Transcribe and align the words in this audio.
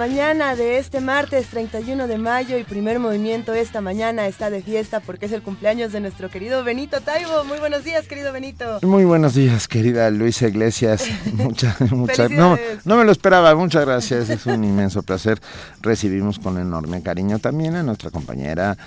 Mañana 0.00 0.56
de 0.56 0.78
este 0.78 1.02
martes 1.02 1.48
31 1.48 2.06
de 2.06 2.16
mayo 2.16 2.56
y 2.56 2.64
primer 2.64 2.98
movimiento 2.98 3.52
esta 3.52 3.82
mañana 3.82 4.26
está 4.28 4.48
de 4.48 4.62
fiesta 4.62 5.00
porque 5.00 5.26
es 5.26 5.32
el 5.32 5.42
cumpleaños 5.42 5.92
de 5.92 6.00
nuestro 6.00 6.30
querido 6.30 6.64
Benito 6.64 7.02
Taibo. 7.02 7.44
Muy 7.44 7.58
buenos 7.58 7.84
días, 7.84 8.08
querido 8.08 8.32
Benito. 8.32 8.78
Muy 8.80 9.04
buenos 9.04 9.34
días, 9.34 9.68
querida 9.68 10.10
Luisa 10.10 10.48
Iglesias. 10.48 11.04
Muchas, 11.34 11.78
muchas, 11.92 12.30
no, 12.30 12.56
no 12.86 12.96
me 12.96 13.04
lo 13.04 13.12
esperaba, 13.12 13.54
muchas 13.54 13.84
gracias. 13.84 14.30
Es 14.30 14.46
un 14.46 14.64
inmenso 14.64 15.02
placer. 15.02 15.38
Recibimos 15.82 16.38
con 16.38 16.56
enorme 16.56 17.02
cariño 17.02 17.38
también 17.38 17.74
a 17.74 17.82
nuestra 17.82 18.10
compañera 18.10 18.78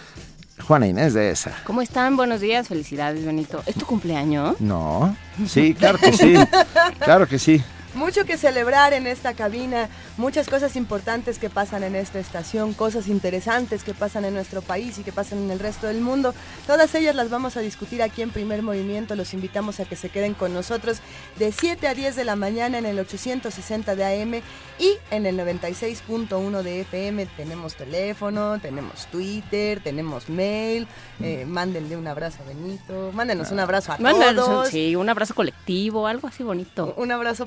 Juana 0.67 0.87
Inés 0.87 1.13
de 1.13 1.29
esa. 1.29 1.51
¿Cómo 1.63 1.83
están? 1.83 2.17
Buenos 2.17 2.41
días, 2.41 2.67
felicidades, 2.67 3.23
Benito. 3.23 3.61
¿Es 3.67 3.75
tu 3.75 3.85
cumpleaños? 3.85 4.59
No, 4.59 5.15
sí, 5.45 5.75
claro 5.75 5.99
que 5.99 6.11
sí, 6.11 6.33
claro 7.05 7.27
que 7.27 7.37
sí. 7.37 7.63
Mucho 7.95 8.25
que 8.25 8.37
celebrar 8.37 8.93
en 8.93 9.05
esta 9.05 9.33
cabina, 9.33 9.87
muchas 10.17 10.47
cosas 10.47 10.75
importantes 10.75 11.37
que 11.37 11.49
pasan 11.49 11.83
en 11.83 11.95
esta 11.95 12.19
estación, 12.19 12.73
cosas 12.73 13.07
interesantes 13.07 13.83
que 13.83 13.93
pasan 13.93 14.25
en 14.25 14.33
nuestro 14.33 14.61
país 14.61 14.97
y 14.97 15.03
que 15.03 15.11
pasan 15.11 15.39
en 15.39 15.51
el 15.51 15.59
resto 15.59 15.87
del 15.87 16.01
mundo. 16.01 16.33
Todas 16.65 16.95
ellas 16.95 17.15
las 17.15 17.29
vamos 17.29 17.55
a 17.55 17.59
discutir 17.59 18.01
aquí 18.01 18.21
en 18.23 18.31
Primer 18.31 18.63
Movimiento. 18.63 19.15
Los 19.15 19.33
invitamos 19.33 19.79
a 19.79 19.85
que 19.85 19.95
se 19.95 20.09
queden 20.09 20.33
con 20.33 20.53
nosotros 20.53 20.99
de 21.37 21.51
7 21.51 21.87
a 21.87 21.93
10 21.93 22.15
de 22.15 22.23
la 22.23 22.35
mañana 22.35 22.77
en 22.79 22.85
el 22.85 22.97
860 22.99 23.95
de 23.95 24.05
AM 24.23 24.41
y 24.79 24.97
en 25.11 25.25
el 25.25 25.37
96.1 25.37 26.61
de 26.63 26.81
FM. 26.81 27.27
Tenemos 27.37 27.75
teléfono, 27.75 28.59
tenemos 28.59 29.05
Twitter, 29.07 29.81
tenemos 29.83 30.29
mail. 30.29 30.87
Eh, 31.21 31.45
mándenle 31.47 31.95
un 31.95 32.07
abrazo 32.07 32.39
a 32.43 32.47
Benito, 32.47 33.11
mándenos 33.13 33.51
un 33.51 33.59
abrazo 33.59 33.91
a 33.93 33.97
Mándanos 33.99 34.45
todos. 34.45 34.69
sí, 34.69 34.95
un 34.95 35.09
abrazo 35.09 35.35
colectivo, 35.35 36.07
algo 36.07 36.27
así 36.27 36.43
bonito. 36.43 36.93
Un 36.97 37.11
abrazo 37.11 37.45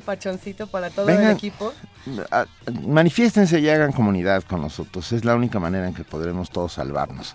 para 0.71 0.91
todo 0.91 1.07
Vengan. 1.07 1.27
el 1.27 1.37
equipo. 1.37 1.73
Manifiéstense 2.87 3.59
y 3.61 3.69
hagan 3.69 3.93
comunidad 3.93 4.43
con 4.45 4.61
nosotros. 4.63 5.13
Es 5.13 5.25
la 5.25 5.35
única 5.35 5.59
manera 5.59 5.89
en 5.89 5.95
que 5.95 6.05
podremos 6.05 6.51
todos 6.51 6.75
salvarnos. 6.75 7.35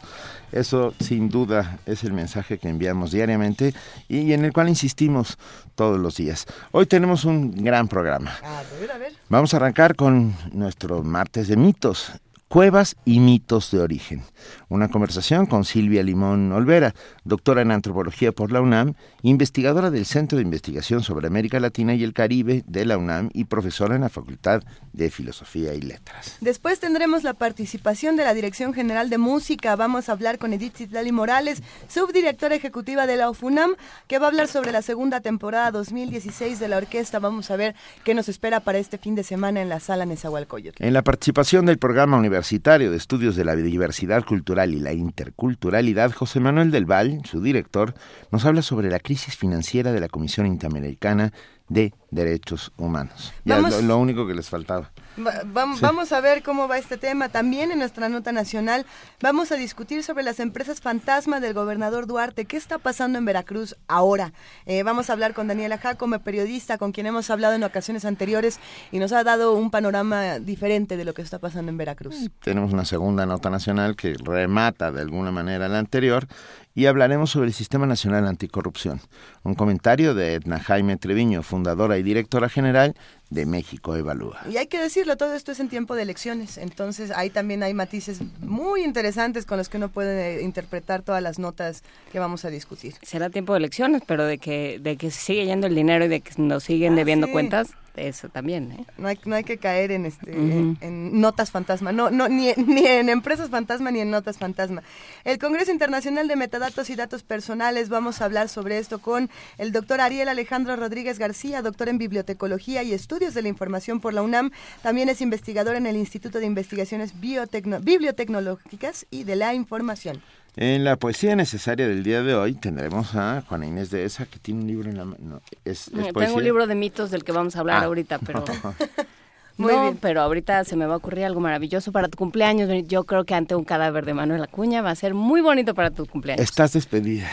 Eso 0.52 0.94
sin 1.00 1.30
duda 1.30 1.80
es 1.86 2.04
el 2.04 2.14
mensaje 2.14 2.58
que 2.58 2.70
enviamos 2.70 3.12
diariamente 3.12 3.74
y 4.08 4.34
en 4.34 4.46
el 4.46 4.54
cual 4.54 4.70
insistimos 4.70 5.38
todos 5.76 6.00
los 6.00 6.18
días. 6.18 6.46
Hoy 6.72 6.86
tenemos 6.86 7.26
un 7.26 7.52
gran 7.64 7.88
programa. 7.88 8.36
A 8.44 8.64
ver, 8.80 8.92
a 8.92 8.98
ver. 8.98 9.14
Vamos 9.30 9.54
a 9.54 9.58
arrancar 9.58 9.96
con 9.96 10.36
nuestro 10.52 11.04
martes 11.04 11.48
de 11.48 11.58
mitos. 11.58 12.12
Cuevas 12.52 12.98
y 13.06 13.22
mitos 13.22 13.72
de 13.72 13.80
origen. 13.80 14.24
Una 14.68 14.90
conversación 14.90 15.46
con 15.46 15.64
Silvia 15.64 16.04
Limón 16.04 16.52
Olvera, 16.52 16.94
doctora 17.24 17.62
en 17.62 17.72
antropología 17.72 18.34
por 18.34 18.52
la 18.52 18.60
UNAM, 18.60 18.96
investigadora 19.22 19.90
del 19.90 20.06
Centro 20.06 20.38
de 20.38 20.44
Investigación 20.44 21.02
sobre 21.02 21.28
América 21.28 21.62
Latina 21.62 21.96
y 21.96 22.04
el 22.04 22.12
Caribe 22.12 22.66
de 22.68 22.84
la 22.84 22.98
UNAM 22.98 23.30
y 23.34 23.46
profesora 23.46 23.96
en 23.96 24.02
la 24.02 24.10
Facultad 24.10 24.64
de 24.92 25.10
Filosofía 25.10 25.74
y 25.76 25.82
Letras. 25.82 26.40
Después 26.42 26.82
tendremos 26.82 27.24
la 27.24 27.36
participación 27.36 28.18
de 28.18 28.26
la 28.26 28.34
Dirección 28.34 28.74
General 28.74 29.10
de 29.10 29.18
Música. 29.18 29.78
Vamos 29.78 30.10
a 30.10 30.12
hablar 30.12 30.38
con 30.38 30.52
Edith 30.52 30.76
Citlali 30.76 31.14
Morales, 31.14 31.64
subdirectora 31.88 32.56
ejecutiva 32.56 33.08
de 33.08 33.16
la 33.16 33.30
UFUNAM, 33.30 33.76
que 34.08 34.20
va 34.20 34.26
a 34.26 34.30
hablar 34.30 34.50
sobre 34.50 34.74
la 34.74 34.82
segunda 34.82 35.22
temporada 35.22 35.72
2016 35.72 36.60
de 36.60 36.68
la 36.68 36.76
orquesta. 36.76 37.20
Vamos 37.20 37.50
a 37.50 37.56
ver 37.56 37.76
qué 38.04 38.14
nos 38.14 38.28
espera 38.28 38.60
para 38.60 38.78
este 38.78 38.98
fin 38.98 39.16
de 39.16 39.24
semana 39.24 39.62
en 39.62 39.70
la 39.70 39.80
sala 39.80 40.06
Nezahualcóyotl. 40.06 40.84
En 40.84 40.92
la 40.92 41.02
participación 41.02 41.66
del 41.66 41.78
Programa 41.78 42.18
Universitario 42.42 42.90
de 42.90 42.98
Estudios 42.98 43.36
de 43.36 43.46
la 43.46 43.56
Diversidad 43.56 44.26
Cultural 44.26 44.74
y 44.74 44.80
la 44.80 44.94
Interculturalidad, 44.94 46.12
José 46.12 46.40
Manuel 46.40 46.72
del 46.72 46.86
Val, 46.86 47.22
su 47.24 47.40
director, 47.40 47.94
nos 48.32 48.46
habla 48.46 48.64
sobre 48.64 48.90
la 48.90 48.98
crisis 48.98 49.38
financiera 49.38 49.92
de 49.92 50.00
la 50.00 50.10
Comisión 50.10 50.48
Interamericana 50.48 51.34
de 51.70 51.94
Derechos 52.10 52.72
Humanos. 52.78 53.32
Ya 53.46 53.60
lo 53.60 54.00
único 54.00 54.26
que 54.26 54.34
les 54.34 54.50
faltaba. 54.50 54.92
Va- 55.20 55.44
vam- 55.44 55.80
Vamos 55.82 56.14
a 56.14 56.22
ver 56.22 56.42
cómo 56.42 56.68
va 56.70 56.78
este 56.78 56.98
tema. 56.98 57.28
También 57.28 57.72
en 57.72 57.80
nuestra 57.80 58.08
nota 58.08 58.32
nacional 58.32 58.86
vamos 59.22 59.52
a 59.52 59.56
discutir 59.56 60.04
sobre 60.04 60.24
las 60.24 60.40
empresas 60.40 60.80
fantasma 60.80 61.40
del 61.42 61.54
gobernador 61.54 62.08
Duarte. 62.08 62.46
¿Qué 62.46 62.56
está 62.56 62.78
pasando 62.78 63.18
en 63.20 63.26
Veracruz 63.26 63.76
ahora? 63.90 64.32
Eh, 64.66 64.84
vamos 64.84 65.10
a 65.10 65.14
hablar 65.14 65.34
con 65.34 65.48
Daniela 65.48 65.78
Jacome, 65.78 66.20
periodista 66.20 66.78
con 66.78 66.94
quien 66.94 67.08
hemos 67.08 67.30
hablado 67.30 67.56
en 67.56 67.64
ocasiones 67.64 68.06
anteriores 68.06 68.60
y 68.92 69.00
nos 69.00 69.12
ha 69.12 69.24
dado 69.26 69.54
un 69.54 69.70
panorama 69.70 70.40
diferente 70.40 70.96
de 70.96 71.04
lo 71.04 71.14
que 71.14 71.22
está 71.22 71.40
pasando 71.40 71.72
en 71.72 71.78
Veracruz. 71.78 72.16
Tenemos 72.42 72.72
una 72.72 72.86
segunda 72.86 73.26
nota 73.26 73.50
nacional 73.50 73.98
que 73.98 74.14
remata 74.24 74.92
de 74.92 75.02
alguna 75.02 75.32
manera 75.32 75.68
la 75.68 75.80
anterior 75.80 76.26
y 76.74 76.86
hablaremos 76.86 77.32
sobre 77.32 77.48
el 77.48 77.54
Sistema 77.54 77.86
Nacional 77.86 78.26
Anticorrupción. 78.28 79.02
Un 79.44 79.56
comentario 79.56 80.14
de 80.16 80.36
Edna 80.36 80.58
Jaime 80.60 80.96
Treviño, 80.96 81.44
fundadora 81.44 81.98
y 81.98 82.04
directora 82.04 82.48
general 82.48 82.96
de 83.32 83.46
México 83.48 83.96
Evalúa. 83.96 84.38
Y 84.52 84.58
hay 84.58 84.68
que 84.68 84.78
decirlo, 84.80 85.18
todo 85.18 85.34
esto 85.34 85.52
es 85.54 85.60
en 85.60 85.70
tiempo 85.70 85.96
de 85.96 86.04
elecciones, 86.04 86.58
entonces 86.58 87.12
ahí 87.12 87.30
también 87.30 87.64
hay 87.64 87.74
matices 87.74 88.20
muy 88.42 88.84
interesantes 88.84 89.46
con 89.46 89.58
los 89.58 89.70
que 89.70 89.78
uno 89.78 89.90
puede 89.90 90.36
eh, 90.40 90.44
interpretar 90.44 91.02
todas 91.02 91.24
las 91.24 91.40
notas 91.40 91.82
que 92.12 92.20
vamos 92.20 92.46
a 92.46 92.50
discutir. 92.50 92.94
Será 93.02 93.30
tiempo 93.30 93.54
de 93.54 93.60
elecciones, 93.60 94.04
pero 94.06 94.26
de 94.26 94.38
que, 94.38 94.80
de 94.82 94.98
que 94.98 95.10
se 95.12 95.20
sigue 95.22 95.46
yendo 95.46 95.66
el 95.68 95.76
dinero 95.76 96.06
y 96.06 96.08
de 96.10 96.20
que 96.22 96.32
nos 96.42 96.64
siguen 96.66 96.94
Ah, 96.94 96.96
debiendo 96.98 97.28
sí. 97.28 97.34
cuentas, 97.34 97.70
eso 97.96 98.30
también, 98.30 98.72
¿eh? 98.72 98.86
No 98.98 99.08
hay, 99.08 99.20
no 99.26 99.36
hay 99.36 99.44
que 99.44 99.58
caer 99.58 99.92
en 99.92 100.06
este 100.06 100.32
en 100.32 101.20
notas 101.20 101.52
fantasma, 101.52 101.92
no, 101.92 102.10
no, 102.10 102.30
ni, 102.30 102.54
ni 102.54 102.86
en 102.86 103.10
empresas 103.10 103.50
fantasma 103.50 103.92
ni 103.92 104.00
en 104.00 104.12
notas 104.12 104.38
fantasma. 104.38 104.84
El 105.24 105.40
Congreso 105.40 105.72
Internacional 105.72 106.28
de 106.28 106.36
Metadatos 106.36 106.90
y 106.90 106.96
Datos 106.96 107.24
Personales, 107.24 107.90
vamos 107.90 108.22
a 108.22 108.26
hablar 108.26 108.50
sobre 108.50 108.78
esto 108.78 109.00
con 109.00 109.30
el 109.58 109.72
doctor 109.72 110.02
Ariel 110.02 110.30
Alejandro 110.30 110.76
Rodríguez 110.76 111.20
García, 111.20 111.62
doctor 111.62 111.90
en 111.90 111.98
Bibliotecología 111.98 112.84
y 112.84 112.94
Estudios 112.94 113.34
de 113.34 113.42
la 113.42 113.50
Información 113.50 114.00
por 114.00 114.14
la 114.14 114.22
UNAM. 114.22 114.52
También 114.82 115.10
es 115.10 115.22
investigador 115.22 115.76
en 115.76 115.86
el 115.86 115.98
Instituto 115.98 116.40
de 116.40 116.46
Investigaciones 116.46 117.14
Biotecno- 117.16 117.84
Bibliotecnológicas 117.84 119.06
y 119.12 119.24
de 119.24 119.36
la 119.36 119.54
Información. 119.54 120.22
En 120.58 120.84
la 120.84 120.98
poesía 120.98 121.36
necesaria 121.36 121.88
del 121.88 122.04
día 122.04 122.24
de 122.24 122.36
hoy 122.36 122.54
tendremos 122.56 123.16
a 123.16 123.42
Juana 123.48 123.66
Inés 123.68 123.90
de 123.90 124.04
esa 124.04 124.26
que 124.26 124.38
tiene 124.38 124.62
un 124.62 124.68
libro 124.68 124.90
en 124.90 124.98
la 124.98 125.06
mano. 125.06 125.42
¿Es, 125.64 125.88
es 125.88 125.94
Tengo 125.94 126.12
poesía? 126.14 126.36
un 126.36 126.44
libro 126.44 126.68
de 126.68 126.76
mitos 126.76 127.10
del 127.10 127.24
que 127.24 127.32
vamos 127.32 127.56
a 127.56 127.62
hablar 127.62 127.82
Ah. 127.84 127.86
ahorita, 127.86 128.20
pero... 128.20 128.44
Muy 129.58 129.74
no, 129.74 129.82
bien. 129.84 129.98
pero 130.02 130.22
ahorita 130.22 130.64
se 130.64 130.76
me 130.76 130.86
va 130.88 130.96
a 130.96 130.98
ocurrir 130.98 131.24
algo 131.26 131.40
maravilloso 131.40 131.92
para 131.92 132.08
tu 132.08 132.18
cumpleaños. 132.18 132.70
Yo 132.88 133.04
creo 133.04 133.26
que 133.26 133.36
ante 133.36 133.54
un 133.54 133.64
cadáver 133.64 134.06
de 134.06 134.14
Manuel 134.14 134.42
Acuña 134.44 134.82
va 134.82 134.90
a 134.92 134.96
ser 134.96 135.14
muy 135.14 135.40
bonito 135.42 135.76
para 135.76 135.92
tu 135.92 136.06
cumpleaños. 136.08 136.44
Estás 136.44 136.74
despedida. 136.74 137.28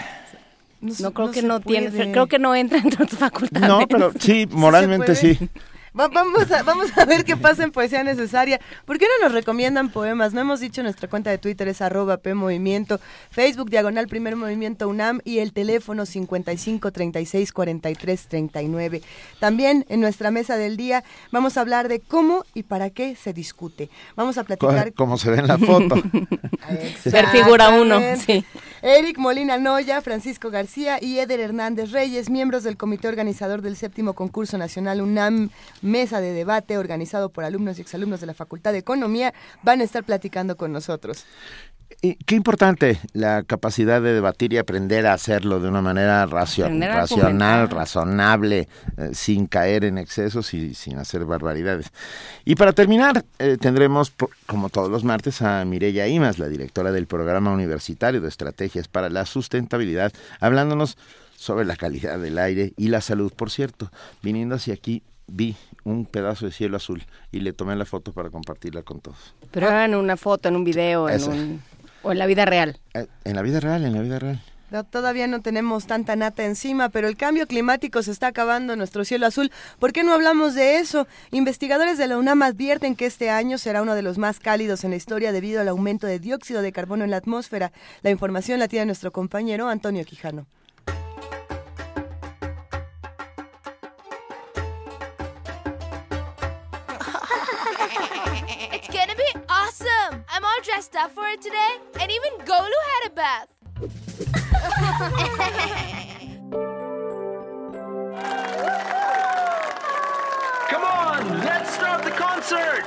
no 0.81 1.12
creo 1.12 1.31
que 1.31 1.43
no 1.43 1.61
tiene, 1.61 1.91
puede. 1.91 2.12
creo 2.12 2.26
que 2.26 2.38
no 2.38 2.55
entra 2.55 2.81
dentro 2.81 3.05
de 3.05 3.11
tu 3.11 3.17
facultad. 3.17 3.61
No, 3.67 3.87
pero 3.88 4.12
sí, 4.19 4.47
moralmente 4.50 5.14
sí. 5.14 5.38
Va- 5.99 6.08
vamos, 6.08 6.50
a, 6.50 6.62
vamos 6.62 6.96
a 6.96 7.05
ver 7.05 7.25
qué 7.25 7.37
pasa 7.37 7.62
en 7.64 7.70
Poesía 7.70 8.02
Necesaria. 8.02 8.61
¿Por 8.85 8.99
qué 8.99 9.06
no 9.19 9.26
nos 9.26 9.32
recomiendan 9.35 9.90
poemas? 9.90 10.32
No 10.35 10.40
hemos 10.40 10.61
dicho 10.61 10.82
nuestra 10.82 11.08
cuenta 11.08 11.31
de 11.31 11.38
Twitter 11.38 11.69
es 11.69 11.81
arroba 11.82 12.17
P 12.19 12.35
Movimiento, 12.35 13.00
Facebook 13.31 13.70
Diagonal 13.70 14.08
Primer 14.08 14.37
Movimiento 14.37 14.88
UNAM 14.88 15.20
y 15.25 15.38
el 15.38 15.52
teléfono 15.52 16.06
55 16.06 16.90
36 16.93 17.52
43 17.52 18.26
39. 18.29 19.02
También 19.40 19.85
en 19.88 20.00
nuestra 20.00 20.31
mesa 20.31 20.56
del 20.56 20.76
día 20.76 21.05
vamos 21.31 21.56
a 21.56 21.61
hablar 21.61 21.88
de 21.88 22.00
cómo 22.00 22.44
y 22.55 22.62
para 22.64 22.90
qué 22.90 23.14
se 23.17 23.32
discute. 23.32 23.90
Vamos 24.17 24.38
a 24.38 24.44
platicar 24.44 24.93
Como 24.94 25.19
se 25.19 25.31
ve 25.31 25.38
en 25.38 25.46
la 25.49 25.58
foto. 25.58 25.96
Ser 27.02 27.26
figura 27.29 27.70
uno, 27.70 28.00
sí. 28.25 28.44
Eric 28.83 29.19
Molina 29.19 29.59
Noya, 29.59 30.01
Francisco 30.03 30.51
García 30.51 30.99
y 31.03 31.19
Eder 31.19 31.41
Hernández 31.41 31.91
Reyes, 31.91 32.31
miembros 32.31 32.63
del 32.63 32.77
comité 32.77 33.09
organizador 33.09 33.61
del 33.61 33.77
séptimo 33.77 34.13
concurso 34.13 34.57
nacional 34.57 35.01
UNAM 35.01 35.51
Mesa 35.83 36.21
de 36.21 36.33
Debate, 36.33 36.79
organizado 36.79 37.31
por 37.31 37.43
alumnos 37.43 37.79
y 37.79 37.83
exalumnos 37.83 38.21
de 38.21 38.27
la 38.27 38.35
Facultad 38.35 38.71
de 38.71 38.79
Economía, 38.79 39.35
van 39.65 39.81
a 39.81 39.85
estar 39.85 40.05
platicando 40.05 40.57
con 40.57 40.73
nosotros. 40.73 41.27
Qué 42.00 42.35
importante 42.35 43.00
la 43.12 43.43
capacidad 43.43 44.00
de 44.00 44.12
debatir 44.12 44.52
y 44.52 44.58
aprender 44.58 45.06
a 45.06 45.14
hacerlo 45.14 45.58
de 45.61 45.69
una 45.69 45.82
manera 45.82 46.26
racional, 46.26 47.70
razonable, 47.70 48.69
eh, 48.96 49.11
sin 49.12 49.46
caer 49.46 49.85
en 49.85 49.99
excesos 49.99 50.55
y 50.55 50.75
sin 50.75 50.99
hacer 50.99 51.25
barbaridades. 51.25 51.90
Y 52.44 52.55
para 52.55 52.73
terminar, 52.73 53.25
eh, 53.38 53.56
tendremos, 53.61 54.12
como 54.46 54.69
todos 54.69 54.90
los 54.90 55.02
martes, 55.02 55.43
a 55.43 55.64
Mireya 55.64 56.06
Imas, 56.06 56.38
la 56.38 56.49
directora 56.49 56.93
del 56.93 57.06
Programa 57.06 57.52
Universitario 57.52 58.20
de 58.20 58.29
Estrategias 58.29 58.87
para 58.87 59.08
la 59.08 59.26
Sustentabilidad, 59.26 60.12
hablándonos 60.40 60.96
sobre 61.37 61.64
la 61.64 61.76
calidad 61.76 62.19
del 62.19 62.38
aire 62.38 62.73
y 62.76 62.88
la 62.88 63.00
salud. 63.00 63.32
Por 63.35 63.50
cierto, 63.50 63.90
viniendo 64.23 64.55
hacia 64.55 64.75
aquí, 64.75 65.02
vi 65.26 65.56
un 65.85 66.06
pedazo 66.06 66.46
de 66.46 66.52
cielo 66.52 66.76
azul 66.76 67.02
y 67.32 67.40
le 67.40 67.52
tomé 67.52 67.76
la 67.76 67.85
foto 67.85 68.12
para 68.12 68.31
compartirla 68.31 68.82
con 68.82 69.00
todos. 69.00 69.35
Pero 69.50 69.70
en 69.70 69.94
una 69.94 70.17
foto, 70.17 70.49
en 70.49 70.56
un 70.56 70.64
video, 70.64 71.08
en 71.08 71.23
un... 71.25 71.62
¿O 72.09 72.13
en 72.13 72.19
la 72.19 72.25
vida 72.25 72.47
real? 72.47 72.81
Eh, 72.95 73.07
en 73.25 73.37
la 73.37 73.43
vida 73.43 73.61
real, 73.61 73.85
en 73.85 73.93
la 73.93 74.01
vida 74.01 74.19
real. 74.19 74.41
todavía 74.91 75.27
no 75.27 75.43
tenemos 75.43 75.87
tanta 75.87 76.17
nata 76.17 76.47
encima, 76.47 76.89
pero 76.89 77.07
el 77.07 77.19
cambio 77.19 77.47
climático 77.47 78.03
se 78.03 78.13
está 78.13 78.29
acabando 78.29 78.73
en 78.73 78.79
nuestro 78.79 79.05
cielo 79.05 79.27
azul. 79.27 79.53
¿Por 79.79 79.93
qué 79.93 80.05
no 80.05 80.15
hablamos 80.15 80.55
de 80.55 80.77
eso? 80.77 81.07
Investigadores 81.33 81.99
de 81.99 82.07
la 82.07 82.17
UNAM 82.17 82.41
advierten 82.45 82.97
que 82.97 83.05
este 83.05 83.29
año 83.29 83.59
será 83.59 83.83
uno 83.83 83.95
de 83.95 84.01
los 84.01 84.17
más 84.17 84.41
cálidos 84.41 84.85
en 84.85 84.91
la 84.93 84.97
historia 84.97 85.33
debido 85.33 85.61
al 85.61 85.69
aumento 85.69 86.07
de 86.07 86.19
dióxido 86.19 86.63
de 86.63 86.73
carbono 86.73 87.05
en 87.05 87.11
la 87.11 87.19
atmósfera. 87.19 87.73
La 88.01 88.09
información 88.09 88.59
la 88.59 88.69
tiene 88.69 88.87
nuestro 88.87 89.13
compañero 89.13 89.69
Antonio 89.69 90.03
Quijano. 90.07 90.47
All 100.99 100.99
dressed 100.99 100.99
up 100.99 101.15
for 101.15 101.29
it 101.29 101.41
today, 101.41 101.79
and 102.00 102.11
even 102.11 102.33
Golu 102.45 102.81
had 102.91 103.06
a 103.06 103.11
bath. 103.11 103.47
Come 110.69 110.85
on, 110.85 111.41
let's 111.41 111.73
start 111.75 112.05
the 112.05 112.11
concert! 112.11 112.85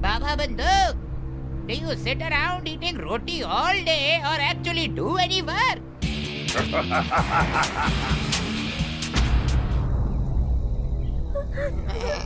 Baba 0.00 0.36
Banduk, 0.36 0.96
do 1.66 1.74
you 1.74 1.96
sit 1.96 2.20
around 2.20 2.68
eating 2.68 2.98
roti 2.98 3.42
all 3.42 3.72
day 3.84 4.20
or 4.22 4.38
actually 4.40 4.88
do 4.88 5.16
any 5.16 5.40
work? 5.42 5.78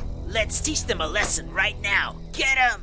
Let's 0.34 0.58
teach 0.58 0.84
them 0.84 1.00
a 1.00 1.06
lesson 1.06 1.48
right 1.52 1.80
now. 1.80 2.16
Get 2.32 2.56
them! 2.56 2.82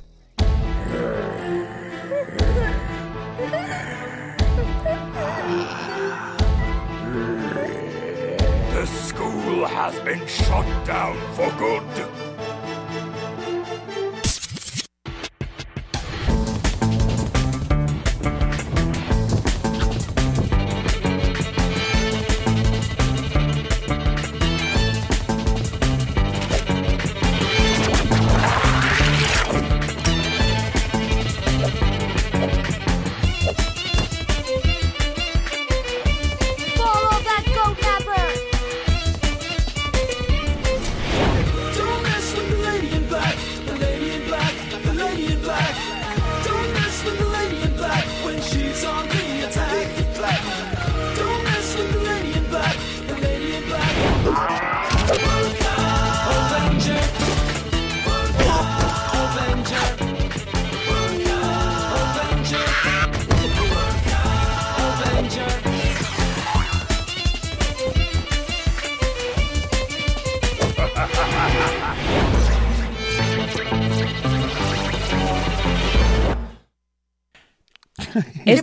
The 8.71 8.85
school 8.85 9.65
has 9.65 9.99
been 9.99 10.25
shut 10.27 10.65
down 10.85 11.17
for 11.35 11.51
good. 11.59 11.83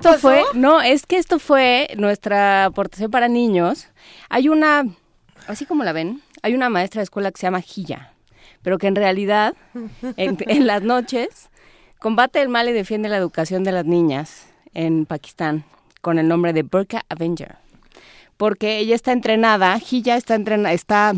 Esto 0.08 0.20
fue, 0.20 0.42
no, 0.54 0.80
es 0.80 1.06
que 1.06 1.18
esto 1.18 1.38
fue 1.38 1.88
nuestra 1.96 2.66
aportación 2.66 3.10
para 3.10 3.28
niños. 3.28 3.88
Hay 4.28 4.48
una, 4.48 4.84
así 5.46 5.66
como 5.66 5.84
la 5.84 5.92
ven, 5.92 6.22
hay 6.42 6.54
una 6.54 6.68
maestra 6.68 7.00
de 7.00 7.04
escuela 7.04 7.30
que 7.30 7.38
se 7.38 7.46
llama 7.46 7.60
Gilla, 7.60 8.12
pero 8.62 8.78
que 8.78 8.86
en 8.86 8.96
realidad, 8.96 9.54
en, 10.16 10.66
las 10.66 10.82
noches, 10.82 11.50
combate 11.98 12.40
el 12.40 12.48
mal 12.48 12.68
y 12.68 12.72
defiende 12.72 13.08
la 13.08 13.16
educación 13.16 13.64
de 13.64 13.72
las 13.72 13.84
niñas 13.84 14.46
en 14.74 15.06
Pakistán 15.06 15.64
con 16.00 16.18
el 16.18 16.28
nombre 16.28 16.52
de 16.52 16.62
Burka 16.62 17.04
Avenger. 17.08 17.56
Porque 18.36 18.78
ella 18.78 18.94
está 18.94 19.12
entrenada, 19.12 19.78
Gilla 19.78 20.16
está 20.16 20.36
entrenada, 20.36 20.72
está 20.72 21.12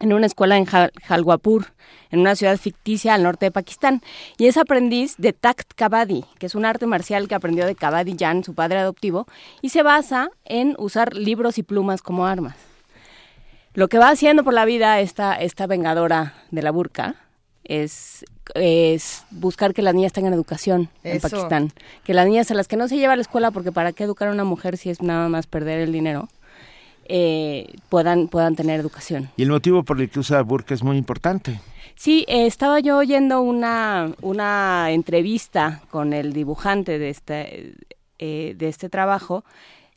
en 0.00 0.12
una 0.12 0.26
escuela 0.26 0.56
en 0.56 0.64
Jalwapur, 0.64 1.66
en 2.10 2.20
una 2.20 2.36
ciudad 2.36 2.56
ficticia 2.56 3.14
al 3.14 3.22
norte 3.22 3.46
de 3.46 3.50
Pakistán, 3.50 4.02
y 4.36 4.46
es 4.46 4.56
aprendiz 4.56 5.16
de 5.18 5.32
Takt 5.32 5.72
Kabaddi, 5.74 6.24
que 6.38 6.46
es 6.46 6.54
un 6.54 6.64
arte 6.64 6.86
marcial 6.86 7.28
que 7.28 7.34
aprendió 7.34 7.66
de 7.66 7.74
Kabaddi 7.74 8.16
Jan, 8.18 8.44
su 8.44 8.54
padre 8.54 8.78
adoptivo, 8.78 9.26
y 9.62 9.70
se 9.70 9.82
basa 9.82 10.30
en 10.44 10.74
usar 10.78 11.14
libros 11.14 11.58
y 11.58 11.62
plumas 11.62 12.02
como 12.02 12.26
armas. 12.26 12.56
Lo 13.74 13.88
que 13.88 13.98
va 13.98 14.10
haciendo 14.10 14.44
por 14.44 14.54
la 14.54 14.64
vida 14.64 15.00
esta, 15.00 15.34
esta 15.34 15.66
vengadora 15.66 16.34
de 16.50 16.62
la 16.62 16.70
burka 16.70 17.14
es, 17.64 18.24
es 18.54 19.24
buscar 19.30 19.74
que 19.74 19.82
las 19.82 19.94
niñas 19.94 20.12
tengan 20.12 20.32
educación 20.32 20.88
en 21.04 21.20
Pakistán. 21.20 21.72
Que 22.02 22.14
las 22.14 22.26
niñas 22.26 22.50
a 22.50 22.54
las 22.54 22.66
que 22.66 22.76
no 22.76 22.88
se 22.88 22.96
lleva 22.96 23.12
a 23.12 23.16
la 23.16 23.22
escuela, 23.22 23.50
porque 23.50 23.70
para 23.70 23.92
qué 23.92 24.04
educar 24.04 24.28
a 24.28 24.32
una 24.32 24.44
mujer 24.44 24.78
si 24.78 24.90
es 24.90 25.02
nada 25.02 25.28
más 25.28 25.46
perder 25.46 25.80
el 25.80 25.92
dinero, 25.92 26.28
eh, 27.08 27.74
puedan, 27.88 28.28
puedan 28.28 28.54
tener 28.54 28.78
educación. 28.78 29.30
Y 29.36 29.42
el 29.42 29.50
motivo 29.50 29.82
por 29.82 30.00
el 30.00 30.10
que 30.10 30.20
usa 30.20 30.42
burka 30.42 30.74
es 30.74 30.82
muy 30.82 30.96
importante. 30.96 31.60
Sí, 31.94 32.24
eh, 32.28 32.46
estaba 32.46 32.80
yo 32.80 32.98
oyendo 32.98 33.40
una, 33.40 34.12
una 34.20 34.90
entrevista 34.90 35.82
con 35.90 36.12
el 36.12 36.32
dibujante 36.32 36.98
de 36.98 37.10
este, 37.10 37.74
eh, 38.18 38.54
de 38.56 38.68
este 38.68 38.88
trabajo, 38.88 39.44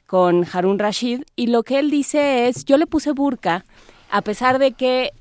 con 0.07 0.45
Harun 0.51 0.79
Rashid, 0.79 1.23
y 1.35 1.47
lo 1.47 1.63
que 1.63 1.79
él 1.79 1.91
dice 1.91 2.47
es, 2.47 2.65
yo 2.65 2.77
le 2.77 2.87
puse 2.87 3.11
burka, 3.11 3.65
a 4.09 4.21
pesar 4.21 4.57
de 4.57 4.71
que 4.71 5.11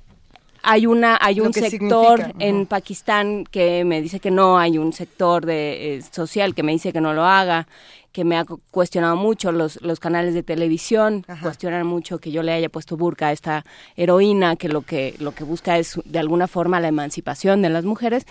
hay 0.62 0.86
una 0.86 1.16
hay 1.20 1.40
un 1.40 1.52
sector 1.52 2.34
en 2.38 2.66
Pakistán 2.66 3.44
que 3.44 3.84
me 3.84 4.02
dice 4.02 4.20
que 4.20 4.30
no 4.30 4.58
hay 4.58 4.78
un 4.78 4.92
sector 4.92 5.46
de 5.46 6.04
social 6.10 6.54
que 6.54 6.62
me 6.62 6.72
dice 6.72 6.92
que 6.92 7.00
no 7.00 7.14
lo 7.14 7.24
haga 7.24 7.66
que 8.12 8.24
me 8.24 8.36
ha 8.36 8.44
cuestionado 8.70 9.16
mucho 9.16 9.52
los, 9.52 9.80
los 9.82 10.00
canales 10.00 10.34
de 10.34 10.42
televisión, 10.42 11.24
cuestionan 11.42 11.86
mucho 11.86 12.18
que 12.18 12.30
yo 12.30 12.42
le 12.42 12.52
haya 12.52 12.68
puesto 12.68 12.96
burka 12.96 13.28
a 13.28 13.32
esta 13.32 13.64
heroína 13.96 14.56
que 14.56 14.68
lo 14.68 14.82
que 14.82 15.14
lo 15.18 15.32
que 15.32 15.44
busca 15.44 15.78
es 15.78 16.00
de 16.04 16.18
alguna 16.18 16.48
forma 16.48 16.80
la 16.80 16.88
emancipación 16.88 17.62
de 17.62 17.70
las 17.70 17.84
mujeres 17.84 18.26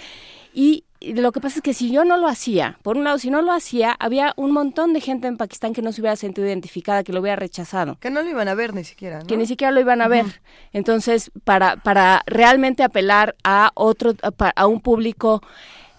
y 0.54 0.84
lo 1.02 1.32
que 1.32 1.40
pasa 1.40 1.60
es 1.60 1.62
que 1.62 1.74
si 1.74 1.92
yo 1.92 2.04
no 2.04 2.18
lo 2.18 2.28
hacía, 2.28 2.78
por 2.84 2.98
un 2.98 3.06
lado, 3.06 3.18
si 3.18 3.30
no 3.30 3.42
lo 3.42 3.54
hacía, 3.54 3.96
había 4.00 4.34
un 4.36 4.52
montón 4.52 4.92
de 4.94 5.00
gente 5.00 5.28
en 5.28 5.38
Pakistán 5.38 5.74
que 5.74 5.82
no 5.82 5.94
se 5.94 6.02
hubiera 6.02 6.16
sentido 6.18 6.46
identificada, 6.46 7.04
que 7.04 7.14
lo 7.14 7.22
hubiera 7.22 7.38
rechazado. 7.38 7.98
Que 8.02 8.10
no 8.10 8.22
lo 8.22 8.30
iban 8.30 8.50
a 8.50 8.54
ver 8.54 8.74
ni 8.74 8.84
siquiera. 8.84 9.20
Que 9.20 9.38
ni 9.38 9.46
siquiera 9.46 9.72
lo 9.72 9.80
iban 9.80 10.02
a 10.02 10.10
ver. 10.10 10.42
Entonces, 10.74 11.32
para, 11.46 11.78
para 11.78 12.22
realmente 12.26 12.84
apelar 12.84 13.36
a 13.46 13.72
otro, 13.76 14.14
a, 14.56 14.68
un 14.68 14.82
público 14.82 15.42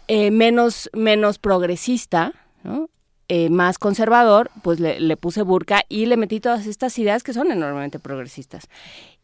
eh, 0.08 0.30
menos, 0.30 0.90
menos 0.92 1.38
progresista, 1.38 2.34
¿no? 2.62 2.90
Eh, 3.32 3.48
más 3.48 3.78
conservador, 3.78 4.50
pues 4.62 4.80
le, 4.80 5.16
puse 5.16 5.42
burka 5.42 5.84
y 5.88 6.06
le 6.06 6.16
metí 6.16 6.40
todas 6.40 6.66
estas 6.66 6.98
ideas 6.98 7.22
que 7.22 7.32
son 7.32 7.52
enormemente 7.52 8.00
progresistas. 8.00 8.64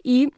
Y 0.01 0.33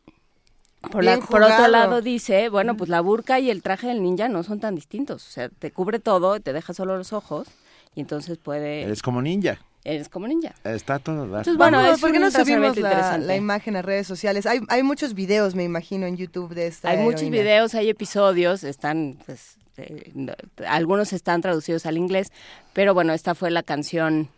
por, 0.81 1.05
por, 1.27 1.43
otro 1.43 1.69
lado 1.69 2.01
dice, 2.01 2.49
bueno, 2.49 2.79
pues 2.79 2.89
la 2.89 3.03
burka 3.03 3.41
y 3.41 3.51
el 3.51 3.63
traje 3.63 3.89
del 3.89 4.03
ninja 4.03 4.31
no 4.31 4.43
son 4.43 4.59
tan 4.59 4.75
distintos. 4.75 5.29
O 5.29 5.31
sea, 5.31 5.51
te 5.51 5.71
cubre 5.71 5.99
todo, 5.99 6.41
te 6.41 6.55
deja 6.55 6.73
solo 6.73 6.97
los 6.97 7.13
ojos 7.13 7.47
y 7.95 8.01
entonces 8.01 8.39
puede... 8.39 8.85
Eres 8.85 9.03
como 9.03 9.21
ninja. 9.21 9.59
Eres 9.85 10.09
como 10.09 10.27
ninja. 10.27 10.55
Está 10.65 10.99
todo. 10.99 11.25
Entonces, 11.25 11.59
bueno, 11.59 11.83
¿por 12.01 12.11
qué 12.11 12.21
no 12.21 12.31
subimos 12.31 12.75
la, 12.79 13.19
la, 13.19 13.37
imagen 13.37 13.77
a 13.77 13.83
redes 13.83 14.07
sociales? 14.07 14.47
Hay, 14.47 14.61
hay 14.71 14.83
muchos 14.83 15.13
videos, 15.13 15.55
me 15.55 15.65
imagino, 15.65 16.07
en 16.07 16.17
YouTube 16.17 16.55
de 16.55 16.69
esta 16.69 16.89
Hay 16.89 17.05
muchos 17.05 17.29
videos, 17.29 17.75
hay 17.75 17.91
episodios, 17.91 18.65
están 18.65 19.19
pues 19.27 19.59
Este, 19.79 20.11
no- 20.15 20.35
algunos 20.67 21.13
están 21.13 21.41
traducidos 21.41 21.87
al 21.87 21.97
inglés, 21.97 22.33
pero 22.73 22.95
bueno, 22.95 23.13
esta 23.13 23.35
fue 23.35 23.51
la 23.51 23.63
canción 23.63 24.29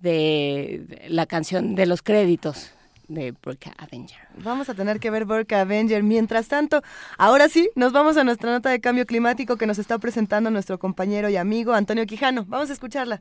de 0.00 1.06
la 1.08 1.26
canción 1.26 1.74
de 1.74 1.86
los 1.86 2.02
créditos 2.02 2.72
de 3.08 3.32
Burka 3.42 3.72
Avenger. 3.76 4.18
Vamos 4.42 4.68
a 4.68 4.74
tener 4.74 4.98
que 5.00 5.10
ver 5.10 5.24
Burka 5.26 5.60
Avenger. 5.60 6.02
Mientras 6.02 6.48
tanto, 6.48 6.82
ahora 7.18 7.48
sí, 7.48 7.68
nos 7.74 7.92
vamos 7.92 8.16
a 8.16 8.24
nuestra 8.24 8.50
nota 8.50 8.70
de 8.70 8.80
cambio 8.80 9.04
climático 9.06 9.56
que 9.56 9.66
nos 9.66 9.78
está 9.78 9.98
presentando 9.98 10.50
nuestro 10.50 10.78
compañero 10.78 11.28
y 11.28 11.36
amigo 11.36 11.72
Antonio 11.72 12.06
Quijano. 12.06 12.44
Vamos 12.46 12.70
a 12.70 12.72
escucharla. 12.72 13.20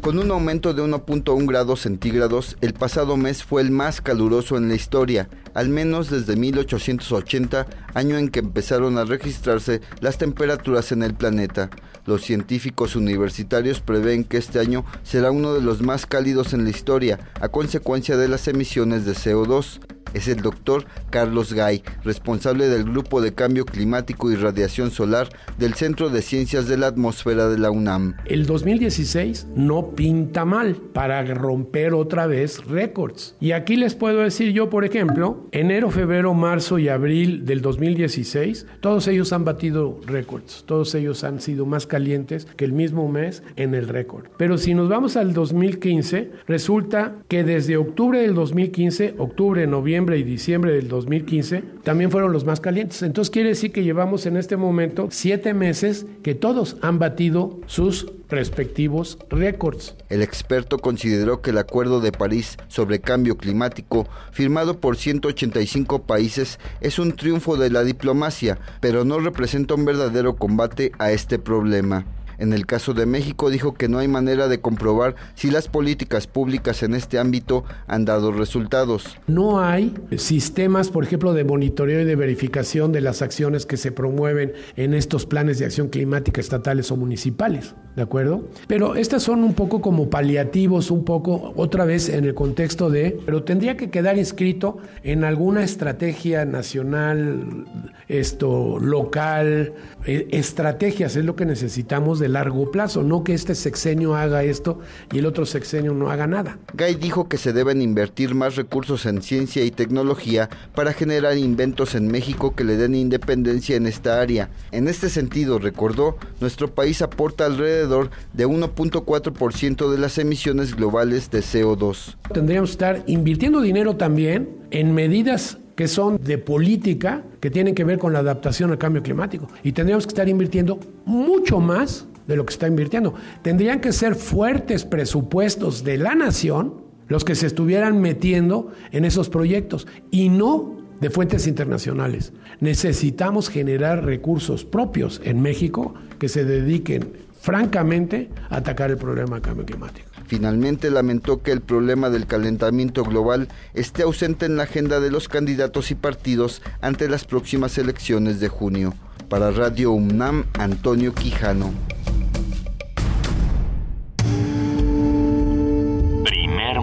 Con 0.00 0.18
un 0.18 0.30
aumento 0.30 0.72
de 0.72 0.82
1.1 0.82 1.46
grados 1.46 1.80
centígrados, 1.80 2.56
el 2.62 2.72
pasado 2.72 3.16
mes 3.18 3.42
fue 3.44 3.60
el 3.60 3.70
más 3.70 4.00
caluroso 4.00 4.56
en 4.56 4.68
la 4.68 4.74
historia, 4.74 5.28
al 5.58 5.70
menos 5.70 6.08
desde 6.08 6.36
1880, 6.36 7.66
año 7.92 8.16
en 8.16 8.28
que 8.28 8.38
empezaron 8.38 8.96
a 8.96 9.04
registrarse 9.04 9.80
las 10.00 10.16
temperaturas 10.16 10.92
en 10.92 11.02
el 11.02 11.14
planeta. 11.14 11.68
Los 12.06 12.22
científicos 12.22 12.94
universitarios 12.94 13.80
prevén 13.80 14.22
que 14.22 14.36
este 14.36 14.60
año 14.60 14.84
será 15.02 15.32
uno 15.32 15.54
de 15.54 15.60
los 15.60 15.82
más 15.82 16.06
cálidos 16.06 16.54
en 16.54 16.62
la 16.62 16.70
historia, 16.70 17.18
a 17.40 17.48
consecuencia 17.48 18.16
de 18.16 18.28
las 18.28 18.46
emisiones 18.46 19.04
de 19.04 19.14
CO2. 19.14 19.80
Es 20.14 20.28
el 20.28 20.40
doctor 20.40 20.84
Carlos 21.10 21.52
Gay, 21.52 21.82
responsable 22.02 22.68
del 22.68 22.84
Grupo 22.84 23.20
de 23.20 23.34
Cambio 23.34 23.64
Climático 23.64 24.30
y 24.30 24.36
Radiación 24.36 24.90
Solar 24.90 25.28
del 25.58 25.74
Centro 25.74 26.08
de 26.08 26.22
Ciencias 26.22 26.68
de 26.68 26.78
la 26.78 26.86
Atmósfera 26.86 27.48
de 27.48 27.58
la 27.58 27.70
UNAM. 27.70 28.14
El 28.24 28.46
2016 28.46 29.48
no 29.54 29.90
pinta 29.90 30.44
mal 30.44 30.76
para 30.76 31.22
romper 31.22 31.92
otra 31.92 32.26
vez 32.26 32.64
récords. 32.64 33.36
Y 33.40 33.52
aquí 33.52 33.76
les 33.76 33.94
puedo 33.94 34.20
decir 34.20 34.52
yo, 34.52 34.70
por 34.70 34.84
ejemplo, 34.84 35.46
enero, 35.52 35.90
febrero, 35.90 36.32
marzo 36.32 36.78
y 36.78 36.88
abril 36.88 37.44
del 37.44 37.60
2016, 37.60 38.66
todos 38.80 39.08
ellos 39.08 39.32
han 39.32 39.44
batido 39.44 40.00
récords. 40.06 40.64
Todos 40.66 40.94
ellos 40.94 41.24
han 41.24 41.40
sido 41.40 41.66
más 41.66 41.86
calientes 41.86 42.46
que 42.56 42.64
el 42.64 42.72
mismo 42.72 43.08
mes 43.08 43.42
en 43.56 43.74
el 43.74 43.88
récord. 43.88 44.26
Pero 44.36 44.56
si 44.56 44.74
nos 44.74 44.88
vamos 44.88 45.16
al 45.16 45.34
2015, 45.34 46.30
resulta 46.46 47.16
que 47.28 47.44
desde 47.44 47.76
octubre 47.76 48.20
del 48.20 48.34
2015, 48.34 49.14
octubre, 49.18 49.66
noviembre 49.66 49.97
y 49.98 50.22
diciembre 50.22 50.72
del 50.72 50.88
2015, 50.88 51.62
también 51.82 52.10
fueron 52.10 52.32
los 52.32 52.44
más 52.44 52.60
calientes. 52.60 53.02
Entonces 53.02 53.30
quiere 53.30 53.50
decir 53.50 53.72
que 53.72 53.82
llevamos 53.82 54.26
en 54.26 54.36
este 54.36 54.56
momento 54.56 55.08
siete 55.10 55.54
meses 55.54 56.06
que 56.22 56.34
todos 56.34 56.76
han 56.82 56.98
batido 56.98 57.60
sus 57.66 58.12
respectivos 58.28 59.18
récords. 59.30 59.96
El 60.08 60.22
experto 60.22 60.78
consideró 60.78 61.40
que 61.40 61.50
el 61.50 61.58
Acuerdo 61.58 62.00
de 62.00 62.12
París 62.12 62.56
sobre 62.68 63.00
Cambio 63.00 63.36
Climático, 63.36 64.06
firmado 64.32 64.78
por 64.78 64.96
185 64.96 66.02
países, 66.02 66.58
es 66.80 66.98
un 66.98 67.12
triunfo 67.12 67.56
de 67.56 67.70
la 67.70 67.84
diplomacia, 67.84 68.58
pero 68.80 69.04
no 69.04 69.18
representa 69.18 69.74
un 69.74 69.84
verdadero 69.84 70.36
combate 70.36 70.92
a 70.98 71.10
este 71.10 71.38
problema. 71.38 72.04
En 72.38 72.52
el 72.52 72.66
caso 72.66 72.94
de 72.94 73.04
México 73.04 73.50
dijo 73.50 73.74
que 73.74 73.88
no 73.88 73.98
hay 73.98 74.08
manera 74.08 74.48
de 74.48 74.60
comprobar 74.60 75.16
si 75.34 75.50
las 75.50 75.68
políticas 75.68 76.26
públicas 76.26 76.82
en 76.82 76.94
este 76.94 77.18
ámbito 77.18 77.64
han 77.86 78.04
dado 78.04 78.32
resultados. 78.32 79.18
No 79.26 79.60
hay 79.60 79.94
sistemas, 80.16 80.88
por 80.88 81.04
ejemplo, 81.04 81.34
de 81.34 81.44
monitoreo 81.44 82.00
y 82.00 82.04
de 82.04 82.16
verificación 82.16 82.92
de 82.92 83.00
las 83.00 83.22
acciones 83.22 83.66
que 83.66 83.76
se 83.76 83.90
promueven 83.90 84.52
en 84.76 84.94
estos 84.94 85.26
planes 85.26 85.58
de 85.58 85.64
acción 85.64 85.88
climática 85.88 86.40
estatales 86.40 86.92
o 86.92 86.96
municipales, 86.96 87.74
¿de 87.96 88.02
acuerdo? 88.02 88.48
Pero 88.68 88.94
estas 88.94 89.22
son 89.24 89.42
un 89.42 89.54
poco 89.54 89.80
como 89.80 90.08
paliativos, 90.08 90.90
un 90.90 91.04
poco 91.04 91.52
otra 91.56 91.84
vez 91.84 92.08
en 92.08 92.24
el 92.24 92.34
contexto 92.34 92.90
de, 92.90 93.18
pero 93.26 93.42
tendría 93.42 93.76
que 93.76 93.90
quedar 93.90 94.16
inscrito 94.16 94.78
en 95.02 95.24
alguna 95.24 95.64
estrategia 95.64 96.44
nacional, 96.44 97.66
esto 98.06 98.78
local, 98.78 99.72
eh, 100.06 100.28
estrategias 100.30 101.16
es 101.16 101.24
lo 101.24 101.36
que 101.36 101.44
necesitamos 101.44 102.18
de 102.18 102.27
largo 102.28 102.70
plazo, 102.70 103.02
no 103.02 103.24
que 103.24 103.34
este 103.34 103.54
sexenio 103.54 104.14
haga 104.14 104.42
esto 104.42 104.80
y 105.12 105.18
el 105.18 105.26
otro 105.26 105.46
sexenio 105.46 105.94
no 105.94 106.10
haga 106.10 106.26
nada. 106.26 106.58
Gay 106.74 106.94
dijo 106.94 107.28
que 107.28 107.38
se 107.38 107.52
deben 107.52 107.82
invertir 107.82 108.34
más 108.34 108.56
recursos 108.56 109.06
en 109.06 109.22
ciencia 109.22 109.64
y 109.64 109.70
tecnología 109.70 110.48
para 110.74 110.92
generar 110.92 111.36
inventos 111.36 111.94
en 111.94 112.08
México 112.08 112.54
que 112.54 112.64
le 112.64 112.76
den 112.76 112.94
independencia 112.94 113.76
en 113.76 113.86
esta 113.86 114.20
área. 114.20 114.50
En 114.72 114.88
este 114.88 115.08
sentido, 115.08 115.58
recordó, 115.58 116.16
nuestro 116.40 116.74
país 116.74 117.02
aporta 117.02 117.46
alrededor 117.46 118.10
de 118.32 118.46
1.4% 118.46 119.90
de 119.90 119.98
las 119.98 120.18
emisiones 120.18 120.74
globales 120.74 121.30
de 121.30 121.40
CO2. 121.40 122.16
Tendríamos 122.32 122.70
que 122.70 122.74
estar 122.74 123.02
invirtiendo 123.06 123.60
dinero 123.60 123.96
también 123.96 124.48
en 124.70 124.94
medidas 124.94 125.58
que 125.78 125.86
son 125.86 126.18
de 126.20 126.38
política 126.38 127.22
que 127.40 127.50
tienen 127.50 127.72
que 127.72 127.84
ver 127.84 128.00
con 128.00 128.12
la 128.12 128.18
adaptación 128.18 128.72
al 128.72 128.78
cambio 128.78 129.00
climático. 129.00 129.46
Y 129.62 129.70
tendríamos 129.70 130.06
que 130.06 130.10
estar 130.10 130.28
invirtiendo 130.28 130.80
mucho 131.04 131.60
más 131.60 132.04
de 132.28 132.36
lo 132.36 132.46
que 132.46 132.52
está 132.52 132.68
invirtiendo. 132.68 133.14
Tendrían 133.42 133.80
que 133.80 133.92
ser 133.92 134.14
fuertes 134.14 134.84
presupuestos 134.84 135.82
de 135.82 135.98
la 135.98 136.14
nación 136.14 136.86
los 137.08 137.24
que 137.24 137.34
se 137.34 137.46
estuvieran 137.46 138.00
metiendo 138.00 138.70
en 138.92 139.04
esos 139.04 139.28
proyectos 139.28 139.88
y 140.10 140.28
no 140.28 140.76
de 141.00 141.10
fuentes 141.10 141.46
internacionales. 141.46 142.32
Necesitamos 142.60 143.48
generar 143.48 144.04
recursos 144.04 144.64
propios 144.64 145.20
en 145.24 145.40
México 145.40 145.94
que 146.18 146.28
se 146.28 146.44
dediquen 146.44 147.12
francamente 147.40 148.28
a 148.50 148.56
atacar 148.56 148.90
el 148.90 148.98
problema 148.98 149.36
del 149.36 149.42
cambio 149.42 149.64
climático. 149.64 150.08
Finalmente 150.26 150.90
lamentó 150.90 151.42
que 151.42 151.52
el 151.52 151.62
problema 151.62 152.10
del 152.10 152.26
calentamiento 152.26 153.04
global 153.04 153.48
esté 153.72 154.02
ausente 154.02 154.44
en 154.44 154.58
la 154.58 154.64
agenda 154.64 155.00
de 155.00 155.10
los 155.10 155.28
candidatos 155.28 155.90
y 155.90 155.94
partidos 155.94 156.60
ante 156.82 157.08
las 157.08 157.24
próximas 157.24 157.78
elecciones 157.78 158.38
de 158.38 158.48
junio. 158.48 158.94
Para 159.30 159.50
Radio 159.50 159.92
UNAM, 159.92 160.44
Antonio 160.58 161.14
Quijano. 161.14 161.72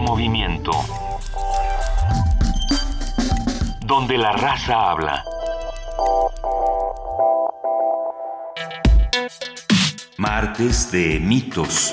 Movimiento. 0.06 0.70
Donde 3.80 4.16
la 4.16 4.32
raza 4.32 4.90
habla. 4.90 5.24
Martes 10.16 10.92
de 10.92 11.18
mitos. 11.18 11.92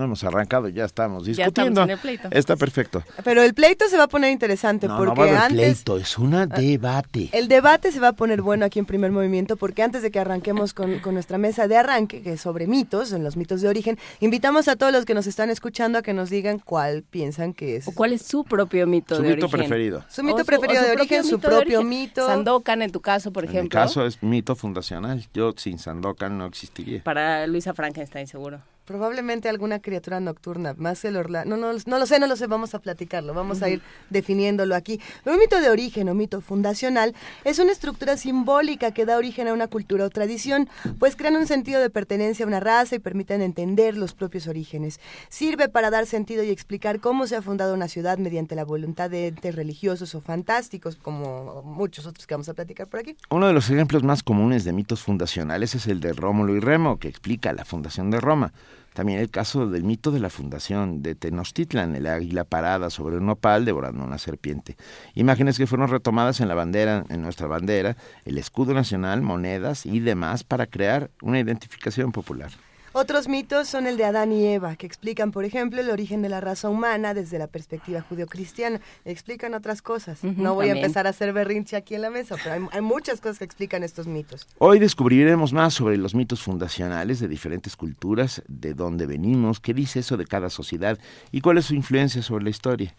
No 0.00 0.06
hemos 0.06 0.24
arrancado, 0.24 0.66
ya 0.68 0.86
estamos 0.86 1.24
Ya 1.26 1.44
discutiendo. 1.44 1.82
estamos 1.82 1.88
en 1.88 1.90
el 1.90 1.98
pleito. 1.98 2.28
Está 2.30 2.56
perfecto. 2.56 3.04
Pero 3.22 3.42
el 3.42 3.52
pleito 3.52 3.86
se 3.86 3.98
va 3.98 4.04
a 4.04 4.08
poner 4.08 4.30
interesante 4.32 4.88
No, 4.88 4.94
no 4.98 5.04
porque 5.14 5.20
va 5.20 5.26
a 5.26 5.28
haber 5.28 5.36
antes... 5.52 5.82
pleito, 5.82 5.98
es 5.98 6.16
un 6.16 6.30
debate. 6.48 7.28
El 7.32 7.48
debate 7.48 7.92
se 7.92 8.00
va 8.00 8.08
a 8.08 8.12
poner 8.14 8.40
bueno 8.40 8.64
aquí 8.64 8.78
en 8.78 8.86
primer 8.86 9.10
movimiento 9.10 9.56
porque 9.58 9.82
antes 9.82 10.00
de 10.00 10.10
que 10.10 10.18
arranquemos 10.18 10.72
con, 10.72 11.00
con 11.00 11.12
nuestra 11.12 11.36
mesa 11.36 11.68
de 11.68 11.76
arranque, 11.76 12.22
que 12.22 12.32
es 12.32 12.40
sobre 12.40 12.66
mitos, 12.66 13.12
en 13.12 13.22
los 13.24 13.36
mitos 13.36 13.60
de 13.60 13.68
origen, 13.68 13.98
invitamos 14.20 14.68
a 14.68 14.76
todos 14.76 14.90
los 14.90 15.04
que 15.04 15.12
nos 15.12 15.26
están 15.26 15.50
escuchando 15.50 15.98
a 15.98 16.02
que 16.02 16.14
nos 16.14 16.30
digan 16.30 16.60
cuál 16.60 17.02
piensan 17.02 17.52
que 17.52 17.76
es. 17.76 17.86
O 17.86 17.92
cuál 17.92 18.14
es 18.14 18.22
su 18.22 18.44
propio 18.44 18.86
mito 18.86 19.16
Su 19.16 19.22
de 19.22 19.34
mito 19.34 19.44
origen. 19.48 19.60
preferido. 19.60 20.04
Su 20.08 20.22
mito 20.22 20.40
O 20.40 20.44
preferido 20.46 20.82
de 20.82 20.92
origen, 20.92 21.24
su 21.24 21.38
propio 21.38 21.80
origen. 21.80 21.88
mito. 21.90 22.26
Sandokan, 22.26 22.80
en 22.80 22.90
tu 22.90 23.00
caso, 23.02 23.32
por 23.32 23.44
En 23.44 23.50
mi 23.50 23.56
ejemplo. 23.58 23.78
caso 23.78 24.06
es 24.06 24.22
mito 24.22 24.56
fundacional. 24.56 25.26
Yo 25.34 25.52
sin 25.58 25.78
Sandokan 25.78 26.38
no 26.38 26.46
existiría. 26.46 27.02
Para 27.02 27.46
Luisa 27.46 27.74
Frankenstein, 27.74 28.26
seguro. 28.26 28.60
Probablemente 28.90 29.48
alguna 29.48 29.78
criatura 29.78 30.18
nocturna, 30.18 30.74
más 30.76 31.04
el 31.04 31.16
orla... 31.16 31.44
No, 31.44 31.56
no, 31.56 31.72
no 31.86 31.98
lo 32.00 32.06
sé, 32.06 32.18
no 32.18 32.26
lo 32.26 32.34
sé, 32.34 32.48
vamos 32.48 32.74
a 32.74 32.80
platicarlo, 32.80 33.32
vamos 33.32 33.62
a 33.62 33.68
ir 33.68 33.82
definiéndolo 34.10 34.74
aquí. 34.74 35.00
Un 35.24 35.38
mito 35.38 35.60
de 35.60 35.70
origen 35.70 36.08
o 36.08 36.14
mito 36.16 36.40
fundacional 36.40 37.14
es 37.44 37.60
una 37.60 37.70
estructura 37.70 38.16
simbólica 38.16 38.90
que 38.90 39.06
da 39.06 39.16
origen 39.16 39.46
a 39.46 39.52
una 39.52 39.68
cultura 39.68 40.06
o 40.06 40.10
tradición, 40.10 40.68
pues 40.98 41.14
crean 41.14 41.36
un 41.36 41.46
sentido 41.46 41.80
de 41.80 41.88
pertenencia 41.88 42.44
a 42.44 42.48
una 42.48 42.58
raza 42.58 42.96
y 42.96 42.98
permiten 42.98 43.42
entender 43.42 43.96
los 43.96 44.12
propios 44.12 44.48
orígenes. 44.48 44.98
Sirve 45.28 45.68
para 45.68 45.90
dar 45.90 46.06
sentido 46.06 46.42
y 46.42 46.50
explicar 46.50 46.98
cómo 46.98 47.28
se 47.28 47.36
ha 47.36 47.42
fundado 47.42 47.74
una 47.74 47.86
ciudad 47.86 48.18
mediante 48.18 48.56
la 48.56 48.64
voluntad 48.64 49.08
de 49.08 49.28
entes 49.28 49.54
religiosos 49.54 50.16
o 50.16 50.20
fantásticos, 50.20 50.96
como 50.96 51.62
muchos 51.62 52.06
otros 52.06 52.26
que 52.26 52.34
vamos 52.34 52.48
a 52.48 52.54
platicar 52.54 52.88
por 52.88 52.98
aquí. 52.98 53.16
Uno 53.30 53.46
de 53.46 53.52
los 53.52 53.70
ejemplos 53.70 54.02
más 54.02 54.24
comunes 54.24 54.64
de 54.64 54.72
mitos 54.72 55.00
fundacionales 55.00 55.76
es 55.76 55.86
el 55.86 56.00
de 56.00 56.12
Rómulo 56.12 56.56
y 56.56 56.58
Remo, 56.58 56.98
que 56.98 57.06
explica 57.06 57.52
la 57.52 57.64
fundación 57.64 58.10
de 58.10 58.18
Roma. 58.18 58.52
También 58.94 59.20
el 59.20 59.30
caso 59.30 59.68
del 59.68 59.84
mito 59.84 60.10
de 60.10 60.20
la 60.20 60.30
fundación 60.30 61.02
de 61.02 61.14
Tenochtitlan, 61.14 61.94
el 61.94 62.06
águila 62.06 62.44
parada 62.44 62.90
sobre 62.90 63.18
un 63.18 63.26
nopal 63.26 63.64
devorando 63.64 64.04
una 64.04 64.18
serpiente. 64.18 64.76
Imágenes 65.14 65.58
que 65.58 65.66
fueron 65.66 65.88
retomadas 65.88 66.40
en 66.40 66.48
la 66.48 66.54
bandera, 66.54 67.04
en 67.08 67.22
nuestra 67.22 67.46
bandera, 67.46 67.96
el 68.24 68.38
escudo 68.38 68.74
nacional, 68.74 69.22
monedas 69.22 69.86
y 69.86 70.00
demás 70.00 70.44
para 70.44 70.66
crear 70.66 71.10
una 71.22 71.38
identificación 71.38 72.12
popular. 72.12 72.50
Otros 72.92 73.28
mitos 73.28 73.68
son 73.68 73.86
el 73.86 73.96
de 73.96 74.04
Adán 74.04 74.32
y 74.32 74.46
Eva, 74.46 74.74
que 74.74 74.84
explican, 74.84 75.30
por 75.30 75.44
ejemplo, 75.44 75.80
el 75.80 75.90
origen 75.90 76.22
de 76.22 76.28
la 76.28 76.40
raza 76.40 76.68
humana 76.68 77.14
desde 77.14 77.38
la 77.38 77.46
perspectiva 77.46 78.00
judeocristiana. 78.00 78.80
Explican 79.04 79.54
otras 79.54 79.80
cosas. 79.80 80.24
No 80.24 80.54
voy 80.54 80.66
también. 80.66 80.76
a 80.76 80.86
empezar 80.86 81.06
a 81.06 81.10
hacer 81.10 81.32
berrinche 81.32 81.76
aquí 81.76 81.94
en 81.94 82.02
la 82.02 82.10
mesa, 82.10 82.36
pero 82.42 82.56
hay, 82.56 82.62
hay 82.72 82.80
muchas 82.80 83.20
cosas 83.20 83.38
que 83.38 83.44
explican 83.44 83.84
estos 83.84 84.08
mitos. 84.08 84.48
Hoy 84.58 84.80
descubriremos 84.80 85.52
más 85.52 85.74
sobre 85.74 85.98
los 85.98 86.16
mitos 86.16 86.42
fundacionales 86.42 87.20
de 87.20 87.28
diferentes 87.28 87.76
culturas, 87.76 88.42
de 88.48 88.74
dónde 88.74 89.06
venimos, 89.06 89.60
qué 89.60 89.72
dice 89.72 90.00
eso 90.00 90.16
de 90.16 90.26
cada 90.26 90.50
sociedad 90.50 90.98
y 91.30 91.42
cuál 91.42 91.58
es 91.58 91.66
su 91.66 91.74
influencia 91.74 92.22
sobre 92.22 92.42
la 92.42 92.50
historia. 92.50 92.94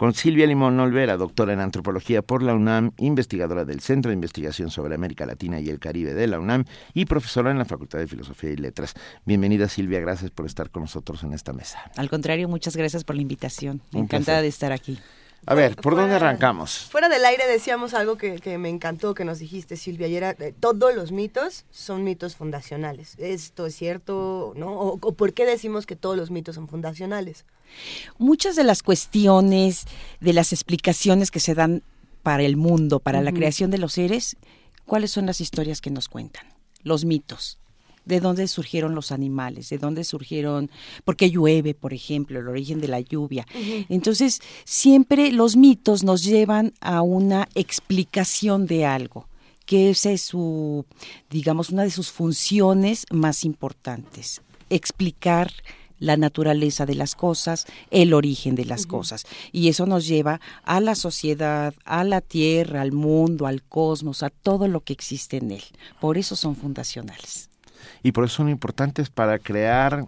Con 0.00 0.14
Silvia 0.14 0.46
Limón 0.46 0.80
Olvera, 0.80 1.18
doctora 1.18 1.52
en 1.52 1.60
antropología 1.60 2.22
por 2.22 2.42
la 2.42 2.54
UNAM, 2.54 2.92
investigadora 2.96 3.66
del 3.66 3.80
Centro 3.80 4.08
de 4.08 4.14
Investigación 4.14 4.70
sobre 4.70 4.94
América 4.94 5.26
Latina 5.26 5.60
y 5.60 5.68
el 5.68 5.78
Caribe 5.78 6.14
de 6.14 6.26
la 6.26 6.40
UNAM 6.40 6.64
y 6.94 7.04
profesora 7.04 7.50
en 7.50 7.58
la 7.58 7.66
Facultad 7.66 7.98
de 7.98 8.06
Filosofía 8.06 8.48
y 8.48 8.56
Letras. 8.56 8.94
Bienvenida 9.26 9.68
Silvia, 9.68 10.00
gracias 10.00 10.30
por 10.30 10.46
estar 10.46 10.70
con 10.70 10.84
nosotros 10.84 11.22
en 11.22 11.34
esta 11.34 11.52
mesa. 11.52 11.80
Al 11.98 12.08
contrario, 12.08 12.48
muchas 12.48 12.76
gracias 12.76 13.04
por 13.04 13.14
la 13.14 13.20
invitación. 13.20 13.82
Encantada 13.92 14.40
de 14.40 14.48
estar 14.48 14.72
aquí. 14.72 14.98
A 15.46 15.54
ver, 15.54 15.76
¿por 15.76 15.96
dónde 15.96 16.16
arrancamos? 16.16 16.86
Fuera 16.90 17.08
del 17.08 17.24
aire 17.24 17.46
decíamos 17.46 17.94
algo 17.94 18.16
que, 18.16 18.58
me 18.58 18.68
encantó 18.68 19.14
que 19.14 19.24
nos 19.24 19.38
dijiste, 19.38 19.76
Silvia, 19.76 20.06
y 20.06 20.16
era, 20.16 20.30
eh, 20.38 20.54
todos 20.58 20.94
los 20.94 21.12
mitos 21.12 21.64
son 21.70 22.04
mitos 22.04 22.36
fundacionales. 22.36 23.14
¿Esto 23.18 23.66
es 23.66 23.74
cierto 23.74 24.52
no? 24.56 24.72
¿O, 24.78 25.12
por 25.12 25.32
qué 25.32 25.46
decimos 25.46 25.86
que 25.86 25.96
todos 25.96 26.16
los 26.16 26.30
mitos 26.30 26.56
son 26.56 26.68
fundacionales? 26.68 27.46
Muchas 28.18 28.56
de 28.56 28.64
las 28.64 28.82
cuestiones, 28.82 29.86
de 30.20 30.32
las 30.32 30.52
explicaciones 30.52 31.30
que 31.30 31.40
se 31.40 31.54
dan 31.54 31.82
para 32.22 32.42
el 32.42 32.56
mundo, 32.56 33.00
para 33.00 33.22
la 33.22 33.32
creación 33.32 33.70
de 33.70 33.78
los 33.78 33.94
seres, 33.94 34.36
¿cuáles 34.84 35.10
son 35.10 35.26
las 35.26 35.40
historias 35.40 35.80
que 35.80 35.90
nos 35.90 36.08
cuentan? 36.08 36.46
Los 36.82 37.04
mitos 37.04 37.59
de 38.04 38.20
dónde 38.20 38.48
surgieron 38.48 38.94
los 38.94 39.12
animales, 39.12 39.68
de 39.70 39.78
dónde 39.78 40.04
surgieron, 40.04 40.70
por 41.04 41.16
qué 41.16 41.30
llueve, 41.30 41.74
por 41.74 41.92
ejemplo, 41.92 42.40
el 42.40 42.48
origen 42.48 42.80
de 42.80 42.88
la 42.88 43.00
lluvia. 43.00 43.46
Entonces, 43.88 44.40
siempre 44.64 45.32
los 45.32 45.56
mitos 45.56 46.02
nos 46.02 46.24
llevan 46.24 46.72
a 46.80 47.02
una 47.02 47.48
explicación 47.54 48.66
de 48.66 48.86
algo 48.86 49.26
que 49.66 49.90
esa 49.90 50.10
es 50.10 50.22
su, 50.22 50.84
digamos, 51.30 51.70
una 51.70 51.84
de 51.84 51.92
sus 51.92 52.10
funciones 52.10 53.06
más 53.12 53.44
importantes, 53.44 54.42
explicar 54.68 55.52
la 56.00 56.16
naturaleza 56.16 56.86
de 56.86 56.96
las 56.96 57.14
cosas, 57.14 57.66
el 57.92 58.12
origen 58.14 58.56
de 58.56 58.64
las 58.64 58.86
cosas. 58.86 59.26
Y 59.52 59.68
eso 59.68 59.86
nos 59.86 60.08
lleva 60.08 60.40
a 60.64 60.80
la 60.80 60.96
sociedad, 60.96 61.72
a 61.84 62.02
la 62.02 62.20
tierra, 62.20 62.80
al 62.80 62.90
mundo, 62.90 63.46
al 63.46 63.62
cosmos, 63.62 64.24
a 64.24 64.30
todo 64.30 64.66
lo 64.66 64.80
que 64.80 64.94
existe 64.94 65.36
en 65.36 65.52
él. 65.52 65.62
Por 66.00 66.18
eso 66.18 66.34
son 66.34 66.56
fundacionales 66.56 67.49
y 68.02 68.12
por 68.12 68.24
eso 68.24 68.36
son 68.36 68.48
importantes 68.48 69.10
para 69.10 69.38
crear 69.38 70.06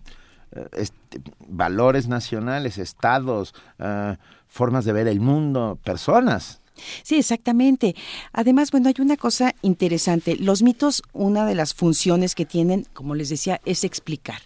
eh, 0.52 0.66
este, 0.72 1.20
valores 1.48 2.08
nacionales, 2.08 2.78
estados, 2.78 3.54
eh, 3.78 4.16
formas 4.48 4.84
de 4.84 4.92
ver 4.92 5.08
el 5.08 5.20
mundo, 5.20 5.78
personas. 5.82 6.60
Sí, 7.02 7.16
exactamente. 7.16 7.94
Además, 8.32 8.70
bueno, 8.70 8.88
hay 8.88 8.94
una 8.98 9.16
cosa 9.16 9.54
interesante. 9.62 10.36
Los 10.36 10.62
mitos, 10.62 11.02
una 11.12 11.46
de 11.46 11.54
las 11.54 11.74
funciones 11.74 12.34
que 12.34 12.46
tienen, 12.46 12.86
como 12.92 13.14
les 13.14 13.28
decía, 13.28 13.60
es 13.64 13.84
explicar. 13.84 14.40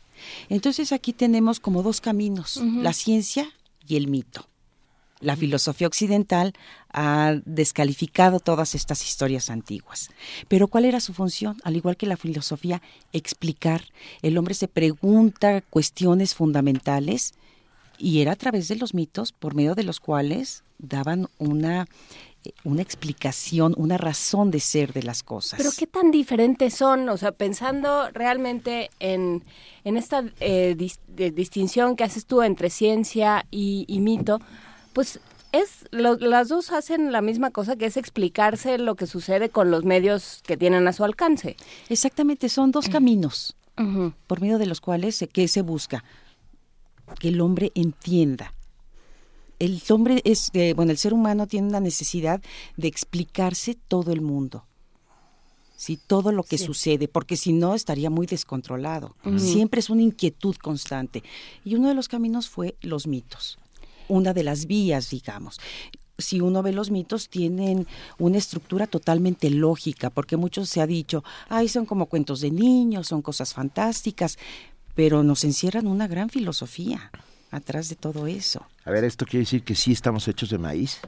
Entonces 0.49 0.93
aquí 0.93 1.13
tenemos 1.13 1.61
como 1.61 1.83
dos 1.83 2.01
caminos, 2.01 2.61
la 2.63 2.93
ciencia 2.93 3.49
y 3.87 3.97
el 3.97 4.09
mito. 4.09 4.49
La 5.21 5.37
filosofía 5.37 5.87
occidental 5.87 6.53
ha 6.93 7.37
descalificado 7.45 8.39
todas 8.39 8.75
estas 8.75 9.03
historias 9.03 9.51
antiguas. 9.51 10.11
Pero 10.49 10.69
¿cuál 10.69 10.85
era 10.85 11.01
su 11.01 11.15
función? 11.15 11.57
Al 11.65 11.77
igual 11.77 11.97
que 11.97 12.07
la 12.07 12.17
filosofía, 12.17 12.83
explicar. 13.13 13.83
El 14.23 14.37
hombre 14.37 14.55
se 14.55 14.69
pregunta 14.69 15.63
cuestiones 15.63 16.35
fundamentales 16.35 17.35
y 17.99 18.21
era 18.21 18.33
a 18.33 18.37
través 18.37 18.69
de 18.69 18.77
los 18.77 18.93
mitos 18.93 19.33
por 19.33 19.55
medio 19.55 19.75
de 19.75 19.85
los 19.85 20.01
cuales 20.01 20.65
daban 20.79 21.29
una 21.39 21.87
una 22.63 22.81
explicación, 22.83 23.75
una 23.77 23.99
razón 23.99 24.53
de 24.53 24.61
ser 24.61 24.93
de 24.93 25.03
las 25.03 25.25
cosas. 25.25 25.59
Pero 25.59 25.71
qué 25.77 25.89
tan 25.89 26.13
diferentes 26.13 26.75
son, 26.75 27.09
o 27.09 27.17
sea, 27.17 27.33
pensando 27.33 28.09
realmente 28.13 28.91
en, 29.01 29.43
esta 29.83 30.25
eh, 30.39 30.77
distinción 30.77 31.97
que 31.97 32.05
haces 32.05 32.25
tú 32.27 32.43
entre 32.43 32.71
ciencia 32.71 33.47
y 33.51 33.99
mito, 34.01 34.41
pues 34.97 35.21
es 35.53 35.85
las 35.91 36.49
dos 36.49 36.73
hacen 36.73 37.13
la 37.13 37.21
misma 37.21 37.51
cosa 37.51 37.77
que 37.77 37.85
es 37.85 37.99
explicarse 37.99 38.79
lo 38.79 38.95
que 38.95 39.07
sucede 39.07 39.51
con 39.51 39.71
los 39.71 39.85
medios 39.85 40.41
que 40.47 40.57
tienen 40.57 40.89
a 40.89 40.95
su 40.95 41.05
alcance. 41.05 41.55
Exactamente, 41.91 42.49
son 42.49 42.71
dos 42.71 42.89
caminos 42.89 43.55
por 44.27 44.41
medio 44.41 44.57
de 44.57 44.65
los 44.65 44.81
cuales 44.81 45.15
se, 45.15 45.29
¿qué 45.29 45.49
se 45.49 45.61
busca 45.61 46.03
que 47.21 47.29
el 47.29 47.43
hombre 47.43 47.73
entienda. 47.75 48.55
El 49.59 49.83
hombre 49.91 50.23
es, 50.25 50.51
bueno, 50.75 50.93
el 50.93 50.99
ser 50.99 51.13
humano 51.13 51.47
tiene 51.47 51.69
una 51.69 51.81
necesidad 51.81 52.41
de 52.79 52.89
explicarse 52.89 53.77
todo 53.89 54.13
el 54.13 54.23
mundo. 54.23 54.65
Sí, 55.77 56.01
todo 56.07 56.33
lo 56.33 56.43
que 56.43 56.57
sucede, 56.57 57.07
porque 57.07 57.37
si 57.37 57.53
no 57.53 57.75
estaría 57.75 58.09
muy 58.09 58.27
descontrolado. 58.27 59.15
Siempre 59.37 59.81
es 59.81 59.91
una 59.91 60.01
inquietud 60.01 60.57
constante. 60.57 61.23
Y 61.67 61.75
uno 61.75 61.89
de 61.89 61.95
los 61.95 62.09
caminos 62.09 62.49
fue 62.49 62.77
los 62.81 63.07
mitos 63.07 63.59
una 64.09 64.33
de 64.33 64.43
las 64.43 64.67
vías, 64.67 65.11
digamos 65.11 65.59
si 66.19 66.41
uno 66.41 66.63
ve 66.63 66.73
los 66.73 66.91
mitos, 66.91 67.29
tienen 67.29 67.87
una 68.19 68.39
estructura 68.39 68.87
totalmente 68.87 69.51
lógica, 69.51 70.11
porque 70.11 70.37
muchos 70.37 70.69
se 70.69 70.81
ha 70.81 70.87
dicho, 70.87 71.25
ay, 71.49 71.69
son 71.69 71.87
como 71.87 72.07
cuentos 72.07 72.41
de 72.41 72.51
niños, 72.51 73.09
son 73.09 73.23
cosas 73.23 73.55
fantásticas, 73.55 74.39
pero 74.95 75.23
nos 75.23 75.45
encierran 75.45 75.87
una 75.87 76.09
gran 76.09 76.31
filosofía 76.31 77.11
atrás 77.51 77.89
de 77.89 77.97
todo 77.97 78.27
eso. 78.27 78.67
A 78.85 78.91
ver, 78.91 79.05
¿esto 79.05 79.27
quiere 79.27 79.41
decir 79.41 79.63
que 79.63 79.75
sí 79.75 79.93
estamos 79.93 80.27
hechos 80.29 80.51
de 80.51 80.59
maíz? 80.59 81.01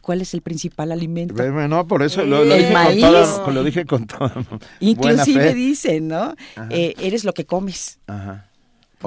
¿Cuál 0.00 0.20
es 0.20 0.34
el 0.34 0.42
principal 0.42 0.90
alimento? 0.90 1.34
No, 1.68 1.86
por 1.86 2.02
eso 2.02 2.24
lo, 2.24 2.44
dije, 2.44 2.72
Con 2.74 2.96
toda, 2.98 3.52
lo 3.52 3.64
dije 3.64 3.86
con 3.86 4.06
Inclusive 4.80 5.54
dicen, 5.54 6.08
¿no? 6.08 6.34
Eh, 6.70 6.94
eres 6.98 7.24
lo 7.24 7.32
que 7.32 7.46
comes. 7.46 8.00
Ajá 8.08 8.51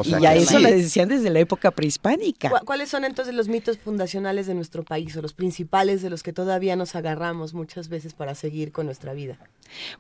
y 0.04 0.26
a 0.26 0.36
eso 0.36 0.60
le 0.60 0.76
decían 0.76 1.10
desde 1.10 1.30
la 1.30 1.40
época 1.40 1.72
prehispánica. 1.72 2.50
¿Cuáles 2.66 2.90
son 2.90 3.06
entonces 3.06 3.34
los 3.34 3.48
mitos 3.48 3.78
fundacionales 3.78 4.48
de 4.48 4.54
nuestro 4.54 4.84
país 4.84 5.16
o 5.18 5.22
los 5.22 5.34
principales 5.34 6.02
de 6.02 6.10
los 6.10 6.24
que 6.24 6.34
todavía 6.34 6.76
nos 6.76 6.96
agarramos 6.96 7.54
muchas 7.54 7.90
veces 7.90 8.14
para 8.14 8.36
seguir 8.36 8.72
con 8.72 8.86
nuestra 8.86 9.14
vida? 9.14 9.38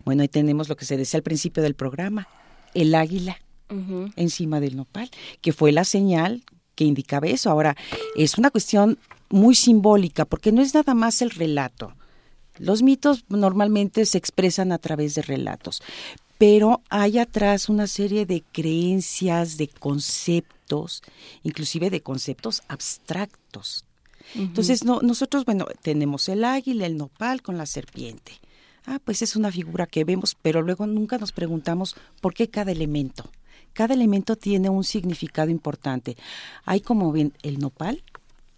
Bueno, 0.03 0.21
ahí 0.21 0.27
tenemos 0.27 0.69
lo 0.69 0.75
que 0.75 0.85
se 0.85 0.97
decía 0.97 1.17
al 1.17 1.23
principio 1.23 1.63
del 1.63 1.75
programa, 1.75 2.27
el 2.73 2.93
águila 2.95 3.39
encima 4.15 4.59
del 4.59 4.75
nopal, 4.75 5.09
que 5.41 5.51
fue 5.51 5.71
la 5.71 5.85
señal 5.85 6.43
que 6.75 6.83
indicaba 6.83 7.27
eso. 7.27 7.49
Ahora, 7.49 7.75
es 8.15 8.37
una 8.37 8.51
cuestión 8.51 8.99
muy 9.29 9.55
simbólica 9.55 10.25
porque 10.25 10.51
no 10.51 10.61
es 10.61 10.73
nada 10.73 10.93
más 10.93 11.21
el 11.21 11.31
relato. 11.31 11.95
Los 12.57 12.83
mitos 12.83 13.25
normalmente 13.27 14.05
se 14.05 14.17
expresan 14.17 14.71
a 14.71 14.77
través 14.77 15.15
de 15.15 15.21
relatos, 15.21 15.81
pero 16.37 16.81
hay 16.89 17.17
atrás 17.17 17.69
una 17.69 17.87
serie 17.87 18.25
de 18.25 18.43
creencias, 18.51 19.57
de 19.57 19.67
conceptos, 19.67 21.01
inclusive 21.43 21.89
de 21.89 22.01
conceptos 22.01 22.61
abstractos. 22.67 23.85
Entonces, 24.33 24.83
no, 24.83 25.01
nosotros, 25.01 25.45
bueno, 25.45 25.65
tenemos 25.81 26.27
el 26.29 26.43
águila, 26.43 26.87
el 26.87 26.97
nopal 26.97 27.41
con 27.41 27.57
la 27.57 27.65
serpiente. 27.65 28.33
Ah, 28.85 28.99
pues 29.03 29.21
es 29.21 29.35
una 29.35 29.51
figura 29.51 29.87
que 29.87 30.03
vemos, 30.03 30.35
pero 30.41 30.61
luego 30.61 30.87
nunca 30.87 31.17
nos 31.17 31.31
preguntamos 31.31 31.95
por 32.21 32.33
qué 32.33 32.49
cada 32.49 32.71
elemento. 32.71 33.29
Cada 33.73 33.93
elemento 33.93 34.35
tiene 34.35 34.69
un 34.69 34.83
significado 34.83 35.49
importante. 35.49 36.17
Hay 36.65 36.81
como 36.81 37.11
ven, 37.11 37.33
el 37.43 37.59
nopal 37.59 38.03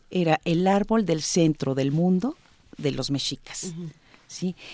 era 0.10 0.40
el 0.46 0.68
árbol 0.68 1.06
del 1.06 1.22
centro 1.22 1.76
del 1.76 1.92
mundo 1.92 2.38
de 2.78 2.92
los 2.92 3.12
mexicas. 3.12 3.74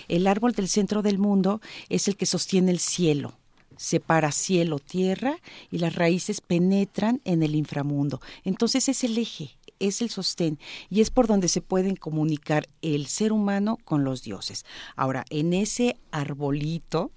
El 0.08 0.26
árbol 0.26 0.52
del 0.52 0.68
centro 0.68 1.02
del 1.02 1.18
mundo 1.18 1.60
es 1.88 2.08
el 2.08 2.16
que 2.16 2.26
sostiene 2.26 2.70
el 2.70 2.78
cielo, 2.78 3.34
separa 3.76 4.32
cielo, 4.32 4.78
tierra 4.78 5.38
y 5.70 5.78
las 5.78 5.94
raíces 5.94 6.40
penetran 6.40 7.20
en 7.24 7.42
el 7.42 7.54
inframundo. 7.54 8.20
Entonces 8.44 8.88
es 8.88 9.04
el 9.04 9.18
eje, 9.18 9.56
es 9.78 10.02
el 10.02 10.10
sostén 10.10 10.58
y 10.90 11.00
es 11.00 11.10
por 11.10 11.26
donde 11.26 11.48
se 11.48 11.60
pueden 11.60 11.96
comunicar 11.96 12.68
el 12.82 13.06
ser 13.06 13.32
humano 13.32 13.78
con 13.84 14.04
los 14.04 14.22
dioses. 14.22 14.64
Ahora, 14.96 15.24
en 15.30 15.52
ese 15.52 15.96
arbolito 16.10 17.10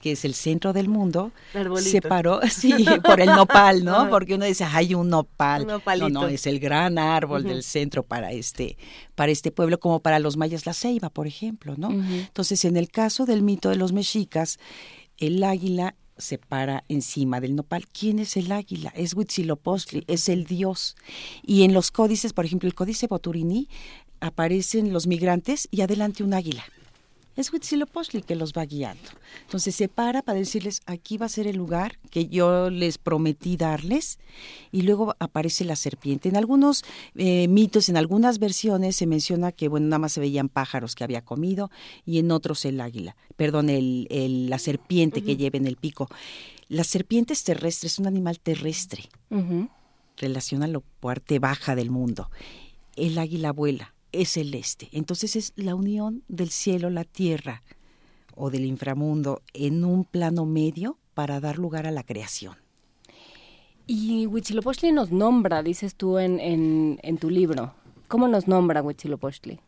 que 0.00 0.12
es 0.12 0.24
el 0.24 0.34
centro 0.34 0.72
del 0.72 0.88
mundo, 0.88 1.30
se 1.78 2.00
paró, 2.00 2.40
sí, 2.50 2.72
por 3.04 3.20
el 3.20 3.28
nopal, 3.28 3.84
¿no? 3.84 4.08
Porque 4.08 4.34
uno 4.34 4.46
dice, 4.46 4.64
hay 4.64 4.94
un 4.94 5.10
nopal. 5.10 5.66
no, 5.66 6.08
no, 6.08 6.26
es 6.26 6.46
el 6.46 6.58
gran 6.58 6.98
árbol 6.98 7.44
del 7.44 7.62
centro 7.62 8.02
para 8.02 8.32
este, 8.32 8.78
para 9.14 9.30
este 9.30 9.52
pueblo, 9.52 9.78
como 9.78 10.00
para 10.00 10.18
los 10.18 10.36
mayas 10.36 10.64
la 10.64 10.72
ceiba, 10.72 11.10
por 11.10 11.26
ejemplo, 11.26 11.74
¿no? 11.76 11.90
Entonces, 11.90 12.64
en 12.64 12.76
el 12.76 12.88
caso 12.88 13.26
del 13.26 13.42
mito 13.42 13.68
de 13.68 13.76
los 13.76 13.92
mexicas, 13.92 14.58
el 15.18 15.44
águila 15.44 15.94
se 16.16 16.38
para 16.38 16.84
encima 16.88 17.40
del 17.40 17.54
nopal. 17.54 17.86
¿Quién 17.86 18.18
es 18.18 18.36
el 18.36 18.52
águila? 18.52 18.92
Es 18.94 19.14
Huitzilopochtli, 19.14 20.04
es 20.06 20.28
el 20.28 20.44
dios. 20.44 20.96
Y 21.42 21.62
en 21.64 21.72
los 21.74 21.90
códices, 21.90 22.32
por 22.32 22.44
ejemplo, 22.44 22.66
el 22.66 22.74
códice 22.74 23.06
Boturini, 23.06 23.68
aparecen 24.20 24.92
los 24.92 25.06
migrantes 25.06 25.68
y 25.70 25.80
adelante 25.80 26.22
un 26.22 26.34
águila 26.34 26.64
es 27.36 27.52
Huitzilopochtli 27.52 28.22
que 28.22 28.34
los 28.34 28.52
va 28.52 28.64
guiando. 28.64 29.08
Entonces 29.42 29.74
se 29.74 29.88
para 29.88 30.22
para 30.22 30.38
decirles, 30.38 30.80
aquí 30.86 31.16
va 31.16 31.26
a 31.26 31.30
ser 31.30 31.46
el 31.46 31.56
lugar 31.56 31.98
que 32.10 32.28
yo 32.28 32.70
les 32.70 32.98
prometí 32.98 33.56
darles, 33.56 34.18
y 34.72 34.82
luego 34.82 35.14
aparece 35.18 35.64
la 35.64 35.76
serpiente. 35.76 36.28
En 36.28 36.36
algunos 36.36 36.84
eh, 37.14 37.48
mitos, 37.48 37.88
en 37.88 37.96
algunas 37.96 38.38
versiones 38.38 38.96
se 38.96 39.06
menciona 39.06 39.52
que, 39.52 39.68
bueno, 39.68 39.86
nada 39.86 39.98
más 39.98 40.12
se 40.12 40.20
veían 40.20 40.48
pájaros 40.48 40.94
que 40.94 41.04
había 41.04 41.24
comido, 41.24 41.70
y 42.04 42.18
en 42.18 42.30
otros 42.30 42.64
el 42.64 42.80
águila, 42.80 43.16
perdón, 43.36 43.70
el, 43.70 44.06
la 44.48 44.58
serpiente 44.58 45.22
que 45.22 45.36
lleva 45.36 45.58
en 45.58 45.66
el 45.66 45.76
pico. 45.76 46.08
Las 46.68 46.86
serpientes 46.86 47.42
terrestres, 47.42 47.92
es 47.92 47.98
un 47.98 48.06
animal 48.06 48.38
terrestre 48.38 49.08
relaciona 50.20 50.66
la 50.66 50.80
parte 51.00 51.38
baja 51.38 51.74
del 51.74 51.90
mundo. 51.90 52.30
El 52.96 53.18
águila 53.18 53.52
vuela, 53.52 53.94
es 54.12 54.30
celeste. 54.32 54.88
Entonces 54.92 55.36
es 55.36 55.52
la 55.56 55.74
unión 55.74 56.22
del 56.28 56.50
cielo, 56.50 56.90
la 56.90 57.04
tierra 57.04 57.62
o 58.34 58.50
del 58.50 58.64
inframundo 58.64 59.42
en 59.52 59.84
un 59.84 60.04
plano 60.04 60.46
medio 60.46 60.98
para 61.14 61.40
dar 61.40 61.58
lugar 61.58 61.86
a 61.86 61.90
la 61.90 62.02
creación. 62.02 62.56
Y 63.86 64.26
Huitzilopochtli 64.26 64.92
nos 64.92 65.10
nombra, 65.10 65.62
dices 65.62 65.96
tú 65.96 66.18
en, 66.18 66.38
en, 67.02 67.18
tu 67.18 67.28
libro. 67.28 67.74
¿Cómo 68.08 68.28
nos 68.28 68.46
nombra 68.46 68.82
Huitzilopochtli? 68.82 69.58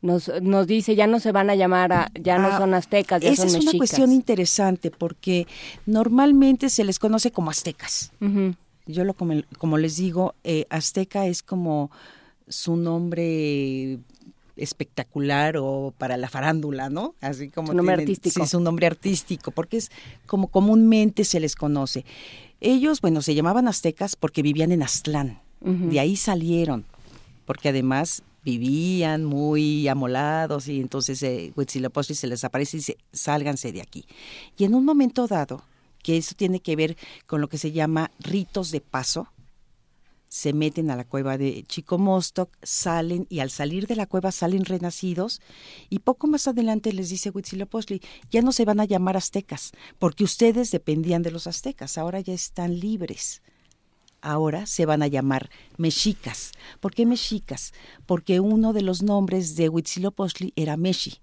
Nos, 0.00 0.30
nos 0.42 0.66
dice, 0.66 0.94
ya 0.94 1.06
no 1.06 1.20
se 1.20 1.32
van 1.32 1.50
a 1.50 1.54
llamar, 1.54 1.92
a, 1.92 2.10
ya 2.18 2.38
no 2.38 2.48
Ah, 2.48 2.58
son 2.58 2.72
aztecas, 2.72 3.20
ya 3.20 3.30
Esa 3.30 3.42
son 3.42 3.48
es 3.48 3.52
mexicas. 3.54 3.74
una 3.74 3.78
cuestión 3.78 4.12
interesante 4.12 4.90
porque 4.90 5.46
normalmente 5.86 6.70
se 6.70 6.84
les 6.84 6.98
conoce 6.98 7.30
como 7.30 7.50
aztecas. 7.50 8.12
Yo 8.86 9.04
lo 9.04 9.12
como, 9.12 9.34
como 9.58 9.76
les 9.76 9.96
digo, 9.96 10.34
eh, 10.44 10.64
azteca 10.70 11.26
es 11.26 11.42
como 11.42 11.90
su 12.48 12.76
nombre 12.76 13.98
espectacular 14.56 15.56
o 15.56 15.94
para 15.96 16.16
la 16.16 16.28
farándula, 16.28 16.90
¿no? 16.90 17.14
Así 17.20 17.48
como 17.48 17.68
Su 17.68 17.74
nombre 17.74 17.96
tienen- 17.96 18.08
artístico. 18.10 18.44
Sí, 18.44 18.50
su 18.50 18.60
nombre 18.60 18.86
artístico, 18.86 19.50
porque 19.52 19.76
es 19.76 19.90
como 20.26 20.48
comúnmente 20.48 21.24
se 21.24 21.40
les 21.40 21.54
conoce. 21.54 22.04
Ellos, 22.60 23.00
bueno, 23.00 23.22
se 23.22 23.34
llamaban 23.34 23.68
aztecas 23.68 24.16
porque 24.16 24.42
vivían 24.42 24.72
en 24.72 24.82
Aztlán. 24.82 25.40
De 25.60 25.98
ahí 25.98 26.14
salieron, 26.16 26.84
porque 27.44 27.70
además 27.70 28.22
vivían 28.44 29.24
muy 29.24 29.88
amolados 29.88 30.68
y 30.68 30.80
entonces 30.80 31.20
eh, 31.24 31.52
Huitzilopochtli 31.56 32.14
se 32.14 32.28
les 32.28 32.44
aparece 32.44 32.76
y 32.76 32.80
dice, 32.80 32.96
sálganse 33.12 33.72
de 33.72 33.82
aquí. 33.82 34.04
Y 34.56 34.64
en 34.64 34.74
un 34.74 34.84
momento 34.84 35.26
dado, 35.26 35.62
que 36.04 36.16
eso 36.16 36.34
tiene 36.36 36.60
que 36.60 36.76
ver 36.76 36.96
con 37.26 37.40
lo 37.40 37.48
que 37.48 37.58
se 37.58 37.72
llama 37.72 38.12
ritos 38.20 38.70
de 38.70 38.80
paso, 38.80 39.26
se 40.28 40.52
meten 40.52 40.90
a 40.90 40.96
la 40.96 41.04
cueva 41.04 41.38
de 41.38 41.64
Chicomostoc, 41.66 42.50
salen 42.62 43.26
y 43.30 43.40
al 43.40 43.50
salir 43.50 43.86
de 43.86 43.96
la 43.96 44.06
cueva 44.06 44.30
salen 44.30 44.64
renacidos 44.64 45.40
y 45.88 46.00
poco 46.00 46.26
más 46.26 46.46
adelante 46.46 46.92
les 46.92 47.08
dice 47.08 47.30
Huitzilopochtli, 47.30 48.00
ya 48.30 48.42
no 48.42 48.52
se 48.52 48.64
van 48.64 48.80
a 48.80 48.84
llamar 48.84 49.16
aztecas, 49.16 49.72
porque 49.98 50.24
ustedes 50.24 50.70
dependían 50.70 51.22
de 51.22 51.30
los 51.30 51.46
aztecas, 51.46 51.96
ahora 51.98 52.20
ya 52.20 52.34
están 52.34 52.78
libres. 52.78 53.42
Ahora 54.20 54.66
se 54.66 54.84
van 54.84 55.02
a 55.02 55.06
llamar 55.06 55.48
mexicas. 55.76 56.50
¿Por 56.80 56.92
qué 56.92 57.06
mexicas? 57.06 57.72
Porque 58.04 58.40
uno 58.40 58.72
de 58.72 58.82
los 58.82 59.00
nombres 59.02 59.54
de 59.54 59.68
Huitzilopochtli 59.68 60.52
era 60.56 60.76
Meshi. 60.76 61.20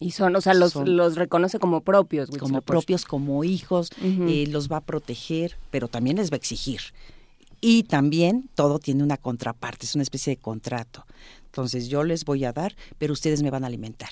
Y 0.00 0.10
son, 0.12 0.34
o 0.34 0.40
sea, 0.40 0.54
los, 0.54 0.72
Son- 0.72 0.96
los 0.96 1.14
reconoce 1.14 1.58
como 1.58 1.82
propios. 1.82 2.30
como 2.30 2.60
propios, 2.62 3.04
como 3.04 3.44
hijos, 3.44 3.90
eh, 4.02 4.46
los 4.48 4.68
va 4.68 4.78
a 4.78 4.80
proteger, 4.84 5.56
pero 5.70 5.86
también 5.88 6.16
les 6.16 6.30
va 6.30 6.34
a 6.34 6.38
exigir. 6.38 6.80
Y 7.64 7.84
también 7.84 8.50
todo 8.56 8.78
tiene 8.80 9.02
una 9.04 9.16
contraparte, 9.16 9.86
es 9.86 9.94
una 9.94 10.02
especie 10.02 10.34
de 10.34 10.42
contrato. 10.42 11.06
Entonces 11.46 11.88
yo 11.88 12.02
les 12.02 12.24
voy 12.24 12.44
a 12.44 12.52
dar, 12.52 12.74
pero 12.98 13.12
ustedes 13.12 13.42
me 13.42 13.50
van 13.50 13.62
a 13.64 13.68
alimentar. 13.68 14.10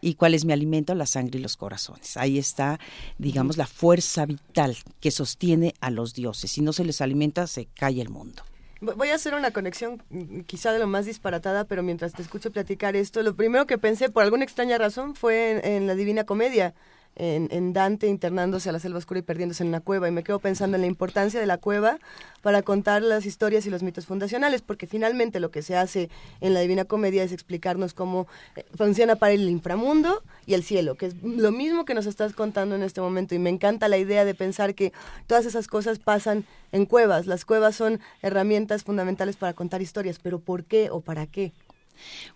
¿Y 0.00 0.14
cuál 0.14 0.34
es 0.34 0.44
mi 0.44 0.52
alimento? 0.52 0.94
La 0.96 1.06
sangre 1.06 1.38
y 1.38 1.42
los 1.42 1.56
corazones. 1.56 2.16
Ahí 2.16 2.36
está, 2.36 2.80
digamos, 3.18 3.56
la 3.56 3.68
fuerza 3.68 4.26
vital 4.26 4.76
que 4.98 5.12
sostiene 5.12 5.74
a 5.80 5.90
los 5.90 6.14
dioses. 6.14 6.50
Si 6.50 6.60
no 6.60 6.72
se 6.72 6.84
les 6.84 7.00
alimenta, 7.00 7.46
se 7.46 7.66
cae 7.66 8.00
el 8.00 8.08
mundo. 8.08 8.42
Vo- 8.80 8.96
Voy 8.96 9.10
a 9.10 9.14
hacer 9.14 9.34
una 9.34 9.52
conexión 9.52 10.02
mm, 10.10 10.40
quizá 10.40 10.72
de 10.72 10.80
lo 10.80 10.88
más 10.88 11.06
disparatada, 11.06 11.66
pero 11.66 11.84
mientras 11.84 12.12
te 12.14 12.22
escucho 12.22 12.50
platicar 12.50 12.96
esto, 12.96 13.22
lo 13.22 13.36
primero 13.36 13.68
que 13.68 13.78
pensé 13.78 14.08
por 14.10 14.24
alguna 14.24 14.42
extraña 14.42 14.76
razón 14.76 15.14
fue 15.14 15.52
en, 15.52 15.64
en 15.64 15.86
la 15.86 15.94
Divina 15.94 16.24
Comedia, 16.24 16.74
en, 17.16 17.72
Dante 17.72 18.06
internándose 18.06 18.68
a 18.68 18.72
la 18.72 18.78
selva 18.78 18.98
oscura 18.98 19.20
y 19.20 19.22
perdiéndose 19.22 19.62
en 19.62 19.68
una 19.68 19.80
cueva, 19.80 20.08
y 20.08 20.12
me 20.12 20.22
quedo 20.22 20.38
pensando 20.38 20.76
en 20.76 20.80
la 20.80 20.86
importancia 20.86 21.40
de 21.40 21.46
la 21.46 21.58
cueva 21.58 21.98
para 22.40 22.62
contar 22.62 23.02
las 23.02 23.26
historias 23.26 23.66
y 23.66 23.70
los 23.70 23.82
mitos 23.82 24.06
fundacionales, 24.06 24.62
porque 24.62 24.86
finalmente 24.86 25.40
lo 25.40 25.50
que 25.50 25.62
se 25.62 25.76
hace 25.76 26.10
en 26.40 26.54
la 26.54 26.60
Divina 26.60 26.84
Comedia 26.84 27.22
es 27.22 27.32
explicarnos 27.32 27.94
cómo 27.94 28.26
eh, 28.56 28.64
funciona 28.74 29.16
para 29.16 29.32
el 29.32 29.48
inframundo 29.48 30.22
y 30.46 30.54
el 30.54 30.62
cielo, 30.62 30.96
que 30.96 31.06
es 31.06 31.14
lo 31.22 31.52
mismo 31.52 31.84
que 31.84 31.94
nos 31.94 32.06
estás 32.06 32.32
contando 32.32 32.74
en 32.74 32.82
este 32.82 33.00
momento, 33.00 33.34
y 33.34 33.38
me 33.38 33.50
encanta 33.50 33.88
la 33.88 33.98
idea 33.98 34.24
de 34.24 34.34
pensar 34.34 34.74
que 34.74 34.92
todas 35.26 35.46
esas 35.46 35.68
cosas 35.68 35.98
pasan 35.98 36.44
en 36.72 36.86
cuevas. 36.86 37.26
Las 37.26 37.44
cuevas 37.44 37.76
son 37.76 38.00
herramientas 38.22 38.82
fundamentales 38.84 39.36
para 39.36 39.52
contar 39.52 39.82
historias, 39.82 40.18
pero 40.18 40.40
¿por 40.40 40.64
qué 40.64 40.90
o 40.90 41.00
para 41.00 41.26
qué? 41.26 41.52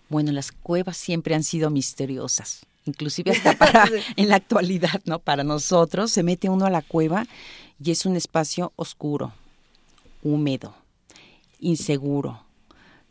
Bueno, 0.09 0.33
las 0.33 0.53
cuevas 0.53 0.97
siempre 0.97 1.35
han 1.35 1.43
sido 1.43 1.71
misteriosas, 1.71 2.67
inclusive 2.87 3.31
hasta 3.33 3.53
para 3.59 3.85
en 4.17 4.29
la 4.29 4.37
actualidad, 4.37 5.03
¿no? 5.05 5.19
Para 5.19 5.45
nosotros 5.45 6.11
se 6.11 6.23
mete 6.23 6.49
uno 6.49 6.65
a 6.67 6.71
la 6.71 6.83
cueva 6.83 7.27
y 7.83 7.91
es 7.91 8.07
un 8.07 8.17
espacio 8.17 8.73
oscuro, 8.77 9.33
húmedo, 10.23 10.75
inseguro. 11.61 12.43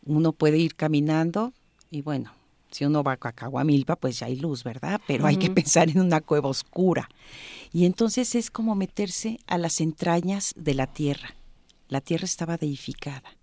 Uno 0.04 0.32
puede 0.32 0.58
ir 0.58 0.74
caminando 0.74 1.52
y 1.90 2.02
bueno, 2.02 2.32
si 2.70 2.84
uno 2.84 3.02
va 3.02 3.12
a 3.12 3.16
Cacahuamilpa, 3.16 3.96
pues 3.96 4.18
ya 4.18 4.26
hay 4.26 4.36
luz, 4.36 4.62
¿verdad? 4.64 5.00
Pero 5.06 5.26
hay 5.26 5.36
que 5.36 5.50
pensar 5.50 5.88
en 5.88 6.00
una 6.00 6.20
cueva 6.20 6.48
oscura. 6.48 7.08
Y 7.72 7.86
entonces 7.86 8.34
es 8.34 8.50
como 8.50 8.74
meterse 8.74 9.38
a 9.46 9.58
las 9.58 9.80
entrañas 9.80 10.52
de 10.56 10.74
la 10.74 10.86
tierra. 10.86 11.34
La 11.88 12.00
tierra 12.00 12.24
estaba 12.24 12.56
deificada. 12.56 13.36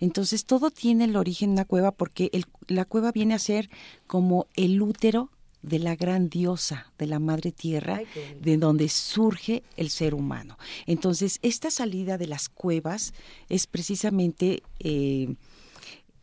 Entonces 0.00 0.44
todo 0.44 0.70
tiene 0.70 1.04
el 1.04 1.16
origen 1.16 1.50
en 1.50 1.52
una 1.54 1.64
cueva 1.64 1.90
porque 1.90 2.28
el- 2.32 2.46
la 2.68 2.84
cueva 2.84 3.12
viene 3.12 3.34
a 3.34 3.38
ser 3.38 3.70
como 4.06 4.46
el 4.54 4.80
útero 4.82 5.30
de 5.66 5.80
la 5.80 5.96
gran 5.96 6.28
diosa, 6.28 6.86
de 6.96 7.06
la 7.06 7.18
madre 7.18 7.52
tierra, 7.52 8.00
de 8.40 8.56
donde 8.56 8.88
surge 8.88 9.64
el 9.76 9.90
ser 9.90 10.14
humano. 10.14 10.56
Entonces 10.86 11.40
esta 11.42 11.70
salida 11.70 12.16
de 12.16 12.28
las 12.28 12.48
cuevas 12.48 13.12
es 13.48 13.66
precisamente 13.66 14.62
eh, 14.78 15.34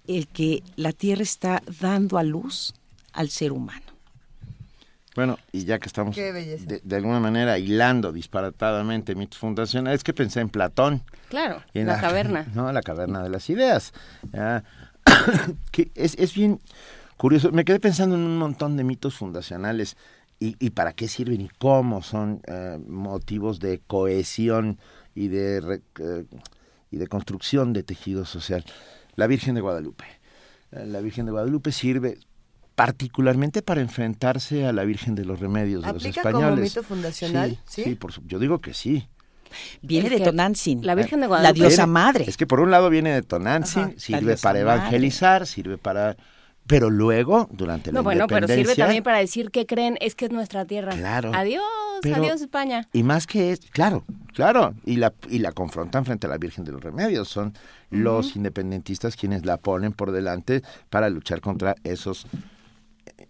el 0.08 0.27
que 0.27 0.63
la 0.77 0.93
tierra 0.93 1.23
está 1.23 1.62
dando 1.79 2.17
a 2.17 2.23
luz 2.23 2.73
al 3.12 3.29
ser 3.29 3.51
humano. 3.51 3.86
Bueno, 5.15 5.38
y 5.51 5.65
ya 5.65 5.77
que 5.77 5.88
estamos 5.88 6.15
de, 6.15 6.82
de 6.84 6.95
alguna 6.95 7.19
manera 7.19 7.60
hilando 7.60 8.12
disparatadamente 8.12 9.13
mitos 9.13 9.38
fundacionales, 9.38 9.99
es 9.99 10.03
que 10.03 10.13
pensé 10.13 10.39
en 10.39 10.49
Platón. 10.49 11.03
Claro, 11.29 11.62
y 11.73 11.79
en 11.79 11.88
la 11.88 11.99
caverna. 11.99 12.47
No, 12.56 12.71
la 12.71 12.82
caverna 12.82 13.21
de 13.21 13.29
las 13.29 13.49
ideas. 13.49 13.93
Ah, 14.34 14.63
que 15.71 15.91
es, 15.95 16.15
es 16.17 16.34
bien 16.34 16.60
curioso. 17.17 17.52
Me 17.52 17.65
quedé 17.65 17.80
pensando 17.80 18.15
en 18.15 18.21
un 18.21 18.38
montón 18.38 18.78
de 18.78 18.84
mitos 18.84 19.15
fundacionales 19.15 19.97
y, 20.39 20.56
y 20.60 20.71
para 20.71 20.93
qué 20.93 21.08
sirven 21.08 21.41
y 21.41 21.49
cómo 21.60 22.02
son 22.02 22.41
eh, 22.47 22.80
motivos 22.88 23.60
de 23.60 23.80
cohesión 23.86 24.78
y 25.15 25.28
de, 25.30 25.62
re- 25.62 25.82
eh, 25.99 26.26
y 26.91 26.97
de 26.97 27.08
construcción 27.08 27.73
de 27.73 27.84
tejido 27.84 28.26
social. 28.26 28.65
La 29.15 29.28
Virgen 29.28 29.56
de 29.56 29.62
Guadalupe. 29.62 30.06
Eh, 30.71 30.86
La 30.88 31.02
Virgen 31.02 31.26
de 31.28 31.32
Guadalupe 31.32 31.71
sirve 31.71 32.17
particularmente 32.76 33.62
para 33.62 33.82
enfrentarse 33.82 34.65
a 34.65 34.73
la 34.73 34.84
Virgen 34.84 35.13
de 35.15 35.26
los 35.26 35.39
Remedios 35.39 35.84
de 35.84 35.93
los 35.93 36.02
¿Aplica 36.02 36.23
como 36.23 36.39
españoles. 36.39 36.71
mito 36.76 36.84
fundacional? 36.84 37.52
Sí, 37.65 37.84
¿Sí? 37.84 37.84
sí, 37.84 37.95
por 37.95 38.12
su- 38.12 38.23
yo 38.26 38.39
digo 38.39 38.60
que 38.60 38.73
sí. 38.73 39.08
Viene 39.84 40.08
Es 40.08 40.17
de 40.19 40.26
Tonantzin, 40.26 40.84
la 40.84 40.95
Virgen 40.95 41.19
de 41.21 41.28
la 41.28 41.36
Guadalupe- 41.38 41.54
diosa 41.54 41.84
Viene- 41.84 41.91
madre. 41.93 42.26
Es 42.28 42.38
que 42.38 42.47
por 42.47 42.60
un 42.60 42.71
lado 42.71 42.89
viene 42.89 43.12
de 43.13 43.21
Tonantzin, 43.21 43.84
Ajá, 43.84 43.91
la 43.93 43.99
sirve 43.99 44.21
diosa 44.21 44.41
para 44.41 44.65
madre. 44.65 44.80
evangelizar, 44.80 45.45
sirve 45.45 45.78
para... 45.78 46.17
Pero 46.67 46.89
luego, 46.89 47.47
durante 47.52 47.91
la 47.91 47.97
No, 47.99 48.04
bueno, 48.04 48.26
pero 48.28 48.47
sirve 48.47 48.76
también 48.76 49.04
para 49.04 49.17
decir 49.17 49.52
que 49.52 49.65
creen, 49.65 49.97
es 49.99 50.15
que 50.15 50.26
es 50.26 50.32
nuestra 50.32 50.65
tierra. 50.65 50.93
Claro. 50.95 51.32
Adiós, 51.34 51.63
Pero- 52.02 52.15
adiós 52.17 52.41
España. 52.41 52.88
Y 52.93 53.04
más 53.04 53.28
que 53.28 53.52
es, 53.52 53.60
claro, 53.71 54.04
claro, 54.34 54.73
y 54.86 54.95
la, 54.95 55.13
y 55.30 55.39
la 55.39 55.52
confrontan 55.52 56.06
frente 56.06 56.28
a 56.28 56.30
la 56.30 56.38
Virgen 56.38 56.63
de 56.63 56.71
los 56.71 56.82
Remedios. 56.82 57.28
Son 57.28 57.54
los 57.89 58.36
independentistas 58.36 59.15
quienes 59.15 59.45
la 59.45 59.58
ponen 59.58 59.91
por 59.93 60.12
delante 60.12 60.63
para 60.89 61.10
luchar 61.10 61.41
contra 61.41 61.76
esos 61.84 62.26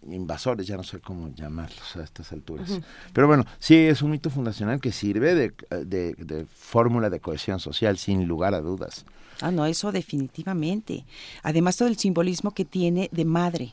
invasores, 0.08 0.66
ya 0.66 0.76
no 0.76 0.82
sé 0.82 0.98
cómo 1.00 1.28
llamarlos 1.34 1.96
a 1.96 2.02
estas 2.02 2.32
alturas. 2.32 2.80
Pero 3.12 3.26
bueno, 3.26 3.44
sí 3.58 3.76
es 3.76 4.02
un 4.02 4.10
mito 4.10 4.30
fundacional 4.30 4.80
que 4.80 4.92
sirve 4.92 5.34
de, 5.34 5.52
de, 5.84 6.14
de 6.14 6.46
fórmula 6.46 7.10
de 7.10 7.20
cohesión 7.20 7.60
social, 7.60 7.96
sin 7.98 8.26
lugar 8.26 8.54
a 8.54 8.60
dudas. 8.60 9.04
Ah, 9.40 9.50
no, 9.50 9.66
eso 9.66 9.92
definitivamente. 9.92 11.04
Además 11.42 11.76
todo 11.76 11.88
el 11.88 11.96
simbolismo 11.96 12.52
que 12.52 12.64
tiene 12.64 13.08
de 13.12 13.24
madre. 13.24 13.72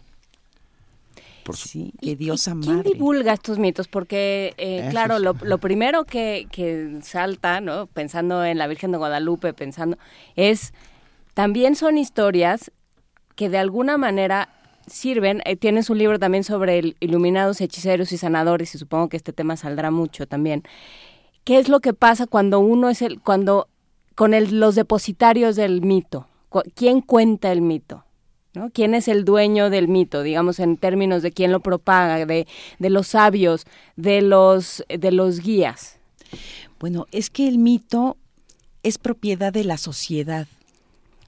Por 1.44 1.56
su- 1.58 1.70
Sí, 1.70 1.94
de 2.02 2.16
diosa 2.16 2.52
¿Quién 2.60 2.78
madre. 2.78 2.92
divulga 2.94 3.34
estos 3.34 3.58
mitos? 3.58 3.88
Porque, 3.88 4.54
eh, 4.58 4.88
claro, 4.92 5.18
lo, 5.20 5.34
lo 5.42 5.58
primero 5.58 6.04
que, 6.06 6.48
que 6.52 7.00
salta, 7.02 7.62
¿no? 7.62 7.88
Pensando 7.88 8.46
en 8.46 8.58
la 8.60 8.68
Virgen 8.68 8.92
de 8.92 8.98
Guadalupe, 9.00 9.54
pensando, 9.54 9.98
es, 10.36 10.74
también 11.34 11.76
son 11.76 11.98
historias 11.98 12.72
que 13.36 13.50
de 13.50 13.58
alguna 13.58 13.98
manera 13.98 14.50
sirven. 14.88 15.42
eh, 15.46 15.56
tienes 15.56 15.90
un 15.90 15.98
libro 15.98 16.20
también 16.20 16.44
sobre 16.44 16.80
el 16.80 16.98
iluminados, 17.00 17.62
hechiceros 17.62 18.12
y 18.12 18.18
sanadores, 18.18 18.74
y 18.76 18.78
supongo 18.78 19.10
que 19.10 19.18
este 19.18 19.34
tema 19.34 19.58
saldrá 19.58 19.92
mucho 19.92 20.28
también. 20.28 20.64
¿Qué 21.44 21.58
es 21.58 21.70
lo 21.70 21.80
que 21.80 21.94
pasa 21.94 22.28
cuando 22.28 22.60
uno 22.60 22.90
es 22.90 23.02
el, 23.02 23.20
cuando, 23.20 23.68
con 24.16 24.34
el, 24.34 24.60
los 24.60 24.76
depositarios 24.76 25.56
del 25.56 25.82
mito? 25.82 26.28
¿Quién 26.76 27.02
cuenta 27.02 27.52
el 27.52 27.62
mito? 27.62 28.04
¿no? 28.54 28.70
¿Quién 28.70 28.94
es 28.94 29.08
el 29.08 29.24
dueño 29.24 29.70
del 29.70 29.88
mito, 29.88 30.24
digamos, 30.24 30.60
en 30.60 30.76
términos 30.76 31.22
de 31.24 31.32
quién 31.32 31.52
lo 31.54 31.62
propaga, 31.62 32.26
de, 32.26 32.48
de 32.80 32.90
los 32.90 33.08
sabios, 33.08 33.66
de 33.96 34.22
los, 34.22 34.84
de 34.90 35.12
los 35.12 35.40
guías? 35.40 35.98
Bueno, 36.80 37.08
es 37.12 37.30
que 37.30 37.48
el 37.48 37.58
mito 37.60 38.18
es 38.84 38.98
propiedad 38.98 39.54
de 39.54 39.64
la 39.64 39.78
sociedad. 39.78 40.48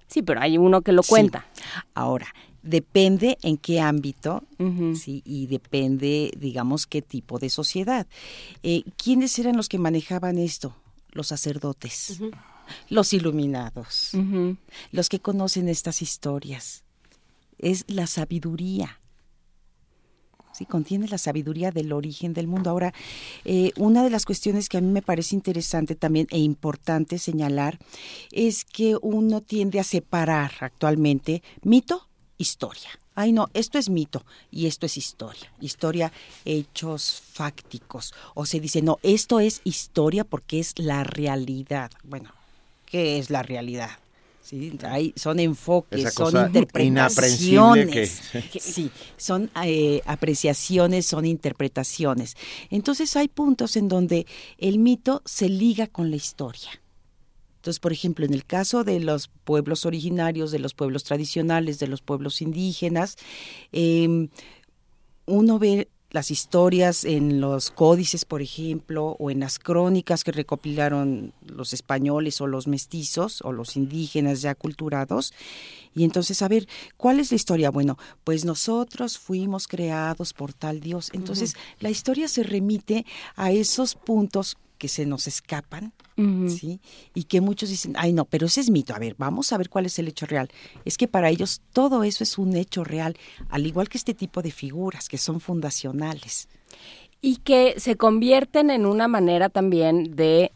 Sí, 0.08 0.22
pero 0.22 0.42
hay 0.42 0.58
uno 0.58 0.82
que 0.82 0.92
lo 0.92 1.02
Sí. 1.02 1.10
cuenta. 1.10 1.46
Ahora, 1.94 2.28
depende 2.63 3.38
en 3.43 3.58
qué 3.58 3.80
ámbito 3.80 4.43
sí, 4.95 5.21
y 5.26 5.47
depende, 5.47 6.32
digamos, 6.38 6.88
qué 6.88 7.02
tipo 7.02 7.38
de 7.38 7.49
sociedad. 7.49 8.08
Eh, 8.63 8.84
¿Quiénes 8.97 9.38
eran 9.38 9.58
los 9.58 9.69
que 9.69 9.78
manejaban 9.78 10.38
esto? 10.38 10.76
Los 11.12 11.28
sacerdotes, 11.28 12.19
los 12.89 13.13
iluminados, 13.13 14.12
los 14.91 15.10
que 15.10 15.19
conocen 15.19 15.69
estas 15.69 16.02
historias. 16.02 16.84
Es 17.60 17.86
la 17.88 18.08
sabiduría. 18.08 18.99
Sí, 20.54 20.65
contiene 20.65 21.08
la 21.08 21.17
sabiduría 21.17 21.71
del 21.71 21.91
origen 21.91 22.34
del 22.34 22.47
mundo. 22.47 22.69
Ahora, 22.69 22.93
eh, 23.43 23.71
una 23.76 24.04
de 24.04 24.12
las 24.12 24.23
cuestiones 24.23 24.69
que 24.69 24.78
a 24.78 24.82
mí 24.82 24.88
me 24.88 25.02
parece 25.02 25.36
interesante 25.36 25.95
también 25.95 26.28
e 26.30 26.38
importante 26.38 27.17
señalar 27.17 27.80
es 28.32 28.63
que 28.63 28.95
uno 29.02 29.41
tiende 29.41 29.80
a 29.80 29.84
separar 29.84 30.52
actualmente 30.60 31.41
mito, 31.63 32.08
historia. 32.43 32.89
Ay, 33.15 33.32
no, 33.32 33.47
esto 33.53 33.77
es 33.79 33.89
mito 33.89 34.23
y 34.51 34.67
esto 34.67 34.86
es 34.86 34.95
historia. 34.97 35.51
Historia, 35.60 36.12
hechos 36.45 37.21
fácticos. 37.34 38.13
O 38.36 38.45
se 38.45 38.60
dice, 38.60 38.82
no, 38.82 38.99
esto 39.03 39.39
es 39.39 39.62
historia 39.63 40.23
porque 40.23 40.60
es 40.60 40.73
la 40.77 41.03
realidad. 41.03 41.91
Bueno, 42.03 42.32
¿qué 42.86 43.17
es 43.19 43.29
la 43.29 43.41
realidad? 43.43 43.89
Sí, 44.43 44.77
hay- 44.84 45.13
son 45.15 45.39
enfoques, 45.39 46.13
son 46.13 46.32
interpretaciones. 46.47 48.21
que- 48.51 48.60
Sí, 48.60 48.91
son 49.17 49.49
eh, 49.63 50.01
apreciaciones, 50.06 51.06
son 51.06 51.25
interpretaciones. 51.25 52.36
Entonces 52.69 53.15
hay 53.15 53.27
puntos 53.29 53.77
en 53.77 53.88
donde 53.88 54.25
el 54.58 54.79
mito 54.79 55.21
se 55.25 55.47
liga 55.49 55.88
con 55.88 56.10
la 56.10 56.17
historia. 56.17 56.71
Entonces, 57.63 57.80
por 57.80 57.93
ejemplo, 57.93 58.26
en 58.26 58.34
el 58.34 58.43
caso 58.45 58.84
de 58.84 58.99
los 58.99 59.30
pueblos 59.30 59.86
originarios, 59.86 60.52
de 60.52 60.60
los 60.60 60.73
pueblos 60.73 61.06
tradicionales, 61.06 61.80
de 61.80 61.88
los 61.88 62.02
pueblos 62.02 62.41
indígenas, 62.41 63.15
eh, 63.71 64.28
uno 65.28 65.60
ve 65.60 65.88
las 66.12 66.30
historias 66.30 67.06
en 67.06 67.39
los 67.39 67.71
códices, 67.71 68.26
por 68.26 68.41
ejemplo, 68.41 69.15
o 69.17 69.32
en 69.32 69.39
las 69.39 69.60
crónicas 69.60 70.26
que 70.26 70.34
recopilaron 70.34 71.32
los 71.47 71.71
españoles 71.71 72.41
o 72.41 72.47
los 72.47 72.67
mestizos 72.67 73.41
o 73.43 73.54
los 73.54 73.78
indígenas 73.78 74.41
ya 74.41 74.56
culturados. 74.56 75.34
Y 75.95 76.04
entonces, 76.04 76.41
a 76.41 76.49
ver, 76.49 76.67
¿cuál 76.97 77.21
es 77.21 77.32
la 77.32 77.38
historia? 77.38 77.71
Bueno, 77.71 77.97
pues 78.26 78.43
nosotros 78.43 79.17
fuimos 79.17 79.69
creados 79.69 80.34
por 80.34 80.52
tal 80.52 80.82
Dios. 80.82 81.12
Entonces, 81.13 81.56
la 81.80 81.89
historia 81.89 82.28
se 82.28 82.43
remite 82.43 83.06
a 83.38 83.54
esos 83.54 83.95
puntos 83.95 84.58
que 84.84 84.89
se 84.89 85.06
nos 85.06 85.28
escapan, 85.28 85.93
¿sí? 86.50 86.82
Y 87.15 87.24
que 87.24 87.39
muchos 87.39 87.69
dicen, 87.69 87.93
ay 87.96 88.12
no, 88.12 88.26
pero 88.26 88.48
ese 88.48 88.60
es 88.60 88.69
mito. 88.69 88.93
A 88.93 89.00
ver, 89.00 89.15
vamos 89.17 89.54
a 89.54 89.58
ver 89.58 89.69
cuál 89.69 89.86
es 89.86 89.98
el 89.98 90.10
hecho 90.10 90.26
real. 90.26 90.50
Es 90.84 90.98
que 90.98 91.08
para 91.08 91.30
ellos 91.30 91.62
todo 91.72 92.04
eso 92.04 92.22
es 92.22 92.38
un 92.38 92.54
hecho 92.58 92.84
real, 92.84 93.15
al 93.48 93.65
igual 93.65 93.88
que 93.88 93.98
este 93.98 94.13
tipo 94.13 94.41
de 94.41 94.52
figuras 94.52 95.08
que 95.08 95.17
son 95.17 95.39
fundacionales. 95.39 96.50
y 97.22 97.38
que 97.38 97.76
se 97.78 97.96
convierten 97.96 98.69
en 98.69 98.86
una 98.86 99.08
manera 99.08 99.48
también 99.48 100.13
de 100.17 100.52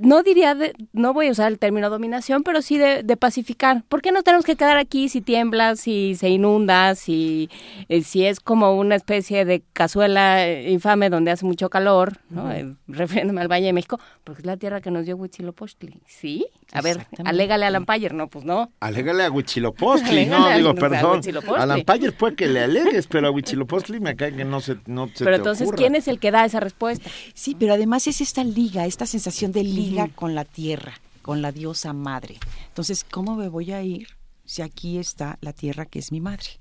no 0.00 0.22
diría 0.22 0.54
de, 0.54 0.74
no 0.92 1.12
voy 1.12 1.28
a 1.28 1.30
usar 1.30 1.50
el 1.52 1.58
término 1.58 1.88
dominación, 1.90 2.42
pero 2.42 2.62
sí 2.62 2.78
de, 2.78 3.02
de 3.02 3.16
pacificar. 3.16 3.82
¿Por 3.88 4.02
qué 4.02 4.10
nos 4.12 4.24
tenemos 4.24 4.44
que 4.44 4.56
quedar 4.56 4.76
aquí 4.76 5.08
si 5.08 5.20
tiembla, 5.20 5.76
si 5.76 6.14
se 6.16 6.28
inunda, 6.28 6.94
si, 6.94 7.48
eh, 7.88 8.02
si 8.02 8.24
es 8.26 8.40
como 8.40 8.74
una 8.76 8.96
especie 8.96 9.44
de 9.44 9.62
cazuela 9.72 10.46
eh, 10.46 10.70
infame 10.72 11.10
donde 11.10 11.30
hace 11.30 11.46
mucho 11.46 11.70
calor, 11.70 12.18
¿no? 12.30 12.50
Eh, 12.50 12.74
refiriéndome 12.88 13.40
al 13.40 13.48
Valle 13.48 13.66
de 13.66 13.72
México, 13.72 14.00
porque 14.24 14.40
es 14.42 14.46
la 14.46 14.56
tierra 14.56 14.80
que 14.80 14.90
nos 14.90 15.04
dio 15.06 15.16
Huitzilopochtli. 15.16 16.00
¿Sí? 16.06 16.46
A 16.72 16.80
ver, 16.80 17.06
alégale 17.24 17.66
a 17.66 17.70
Lampayer, 17.70 18.14
no, 18.14 18.26
pues 18.28 18.44
no. 18.44 18.72
Alégale 18.80 19.24
a 19.24 19.30
Huitzilopochtli, 19.30 20.26
no, 20.26 20.46
a- 20.46 20.56
digo, 20.56 20.74
perdón. 20.74 21.20
A 21.56 21.66
Lampayer 21.66 22.12
puede 22.16 22.34
que 22.34 22.48
le 22.48 22.60
alegues, 22.60 23.06
pero 23.06 23.28
a 23.28 23.30
Huitzilopochtli 23.30 24.00
me 24.00 24.16
cae 24.16 24.34
que 24.34 24.44
no 24.44 24.60
se, 24.60 24.76
no 24.86 25.06
se 25.14 25.24
Pero 25.24 25.36
te 25.36 25.36
entonces, 25.36 25.68
ocurra. 25.68 25.76
¿quién 25.78 25.94
es 25.94 26.08
el 26.08 26.18
que 26.18 26.30
da 26.32 26.44
esa 26.44 26.58
respuesta? 26.58 27.08
Sí, 27.34 27.54
pero 27.58 27.74
además 27.74 28.06
es 28.08 28.20
esta 28.20 28.42
liga, 28.42 28.86
esta 28.86 29.06
sensación 29.06 29.52
de 29.52 29.62
liga 29.62 29.83
con 30.14 30.34
la 30.34 30.44
tierra, 30.44 30.94
con 31.22 31.42
la 31.42 31.52
diosa 31.52 31.92
madre. 31.92 32.38
Entonces, 32.68 33.04
¿cómo 33.04 33.36
me 33.36 33.48
voy 33.48 33.72
a 33.72 33.82
ir 33.82 34.08
si 34.44 34.62
aquí 34.62 34.98
está 34.98 35.38
la 35.40 35.52
tierra 35.52 35.86
que 35.86 35.98
es 35.98 36.12
mi 36.12 36.20
madre? 36.20 36.60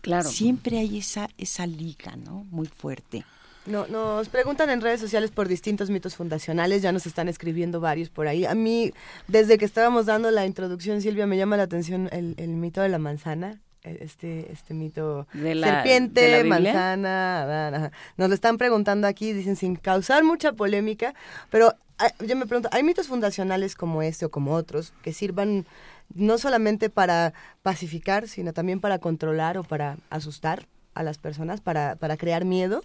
Claro. 0.00 0.28
Siempre 0.28 0.78
hay 0.78 0.98
esa, 0.98 1.28
esa 1.38 1.66
liga, 1.66 2.16
¿no? 2.16 2.44
Muy 2.50 2.66
fuerte. 2.66 3.24
No, 3.66 3.86
nos 3.86 4.28
preguntan 4.28 4.70
en 4.70 4.80
redes 4.80 5.00
sociales 5.00 5.30
por 5.30 5.46
distintos 5.46 5.88
mitos 5.88 6.16
fundacionales, 6.16 6.82
ya 6.82 6.90
nos 6.90 7.06
están 7.06 7.28
escribiendo 7.28 7.78
varios 7.78 8.10
por 8.10 8.26
ahí. 8.26 8.44
A 8.44 8.56
mí, 8.56 8.92
desde 9.28 9.56
que 9.56 9.64
estábamos 9.64 10.06
dando 10.06 10.32
la 10.32 10.46
introducción, 10.46 11.00
Silvia, 11.00 11.28
me 11.28 11.36
llama 11.36 11.56
la 11.56 11.62
atención 11.62 12.08
el, 12.10 12.34
el 12.38 12.50
mito 12.50 12.80
de 12.80 12.88
la 12.88 12.98
manzana, 12.98 13.60
este, 13.82 14.50
este 14.52 14.74
mito 14.74 15.26
De 15.32 15.54
la- 15.54 15.66
serpiente, 15.66 16.20
de 16.20 16.30
la 16.30 16.36
Biblia. 16.56 16.72
manzana, 16.72 17.42
Adán, 17.42 17.74
ajá. 17.74 17.92
nos 18.16 18.28
lo 18.28 18.34
están 18.34 18.58
preguntando 18.58 19.06
aquí, 19.06 19.32
dicen 19.32 19.56
sin 19.56 19.76
causar 19.76 20.22
mucha 20.24 20.52
polémica, 20.52 21.14
pero 21.50 21.74
ah, 21.98 22.10
yo 22.24 22.36
me 22.36 22.46
pregunto, 22.46 22.68
¿hay 22.72 22.82
mitos 22.82 23.08
fundacionales 23.08 23.74
como 23.74 24.02
este 24.02 24.24
o 24.26 24.30
como 24.30 24.52
otros 24.54 24.92
que 25.02 25.12
sirvan 25.12 25.66
no 26.14 26.38
solamente 26.38 26.90
para 26.90 27.32
pacificar, 27.62 28.28
sino 28.28 28.52
también 28.52 28.80
para 28.80 28.98
controlar 28.98 29.58
o 29.58 29.64
para 29.64 29.96
asustar 30.10 30.66
a 30.94 31.02
las 31.02 31.18
personas, 31.18 31.60
para, 31.60 31.96
para 31.96 32.16
crear 32.16 32.44
miedo? 32.44 32.84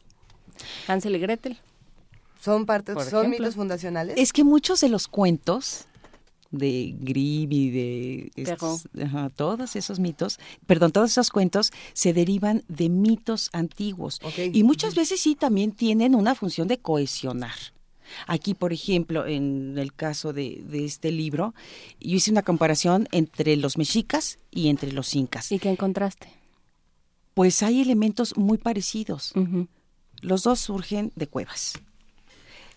Hansel 0.88 1.16
y 1.16 1.20
Gretel. 1.20 1.60
Son 2.40 2.66
partes, 2.66 2.96
son 2.96 3.04
ejemplo. 3.08 3.30
mitos 3.30 3.56
fundacionales. 3.56 4.16
Es 4.18 4.32
que 4.32 4.44
muchos 4.44 4.80
de 4.82 4.90
los 4.90 5.08
cuentos 5.08 5.86
de 6.52 6.96
Grimm 7.00 7.52
y 7.52 7.70
de 7.72 8.32
estos- 8.36 8.88
ajá, 9.02 9.30
todos 9.30 9.76
esos 9.76 10.00
mitos, 10.00 10.40
perdón, 10.66 10.92
todos 10.92 11.12
esos 11.12 11.30
cuentos 11.30 11.72
se 11.94 12.14
derivan 12.14 12.64
de 12.68 12.90
mitos 12.90 13.50
antiguos 13.54 14.20
y 14.54 14.64
muchas 14.64 14.96
veces 14.96 15.20
sí 15.20 15.36
también 15.36 15.72
tienen 15.72 16.16
una 16.16 16.36
función 16.36 16.68
de 16.68 16.78
cohesionar. 16.80 17.56
Aquí, 18.26 18.54
por 18.54 18.72
ejemplo, 18.72 19.26
en 19.28 19.78
el 19.78 19.94
caso 19.94 20.32
de, 20.32 20.64
de 20.66 20.86
este 20.86 21.12
libro, 21.12 21.54
yo 22.00 22.16
hice 22.16 22.32
una 22.32 22.42
comparación 22.42 23.08
entre 23.12 23.58
los 23.58 23.78
mexicas 23.78 24.40
y 24.50 24.70
entre 24.70 24.94
los 24.94 25.14
incas. 25.14 25.52
¿Y 25.52 25.60
qué 25.60 25.70
encontraste? 25.70 26.30
Pues 27.34 27.62
hay 27.64 27.82
elementos 27.82 28.38
muy 28.38 28.58
parecidos. 28.58 29.34
Los 30.22 30.44
dos 30.44 30.60
surgen 30.62 31.12
de 31.18 31.28
cuevas. 31.28 31.74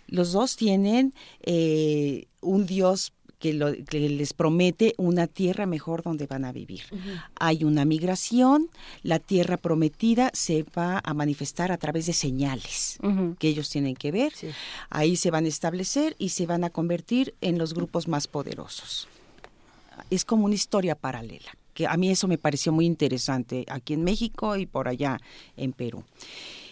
Los 0.08 0.32
dos 0.32 0.56
tienen 0.56 1.14
eh, 1.42 2.26
un 2.40 2.66
dios 2.66 3.12
que, 3.40 3.52
lo- 3.54 3.74
que 3.84 4.08
les 4.08 4.32
promete 4.34 4.94
una 4.98 5.26
tierra 5.26 5.66
mejor 5.66 6.02
donde 6.04 6.26
van 6.26 6.44
a 6.44 6.52
vivir. 6.52 6.82
Hay 7.40 7.64
una 7.64 7.84
migración, 7.84 8.68
la 9.02 9.18
tierra 9.18 9.56
prometida 9.56 10.30
se 10.34 10.62
va 10.76 11.00
a 11.02 11.14
manifestar 11.14 11.72
a 11.72 11.78
través 11.78 12.06
de 12.06 12.12
señales 12.12 12.98
que 13.38 13.48
ellos 13.48 13.68
tienen 13.70 13.96
que 13.96 14.12
ver. 14.12 14.32
Ahí 14.90 15.16
se 15.16 15.30
van 15.32 15.46
a 15.46 15.48
establecer 15.48 16.14
y 16.18 16.28
se 16.28 16.46
van 16.46 16.62
a 16.64 16.70
convertir 16.70 17.34
en 17.40 17.58
los 17.58 17.74
grupos 17.74 18.06
más 18.06 18.28
poderosos. 18.28 19.08
Es 20.10 20.24
como 20.24 20.44
una 20.44 20.54
historia 20.54 20.94
paralela, 20.94 21.50
que 21.74 21.86
a 21.86 21.96
mí 21.96 22.10
eso 22.10 22.28
me 22.28 22.38
pareció 22.38 22.72
muy 22.72 22.84
interesante 22.86 23.64
aquí 23.68 23.94
en 23.94 24.04
México 24.04 24.56
y 24.56 24.66
por 24.66 24.86
allá 24.86 25.18
en 25.56 25.72
Perú. 25.72 26.04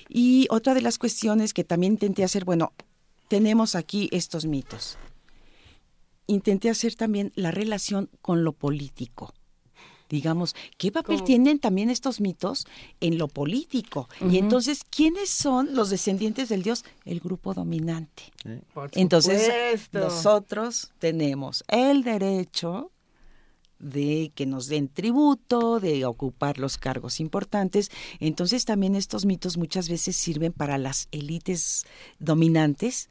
Y 0.08 0.46
otra 0.50 0.74
de 0.74 0.80
las 0.82 0.98
cuestiones 0.98 1.52
que 1.54 1.64
también 1.64 1.94
intenté 1.94 2.24
hacer, 2.24 2.44
bueno, 2.44 2.72
tenemos 3.28 3.74
aquí 3.74 4.08
estos 4.12 4.44
mitos. 4.46 4.96
Intenté 6.28 6.70
hacer 6.70 6.94
también 6.94 7.32
la 7.34 7.50
relación 7.50 8.08
con 8.22 8.44
lo 8.44 8.52
político. 8.52 9.34
Digamos, 10.08 10.54
¿qué 10.78 10.92
papel 10.92 11.16
¿Cómo? 11.16 11.26
tienen 11.26 11.58
también 11.58 11.90
estos 11.90 12.20
mitos 12.20 12.66
en 13.00 13.18
lo 13.18 13.28
político? 13.28 14.08
Y 14.30 14.38
entonces, 14.38 14.84
¿quiénes 14.88 15.28
son 15.28 15.74
los 15.74 15.90
descendientes 15.90 16.48
del 16.48 16.62
dios? 16.62 16.84
El 17.04 17.20
grupo 17.20 17.52
dominante. 17.52 18.22
Entonces, 18.92 19.42
supuesto. 19.42 19.98
nosotros 19.98 20.92
tenemos 20.98 21.64
el 21.68 22.04
derecho 22.04 22.90
de 23.78 24.32
que 24.34 24.46
nos 24.46 24.66
den 24.66 24.88
tributo, 24.88 25.80
de 25.80 26.04
ocupar 26.04 26.58
los 26.58 26.78
cargos 26.78 27.20
importantes. 27.20 27.90
Entonces 28.20 28.64
también 28.64 28.94
estos 28.94 29.24
mitos 29.24 29.56
muchas 29.56 29.88
veces 29.88 30.16
sirven 30.16 30.52
para 30.52 30.78
las 30.78 31.08
élites 31.12 31.84
dominantes 32.18 33.08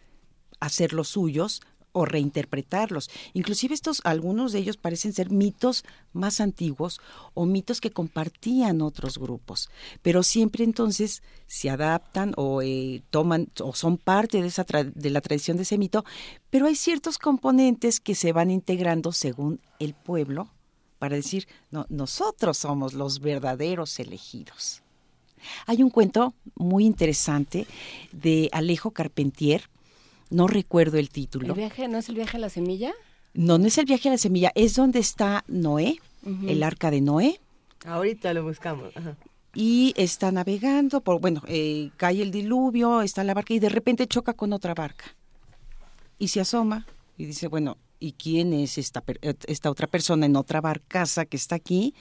hacer 0.60 0.94
los 0.94 1.10
suyos 1.10 1.62
o 1.98 2.06
reinterpretarlos. 2.06 3.10
Inclusive 3.34 3.74
estos, 3.74 4.02
algunos 4.04 4.52
de 4.52 4.60
ellos 4.60 4.78
parecen 4.78 5.14
ser 5.14 5.32
mitos 5.32 5.84
más 6.14 6.40
antiguos 6.40 7.00
o 7.34 7.46
mitos 7.46 7.82
que 7.82 7.92
compartían 7.92 8.82
otros 8.82 9.18
grupos, 9.18 9.70
pero 10.02 10.22
siempre 10.24 10.64
entonces 10.64 11.24
se 11.48 11.70
adaptan 11.70 12.34
o 12.38 12.62
eh, 12.62 13.02
toman 13.10 13.50
o 13.62 13.74
son 13.74 13.98
parte 13.98 14.42
de 14.42 14.48
esa 14.48 14.66
tra- 14.66 14.94
de 14.94 15.10
la 15.10 15.22
tradición 15.22 15.58
de 15.58 15.64
ese 15.64 15.78
mito, 15.78 16.06
pero 16.50 16.68
hay 16.68 16.76
ciertos 16.76 17.18
componentes 17.18 18.00
que 18.00 18.16
se 18.16 18.32
van 18.32 18.52
integrando 18.52 19.12
según 19.12 19.60
el 19.80 19.94
pueblo 19.94 20.50
para 21.00 21.16
decir, 21.16 21.48
no, 21.72 21.86
nosotros 21.90 22.58
somos 22.58 22.94
los 22.94 23.20
verdaderos 23.20 24.00
elegidos. 24.00 24.82
Hay 25.68 25.84
un 25.84 25.92
cuento 25.92 26.34
muy 26.56 26.86
interesante 26.86 27.68
de 28.12 28.50
Alejo 28.52 28.92
Carpentier, 28.92 29.70
no 30.30 30.48
recuerdo 30.48 30.98
el 30.98 31.10
título. 31.10 31.48
¿El 31.48 31.54
viaje 31.54 31.88
no 31.88 31.98
es 31.98 32.10
el 32.10 32.16
viaje 32.16 32.38
a 32.38 32.40
la 32.40 32.50
semilla? 32.50 32.94
No, 33.34 33.58
no 33.58 33.68
es 33.68 33.78
el 33.78 33.86
viaje 33.86 34.10
a 34.10 34.14
la 34.14 34.18
semilla, 34.18 34.52
es 34.56 34.76
donde 34.76 35.00
está 35.00 35.44
Noé, 35.48 36.00
el 36.48 36.64
arca 36.64 36.92
de 36.92 37.02
Noé. 37.02 37.40
Ahorita 37.86 38.34
lo 38.34 38.44
buscamos. 38.44 38.94
Y 39.54 39.94
está 39.96 40.32
navegando, 40.32 41.02
por, 41.02 41.22
bueno, 41.22 41.42
eh, 41.48 41.92
cae 41.98 42.22
el 42.22 42.32
diluvio, 42.32 43.02
está 43.02 43.24
la 43.24 43.34
barca 43.34 43.54
y 43.54 43.60
de 43.60 43.70
repente 43.70 44.08
choca 44.08 44.34
con 44.34 44.54
otra 44.54 44.74
barca. 44.74 45.06
Y 46.20 46.30
se 46.30 46.42
asoma 46.42 46.86
y 47.18 47.26
dice, 47.26 47.48
bueno, 47.48 47.78
¿y 48.00 48.14
quién 48.14 48.54
es 48.54 48.78
esta, 48.78 49.04
esta 49.48 49.72
otra 49.72 49.88
persona 49.88 50.26
en 50.26 50.36
otra 50.36 50.62
barcaza 50.62 51.26
que 51.26 51.38
está 51.38 51.56
aquí? 51.56 51.94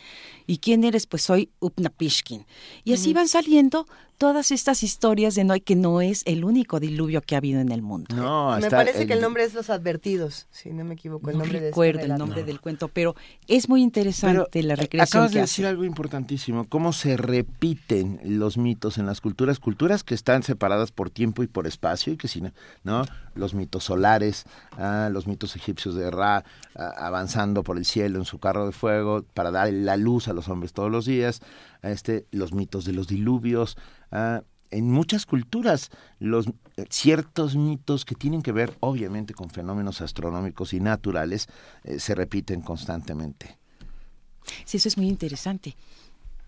¿Y 0.47 0.59
quién 0.59 0.85
eres? 0.85 1.07
Pues 1.07 1.23
soy 1.23 1.51
Upnapishkin. 1.61 2.47
Y 2.85 2.93
así 2.93 3.13
van 3.13 3.29
saliendo 3.29 3.87
todas 4.19 4.51
estas 4.51 4.83
historias 4.83 5.35
de 5.35 5.45
Noé, 5.45 5.61
que 5.61 5.77
no 5.77 6.01
es 6.01 6.23
el 6.27 6.45
único 6.45 6.81
diluvio 6.81 7.21
que 7.23 7.35
ha 7.35 7.39
habido 7.39 7.61
en 7.61 7.71
el 7.71 7.83
mundo. 7.83 8.15
No, 8.15 8.57
me 8.59 8.71
parece 8.71 9.07
que 9.07 9.13
el 9.13 9.21
nombre 9.21 9.45
es 9.45 9.55
Los 9.55 9.71
Advertidos, 9.71 10.47
si 10.51 10.71
no 10.71 10.85
me 10.85 10.95
equivoco. 10.95 11.31
El 11.31 11.39
no 11.39 11.45
nombre 11.45 11.61
recuerdo 11.61 12.01
de 12.01 12.07
el 12.07 12.17
nombre 12.17 12.43
del 12.45 12.61
cuento, 12.61 12.89
pero 12.89 13.15
es 13.47 13.69
muy 13.69 13.83
interesante 13.83 14.63
la 14.63 14.77
recreación 14.77 15.21
Acabas 15.21 15.33
que 15.33 15.39
de 15.39 15.43
hace. 15.43 15.53
decir 15.53 15.67
algo 15.67 15.85
importantísimo, 15.85 16.67
cómo 16.69 16.93
se 16.93 17.17
repiten 17.17 18.21
los 18.25 18.59
mitos 18.59 18.99
en 18.99 19.07
las 19.07 19.21
culturas, 19.21 19.59
culturas 19.59 20.03
que 20.03 20.15
están 20.15 20.43
separadas 20.43 20.93
por 20.93 21.11
tiempo 21.11 21.43
y 21.43 21.47
por 21.47 21.67
espacio, 21.67 22.13
y 22.13 22.17
que 22.17 22.29
si 22.29 22.41
no, 22.41 22.53
¿no? 22.85 23.05
Los 23.35 23.55
mitos 23.55 23.85
solares, 23.85 24.45
ah, 24.79 25.11
los 25.13 25.27
mitos 25.27 25.57
egipcios 25.57 25.95
de 25.95 26.11
Ra, 26.11 26.45
ah, 26.75 26.93
avanzando 26.99 27.63
por 27.63 27.77
el 27.77 27.85
cielo 27.85 28.19
en 28.19 28.25
su 28.25 28.39
carro 28.39 28.67
de 28.67 28.73
fuego 28.73 29.25
para 29.35 29.51
dar 29.51 29.73
la 29.73 29.97
luz 29.97 30.29
a 30.29 30.33
los 30.33 30.49
hombres 30.49 30.73
todos 30.73 30.91
los 30.91 31.05
días, 31.05 31.43
a 31.87 31.91
este, 31.93 32.27
los 32.31 32.53
mitos 32.53 32.85
de 32.85 32.93
los 32.93 33.07
diluvios, 33.07 33.77
en 34.71 34.91
muchas 34.91 35.27
culturas 35.27 35.91
los 36.19 36.47
eh, 36.77 36.85
ciertos 36.91 37.55
mitos 37.57 38.05
que 38.05 38.15
tienen 38.17 38.43
que 38.43 38.51
ver 38.53 38.77
obviamente 38.81 39.33
con 39.33 39.49
fenómenos 39.49 40.01
astronómicos 40.01 40.73
y 40.73 40.81
naturales 40.81 41.47
eh, 41.85 42.01
se 42.01 42.15
repiten 42.17 42.61
constantemente. 42.63 43.59
Sí, 44.65 44.77
eso 44.79 44.89
es 44.89 44.97
muy 44.97 45.09
interesante. 45.09 45.77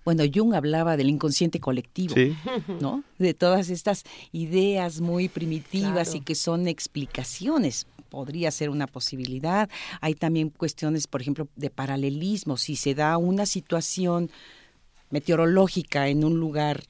Bueno, 0.05 0.25
Jung 0.33 0.55
hablaba 0.55 0.97
del 0.97 1.11
inconsciente 1.11 1.61
colectivo, 1.61 2.15
Sí. 2.15 2.35
¿no? 2.81 3.05
De 3.19 3.35
todas 3.35 3.69
estas 3.69 4.05
ideas 4.33 5.01
muy 5.01 5.29
primitivas 5.29 6.09
Claro. 6.09 6.17
y 6.19 6.21
que 6.23 6.35
son 6.35 6.67
explicaciones. 6.69 7.87
Podría 8.09 8.51
ser 8.51 8.71
una 8.71 8.87
posibilidad. 8.87 9.69
Hay 10.01 10.15
también 10.15 10.49
cuestiones, 10.49 11.07
por 11.07 11.21
ejemplo, 11.21 11.47
de 11.57 11.69
paralelismo. 11.71 12.57
Si 12.57 12.75
se 12.75 12.95
da 12.95 13.19
una 13.19 13.45
situación 13.47 14.31
meteorológica 15.11 16.09
en 16.09 16.25
un 16.25 16.39
lugar 16.39 16.83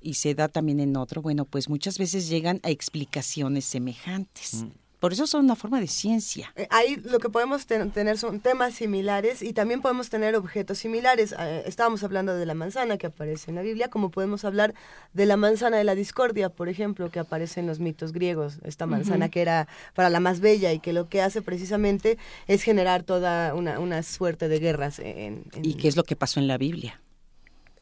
y 0.00 0.14
se 0.14 0.34
da 0.34 0.48
también 0.48 0.80
en 0.80 0.96
otro, 0.96 1.22
bueno, 1.22 1.44
pues 1.44 1.68
muchas 1.68 1.98
veces 1.98 2.28
llegan 2.28 2.60
a 2.62 2.70
explicaciones 2.70 3.64
semejantes. 3.64 4.64
Por 5.00 5.12
eso 5.12 5.28
son 5.28 5.44
una 5.44 5.54
forma 5.54 5.78
de 5.80 5.86
ciencia. 5.86 6.52
Eh, 6.56 6.66
Ahí 6.70 6.96
lo 7.04 7.20
que 7.20 7.28
podemos 7.28 7.66
ten- 7.66 7.92
tener 7.92 8.18
son 8.18 8.40
temas 8.40 8.74
similares 8.74 9.42
y 9.42 9.52
también 9.52 9.80
podemos 9.80 10.08
tener 10.10 10.34
objetos 10.34 10.78
similares. 10.78 11.36
Eh, 11.38 11.62
estábamos 11.66 12.02
hablando 12.02 12.34
de 12.34 12.44
la 12.46 12.54
manzana 12.54 12.98
que 12.98 13.06
aparece 13.06 13.52
en 13.52 13.54
la 13.54 13.62
Biblia, 13.62 13.90
como 13.90 14.10
podemos 14.10 14.44
hablar 14.44 14.74
de 15.12 15.24
la 15.26 15.36
manzana 15.36 15.76
de 15.76 15.84
la 15.84 15.94
discordia, 15.94 16.48
por 16.48 16.68
ejemplo, 16.68 17.12
que 17.12 17.20
aparece 17.20 17.60
en 17.60 17.68
los 17.68 17.78
mitos 17.78 18.12
griegos. 18.12 18.58
Esta 18.64 18.86
manzana 18.86 19.28
que 19.28 19.40
era 19.40 19.68
para 19.94 20.10
la 20.10 20.18
más 20.18 20.40
bella 20.40 20.72
y 20.72 20.80
que 20.80 20.92
lo 20.92 21.08
que 21.08 21.22
hace 21.22 21.42
precisamente 21.42 22.18
es 22.48 22.64
generar 22.64 23.04
toda 23.04 23.54
una, 23.54 23.78
una 23.78 24.02
suerte 24.02 24.48
de 24.48 24.58
guerras. 24.58 24.98
En, 24.98 25.44
en- 25.54 25.64
¿Y 25.64 25.74
qué 25.74 25.86
es 25.86 25.94
lo 25.96 26.02
que 26.02 26.16
pasó 26.16 26.40
en 26.40 26.48
la 26.48 26.58
Biblia? 26.58 27.00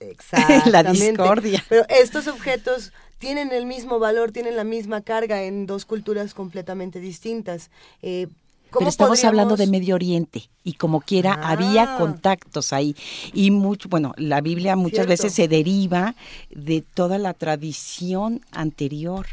Exactamente. 0.11 0.71
La 0.71 0.83
discordia. 0.83 1.65
Pero 1.69 1.85
estos 1.89 2.27
objetos 2.27 2.93
tienen 3.19 3.53
el 3.53 3.67
mismo 3.67 3.99
valor, 3.99 4.33
tienen 4.33 4.57
la 4.57 4.65
misma 4.65 5.01
carga 5.01 5.43
en 5.43 5.67
dos 5.67 5.85
culturas 5.85 6.35
completamente 6.35 7.01
distintas. 7.01 7.71
Eh, 8.03 8.27
¿cómo 8.71 8.81
Pero 8.81 8.91
estamos 8.91 9.25
hablando 9.25 9.57
de 9.57 9.67
Medio 9.69 9.95
Oriente 9.95 10.51
y 10.65 10.75
como 10.75 11.01
quiera 11.01 11.33
había 11.33 11.95
Ah. 11.95 11.99
contactos 11.99 12.73
ahí 12.75 12.95
y 13.33 13.51
mucho, 13.51 13.89
bueno, 13.89 14.13
la 14.19 14.41
Biblia 14.43 14.77
muchas 14.77 15.07
Cierto. 15.07 15.11
veces 15.11 15.33
se 15.33 15.49
deriva 15.49 16.15
de 16.51 16.83
toda 16.83 17.17
la 17.17 17.33
tradición 17.33 18.43
anterior 18.51 19.27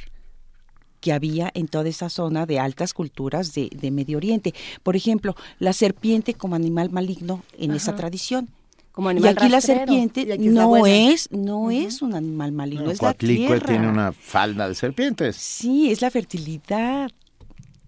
que 1.01 1.11
había 1.11 1.51
en 1.53 1.67
toda 1.67 1.89
esa 1.89 2.07
zona 2.07 2.45
de 2.45 2.59
altas 2.59 2.93
culturas 2.93 3.53
de, 3.53 3.69
de 3.75 3.91
Medio 3.91 4.15
Oriente. 4.15 4.53
Por 4.83 4.95
ejemplo, 4.95 5.35
la 5.59 5.73
serpiente 5.73 6.33
como 6.35 6.55
animal 6.55 6.91
maligno 6.91 7.43
en 7.57 7.71
esa 7.73 7.93
tradición. 7.97 8.47
Como 8.93 9.11
y 9.11 9.25
aquí 9.25 9.49
la 9.49 9.59
serpiente 9.59 10.21
aquí 10.31 10.47
es 10.47 10.53
no 10.53 10.85
es, 10.85 11.31
no 11.31 11.71
es 11.71 12.03
un 12.03 12.13
animal 12.13 12.51
maligno, 12.51 12.91
es 12.91 13.01
la 13.01 13.15
tierra. 13.15 13.59
tiene 13.59 13.89
una 13.89 14.11
falda 14.11 14.69
de 14.69 14.75
serpientes. 14.75 15.35
Sí, 15.35 15.91
es 15.91 16.03
la 16.03 16.11
fertilidad, 16.11 17.09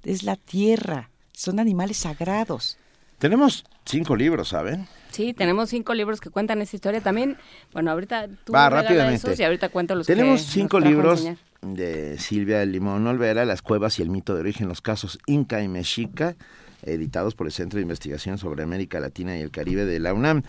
es 0.04 0.24
la 0.24 0.36
tierra, 0.36 1.12
son 1.32 1.60
animales 1.60 1.98
sagrados. 1.98 2.78
Tenemos 3.20 3.66
cinco 3.86 4.16
libros, 4.16 4.50
¿saben? 4.50 4.88
Sí, 5.12 5.34
tenemos 5.34 5.70
cinco 5.70 5.94
libros 5.94 6.20
que 6.20 6.32
cuentan 6.32 6.60
esa 6.64 6.76
historia. 6.76 7.02
También, 7.02 7.38
bueno, 7.72 7.92
ahorita 7.92 8.28
tú 8.44 8.52
Va, 8.52 8.68
rápidamente. 8.70 9.28
esos 9.28 9.40
y 9.40 9.44
ahorita 9.44 9.70
cuento 9.70 9.94
los 9.94 10.08
Tenemos 10.08 10.42
que 10.42 10.52
cinco 10.52 10.80
libros 10.80 11.24
de 11.62 12.18
Silvia 12.18 12.66
Limón 12.66 13.06
Olvera, 13.06 13.46
Las 13.46 13.62
cuevas 13.62 14.00
y 14.00 14.02
el 14.02 14.10
mito 14.10 14.34
de 14.34 14.40
origen, 14.42 14.68
los 14.68 14.82
casos 14.82 15.20
Inca 15.28 15.62
y 15.62 15.68
Mexica, 15.68 16.36
editados 16.86 17.36
por 17.36 17.48
el 17.48 17.54
Centro 17.54 17.78
de 17.78 17.84
Investigación 17.84 18.38
sobre 18.38 18.64
América 18.64 19.00
Latina 19.00 19.38
y 19.38 19.42
el 19.42 19.52
Caribe 19.52 19.86
de 19.86 20.00
la 20.00 20.14
UNAM. 20.14 20.44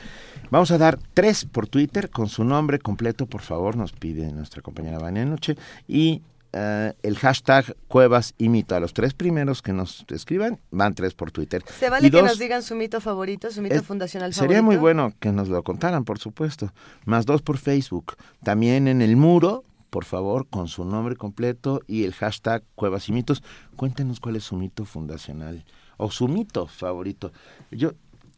Vamos 0.51 0.71
a 0.71 0.79
dar 0.79 0.99
tres 1.15 1.45
por 1.45 1.69
Twitter 1.69 2.11
con 2.11 2.29
su 2.29 2.45
nombre 2.45 2.79
completo, 2.79 3.27
por 3.27 3.43
favor, 3.43 3.77
nos 3.77 3.93
pide 3.93 4.33
nuestra 4.33 4.63
compañera 4.63 4.99
Vania 4.99 5.25
Noche, 5.25 5.57
y 5.89 6.23
eh, 6.59 6.95
el 7.03 7.19
hashtag 7.19 7.77
cuevas 7.87 8.35
y 8.39 8.49
mito. 8.49 8.75
A 8.75 8.81
los 8.81 8.95
tres 8.95 9.13
primeros 9.13 9.61
que 9.61 9.75
nos 9.75 10.07
escriban, 10.09 10.59
van 10.71 10.95
tres 10.95 11.13
por 11.13 11.31
Twitter. 11.31 11.63
Se 11.79 11.91
vale 11.91 12.09
Y 12.09 12.11
que 12.11 12.17
dos, 12.17 12.27
nos 12.27 12.39
digan 12.39 12.63
su 12.63 12.75
mito 12.75 13.01
favorito, 13.01 13.51
su 13.51 13.61
mito 13.61 13.75
eh, 13.75 13.83
fundacional 13.83 14.33
favorito. 14.33 14.55
Sería 14.55 14.63
muy 14.63 14.77
bueno 14.77 15.13
que 15.21 15.33
nos 15.33 15.49
lo 15.49 15.63
contaran, 15.63 16.05
por 16.05 16.19
supuesto. 16.19 16.73
Más 17.05 17.27
dos 17.27 17.43
por 17.43 17.59
Facebook. 17.59 18.15
También 18.43 18.89
en 18.89 19.03
el 19.03 19.17
muro, 19.17 19.65
por 19.91 20.07
favor, 20.07 20.47
con 20.49 20.69
su 20.69 20.87
nombre 20.87 21.17
completo 21.17 21.83
y 21.87 22.05
el 22.05 22.15
hashtag 22.15 22.63
Cuevas 22.75 23.09
y 23.11 23.13
Mitos. 23.13 23.43
Cuéntenos 23.77 24.19
cuál 24.21 24.37
es 24.37 24.45
su 24.45 24.57
mito 24.57 24.87
fundacional 24.87 25.65
o 25.97 26.11
su 26.11 26.29
mito 26.29 26.67
favorito. 26.67 27.33
Yo, 27.71 27.93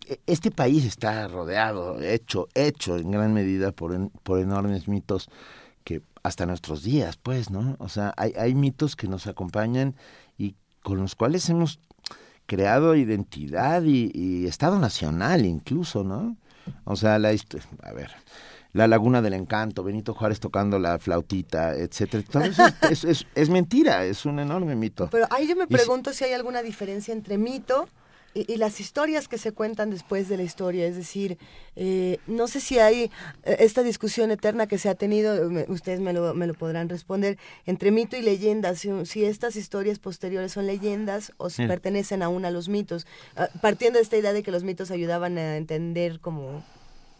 e- 0.06 0.20
este 0.26 0.50
país 0.50 0.84
está 0.84 1.28
rodeado, 1.28 2.00
hecho, 2.00 2.48
hecho 2.54 2.96
en 2.96 3.10
gran 3.10 3.32
medida 3.34 3.72
por, 3.72 4.10
por 4.22 4.40
enormes 4.40 4.88
mitos 4.88 5.28
que 5.84 6.02
hasta 6.22 6.46
nuestros 6.46 6.82
días, 6.82 7.16
pues, 7.16 7.50
¿no? 7.50 7.76
O 7.78 7.88
sea, 7.88 8.12
hay, 8.16 8.32
hay 8.38 8.54
mitos 8.54 8.96
que 8.96 9.08
nos 9.08 9.26
acompañan 9.26 9.94
y 10.36 10.56
con 10.82 10.98
los 10.98 11.14
cuales 11.14 11.48
hemos 11.48 11.80
creado 12.46 12.96
identidad 12.96 13.82
y, 13.82 14.10
y 14.14 14.46
Estado 14.46 14.78
Nacional 14.78 15.44
incluso, 15.44 16.04
¿no? 16.04 16.36
O 16.84 16.96
sea, 16.96 17.18
la 17.18 17.30
a 17.30 17.92
ver, 17.92 18.10
la 18.78 18.86
Laguna 18.86 19.20
del 19.20 19.34
Encanto, 19.34 19.82
Benito 19.82 20.14
Juárez 20.14 20.38
tocando 20.40 20.78
la 20.78 20.98
flautita, 21.00 21.74
etcétera. 21.74 22.22
Todo 22.30 22.44
eso 22.44 22.62
es, 22.90 23.04
es- 23.04 23.26
es 23.34 23.50
mentira, 23.50 24.04
es 24.04 24.24
un 24.24 24.38
enorme 24.38 24.76
mito. 24.76 25.08
Pero 25.10 25.26
ahí 25.30 25.48
yo 25.48 25.56
me 25.56 25.64
si- 25.64 25.72
pregunto 25.74 26.12
si 26.12 26.24
hay 26.24 26.32
alguna 26.32 26.62
diferencia 26.62 27.12
entre 27.12 27.38
mito 27.38 27.88
y, 28.34 28.52
y 28.52 28.56
las 28.56 28.78
historias 28.78 29.26
que 29.26 29.36
se 29.38 29.50
cuentan 29.52 29.90
después 29.90 30.28
de 30.28 30.36
la 30.36 30.42
historia. 30.44 30.86
Es 30.86 30.94
decir, 30.96 31.38
eh, 31.76 32.18
no 32.28 32.46
sé 32.46 32.60
si 32.60 32.78
hay 32.78 33.10
eh, 33.42 33.56
esta 33.58 33.82
discusión 33.82 34.30
eterna 34.30 34.66
que 34.68 34.78
se 34.78 34.88
ha 34.88 34.94
tenido, 34.94 35.50
me- 35.50 35.64
ustedes 35.68 35.98
me 36.00 36.12
lo, 36.12 36.32
me 36.34 36.46
lo 36.46 36.54
podrán 36.54 36.88
responder, 36.88 37.36
entre 37.66 37.90
mito 37.90 38.16
y 38.16 38.22
leyenda, 38.22 38.76
si, 38.76 38.90
si 39.06 39.24
estas 39.24 39.56
historias 39.56 39.98
posteriores 39.98 40.52
son 40.52 40.66
leyendas 40.66 41.32
o 41.38 41.50
si 41.50 41.66
pertenecen 41.66 42.22
aún 42.22 42.44
a 42.44 42.50
los 42.52 42.68
mitos. 42.68 43.06
Ah, 43.34 43.48
partiendo 43.60 43.98
de 43.98 44.02
esta 44.04 44.16
idea 44.16 44.32
de 44.32 44.42
que 44.44 44.52
los 44.52 44.62
mitos 44.62 44.90
ayudaban 44.92 45.36
a 45.36 45.56
entender 45.56 46.20
como 46.20 46.62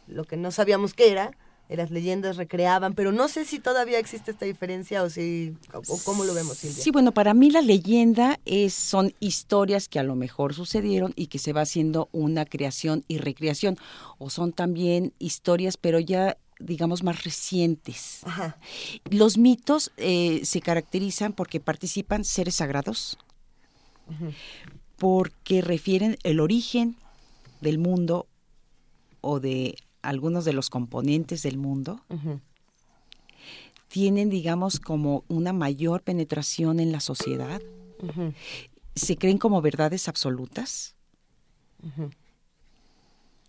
lo 0.07 0.23
que 0.25 0.37
no 0.37 0.51
sabíamos 0.53 0.95
que 0.95 1.11
era. 1.11 1.33
Eh, 1.69 1.77
Las 1.77 1.91
leyendas 1.91 2.37
recreaban, 2.37 2.95
pero 2.95 3.13
no 3.13 3.29
sé 3.29 3.45
si 3.45 3.59
todavía 3.59 3.99
existe 3.99 4.31
esta 4.31 4.45
diferencia 4.45 5.03
o 5.03 5.11
si 5.11 5.55
o, 5.73 5.83
cómo 6.05 6.25
lo 6.25 6.35
vemos, 6.35 6.59
Silvia. 6.59 6.83
Sí, 6.83 6.91
bueno, 6.91 7.13
para 7.13 7.35
mí 7.35 7.51
la 7.51 7.63
leyenda 7.63 8.41
es, 8.45 8.75
son 8.75 9.15
historias 9.21 9.89
que 9.89 9.99
a 9.99 10.03
lo 10.03 10.17
mejor 10.17 10.55
sucedieron 10.55 11.13
y 11.17 11.27
que 11.27 11.39
se 11.39 11.53
va 11.53 11.63
haciendo 11.63 12.09
una 12.13 12.45
creación 12.45 13.05
y 13.09 13.19
recreación, 13.19 13.77
o 14.19 14.31
son 14.31 14.53
también 14.53 15.13
historias, 15.19 15.77
pero 15.77 15.99
ya 15.99 16.37
digamos 16.59 17.03
más 17.03 17.25
recientes. 17.25 18.21
Ajá. 18.25 18.59
Los 19.11 19.39
mitos 19.39 19.93
eh, 19.97 20.41
se 20.45 20.61
caracterizan 20.61 21.33
porque 21.33 21.61
participan 21.61 22.25
seres 22.25 22.57
sagrados, 22.57 23.19
porque 24.97 25.61
refieren 25.61 26.17
el 26.23 26.41
origen 26.41 26.97
del 27.61 27.79
mundo 27.79 28.27
o 29.21 29.41
de 29.41 29.77
algunos 30.03 30.45
de 30.45 30.53
los 30.53 30.71
componentes 30.71 31.43
del 31.43 31.59
mundo, 31.59 32.01
tienen, 33.89 34.31
digamos, 34.31 34.81
como 34.81 35.25
una 35.29 35.53
mayor 35.53 36.03
penetración 36.03 36.81
en 36.81 36.93
la 36.93 37.01
sociedad, 37.01 37.61
se 38.95 39.17
creen 39.17 39.39
como 39.39 39.63
verdades 39.63 40.09
absolutas. 40.09 40.95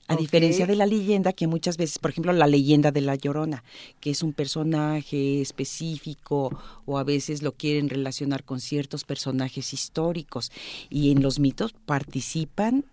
A 0.08 0.16
diferencia 0.16 0.66
de 0.66 0.76
la 0.76 0.88
leyenda, 0.88 1.34
que 1.34 1.46
muchas 1.46 1.78
veces, 1.78 2.00
por 2.00 2.10
ejemplo, 2.10 2.34
la 2.34 2.48
leyenda 2.48 2.92
de 2.92 3.02
la 3.02 3.14
Llorona, 3.14 3.64
que 4.00 4.10
es 4.10 4.24
un 4.24 4.34
personaje 4.34 5.40
específico 5.40 6.50
o 6.88 6.98
a 6.98 7.04
veces 7.04 7.44
lo 7.44 7.52
quieren 7.52 7.90
relacionar 7.90 8.44
con 8.44 8.60
ciertos 8.60 9.04
personajes 9.04 9.72
históricos. 9.72 10.52
Y 10.90 11.12
en 11.12 11.22
los 11.22 11.38
mitos 11.38 11.74
participan 11.86 12.86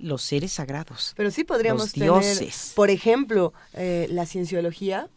los 0.00 0.22
seres 0.22 0.52
sagrados. 0.52 1.14
Pero 1.16 1.30
sí 1.30 1.44
podríamos 1.44 1.82
los 1.82 1.92
tener, 1.92 2.10
dioses. 2.10 2.72
por 2.74 2.90
ejemplo, 2.90 3.52
eh, 3.74 4.06
la 4.10 4.26
cienciología 4.26 5.08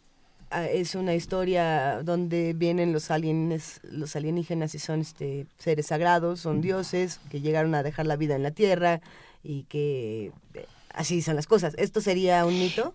ah, 0.50 0.66
es 0.66 0.94
una 0.94 1.14
historia 1.14 2.02
donde 2.02 2.52
vienen 2.54 2.92
los 2.92 3.10
alienes, 3.10 3.80
los 3.84 4.16
alienígenas 4.16 4.74
y 4.74 4.78
son 4.78 5.00
este, 5.00 5.46
seres 5.58 5.86
sagrados, 5.86 6.40
son 6.40 6.60
dioses 6.60 7.20
que 7.30 7.40
llegaron 7.40 7.74
a 7.74 7.82
dejar 7.82 8.06
la 8.06 8.16
vida 8.16 8.36
en 8.36 8.42
la 8.42 8.50
tierra 8.50 9.00
y 9.42 9.64
que 9.64 10.32
eh, 10.54 10.66
así 10.92 11.22
son 11.22 11.36
las 11.36 11.46
cosas. 11.46 11.74
¿Esto 11.78 12.00
sería 12.00 12.44
un 12.44 12.58
mito? 12.58 12.94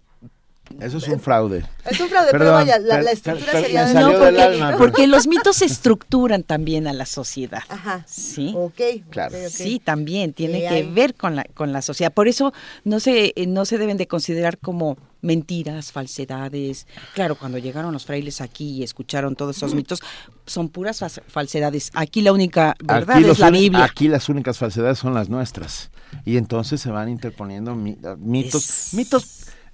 Eso 0.79 0.97
es 0.97 1.07
un 1.07 1.19
fraude. 1.19 1.65
Es 1.85 1.99
un 1.99 2.09
fraude, 2.09 2.29
pero 2.31 2.45
Perdón, 2.45 2.53
vaya, 2.55 2.79
la, 2.79 2.95
per- 2.95 3.03
la 3.03 3.09
per- 3.09 3.13
estructura 3.13 3.51
per- 3.51 3.61
sería... 3.63 3.85
de- 3.85 3.93
salió 3.93 4.11
No, 4.13 4.19
porque, 4.25 4.41
alma, 4.41 4.65
pero- 4.67 4.77
porque 4.77 5.07
los 5.07 5.27
mitos 5.27 5.61
estructuran 5.61 6.43
también 6.43 6.87
a 6.87 6.93
la 6.93 7.05
sociedad. 7.05 7.63
Ajá. 7.69 8.03
Sí. 8.07 8.53
Ok. 8.55 8.81
Claro. 9.09 9.35
Sí, 9.49 9.79
también 9.83 10.33
tiene 10.33 10.61
¿Qué 10.61 10.67
que 10.67 10.73
hay? 10.75 10.91
ver 10.91 11.15
con 11.15 11.35
la 11.35 11.43
con 11.53 11.71
la 11.71 11.81
sociedad. 11.81 12.11
Por 12.13 12.27
eso 12.27 12.53
no 12.83 12.99
se 12.99 13.33
eh, 13.35 13.45
no 13.47 13.65
se 13.65 13.77
deben 13.77 13.97
de 13.97 14.07
considerar 14.07 14.57
como 14.57 14.97
mentiras, 15.21 15.91
falsedades. 15.91 16.85
Claro, 17.15 17.35
cuando 17.35 17.57
llegaron 17.57 17.91
los 17.93 18.05
frailes 18.05 18.41
aquí 18.41 18.69
y 18.73 18.83
escucharon 18.83 19.35
todos 19.35 19.57
esos 19.57 19.73
mitos, 19.73 19.99
son 20.45 20.69
puras 20.69 21.03
falsedades. 21.27 21.89
Aquí 21.95 22.21
la 22.21 22.31
única 22.31 22.75
verdad 22.83 23.17
Aquí, 23.17 23.29
es 23.29 23.39
la 23.39 23.49
Biblia. 23.49 23.83
aquí 23.85 24.07
las 24.07 24.29
únicas 24.29 24.57
falsedades 24.59 24.99
son 24.99 25.13
las 25.15 25.29
nuestras. 25.29 25.89
Y 26.25 26.37
entonces 26.37 26.79
se 26.79 26.91
van 26.91 27.09
interponiendo 27.09 27.71
ah, 27.71 28.15
mitos. 28.19 28.93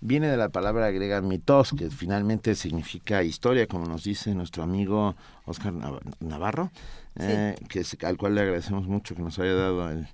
Viene 0.04 0.28
de 0.28 0.38
la 0.38 0.50
palabra 0.50 0.90
griega 0.90 1.22
mitos, 1.22 1.74
que 1.78 1.92
finalmente 1.92 2.56
significa 2.56 3.22
historia, 3.24 3.68
como 3.68 3.86
nos 3.86 4.04
dice 4.04 4.34
nuestro 4.34 4.64
amigo 4.64 5.16
Oscar 5.46 5.74
Nav- 5.74 6.02
Navarro, 6.20 6.72
eh, 7.20 7.56
que 7.70 7.82
es- 7.82 7.96
al 8.04 8.18
cual 8.18 8.34
le 8.34 8.42
agradecemos 8.42 8.88
mucho 8.88 9.14
que 9.16 9.22
nos 9.22 9.38
haya 9.38 9.54
dado 9.54 9.92
el... 9.92 10.08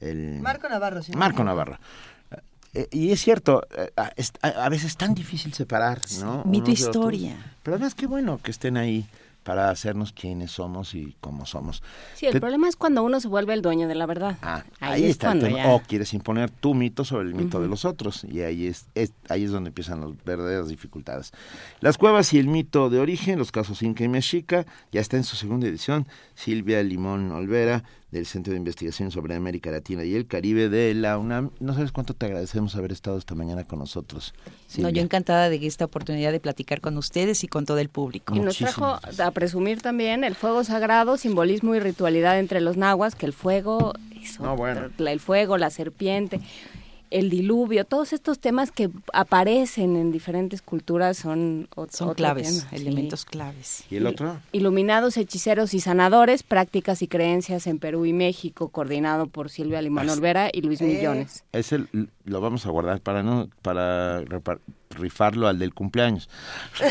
el- 0.00 0.40
Marco 0.40 0.68
Navarro. 0.68 1.02
sí. 1.02 1.12
Marco 1.12 1.44
Navarro. 1.44 1.78
Eh, 2.74 2.88
y 2.90 3.12
es 3.12 3.20
cierto, 3.22 3.62
eh, 3.76 3.92
a, 3.96 4.12
es- 4.16 4.32
a- 4.42 4.48
a 4.64 4.68
veces 4.68 4.88
es 4.88 4.96
tan 4.96 5.14
difícil 5.14 5.54
separar, 5.54 6.00
¿no? 6.20 6.44
mito 6.44 6.70
historia. 6.72 7.36
Pero 7.62 7.76
además 7.76 7.94
qué 7.94 8.06
bueno 8.06 8.38
que 8.42 8.50
estén 8.50 8.76
ahí 8.76 9.06
para 9.48 9.70
hacernos 9.70 10.12
quiénes 10.12 10.50
somos 10.50 10.94
y 10.94 11.16
cómo 11.22 11.46
somos. 11.46 11.82
Sí, 12.14 12.26
el 12.26 12.38
problema 12.38 12.68
es 12.68 12.76
cuando 12.76 13.02
uno 13.02 13.18
se 13.18 13.28
vuelve 13.28 13.54
el 13.54 13.62
dueño 13.62 13.88
de 13.88 13.94
la 13.94 14.04
verdad. 14.04 14.36
Ah, 14.42 14.62
Ahí 14.78 14.92
ahí, 14.92 15.04
es 15.04 15.10
está 15.12 15.28
el 15.32 15.38
cuando 15.40 15.46
tema. 15.56 15.58
ya- 15.70 15.74
O 15.74 15.80
quieres 15.80 16.12
imponer 16.12 16.50
tu 16.50 16.74
mito 16.74 17.02
sobre 17.02 17.28
el 17.28 17.34
mito 17.34 17.58
de 17.62 17.66
los 17.68 17.86
otros. 17.86 18.24
Y 18.24 18.42
ahí 18.42 18.66
es, 18.66 18.84
es- 18.94 19.14
ahí 19.30 19.44
es 19.44 19.50
donde 19.50 19.68
empiezan 19.68 20.02
las 20.02 20.10
verdaderas 20.22 20.68
dificultades. 20.68 21.32
Las 21.80 21.96
cuevas 21.96 22.30
y 22.34 22.38
el 22.38 22.46
mito 22.48 22.90
de 22.90 23.00
origen, 23.00 23.38
los 23.38 23.50
casos 23.50 23.82
Inca 23.82 24.04
y 24.04 24.08
Mexica, 24.08 24.66
ya 24.92 25.00
está 25.00 25.16
en 25.16 25.24
su 25.24 25.34
segunda 25.34 25.66
edición. 25.66 26.06
Silvia 26.34 26.82
Limón 26.82 27.32
Olvera, 27.32 27.84
del 28.10 28.24
Centro 28.24 28.52
de 28.52 28.56
Investigación 28.58 29.10
sobre 29.10 29.34
América 29.34 29.70
Latina 29.70 30.02
y 30.04 30.14
el 30.14 30.26
Caribe 30.26 30.68
de 30.70 30.94
la 30.94 31.18
UNAM. 31.18 31.50
No 31.60 31.74
sabes 31.74 31.92
cuánto 31.92 32.14
te 32.14 32.24
agradecemos 32.26 32.74
haber 32.74 32.90
estado 32.92 33.18
esta 33.18 33.34
mañana 33.34 33.64
con 33.64 33.78
nosotros. 33.80 34.32
No, 34.78 34.88
yo 34.88 35.02
encantada 35.02 35.50
de 35.50 35.66
esta 35.66 35.84
oportunidad 35.84 36.32
de 36.32 36.40
platicar 36.40 36.80
con 36.80 36.96
ustedes 36.96 37.44
y 37.44 37.48
con 37.48 37.66
todo 37.66 37.78
el 37.78 37.90
público. 37.90 38.34
Y 38.34 38.40
nos 38.40 38.56
trajo 38.56 38.98
a 39.18 39.30
presumir 39.32 39.82
también 39.82 40.24
el 40.24 40.34
fuego 40.34 40.64
sagrado, 40.64 41.16
simbolismo 41.18 41.74
y 41.74 41.80
ritualidad 41.80 42.38
entre 42.38 42.60
los 42.62 42.76
nahuas, 42.78 43.14
que 43.14 43.26
el 43.26 43.32
fuego, 43.34 43.92
eso, 44.22 44.42
No, 44.42 44.56
bueno. 44.56 44.88
la- 44.96 45.12
el 45.12 45.20
fuego, 45.20 45.58
la 45.58 45.68
serpiente, 45.70 46.40
el 47.10 47.30
diluvio, 47.30 47.84
todos 47.84 48.12
estos 48.12 48.38
temas 48.38 48.70
que 48.70 48.90
aparecen 49.12 49.96
en 49.96 50.12
diferentes 50.12 50.62
culturas 50.62 51.16
son, 51.16 51.68
ot- 51.76 51.90
Son 51.90 52.08
otro 52.08 52.16
claves, 52.16 52.58
tema, 52.60 52.70
sí. 52.70 52.76
elementos 52.76 53.24
claves. 53.24 53.84
¿Y 53.90 53.96
el 53.96 54.06
otro? 54.06 54.40
Iluminados, 54.52 55.16
hechiceros 55.16 55.74
y 55.74 55.80
sanadores, 55.80 56.42
prácticas 56.42 57.02
y 57.02 57.08
creencias 57.08 57.66
en 57.66 57.78
Perú 57.78 58.06
y 58.06 58.12
México, 58.12 58.68
coordinado 58.68 59.26
por 59.26 59.50
Silvia 59.50 59.82
Limón 59.82 60.08
Olvera 60.08 60.50
y 60.52 60.62
Luis 60.62 60.80
Millones. 60.80 61.44
Ese 61.52 61.84
lo 62.24 62.40
vamos 62.40 62.66
a 62.66 62.70
guardar 62.70 63.00
para 63.00 63.22
no 63.22 63.48
para 63.62 64.22
repar- 64.22 64.60
rifarlo 64.90 65.48
al 65.48 65.58
del 65.58 65.74
cumpleaños. 65.74 66.28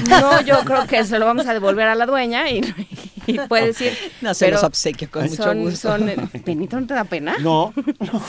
No, 0.10 0.42
yo 0.42 0.60
creo 0.66 0.86
que 0.88 1.04
se 1.04 1.20
lo 1.20 1.26
vamos 1.26 1.48
a 1.48 1.54
devolver 1.54 1.88
a 1.88 1.96
la 1.96 2.06
dueña 2.06 2.50
y, 2.50 2.62
y 3.28 3.40
puede 3.48 3.68
decir... 3.68 3.94
No, 4.22 4.34
se 4.34 4.46
pero 4.46 4.56
los 4.58 4.64
obsequio 4.64 5.10
con 5.12 5.26
mucho 5.28 5.54
gusto. 5.56 5.90
son- 5.98 6.30
Benito, 6.46 6.80
¿no 6.80 6.88
te 6.88 6.94
da 6.94 7.04
pena? 7.04 7.36
No. 7.40 7.74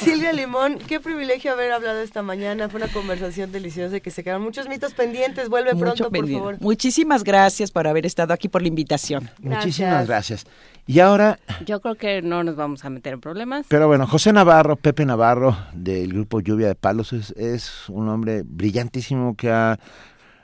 Silvia 0.00 0.32
Limón, 0.32 0.78
qué 0.78 1.00
privilegio 1.00 1.52
haber 1.52 1.72
hablado 1.72 2.00
esta 2.00 2.22
mañana. 2.22 2.68
Fue 2.68 2.80
una 2.82 2.92
conversación 2.92 3.52
deliciosa 3.52 3.96
y 3.98 4.00
que 4.00 4.10
se 4.10 4.22
quedaron 4.24 4.42
muchos 4.42 4.68
mitos 4.68 4.94
pendientes. 4.94 5.48
Vuelve 5.48 5.74
Mucho 5.74 5.84
pronto, 6.08 6.10
por 6.10 6.30
favor. 6.30 6.56
Muchísimas 6.60 7.24
gracias 7.24 7.70
por 7.70 7.86
haber 7.86 8.06
estado 8.06 8.32
aquí 8.34 8.48
por 8.48 8.62
la 8.62 8.68
invitación. 8.68 9.30
Muchísimas 9.40 10.06
gracias. 10.06 10.46
Y 10.88 11.00
ahora, 11.00 11.38
Yo 11.66 11.80
creo 11.82 11.96
que 11.96 12.22
no 12.22 12.42
nos 12.42 12.56
vamos 12.56 12.82
a 12.84 12.88
meter 12.90 13.12
en 13.12 13.20
problemas. 13.20 13.66
pero 13.68 13.86
bueno, 13.88 14.06
José 14.06 14.32
Navarro, 14.32 14.76
Pepe 14.76 15.04
Navarro, 15.04 15.54
del 15.74 16.14
grupo 16.14 16.40
Lluvia 16.40 16.66
de 16.68 16.74
Palos, 16.74 17.12
es, 17.12 17.30
es 17.32 17.88
un 17.90 18.08
hombre 18.08 18.42
brillantísimo 18.44 19.36
que 19.36 19.50
ha 19.50 19.78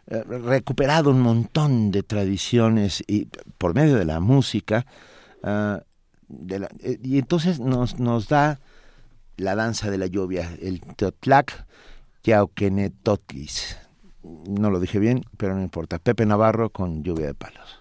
eh, 0.06 0.22
recuperado 0.22 1.10
un 1.10 1.22
montón 1.22 1.90
de 1.90 2.02
tradiciones 2.02 3.02
y 3.06 3.26
por 3.56 3.74
medio 3.74 3.96
de 3.96 4.04
la 4.04 4.20
música. 4.20 4.84
ah, 5.42 5.80
de 6.28 6.58
la- 6.58 6.68
eh, 6.82 6.98
y 7.02 7.18
entonces 7.18 7.58
nos, 7.58 7.98
nos 7.98 8.28
da 8.28 8.60
la 9.38 9.54
danza 9.54 9.90
de 9.90 9.96
la 9.98 10.06
lluvia, 10.06 10.50
el 10.60 10.80
Totlac 10.80 11.64
Yauquenetotlis. 12.22 13.78
No 14.22 14.70
lo 14.70 14.78
dije 14.80 14.98
bien, 14.98 15.24
pero 15.38 15.54
no 15.54 15.62
importa. 15.62 15.98
Pepe 15.98 16.26
Navarro 16.26 16.68
con 16.70 17.02
Lluvia 17.02 17.26
de 17.28 17.34
Palos. 17.34 17.78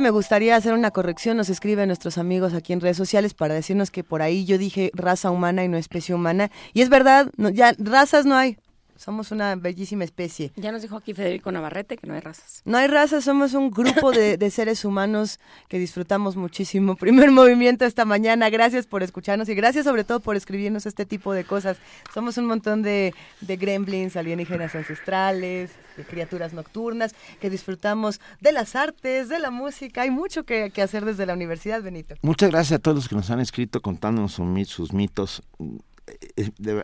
Me 0.00 0.10
gustaría 0.10 0.56
hacer 0.56 0.72
una 0.72 0.90
corrección. 0.90 1.36
Nos 1.36 1.50
escriben 1.50 1.88
nuestros 1.88 2.16
amigos 2.16 2.54
aquí 2.54 2.72
en 2.72 2.80
redes 2.80 2.96
sociales 2.96 3.34
para 3.34 3.54
decirnos 3.54 3.90
que 3.90 4.02
por 4.02 4.22
ahí 4.22 4.44
yo 4.44 4.56
dije 4.56 4.90
raza 4.94 5.30
humana 5.30 5.64
y 5.64 5.68
no 5.68 5.76
especie 5.76 6.14
humana. 6.14 6.50
Y 6.72 6.80
es 6.80 6.88
verdad, 6.88 7.30
no, 7.36 7.50
ya 7.50 7.74
razas 7.78 8.24
no 8.24 8.36
hay. 8.36 8.56
Somos 8.96 9.32
una 9.32 9.56
bellísima 9.56 10.04
especie. 10.04 10.52
Ya 10.56 10.70
nos 10.70 10.82
dijo 10.82 10.96
aquí 10.96 11.12
Federico 11.12 11.50
Navarrete 11.50 11.96
que 11.96 12.06
no 12.06 12.14
hay 12.14 12.20
razas. 12.20 12.62
No 12.64 12.78
hay 12.78 12.86
razas, 12.86 13.24
somos 13.24 13.52
un 13.54 13.70
grupo 13.70 14.12
de, 14.12 14.36
de, 14.38 14.50
seres 14.50 14.84
humanos 14.84 15.40
que 15.68 15.78
disfrutamos 15.78 16.36
muchísimo. 16.36 16.94
Primer 16.96 17.30
movimiento 17.30 17.84
esta 17.84 18.04
mañana. 18.04 18.48
Gracias 18.48 18.86
por 18.86 19.02
escucharnos 19.02 19.48
y 19.48 19.54
gracias 19.54 19.84
sobre 19.84 20.04
todo 20.04 20.20
por 20.20 20.36
escribirnos 20.36 20.86
este 20.86 21.04
tipo 21.04 21.32
de 21.32 21.44
cosas. 21.44 21.78
Somos 22.14 22.38
un 22.38 22.46
montón 22.46 22.82
de, 22.82 23.12
de 23.40 23.56
gremlins, 23.56 24.16
alienígenas 24.16 24.74
ancestrales, 24.74 25.70
criaturas 26.08 26.52
nocturnas 26.52 27.14
que 27.40 27.50
disfrutamos 27.50 28.20
de 28.40 28.52
las 28.52 28.76
artes, 28.76 29.28
de 29.28 29.38
la 29.38 29.50
música. 29.50 30.02
Hay 30.02 30.10
mucho 30.10 30.44
que, 30.44 30.72
hacer 30.82 31.04
desde 31.04 31.26
la 31.26 31.34
universidad, 31.34 31.82
Benito. 31.82 32.14
Muchas 32.22 32.50
gracias 32.50 32.78
a 32.78 32.82
todos 32.82 32.96
los 32.96 33.08
que 33.08 33.14
nos 33.14 33.30
han 33.30 33.40
escrito 33.40 33.80
contándonos 33.80 34.32
sus 34.32 34.92
mitos 34.92 35.42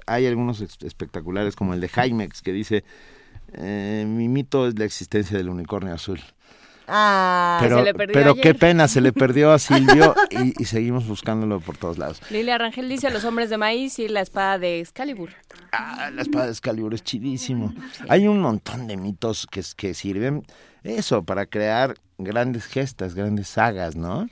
hay 0.06 0.26
algunos 0.26 0.60
espectaculares 0.60 1.56
como 1.56 1.74
el 1.74 1.80
de 1.80 1.88
Jaimex 1.88 2.40
que 2.40 2.52
dice 2.52 2.84
eh, 3.54 4.04
mi 4.06 4.28
mito 4.28 4.68
es 4.68 4.78
la 4.78 4.84
existencia 4.84 5.36
del 5.36 5.48
unicornio 5.48 5.94
azul. 5.94 6.20
Ah, 6.88 7.58
pero, 7.60 7.84
pero 8.12 8.34
qué 8.34 8.54
pena, 8.54 8.88
se 8.88 9.00
le 9.00 9.12
perdió 9.12 9.52
a 9.52 9.58
Silvio 9.58 10.14
y, 10.30 10.60
y, 10.60 10.64
seguimos 10.64 11.06
buscándolo 11.06 11.60
por 11.60 11.76
todos 11.76 11.98
lados. 11.98 12.20
Lilia 12.30 12.56
Rangel 12.56 12.88
dice 12.88 13.10
los 13.10 13.24
hombres 13.24 13.50
de 13.50 13.58
maíz 13.58 13.98
y 13.98 14.08
la 14.08 14.22
espada 14.22 14.58
de 14.58 14.80
Excalibur. 14.80 15.30
Ah, 15.72 16.10
la 16.12 16.22
espada 16.22 16.46
de 16.46 16.52
Excalibur 16.52 16.94
es 16.94 17.04
chidísimo. 17.04 17.74
Sí. 17.92 18.04
Hay 18.08 18.26
un 18.26 18.40
montón 18.40 18.86
de 18.86 18.96
mitos 18.96 19.46
que, 19.46 19.62
que 19.76 19.92
sirven 19.92 20.44
eso, 20.82 21.22
para 21.22 21.46
crear 21.46 21.96
grandes 22.16 22.66
gestas, 22.66 23.14
grandes 23.14 23.48
sagas, 23.48 23.96
¿no? 23.96 24.28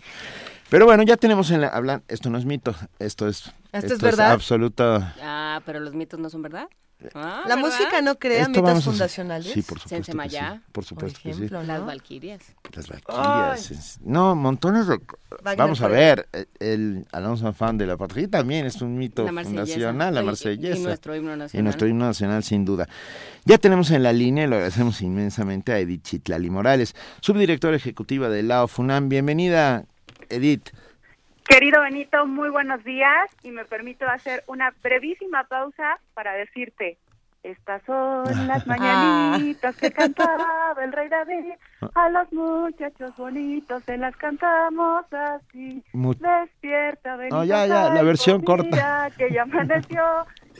Pero 0.70 0.86
bueno, 0.86 1.02
ya 1.02 1.16
tenemos 1.16 1.50
en 1.50 1.61
la 1.61 1.68
hablan, 1.68 2.02
esto 2.09 2.30
no 2.30 2.38
es 2.38 2.44
mito, 2.44 2.74
esto 2.98 3.28
es 3.28 3.52
esto, 3.72 3.94
es 3.94 4.00
verdad. 4.00 4.32
absoluto. 4.32 5.02
Ah, 5.22 5.61
pero 5.64 5.80
los 5.80 5.94
mitos 5.94 6.18
no 6.18 6.30
son 6.30 6.42
verdad. 6.42 6.68
Ah, 7.14 7.42
la 7.47 7.57
¿verdad? 7.57 7.70
música 7.70 8.01
no 8.01 8.18
crea 8.18 8.38
Esto 8.38 8.49
mitos 8.51 8.62
vamos 8.64 8.86
a- 8.86 8.90
fundacionales. 8.90 9.53
Sí, 9.53 9.61
por 9.62 9.78
supuesto. 9.78 9.88
que 9.90 9.94
Sensemayá, 9.97 10.55
sí, 10.55 10.61
por 10.72 10.84
supuesto 10.84 11.18
que 11.22 11.28
sí. 11.34 11.36
ejemplo, 11.36 11.61
¿no? 11.61 11.66
Las 11.66 11.84
Valquirias. 11.86 12.40
Las 12.74 12.88
Valquirias. 12.88 13.70
es- 13.70 14.01
No, 14.03 14.34
montones 14.34 14.86
de... 14.86 14.99
Wagner 15.42 15.57
Vamos 15.59 15.82
a 15.82 15.88
ver, 15.88 16.26
eh, 16.32 16.47
el 16.59 17.07
Alonso 17.12 17.53
Fan 17.53 17.76
de 17.76 17.86
la 17.86 17.99
Patria 17.99 18.28
también 18.30 18.64
es 18.64 18.80
un 18.80 18.97
mito 18.97 19.24
La 19.24 19.32
marsellesa. 19.32 19.64
fundacional, 19.66 20.14
la 20.14 20.20
Y- 20.20 20.22
y 20.22 20.26
marsellesa. 20.26 20.82
nuestro 20.82 21.14
himno 21.16 21.36
nacional. 21.36 21.61
Y 21.61 21.62
nuestro 21.64 21.86
himno 21.86 22.05
nacional, 22.07 22.42
sin 22.42 22.64
duda. 22.64 22.88
Ya 23.44 23.59
tenemos 23.59 23.90
en 23.90 24.03
la 24.03 24.12
línea, 24.14 24.44
y 24.44 24.47
lo 24.49 24.57
agradecemos 24.57 25.03
inmensamente 25.03 25.72
a 25.72 25.78
Edith 25.78 26.03
Chitlali 26.03 26.49
Morales, 26.49 26.94
subdirectora 27.20 27.76
ejecutiva 27.76 28.30
de 28.30 28.42
la 28.42 28.66
FUNAM. 28.66 29.11
Bienvenida, 29.11 29.84
Edith. 30.30 30.70
Querido 31.49 31.80
Benito, 31.82 32.26
muy 32.26 32.51
buenos 32.51 32.82
días 32.84 33.30
y 33.42 33.51
me 33.51 33.64
permito 33.64 34.07
hacer 34.09 34.42
una 34.47 34.72
brevísima 34.82 35.44
pausa 35.44 35.99
para 36.14 36.32
decirte, 36.34 36.99
estas 37.42 37.82
son 37.84 38.24
las 38.49 38.66
mañanitas 38.66 39.76
que 39.76 39.92
cantaba 39.92 40.74
el 40.82 40.92
rey 40.92 41.09
David, 41.09 41.53
a 41.94 42.09
los 42.09 42.32
muchachos 42.32 43.16
bonitos 43.16 43.84
se 43.84 43.97
las 43.97 44.16
cantamos 44.16 45.05
así. 45.12 45.82
Mu- 45.92 46.14
Despierta, 46.14 47.16
Benito. 47.16 47.36
No, 47.36 47.44
ya, 47.44 47.66
ya, 47.66 47.90
la 47.90 48.03
versión 48.03 48.42
corta. 48.42 49.11
que 49.16 49.30
ya 49.32 49.42
amaneció, 49.42 50.03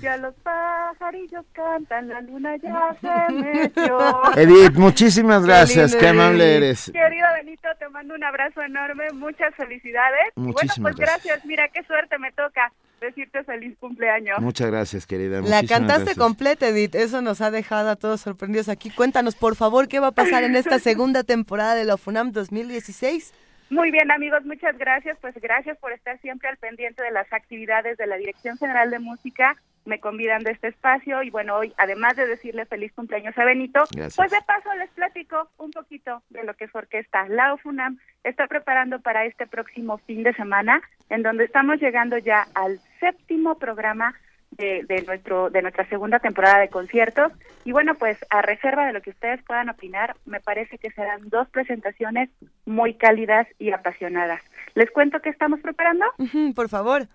ya 0.01 0.17
los 0.17 0.35
pajarillos 0.37 1.45
cantan, 1.53 2.09
la 2.09 2.21
luna 2.21 2.57
ya 2.57 2.97
se 3.01 3.33
metió. 3.33 3.99
Edith, 4.37 4.77
muchísimas 4.77 5.45
gracias, 5.45 5.93
lindo, 5.93 5.99
qué 5.99 6.09
amable 6.09 6.57
eres. 6.57 6.91
Querido 6.93 7.27
Benito, 7.37 7.69
te 7.79 7.89
mando 7.89 8.15
un 8.15 8.25
abrazo 8.25 8.63
enorme, 8.63 9.11
muchas 9.13 9.55
felicidades. 9.55 10.33
Muchísimas 10.37 10.79
bueno, 10.79 10.83
pues 10.83 10.97
gracias. 10.97 11.25
gracias. 11.25 11.47
Mira 11.47 11.69
qué 11.69 11.83
suerte 11.85 12.19
me 12.19 12.33
toca 12.33 12.73
decirte 13.01 13.45
feliz 13.45 13.77
cumpleaños. 13.79 14.39
Muchas 14.41 14.71
gracias, 14.71 15.07
querida. 15.07 15.41
La 15.43 15.63
cantaste 15.63 16.05
gracias. 16.05 16.17
completa, 16.17 16.69
Edith. 16.69 16.95
Eso 16.95 17.23
nos 17.23 17.41
ha 17.41 17.51
dejado 17.51 17.91
a 17.91 17.97
todos 17.97 18.21
sorprendidos 18.21 18.69
aquí. 18.69 18.91
Cuéntanos, 18.91 19.35
por 19.35 19.57
favor, 19.57 19.89
qué 19.89 20.01
va 20.01 20.09
a 20.09 20.13
pasar 20.13 20.45
en 20.45 20.57
esta 20.57 20.79
segunda 20.81 21.25
temporada 21.25 21.75
de 21.75 21.85
la 21.85 21.97
FUNAM 21.97 22.33
2016. 22.33 23.33
Muy 23.69 23.91
bien, 23.91 24.11
amigos, 24.11 24.45
muchas 24.45 24.79
gracias. 24.79 25.19
Pues 25.21 25.35
gracias 25.41 25.77
por 25.79 25.93
estar 25.93 26.21
siempre 26.21 26.49
al 26.49 26.57
pendiente 26.57 27.03
de 27.03 27.11
las 27.11 27.31
actividades 27.33 27.99
de 27.99 28.07
la 28.07 28.17
Dirección 28.17 28.57
General 28.59 28.91
de 28.91 28.99
Música. 28.99 29.57
Me 29.87 30.01
convidan 30.01 30.43
de 30.43 30.51
este 30.51 30.69
espacio 30.69 31.23
y 31.23 31.31
bueno, 31.31 31.57
hoy, 31.57 31.73
además 31.79 32.17
de 32.17 32.27
decirle 32.27 32.67
feliz 32.67 32.93
cumpleaños 32.93 33.37
a 33.39 33.45
Benito, 33.45 33.85
Gracias. 33.93 34.17
pues 34.17 34.31
de 34.31 34.43
paso 34.47 34.75
les 34.75 34.91
platico 34.91 35.49
un 35.59 35.71
poquito 35.71 36.23
de 36.31 36.45
lo 36.45 36.55
que 36.55 36.69
su 36.69 36.77
orquesta, 36.77 37.27
la 37.29 37.55
OFUNAM, 37.55 37.99
está 38.25 38.47
preparando 38.49 39.01
para 39.01 39.25
este 39.25 39.47
próximo 39.47 39.99
fin 39.99 40.23
de 40.25 40.35
semana, 40.35 40.83
en 41.09 41.23
donde 41.23 41.45
estamos 41.45 41.81
llegando 41.81 42.19
ya 42.19 42.47
al 42.55 42.79
séptimo 43.01 43.59
programa 43.59 44.15
de, 44.51 44.85
de 44.89 45.03
nuestro 45.03 45.51
de 45.51 45.63
nuestra 45.63 45.89
segunda 45.89 46.19
temporada 46.19 46.61
de 46.61 46.69
conciertos 46.69 47.33
y 47.65 47.73
bueno 47.73 47.95
pues 47.95 48.17
a 48.31 48.43
reserva 48.43 48.87
de 48.87 48.93
lo 48.93 49.03
que 49.03 49.11
ustedes 49.11 49.43
puedan 49.43 49.69
opinar 49.69 50.17
me 50.25 50.41
parece 50.41 50.79
que 50.79 50.91
serán 50.93 51.29
dos 51.29 51.49
presentaciones 51.49 52.31
muy 52.65 52.95
cálidas 52.95 53.47
y 53.59 53.73
apasionadas 53.73 54.41
les 54.75 54.91
cuento 54.91 55.21
que 55.21 55.31
estamos 55.31 55.61
preparando 55.61 56.07
por 56.55 56.69
favor. 56.69 57.07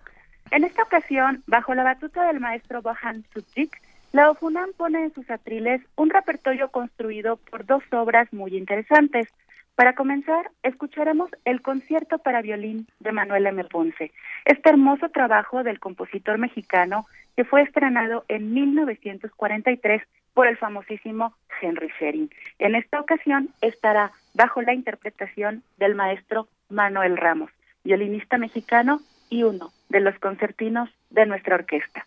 En 0.52 0.64
esta 0.64 0.82
ocasión 0.84 1.42
bajo 1.46 1.74
la 1.74 1.82
batuta 1.82 2.26
del 2.26 2.38
maestro 2.38 2.82
Bohan 2.82 3.24
Sutzik 3.32 3.80
la 4.12 4.30
OFUNAM 4.30 4.74
pone 4.76 5.04
en 5.04 5.14
sus 5.14 5.28
atriles 5.30 5.80
un 5.96 6.10
repertorio 6.10 6.68
construido 6.68 7.38
por 7.38 7.64
dos 7.64 7.82
obras 7.92 8.30
muy 8.30 8.54
interesantes. 8.58 9.26
Para 9.74 9.94
comenzar, 9.94 10.50
escucharemos 10.62 11.30
el 11.46 11.62
concierto 11.62 12.18
para 12.18 12.42
violín 12.42 12.86
de 13.00 13.12
Manuel 13.12 13.46
M. 13.46 13.64
Ponce, 13.64 14.12
este 14.44 14.68
hermoso 14.68 15.08
trabajo 15.08 15.62
del 15.62 15.80
compositor 15.80 16.36
mexicano 16.36 17.06
que 17.36 17.44
fue 17.44 17.62
estrenado 17.62 18.26
en 18.28 18.52
1943 18.52 20.02
por 20.34 20.46
el 20.46 20.58
famosísimo 20.58 21.34
Henry 21.62 21.88
Schering. 21.96 22.30
En 22.58 22.74
esta 22.74 23.00
ocasión 23.00 23.48
estará 23.62 24.12
bajo 24.34 24.60
la 24.60 24.74
interpretación 24.74 25.62
del 25.78 25.94
maestro 25.94 26.48
Manuel 26.68 27.16
Ramos, 27.16 27.50
violinista 27.82 28.36
mexicano 28.36 29.00
y 29.30 29.44
uno 29.44 29.72
de 29.92 30.00
los 30.00 30.18
concertinos 30.18 30.88
de 31.10 31.26
nuestra 31.26 31.54
orquesta. 31.54 32.04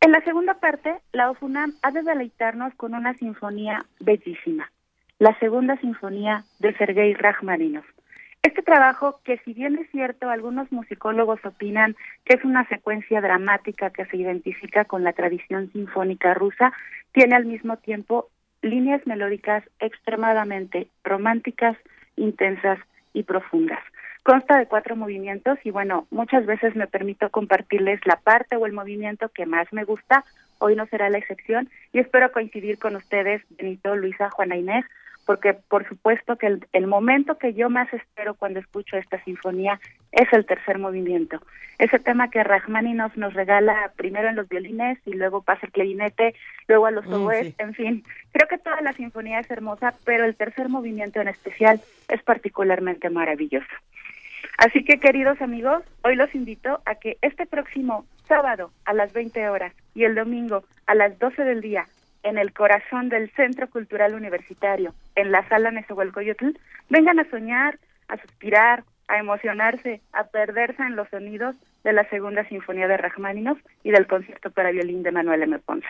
En 0.00 0.12
la 0.12 0.22
segunda 0.22 0.54
parte, 0.54 0.94
la 1.12 1.30
OFUNAM 1.30 1.74
ha 1.82 1.90
de 1.90 2.02
deleitarnos 2.02 2.72
con 2.76 2.94
una 2.94 3.14
sinfonía 3.14 3.84
bellísima, 3.98 4.70
la 5.18 5.36
segunda 5.40 5.76
sinfonía 5.78 6.44
de 6.60 6.72
Sergei 6.74 7.14
Rachmaninoff. 7.14 7.84
Este 8.44 8.62
trabajo, 8.62 9.20
que 9.24 9.38
si 9.38 9.52
bien 9.52 9.76
es 9.78 9.90
cierto, 9.90 10.30
algunos 10.30 10.70
musicólogos 10.70 11.44
opinan 11.44 11.96
que 12.24 12.36
es 12.36 12.44
una 12.44 12.64
secuencia 12.68 13.20
dramática 13.20 13.90
que 13.90 14.06
se 14.06 14.16
identifica 14.16 14.84
con 14.84 15.02
la 15.02 15.12
tradición 15.12 15.72
sinfónica 15.72 16.34
rusa, 16.34 16.72
tiene 17.10 17.34
al 17.34 17.46
mismo 17.46 17.78
tiempo 17.78 18.30
líneas 18.62 19.04
melódicas 19.06 19.64
extremadamente 19.80 20.86
románticas, 21.02 21.76
intensas 22.14 22.78
y 23.12 23.24
profundas. 23.24 23.80
Consta 24.28 24.58
de 24.58 24.66
cuatro 24.66 24.94
movimientos 24.94 25.58
y 25.64 25.70
bueno, 25.70 26.06
muchas 26.10 26.44
veces 26.44 26.76
me 26.76 26.86
permito 26.86 27.30
compartirles 27.30 27.98
la 28.04 28.16
parte 28.16 28.56
o 28.56 28.66
el 28.66 28.74
movimiento 28.74 29.30
que 29.30 29.46
más 29.46 29.72
me 29.72 29.84
gusta. 29.84 30.22
Hoy 30.58 30.76
no 30.76 30.84
será 30.84 31.08
la 31.08 31.16
excepción 31.16 31.70
y 31.94 32.00
espero 32.00 32.30
coincidir 32.30 32.78
con 32.78 32.94
ustedes, 32.94 33.40
Benito, 33.56 33.96
Luisa, 33.96 34.28
Juana 34.28 34.54
Inés, 34.58 34.84
porque 35.24 35.54
por 35.54 35.88
supuesto 35.88 36.36
que 36.36 36.46
el, 36.46 36.66
el 36.74 36.86
momento 36.86 37.38
que 37.38 37.54
yo 37.54 37.70
más 37.70 37.90
espero 37.94 38.34
cuando 38.34 38.60
escucho 38.60 38.98
esta 38.98 39.18
sinfonía 39.24 39.80
es 40.12 40.30
el 40.34 40.44
tercer 40.44 40.76
movimiento. 40.76 41.40
Ese 41.78 41.98
tema 41.98 42.28
que 42.28 42.44
Rachmaninoff 42.44 43.16
nos 43.16 43.32
regala 43.32 43.92
primero 43.96 44.28
en 44.28 44.36
los 44.36 44.46
violines 44.46 44.98
y 45.06 45.14
luego 45.14 45.40
pasa 45.40 45.64
el 45.64 45.72
clarinete, 45.72 46.34
luego 46.66 46.84
a 46.84 46.90
los 46.90 47.06
Mm, 47.06 47.14
oboes, 47.14 47.46
sí. 47.46 47.54
en 47.56 47.72
fin. 47.72 48.04
Creo 48.32 48.46
que 48.46 48.58
toda 48.58 48.82
la 48.82 48.92
sinfonía 48.92 49.40
es 49.40 49.50
hermosa, 49.50 49.94
pero 50.04 50.26
el 50.26 50.36
tercer 50.36 50.68
movimiento 50.68 51.18
en 51.18 51.28
especial 51.28 51.80
es 52.08 52.22
particularmente 52.22 53.08
maravilloso. 53.08 53.66
Así 54.58 54.82
que, 54.82 54.98
queridos 54.98 55.40
amigos, 55.40 55.84
hoy 56.02 56.16
los 56.16 56.34
invito 56.34 56.82
a 56.84 56.96
que 56.96 57.16
este 57.22 57.46
próximo 57.46 58.06
sábado 58.26 58.72
a 58.84 58.92
las 58.92 59.12
20 59.12 59.48
horas 59.48 59.72
y 59.94 60.02
el 60.02 60.16
domingo 60.16 60.64
a 60.86 60.96
las 60.96 61.16
12 61.20 61.44
del 61.44 61.60
día, 61.60 61.86
en 62.24 62.38
el 62.38 62.52
corazón 62.52 63.08
del 63.08 63.30
Centro 63.36 63.70
Cultural 63.70 64.14
Universitario, 64.14 64.94
en 65.14 65.30
la 65.30 65.48
sala 65.48 65.70
Nezahualcóyotl, 65.70 66.58
vengan 66.90 67.20
a 67.20 67.30
soñar, 67.30 67.78
a 68.08 68.16
suspirar, 68.16 68.82
a 69.06 69.18
emocionarse, 69.18 70.00
a 70.12 70.24
perderse 70.24 70.82
en 70.82 70.96
los 70.96 71.08
sonidos 71.08 71.54
de 71.84 71.92
la 71.92 72.08
segunda 72.10 72.44
sinfonía 72.48 72.88
de 72.88 72.96
Rachmaninoff 72.96 73.60
y 73.84 73.92
del 73.92 74.08
concierto 74.08 74.50
para 74.50 74.72
violín 74.72 75.04
de 75.04 75.12
Manuel 75.12 75.44
M. 75.44 75.56
Ponce. 75.60 75.86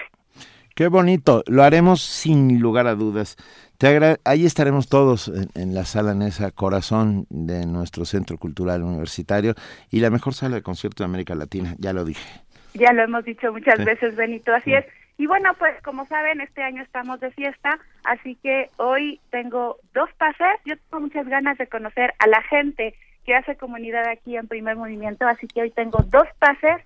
Qué 0.79 0.87
bonito, 0.87 1.43
lo 1.49 1.64
haremos 1.64 2.01
sin 2.01 2.61
lugar 2.61 2.87
a 2.87 2.95
dudas. 2.95 3.37
Te 3.79 4.16
Ahí 4.24 4.47
estaremos 4.47 4.89
todos 4.89 5.26
en, 5.26 5.49
en 5.61 5.74
la 5.74 5.85
sala 5.85 6.14
Nesa, 6.14 6.53
corazón 6.53 7.26
de 7.31 7.66
nuestro 7.66 8.05
Centro 8.05 8.39
Cultural 8.39 8.85
Universitario 8.85 9.55
y 9.91 9.99
la 9.99 10.11
mejor 10.11 10.35
sala 10.35 10.55
de 10.55 10.62
concierto 10.62 11.03
de 11.03 11.07
América 11.07 11.35
Latina, 11.35 11.74
ya 11.79 11.93
lo 11.93 12.05
dije. 12.05 12.43
Ya 12.74 12.93
lo 12.93 13.03
hemos 13.03 13.24
dicho 13.24 13.53
muchas 13.53 13.76
Sí. 13.76 13.85
veces, 13.85 14.14
Benito, 14.14 14.55
así 14.55 14.72
es. 14.72 14.85
Y 15.16 15.26
bueno, 15.26 15.51
pues 15.59 15.74
como 15.83 16.07
saben, 16.07 16.41
este 16.41 16.62
año 16.62 16.81
estamos 16.85 17.18
de 17.18 17.33
fiesta, 17.33 17.81
así 18.05 18.37
que 18.37 18.70
hoy 18.76 19.18
tengo 19.31 19.79
dos 19.95 20.11
pases. 20.16 20.61
Yo 20.64 20.76
tengo 20.76 21.01
muchas 21.01 21.26
ganas 21.26 21.59
de 21.59 21.66
conocer 21.66 22.14
a 22.20 22.29
la 22.29 22.41
gente 22.43 22.95
que 23.26 23.35
hace 23.35 23.57
comunidad 23.57 24.07
aquí 24.07 24.37
en 24.37 24.47
Primer 24.47 24.76
Movimiento, 24.76 25.26
así 25.26 25.49
que 25.49 25.62
hoy 25.62 25.72
tengo 25.72 26.05
dos 26.09 26.29
pases 26.39 26.81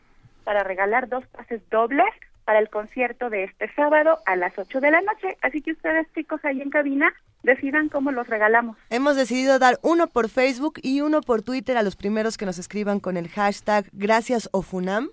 para 0.45 0.64
regalar 0.64 1.11
dos 1.11 1.26
pases 1.26 1.61
dobles 1.68 2.09
para 2.45 2.59
el 2.59 2.68
concierto 2.70 3.30
de 3.30 3.45
este 3.45 3.72
sábado 3.74 4.18
a 4.26 4.36
las 4.36 4.53
8 4.57 4.80
de 4.80 4.90
la 4.90 5.01
noche. 5.01 5.36
Así 5.43 5.61
que 5.62 5.72
ustedes, 5.72 6.07
chicos, 6.14 6.40
ahí 6.45 6.61
en 6.61 6.70
cabina, 6.70 7.12
decidan 7.43 7.88
cómo 7.88 8.12
los 8.12 8.26
regalamos. 8.26 8.76
Hemos 8.90 9.16
decidido 9.16 9.59
dar 9.59 9.78
uno 9.82 10.07
por 10.07 10.28
Facebook 10.28 10.80
y 10.82 11.01
uno 11.01 11.20
por 11.20 11.43
Twitter 11.43 11.76
a 11.76 11.82
los 11.82 11.97
primeros 11.97 12.36
que 12.36 12.47
nos 12.47 12.59
escriban 12.59 13.01
con 13.01 13.16
el 13.16 13.28
hashtag 13.28 13.86
Gracias 13.93 14.49
Ofunam. 14.53 15.11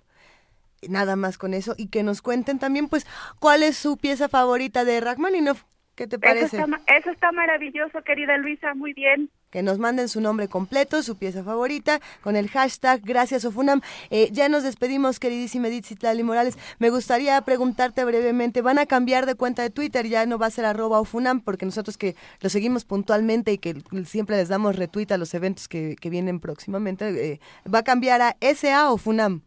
Nada 0.87 1.15
más 1.15 1.37
con 1.37 1.53
eso 1.53 1.75
y 1.77 1.87
que 1.87 2.03
nos 2.03 2.21
cuenten 2.21 2.57
también, 2.57 2.87
pues, 2.87 3.05
cuál 3.39 3.63
es 3.63 3.77
su 3.77 3.97
pieza 3.97 4.29
favorita 4.29 4.85
de 4.85 5.01
Rachmaninoff. 5.01 5.63
¿Qué 5.99 6.07
te 6.07 6.17
parece? 6.17 6.45
Eso 6.45 6.55
está, 6.55 6.67
ma- 6.67 6.81
eso 6.87 7.11
está 7.11 7.31
maravilloso, 7.33 8.01
querida 8.03 8.37
Luisa, 8.37 8.73
muy 8.73 8.93
bien. 8.93 9.29
que 9.51 9.61
nos 9.63 9.79
manden 9.79 10.07
su 10.07 10.21
nombre 10.21 10.47
completo, 10.47 11.03
su 11.03 11.17
pieza 11.17 11.43
favorita, 11.43 11.99
con 12.21 12.37
el 12.37 12.49
hashtag 12.49 13.01
Gracias 13.03 13.43
Ofunam. 13.43 13.81
Eh, 14.11 14.29
ya 14.31 14.47
nos 14.47 14.63
despedimos, 14.63 15.19
queridísima 15.19 15.67
Edith 15.67 15.87
Citlali 15.87 16.23
Morales. 16.23 16.57
Me 16.79 16.89
gustaría 16.89 17.41
preguntarte 17.41 18.05
brevemente, 18.05 18.61
¿van 18.61 18.79
a 18.79 18.85
cambiar 18.85 19.25
de 19.25 19.35
cuenta 19.35 19.61
de 19.61 19.71
Twitter? 19.71 20.05
Ya 20.07 20.25
no 20.25 20.37
va 20.37 20.45
a 20.45 20.51
ser 20.51 20.63
arroba 20.63 21.01
Ofunam, 21.01 21.41
porque 21.41 21.65
nosotros 21.65 21.97
que 21.97 22.15
lo 22.39 22.47
seguimos 22.49 22.85
puntualmente 22.85 23.51
y 23.51 23.57
que 23.57 23.75
siempre 24.05 24.37
les 24.37 24.47
damos 24.47 24.77
retweet 24.77 25.07
a 25.11 25.17
los 25.17 25.33
eventos 25.33 25.67
que, 25.67 25.97
que 25.99 26.09
vienen 26.09 26.39
próximamente, 26.39 27.09
eh, 27.33 27.39
¿va 27.73 27.79
a 27.79 27.83
cambiar 27.83 28.21
a 28.21 28.37
SA 28.55 28.89
Ofunam? 28.91 29.41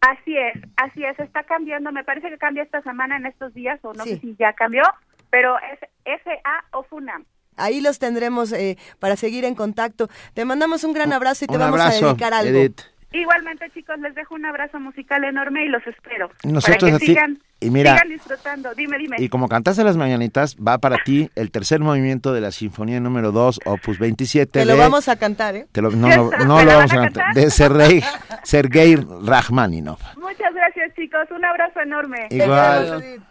Así 0.00 0.34
es, 0.36 0.54
así 0.76 1.02
es, 1.04 1.18
está 1.18 1.42
cambiando, 1.42 1.90
me 1.92 2.04
parece 2.04 2.30
que 2.30 2.38
cambia 2.38 2.62
esta 2.62 2.80
semana 2.82 3.16
en 3.18 3.26
estos 3.26 3.52
días, 3.52 3.78
o 3.82 3.92
no 3.92 4.04
Sí. 4.04 4.10
sé 4.14 4.20
si 4.20 4.36
ya 4.38 4.52
cambió, 4.54 4.84
pero 5.30 5.56
es 5.58 5.78
SA 6.04 6.64
o 6.72 6.82
FUNAM. 6.84 7.24
Ahí 7.56 7.80
los 7.80 7.98
tendremos 7.98 8.52
eh, 8.52 8.78
para 9.00 9.16
seguir 9.16 9.44
en 9.44 9.54
contacto. 9.54 10.08
Te 10.34 10.44
mandamos 10.44 10.84
un 10.84 10.92
gran 10.92 11.12
abrazo 11.12 11.44
y 11.44 11.48
te 11.48 11.54
Un 11.54 11.60
vamos 11.60 11.80
abrazo, 11.80 12.06
a 12.06 12.08
dedicar 12.10 12.32
algo. 12.34 12.56
Edith. 12.56 12.80
Igualmente, 13.10 13.70
chicos, 13.72 13.98
les 14.00 14.14
dejo 14.14 14.34
un 14.34 14.44
abrazo 14.44 14.78
musical 14.78 15.24
enorme 15.24 15.64
y 15.64 15.68
los 15.68 15.84
espero. 15.86 16.28
Nosotros 16.44 16.76
para 16.78 16.96
a 16.96 16.98
que 16.98 17.06
ti. 17.06 17.12
sigan, 17.12 17.38
Y 17.58 17.70
mira- 17.70 17.94
sigan 17.94 18.08
disfrutando. 18.10 18.74
Dime, 18.74 18.98
dime. 18.98 19.16
Y 19.18 19.30
como 19.30 19.48
cantaste 19.48 19.82
las 19.82 19.96
mañanitas, 19.96 20.56
va 20.56 20.76
para 20.76 20.98
ti 20.98 21.30
el 21.34 21.50
tercer 21.50 21.80
movimiento 21.80 22.34
de 22.34 22.42
la 22.42 22.52
Sinfonía 22.52 23.00
número 23.00 23.32
2, 23.32 23.60
opus 23.64 23.98
27. 23.98 24.52
Te 24.60 24.64
lo 24.66 24.74
de- 24.74 24.78
vamos 24.78 25.08
a 25.08 25.16
cantar, 25.16 25.56
¿eh? 25.56 25.66
te 25.72 25.80
lo- 25.80 25.90
no, 25.90 26.06
no, 26.08 26.30
no 26.44 26.62
lo 26.62 26.70
vamos 26.76 26.92
a 26.92 26.96
cantar. 26.96 27.34
De 27.34 27.50
Sergei, 27.50 28.02
Sergei 28.44 28.94
Rachmaninov. 29.24 29.98
Muchas 30.18 30.54
gracias, 30.54 30.94
chicos. 30.94 31.26
Un 31.34 31.44
abrazo 31.46 31.80
enorme. 31.80 32.26
Igual. 32.30 33.22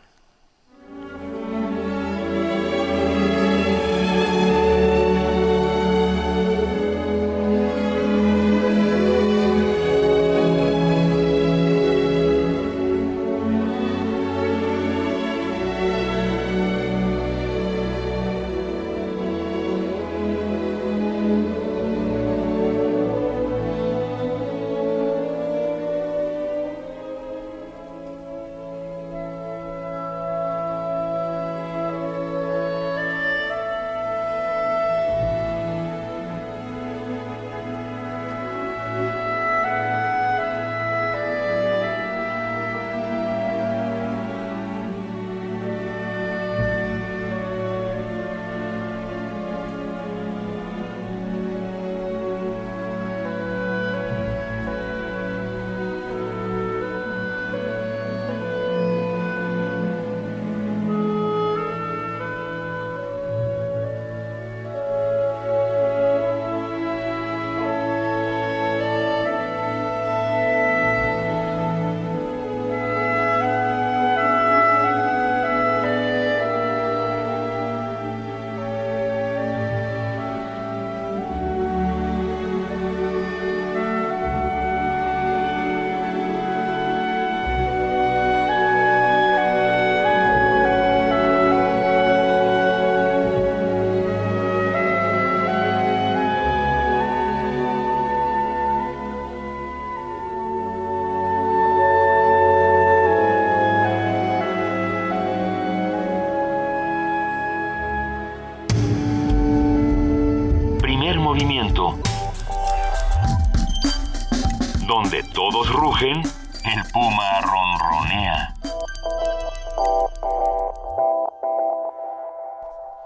Donde 114.87 115.23
todos 115.35 115.71
rugen, 115.71 116.17
el 116.17 116.91
puma 116.91 117.41
ronronea. 117.41 118.55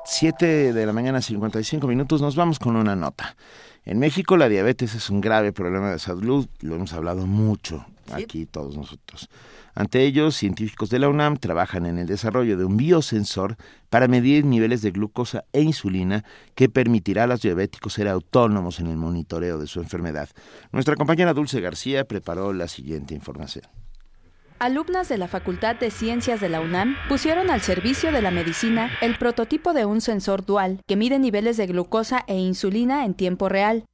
7 0.05 0.71
de 0.71 0.85
la 0.85 0.93
mañana, 0.93 1.21
55 1.21 1.85
minutos, 1.87 2.21
nos 2.21 2.37
vamos 2.37 2.57
con 2.57 2.77
una 2.77 2.95
nota. 2.95 3.35
En 3.83 3.99
México 3.99 4.37
la 4.37 4.47
diabetes 4.47 4.95
es 4.95 5.09
un 5.09 5.19
grave 5.19 5.51
problema 5.51 5.91
de 5.91 5.99
salud, 5.99 6.47
lo 6.61 6.75
hemos 6.75 6.93
hablado 6.93 7.27
mucho 7.27 7.85
aquí 8.13 8.45
todos 8.45 8.77
nosotros. 8.77 9.29
Ante 9.73 10.03
ello, 10.03 10.31
científicos 10.31 10.89
de 10.89 10.99
la 10.99 11.09
UNAM 11.09 11.37
trabajan 11.37 11.85
en 11.85 11.97
el 11.97 12.07
desarrollo 12.07 12.57
de 12.57 12.65
un 12.65 12.77
biosensor 12.77 13.55
para 13.89 14.07
medir 14.07 14.45
niveles 14.45 14.81
de 14.81 14.91
glucosa 14.91 15.45
e 15.53 15.61
insulina 15.61 16.23
que 16.55 16.69
permitirá 16.69 17.23
a 17.23 17.27
los 17.27 17.41
diabéticos 17.41 17.93
ser 17.93 18.07
autónomos 18.07 18.79
en 18.79 18.87
el 18.87 18.97
monitoreo 18.97 19.57
de 19.57 19.67
su 19.67 19.79
enfermedad. 19.79 20.29
Nuestra 20.71 20.95
compañera 20.95 21.33
Dulce 21.33 21.61
García 21.61 22.05
preparó 22.05 22.53
la 22.53 22.67
siguiente 22.67 23.13
información. 23.15 23.65
Alumnas 24.59 25.09
de 25.09 25.17
la 25.17 25.27
Facultad 25.27 25.75
de 25.77 25.89
Ciencias 25.89 26.39
de 26.39 26.47
la 26.47 26.61
UNAM 26.61 26.95
pusieron 27.09 27.49
al 27.49 27.61
servicio 27.61 28.11
de 28.11 28.21
la 28.21 28.29
medicina 28.29 28.91
el 29.01 29.17
prototipo 29.17 29.73
de 29.73 29.85
un 29.85 30.01
sensor 30.01 30.45
dual 30.45 30.81
que 30.87 30.95
mide 30.95 31.17
niveles 31.17 31.57
de 31.57 31.65
glucosa 31.65 32.23
e 32.27 32.37
insulina 32.37 33.05
en 33.05 33.15
tiempo 33.15 33.49
real. 33.49 33.85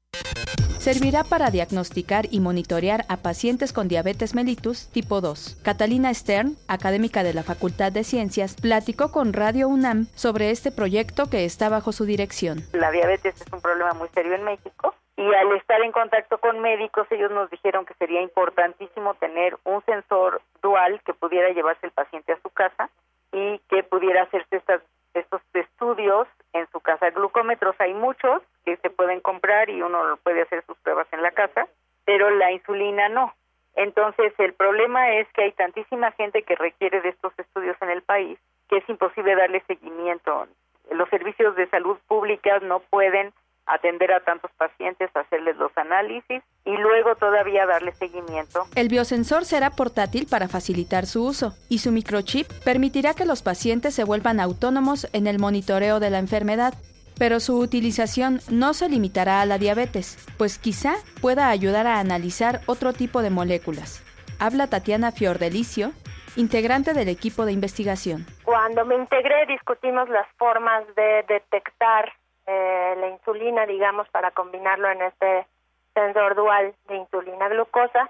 Servirá 0.88 1.26
para 1.26 1.52
diagnosticar 1.52 2.28
y 2.32 2.40
monitorear 2.40 3.02
a 3.10 3.18
pacientes 3.18 3.74
con 3.74 3.90
diabetes 3.90 4.34
mellitus 4.34 4.90
tipo 4.90 5.20
2. 5.20 5.60
Catalina 5.62 6.14
Stern, 6.14 6.56
académica 6.70 7.24
de 7.24 7.34
la 7.34 7.44
Facultad 7.44 7.92
de 7.92 8.06
Ciencias, 8.06 8.56
platicó 8.56 9.12
con 9.12 9.34
Radio 9.34 9.68
UNAM 9.68 10.06
sobre 10.16 10.50
este 10.50 10.72
proyecto 10.72 11.30
que 11.30 11.44
está 11.44 11.68
bajo 11.68 11.92
su 11.92 12.06
dirección. 12.06 12.60
La 12.72 12.90
diabetes 12.90 13.36
es 13.36 13.52
un 13.52 13.60
problema 13.60 13.96
muy 13.96 14.08
serio 14.16 14.34
en 14.36 14.46
México 14.46 14.96
y 15.18 15.28
al 15.34 15.52
estar 15.58 15.82
en 15.82 15.92
contacto 15.92 16.38
con 16.38 16.62
médicos 16.62 17.06
ellos 17.12 17.32
nos 17.32 17.50
dijeron 17.50 17.86
que 17.86 17.94
sería 17.96 18.22
importantísimo 18.22 19.14
tener 19.16 19.58
un 19.66 19.84
sensor 19.84 20.42
dual 20.62 21.02
que 21.06 21.14
pudiera 21.14 21.50
llevarse 21.50 21.86
el 21.86 21.92
paciente 21.92 22.32
a 22.32 22.40
su 22.42 22.50
casa 22.52 22.90
y 23.34 23.60
que 23.70 23.84
pudiera 23.84 24.24
hacerse 24.24 24.56
estas, 24.56 24.82
estos 25.20 25.42
estudios 25.54 26.28
en 26.54 26.68
su 26.72 26.80
casa. 26.80 27.10
Glucómetros 27.12 27.76
hay 27.80 27.94
muchos 27.94 28.42
que 28.66 28.78
se 28.78 28.90
pueden 28.90 29.20
comprar 29.22 29.70
y 29.70 29.82
uno 29.82 30.18
puede 30.24 30.42
hacer 30.42 30.64
sus 30.66 30.78
pruebas 30.80 31.08
en 31.12 31.22
la 31.22 31.32
casa, 31.32 31.68
pero 32.06 32.30
la 32.30 32.52
insulina 32.52 33.10
no. 33.10 33.34
Entonces 33.76 34.34
el 34.40 34.54
problema 34.54 35.12
es 35.14 35.28
que 35.34 35.44
hay 35.44 35.52
tantísima 35.52 36.12
gente 36.12 36.44
que 36.44 36.56
requiere 36.56 37.02
de 37.02 37.10
estos 37.10 37.34
estudios 37.38 37.78
en 37.82 37.90
el 37.90 38.02
país 38.02 38.40
que 38.68 38.78
es 38.78 38.90
imposible 38.90 39.36
darle 39.36 39.64
seguimiento. 39.68 40.48
Los 40.92 41.10
servicios 41.10 41.56
de 41.56 41.70
salud 41.70 41.98
pública 42.08 42.60
no 42.60 42.80
pueden 42.80 43.34
atender 43.68 44.12
a 44.12 44.22
tantos 44.22 44.52
pacientes, 44.58 45.10
hacerles 45.14 45.58
los 45.58 45.72
análisis 45.78 46.42
y 46.66 46.78
luego 46.78 47.16
todavía 47.16 47.66
darle 47.66 47.94
seguimiento. 47.94 48.66
El 48.76 48.88
biosensor 48.88 49.46
será 49.46 49.72
portátil 49.72 50.28
para 50.30 50.48
facilitar 50.48 51.06
su 51.06 51.26
uso 51.26 51.54
y 51.70 51.80
su 51.80 51.92
microchip 51.92 52.48
permitirá 52.64 53.14
que 53.14 53.26
los 53.26 53.42
pacientes 53.42 53.94
se 53.94 54.04
vuelvan 54.04 54.40
autónomos 54.40 55.08
en 55.14 55.28
el 55.28 55.40
monitoreo 55.40 56.00
de 56.00 56.10
la 56.10 56.20
enfermedad. 56.20 56.74
Pero 57.20 57.40
su 57.40 57.58
utilización 57.58 58.40
no 58.50 58.74
se 58.74 58.90
limitará 58.90 59.42
a 59.42 59.46
la 59.46 59.58
diabetes, 59.58 60.24
pues 60.38 60.60
quizá 60.60 60.94
pueda 61.20 61.50
ayudar 61.50 61.88
a 61.88 62.00
analizar 62.00 62.62
otro 62.68 62.94
tipo 62.94 63.24
de 63.24 63.32
moléculas. 63.32 64.04
Habla 64.40 64.68
Tatiana 64.68 65.12
Fiordelicio, 65.12 65.94
integrante 66.36 66.94
del 66.94 67.10
equipo 67.10 67.46
de 67.46 67.54
investigación. 67.54 68.28
Cuando 68.44 68.86
me 68.86 68.96
integré 68.96 69.48
discutimos 69.48 70.08
las 70.10 70.28
formas 70.38 70.84
de 70.96 71.26
detectar 71.28 72.14
eh, 72.48 72.96
la 72.98 73.10
insulina, 73.10 73.66
digamos, 73.66 74.08
para 74.10 74.32
combinarlo 74.32 74.90
en 74.90 75.02
este 75.02 75.46
sensor 75.94 76.36
dual 76.36 76.74
de 76.88 76.96
insulina 76.96 77.50
glucosa 77.50 78.10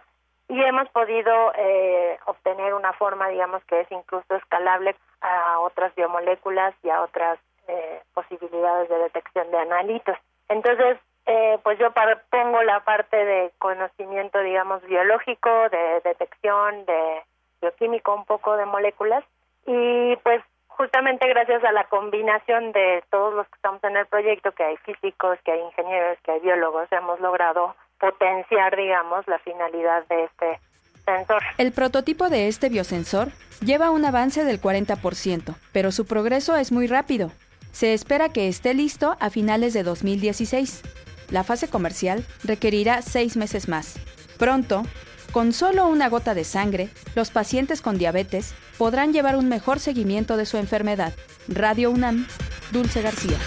y 0.49 0.61
hemos 0.61 0.88
podido 0.89 1.51
eh, 1.55 2.17
obtener 2.25 2.73
una 2.73 2.93
forma, 2.93 3.27
digamos, 3.29 3.63
que 3.65 3.81
es 3.81 3.91
incluso 3.91 4.35
escalable 4.35 4.95
a 5.21 5.59
otras 5.59 5.93
biomoléculas 5.95 6.73
y 6.83 6.89
a 6.89 7.01
otras 7.01 7.39
eh, 7.67 8.01
posibilidades 8.13 8.88
de 8.89 8.97
detección 8.97 9.51
de 9.51 9.57
analitos. 9.57 10.17
Entonces, 10.47 10.97
eh, 11.25 11.59
pues 11.63 11.77
yo 11.79 11.91
pongo 12.29 12.63
la 12.63 12.79
parte 12.85 13.17
de 13.17 13.51
conocimiento, 13.59 14.39
digamos, 14.39 14.81
biológico, 14.83 15.49
de 15.69 16.01
detección, 16.05 16.85
de 16.85 17.23
bioquímico, 17.61 18.15
un 18.15 18.25
poco 18.25 18.55
de 18.55 18.65
moléculas 18.65 19.23
y 19.65 20.15
pues 20.17 20.41
justamente 20.78 21.28
gracias 21.28 21.63
a 21.63 21.71
la 21.71 21.84
combinación 21.86 22.71
de 22.71 23.03
todos 23.09 23.34
los 23.34 23.47
que 23.47 23.55
estamos 23.55 23.84
en 23.84 23.97
el 23.97 24.05
proyecto, 24.05 24.51
que 24.51 24.63
hay 24.63 24.78
físicos, 24.78 25.38
que 25.43 25.51
hay 25.51 25.59
ingenieros, 25.59 26.17
que 26.23 26.32
hay 26.32 26.39
biólogos, 26.39 26.88
hemos 26.91 27.19
logrado 27.19 27.75
potenciar, 27.99 28.75
digamos, 28.75 29.28
la 29.28 29.39
finalidad 29.39 30.05
de 30.07 30.25
este 30.25 30.59
sensor. 31.03 31.41
El 31.57 31.71
prototipo 31.71 32.30
de 32.30 32.47
este 32.47 32.69
biosensor 32.69 33.30
lleva 33.65 33.89
un 33.89 34.05
avance 34.05 34.45
del 34.45 34.61
40%, 34.61 35.55
pero 35.73 35.91
su 35.91 36.05
progreso 36.05 36.55
es 36.55 36.71
muy 36.71 36.86
rápido. 36.88 37.32
Se 37.71 37.93
espera 37.93 38.30
que 38.30 38.47
esté 38.47 38.73
listo 38.73 39.17
a 39.19 39.30
finales 39.30 39.73
de 39.73 39.84
2016. 39.84 40.84
La 41.32 41.43
fase 41.43 41.69
comercial 41.69 42.23
requerirá 42.43 43.01
seis 43.01 43.36
meses 43.36 43.67
más. 43.67 43.97
Pronto, 44.38 44.84
con 45.32 45.53
solo 45.53 45.88
una 45.88 46.09
gota 46.09 46.34
de 46.34 46.43
sangre, 46.43 46.89
los 47.15 47.30
pacientes 47.30 47.82
con 47.82 47.97
diabetes 47.97 48.53
podrán 48.78 49.13
llevar 49.13 49.36
un 49.36 49.49
mejor 49.49 49.80
seguimiento 49.80 50.38
de 50.38 50.45
su 50.45 50.57
enfermedad. 50.57 51.13
Radio 51.47 51.91
UNAM, 51.91 52.28
Dulce 52.71 53.01
García. 53.01 53.38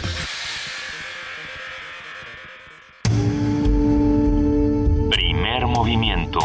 Primer 5.11 5.67
movimiento. 5.67 6.41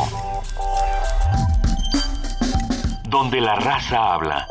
Donde 3.10 3.42
la 3.42 3.56
raza 3.56 4.14
habla. 4.14 4.48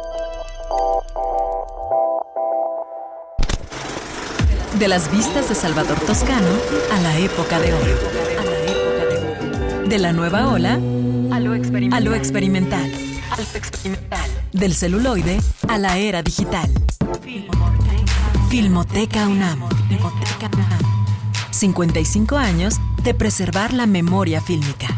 De 4.78 4.88
las 4.88 5.10
vistas 5.10 5.48
de 5.48 5.54
Salvador 5.54 6.00
Toscano 6.00 6.48
a 6.92 7.00
la 7.00 7.18
época 7.18 7.60
de 7.60 7.74
oro. 7.74 8.33
De 9.88 9.98
la 9.98 10.12
nueva 10.12 10.48
ola 10.48 10.74
a 11.30 11.40
lo 11.40 11.54
experimental. 12.14 12.90
Del 14.52 14.74
celuloide 14.74 15.40
a 15.68 15.78
la 15.78 15.98
era 15.98 16.22
digital. 16.22 16.70
Filmoteca 18.48 19.28
UNAM. 19.28 19.60
55 21.50 22.36
años 22.36 22.74
de 23.02 23.14
preservar 23.14 23.72
la 23.72 23.86
memoria 23.86 24.40
fílmica. 24.40 24.88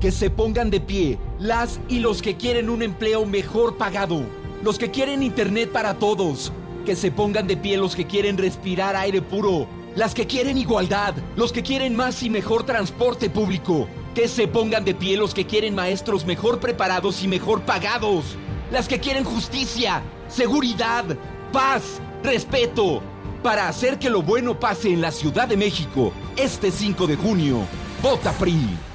Que 0.00 0.12
se 0.12 0.28
pongan 0.28 0.70
de 0.70 0.80
pie 0.80 1.18
las 1.38 1.80
y 1.88 1.98
los 1.98 2.20
que 2.20 2.36
quieren 2.36 2.68
un 2.68 2.82
empleo 2.82 3.24
mejor 3.24 3.76
pagado, 3.76 4.22
los 4.62 4.78
que 4.78 4.90
quieren 4.90 5.22
internet 5.22 5.72
para 5.72 5.94
todos, 5.94 6.52
que 6.84 6.94
se 6.94 7.10
pongan 7.10 7.46
de 7.46 7.56
pie 7.56 7.78
los 7.78 7.96
que 7.96 8.06
quieren 8.06 8.36
respirar 8.36 8.96
aire 8.96 9.22
puro, 9.22 9.66
las 9.96 10.14
que 10.14 10.26
quieren 10.26 10.58
igualdad, 10.58 11.14
los 11.36 11.52
que 11.52 11.62
quieren 11.62 11.96
más 11.96 12.22
y 12.22 12.28
mejor 12.28 12.64
transporte 12.64 13.30
público, 13.30 13.88
que 14.14 14.28
se 14.28 14.46
pongan 14.46 14.84
de 14.84 14.94
pie 14.94 15.16
los 15.16 15.32
que 15.32 15.46
quieren 15.46 15.74
maestros 15.74 16.26
mejor 16.26 16.60
preparados 16.60 17.22
y 17.22 17.28
mejor 17.28 17.62
pagados, 17.62 18.36
las 18.70 18.88
que 18.88 19.00
quieren 19.00 19.24
justicia, 19.24 20.02
seguridad, 20.28 21.04
paz, 21.50 22.00
respeto, 22.22 23.02
para 23.42 23.68
hacer 23.68 23.98
que 23.98 24.10
lo 24.10 24.22
bueno 24.22 24.60
pase 24.60 24.92
en 24.92 25.00
la 25.00 25.10
Ciudad 25.10 25.48
de 25.48 25.56
México 25.56 26.12
este 26.36 26.70
5 26.70 27.06
de 27.06 27.16
junio. 27.16 27.58
Vota 28.02 28.32
PRI. 28.32 28.93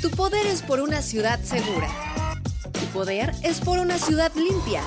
Tu 0.00 0.10
poder 0.10 0.46
es 0.46 0.62
por 0.62 0.80
una 0.80 1.02
ciudad 1.02 1.40
segura. 1.42 1.88
Tu 2.72 2.86
poder 2.86 3.32
es 3.42 3.60
por 3.60 3.78
una 3.78 3.98
ciudad 3.98 4.32
limpia. 4.34 4.82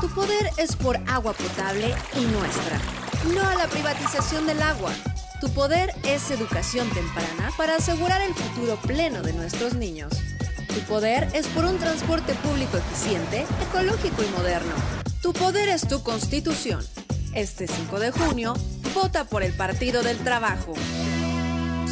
Tu 0.00 0.08
poder 0.10 0.50
es 0.56 0.76
por 0.76 0.96
agua 1.08 1.34
potable 1.34 1.94
y 2.16 2.24
nuestra. 2.24 2.78
No 3.34 3.46
a 3.46 3.54
la 3.54 3.66
privatización 3.66 4.46
del 4.46 4.62
agua. 4.62 4.92
Tu 5.40 5.50
poder 5.50 5.94
es 6.04 6.30
educación 6.30 6.88
temprana 6.90 7.50
para 7.56 7.76
asegurar 7.76 8.20
el 8.22 8.34
futuro 8.34 8.76
pleno 8.76 9.22
de 9.22 9.32
nuestros 9.32 9.74
niños. 9.74 10.12
Tu 10.68 10.80
poder 10.80 11.28
es 11.32 11.46
por 11.48 11.64
un 11.64 11.78
transporte 11.78 12.34
público 12.34 12.76
eficiente, 12.76 13.44
ecológico 13.68 14.22
y 14.22 14.38
moderno. 14.38 14.72
Tu 15.22 15.32
poder 15.32 15.68
es 15.68 15.86
tu 15.88 16.02
constitución. 16.02 16.84
Este 17.34 17.66
5 17.66 18.00
de 18.00 18.10
junio, 18.10 18.54
vota 18.94 19.24
por 19.24 19.42
el 19.42 19.52
Partido 19.52 20.02
del 20.02 20.18
Trabajo. 20.18 20.74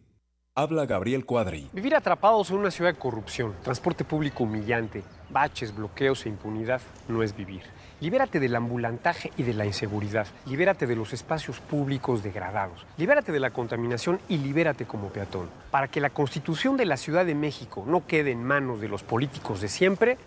Habla 0.56 0.86
Gabriel 0.86 1.26
Cuadri. 1.26 1.68
Vivir 1.74 1.96
atrapados 1.96 2.52
en 2.52 2.58
una 2.58 2.70
ciudad 2.70 2.94
de 2.94 3.00
corrupción, 3.00 3.56
transporte 3.64 4.06
público 4.06 4.44
humillante, 4.44 5.04
baches, 5.30 5.76
bloqueos 5.76 6.26
e 6.26 6.30
impunidad 6.30 6.80
no 7.08 7.24
es 7.24 7.36
vivir. 7.36 7.64
Libérate 8.04 8.42
del 8.42 8.54
ambulantaje 8.58 9.32
y 9.38 9.44
de 9.44 9.54
la 9.54 9.66
inseguridad. 9.66 10.28
Libérate 10.46 10.88
de 10.88 10.96
los 10.98 11.14
espacios 11.14 11.62
públicos 11.62 12.22
degradados. 12.22 12.86
Libérate 12.98 13.32
de 13.32 13.40
la 13.40 13.52
contaminación 13.52 14.20
y 14.28 14.40
libérate 14.40 14.84
como 14.84 15.08
peatón. 15.08 15.50
Para 15.72 15.88
que 15.88 16.02
la 16.02 16.10
constitución 16.10 16.76
de 16.76 16.84
la 16.84 16.98
Ciudad 16.98 17.26
de 17.26 17.34
México 17.34 17.86
no 17.88 18.06
quede 18.06 18.32
en 18.32 18.44
manos 18.44 18.82
de 18.82 18.90
los 18.90 19.04
políticos 19.04 19.62
de 19.62 19.70
siempre. 19.70 20.18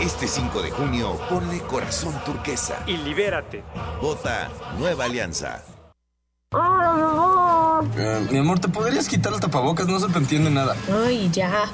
Este 0.00 0.26
5 0.26 0.62
de 0.62 0.70
junio, 0.72 1.16
ponle 1.28 1.60
corazón 1.60 2.14
turquesa. 2.24 2.82
Y 2.88 2.96
libérate. 2.96 3.62
Vota 4.02 4.48
Nueva 4.76 5.04
Alianza. 5.04 5.62
Eh, 7.96 8.26
mi 8.30 8.38
amor, 8.38 8.58
¿te 8.58 8.68
podrías 8.68 9.08
quitar 9.08 9.32
el 9.32 9.40
tapabocas? 9.40 9.86
No 9.86 9.98
se 10.00 10.08
te 10.08 10.18
entiende 10.18 10.50
nada. 10.50 10.76
Ay, 11.04 11.30
ya. 11.32 11.64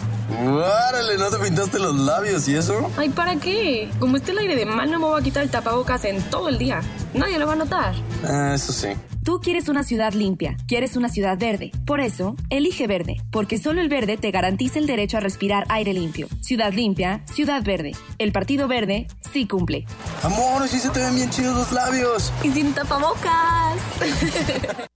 ¡Árale! 0.89 1.17
¿No 1.19 1.31
te 1.31 1.39
pintaste 1.39 1.79
los 1.79 1.97
labios 1.97 2.49
y 2.49 2.57
eso? 2.57 2.91
Ay, 2.97 3.09
¿para 3.11 3.37
qué? 3.37 3.89
Como 3.99 4.17
esté 4.17 4.33
el 4.33 4.39
aire 4.39 4.57
de 4.57 4.67
mal, 4.67 4.91
no 4.91 4.99
me 4.99 5.07
voy 5.07 5.21
a 5.21 5.25
quitar 5.25 5.43
el 5.43 5.51
tapabocas 5.51 6.05
en 6.05 6.23
todo 6.31 6.49
el 6.49 6.59
día. 6.59 6.81
Nadie 7.15 7.39
lo 7.39 7.47
va 7.47 7.53
a 7.55 7.57
notar. 7.57 7.95
Ah, 8.25 8.53
eso 8.55 8.73
sí. 8.73 8.89
Tú 9.27 9.41
quieres 9.41 9.69
una 9.69 9.83
ciudad 9.83 10.13
limpia, 10.13 10.57
quieres 10.69 10.97
una 10.97 11.09
ciudad 11.09 11.37
verde. 11.37 11.73
Por 11.85 12.01
eso, 12.01 12.37
elige 12.49 12.87
verde, 12.87 13.17
porque 13.33 13.59
solo 13.59 13.81
el 13.81 13.89
verde 13.89 14.17
te 14.17 14.31
garantiza 14.31 14.79
el 14.79 14.87
derecho 14.87 15.17
a 15.17 15.21
respirar 15.21 15.65
aire 15.69 15.93
limpio. 15.93 16.29
Ciudad 16.41 16.73
limpia, 16.73 17.23
ciudad 17.25 17.65
verde. 17.65 17.97
El 18.19 18.31
Partido 18.31 18.69
Verde 18.69 19.09
sí 19.33 19.49
cumple. 19.49 19.85
Amor, 20.23 20.69
sí 20.69 20.79
se 20.79 20.91
te 20.91 21.01
ven 21.01 21.17
bien 21.17 21.31
chidos 21.31 21.57
los 21.57 21.73
labios. 21.73 22.33
Y 22.45 22.51
sin 22.53 22.73
tapabocas. 22.73 23.75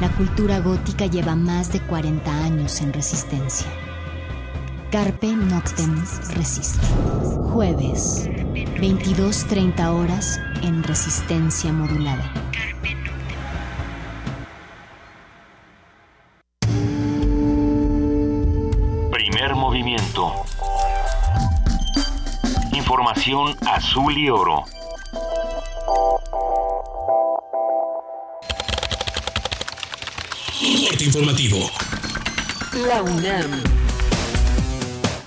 La 0.00 0.08
cultura 0.10 0.60
gótica 0.60 1.06
lleva 1.06 1.34
más 1.34 1.72
de 1.72 1.80
40 1.80 2.30
años 2.44 2.80
en 2.80 2.92
resistencia. 2.92 3.66
Carpe 4.92 5.26
Noctem 5.26 6.04
Resiste. 6.34 6.86
Jueves, 7.52 8.28
22.30 8.28 9.88
horas 9.88 10.40
en 10.62 10.84
resistencia 10.84 11.72
modulada. 11.72 12.32
Primer 19.10 19.56
movimiento. 19.56 20.32
Información 22.72 23.56
azul 23.66 24.16
y 24.16 24.30
oro. 24.30 24.62
Corte 30.58 31.04
informativo. 31.04 31.58
La 32.88 33.00
UNAM. 33.00 33.62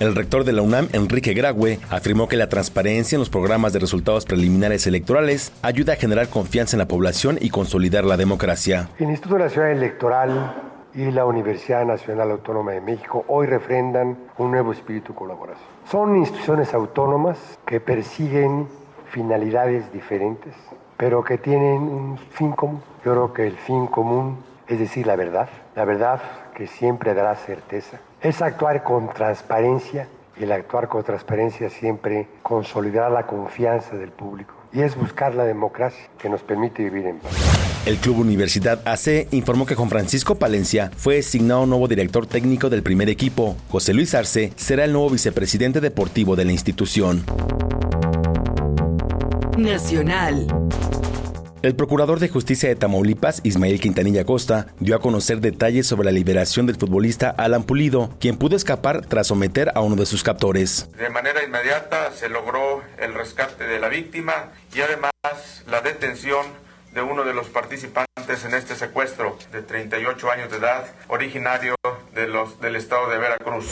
El 0.02 0.14
rector 0.14 0.44
de 0.44 0.52
la 0.52 0.62
UNAM, 0.62 0.90
Enrique 0.92 1.34
Graue, 1.34 1.80
afirmó 1.90 2.28
que 2.28 2.36
la 2.36 2.50
transparencia 2.50 3.16
en 3.16 3.22
los 3.22 3.30
programas 3.30 3.72
de 3.72 3.80
resultados 3.80 4.26
preliminares 4.26 4.88
electorales 4.88 5.54
ayuda 5.62 5.94
a 5.94 5.96
generar 5.96 6.28
confianza 6.28 6.76
en 6.76 6.80
la 6.80 6.90
población 6.90 7.38
y 7.40 7.50
consolidar 7.50 8.04
la 8.04 8.18
democracia. 8.18 8.90
El 9.00 9.10
Instituto 9.10 9.38
Nacional 9.38 9.78
Electoral 9.78 10.54
y 10.94 11.10
la 11.12 11.26
Universidad 11.26 11.86
Nacional 11.86 12.32
Autónoma 12.32 12.74
de 12.74 12.82
México 12.82 13.24
hoy 13.30 13.48
refrendan 13.48 14.18
un 14.38 14.52
nuevo 14.52 14.74
espíritu 14.74 15.14
de 15.14 15.20
colaboración. 15.20 15.66
Son 15.90 16.18
instituciones 16.18 16.74
autónomas 16.74 17.38
que 17.66 17.80
persiguen 17.80 18.68
finalidades 19.12 19.94
diferentes, 19.94 20.54
pero 20.98 21.24
que 21.24 21.38
tienen 21.38 21.84
un 21.84 22.18
fin 22.18 22.52
común. 22.52 22.82
Yo 23.06 23.14
creo 23.14 23.34
que 23.34 23.48
el 23.48 23.56
fin 23.56 23.88
común 23.88 24.51
es 24.72 24.80
decir 24.80 25.06
la 25.06 25.18
verdad, 25.18 25.50
la 25.76 25.84
verdad 25.84 26.22
que 26.56 26.66
siempre 26.66 27.14
dará 27.14 27.36
certeza. 27.36 28.00
Es 28.22 28.42
actuar 28.42 28.84
con 28.84 29.14
transparencia 29.14 30.08
y 30.40 30.44
el 30.44 30.52
actuar 30.54 30.88
con 30.88 31.04
transparencia 31.04 31.70
siempre 31.70 32.28
consolidará 32.42 33.10
la 33.10 33.28
confianza 33.28 33.98
del 33.98 34.12
público 34.12 34.54
y 34.72 34.82
es 34.82 34.96
buscar 34.96 35.36
la 35.36 35.44
democracia 35.44 36.08
que 36.18 36.30
nos 36.30 36.42
permite 36.42 36.84
vivir 36.84 37.06
en 37.08 37.20
paz. 37.20 37.34
El 37.86 37.98
Club 37.98 38.20
Universidad 38.20 38.88
AC 38.88 39.28
informó 39.32 39.66
que 39.66 39.76
Juan 39.76 39.90
Francisco 39.90 40.36
Palencia 40.36 40.90
fue 40.96 41.16
designado 41.16 41.66
nuevo 41.66 41.90
director 41.90 42.26
técnico 42.26 42.70
del 42.70 42.82
primer 42.82 43.10
equipo. 43.10 43.58
José 43.70 43.94
Luis 43.94 44.16
Arce 44.16 44.54
será 44.56 44.86
el 44.86 44.94
nuevo 44.94 45.10
vicepresidente 45.10 45.82
deportivo 45.82 46.38
de 46.38 46.46
la 46.46 46.54
institución. 46.54 47.26
Nacional. 49.58 50.48
El 51.62 51.76
procurador 51.76 52.20
de 52.20 52.28
justicia 52.28 52.70
de 52.70 52.76
Tamaulipas, 52.76 53.42
Ismael 53.44 53.80
Quintanilla 53.80 54.26
Costa, 54.26 54.66
dio 54.80 54.96
a 54.96 55.00
conocer 55.00 55.42
detalles 55.42 55.86
sobre 55.86 56.06
la 56.06 56.12
liberación 56.12 56.66
del 56.66 56.76
futbolista 56.76 57.30
Alan 57.30 57.66
Pulido, 57.66 58.18
quien 58.20 58.38
pudo 58.38 58.56
escapar 58.56 59.06
tras 59.06 59.28
someter 59.28 59.72
a 59.76 59.82
uno 59.82 59.96
de 59.96 60.08
sus 60.08 60.24
captores. 60.24 60.90
De 60.98 61.12
manera 61.12 61.44
inmediata 61.44 62.12
se 62.14 62.30
logró 62.30 62.82
el 62.98 63.14
rescate 63.14 63.66
de 63.66 63.80
la 63.80 63.90
víctima 63.90 64.54
y 64.74 64.82
además 64.82 65.12
la 65.68 65.82
detención 65.82 66.48
de 66.96 67.04
uno 67.04 67.24
de 67.24 67.36
los 67.36 67.48
participantes 67.50 68.44
en 68.44 68.56
este 68.56 68.74
secuestro 68.74 69.38
de 69.52 69.62
38 69.62 70.32
años 70.32 70.50
de 70.50 70.58
edad, 70.58 70.88
originario 71.10 71.76
de 72.16 72.28
los, 72.28 72.60
del 72.60 72.76
estado 72.76 73.08
de 73.08 73.20
Veracruz. 73.20 73.68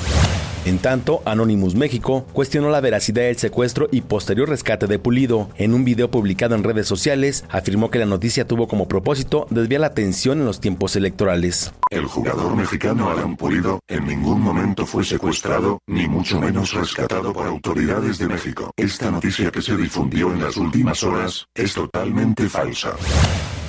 En 0.66 0.78
tanto, 0.78 1.22
Anonymous 1.26 1.74
México 1.76 2.26
cuestionó 2.34 2.70
la 2.70 2.82
veracidad 2.82 3.24
del 3.24 3.38
secuestro 3.38 3.88
y 3.91 4.01
posterior 4.01 4.49
rescate 4.49 4.88
de 4.88 4.99
Pulido. 4.99 5.49
En 5.55 5.74
un 5.74 5.86
video 5.86 6.12
publicado 6.12 6.55
en 6.55 6.64
redes 6.64 6.88
sociales, 6.88 7.45
afirmó 7.49 7.89
que 7.89 7.99
la 7.99 8.05
noticia 8.05 8.45
tuvo 8.45 8.68
como 8.68 8.88
propósito 8.88 9.47
desviar 9.49 9.82
la 9.82 9.88
atención 9.88 10.39
en 10.39 10.45
los 10.45 10.60
tiempos 10.60 10.95
electorales. 10.95 11.72
El 11.89 12.05
jugador 12.05 12.55
mexicano 12.55 13.10
Alan 13.10 13.38
Pulido 13.38 13.80
en 13.88 14.05
ningún 14.05 14.41
momento 14.41 14.86
fue 14.86 15.03
secuestrado, 15.03 15.80
ni 15.88 16.07
mucho 16.07 16.39
menos 16.39 16.74
rescatado 16.74 17.32
por 17.32 17.47
autoridades 17.47 18.18
de 18.18 18.28
México. 18.28 18.72
Esta 18.76 19.10
noticia 19.10 19.51
que 19.51 19.62
se 19.62 19.78
difundió 19.78 20.32
en 20.34 20.43
las 20.43 20.57
últimas 20.57 21.03
horas 21.03 21.45
es 21.55 21.74
totalmente 21.74 22.49
falsa. 22.49 22.95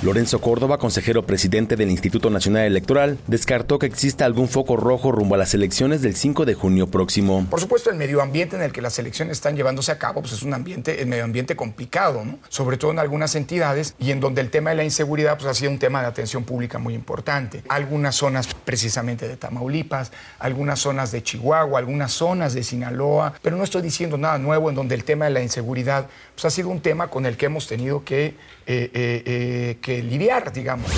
Lorenzo 0.01 0.41
Córdoba, 0.41 0.79
consejero 0.79 1.27
presidente 1.27 1.75
del 1.75 1.91
Instituto 1.91 2.31
Nacional 2.31 2.65
Electoral, 2.65 3.19
descartó 3.27 3.77
que 3.77 3.85
exista 3.85 4.25
algún 4.25 4.49
foco 4.49 4.75
rojo 4.75 5.11
rumbo 5.11 5.35
a 5.35 5.37
las 5.37 5.53
elecciones 5.53 6.01
del 6.01 6.15
5 6.15 6.45
de 6.45 6.55
junio 6.55 6.87
próximo. 6.87 7.45
Por 7.47 7.59
supuesto, 7.59 7.91
el 7.91 7.97
medio 7.97 8.19
ambiente 8.19 8.55
en 8.55 8.63
el 8.63 8.71
que 8.71 8.81
las 8.81 8.97
elecciones 8.97 9.37
están 9.37 9.55
llevándose 9.55 9.91
a 9.91 9.99
cabo 9.99 10.21
pues 10.21 10.33
es 10.33 10.41
un 10.41 10.55
ambiente, 10.55 11.03
el 11.03 11.07
medio 11.07 11.23
ambiente 11.23 11.55
complicado, 11.55 12.25
¿no? 12.25 12.39
sobre 12.49 12.77
todo 12.77 12.89
en 12.89 12.97
algunas 12.97 13.35
entidades 13.35 13.93
y 13.99 14.09
en 14.09 14.19
donde 14.19 14.41
el 14.41 14.49
tema 14.49 14.71
de 14.71 14.77
la 14.77 14.83
inseguridad 14.83 15.37
pues, 15.37 15.47
ha 15.47 15.53
sido 15.53 15.69
un 15.69 15.77
tema 15.77 16.01
de 16.01 16.07
atención 16.07 16.45
pública 16.45 16.79
muy 16.79 16.95
importante. 16.95 17.61
Algunas 17.69 18.15
zonas 18.15 18.47
precisamente 18.65 19.27
de 19.27 19.37
Tamaulipas, 19.37 20.11
algunas 20.39 20.79
zonas 20.79 21.11
de 21.11 21.21
Chihuahua, 21.21 21.77
algunas 21.77 22.11
zonas 22.11 22.55
de 22.55 22.63
Sinaloa, 22.63 23.33
pero 23.43 23.55
no 23.55 23.63
estoy 23.63 23.83
diciendo 23.83 24.17
nada 24.17 24.39
nuevo 24.39 24.69
en 24.69 24.75
donde 24.75 24.95
el 24.95 25.03
tema 25.03 25.25
de 25.25 25.31
la 25.31 25.43
inseguridad 25.43 26.07
pues, 26.33 26.45
ha 26.45 26.49
sido 26.49 26.69
un 26.69 26.81
tema 26.81 27.09
con 27.09 27.27
el 27.27 27.37
que 27.37 27.45
hemos 27.45 27.67
tenido 27.67 28.03
que, 28.03 28.35
eh, 28.71 28.89
eh, 28.93 29.23
eh, 29.25 29.77
que 29.81 30.01
lidiar, 30.01 30.53
digamos. 30.53 30.89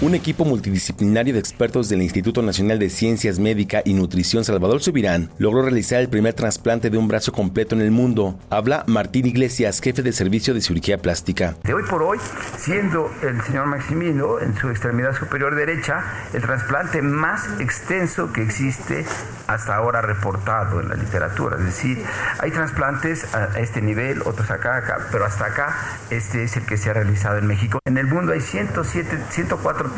Un 0.00 0.16
equipo 0.16 0.44
multidisciplinario 0.44 1.32
de 1.32 1.38
expertos 1.38 1.88
del 1.88 2.02
Instituto 2.02 2.42
Nacional 2.42 2.80
de 2.80 2.90
Ciencias 2.90 3.38
Médica 3.38 3.82
y 3.84 3.94
Nutrición 3.94 4.44
Salvador 4.44 4.82
Subirán 4.82 5.30
logró 5.38 5.62
realizar 5.62 6.00
el 6.00 6.08
primer 6.08 6.34
trasplante 6.34 6.90
de 6.90 6.98
un 6.98 7.06
brazo 7.06 7.30
completo 7.30 7.76
en 7.76 7.82
el 7.82 7.92
mundo. 7.92 8.36
Habla 8.50 8.82
Martín 8.88 9.26
Iglesias, 9.26 9.80
jefe 9.80 10.02
de 10.02 10.12
servicio 10.12 10.54
de 10.54 10.60
cirugía 10.60 10.98
plástica. 10.98 11.54
De 11.62 11.72
hoy 11.72 11.84
por 11.88 12.02
hoy, 12.02 12.18
siendo 12.58 13.08
el 13.22 13.40
señor 13.42 13.66
Maximino 13.66 14.40
en 14.40 14.56
su 14.56 14.68
extremidad 14.70 15.16
superior 15.16 15.54
derecha 15.54 16.02
el 16.34 16.42
trasplante 16.42 17.00
más 17.00 17.60
extenso 17.60 18.32
que 18.32 18.42
existe 18.42 19.04
hasta 19.46 19.76
ahora 19.76 20.02
reportado 20.02 20.80
en 20.80 20.88
la 20.88 20.96
literatura. 20.96 21.58
Es 21.58 21.64
decir, 21.64 22.02
hay 22.40 22.50
trasplantes 22.50 23.32
a 23.34 23.60
este 23.60 23.80
nivel, 23.80 24.22
otros 24.22 24.50
acá, 24.50 24.78
acá, 24.78 25.06
pero 25.12 25.24
hasta 25.24 25.46
acá 25.46 25.76
este 26.10 26.42
es 26.42 26.56
el 26.56 26.66
que 26.66 26.76
se 26.76 26.90
ha 26.90 26.94
realizado 26.94 27.11
en 27.12 27.46
México. 27.46 27.78
En 27.84 27.98
el 27.98 28.06
mundo 28.06 28.32
hay 28.32 28.40
107, 28.40 29.18
104 29.30 29.90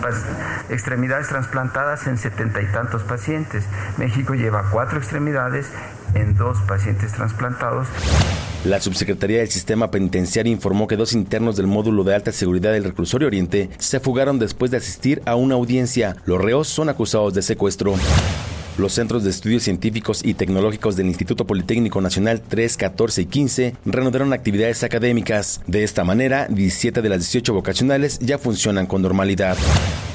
extremidades 0.71 1.29
trasplantadas 1.29 2.07
en 2.07 2.19
setenta 2.19 2.61
y 2.61 2.67
tantos 2.67 3.03
pacientes. 3.03 3.65
México 3.99 4.35
lleva 4.35 4.69
cuatro 4.71 4.99
extremidades 4.99 5.71
en 6.15 6.37
dos 6.37 6.59
pacientes 6.67 7.13
trasplantados. 7.13 7.87
La 8.65 8.81
subsecretaría 8.81 9.39
del 9.39 9.49
Sistema 9.49 9.91
Penitenciario 9.91 10.53
informó 10.53 10.87
que 10.87 10.97
dos 10.97 11.13
internos 11.13 11.57
del 11.57 11.67
módulo 11.67 12.03
de 12.03 12.15
alta 12.15 12.33
seguridad 12.33 12.73
del 12.73 12.85
Reclusorio 12.85 13.29
Oriente 13.29 13.71
se 13.79 14.01
fugaron 14.01 14.39
después 14.39 14.71
de 14.71 14.79
asistir 14.79 15.23
a 15.25 15.37
una 15.37 15.55
audiencia. 15.55 16.17
Los 16.25 16.41
reos 16.41 16.69
son 16.69 16.89
acusados 16.89 17.35
de 17.35 17.43
secuestro. 17.43 17.95
Los 18.77 18.93
centros 18.93 19.23
de 19.23 19.31
estudios 19.31 19.63
científicos 19.63 20.21
y 20.25 20.35
tecnológicos 20.35 20.97
del 20.97 21.07
Instituto 21.07 21.47
Politécnico 21.47 22.01
Nacional 22.01 22.43
3, 22.43 22.77
14 22.77 23.23
y 23.23 23.27
15 23.27 23.77
reanudaron 23.85 24.33
actividades 24.33 24.83
académicas. 24.83 25.61
De 25.69 25.85
esta 25.85 26.03
manera, 26.03 26.49
17 26.49 27.01
de 27.01 27.09
las 27.09 27.21
18 27.21 27.55
vocacionales 27.55 28.19
ya 28.19 28.37
funcionan 28.37 28.87
con 28.87 29.03
normalidad. 29.03 29.57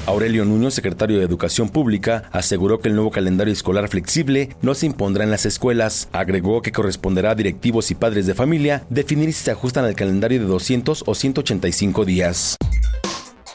Aurelio 0.04 0.44
Nuño, 0.44 0.70
secretario 0.70 1.18
de 1.18 1.24
Educación 1.24 1.70
Pública, 1.70 2.24
aseguró 2.32 2.80
que 2.80 2.88
el 2.88 2.96
nuevo 2.96 3.10
calendario 3.10 3.52
escolar 3.52 3.88
flexible 3.88 4.50
no 4.60 4.74
se 4.74 4.86
impondrá 4.86 5.24
en 5.24 5.30
las 5.30 5.46
escuelas. 5.46 6.08
Agregó 6.12 6.60
que 6.60 6.72
corresponderá 6.72 7.30
a 7.30 7.34
directivos 7.34 7.90
y 7.90 7.94
padres 7.94 8.26
de 8.26 8.34
familia 8.34 8.84
definir 8.90 9.32
si 9.32 9.44
se 9.44 9.52
ajustan 9.52 9.86
al 9.86 9.94
calendario 9.94 10.38
de 10.38 10.46
200 10.46 11.04
o 11.06 11.14
185 11.14 12.04
días. 12.04 12.56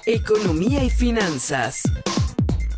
Economía 0.08 0.84
y 0.84 0.90
finanzas. 0.90 1.84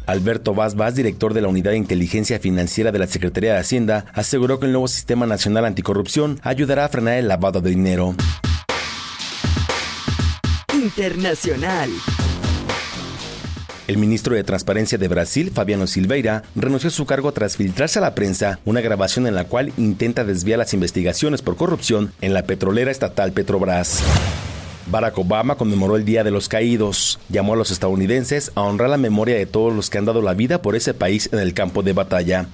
Alberto 0.08 0.56
Vaz 0.56 0.76
Vaz, 0.76 0.96
director 0.96 1.34
de 1.34 1.42
la 1.42 1.50
Unidad 1.50 1.72
de 1.72 1.78
Inteligencia 1.78 2.40
Financiera 2.40 2.92
de 2.92 3.00
la 3.00 3.08
Secretaría 3.08 3.54
de 3.54 3.60
Hacienda, 3.60 4.06
aseguró 4.14 4.60
que 4.60 4.66
el 4.66 4.72
nuevo 4.72 4.88
Sistema 4.88 5.26
Nacional 5.26 5.66
Anticorrupción 5.66 6.40
ayudará 6.44 6.86
a 6.86 6.90
frenar 6.90 7.18
el 7.18 7.28
lavado 7.28 7.62
de 7.62 7.70
dinero. 7.70 8.16
Internacional. 10.74 11.90
El 13.88 13.98
ministro 13.98 14.36
de 14.36 14.44
Transparencia 14.44 14.98
de 14.98 15.08
Brasil, 15.08 15.52
Fabiano 15.54 15.88
Silveira, 15.88 16.44
renunció 16.56 16.88
a 16.88 16.92
su 16.92 17.06
cargo 17.06 17.32
tras 17.32 17.58
filtrarse 17.58 18.00
a 18.00 18.02
la 18.02 18.16
prensa 18.16 18.60
una 18.66 18.82
grabación 18.82 19.28
en 19.28 19.36
la 19.36 19.46
cual 19.46 19.72
intenta 19.78 20.24
desviar 20.24 20.60
las 20.60 20.74
investigaciones 20.74 21.42
por 21.42 21.56
corrupción 21.56 22.12
en 22.22 22.34
la 22.34 22.44
petrolera 22.44 22.92
estatal 22.92 23.32
Petrobras. 23.32 24.04
Barack 24.90 25.18
Obama 25.18 25.56
conmemoró 25.56 25.96
el 25.98 26.06
Día 26.06 26.24
de 26.24 26.32
los 26.32 26.48
Caídos. 26.48 27.20
Llamó 27.30 27.54
a 27.54 27.56
los 27.58 27.72
estadounidenses 27.72 28.52
a 28.56 28.62
honrar 28.62 28.90
la 28.90 28.98
memoria 28.98 29.36
de 29.36 29.46
todos 29.46 29.74
los 29.74 29.90
que 29.90 29.98
han 29.98 30.06
dado 30.06 30.22
la 30.22 30.34
vida 30.34 30.62
por 30.62 30.76
ese 30.76 30.94
país 30.94 31.30
en 31.32 31.40
el 31.40 31.54
campo 31.54 31.84
de 31.84 31.94
batalla. 31.94 32.48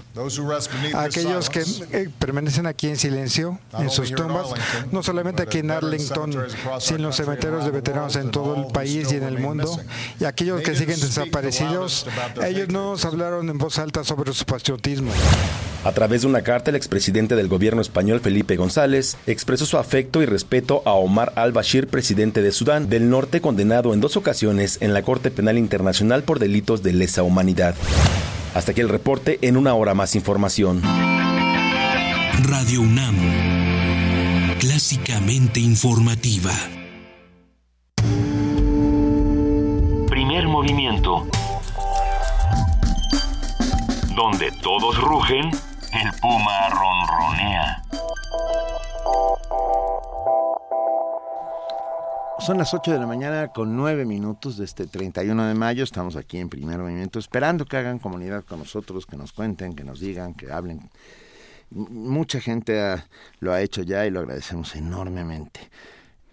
Aquellos 0.95 1.49
que 1.49 1.63
eh, 1.91 2.09
permanecen 2.17 2.65
aquí 2.65 2.87
en 2.87 2.97
silencio, 2.97 3.59
en 3.77 3.89
sus 3.89 4.11
tumbas, 4.13 4.47
no 4.91 5.03
solamente 5.03 5.43
aquí 5.43 5.59
en 5.59 5.71
Arlington, 5.71 6.33
sino 6.79 6.97
en 6.97 7.01
los 7.03 7.15
cementerios 7.15 7.65
de 7.65 7.71
veteranos 7.71 8.15
en 8.15 8.31
todo 8.31 8.55
el 8.55 8.71
país 8.71 9.11
y 9.11 9.17
en 9.17 9.23
el 9.23 9.39
mundo, 9.39 9.79
y 10.19 10.25
aquellos 10.25 10.61
que 10.61 10.75
siguen 10.75 10.99
desaparecidos, 10.99 12.07
ellos 12.45 12.69
no 12.69 12.91
nos 12.91 13.05
hablaron 13.05 13.49
en 13.49 13.57
voz 13.57 13.77
alta 13.79 14.03
sobre 14.03 14.33
su 14.33 14.45
patriotismo. 14.45 15.11
A 15.83 15.91
través 15.91 16.21
de 16.21 16.27
una 16.27 16.43
carta, 16.43 16.69
el 16.69 16.77
expresidente 16.77 17.35
del 17.35 17.49
gobierno 17.49 17.81
español 17.81 18.21
Felipe 18.21 18.55
González 18.55 19.17
expresó 19.27 19.65
su 19.65 19.77
afecto 19.77 20.21
y 20.21 20.25
respeto 20.25 20.81
a 20.85 20.93
Omar 20.93 21.33
al-Bashir, 21.35 21.87
presidente 21.87 22.41
de 22.41 22.53
Sudán 22.53 22.87
del 22.87 23.09
Norte, 23.09 23.41
condenado 23.41 23.93
en 23.93 23.99
dos 23.99 24.15
ocasiones 24.15 24.77
en 24.81 24.93
la 24.93 25.01
Corte 25.01 25.29
Penal 25.29 25.57
Internacional 25.57 26.23
por 26.23 26.39
delitos 26.39 26.83
de 26.83 26.93
lesa 26.93 27.23
humanidad. 27.23 27.75
Hasta 28.53 28.71
aquí 28.71 28.79
el 28.79 28.87
reporte, 28.87 29.39
en 29.41 29.57
una 29.57 29.73
hora 29.73 29.93
más 29.93 30.15
información. 30.15 30.81
Radio 32.43 32.79
UNAM, 32.79 33.17
clásicamente 34.59 35.59
informativa. 35.59 36.53
Primer 40.07 40.47
movimiento. 40.47 41.27
Donde 44.15 44.51
todos 44.61 44.97
rugen 45.01 45.51
el 46.01 46.11
puma 46.19 46.69
ronronea. 46.69 47.83
Son 52.39 52.57
las 52.57 52.73
8 52.73 52.93
de 52.93 52.99
la 52.99 53.05
mañana 53.05 53.49
con 53.49 53.77
9 53.77 54.05
minutos 54.05 54.57
de 54.57 54.65
este 54.65 54.87
31 54.87 55.45
de 55.45 55.53
mayo. 55.53 55.83
Estamos 55.83 56.15
aquí 56.15 56.39
en 56.39 56.49
primer 56.49 56.79
movimiento 56.79 57.19
esperando 57.19 57.65
que 57.65 57.77
hagan 57.77 57.99
comunidad 57.99 58.43
con 58.43 58.59
nosotros, 58.59 59.05
que 59.05 59.17
nos 59.17 59.33
cuenten, 59.33 59.75
que 59.75 59.83
nos 59.83 59.99
digan, 59.99 60.33
que 60.33 60.51
hablen. 60.51 60.89
Mucha 61.69 62.39
gente 62.41 63.03
lo 63.39 63.53
ha 63.53 63.61
hecho 63.61 63.83
ya 63.83 64.05
y 64.05 64.09
lo 64.09 64.21
agradecemos 64.21 64.75
enormemente. 64.75 65.69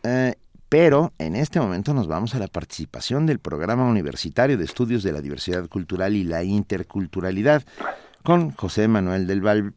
Eh, 0.02 0.34
pero 0.70 1.12
en 1.18 1.36
este 1.36 1.60
momento 1.60 1.92
nos 1.92 2.06
vamos 2.06 2.34
a 2.34 2.38
la 2.38 2.48
participación 2.48 3.26
del 3.26 3.40
Programa 3.40 3.84
Universitario 3.84 4.56
de 4.56 4.64
Estudios 4.64 5.02
de 5.02 5.12
la 5.12 5.20
Diversidad 5.20 5.68
Cultural 5.68 6.16
y 6.16 6.24
la 6.24 6.44
Interculturalidad 6.44 7.62
con 8.22 8.50
José 8.52 8.88
Manuel 8.88 9.26
del 9.26 9.40
Val, 9.40 9.72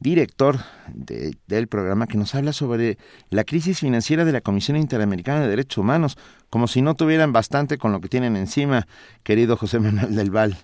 director 0.00 0.56
del 0.94 1.68
programa, 1.68 2.06
que 2.06 2.18
nos 2.18 2.34
habla 2.34 2.52
sobre 2.52 2.98
la 3.30 3.44
crisis 3.44 3.80
financiera 3.80 4.24
de 4.24 4.32
la 4.32 4.40
Comisión 4.40 4.76
Interamericana 4.76 5.40
de 5.40 5.48
Derechos 5.48 5.78
Humanos, 5.78 6.16
como 6.50 6.68
si 6.68 6.82
no 6.82 6.94
tuvieran 6.94 7.32
bastante 7.32 7.78
con 7.78 7.92
lo 7.92 8.00
que 8.00 8.08
tienen 8.08 8.36
encima, 8.36 8.86
querido 9.24 9.56
José 9.56 9.80
Manuel 9.80 10.14
del 10.14 10.30
Val. 10.30 10.54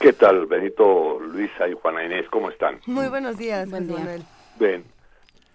¿Qué, 0.00 0.12
tal, 0.12 0.46
Benito, 0.46 1.18
Luisa 1.20 1.66
y 1.68 1.72
Juana 1.72 2.04
Inés? 2.04 2.26
¿Cómo 2.30 2.50
están? 2.50 2.78
Muy 2.86 3.08
buenos 3.08 3.38
días, 3.38 3.70
Buen 3.70 3.90
Manuel. 3.90 4.22
Bien, 4.58 4.84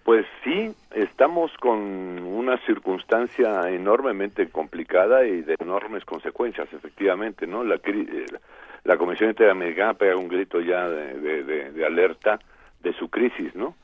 pues 0.02 0.26
sí, 0.42 0.74
estamos 0.92 1.52
con 1.60 1.78
una 1.78 2.58
circunstancia 2.66 3.70
enormemente 3.70 4.48
complicada 4.48 5.24
y 5.24 5.42
de 5.42 5.54
enormes 5.60 6.04
consecuencias, 6.04 6.66
efectivamente, 6.72 7.46
¿no? 7.46 7.62
La, 7.62 7.76
eh, 7.76 8.26
la 8.84 8.96
Comisión 8.96 9.30
Interamericana 9.30 9.94
pega 9.94 10.16
un 10.16 10.28
grito 10.28 10.60
ya 10.60 10.88
de, 10.88 11.84
alerta 11.86 12.38
de 12.82 12.92
su 12.94 13.08
crisis, 13.08 13.54
¿no? 13.54 13.74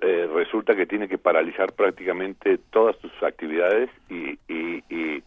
Eh, 0.00 0.28
resulta 0.32 0.74
que 0.74 0.86
tiene 0.86 1.08
que 1.08 1.18
paralizar 1.18 1.72
prácticamente 1.72 2.58
todas 2.70 2.96
sus 2.96 3.12
actividades 3.22 3.90
y, 4.08 4.38
y, 4.48 4.82
y, 4.88 5.22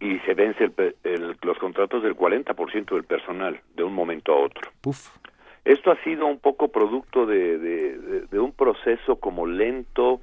y, 0.00 0.18
se 0.20 0.34
vence 0.34 0.70
el, 1.04 1.36
los 1.42 1.58
contratos 1.58 2.02
del 2.02 2.16
40% 2.16 2.94
del 2.94 3.04
personal 3.04 3.60
de 3.76 3.84
un 3.84 3.92
momento 3.92 4.32
a 4.32 4.36
otro. 4.36 4.70
Esto 5.64 5.90
ha 5.90 6.02
sido 6.02 6.26
un 6.26 6.38
poco 6.38 6.68
producto 6.68 7.26
de, 7.26 7.58
de 7.58 8.40
un 8.40 8.52
proceso 8.52 9.16
como 9.16 9.46
lento, 9.46 10.20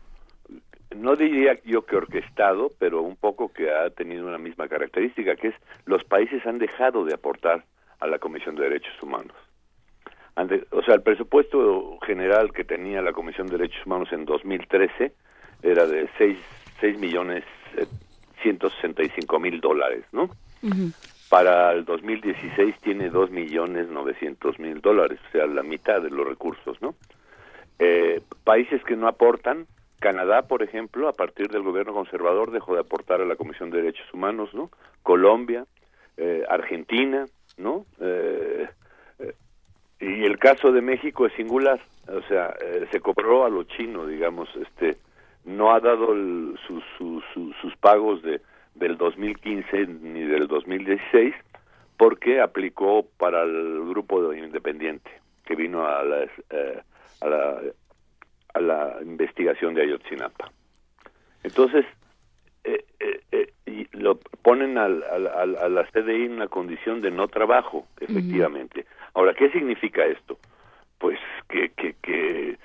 no 0.95 1.15
diría 1.15 1.59
yo 1.63 1.85
que 1.85 1.95
orquestado, 1.95 2.71
pero 2.79 3.01
un 3.01 3.15
poco 3.15 3.53
que 3.53 3.71
ha 3.71 3.89
tenido 3.91 4.27
una 4.27 4.37
misma 4.37 4.67
característica, 4.67 5.35
que 5.35 5.49
es 5.49 5.55
los 5.85 6.03
países 6.03 6.45
han 6.45 6.57
dejado 6.57 7.05
de 7.05 7.13
aportar 7.13 7.63
a 7.99 8.07
la 8.07 8.19
Comisión 8.19 8.55
de 8.55 8.63
Derechos 8.63 9.01
Humanos. 9.01 9.35
o 10.71 10.83
sea, 10.83 10.95
el 10.95 11.01
presupuesto 11.01 11.99
general 12.05 12.51
que 12.53 12.63
tenía 12.63 13.01
la 13.01 13.13
Comisión 13.13 13.47
de 13.47 13.57
Derechos 13.57 13.85
Humanos 13.85 14.09
en 14.11 14.25
2013 14.25 15.13
era 15.61 15.85
de 15.85 16.09
6, 16.17 16.37
6 16.79 16.99
millones 16.99 17.43
165 18.41 19.35
eh, 19.35 19.39
mil 19.39 19.61
dólares, 19.61 20.05
¿no? 20.11 20.29
Para 21.29 21.71
el 21.73 21.85
2016 21.85 22.75
tiene 22.81 23.09
2 23.09 23.29
millones 23.29 23.87
900 23.89 24.59
mil 24.59 24.81
dólares, 24.81 25.19
o 25.27 25.31
sea, 25.31 25.45
la 25.45 25.61
mitad 25.61 26.01
de 26.01 26.09
los 26.09 26.27
recursos, 26.27 26.81
¿no? 26.81 26.95
Eh, 27.77 28.21
países 28.43 28.83
que 28.83 28.95
no 28.95 29.07
aportan, 29.07 29.67
Canadá, 29.99 30.43
por 30.43 30.63
ejemplo, 30.63 31.07
a 31.07 31.13
partir 31.13 31.49
del 31.49 31.63
gobierno 31.63 31.93
conservador 31.93 32.51
dejó 32.51 32.73
de 32.73 32.81
aportar 32.81 33.21
a 33.21 33.25
la 33.25 33.35
Comisión 33.35 33.69
de 33.69 33.81
Derechos 33.81 34.13
Humanos, 34.13 34.53
¿no? 34.53 34.69
Colombia, 35.03 35.65
eh, 36.17 36.43
Argentina, 36.49 37.25
¿no? 37.57 37.85
Eh, 37.99 38.67
eh, 39.19 39.33
y 39.99 40.23
el 40.25 40.39
caso 40.39 40.71
de 40.71 40.81
México 40.81 41.25
es 41.25 41.33
singular, 41.33 41.79
o 42.07 42.21
sea, 42.23 42.55
se 42.91 42.99
cobró 43.01 43.45
a 43.45 43.49
lo 43.49 43.63
chino, 43.63 44.07
digamos, 44.07 44.49
este, 44.55 44.97
no 45.43 45.73
ha 45.73 45.79
dado 45.79 46.15
sus 46.67 47.75
pagos 47.79 48.21
de 48.21 48.41
del 48.75 48.97
2015 48.97 49.87
ni 49.87 50.21
del 50.23 50.47
2016 50.47 51.35
porque 51.97 52.39
aplicó 52.39 53.05
para 53.17 53.43
el 53.43 53.89
grupo 53.89 54.33
independiente 54.33 55.11
que 55.45 55.55
vino 55.55 55.85
a, 55.85 56.01
las, 56.03 56.29
a 57.19 57.27
la 57.27 57.61
a 58.59 58.61
la 58.61 58.97
investigación 59.01 59.73
de 59.73 59.83
Ayotzinapa. 59.83 60.51
Entonces, 61.43 61.85
eh, 62.63 62.83
eh, 62.99 63.21
eh, 63.31 63.53
y 63.65 63.87
lo 63.97 64.19
ponen 64.43 64.77
al, 64.77 65.03
a 65.03 65.69
la 65.69 65.83
CDI 65.91 66.25
en 66.25 66.33
una 66.33 66.47
condición 66.47 67.01
de 67.01 67.11
no 67.11 67.27
trabajo, 67.27 67.87
efectivamente. 67.99 68.85
Ahora, 69.13 69.33
¿qué 69.33 69.49
significa 69.51 70.05
esto? 70.05 70.37
Pues 70.97 71.17
que, 71.47 71.69
que, 71.69 71.95
que, 72.01 72.57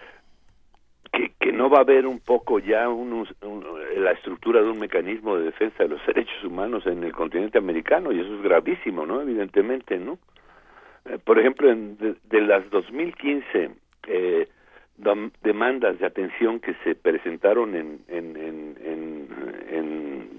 que, 1.38 1.52
no 1.52 1.70
va 1.70 1.78
a 1.78 1.82
haber 1.82 2.06
un 2.06 2.18
poco 2.18 2.58
ya 2.58 2.88
la 3.96 4.10
estructura 4.10 4.60
de 4.60 4.68
un 4.68 4.80
mecanismo 4.80 5.36
de 5.36 5.44
defensa 5.44 5.84
de 5.84 5.90
los 5.90 6.04
derechos 6.04 6.42
humanos 6.42 6.84
en 6.86 7.04
el 7.04 7.12
continente 7.12 7.58
americano, 7.58 8.10
y 8.10 8.18
eso 8.18 8.34
es 8.34 8.42
gravísimo, 8.42 9.06
¿no? 9.06 9.22
Evidentemente, 9.22 9.98
¿no? 9.98 10.18
por 11.24 11.38
ejemplo, 11.38 11.70
en, 11.70 11.96
de, 11.98 12.16
de 12.24 12.40
las 12.40 12.68
2015 12.70 13.70
eh, 14.08 14.48
demandas 14.96 15.98
de 15.98 16.06
atención 16.06 16.60
que 16.60 16.74
se 16.84 16.94
presentaron 16.94 17.74
en 17.74 18.00
en, 18.08 18.36
en, 18.36 18.76
en, 18.84 19.28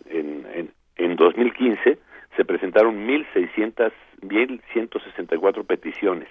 en, 0.10 0.72
en 0.95 1.16
2015 1.16 1.97
se 2.36 2.45
presentaron 2.45 3.08
1.600, 3.08 3.91
1.164 4.22 5.66
peticiones 5.66 6.28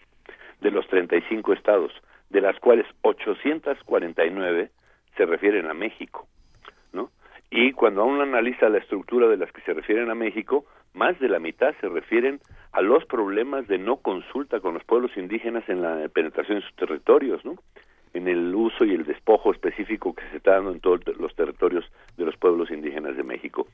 de 0.60 0.70
los 0.70 0.86
35 0.88 1.52
estados, 1.52 1.92
de 2.30 2.40
las 2.40 2.58
cuales 2.60 2.86
849 3.02 4.70
se 5.16 5.26
refieren 5.26 5.66
a 5.66 5.74
México, 5.74 6.26
¿no? 6.92 7.10
Y 7.50 7.72
cuando 7.72 8.04
uno 8.04 8.22
analiza 8.22 8.68
la 8.68 8.78
estructura 8.78 9.28
de 9.28 9.36
las 9.36 9.52
que 9.52 9.60
se 9.62 9.72
refieren 9.72 10.10
a 10.10 10.14
México, 10.14 10.64
más 10.92 11.18
de 11.20 11.28
la 11.28 11.38
mitad 11.38 11.74
se 11.80 11.88
refieren 11.88 12.40
a 12.72 12.82
los 12.82 13.04
problemas 13.04 13.66
de 13.68 13.78
no 13.78 13.96
consulta 13.96 14.60
con 14.60 14.74
los 14.74 14.84
pueblos 14.84 15.16
indígenas 15.16 15.68
en 15.68 15.82
la 15.82 16.08
penetración 16.08 16.58
en 16.58 16.62
sus 16.62 16.74
territorios, 16.76 17.44
¿no? 17.44 17.56
En 18.14 18.28
el 18.28 18.54
uso 18.54 18.84
y 18.84 18.94
el 18.94 19.04
despojo 19.04 19.52
específico 19.52 20.14
que 20.14 20.22
se 20.30 20.38
está 20.38 20.52
dando 20.52 20.72
en 20.72 20.80
todos 20.80 21.00
los 21.18 21.34
territorios 21.34 21.84
de 22.16 22.24
los 22.24 22.36
pueblos 22.36 22.70
indígenas 22.70 23.16
de 23.16 23.24
México. 23.24 23.66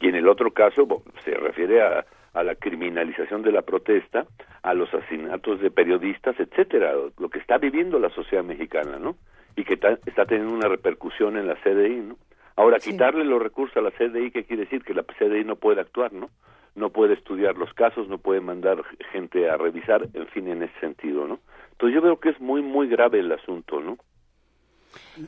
Y 0.00 0.08
en 0.08 0.14
el 0.14 0.28
otro 0.28 0.52
caso 0.52 0.86
se 1.24 1.32
refiere 1.32 1.82
a, 1.82 2.06
a 2.32 2.42
la 2.44 2.54
criminalización 2.54 3.42
de 3.42 3.52
la 3.52 3.62
protesta, 3.62 4.26
a 4.62 4.74
los 4.74 4.92
asesinatos 4.94 5.60
de 5.60 5.70
periodistas, 5.70 6.38
etcétera, 6.38 6.92
lo 7.18 7.28
que 7.28 7.38
está 7.40 7.58
viviendo 7.58 7.98
la 7.98 8.10
sociedad 8.10 8.44
mexicana, 8.44 8.98
¿no? 8.98 9.16
Y 9.56 9.64
que 9.64 9.74
está 9.74 10.24
teniendo 10.26 10.54
una 10.54 10.68
repercusión 10.68 11.36
en 11.36 11.48
la 11.48 11.56
CDI, 11.56 11.96
¿no? 11.96 12.16
Ahora, 12.54 12.78
quitarle 12.78 13.24
los 13.24 13.40
recursos 13.40 13.76
a 13.76 13.80
la 13.80 13.92
CDI, 13.92 14.30
¿qué 14.32 14.44
quiere 14.44 14.64
decir? 14.64 14.82
Que 14.82 14.94
la 14.94 15.04
CDI 15.04 15.44
no 15.44 15.56
puede 15.56 15.80
actuar, 15.80 16.12
¿no? 16.12 16.28
No 16.74 16.90
puede 16.90 17.14
estudiar 17.14 17.56
los 17.56 17.72
casos, 17.72 18.08
no 18.08 18.18
puede 18.18 18.40
mandar 18.40 18.82
gente 19.12 19.48
a 19.48 19.56
revisar, 19.56 20.08
en 20.12 20.26
fin, 20.28 20.48
en 20.48 20.62
ese 20.62 20.78
sentido, 20.80 21.26
¿no? 21.26 21.40
Entonces 21.78 21.94
yo 21.94 22.02
veo 22.02 22.18
que 22.18 22.30
es 22.30 22.40
muy, 22.40 22.60
muy 22.60 22.88
grave 22.88 23.20
el 23.20 23.30
asunto, 23.30 23.78
¿no? 23.78 23.98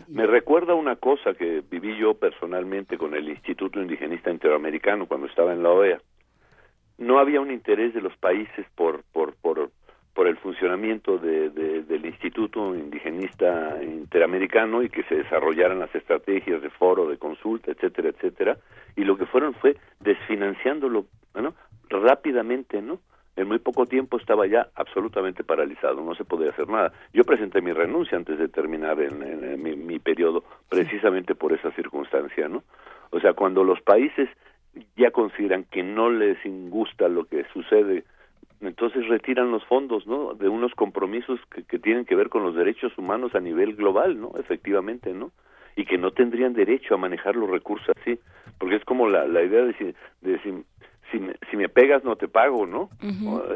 Me 0.08 0.26
recuerda 0.26 0.74
una 0.74 0.96
cosa 0.96 1.32
que 1.34 1.62
viví 1.70 1.96
yo 1.96 2.14
personalmente 2.14 2.98
con 2.98 3.14
el 3.14 3.28
Instituto 3.28 3.80
Indigenista 3.80 4.32
Interamericano 4.32 5.06
cuando 5.06 5.28
estaba 5.28 5.52
en 5.52 5.62
la 5.62 5.70
OEA. 5.70 6.00
No 6.98 7.20
había 7.20 7.40
un 7.40 7.52
interés 7.52 7.94
de 7.94 8.00
los 8.00 8.16
países 8.16 8.66
por, 8.74 9.04
por, 9.12 9.36
por, 9.36 9.70
por 10.12 10.26
el 10.26 10.38
funcionamiento 10.38 11.18
de, 11.18 11.50
del 11.50 12.04
Instituto 12.04 12.74
Indigenista 12.74 13.80
Interamericano 13.80 14.82
y 14.82 14.88
que 14.88 15.04
se 15.04 15.14
desarrollaran 15.18 15.78
las 15.78 15.94
estrategias 15.94 16.60
de 16.62 16.70
foro, 16.70 17.08
de 17.08 17.16
consulta, 17.16 17.70
etcétera, 17.70 18.08
etcétera. 18.08 18.58
Y 18.96 19.04
lo 19.04 19.16
que 19.16 19.26
fueron 19.26 19.54
fue 19.54 19.76
desfinanciándolo 20.00 21.06
¿no? 21.36 21.54
rápidamente, 21.88 22.82
¿no? 22.82 22.98
En 23.40 23.48
muy 23.48 23.58
poco 23.58 23.86
tiempo 23.86 24.18
estaba 24.18 24.46
ya 24.46 24.68
absolutamente 24.74 25.44
paralizado, 25.44 26.02
no 26.02 26.14
se 26.14 26.24
podía 26.24 26.50
hacer 26.50 26.68
nada. 26.68 26.92
Yo 27.12 27.24
presenté 27.24 27.60
mi 27.62 27.72
renuncia 27.72 28.16
antes 28.16 28.38
de 28.38 28.48
terminar 28.48 29.00
en, 29.00 29.62
mi, 29.62 29.98
periodo, 29.98 30.44
precisamente 30.68 31.34
por 31.34 31.52
esa 31.52 31.70
circunstancia, 31.72 32.48
¿no? 32.48 32.62
O 33.10 33.20
sea, 33.20 33.32
cuando 33.32 33.64
los 33.64 33.80
países 33.80 34.28
ya 34.96 35.10
consideran 35.10 35.64
que 35.64 35.82
no 35.82 36.10
les 36.10 36.38
gusta 36.70 37.08
lo 37.08 37.24
que 37.24 37.44
sucede, 37.52 38.04
entonces 38.60 39.08
retiran 39.08 39.50
los 39.50 39.64
fondos, 39.64 40.06
¿no? 40.06 40.34
De 40.34 40.48
unos 40.48 40.74
compromisos 40.74 41.40
que, 41.52 41.64
que 41.64 41.78
tienen 41.78 42.04
que 42.04 42.14
ver 42.14 42.28
con 42.28 42.42
los 42.42 42.54
derechos 42.54 42.96
humanos 42.98 43.34
a 43.34 43.40
nivel 43.40 43.74
global, 43.74 44.20
¿no? 44.20 44.32
Efectivamente, 44.38 45.14
¿no? 45.14 45.32
Y 45.76 45.86
que 45.86 45.98
no 45.98 46.10
tendrían 46.10 46.52
derecho 46.52 46.94
a 46.94 46.98
manejar 46.98 47.36
los 47.36 47.48
recursos 47.48 47.88
así, 48.00 48.18
porque 48.58 48.76
es 48.76 48.84
como 48.84 49.08
la, 49.08 49.26
la 49.26 49.42
idea 49.42 49.64
de, 49.64 49.94
de, 50.20 50.32
de 50.32 50.64
si 51.10 51.18
me, 51.18 51.34
si 51.50 51.56
me 51.56 51.68
pegas 51.68 52.04
no 52.04 52.16
te 52.16 52.28
pago, 52.28 52.66
¿no? 52.66 52.90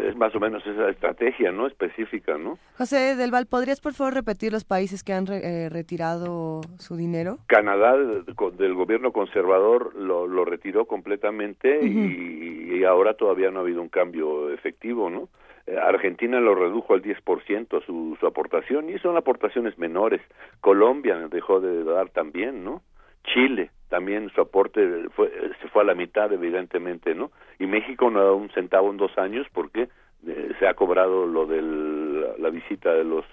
Es 0.07 0.16
más 0.16 0.34
o 0.34 0.40
menos 0.40 0.66
esa 0.66 0.88
estrategia, 0.88 1.52
¿no? 1.52 1.66
Específica, 1.66 2.36
¿no? 2.38 2.59
José 2.76 3.16
Del 3.16 3.30
Val, 3.30 3.46
¿podrías 3.46 3.80
por 3.80 3.94
favor 3.94 4.14
repetir 4.14 4.52
los 4.52 4.64
países 4.64 5.02
que 5.02 5.12
han 5.12 5.26
eh, 5.28 5.68
retirado 5.68 6.61
su 6.78 6.96
dinero? 6.96 7.38
Canadá, 7.46 7.96
del 7.96 8.74
gobierno 8.74 9.12
conservador, 9.12 9.94
lo, 9.94 10.26
lo 10.26 10.44
retiró 10.44 10.86
completamente 10.86 11.80
y, 11.82 12.76
y, 12.76 12.84
ahora 12.84 13.14
todavía 13.14 13.50
no 13.50 13.61
ha 13.61 13.62
habido 13.62 13.80
un 13.80 13.88
cambio 13.88 14.50
efectivo, 14.52 15.09
¿no? 15.09 15.28
Eh, 15.66 15.76
Argentina 15.78 16.40
lo 16.40 16.55
redujo 16.55 16.94
al 16.94 17.02
10% 17.02 17.84
su, 17.86 18.16
su 18.20 18.26
aportación 18.26 18.90
y 18.90 18.98
son 18.98 19.16
aportaciones 19.16 19.78
menores. 19.78 20.20
Colombia 20.61 21.16
dejó 21.28 21.61
de 21.61 21.84
dar 21.84 22.11
también, 22.11 22.64
¿no? 22.64 22.82
Chile 23.25 23.70
también 23.89 24.31
su 24.31 24.41
aporte 24.41 25.09
fue, 25.11 25.31
se 25.61 25.68
fue 25.68 25.83
a 25.83 25.87
la 25.87 25.95
mitad 25.95 26.33
evidentemente 26.33 27.14
no 27.14 27.31
y 27.59 27.66
México 27.66 28.11
no 28.11 28.20
ha 28.20 28.25
dado 28.25 28.37
un 28.37 28.51
centavo 28.51 28.91
en 28.91 28.97
dos 28.97 29.16
años 29.18 29.47
porque 29.53 29.89
eh, 30.27 30.53
se 30.59 30.66
ha 30.66 30.75
cobrado 30.75 31.27
lo 31.27 31.47
de 31.47 31.62
la, 32.39 32.51
visita 32.51 32.93
de 32.93 33.05
los 33.05 33.25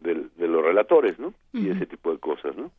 de, 0.00 0.14
los 0.38 0.64
relatores 0.64 1.18
no 1.18 1.32
y 1.52 1.70
ese 1.70 1.86
tipo 1.86 2.12
de 2.12 2.18
cosas 2.18 2.56
no 2.56 2.70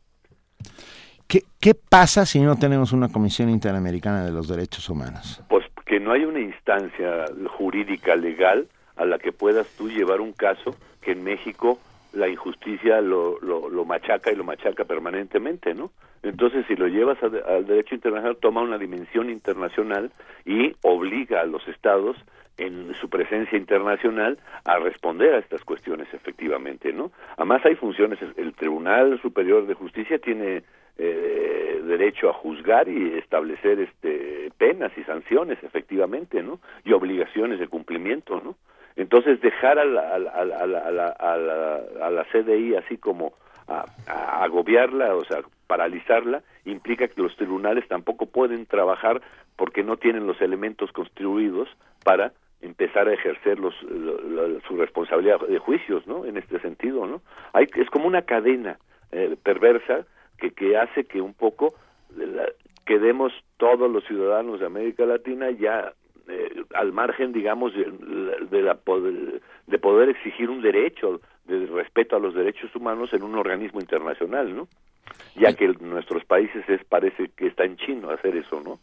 ¿Qué, 1.26 1.42
¿Qué 1.60 1.74
pasa 1.74 2.26
si 2.26 2.40
no 2.40 2.56
tenemos 2.56 2.92
una 2.92 3.08
Comisión 3.08 3.48
Interamericana 3.48 4.24
de 4.24 4.32
los 4.32 4.48
Derechos 4.48 4.88
Humanos? 4.90 5.42
Pues 5.48 5.64
que 5.86 5.98
no 5.98 6.12
hay 6.12 6.24
una 6.24 6.40
instancia 6.40 7.24
jurídica 7.48 8.16
legal 8.16 8.68
a 8.96 9.06
la 9.06 9.18
que 9.18 9.32
puedas 9.32 9.66
tú 9.76 9.88
llevar 9.88 10.20
un 10.20 10.32
caso 10.32 10.76
que 11.00 11.12
en 11.12 11.24
México 11.24 11.78
la 12.12 12.28
injusticia 12.28 13.00
lo, 13.00 13.38
lo, 13.40 13.68
lo 13.68 13.84
machaca 13.84 14.30
y 14.30 14.36
lo 14.36 14.44
machaca 14.44 14.84
permanentemente, 14.84 15.74
¿no? 15.74 15.90
Entonces, 16.22 16.64
si 16.68 16.76
lo 16.76 16.86
llevas 16.86 17.18
al 17.22 17.66
derecho 17.66 17.94
internacional, 17.96 18.36
toma 18.36 18.62
una 18.62 18.78
dimensión 18.78 19.28
internacional 19.28 20.12
y 20.44 20.74
obliga 20.82 21.40
a 21.40 21.46
los 21.46 21.66
estados 21.66 22.16
en 22.58 22.94
su 23.00 23.08
presencia 23.08 23.58
internacional 23.58 24.38
a 24.64 24.78
responder 24.78 25.34
a 25.34 25.38
estas 25.38 25.64
cuestiones 25.64 26.06
efectivamente, 26.12 26.92
¿no? 26.92 27.10
Además 27.36 27.64
hay 27.64 27.74
funciones, 27.74 28.18
el 28.36 28.54
Tribunal 28.54 29.20
Superior 29.20 29.66
de 29.66 29.74
Justicia 29.74 30.18
tiene 30.18 30.62
eh, 30.98 31.80
derecho 31.84 32.28
a 32.28 32.34
juzgar 32.34 32.88
y 32.88 33.18
establecer 33.18 33.80
este 33.80 34.52
penas 34.58 34.92
y 34.96 35.02
sanciones 35.04 35.58
efectivamente, 35.62 36.42
¿no? 36.42 36.60
Y 36.84 36.92
obligaciones 36.92 37.58
de 37.58 37.66
cumplimiento, 37.66 38.40
¿no? 38.40 38.56
Entonces 38.96 39.40
dejar 39.40 39.78
a 39.78 39.84
la, 39.84 40.14
a 40.14 40.18
la, 40.18 40.30
a 40.30 40.44
la, 40.44 41.08
a 41.08 41.36
la, 41.36 41.80
a 42.02 42.10
la 42.10 42.24
CDI 42.24 42.76
así 42.76 42.98
como 42.98 43.34
a, 43.68 43.84
agobiarla, 44.42 45.14
o 45.14 45.24
sea, 45.24 45.40
paralizarla, 45.66 46.42
implica 46.64 47.08
que 47.08 47.22
los 47.22 47.34
tribunales 47.36 47.86
tampoco 47.88 48.26
pueden 48.26 48.66
trabajar 48.66 49.22
porque 49.56 49.82
no 49.82 49.96
tienen 49.96 50.26
los 50.26 50.40
elementos 50.40 50.92
construidos 50.92 51.68
para 52.04 52.32
empezar 52.60 53.08
a 53.08 53.14
ejercer 53.14 53.58
los, 53.58 53.74
su 54.66 54.76
responsabilidad 54.76 55.40
de 55.40 55.58
juicios, 55.58 56.06
¿no? 56.06 56.24
En 56.24 56.36
este 56.36 56.60
sentido, 56.60 57.06
¿no? 57.06 57.22
Hay, 57.52 57.66
es 57.74 57.90
como 57.90 58.06
una 58.06 58.22
cadena 58.22 58.78
eh, 59.10 59.36
perversa 59.42 60.06
que, 60.38 60.52
que 60.52 60.76
hace 60.76 61.04
que 61.04 61.20
un 61.20 61.34
poco 61.34 61.74
la, 62.16 62.46
quedemos 62.86 63.32
todos 63.56 63.90
los 63.90 64.04
ciudadanos 64.04 64.60
de 64.60 64.66
América 64.66 65.06
Latina 65.06 65.50
ya 65.50 65.92
eh, 66.28 66.64
al 66.74 66.92
margen, 66.92 67.32
digamos, 67.32 67.74
de, 67.74 67.84
de, 68.50 68.62
la 68.62 68.78
de 69.66 69.78
poder 69.78 70.08
exigir 70.10 70.50
un 70.50 70.62
derecho 70.62 71.20
de 71.44 71.66
respeto 71.66 72.16
a 72.16 72.20
los 72.20 72.34
derechos 72.34 72.74
humanos 72.74 73.12
en 73.12 73.22
un 73.22 73.34
organismo 73.34 73.80
internacional, 73.80 74.54
¿no? 74.54 74.68
Ya 75.34 75.54
que 75.54 75.68
nuestros 75.80 76.24
países 76.24 76.68
es 76.68 76.84
parece 76.84 77.30
que 77.36 77.48
está 77.48 77.64
en 77.64 77.76
chino 77.76 78.10
hacer 78.10 78.36
eso, 78.36 78.60
¿no? 78.60 78.80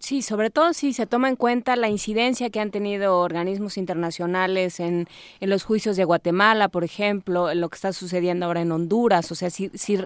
Sí, 0.00 0.22
sobre 0.22 0.50
todo 0.50 0.72
si 0.72 0.92
se 0.92 1.06
toma 1.06 1.28
en 1.28 1.36
cuenta 1.36 1.76
la 1.76 1.88
incidencia 1.88 2.50
que 2.50 2.60
han 2.60 2.70
tenido 2.70 3.18
organismos 3.20 3.78
internacionales 3.78 4.80
en, 4.80 5.06
en 5.40 5.50
los 5.50 5.64
juicios 5.64 5.96
de 5.96 6.04
Guatemala, 6.04 6.68
por 6.68 6.84
ejemplo, 6.84 7.50
en 7.50 7.60
lo 7.60 7.68
que 7.68 7.76
está 7.76 7.92
sucediendo 7.92 8.46
ahora 8.46 8.60
en 8.60 8.72
Honduras, 8.72 9.30
o 9.32 9.34
sea, 9.34 9.50
si, 9.50 9.68
si 9.70 9.98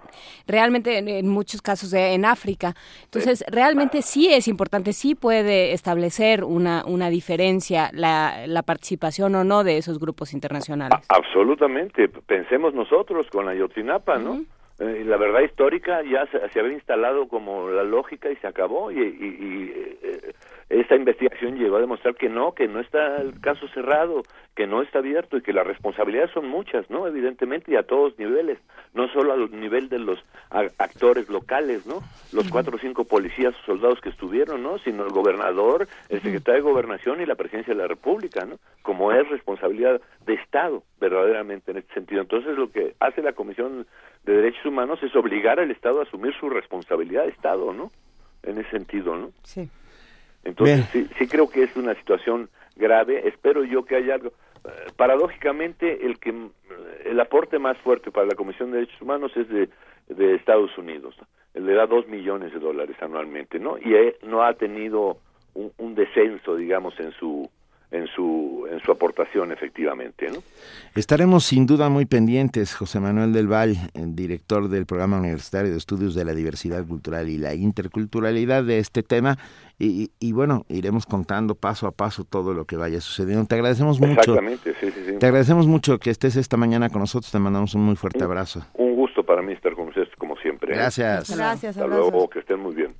realmente 0.46 0.98
en, 0.98 1.28
muchos 1.28 1.62
casos 1.62 1.92
en 1.92 2.24
África. 2.24 2.74
Entonces, 3.04 3.44
realmente 3.48 4.02
sí 4.02 4.32
es 4.32 4.48
importante, 4.48 4.92
sí 4.92 5.14
puede 5.14 5.72
establecer 5.72 6.44
una, 6.44 6.84
una 6.86 7.10
diferencia 7.10 7.90
la, 7.92 8.46
la 8.46 8.62
participación 8.62 9.34
o 9.34 9.44
no 9.44 9.64
de 9.64 9.78
esos 9.78 9.98
grupos 9.98 10.32
internacionales. 10.32 10.98
absolutamente. 11.08 12.08
Pensemos 12.08 12.74
nosotros 12.74 13.26
con 13.30 13.46
la 13.46 13.54
Yotinapa, 13.54 14.18
¿no? 14.18 14.42
Eh, 14.82 15.04
la 15.04 15.16
verdad 15.16 15.42
histórica 15.42 16.02
ya 16.02 16.26
se, 16.26 16.58
había 16.58 16.72
instalado 16.72 17.28
como 17.28 17.70
la 17.70 17.84
lógica 17.84 18.32
y 18.32 18.36
se 18.36 18.48
acabó 18.48 18.90
y, 18.90 18.98
y, 18.98 19.72
eh, 20.02 20.34
esta 20.72 20.96
investigación 20.96 21.58
llegó 21.58 21.76
a 21.76 21.80
demostrar 21.80 22.14
que 22.14 22.30
no, 22.30 22.52
que 22.52 22.66
no 22.66 22.80
está 22.80 23.20
el 23.20 23.38
caso 23.40 23.68
cerrado, 23.68 24.22
que 24.54 24.66
no 24.66 24.80
está 24.80 25.00
abierto 25.00 25.36
y 25.36 25.42
que 25.42 25.52
las 25.52 25.66
responsabilidades 25.66 26.30
son 26.30 26.48
muchas, 26.48 26.88
¿no? 26.88 27.06
Evidentemente 27.06 27.72
y 27.72 27.76
a 27.76 27.82
todos 27.82 28.18
niveles, 28.18 28.58
no 28.94 29.06
solo 29.08 29.34
al 29.34 29.50
nivel 29.50 29.90
de 29.90 29.98
los 29.98 30.24
actores 30.50 31.28
locales, 31.28 31.84
¿no? 31.86 32.02
Los 32.32 32.48
cuatro 32.48 32.76
o 32.76 32.78
cinco 32.78 33.04
policías 33.04 33.54
o 33.54 33.66
soldados 33.66 34.00
que 34.00 34.08
estuvieron, 34.08 34.62
¿no? 34.62 34.78
Sino 34.78 35.04
el 35.04 35.10
gobernador, 35.10 35.88
el 36.08 36.22
secretario 36.22 36.64
de 36.64 36.70
Gobernación 36.70 37.20
y 37.20 37.26
la 37.26 37.34
presidencia 37.34 37.74
de 37.74 37.80
la 37.80 37.88
República, 37.88 38.46
¿no? 38.46 38.58
Como 38.80 39.12
es 39.12 39.28
responsabilidad 39.28 40.00
de 40.24 40.34
Estado, 40.34 40.84
verdaderamente 40.98 41.72
en 41.72 41.78
este 41.78 41.92
sentido. 41.92 42.22
Entonces 42.22 42.56
lo 42.56 42.70
que 42.70 42.94
hace 42.98 43.20
la 43.20 43.34
Comisión 43.34 43.86
de 44.24 44.36
Derechos 44.36 44.64
Humanos 44.64 45.02
es 45.02 45.14
obligar 45.16 45.60
al 45.60 45.70
Estado 45.70 46.00
a 46.00 46.04
asumir 46.04 46.32
su 46.40 46.48
responsabilidad 46.48 47.24
de 47.24 47.30
Estado, 47.30 47.74
¿no? 47.74 47.92
En 48.42 48.56
ese 48.56 48.70
sentido, 48.70 49.16
¿no? 49.16 49.32
Sí. 49.42 49.68
Entonces, 50.44 50.86
sí, 50.92 51.08
sí, 51.18 51.26
creo 51.26 51.48
que 51.48 51.62
es 51.62 51.76
una 51.76 51.94
situación 51.94 52.48
grave. 52.76 53.28
Espero 53.28 53.64
yo 53.64 53.84
que 53.84 53.96
haya 53.96 54.14
algo. 54.14 54.32
Eh, 54.64 54.70
paradójicamente, 54.96 56.04
el 56.04 56.18
que 56.18 56.34
el 57.04 57.20
aporte 57.20 57.58
más 57.58 57.76
fuerte 57.78 58.10
para 58.10 58.26
la 58.26 58.34
Comisión 58.34 58.70
de 58.70 58.78
Derechos 58.78 59.00
Humanos 59.02 59.32
es 59.36 59.48
de, 59.48 59.68
de 60.08 60.34
Estados 60.34 60.76
Unidos. 60.78 61.14
Le 61.54 61.74
da 61.74 61.86
dos 61.86 62.08
millones 62.08 62.52
de 62.52 62.58
dólares 62.58 62.96
anualmente, 63.00 63.58
¿no? 63.58 63.78
Y 63.78 63.94
no 64.26 64.42
ha 64.42 64.54
tenido 64.54 65.18
un, 65.54 65.72
un, 65.78 65.94
descenso, 65.94 66.56
digamos, 66.56 66.98
en 66.98 67.12
su 67.12 67.48
en 67.92 68.06
su 68.08 68.66
en 68.70 68.80
su 68.80 68.90
aportación 68.90 69.52
efectivamente 69.52 70.30
¿no? 70.30 70.38
estaremos 70.94 71.44
sin 71.44 71.66
duda 71.66 71.88
muy 71.88 72.06
pendientes 72.06 72.74
José 72.74 73.00
Manuel 73.00 73.32
del 73.32 73.46
Val 73.46 73.76
director 73.94 74.68
del 74.68 74.86
programa 74.86 75.18
universitario 75.18 75.70
de 75.70 75.76
estudios 75.76 76.14
de 76.14 76.24
la 76.24 76.34
diversidad 76.34 76.86
cultural 76.86 77.28
y 77.28 77.38
la 77.38 77.54
interculturalidad 77.54 78.64
de 78.64 78.78
este 78.78 79.02
tema 79.02 79.36
y, 79.78 80.10
y 80.20 80.32
bueno 80.32 80.64
iremos 80.68 81.06
contando 81.06 81.54
paso 81.54 81.86
a 81.86 81.92
paso 81.92 82.24
todo 82.24 82.54
lo 82.54 82.64
que 82.64 82.76
vaya 82.76 83.00
sucediendo 83.00 83.44
te 83.46 83.56
agradecemos 83.56 84.00
mucho 84.00 84.12
exactamente 84.12 84.74
sí, 84.80 84.90
sí, 84.90 85.02
sí. 85.06 85.18
te 85.18 85.26
agradecemos 85.26 85.66
mucho 85.66 85.98
que 85.98 86.10
estés 86.10 86.36
esta 86.36 86.56
mañana 86.56 86.88
con 86.88 87.00
nosotros 87.00 87.30
te 87.30 87.38
mandamos 87.38 87.74
un 87.74 87.82
muy 87.82 87.96
fuerte 87.96 88.24
abrazo 88.24 88.64
un 88.74 88.96
gusto 88.96 89.22
para 89.22 89.42
mí 89.42 89.52
estar 89.52 89.74
con 89.74 89.88
ustedes 89.88 90.08
como 90.16 90.36
siempre 90.38 90.72
¿eh? 90.72 90.76
gracias 90.76 91.36
gracias 91.36 91.76
hasta 91.76 91.86
luego 91.86 92.28
que 92.28 92.38
estén 92.38 92.58
muy 92.58 92.74
bien 92.74 92.94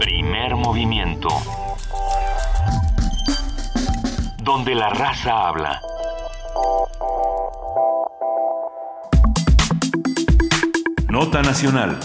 Primer 0.00 0.56
movimiento. 0.56 1.28
Donde 4.42 4.74
la 4.74 4.90
raza 4.90 5.48
habla. 5.48 5.80
Nota 11.08 11.42
Nacional. 11.42 11.98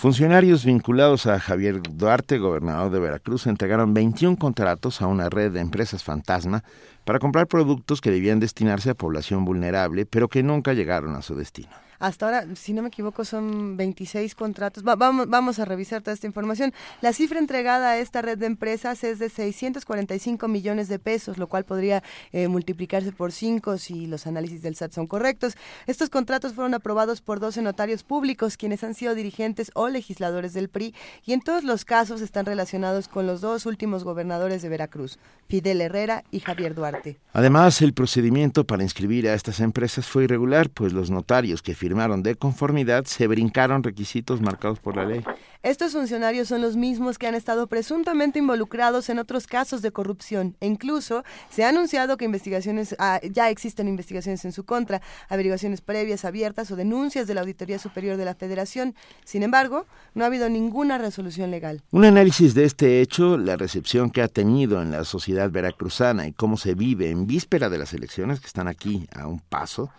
Funcionarios 0.00 0.64
vinculados 0.64 1.26
a 1.26 1.38
Javier 1.38 1.82
Duarte, 1.82 2.38
gobernador 2.38 2.90
de 2.90 3.00
Veracruz, 3.00 3.46
entregaron 3.46 3.92
21 3.92 4.38
contratos 4.38 5.02
a 5.02 5.06
una 5.06 5.28
red 5.28 5.52
de 5.52 5.60
empresas 5.60 6.04
fantasma 6.04 6.64
para 7.04 7.18
comprar 7.18 7.48
productos 7.48 8.00
que 8.00 8.10
debían 8.10 8.40
destinarse 8.40 8.88
a 8.88 8.94
población 8.94 9.44
vulnerable, 9.44 10.06
pero 10.06 10.28
que 10.28 10.42
nunca 10.42 10.72
llegaron 10.72 11.16
a 11.16 11.22
su 11.22 11.34
destino. 11.34 11.68
Hasta 12.00 12.24
ahora, 12.24 12.46
si 12.56 12.72
no 12.72 12.80
me 12.80 12.88
equivoco, 12.88 13.26
son 13.26 13.76
26 13.76 14.34
contratos. 14.34 14.82
vamos, 14.82 15.58
a 15.58 15.64
revisar 15.66 16.00
toda 16.00 16.14
esta 16.14 16.26
información. 16.26 16.72
La 17.02 17.12
cifra 17.12 17.38
entregada 17.38 17.90
a 17.90 17.98
esta 17.98 18.22
red 18.22 18.38
de 18.38 18.46
empresas 18.46 19.04
es 19.04 19.18
de 19.18 19.28
645 19.28 20.48
millones 20.48 20.88
de 20.88 20.98
pesos, 20.98 21.36
lo 21.36 21.46
cual 21.46 21.64
podría 21.64 22.02
eh, 22.32 22.48
multiplicarse 22.48 23.12
por 23.12 23.32
5 23.32 23.76
si 23.76 24.06
los 24.06 24.26
análisis 24.26 24.62
del 24.62 24.76
SAT 24.76 24.92
son 24.92 25.06
correctos. 25.06 25.58
Estos 25.86 26.08
contratos 26.08 26.54
fueron 26.54 26.72
aprobados 26.72 27.20
por 27.20 27.38
12 27.38 27.60
notarios 27.60 28.02
públicos, 28.02 28.56
quienes 28.56 28.82
han 28.82 28.94
sido 28.94 29.14
dirigentes 29.14 29.70
o 29.74 29.90
legisladores 29.90 30.54
del 30.54 30.70
PRI, 30.70 30.94
y 31.26 31.34
en 31.34 31.42
todos 31.42 31.64
los 31.64 31.84
casos 31.84 32.22
están 32.22 32.46
relacionados 32.46 33.08
con 33.08 33.26
los 33.26 33.42
dos 33.42 33.66
últimos 33.66 34.04
gobernadores 34.04 34.62
de 34.62 34.70
Veracruz, 34.70 35.18
Fidel 35.48 35.82
Herrera 35.82 36.24
y 36.30 36.40
Javier 36.40 36.74
Duarte. 36.74 37.18
Además, 37.34 37.82
el 37.82 37.92
procedimiento 37.92 38.66
para 38.66 38.84
inscribir 38.84 39.28
a 39.28 39.34
estas 39.34 39.60
empresas 39.60 40.06
fue 40.06 40.24
irregular, 40.24 40.70
pues 40.70 40.94
los 40.94 41.10
notarios 41.10 41.60
que 41.60 41.74
firmaron 41.74 41.89
de 41.90 42.36
conformidad 42.36 43.04
se 43.04 43.26
brincaron 43.26 43.82
requisitos 43.82 44.40
marcados 44.40 44.78
por 44.78 44.96
la 44.96 45.04
ley. 45.04 45.24
Estos 45.62 45.92
funcionarios 45.92 46.48
son 46.48 46.62
los 46.62 46.76
mismos 46.76 47.18
que 47.18 47.26
han 47.26 47.34
estado 47.34 47.66
presuntamente 47.66 48.38
involucrados 48.38 49.10
en 49.10 49.18
otros 49.18 49.46
casos 49.46 49.82
de 49.82 49.90
corrupción 49.90 50.56
e 50.60 50.66
incluso 50.66 51.24
se 51.50 51.64
ha 51.64 51.68
anunciado 51.68 52.16
que 52.16 52.24
investigaciones 52.24 52.94
ah, 52.98 53.20
ya 53.22 53.50
existen 53.50 53.88
investigaciones 53.88 54.44
en 54.44 54.52
su 54.52 54.64
contra, 54.64 55.02
averiguaciones 55.28 55.80
previas 55.80 56.24
abiertas 56.24 56.70
o 56.70 56.76
denuncias 56.76 57.26
de 57.26 57.34
la 57.34 57.40
Auditoría 57.40 57.78
Superior 57.78 58.16
de 58.16 58.24
la 58.24 58.34
Federación. 58.34 58.94
Sin 59.24 59.42
embargo, 59.42 59.84
no 60.14 60.22
ha 60.24 60.28
habido 60.28 60.48
ninguna 60.48 60.96
resolución 60.96 61.50
legal. 61.50 61.82
Un 61.90 62.04
análisis 62.04 62.54
de 62.54 62.64
este 62.64 63.00
hecho, 63.00 63.36
la 63.36 63.56
recepción 63.56 64.10
que 64.10 64.22
ha 64.22 64.28
tenido 64.28 64.80
en 64.80 64.92
la 64.92 65.04
sociedad 65.04 65.50
veracruzana 65.50 66.26
y 66.28 66.32
cómo 66.32 66.56
se 66.56 66.74
vive 66.74 67.10
en 67.10 67.26
víspera 67.26 67.68
de 67.68 67.78
las 67.78 67.92
elecciones 67.92 68.40
que 68.40 68.46
están 68.46 68.68
aquí 68.68 69.08
a 69.12 69.26
un 69.26 69.40
paso, 69.40 69.90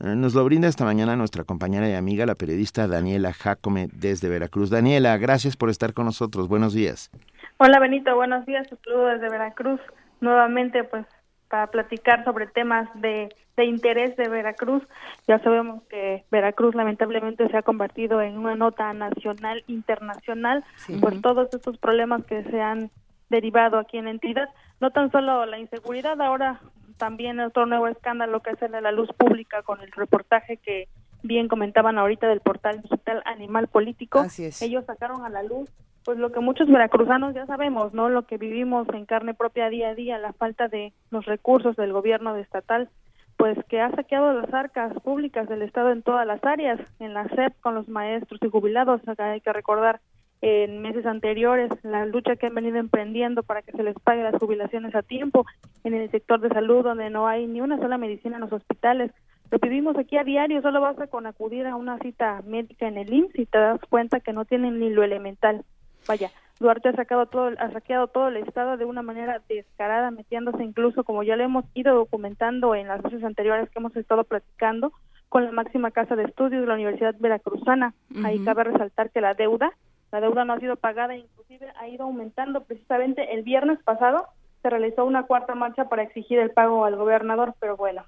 nos 0.00 0.34
lo 0.34 0.44
brinda 0.44 0.68
esta 0.68 0.84
mañana 0.84 1.16
nuestra 1.16 1.44
compañera 1.44 1.88
y 1.88 1.94
amiga, 1.94 2.26
la 2.26 2.34
periodista 2.34 2.88
Daniela 2.88 3.32
Jacome 3.32 3.88
desde 3.92 4.28
Veracruz. 4.28 4.70
Daniela, 4.70 5.16
gracias 5.18 5.56
por 5.56 5.68
estar 5.70 5.92
con 5.92 6.06
nosotros. 6.06 6.48
Buenos 6.48 6.72
días. 6.72 7.10
Hola 7.58 7.78
Benito, 7.78 8.14
buenos 8.16 8.46
días. 8.46 8.66
Saludo 8.68 9.06
desde 9.06 9.28
Veracruz. 9.28 9.80
Nuevamente, 10.20 10.84
pues 10.84 11.06
para 11.50 11.66
platicar 11.66 12.24
sobre 12.24 12.46
temas 12.46 12.88
de, 12.94 13.28
de, 13.56 13.64
interés 13.64 14.16
de 14.16 14.28
Veracruz. 14.28 14.82
Ya 15.26 15.40
sabemos 15.40 15.82
que 15.90 16.24
Veracruz 16.30 16.74
lamentablemente 16.74 17.48
se 17.48 17.56
ha 17.56 17.62
convertido 17.62 18.22
en 18.22 18.38
una 18.38 18.54
nota 18.54 18.92
nacional, 18.94 19.64
internacional, 19.66 20.64
por 21.00 21.20
todos 21.20 21.52
estos 21.52 21.76
problemas 21.76 22.24
que 22.24 22.44
se 22.44 22.62
han 22.62 22.90
derivado 23.30 23.78
aquí 23.78 23.98
en 23.98 24.04
la 24.04 24.12
entidad. 24.12 24.48
No 24.80 24.92
tan 24.92 25.10
solo 25.10 25.44
la 25.44 25.58
inseguridad, 25.58 26.20
ahora 26.20 26.60
también 27.00 27.40
otro 27.40 27.64
nuevo 27.64 27.88
escándalo 27.88 28.40
que 28.40 28.50
es 28.50 28.62
el 28.62 28.72
de 28.72 28.82
la 28.82 28.92
luz 28.92 29.08
pública 29.16 29.62
con 29.62 29.80
el 29.80 29.90
reportaje 29.90 30.58
que 30.58 30.86
bien 31.22 31.48
comentaban 31.48 31.98
ahorita 31.98 32.28
del 32.28 32.40
portal 32.40 32.82
digital 32.82 33.22
Animal 33.24 33.68
Político. 33.68 34.22
Ellos 34.60 34.84
sacaron 34.84 35.24
a 35.24 35.30
la 35.30 35.42
luz 35.42 35.68
pues 36.04 36.18
lo 36.18 36.30
que 36.30 36.40
muchos 36.40 36.68
veracruzanos 36.68 37.34
ya 37.34 37.46
sabemos, 37.46 37.92
¿no? 37.94 38.08
Lo 38.08 38.26
que 38.26 38.36
vivimos 38.36 38.86
en 38.90 39.06
carne 39.06 39.34
propia 39.34 39.68
día 39.68 39.88
a 39.88 39.94
día, 39.94 40.18
la 40.18 40.32
falta 40.32 40.68
de 40.68 40.92
los 41.10 41.24
recursos 41.24 41.76
del 41.76 41.92
gobierno 41.92 42.36
estatal, 42.36 42.88
pues 43.36 43.58
que 43.68 43.80
ha 43.80 43.90
saqueado 43.90 44.32
las 44.32 44.52
arcas 44.52 44.92
públicas 45.02 45.48
del 45.48 45.62
Estado 45.62 45.90
en 45.92 46.02
todas 46.02 46.26
las 46.26 46.42
áreas, 46.44 46.80
en 47.00 47.14
la 47.14 47.28
SEP 47.28 47.58
con 47.60 47.74
los 47.74 47.88
maestros 47.88 48.40
y 48.42 48.48
jubilados, 48.48 49.06
acá 49.08 49.30
hay 49.30 49.40
que 49.40 49.52
recordar 49.52 50.00
en 50.42 50.80
meses 50.80 51.04
anteriores, 51.04 51.70
la 51.82 52.06
lucha 52.06 52.36
que 52.36 52.46
han 52.46 52.54
venido 52.54 52.78
emprendiendo 52.78 53.42
para 53.42 53.62
que 53.62 53.72
se 53.72 53.82
les 53.82 53.94
pague 53.96 54.22
las 54.22 54.36
jubilaciones 54.36 54.94
a 54.94 55.02
tiempo, 55.02 55.44
en 55.84 55.94
el 55.94 56.10
sector 56.10 56.40
de 56.40 56.48
salud 56.48 56.82
donde 56.82 57.10
no 57.10 57.28
hay 57.28 57.46
ni 57.46 57.60
una 57.60 57.78
sola 57.78 57.98
medicina 57.98 58.36
en 58.36 58.42
los 58.42 58.52
hospitales. 58.52 59.12
Lo 59.50 59.58
vivimos 59.58 59.96
aquí 59.98 60.16
a 60.16 60.24
diario, 60.24 60.62
solo 60.62 60.80
basta 60.80 61.08
con 61.08 61.26
acudir 61.26 61.66
a 61.66 61.76
una 61.76 61.98
cita 61.98 62.40
médica 62.46 62.86
en 62.86 62.96
el 62.96 63.12
IMSS 63.12 63.38
y 63.38 63.46
te 63.46 63.58
das 63.58 63.80
cuenta 63.90 64.20
que 64.20 64.32
no 64.32 64.44
tienen 64.44 64.78
ni 64.78 64.90
lo 64.90 65.02
elemental. 65.02 65.64
Vaya, 66.06 66.30
Duarte 66.58 66.90
ha 66.90 66.92
sacado 66.92 67.26
todo, 67.26 67.50
ha 67.58 67.70
saqueado 67.72 68.06
todo 68.06 68.28
el 68.28 68.36
estado 68.36 68.76
de 68.76 68.84
una 68.84 69.02
manera 69.02 69.42
descarada, 69.48 70.10
metiéndose 70.10 70.62
incluso, 70.62 71.04
como 71.04 71.22
ya 71.22 71.36
lo 71.36 71.44
hemos 71.44 71.64
ido 71.74 71.94
documentando 71.94 72.74
en 72.74 72.88
las 72.88 73.02
veces 73.02 73.24
anteriores 73.24 73.68
que 73.70 73.78
hemos 73.78 73.96
estado 73.96 74.24
platicando, 74.24 74.92
con 75.28 75.44
la 75.44 75.52
máxima 75.52 75.90
casa 75.90 76.16
de 76.16 76.24
estudios 76.24 76.62
de 76.62 76.66
la 76.66 76.74
Universidad 76.74 77.14
Veracruzana. 77.18 77.94
Ahí 78.24 78.42
cabe 78.44 78.64
resaltar 78.64 79.10
que 79.10 79.20
la 79.20 79.34
deuda 79.34 79.72
la 80.12 80.20
deuda 80.20 80.44
no 80.44 80.54
ha 80.54 80.60
sido 80.60 80.76
pagada, 80.76 81.14
inclusive 81.14 81.72
ha 81.78 81.88
ido 81.88 82.04
aumentando. 82.04 82.64
Precisamente 82.64 83.34
el 83.34 83.42
viernes 83.42 83.78
pasado 83.82 84.26
se 84.62 84.70
realizó 84.70 85.04
una 85.04 85.24
cuarta 85.24 85.54
marcha 85.54 85.88
para 85.88 86.02
exigir 86.02 86.38
el 86.38 86.50
pago 86.50 86.84
al 86.84 86.96
gobernador, 86.96 87.54
pero 87.60 87.76
bueno, 87.76 88.04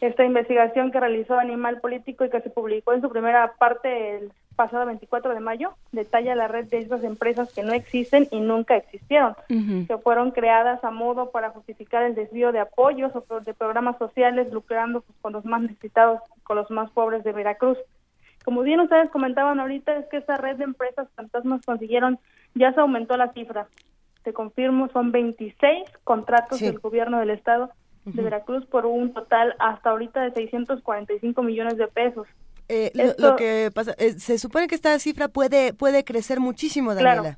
esta 0.00 0.24
investigación 0.24 0.90
que 0.90 1.00
realizó 1.00 1.38
Animal 1.38 1.80
Político 1.80 2.24
y 2.24 2.30
que 2.30 2.40
se 2.40 2.50
publicó 2.50 2.92
en 2.92 3.00
su 3.00 3.08
primera 3.08 3.54
parte 3.58 4.16
el 4.16 4.32
pasado 4.58 4.86
24 4.86 5.34
de 5.34 5.40
mayo 5.40 5.74
detalla 5.92 6.34
la 6.34 6.48
red 6.48 6.66
de 6.66 6.78
esas 6.78 7.04
empresas 7.04 7.52
que 7.52 7.62
no 7.62 7.72
existen 7.72 8.26
y 8.32 8.40
nunca 8.40 8.76
existieron, 8.76 9.36
que 9.48 9.98
fueron 9.98 10.32
creadas 10.32 10.82
a 10.82 10.90
modo 10.90 11.30
para 11.30 11.50
justificar 11.50 12.02
el 12.02 12.16
desvío 12.16 12.50
de 12.50 12.58
apoyos 12.58 13.12
o 13.14 13.40
de 13.40 13.54
programas 13.54 13.98
sociales 13.98 14.52
lucrando 14.52 15.02
pues, 15.02 15.16
con 15.20 15.32
los 15.32 15.44
más 15.44 15.62
necesitados, 15.62 16.20
con 16.42 16.56
los 16.56 16.70
más 16.72 16.90
pobres 16.90 17.22
de 17.22 17.32
Veracruz. 17.32 17.78
Como 18.48 18.62
bien 18.62 18.80
ustedes 18.80 19.10
comentaban 19.10 19.60
ahorita, 19.60 19.94
es 19.98 20.06
que 20.06 20.16
esta 20.16 20.38
red 20.38 20.56
de 20.56 20.64
empresas 20.64 21.06
fantasmas 21.14 21.60
consiguieron, 21.66 22.18
ya 22.54 22.72
se 22.72 22.80
aumentó 22.80 23.14
la 23.18 23.30
cifra. 23.34 23.68
Te 24.22 24.32
confirmo, 24.32 24.88
son 24.88 25.12
26 25.12 25.84
contratos 26.02 26.58
del 26.58 26.78
gobierno 26.78 27.18
del 27.18 27.28
estado 27.28 27.70
de 28.06 28.22
Veracruz 28.22 28.64
por 28.64 28.86
un 28.86 29.12
total 29.12 29.54
hasta 29.58 29.90
ahorita 29.90 30.22
de 30.22 30.30
645 30.32 31.42
millones 31.42 31.76
de 31.76 31.88
pesos. 31.88 32.26
Eh, 32.70 32.90
lo, 33.18 33.36
que 33.36 33.70
pasa, 33.74 33.94
eh, 33.98 34.12
se 34.12 34.38
supone 34.38 34.66
que 34.66 34.76
esta 34.76 34.98
cifra 34.98 35.28
puede 35.28 35.74
puede 35.74 36.02
crecer 36.02 36.40
muchísimo, 36.40 36.94
Daniela. 36.94 37.20
Claro, 37.20 37.36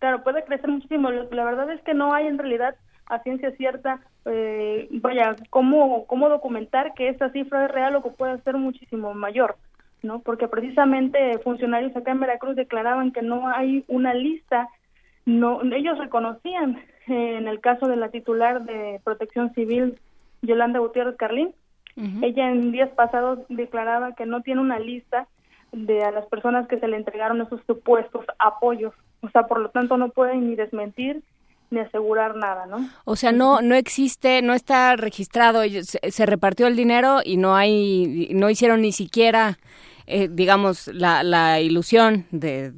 claro 0.00 0.22
puede 0.24 0.44
crecer 0.44 0.68
muchísimo. 0.68 1.12
La 1.12 1.44
verdad 1.44 1.70
es 1.70 1.80
que 1.82 1.94
no 1.94 2.12
hay 2.12 2.26
en 2.26 2.38
realidad 2.38 2.74
a 3.06 3.22
ciencia 3.22 3.52
cierta, 3.52 4.00
eh, 4.24 4.88
vaya, 4.90 5.36
cómo, 5.48 6.06
cómo 6.08 6.28
documentar 6.28 6.92
que 6.94 7.08
esta 7.08 7.30
cifra 7.30 7.66
es 7.66 7.70
real 7.70 7.94
o 7.94 8.02
que 8.02 8.10
puede 8.10 8.40
ser 8.40 8.56
muchísimo 8.56 9.14
mayor. 9.14 9.54
¿No? 10.02 10.20
Porque 10.20 10.48
precisamente 10.48 11.38
funcionarios 11.38 11.94
acá 11.96 12.10
en 12.10 12.20
Veracruz 12.20 12.56
declaraban 12.56 13.12
que 13.12 13.22
no 13.22 13.48
hay 13.48 13.84
una 13.88 14.14
lista, 14.14 14.68
no 15.24 15.62
ellos 15.62 15.98
reconocían 15.98 16.78
eh, 17.06 17.36
en 17.38 17.48
el 17.48 17.60
caso 17.60 17.86
de 17.86 17.96
la 17.96 18.10
titular 18.10 18.64
de 18.64 19.00
Protección 19.04 19.52
Civil 19.54 19.98
Yolanda 20.42 20.80
Gutiérrez 20.80 21.16
Carlín, 21.16 21.54
ella 22.22 22.50
en 22.50 22.72
días 22.72 22.88
pasados 22.90 23.40
declaraba 23.50 24.14
que 24.14 24.24
no 24.24 24.40
tiene 24.40 24.62
una 24.62 24.78
lista 24.78 25.28
de 25.72 26.02
a 26.02 26.10
las 26.10 26.24
personas 26.26 26.66
que 26.66 26.78
se 26.78 26.88
le 26.88 26.96
entregaron 26.96 27.42
esos 27.42 27.60
supuestos 27.66 28.24
apoyos, 28.38 28.94
o 29.20 29.28
sea, 29.28 29.46
por 29.46 29.60
lo 29.60 29.68
tanto 29.68 29.98
no 29.98 30.08
pueden 30.08 30.48
ni 30.48 30.56
desmentir 30.56 31.22
ni 31.70 31.80
asegurar 31.80 32.36
nada, 32.36 32.66
¿no? 32.66 32.88
O 33.04 33.16
sea, 33.16 33.32
no 33.32 33.60
no 33.60 33.74
existe, 33.74 34.42
no 34.42 34.54
está 34.54 34.96
registrado, 34.96 35.62
se, 35.64 35.82
se 35.82 36.26
repartió 36.26 36.66
el 36.66 36.76
dinero 36.76 37.20
y 37.24 37.36
no 37.36 37.56
hay 37.56 38.28
no 38.32 38.50
hicieron 38.50 38.82
ni 38.82 38.92
siquiera 38.92 39.58
eh, 40.06 40.28
digamos, 40.30 40.88
la, 40.88 41.22
la 41.22 41.60
ilusión 41.60 42.26
de, 42.30 42.72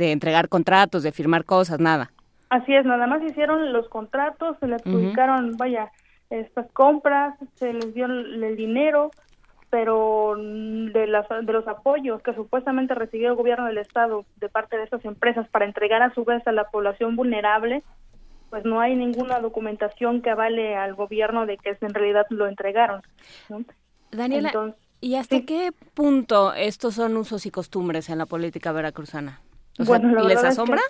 de 0.00 0.12
entregar 0.12 0.48
contratos, 0.48 1.02
de 1.02 1.12
firmar 1.12 1.44
cosas, 1.44 1.78
nada. 1.80 2.10
Así 2.48 2.74
es, 2.74 2.84
nada 2.84 3.06
más 3.06 3.22
hicieron 3.22 3.72
los 3.72 3.88
contratos, 3.88 4.56
se 4.58 4.66
les 4.66 4.82
publicaron, 4.82 5.56
vaya, 5.56 5.92
estas 6.30 6.70
compras, 6.72 7.36
se 7.54 7.72
les 7.72 7.94
dio 7.94 8.06
el, 8.06 8.56
dinero, 8.56 9.12
pero 9.70 10.34
de, 10.36 11.06
las, 11.06 11.28
de 11.28 11.52
los 11.52 11.68
apoyos 11.68 12.20
que 12.22 12.34
supuestamente 12.34 12.94
recibió 12.94 13.28
el 13.28 13.36
gobierno 13.36 13.66
del 13.66 13.78
estado 13.78 14.24
de 14.36 14.48
parte 14.48 14.76
de 14.76 14.84
estas 14.84 15.04
empresas 15.04 15.48
para 15.48 15.64
entregar 15.64 16.02
a 16.02 16.12
su 16.12 16.24
vez 16.24 16.44
a 16.46 16.52
la 16.52 16.64
población 16.64 17.14
vulnerable, 17.14 17.84
pues 18.48 18.64
no 18.64 18.80
hay 18.80 18.96
ninguna 18.96 19.38
documentación 19.38 20.20
que 20.20 20.30
avale 20.30 20.74
al 20.74 20.94
gobierno 20.94 21.46
de 21.46 21.56
que 21.56 21.76
en 21.80 21.94
realidad 21.94 22.26
lo 22.30 22.48
entregaron. 22.48 23.00
Daniela, 24.10 24.50
¿y 25.00 25.16
hasta 25.16 25.42
qué 25.42 25.72
punto 25.94 26.54
estos 26.54 26.94
son 26.94 27.16
usos 27.16 27.46
y 27.46 27.50
costumbres 27.50 28.08
en 28.08 28.18
la 28.18 28.26
política 28.26 28.72
veracruzana? 28.72 29.40
¿Les 29.78 30.44
asombra? 30.44 30.80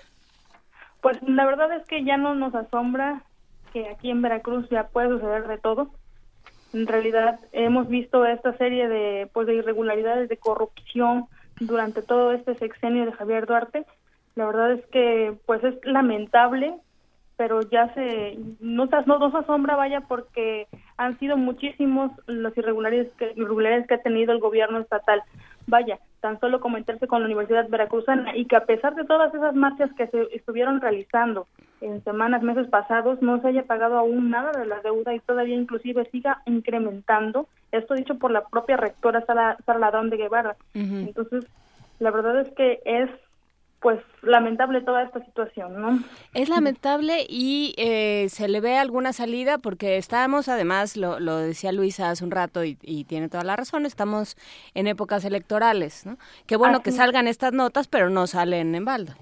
pues 1.01 1.17
la 1.23 1.45
verdad 1.45 1.73
es 1.73 1.85
que 1.87 2.03
ya 2.03 2.17
no 2.17 2.35
nos 2.35 2.53
asombra 2.53 3.23
que 3.73 3.89
aquí 3.89 4.11
en 4.11 4.21
Veracruz 4.21 4.69
ya 4.69 4.87
puede 4.87 5.09
suceder 5.09 5.47
de 5.47 5.57
todo. 5.57 5.89
En 6.73 6.87
realidad 6.87 7.39
hemos 7.51 7.87
visto 7.89 8.25
esta 8.25 8.55
serie 8.57 8.87
de 8.87 9.29
pues 9.33 9.47
de 9.47 9.55
irregularidades 9.55 10.29
de 10.29 10.37
corrupción 10.37 11.25
durante 11.59 12.01
todo 12.01 12.31
este 12.31 12.55
sexenio 12.55 13.05
de 13.05 13.13
Javier 13.13 13.45
Duarte. 13.47 13.85
La 14.35 14.45
verdad 14.45 14.73
es 14.73 14.85
que 14.87 15.35
pues 15.45 15.63
es 15.63 15.75
lamentable 15.83 16.75
pero 17.41 17.59
ya 17.71 17.91
se 17.95 18.37
no, 18.59 18.87
no 19.07 19.17
nos 19.17 19.33
asombra 19.33 19.75
vaya 19.75 20.01
porque 20.01 20.67
han 20.95 21.17
sido 21.17 21.37
muchísimos 21.37 22.11
las 22.27 22.55
irregularidades 22.55 23.11
que, 23.17 23.33
irregularidades 23.35 23.87
que 23.87 23.95
ha 23.95 24.03
tenido 24.03 24.31
el 24.31 24.39
gobierno 24.39 24.77
estatal. 24.77 25.23
Vaya 25.65 25.97
tan 26.19 26.39
solo 26.39 26.59
comentarse 26.59 27.07
con 27.07 27.21
la 27.21 27.25
Universidad 27.25 27.67
Veracruzana 27.67 28.37
y 28.37 28.45
que 28.45 28.57
a 28.57 28.65
pesar 28.65 28.93
de 28.93 29.05
todas 29.05 29.33
esas 29.33 29.55
marchas 29.55 29.89
que 29.93 30.05
se 30.09 30.35
estuvieron 30.35 30.81
realizando 30.81 31.47
en 31.81 32.03
semanas 32.03 32.43
meses 32.43 32.67
pasados 32.67 33.19
no 33.23 33.41
se 33.41 33.47
haya 33.47 33.63
pagado 33.63 33.97
aún 33.97 34.29
nada 34.29 34.51
de 34.51 34.67
la 34.67 34.79
deuda 34.81 35.15
y 35.15 35.19
todavía 35.21 35.55
inclusive 35.55 36.07
siga 36.11 36.43
incrementando 36.45 37.47
esto 37.71 37.95
dicho 37.95 38.19
por 38.19 38.29
la 38.29 38.43
propia 38.49 38.77
rectora 38.77 39.25
Sara, 39.25 39.57
Ladrón 39.79 40.11
de 40.11 40.17
Guevara. 40.17 40.57
Entonces 40.75 41.47
la 41.97 42.11
verdad 42.11 42.41
es 42.41 42.53
que 42.53 42.81
es 42.85 43.09
pues 43.81 43.99
lamentable 44.21 44.81
toda 44.81 45.01
esta 45.01 45.25
situación, 45.25 45.81
¿no? 45.81 45.99
Es 46.35 46.49
lamentable 46.49 47.25
y 47.27 47.73
eh, 47.77 48.27
se 48.29 48.47
le 48.47 48.61
ve 48.61 48.77
alguna 48.77 49.11
salida 49.11 49.57
porque 49.57 49.97
estamos, 49.97 50.47
además, 50.49 50.95
lo, 50.97 51.19
lo 51.19 51.37
decía 51.37 51.71
Luisa 51.71 52.11
hace 52.11 52.23
un 52.23 52.29
rato 52.29 52.63
y, 52.63 52.75
tiene 53.05 53.27
toda 53.27 53.43
la 53.43 53.55
razón, 53.55 53.87
estamos 53.87 54.37
en 54.75 54.85
épocas 54.85 55.25
electorales, 55.25 56.05
¿no? 56.05 56.17
Qué 56.45 56.55
bueno 56.55 56.81
que 56.81 56.91
salgan 56.91 57.27
estas 57.27 57.53
notas, 57.53 57.87
pero 57.87 58.11
no 58.11 58.27
salen 58.27 58.75
en 58.75 58.85
baldo. 58.85 59.13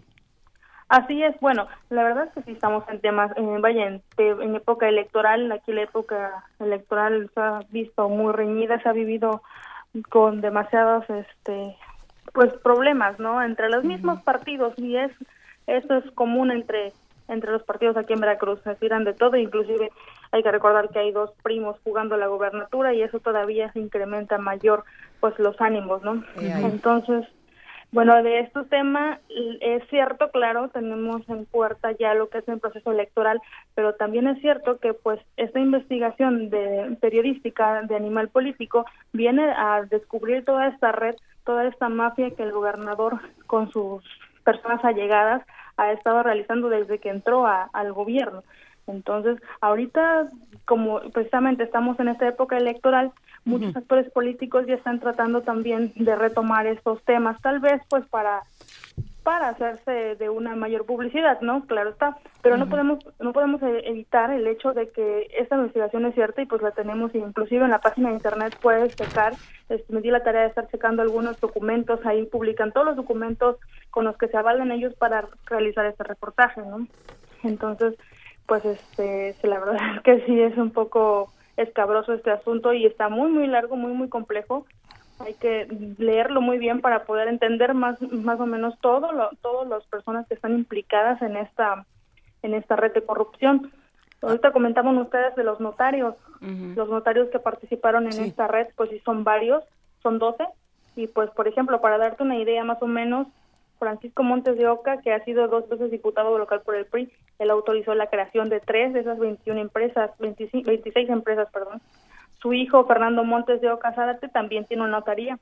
Así 0.90 1.23
es, 1.23 1.40
bueno, 1.40 1.68
la 1.90 2.03
verdad 2.03 2.26
es 2.26 2.34
que 2.34 2.41
sí 2.41 2.52
estamos 2.52 2.84
en 2.90 2.99
temas, 2.99 3.31
eh, 3.38 3.57
vaya, 3.61 3.88
en, 3.88 4.03
en, 4.18 4.56
época 4.56 4.90
electoral, 4.90 5.49
aquí 5.53 5.72
la 5.72 5.84
época 5.84 6.44
electoral 6.60 7.31
se 7.34 7.40
ha 7.40 7.60
visto 7.69 8.10
muy 8.10 8.34
reñida, 8.34 8.81
se 8.81 8.90
ha 8.90 8.94
vivido 8.94 9.41
con 10.10 10.41
demasiados 10.41 11.10
este 11.10 11.77
pues 12.34 12.52
problemas, 12.64 13.20
¿no? 13.20 13.42
Entre 13.42 13.70
los 13.70 13.84
mismos 13.84 14.22
partidos 14.22 14.74
y 14.78 14.98
es 14.98 15.12
eso 15.68 15.96
es 15.96 16.12
común 16.12 16.52
entre 16.52 16.92
entre 17.30 17.52
los 17.52 17.64
partidos 17.64 17.96
aquí 17.96 18.14
en 18.14 18.22
Veracruz, 18.22 18.60
se 18.64 18.74
tiran 18.76 19.04
de 19.04 19.14
todo, 19.14 19.38
inclusive 19.38 19.92
hay 20.32 20.42
que 20.44 20.52
recordar 20.52 20.90
que 20.90 21.00
hay 21.00 21.12
dos 21.12 21.32
primos 21.44 21.78
jugando 21.84 22.18
la 22.18 22.26
gobernatura 22.28 22.94
y 22.94 23.04
eso 23.04 23.20
todavía 23.20 23.72
se 23.72 23.80
incrementa 23.80 24.40
mayor 24.40 24.84
pues 25.20 25.38
los 25.38 25.60
ánimos, 25.62 26.02
¿no? 26.02 26.24
Entonces, 26.38 27.28
bueno, 27.92 28.22
de 28.22 28.40
estos 28.40 28.68
temas 28.70 29.20
es 29.62 29.84
cierto, 29.90 30.30
claro, 30.32 30.70
tenemos 30.70 31.28
en 31.30 31.46
puerta 31.46 31.92
ya 31.94 32.14
lo 32.14 32.30
que 32.30 32.40
es 32.40 32.48
el 32.48 32.60
proceso 32.60 32.92
electoral, 32.92 33.42
pero 33.74 33.94
también 33.94 34.28
es 34.28 34.40
cierto 34.42 34.78
que 34.80 34.94
pues 34.94 35.20
esta 35.38 35.60
investigación 35.60 36.50
de 36.50 36.98
periodística 37.02 37.82
de 37.84 37.96
animal 37.96 38.30
político 38.30 38.86
viene 39.12 39.44
a 39.52 39.84
descubrir 39.90 40.46
toda 40.46 40.68
esta 40.68 40.92
red 40.92 41.16
toda 41.50 41.66
esta 41.66 41.90
mafia 41.90 42.30
que 42.30 42.44
el 42.44 42.52
gobernador 42.52 43.22
con 43.48 43.72
sus 43.72 44.04
personas 44.44 44.86
allegadas 44.86 45.42
ha 45.78 45.92
estado 45.92 46.22
realizando 46.22 46.70
desde 46.70 47.00
que 47.00 47.10
entró 47.10 47.48
al 47.48 47.92
gobierno. 47.92 48.44
Entonces, 48.86 49.42
ahorita, 49.60 50.28
como 50.66 51.00
precisamente 51.12 51.64
estamos 51.64 52.00
en 52.00 52.10
esta 52.10 52.28
época 52.28 52.56
electoral, 52.56 53.12
muchos 53.46 53.76
actores 53.76 54.12
políticos 54.12 54.68
ya 54.68 54.76
están 54.76 55.00
tratando 55.00 55.42
también 55.42 55.92
de 55.96 56.16
retomar 56.16 56.68
estos 56.68 57.02
temas, 57.04 57.42
tal 57.42 57.60
vez 57.60 57.82
pues 57.90 58.06
para 58.10 58.44
para 59.24 59.50
hacerse 59.50 60.16
de 60.16 60.30
una 60.30 60.56
mayor 60.56 60.86
publicidad, 60.86 61.41
¿no? 61.41 61.66
Claro 61.66 61.90
está, 61.91 62.18
pero 62.41 62.58
no 62.58 62.70
podemos 62.70 63.00
no 63.20 63.34
podemos 63.34 63.62
e-, 63.62 63.88
evitar 63.90 64.32
el 64.32 64.48
hecho 64.48 64.74
de 64.74 64.90
que 64.90 65.28
esta 65.38 65.56
investigación 65.56 66.06
es 66.06 66.16
cierta 66.16 66.41
y 66.41 66.46
pues 66.46 66.62
la 66.62 66.72
tenemos 66.72 67.14
inclusive 67.14 67.66
en 67.66 67.72
la 67.72 67.82
página 67.82 68.10
de 68.10 68.16
internet. 68.16 68.56
Puedes 68.62 68.96
checar, 68.96 69.34
este, 69.70 69.94
me 69.94 70.02
di 70.02 70.10
la 70.10 70.24
tarea 70.24 70.41
de 70.41 70.48
estar 70.48 70.68
checando 70.70 71.02
algunos 71.02 71.40
documentos, 71.40 72.06
ahí 72.06 72.26
publican 72.26 72.72
todos 72.72 72.88
los 72.88 72.96
documentos 72.96 73.58
con 73.91 74.06
los 74.06 74.18
que 74.18 74.28
se 74.28 74.38
avalan 74.38 74.72
ellos 74.72 74.94
para 74.96 75.28
realizar 75.46 75.86
este 75.86 76.04
reportaje, 76.04 76.62
¿no? 76.62 76.88
Entonces, 77.44 77.96
pues 78.46 78.66
este, 78.66 79.36
la 79.44 79.60
verdad 79.60 79.78
es 79.98 80.02
que 80.02 80.26
sí 80.26 80.41
es 80.41 80.58
un 80.58 80.72
poco 80.72 81.32
escabroso 81.58 82.14
este 82.14 82.32
asunto 82.32 82.74
y 82.74 82.86
está 82.86 83.10
muy 83.10 83.30
muy 83.30 83.48
largo, 83.48 83.76
muy 83.76 83.91
muy 83.91 84.08
complejo 84.08 84.66
hay 85.20 85.34
que 85.36 85.68
leerlo 85.98 86.41
muy 86.41 86.58
bien 86.58 86.82
para 86.82 87.04
poder 87.04 87.28
entender 87.28 87.74
más 87.74 88.02
más 88.02 88.40
o 88.40 88.46
menos 88.46 88.80
todo 88.80 89.12
lo, 89.12 89.30
todas 89.41 89.68
las 89.68 89.86
personas 89.88 90.28
que 90.28 90.34
están 90.34 90.56
implicadas 90.56 91.22
en 91.22 91.36
esta 91.36 91.86
en 92.41 92.54
esta 92.54 92.76
red 92.76 92.94
de 92.94 93.04
corrupción. 93.04 93.72
Ahorita 94.22 94.52
comentaban 94.52 94.98
ustedes 94.98 95.36
de 95.36 95.44
los 95.44 95.60
notarios, 95.60 96.16
los 96.41 96.90
notarios 96.90 97.30
que 97.30 97.40
participaron 97.40 98.06
en 98.06 98.20
esta 98.24 98.48
red, 98.48 98.68
pues 98.76 98.90
sí 98.90 99.00
son 99.06 99.24
varios, 99.24 99.64
son 100.02 100.20
12 100.20 100.46
y 100.96 101.08
pues 101.08 101.30
por 101.32 101.48
ejemplo, 101.48 101.80
para 101.80 101.98
darte 101.98 102.24
una 102.24 102.38
idea 102.38 102.64
más 102.64 102.82
o 102.82 102.88
menos, 102.88 103.28
Francisco 103.78 104.24
Montes 104.24 104.58
de 104.58 104.68
Oca, 104.68 104.98
que 105.02 105.14
ha 105.14 105.24
sido 105.24 105.48
dos 105.48 105.70
veces 105.70 105.91
diputado 105.91 106.38
local 106.38 106.62
por 106.66 106.76
el 106.76 106.86
PRI, 106.86 107.10
él 107.40 107.50
autorizó 107.50 107.96
la 107.96 108.08
creación 108.08 108.50
de 108.50 108.60
tres 108.60 108.94
de 108.94 109.00
esas 109.00 109.18
21 109.20 109.60
empresas, 109.62 110.12
26 110.20 111.10
empresas, 111.10 111.48
perdón, 111.54 111.82
su 112.41 112.53
hijo, 112.53 112.86
Fernando 112.86 113.24
Montes 113.24 113.61
de 113.61 113.70
Oca 113.70 113.94
también 114.32 114.66
tiene 114.66 114.84
una 114.84 114.98
notaría. 114.98 115.38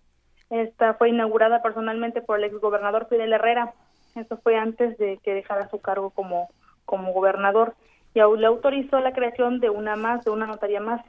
Esta 0.49 0.93
fue 0.95 1.09
inaugurada 1.09 1.61
personalmente 1.61 2.21
por 2.21 2.39
el 2.39 2.45
exgobernador 2.45 3.07
Fidel 3.07 3.33
Herrera. 3.33 3.73
Esto 4.15 4.37
fue 4.37 4.57
antes 4.57 4.97
de 4.97 5.19
que 5.23 5.33
dejara 5.33 5.69
su 5.69 5.79
cargo 5.79 6.09
como, 6.09 6.49
como 6.85 7.13
gobernador. 7.13 7.75
Y 8.13 8.19
aún 8.19 8.41
le 8.41 8.47
autorizó 8.47 8.99
la 8.99 9.13
creación 9.13 9.59
de 9.59 9.69
una 9.69 9.95
más, 9.95 10.25
de 10.25 10.31
una 10.31 10.47
notaría 10.47 10.79
más. 10.79 11.01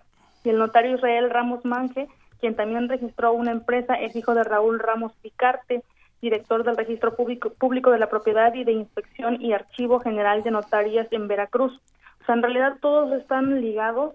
Y 0.45 0.51
el 0.51 0.59
notario 0.59 0.97
Israel 0.97 1.31
Ramos 1.31 1.65
Manje, 1.65 2.09
quien 2.41 2.55
también 2.55 2.89
registró 2.89 3.33
una 3.33 3.53
empresa, 3.53 3.95
es 3.95 4.15
hijo 4.15 4.35
de 4.35 4.45
Raúl 4.45 4.79
Ramos 4.79 5.13
Picarte, 5.23 5.83
director 6.21 6.65
del 6.65 6.77
Registro 6.77 7.17
Público, 7.17 7.51
Público 7.51 7.91
de 7.91 7.99
la 7.99 8.11
Propiedad 8.11 8.53
y 8.55 8.65
de 8.65 8.73
Inspección 8.73 9.41
y 9.41 9.53
Archivo 9.53 10.01
General 10.01 10.43
de 10.43 10.51
Notarias 10.51 11.07
en 11.13 11.29
Veracruz. 11.29 11.81
O 12.21 12.25
sea, 12.27 12.35
en 12.35 12.43
realidad 12.43 12.77
todos 12.81 13.13
están 13.13 13.61
ligados 13.61 14.15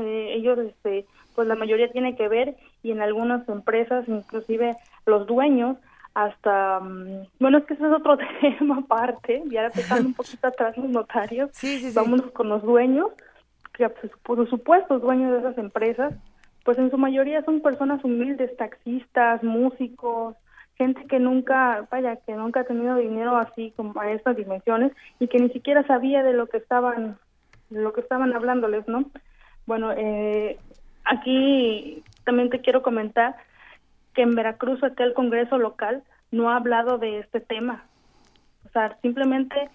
eh, 0.00 0.34
ellos, 0.34 0.58
este, 0.58 1.06
pues 1.34 1.46
la 1.48 1.54
mayoría 1.54 1.90
tiene 1.90 2.16
que 2.16 2.28
ver 2.28 2.56
y 2.82 2.92
en 2.92 3.02
algunas 3.02 3.48
empresas, 3.48 4.08
inclusive 4.08 4.76
los 5.06 5.26
dueños, 5.26 5.76
hasta, 6.14 6.80
mm, 6.80 7.26
bueno, 7.38 7.58
es 7.58 7.64
que 7.64 7.74
ese 7.74 7.86
es 7.86 7.92
otro 7.92 8.18
tema 8.40 8.78
aparte, 8.78 9.42
ya 9.46 9.66
empezando 9.66 10.08
un 10.08 10.14
poquito 10.14 10.46
atrás 10.46 10.76
los 10.76 10.88
notarios, 10.88 11.50
vámonos 11.94 12.30
con 12.32 12.48
los 12.48 12.62
dueños, 12.62 13.08
que 13.72 13.88
pues, 13.88 14.12
por 14.22 14.48
supuesto 14.48 14.98
dueños 14.98 15.32
de 15.32 15.38
esas 15.38 15.58
empresas, 15.58 16.14
pues 16.64 16.78
en 16.78 16.90
su 16.90 16.98
mayoría 16.98 17.42
son 17.44 17.60
personas 17.60 18.04
humildes, 18.04 18.56
taxistas, 18.56 19.42
músicos, 19.42 20.36
gente 20.76 21.06
que 21.06 21.18
nunca, 21.18 21.86
vaya, 21.90 22.16
que 22.16 22.34
nunca 22.34 22.60
ha 22.60 22.64
tenido 22.64 22.96
dinero 22.96 23.36
así 23.36 23.72
como 23.76 23.98
a 24.00 24.10
estas 24.12 24.36
dimensiones 24.36 24.92
y 25.18 25.28
que 25.28 25.38
ni 25.38 25.50
siquiera 25.50 25.86
sabía 25.86 26.22
de 26.22 26.32
lo 26.32 26.46
que 26.46 26.56
estaban, 26.56 27.18
de 27.68 27.82
lo 27.82 27.92
que 27.92 28.00
estaban 28.00 28.32
hablándoles, 28.32 28.88
¿no? 28.88 29.04
Bueno, 29.66 29.92
eh, 29.92 30.58
aquí 31.04 32.02
también 32.24 32.50
te 32.50 32.60
quiero 32.60 32.82
comentar 32.82 33.36
que 34.14 34.22
en 34.22 34.34
Veracruz 34.34 34.82
aquel 34.82 35.14
Congreso 35.14 35.58
local 35.58 36.02
no 36.30 36.50
ha 36.50 36.56
hablado 36.56 36.98
de 36.98 37.18
este 37.18 37.40
tema. 37.40 37.84
O 38.66 38.68
sea, 38.70 38.96
simplemente 39.02 39.68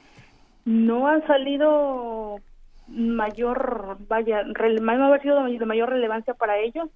no 0.65 1.07
ha 1.07 1.21
salido 1.27 2.39
mayor, 2.87 3.97
vaya, 4.07 4.43
no 4.43 5.13
ha 5.13 5.19
sido 5.19 5.43
de 5.43 5.65
mayor 5.65 5.89
relevancia 5.89 6.33
para 6.33 6.57
ellos. 6.57 6.89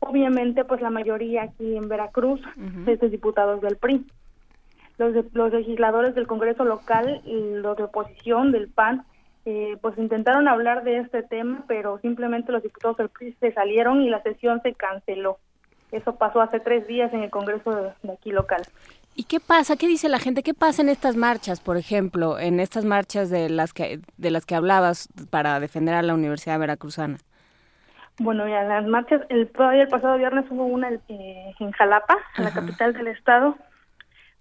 Obviamente, 0.00 0.64
pues 0.64 0.80
la 0.80 0.90
mayoría 0.90 1.42
aquí 1.42 1.76
en 1.76 1.88
Veracruz 1.88 2.40
es 2.86 3.00
de 3.00 3.08
diputados 3.08 3.60
del 3.60 3.76
PRI. 3.76 4.06
Los, 4.96 5.14
los 5.32 5.52
legisladores 5.52 6.14
del 6.14 6.26
Congreso 6.26 6.64
local, 6.64 7.20
los 7.24 7.76
de 7.76 7.84
oposición 7.84 8.52
del 8.52 8.68
PAN, 8.68 9.04
eh, 9.44 9.76
pues 9.80 9.96
intentaron 9.98 10.48
hablar 10.48 10.84
de 10.84 10.98
este 10.98 11.22
tema, 11.22 11.64
pero 11.66 11.98
simplemente 12.00 12.52
los 12.52 12.62
diputados 12.62 12.96
del 12.96 13.08
PRI 13.08 13.34
se 13.40 13.52
salieron 13.52 14.02
y 14.02 14.10
la 14.10 14.22
sesión 14.22 14.60
se 14.62 14.74
canceló. 14.74 15.38
Eso 15.92 16.16
pasó 16.16 16.40
hace 16.40 16.60
tres 16.60 16.86
días 16.86 17.12
en 17.14 17.22
el 17.22 17.30
Congreso 17.30 17.94
de, 18.02 18.12
aquí 18.12 18.30
local. 18.30 18.62
¿Y 19.14 19.24
qué 19.24 19.40
pasa? 19.40 19.76
¿Qué 19.76 19.88
dice 19.88 20.08
la 20.08 20.18
gente? 20.18 20.42
¿Qué 20.42 20.54
pasa 20.54 20.82
en 20.82 20.90
estas 20.90 21.16
marchas, 21.16 21.60
por 21.60 21.76
ejemplo, 21.76 22.38
en 22.38 22.60
estas 22.60 22.84
marchas 22.84 23.30
de 23.30 23.48
las 23.48 23.72
que 23.72 24.00
de 24.16 24.30
las 24.30 24.46
que 24.46 24.54
hablabas 24.54 25.08
para 25.30 25.58
defender 25.60 25.94
a 25.94 26.02
la 26.02 26.14
Universidad 26.14 26.58
Veracruzana? 26.58 27.18
Bueno, 28.20 28.48
ya 28.48 28.62
las 28.64 28.86
marchas, 28.86 29.22
el, 29.28 29.50
el 29.72 29.88
pasado 29.88 30.18
viernes 30.18 30.44
hubo 30.50 30.64
una 30.64 30.90
eh, 30.90 31.54
en 31.58 31.70
Jalapa, 31.72 32.16
en 32.36 32.44
la 32.44 32.52
capital 32.52 32.92
del 32.92 33.08
estado, 33.08 33.56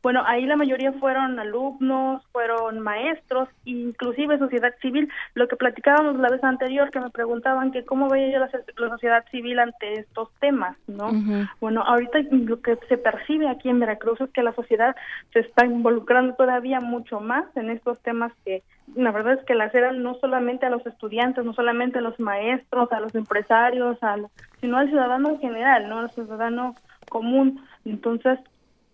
bueno, 0.03 0.21
ahí 0.25 0.45
la 0.45 0.55
mayoría 0.55 0.91
fueron 0.93 1.39
alumnos, 1.39 2.23
fueron 2.31 2.79
maestros, 2.79 3.49
inclusive 3.65 4.37
sociedad 4.37 4.73
civil. 4.81 5.09
Lo 5.33 5.47
que 5.47 5.55
platicábamos 5.55 6.17
la 6.17 6.29
vez 6.29 6.43
anterior, 6.43 6.91
que 6.91 6.99
me 6.99 7.09
preguntaban 7.09 7.71
que 7.71 7.83
cómo 7.83 8.07
veía 8.07 8.31
yo 8.31 8.39
la, 8.39 8.89
sociedad 8.89 9.25
civil 9.31 9.59
ante 9.59 9.99
estos 9.99 10.29
temas, 10.39 10.77
¿no? 10.87 11.11
Bueno, 11.59 11.83
ahorita 11.83 12.19
lo 12.31 12.61
que 12.61 12.77
se 12.87 12.97
percibe 12.97 13.49
aquí 13.49 13.69
en 13.69 13.79
Veracruz 13.79 14.21
es 14.21 14.29
que 14.29 14.43
la 14.43 14.53
sociedad 14.53 14.95
se 15.33 15.39
está 15.39 15.65
involucrando 15.65 16.35
todavía 16.35 16.79
mucho 16.79 17.19
más 17.19 17.45
en 17.55 17.69
estos 17.69 17.99
temas 17.99 18.31
que 18.45 18.63
la 18.95 19.11
verdad 19.11 19.33
es 19.33 19.45
que 19.45 19.55
las 19.55 19.73
eran 19.75 20.01
no 20.01 20.15
solamente 20.15 20.65
a 20.65 20.69
los 20.69 20.85
estudiantes, 20.85 21.43
no 21.43 21.53
solamente 21.53 21.99
a 21.99 22.01
los 22.01 22.19
maestros, 22.19 22.91
a 22.91 22.99
los 22.99 23.13
empresarios, 23.15 24.01
a 24.01 24.15
sino 24.61 24.77
al 24.77 24.87
ciudadano 24.87 25.29
en 25.29 25.39
general, 25.39 25.89
¿no? 25.89 25.99
Al 25.99 26.11
ciudadano 26.11 26.75
común. 27.09 27.61
Entonces, 27.85 28.39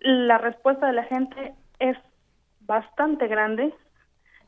la 0.03 0.37
respuesta 0.37 0.87
de 0.87 0.93
la 0.93 1.03
gente 1.03 1.53
es 1.79 1.97
bastante 2.61 3.27
grande. 3.27 3.73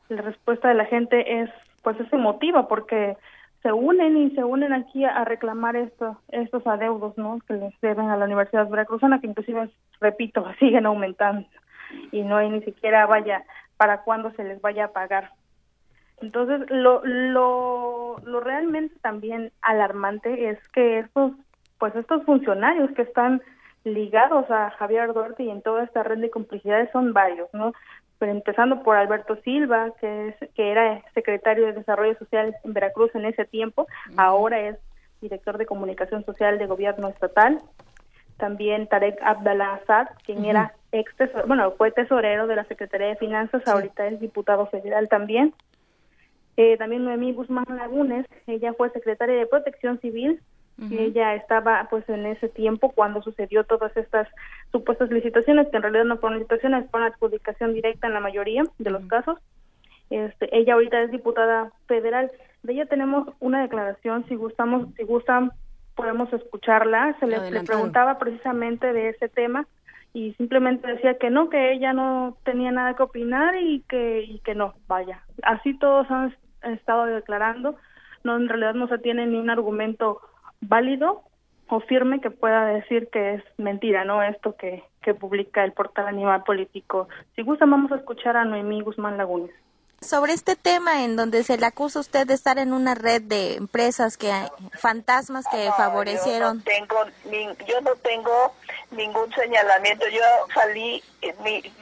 La 0.08 0.22
respuesta 0.22 0.68
de 0.68 0.74
la 0.74 0.84
gente 0.84 1.40
es, 1.40 1.50
pues, 1.82 1.98
es 1.98 2.12
emotiva 2.12 2.68
porque 2.68 3.16
se 3.62 3.72
unen 3.72 4.16
y 4.16 4.30
se 4.30 4.44
unen 4.44 4.72
aquí 4.72 5.04
a 5.04 5.24
reclamar 5.24 5.74
estos 5.74 6.16
estos 6.28 6.64
adeudos, 6.66 7.16
¿no? 7.18 7.38
Que 7.48 7.54
les 7.54 7.80
deben 7.80 8.10
a 8.10 8.16
la 8.16 8.26
Universidad 8.26 8.68
Veracruzana, 8.68 9.20
que 9.20 9.26
inclusive, 9.26 9.70
repito, 10.00 10.46
siguen 10.60 10.86
aumentando 10.86 11.48
y 12.12 12.22
no 12.22 12.36
hay 12.36 12.50
ni 12.50 12.62
siquiera 12.62 13.06
vaya 13.06 13.44
para 13.76 14.02
cuándo 14.02 14.30
se 14.32 14.44
les 14.44 14.60
vaya 14.60 14.86
a 14.86 14.92
pagar. 14.92 15.30
Entonces, 16.20 16.70
lo, 16.70 17.02
lo, 17.04 18.16
lo 18.24 18.40
realmente 18.40 18.94
también 19.00 19.52
alarmante 19.62 20.48
es 20.48 20.58
que 20.68 21.00
estos, 21.00 21.32
pues 21.78 21.94
estos 21.94 22.24
funcionarios 22.24 22.90
que 22.92 23.02
están 23.02 23.42
ligados 23.86 24.50
a 24.50 24.70
Javier 24.72 25.12
Duarte 25.12 25.44
y 25.44 25.50
en 25.50 25.62
toda 25.62 25.84
esta 25.84 26.02
red 26.02 26.18
de 26.18 26.30
complicidades 26.30 26.90
son 26.90 27.12
varios, 27.12 27.48
¿no? 27.52 27.72
Pero 28.18 28.32
empezando 28.32 28.82
por 28.82 28.96
Alberto 28.96 29.36
Silva, 29.42 29.92
que 30.00 30.28
es 30.28 30.50
que 30.54 30.70
era 30.70 31.02
secretario 31.14 31.66
de 31.66 31.72
Desarrollo 31.74 32.18
Social 32.18 32.56
en 32.64 32.72
Veracruz 32.72 33.14
en 33.14 33.26
ese 33.26 33.44
tiempo, 33.44 33.86
ahora 34.16 34.60
es 34.60 34.76
director 35.20 35.56
de 35.58 35.66
comunicación 35.66 36.24
social 36.24 36.58
de 36.58 36.66
gobierno 36.66 37.08
estatal. 37.08 37.60
También 38.38 38.86
Tarek 38.86 39.18
Abdallah 39.22 39.74
Assad, 39.74 40.08
quien 40.24 40.44
era 40.44 40.74
ex 40.92 41.14
tesorero, 41.16 41.46
bueno, 41.46 41.70
fue 41.72 41.90
tesorero 41.90 42.46
de 42.46 42.56
la 42.56 42.64
Secretaría 42.64 43.08
de 43.08 43.16
Finanzas, 43.16 43.66
ahorita 43.66 44.06
es 44.08 44.20
diputado 44.20 44.66
federal 44.66 45.08
también. 45.08 45.54
Eh, 46.56 46.76
también 46.78 47.04
Noemí 47.04 47.32
Guzmán 47.32 47.66
Lagunes, 47.68 48.26
ella 48.46 48.72
fue 48.74 48.90
secretaria 48.90 49.36
de 49.36 49.46
Protección 49.46 50.00
Civil 50.00 50.40
ella 50.78 51.34
estaba 51.34 51.86
pues 51.88 52.06
en 52.08 52.26
ese 52.26 52.48
tiempo 52.48 52.92
cuando 52.92 53.22
sucedió 53.22 53.64
todas 53.64 53.96
estas 53.96 54.28
supuestas 54.72 55.10
licitaciones, 55.10 55.68
que 55.68 55.76
en 55.76 55.82
realidad 55.82 56.04
no 56.04 56.18
fueron 56.18 56.38
licitaciones, 56.38 56.90
fueron 56.90 57.12
adjudicación 57.12 57.72
directa 57.72 58.06
en 58.06 58.14
la 58.14 58.20
mayoría 58.20 58.62
de 58.78 58.90
los 58.90 59.04
casos. 59.06 59.38
Este, 60.10 60.54
ella 60.56 60.74
ahorita 60.74 61.00
es 61.02 61.10
diputada 61.10 61.72
federal. 61.86 62.30
De 62.62 62.74
ella 62.74 62.86
tenemos 62.86 63.28
una 63.40 63.62
declaración, 63.62 64.26
si 64.28 64.36
gustamos, 64.36 64.88
si 64.96 65.04
gustan, 65.04 65.52
podemos 65.94 66.30
escucharla. 66.32 67.16
Se 67.20 67.26
le, 67.26 67.62
preguntaba 67.62 68.18
precisamente 68.18 68.92
de 68.92 69.10
ese 69.10 69.28
tema 69.28 69.66
y 70.12 70.34
simplemente 70.34 70.86
decía 70.86 71.18
que 71.18 71.30
no, 71.30 71.48
que 71.48 71.72
ella 71.72 71.92
no 71.92 72.36
tenía 72.44 72.70
nada 72.70 72.94
que 72.94 73.02
opinar 73.02 73.56
y 73.56 73.82
que, 73.88 74.22
y 74.22 74.38
que 74.40 74.54
no, 74.54 74.74
vaya. 74.86 75.22
Así 75.42 75.76
todos 75.78 76.10
han 76.10 76.34
estado 76.62 77.06
declarando. 77.06 77.76
No, 78.24 78.36
en 78.36 78.48
realidad 78.48 78.74
no 78.74 78.88
se 78.88 78.98
tiene 78.98 79.26
ni 79.26 79.36
un 79.36 79.50
argumento 79.50 80.20
válido 80.68 81.22
o 81.68 81.80
firme 81.80 82.20
que 82.20 82.30
pueda 82.30 82.66
decir 82.66 83.08
que 83.10 83.34
es 83.34 83.44
mentira, 83.58 84.04
¿no? 84.04 84.22
Esto 84.22 84.54
que, 84.56 84.84
que 85.02 85.14
publica 85.14 85.64
el 85.64 85.72
portal 85.72 86.06
Animal 86.06 86.44
Político. 86.44 87.08
Si 87.34 87.42
gusta, 87.42 87.66
vamos 87.66 87.90
a 87.92 87.96
escuchar 87.96 88.36
a 88.36 88.44
Noemí 88.44 88.82
Guzmán 88.82 89.16
Lagunes. 89.16 89.50
Sobre 90.00 90.34
este 90.34 90.56
tema 90.56 91.04
en 91.04 91.16
donde 91.16 91.42
se 91.42 91.56
le 91.56 91.64
acusa 91.64 91.98
a 91.98 92.02
usted 92.02 92.26
de 92.26 92.34
estar 92.34 92.58
en 92.58 92.74
una 92.74 92.94
red 92.94 93.22
de 93.22 93.54
empresas 93.54 94.18
que 94.18 94.30
fantasmas 94.74 95.46
que 95.50 95.70
favorecieron. 95.76 96.62
Yo 96.62 96.80
no 96.80 97.06
tengo, 97.24 97.56
yo 97.66 97.80
no 97.80 97.96
tengo 97.96 98.52
ningún 98.90 99.32
señalamiento. 99.32 100.06
Yo 100.08 100.20
salí 100.54 101.02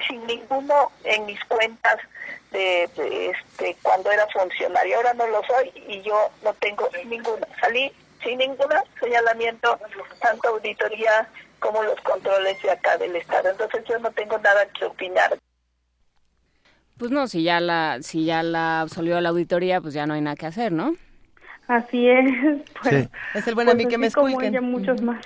sin 0.09 0.25
ninguno 0.27 0.93
en 1.03 1.27
mis 1.27 1.43
cuentas 1.47 1.99
de, 2.53 2.85
este 2.85 3.77
cuando 3.83 4.13
era 4.13 4.27
funcionario. 4.29 4.97
Ahora 4.97 5.15
no 5.15 5.27
lo 5.27 5.43
soy 5.43 5.73
y 5.89 6.01
yo 6.03 6.31
no 6.45 6.55
tengo 6.55 6.89
ninguno. 7.07 7.45
Salí 7.61 7.93
sin 8.25 8.39
ningún 8.39 8.67
señalamiento, 9.01 9.79
tanto 10.21 10.49
auditoría 10.49 11.29
como 11.61 11.83
los 11.83 12.01
controles 12.01 12.61
de 12.63 12.71
acá 12.71 12.97
del 12.99 13.17
Estado. 13.17 13.51
Entonces 13.51 13.85
yo 13.89 13.99
no 13.99 14.11
tengo 14.13 14.39
nada 14.39 14.67
que 14.79 14.85
opinar. 14.85 15.39
Pues 16.99 17.11
no, 17.11 17.27
si 17.27 17.43
ya 17.43 17.61
la 17.61 17.99
si 18.03 18.25
ya 18.25 18.43
la 18.43 18.81
absolvió 18.83 19.21
la 19.21 19.31
auditoría, 19.31 19.81
pues 19.81 19.95
ya 19.95 20.07
no 20.07 20.15
hay 20.15 20.21
nada 20.21 20.37
que 20.37 20.47
hacer, 20.47 20.73
¿no? 20.73 20.95
Así 21.67 22.09
es. 22.09 22.63
Pues, 22.83 23.09
Es 23.35 23.47
el 23.49 23.55
buen 23.55 23.67
pues 23.67 23.87
que 23.87 23.99
me 23.99 24.07
escuchen. 24.09 24.63
muchos 24.65 25.01
más. 25.03 25.25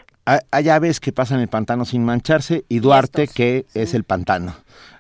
Allá 0.50 0.78
ves 0.78 1.00
que 1.00 1.12
pasan 1.12 1.40
el 1.40 1.48
pantano 1.48 1.84
sin 1.84 2.04
mancharse 2.04 2.64
y 2.68 2.80
Duarte 2.80 3.26
que 3.26 3.66
es 3.74 3.94
el 3.94 4.04
pantano. 4.04 4.54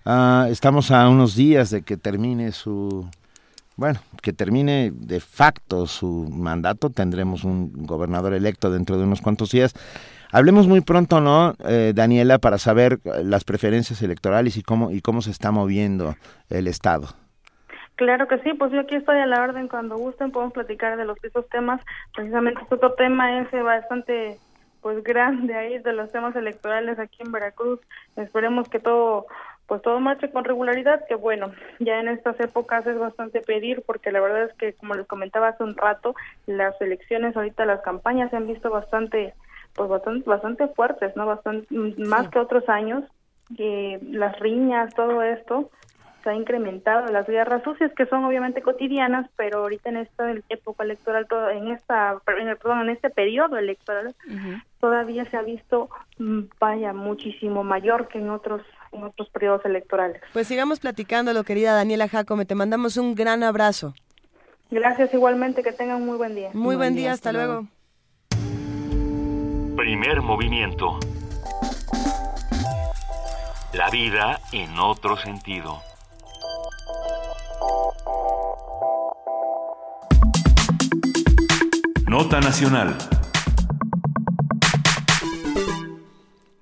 Ah, 0.04 0.46
estamos 0.50 0.90
a 0.90 1.08
unos 1.08 1.36
días 1.36 1.70
de 1.70 1.82
que 1.82 1.96
termine 1.96 2.52
su 2.52 3.08
bueno, 3.78 4.00
que 4.22 4.32
termine 4.32 4.90
de 4.92 5.20
facto 5.20 5.86
su 5.86 6.28
mandato, 6.32 6.90
tendremos 6.90 7.44
un 7.44 7.86
gobernador 7.86 8.34
electo 8.34 8.72
dentro 8.72 8.98
de 8.98 9.04
unos 9.04 9.20
cuantos 9.20 9.52
días. 9.52 9.72
Hablemos 10.32 10.66
muy 10.66 10.80
pronto, 10.80 11.20
¿no, 11.20 11.54
eh, 11.64 11.92
Daniela, 11.94 12.38
para 12.38 12.58
saber 12.58 12.98
las 13.04 13.44
preferencias 13.44 14.02
electorales 14.02 14.56
y 14.56 14.64
cómo 14.64 14.90
y 14.90 15.00
cómo 15.00 15.22
se 15.22 15.30
está 15.30 15.52
moviendo 15.52 16.16
el 16.50 16.66
Estado? 16.66 17.06
Claro 17.94 18.26
que 18.26 18.38
sí, 18.40 18.52
pues 18.54 18.72
yo 18.72 18.80
aquí 18.80 18.96
estoy 18.96 19.18
a 19.18 19.26
la 19.26 19.42
orden 19.42 19.68
cuando 19.68 19.96
gusten, 19.96 20.32
podemos 20.32 20.54
platicar 20.54 20.96
de 20.96 21.04
los 21.04 21.16
esos 21.22 21.48
temas. 21.48 21.80
Precisamente 22.16 22.60
este 22.60 22.74
otro 22.74 22.94
tema 22.94 23.40
es 23.40 23.50
bastante 23.62 24.38
pues 24.82 25.02
grande 25.04 25.54
ahí 25.54 25.78
de 25.78 25.92
los 25.92 26.10
temas 26.10 26.34
electorales 26.34 26.98
aquí 26.98 27.22
en 27.22 27.30
Veracruz. 27.30 27.78
Esperemos 28.16 28.68
que 28.68 28.80
todo 28.80 29.26
pues 29.68 29.82
todo 29.82 30.00
marche 30.00 30.30
con 30.30 30.44
regularidad, 30.44 31.06
que 31.06 31.14
bueno, 31.14 31.52
ya 31.78 32.00
en 32.00 32.08
estas 32.08 32.40
épocas 32.40 32.86
es 32.86 32.98
bastante 32.98 33.42
pedir, 33.42 33.82
porque 33.84 34.10
la 34.10 34.20
verdad 34.20 34.44
es 34.44 34.54
que, 34.54 34.72
como 34.72 34.94
les 34.94 35.06
comentaba 35.06 35.48
hace 35.48 35.62
un 35.62 35.76
rato, 35.76 36.14
las 36.46 36.80
elecciones 36.80 37.36
ahorita, 37.36 37.66
las 37.66 37.82
campañas 37.82 38.30
se 38.30 38.36
han 38.36 38.46
visto 38.46 38.70
bastante, 38.70 39.34
pues 39.74 39.90
bastante, 39.90 40.28
bastante 40.28 40.68
fuertes, 40.68 41.14
¿no? 41.16 41.26
Bastante, 41.26 41.66
más 41.98 42.30
que 42.30 42.38
otros 42.38 42.66
años, 42.70 43.04
que 43.58 44.00
las 44.02 44.38
riñas, 44.40 44.94
todo 44.94 45.22
esto, 45.22 45.70
se 46.24 46.30
ha 46.30 46.34
incrementado, 46.34 47.12
las 47.12 47.26
guerras 47.26 47.62
sucias 47.62 47.92
que 47.92 48.06
son 48.06 48.24
obviamente 48.24 48.62
cotidianas, 48.62 49.28
pero 49.36 49.58
ahorita 49.58 49.90
en 49.90 49.98
esta 49.98 50.32
época 50.48 50.82
electoral, 50.82 51.26
todo, 51.28 51.50
en 51.50 51.68
esta, 51.68 52.18
perdón, 52.24 52.80
en 52.80 52.88
este 52.88 53.10
periodo 53.10 53.58
electoral, 53.58 54.14
todavía 54.80 55.26
se 55.26 55.36
ha 55.36 55.42
visto, 55.42 55.90
mm, 56.16 56.44
vaya, 56.58 56.94
muchísimo 56.94 57.64
mayor 57.64 58.08
que 58.08 58.18
en 58.18 58.30
otros 58.30 58.62
en 58.92 59.04
otros 59.04 59.28
periodos 59.30 59.64
electorales. 59.64 60.22
Pues 60.32 60.46
sigamos 60.46 60.80
platicándolo, 60.80 61.44
querida 61.44 61.74
Daniela 61.74 62.08
Jacome. 62.08 62.44
Te 62.44 62.54
mandamos 62.54 62.96
un 62.96 63.14
gran 63.14 63.42
abrazo. 63.42 63.94
Gracias 64.70 65.12
igualmente, 65.14 65.62
que 65.62 65.72
tengan 65.72 66.04
muy 66.04 66.16
buen 66.16 66.34
día. 66.34 66.50
Muy, 66.52 66.76
buen, 66.76 66.94
día, 66.94 67.12
hasta, 67.12 67.32
luego. 67.32 67.66
Primer 69.76 70.20
movimiento. 70.20 70.98
La 73.72 73.88
vida 73.90 74.40
en 74.52 74.78
otro 74.78 75.16
sentido. 75.16 75.80
Nota 82.06 82.40
Nacional. 82.40 82.96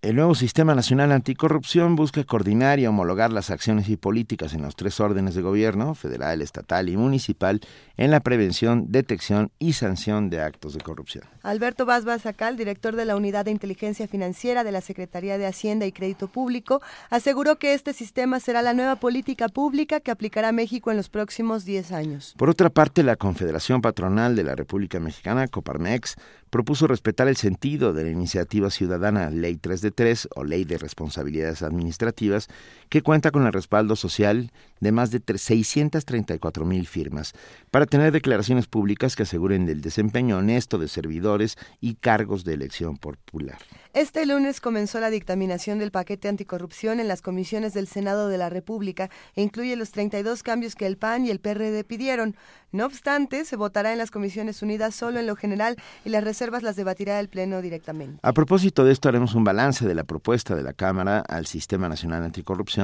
El 0.07 0.15
nuevo 0.15 0.37
Sistema 0.37 0.77
Nacional 0.77 1.11
Anticorrupción 1.11 1.97
busca 1.97 2.23
coordinar 2.23 2.79
y 2.79 2.87
homologar 2.87 3.33
las 3.33 3.51
acciones 3.51 3.89
y 3.89 3.97
políticas 3.97 4.55
en 4.55 4.63
los 4.63 4.77
tres 4.77 5.01
órdenes 5.01 5.35
de 5.35 5.43
gobierno, 5.43 5.97
federal, 5.97 6.43
estatal 6.43 6.89
y 6.89 6.97
municipal, 6.97 7.61
en 7.97 8.13
la 8.13 8.21
prevención, 8.21 8.85
detección 8.89 9.51
y 9.59 9.73
sanción 9.73 10.31
de 10.31 10.43
actos 10.43 10.75
de 10.75 10.81
corrupción. 10.81 11.25
Alberto 11.43 11.87
Vaz 11.87 12.05
Bazacal, 12.05 12.57
director 12.57 12.95
de 12.95 13.05
la 13.05 13.17
Unidad 13.17 13.47
de 13.47 13.51
Inteligencia 13.51 14.07
Financiera 14.07 14.63
de 14.63 14.71
la 14.71 14.81
Secretaría 14.81 15.39
de 15.39 15.47
Hacienda 15.47 15.87
y 15.87 15.93
Crédito 15.93 16.29
Público, 16.29 16.81
aseguró 17.11 17.57
que 17.57 17.75
este 17.75 17.93
sistema 17.93 18.39
será 18.39 18.63
la 18.63 18.75
nueva 18.75 18.95
política 18.95 19.49
pública 19.49 19.99
que 19.99 20.13
aplicará 20.13 20.53
México 20.53 20.93
en 20.93 20.99
los 20.99 21.09
próximos 21.09 21.65
10 21.65 21.91
años. 21.91 22.35
Por 22.39 22.49
otra 22.49 22.71
parte, 22.71 23.03
la 23.03 23.17
Confederación 23.17 23.83
Patronal 23.83 24.37
de 24.37 24.45
la 24.45 24.55
República 24.55 25.01
Mexicana, 25.01 25.49
Coparmex, 25.49 26.15
propuso 26.51 26.87
respetar 26.87 27.29
el 27.29 27.37
sentido 27.37 27.93
de 27.93 28.05
la 28.05 28.11
iniciativa 28.11 28.71
ciudadana 28.71 29.31
Ley 29.31 29.57
3 29.57 29.81
de 29.81 29.91
3 29.91 30.29
o 30.37 30.45
Ley 30.45 30.65
de 30.65 30.79
Responsabilidades 30.79 31.63
Administrativas, 31.63 32.49
que 32.89 33.03
cuenta 33.03 33.31
con 33.31 33.47
el 33.47 33.53
respaldo 33.53 33.97
social 33.97 34.53
de 34.81 34.93
más 34.93 35.11
de 35.11 35.23
634 35.37 36.65
mil 36.65 36.87
firmas, 36.87 37.33
para 37.71 37.87
tener 37.87 38.13
declaraciones 38.13 38.67
públicas 38.67 39.17
que 39.17 39.23
aseguren 39.23 39.69
el 39.69 39.81
desempeño 39.81 40.39
honesto 40.39 40.79
de 40.79 40.89
servidores 40.89 41.57
y 41.81 41.95
cargos 41.95 42.45
de 42.45 42.55
elección 42.55 42.97
popular. 42.99 43.59
Este 43.95 44.27
lunes 44.27 44.61
comenzó 44.61 45.01
la 45.01 45.09
dictaminación 45.09 45.79
del 45.79 45.91
paquete 45.91 46.29
anticorrupción 46.29 47.01
en 47.01 47.09
las 47.09 47.23
comisiones 47.23 47.73
del 47.73 47.87
Senado 47.87 48.29
de 48.29 48.37
la 48.37 48.51
República 48.51 49.09
e 49.35 49.43
incluye 49.43 49.75
los 49.77 49.91
32 49.93 50.43
cambios 50.43 50.75
que 50.75 50.87
el 50.87 50.99
PAN 50.99 51.25
y 51.25 51.31
el 51.31 51.41
PRD 51.41 51.83
pidieron. 51.85 52.37
No 52.73 52.85
obstante, 52.85 53.47
se 53.47 53.57
votará 53.57 53.93
en 53.93 53.99
las 53.99 54.11
comisiones 54.11 54.61
unidas 54.61 54.95
solo 54.95 55.19
en 55.19 55.27
lo 55.27 55.35
general 55.35 55.77
y 56.05 56.11
las 56.11 56.23
reservas 56.23 56.63
las 56.63 56.77
debatirá 56.77 57.19
el 57.21 57.31
Pleno 57.31 57.63
directamente. 57.63 58.19
A 58.23 58.35
propósito 58.35 58.85
de 58.85 58.93
esto, 58.93 59.09
haremos 59.09 59.35
un 59.35 59.45
balance 59.45 59.87
de 59.87 59.95
la 59.95 60.05
propuesta 60.05 60.55
de 60.55 60.63
la 60.63 60.75
Cámara 60.75 61.21
al 61.21 61.47
Sistema 61.47 61.89
Nacional 61.89 62.23
Anticorrupción 62.23 62.76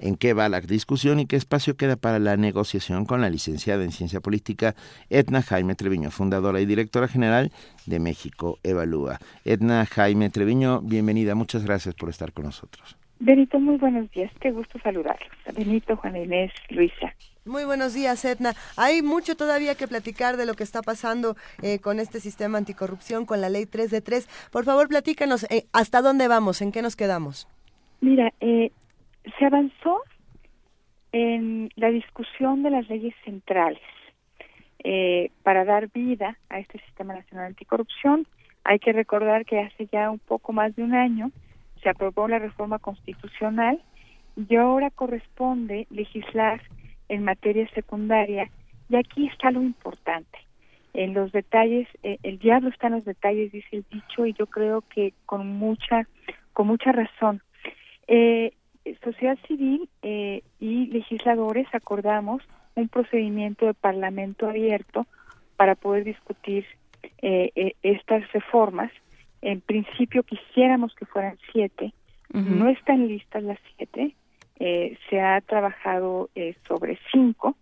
en 0.00 0.16
qué 0.16 0.32
va 0.32 0.48
la 0.48 0.60
discusión 0.60 1.20
y 1.20 1.26
qué 1.26 1.36
espacio 1.36 1.76
queda 1.76 1.96
para 1.96 2.18
la 2.18 2.36
negociación 2.36 3.04
con 3.04 3.20
la 3.20 3.30
licenciada 3.30 3.84
en 3.84 3.92
Ciencia 3.92 4.20
Política 4.20 4.74
Edna 5.08 5.42
Jaime 5.42 5.74
Treviño, 5.74 6.10
fundadora 6.10 6.60
y 6.60 6.66
directora 6.66 7.08
general 7.08 7.52
de 7.86 8.00
México 8.00 8.58
Evalúa. 8.62 9.18
Edna 9.44 9.86
Jaime 9.86 10.30
Treviño, 10.30 10.80
bienvenida, 10.80 11.34
muchas 11.34 11.64
gracias 11.64 11.94
por 11.94 12.08
estar 12.08 12.32
con 12.32 12.46
nosotros. 12.46 12.96
Benito, 13.22 13.60
muy 13.60 13.76
buenos 13.76 14.10
días, 14.12 14.32
qué 14.40 14.50
gusto 14.50 14.78
saludarlos. 14.82 15.28
Benito, 15.54 15.94
Juan 15.96 16.16
Inés, 16.16 16.52
Luisa. 16.70 17.14
Muy 17.44 17.64
buenos 17.64 17.92
días, 17.92 18.24
Edna. 18.24 18.54
Hay 18.78 19.02
mucho 19.02 19.36
todavía 19.36 19.74
que 19.74 19.86
platicar 19.86 20.38
de 20.38 20.46
lo 20.46 20.54
que 20.54 20.62
está 20.62 20.80
pasando 20.80 21.36
eh, 21.60 21.80
con 21.80 22.00
este 22.00 22.20
sistema 22.20 22.56
anticorrupción, 22.56 23.26
con 23.26 23.42
la 23.42 23.50
ley 23.50 23.66
3 23.66 23.90
de 23.90 24.00
3. 24.00 24.26
Por 24.50 24.64
favor, 24.64 24.88
platícanos, 24.88 25.44
eh, 25.50 25.66
¿hasta 25.72 26.00
dónde 26.00 26.28
vamos? 26.28 26.62
¿En 26.62 26.72
qué 26.72 26.80
nos 26.80 26.96
quedamos? 26.96 27.46
Mira, 28.00 28.32
eh, 28.40 28.72
se 29.38 29.44
avanzó 29.44 30.02
en 31.12 31.70
la 31.76 31.90
discusión 31.90 32.62
de 32.62 32.70
las 32.70 32.88
leyes 32.88 33.14
centrales 33.24 33.80
eh, 34.82 35.30
para 35.42 35.64
dar 35.64 35.88
vida 35.92 36.38
a 36.48 36.58
este 36.58 36.78
sistema 36.80 37.14
nacional 37.14 37.46
anticorrupción. 37.46 38.26
Hay 38.64 38.78
que 38.78 38.92
recordar 38.92 39.44
que 39.44 39.60
hace 39.60 39.86
ya 39.92 40.10
un 40.10 40.18
poco 40.18 40.52
más 40.52 40.74
de 40.76 40.82
un 40.82 40.94
año 40.94 41.30
se 41.82 41.88
aprobó 41.88 42.28
la 42.28 42.38
reforma 42.38 42.78
constitucional 42.78 43.82
y 44.36 44.56
ahora 44.56 44.90
corresponde 44.90 45.86
legislar 45.90 46.62
en 47.08 47.24
materia 47.24 47.68
secundaria 47.74 48.50
y 48.88 48.96
aquí 48.96 49.26
está 49.26 49.50
lo 49.50 49.62
importante. 49.62 50.38
En 50.92 51.14
los 51.14 51.30
detalles, 51.32 51.88
eh, 52.02 52.18
el 52.22 52.38
diablo 52.38 52.68
está 52.68 52.88
en 52.88 52.94
los 52.94 53.04
detalles, 53.04 53.52
dice 53.52 53.68
el 53.72 53.84
dicho, 53.90 54.26
y 54.26 54.32
yo 54.32 54.46
creo 54.46 54.82
que 54.82 55.14
con 55.24 55.46
mucha, 55.46 56.06
con 56.52 56.66
mucha 56.66 56.90
razón. 56.90 57.42
Eh, 58.08 58.52
sociedad 59.02 59.38
civil 59.46 59.88
eh, 60.02 60.42
y 60.58 60.86
legisladores 60.86 61.66
acordamos 61.72 62.42
un 62.74 62.88
procedimiento 62.88 63.66
de 63.66 63.74
parlamento 63.74 64.48
abierto 64.48 65.06
para 65.56 65.74
poder 65.74 66.04
discutir 66.04 66.64
eh, 67.22 67.50
eh, 67.54 67.74
estas 67.82 68.30
reformas. 68.32 68.90
En 69.42 69.60
principio 69.60 70.22
quisiéramos 70.22 70.94
que 70.94 71.06
fueran 71.06 71.38
siete, 71.52 71.92
no 72.32 72.68
están 72.68 73.08
listas 73.08 73.42
las 73.42 73.58
siete, 73.76 74.14
se 74.58 75.20
ha 75.20 75.40
trabajado 75.40 76.28
sobre 76.68 76.98
cinco, 77.10 77.56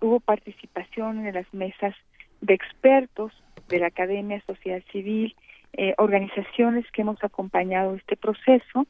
hubo 0.00 0.20
participación 0.20 1.26
en 1.26 1.34
las 1.34 1.52
mesas 1.52 1.94
de 2.42 2.54
expertos 2.54 3.32
de 3.68 3.80
la 3.80 3.86
Academia 3.88 4.40
Sociedad 4.46 4.82
Civil, 4.92 5.34
organizaciones 5.96 6.84
que 6.92 7.00
hemos 7.02 7.24
acompañado 7.24 7.96
este 7.96 8.16
proceso 8.16 8.86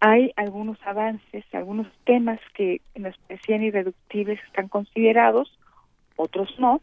hay 0.00 0.32
algunos 0.36 0.78
avances, 0.84 1.44
algunos 1.52 1.86
temas 2.04 2.40
que 2.54 2.80
nos 2.96 3.16
parecían 3.18 3.62
irreductibles 3.62 4.40
están 4.46 4.68
considerados, 4.68 5.58
otros 6.16 6.58
no, 6.58 6.80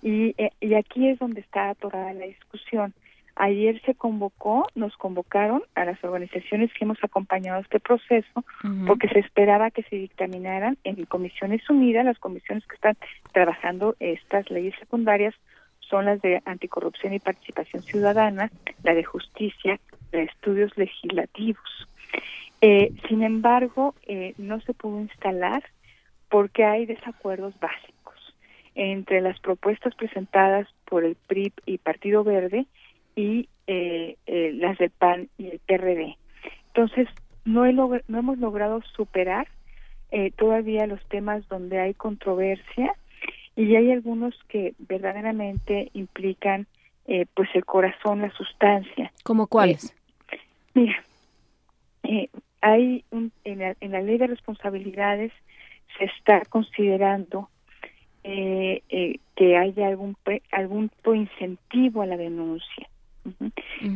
y, 0.00 0.34
eh, 0.38 0.50
y 0.60 0.74
aquí 0.74 1.08
es 1.08 1.18
donde 1.18 1.40
está 1.40 1.70
atorada 1.70 2.12
la 2.12 2.26
discusión. 2.26 2.94
Ayer 3.34 3.80
se 3.82 3.94
convocó, 3.94 4.66
nos 4.74 4.94
convocaron 4.96 5.62
a 5.74 5.84
las 5.86 6.02
organizaciones 6.04 6.70
que 6.74 6.84
hemos 6.84 7.02
acompañado 7.02 7.60
este 7.60 7.80
proceso, 7.80 8.44
porque 8.86 9.08
se 9.08 9.20
esperaba 9.20 9.70
que 9.70 9.82
se 9.84 9.96
dictaminaran 9.96 10.76
en 10.84 11.02
Comisiones 11.06 11.68
Unidas, 11.70 12.04
las 12.04 12.18
comisiones 12.18 12.66
que 12.66 12.74
están 12.74 12.96
trabajando 13.32 13.96
estas 14.00 14.50
leyes 14.50 14.74
secundarias 14.78 15.34
son 15.80 16.04
las 16.04 16.20
de 16.20 16.42
anticorrupción 16.44 17.14
y 17.14 17.20
participación 17.20 17.82
ciudadana, 17.82 18.50
la 18.82 18.94
de 18.94 19.02
justicia, 19.02 19.80
la 20.12 20.20
de 20.20 20.24
estudios 20.26 20.76
legislativos. 20.76 21.88
Eh, 22.64 22.94
sin 23.08 23.24
embargo, 23.24 23.96
eh, 24.06 24.34
no 24.38 24.60
se 24.60 24.72
pudo 24.72 25.00
instalar 25.00 25.64
porque 26.30 26.64
hay 26.64 26.86
desacuerdos 26.86 27.58
básicos 27.58 28.14
entre 28.76 29.20
las 29.20 29.38
propuestas 29.40 29.96
presentadas 29.96 30.68
por 30.84 31.04
el 31.04 31.16
PRI 31.26 31.52
y 31.66 31.78
Partido 31.78 32.22
Verde 32.22 32.66
y 33.16 33.48
eh, 33.66 34.16
las 34.54 34.78
del 34.78 34.90
PAN 34.90 35.28
y 35.38 35.48
el 35.48 35.58
PRD. 35.58 36.16
Entonces, 36.68 37.08
no, 37.44 37.64
no 37.66 38.18
hemos 38.18 38.38
logrado 38.38 38.80
superar 38.96 39.48
todavía 40.36 40.86
los 40.86 41.02
temas 41.08 41.46
donde 41.48 41.80
hay 41.80 41.94
controversia 41.94 42.94
y 43.56 43.74
hay 43.76 43.90
algunos 43.90 44.34
que 44.48 44.74
verdaderamente 44.78 45.90
implican 45.94 46.66
pues 47.34 47.48
el 47.54 47.64
corazón, 47.64 48.20
la 48.20 48.30
sustancia. 48.32 49.10
¿Como 49.24 49.46
cuáles? 49.46 49.94
mira, 50.74 51.02
eh, 52.02 52.28
hay 52.62 53.04
en, 53.10 53.58
la, 53.58 54.00
ley 54.00 54.18
de 54.18 54.28
responsabilidades 54.28 55.32
se 55.98 56.04
está 56.04 56.40
considerando 56.48 57.50
eh, 58.24 58.82
eh, 58.88 59.18
que 59.36 59.56
haya 59.58 59.88
algún 59.88 60.16
algún 60.52 60.90
incentivo 61.04 62.02
a 62.02 62.06
la 62.06 62.16
denuncia. 62.16 62.88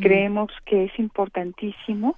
Creemos 0.02 0.52
que 0.66 0.84
es 0.84 0.98
importantísimo 0.98 2.16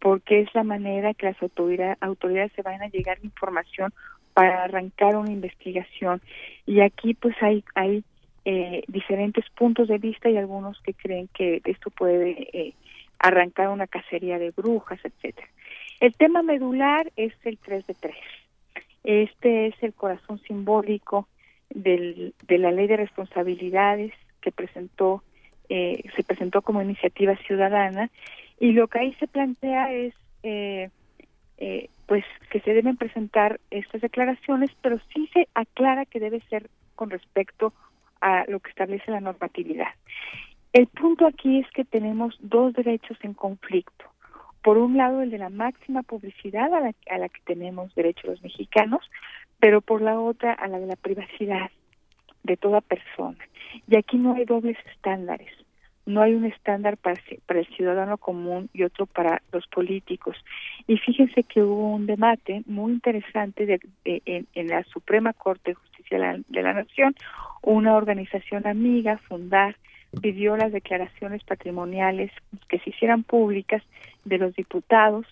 porque 0.00 0.40
es 0.40 0.54
la 0.54 0.64
manera 0.64 1.14
que 1.14 1.26
las 1.26 1.42
autoridades, 1.42 1.96
autoridades 2.00 2.52
se 2.54 2.62
van 2.62 2.82
a 2.82 2.88
llegar 2.88 3.18
a 3.18 3.26
información 3.26 3.94
para 4.34 4.64
arrancar 4.64 5.16
una 5.16 5.30
investigación. 5.30 6.20
Y 6.66 6.80
aquí 6.80 7.14
pues 7.14 7.36
hay, 7.40 7.64
hay 7.74 8.04
eh, 8.44 8.82
diferentes 8.88 9.48
puntos 9.50 9.88
de 9.88 9.98
vista 9.98 10.28
y 10.28 10.36
algunos 10.36 10.80
que 10.80 10.92
creen 10.92 11.28
que 11.32 11.62
esto 11.64 11.90
puede 11.90 12.74
arrancar 13.18 13.68
una 13.68 13.86
cacería 13.86 14.38
de 14.38 14.50
brujas, 14.50 14.98
etcétera. 15.04 15.48
El 16.04 16.14
tema 16.16 16.42
medular 16.42 17.10
es 17.16 17.32
el 17.44 17.56
3 17.56 17.86
de 17.86 17.94
3. 17.94 18.14
Este 19.04 19.68
es 19.68 19.74
el 19.80 19.94
corazón 19.94 20.38
simbólico 20.40 21.28
del, 21.70 22.34
de 22.46 22.58
la 22.58 22.72
ley 22.72 22.86
de 22.88 22.98
responsabilidades 22.98 24.12
que 24.42 24.52
presentó 24.52 25.22
eh, 25.70 26.04
se 26.14 26.22
presentó 26.22 26.60
como 26.60 26.82
iniciativa 26.82 27.34
ciudadana 27.46 28.10
y 28.60 28.72
lo 28.72 28.86
que 28.88 28.98
ahí 28.98 29.14
se 29.14 29.26
plantea 29.26 29.94
es 29.94 30.12
eh, 30.42 30.90
eh, 31.56 31.88
pues 32.04 32.26
que 32.50 32.60
se 32.60 32.74
deben 32.74 32.98
presentar 32.98 33.58
estas 33.70 34.02
declaraciones 34.02 34.68
pero 34.82 34.98
sí 35.14 35.30
se 35.32 35.48
aclara 35.54 36.04
que 36.04 36.20
debe 36.20 36.42
ser 36.50 36.68
con 36.96 37.08
respecto 37.08 37.72
a 38.20 38.44
lo 38.46 38.60
que 38.60 38.68
establece 38.68 39.10
la 39.10 39.20
normatividad 39.20 39.94
el 40.74 40.86
punto 40.86 41.26
aquí 41.26 41.60
es 41.60 41.70
que 41.70 41.86
tenemos 41.86 42.36
dos 42.40 42.74
derechos 42.74 43.16
en 43.22 43.32
conflicto 43.32 44.04
por 44.64 44.78
un 44.78 44.96
lado 44.96 45.20
el 45.20 45.30
de 45.30 45.36
la 45.36 45.50
máxima 45.50 46.02
publicidad 46.02 46.72
a 46.72 46.80
la, 46.80 47.28
que 47.28 47.40
tenemos 47.44 47.94
derecho 47.94 48.28
los 48.28 48.42
mexicanos, 48.42 49.02
pero 49.60 49.82
por 49.82 50.00
la 50.00 50.18
otra 50.18 50.54
a 50.54 50.66
la 50.68 50.78
de 50.78 50.86
la 50.86 50.96
privacidad 50.96 51.70
de 52.42 52.56
toda 52.56 52.80
persona. 52.80 53.38
Y 53.86 53.96
aquí 53.96 54.16
no 54.16 54.34
hay 54.34 54.46
dobles 54.46 54.78
estándares. 54.90 55.52
No 56.06 56.22
hay 56.22 56.34
un 56.34 56.46
estándar 56.46 56.96
para, 56.96 57.20
para 57.46 57.60
el 57.60 57.66
ciudadano 57.76 58.16
común 58.16 58.70
y 58.72 58.84
otro 58.84 59.04
para 59.04 59.42
los 59.52 59.66
políticos. 59.66 60.36
Y 60.86 60.96
fíjense 60.96 61.42
que 61.42 61.62
hubo 61.62 61.94
un 61.94 62.06
debate 62.06 62.62
muy 62.66 62.92
interesante 62.92 63.66
de, 63.66 63.80
en, 64.04 64.46
en, 64.54 64.68
la 64.68 64.82
Suprema 64.84 65.34
Corte 65.34 65.72
de 65.72 65.74
Justicia 65.74 66.18
de 66.18 66.24
la, 66.24 66.40
de 66.48 66.62
la 66.62 66.72
Nación, 66.72 67.14
una 67.62 67.96
organización 67.96 68.66
amiga, 68.66 69.18
Fundar, 69.28 69.76
pidió 70.20 70.56
las 70.56 70.72
declaraciones 70.72 71.42
patrimoniales 71.44 72.30
que 72.68 72.78
se 72.78 72.90
hicieran 72.90 73.24
públicas 73.24 73.82
de 74.24 74.38
los 74.38 74.54
diputados 74.54 75.26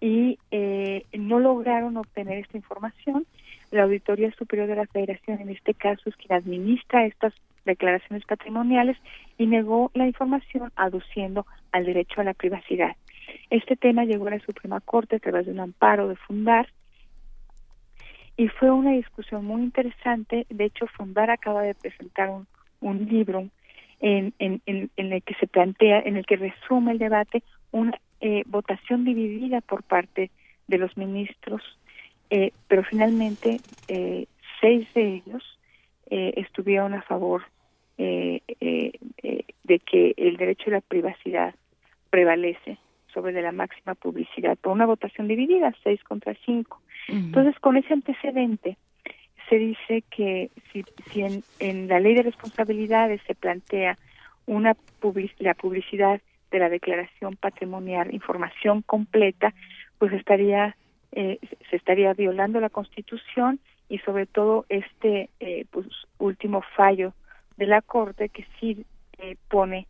y 0.00 0.38
eh, 0.50 1.04
no 1.12 1.38
lograron 1.38 1.96
obtener 1.96 2.38
esta 2.38 2.56
información. 2.56 3.26
La 3.70 3.84
Auditoría 3.84 4.30
Superior 4.32 4.68
de 4.68 4.76
la 4.76 4.86
Federación, 4.86 5.40
en 5.40 5.50
este 5.50 5.74
caso, 5.74 6.08
es 6.08 6.16
quien 6.16 6.32
administra 6.32 7.06
estas 7.06 7.34
declaraciones 7.64 8.24
patrimoniales 8.24 8.96
y 9.38 9.46
negó 9.46 9.90
la 9.94 10.06
información 10.06 10.70
aduciendo 10.76 11.46
al 11.72 11.84
derecho 11.84 12.20
a 12.20 12.24
la 12.24 12.34
privacidad. 12.34 12.96
Este 13.50 13.76
tema 13.76 14.04
llegó 14.04 14.28
a 14.28 14.30
la 14.30 14.40
Suprema 14.40 14.80
Corte 14.80 15.16
a 15.16 15.18
través 15.18 15.46
de 15.46 15.52
un 15.52 15.60
amparo 15.60 16.08
de 16.08 16.16
Fundar 16.16 16.68
y 18.36 18.48
fue 18.48 18.70
una 18.70 18.92
discusión 18.92 19.44
muy 19.44 19.62
interesante. 19.62 20.46
De 20.48 20.64
hecho, 20.64 20.86
Fundar 20.86 21.30
acaba 21.30 21.62
de 21.62 21.74
presentar 21.74 22.28
un, 22.30 22.46
un 22.80 23.06
libro 23.06 23.48
en, 24.00 24.34
en, 24.38 24.60
en, 24.66 25.12
el 25.12 25.22
que 25.22 25.34
se 25.34 25.46
plantea, 25.46 26.00
en 26.00 26.16
el 26.16 26.26
que 26.26 26.36
resume 26.36 26.92
el 26.92 26.98
debate, 26.98 27.42
una 27.72 27.98
eh, 28.20 28.42
votación 28.46 29.04
dividida 29.04 29.60
por 29.60 29.82
parte 29.82 30.30
de 30.68 30.78
los 30.78 30.96
ministros, 30.96 31.62
eh, 32.30 32.52
pero 32.68 32.82
finalmente 32.84 33.60
eh, 33.88 34.26
seis 34.60 34.86
de 34.94 35.22
ellos 35.24 35.58
eh, 36.10 36.34
estuvieron 36.36 36.94
a 36.94 37.02
favor 37.02 37.42
eh, 37.98 38.40
eh, 38.60 38.92
de 39.64 39.78
que 39.80 40.14
el 40.16 40.36
derecho 40.36 40.70
a 40.70 40.74
la 40.74 40.80
privacidad 40.80 41.54
prevalece 42.10 42.78
sobre 43.12 43.32
de 43.32 43.42
la 43.42 43.52
máxima 43.52 43.94
publicidad 43.94 44.56
por 44.58 44.72
una 44.72 44.86
votación 44.86 45.28
dividida, 45.28 45.74
seis 45.82 46.02
contra 46.04 46.34
cinco. 46.44 46.80
Entonces, 47.08 47.58
con 47.60 47.76
ese 47.76 47.92
antecedente, 47.92 48.76
se 49.48 49.56
dice 49.58 50.02
que 50.10 50.50
si, 50.72 50.84
si 51.10 51.22
en, 51.22 51.42
en, 51.60 51.88
la 51.88 52.00
ley 52.00 52.14
de 52.14 52.22
responsabilidades 52.22 53.20
se 53.26 53.34
plantea 53.34 53.96
una 54.46 54.76
la 55.38 55.54
publicidad 55.54 56.20
de 56.50 56.58
la 56.58 56.68
declaración 56.68 57.36
patrimonial, 57.36 58.14
información 58.14 58.82
completa, 58.82 59.54
pues 59.98 60.12
estaría 60.12 60.76
eh, 61.12 61.38
se 61.70 61.76
estaría 61.76 62.12
violando 62.12 62.60
la 62.60 62.68
Constitución 62.68 63.58
y 63.88 63.98
sobre 63.98 64.26
todo 64.26 64.66
este 64.68 65.30
eh, 65.40 65.64
pues, 65.70 65.86
último 66.18 66.62
fallo 66.76 67.14
de 67.56 67.66
la 67.66 67.80
Corte 67.80 68.28
que 68.28 68.46
sí 68.60 68.84
eh, 69.18 69.36
pone 69.48 69.86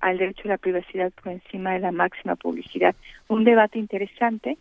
al 0.00 0.18
derecho 0.18 0.42
a 0.44 0.48
la 0.48 0.58
privacidad 0.58 1.12
por 1.12 1.32
encima 1.32 1.72
de 1.72 1.80
la 1.80 1.92
máxima 1.92 2.36
publicidad. 2.36 2.94
Un 3.28 3.44
debate 3.44 3.78
interesante 3.78 4.56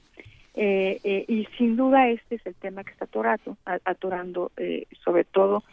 eh, 0.55 0.99
eh, 1.03 1.25
y 1.27 1.47
sin 1.57 1.77
duda 1.77 2.09
este 2.09 2.35
es 2.35 2.45
el 2.45 2.55
tema 2.55 2.83
que 2.83 2.91
está 2.91 3.05
atorando, 3.05 3.57
atorando 3.85 4.51
eh, 4.57 4.87
sobre 5.03 5.23
todo 5.23 5.63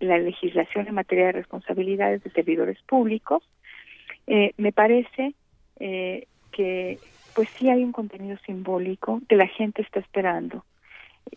la 0.00 0.18
legislación 0.18 0.88
en 0.88 0.94
materia 0.94 1.26
de 1.26 1.32
responsabilidades 1.32 2.24
de 2.24 2.30
servidores 2.30 2.76
públicos. 2.88 3.44
Me 4.26 4.72
parece 4.72 5.34
que 5.78 6.98
pues 7.34 7.48
sí 7.50 7.68
hay 7.68 7.82
un 7.82 7.92
contenido 7.92 8.36
simbólico 8.46 9.20
que 9.28 9.36
la 9.36 9.46
gente 9.46 9.82
está 9.82 10.00
esperando. 10.00 10.64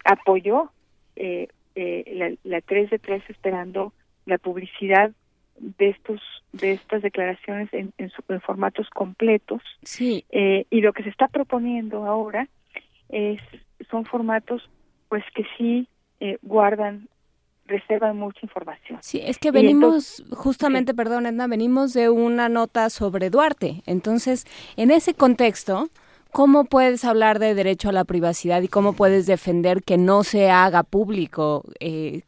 Apoyó 0.05 0.71
la, 1.15 2.33
la 2.43 2.61
3 2.61 2.89
de 2.89 2.99
3 2.99 3.23
esperando 3.29 3.93
la 4.25 4.37
publicidad 4.37 5.11
de 5.55 5.89
estos 5.89 6.21
de 6.53 6.73
estas 6.73 7.01
declaraciones 7.01 7.73
en, 7.73 7.91
en, 7.97 8.11
formatos 8.41 8.87
completos 8.91 9.61
sí 9.81 10.23
y 10.29 10.81
lo 10.81 10.93
que 10.93 11.03
se 11.03 11.09
está 11.09 11.27
proponiendo 11.27 12.05
ahora 12.05 12.47
es, 13.09 13.41
son 13.89 14.05
formatos 14.05 14.69
pues 15.09 15.23
que 15.33 15.45
sí 15.57 15.87
eh, 16.19 16.37
guardan 16.41 17.07
reservan 17.67 18.17
mucha 18.17 18.39
información. 18.43 18.99
Sí, 19.01 19.21
es 19.23 19.37
que 19.37 19.51
venimos, 19.51 20.23
justamente, 20.31 20.93
perdón 20.93 21.25
Edna, 21.25 21.47
venimos 21.47 21.93
de 21.93 22.09
una 22.09 22.49
nota 22.49 22.89
sobre 22.89 23.29
Duarte. 23.29 23.83
Entonces, 23.85 24.45
en 24.77 24.91
ese 24.91 25.13
contexto, 25.13 25.89
¿cómo 26.31 26.65
puedes 26.65 27.05
hablar 27.05 27.39
de 27.39 27.53
derecho 27.53 27.89
a 27.89 27.91
la 27.91 28.05
privacidad 28.05 28.61
y 28.61 28.67
cómo 28.67 28.93
puedes 28.93 29.25
defender 29.25 29.83
que 29.83 29.97
no 29.97 30.23
se 30.23 30.49
haga 30.49 30.83
público 30.83 31.63
eh, 31.79 32.21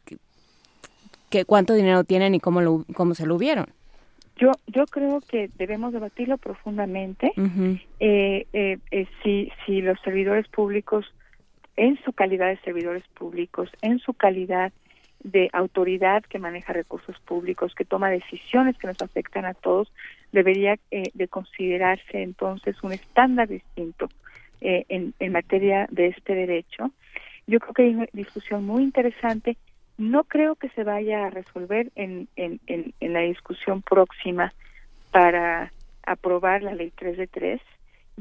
que, 1.30 1.44
cuánto 1.44 1.74
dinero 1.74 2.04
tienen 2.04 2.34
y 2.34 2.40
cómo, 2.40 2.60
lo, 2.60 2.84
cómo 2.94 3.14
se 3.14 3.26
lo 3.26 3.36
hubieron? 3.36 3.66
Yo, 4.36 4.52
yo 4.66 4.86
creo 4.86 5.20
que 5.20 5.50
debemos 5.58 5.92
debatirlo 5.92 6.38
profundamente. 6.38 7.32
eh, 8.00 8.46
eh, 8.52 8.78
eh, 8.90 9.06
si, 9.22 9.52
si 9.64 9.82
los 9.82 10.00
servidores 10.00 10.48
públicos, 10.48 11.04
en 11.76 12.02
su 12.04 12.12
calidad 12.12 12.48
de 12.48 12.58
servidores 12.60 13.04
públicos, 13.08 13.68
en 13.82 13.98
su 13.98 14.14
calidad 14.14 14.72
de 15.22 15.50
autoridad 15.52 16.22
que 16.24 16.38
maneja 16.38 16.72
recursos 16.72 17.18
públicos, 17.20 17.74
que 17.74 17.84
toma 17.84 18.10
decisiones 18.10 18.78
que 18.78 18.86
nos 18.86 19.00
afectan 19.02 19.44
a 19.44 19.54
todos, 19.54 19.92
debería 20.32 20.76
eh, 20.90 21.10
de 21.14 21.28
considerarse 21.28 22.22
entonces 22.22 22.82
un 22.82 22.92
estándar 22.92 23.48
distinto 23.48 24.08
eh, 24.60 24.84
en, 24.88 25.14
en 25.18 25.32
materia 25.32 25.86
de 25.90 26.08
este 26.08 26.34
derecho. 26.34 26.90
Yo 27.46 27.58
creo 27.60 27.74
que 27.74 27.82
hay 27.82 27.94
una 27.94 28.06
discusión 28.12 28.64
muy 28.64 28.82
interesante 28.82 29.56
no 30.00 30.24
creo 30.24 30.54
que 30.54 30.70
se 30.70 30.82
vaya 30.82 31.26
a 31.26 31.30
resolver 31.30 31.92
en, 31.94 32.26
en, 32.34 32.58
en, 32.66 33.12
la 33.12 33.20
discusión 33.20 33.82
próxima 33.82 34.54
para 35.12 35.72
aprobar 36.06 36.62
la 36.62 36.74
ley 36.74 36.90
3 36.96 37.18
de 37.18 37.26
3. 37.26 37.60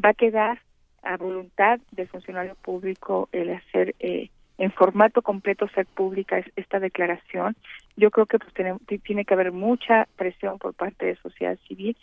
Va 0.04 0.10
a 0.10 0.14
quedar 0.14 0.60
a 1.04 1.16
voluntad 1.16 1.80
del 1.92 2.10
funcionario 2.10 2.56
público 2.56 3.30
el 3.32 3.52
hacer 3.52 3.96
eh, 4.00 4.30
en 4.60 4.72
formato 4.72 5.22
completo 5.22 5.68
ser 5.70 5.86
pública 5.88 6.44
esta 6.56 6.80
declaración. 6.80 7.56
Yo 7.96 8.12
creo 8.12 8.26
que 8.26 8.38
pues 8.38 8.54
tiene, 8.54 9.26
que 9.26 9.34
haber 9.34 9.52
mucha 9.52 10.08
presión 10.18 10.60
por 10.60 10.74
parte 10.74 11.06
de 11.06 11.16
sociedad 11.16 11.58
civil 11.68 11.98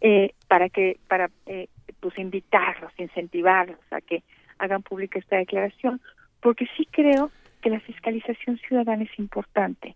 eh, 0.00 0.34
para 0.48 0.68
que 0.68 0.98
para 1.08 1.30
eh, 1.46 1.68
pues 2.00 2.18
invitarlos, 2.18 2.92
incentivarlos 2.98 3.78
a 3.90 4.00
que 4.00 4.22
hagan 4.58 4.82
pública 4.82 5.18
esta 5.18 5.36
declaración, 5.36 6.00
porque 6.40 6.66
sí 6.76 6.86
creo 6.90 7.30
que 7.62 7.70
la 7.70 7.80
fiscalización 7.80 8.58
ciudadana 8.58 9.04
es 9.04 9.18
importante. 9.18 9.94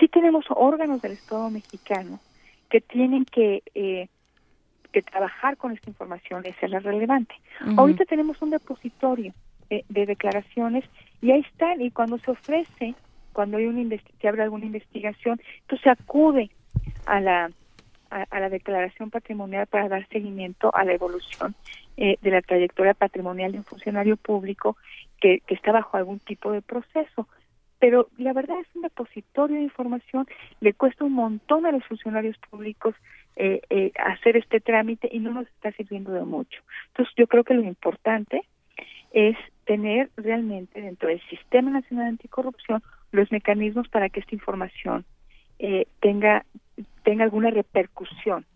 Sí 0.00 0.08
tenemos 0.08 0.44
órganos 0.48 1.00
del 1.00 1.12
Estado 1.12 1.48
mexicano 1.50 2.18
que 2.70 2.80
tienen 2.80 3.24
que, 3.24 3.62
eh, 3.74 4.08
que 4.92 5.02
trabajar 5.02 5.56
con 5.56 5.72
esta 5.72 5.90
información 5.90 6.42
y 6.44 6.48
hacerla 6.48 6.80
relevante. 6.80 7.34
Ahorita 7.76 8.04
tenemos 8.04 8.40
un 8.42 8.50
depositorio 8.50 9.32
de, 9.88 10.06
declaraciones 10.06 10.84
y 11.22 11.30
ahí 11.30 11.40
están, 11.40 11.80
y 11.80 11.90
cuando 11.90 12.18
se 12.18 12.30
ofrece, 12.30 12.94
cuando 13.32 13.56
hay 13.56 13.66
un 13.66 14.00
se 14.20 14.28
abre 14.28 14.42
alguna 14.42 14.66
investigación, 14.66 15.40
entonces 15.62 15.86
acude 15.86 16.50
a 17.06 17.20
la 17.20 17.50
a, 18.12 18.40
la 18.40 18.48
declaración 18.48 19.10
patrimonial 19.10 19.66
para 19.66 19.88
dar 19.88 20.06
seguimiento 20.08 20.74
a 20.74 20.84
la 20.84 20.92
evolución 20.92 21.54
eh, 21.96 22.18
de 22.20 22.30
la 22.30 22.42
trayectoria 22.42 22.94
patrimonial 22.94 23.52
de 23.52 23.58
un 23.58 23.64
funcionario 23.64 24.16
público 24.16 24.76
que, 25.20 25.40
que 25.46 25.54
está 25.54 25.72
bajo 25.72 25.96
algún 25.96 26.18
tipo 26.18 26.52
de 26.52 26.62
proceso. 26.62 27.28
Pero 27.78 28.08
la 28.16 28.32
verdad 28.32 28.60
es 28.60 28.68
un 28.76 28.82
depositorio 28.82 29.56
de 29.56 29.62
información, 29.62 30.26
le 30.60 30.72
cuesta 30.74 31.04
un 31.04 31.14
montón 31.14 31.66
a 31.66 31.72
los 31.72 31.84
funcionarios 31.84 32.36
públicos 32.50 32.94
eh, 33.34 33.62
eh, 33.70 33.92
hacer 33.98 34.36
este 34.36 34.60
trámite 34.60 35.08
y 35.10 35.18
no 35.18 35.32
nos 35.32 35.48
está 35.48 35.72
sirviendo 35.72 36.12
de 36.12 36.22
mucho. 36.22 36.60
Entonces 36.88 37.14
yo 37.16 37.26
creo 37.26 37.44
que 37.44 37.54
lo 37.54 37.62
importante 37.62 38.42
es 39.12 39.36
tener 39.64 40.10
realmente 40.16 40.80
dentro 40.80 41.08
del 41.08 41.20
Sistema 41.28 41.70
Nacional 41.70 42.08
Anticorrupción 42.08 42.82
los 43.12 43.30
mecanismos 43.30 43.88
para 43.88 44.08
que 44.08 44.20
esta 44.20 44.34
información 44.34 45.04
eh, 45.58 45.86
tenga 46.00 46.44
tenga 47.02 47.24
alguna 47.24 47.50
repercusión, 47.50 48.46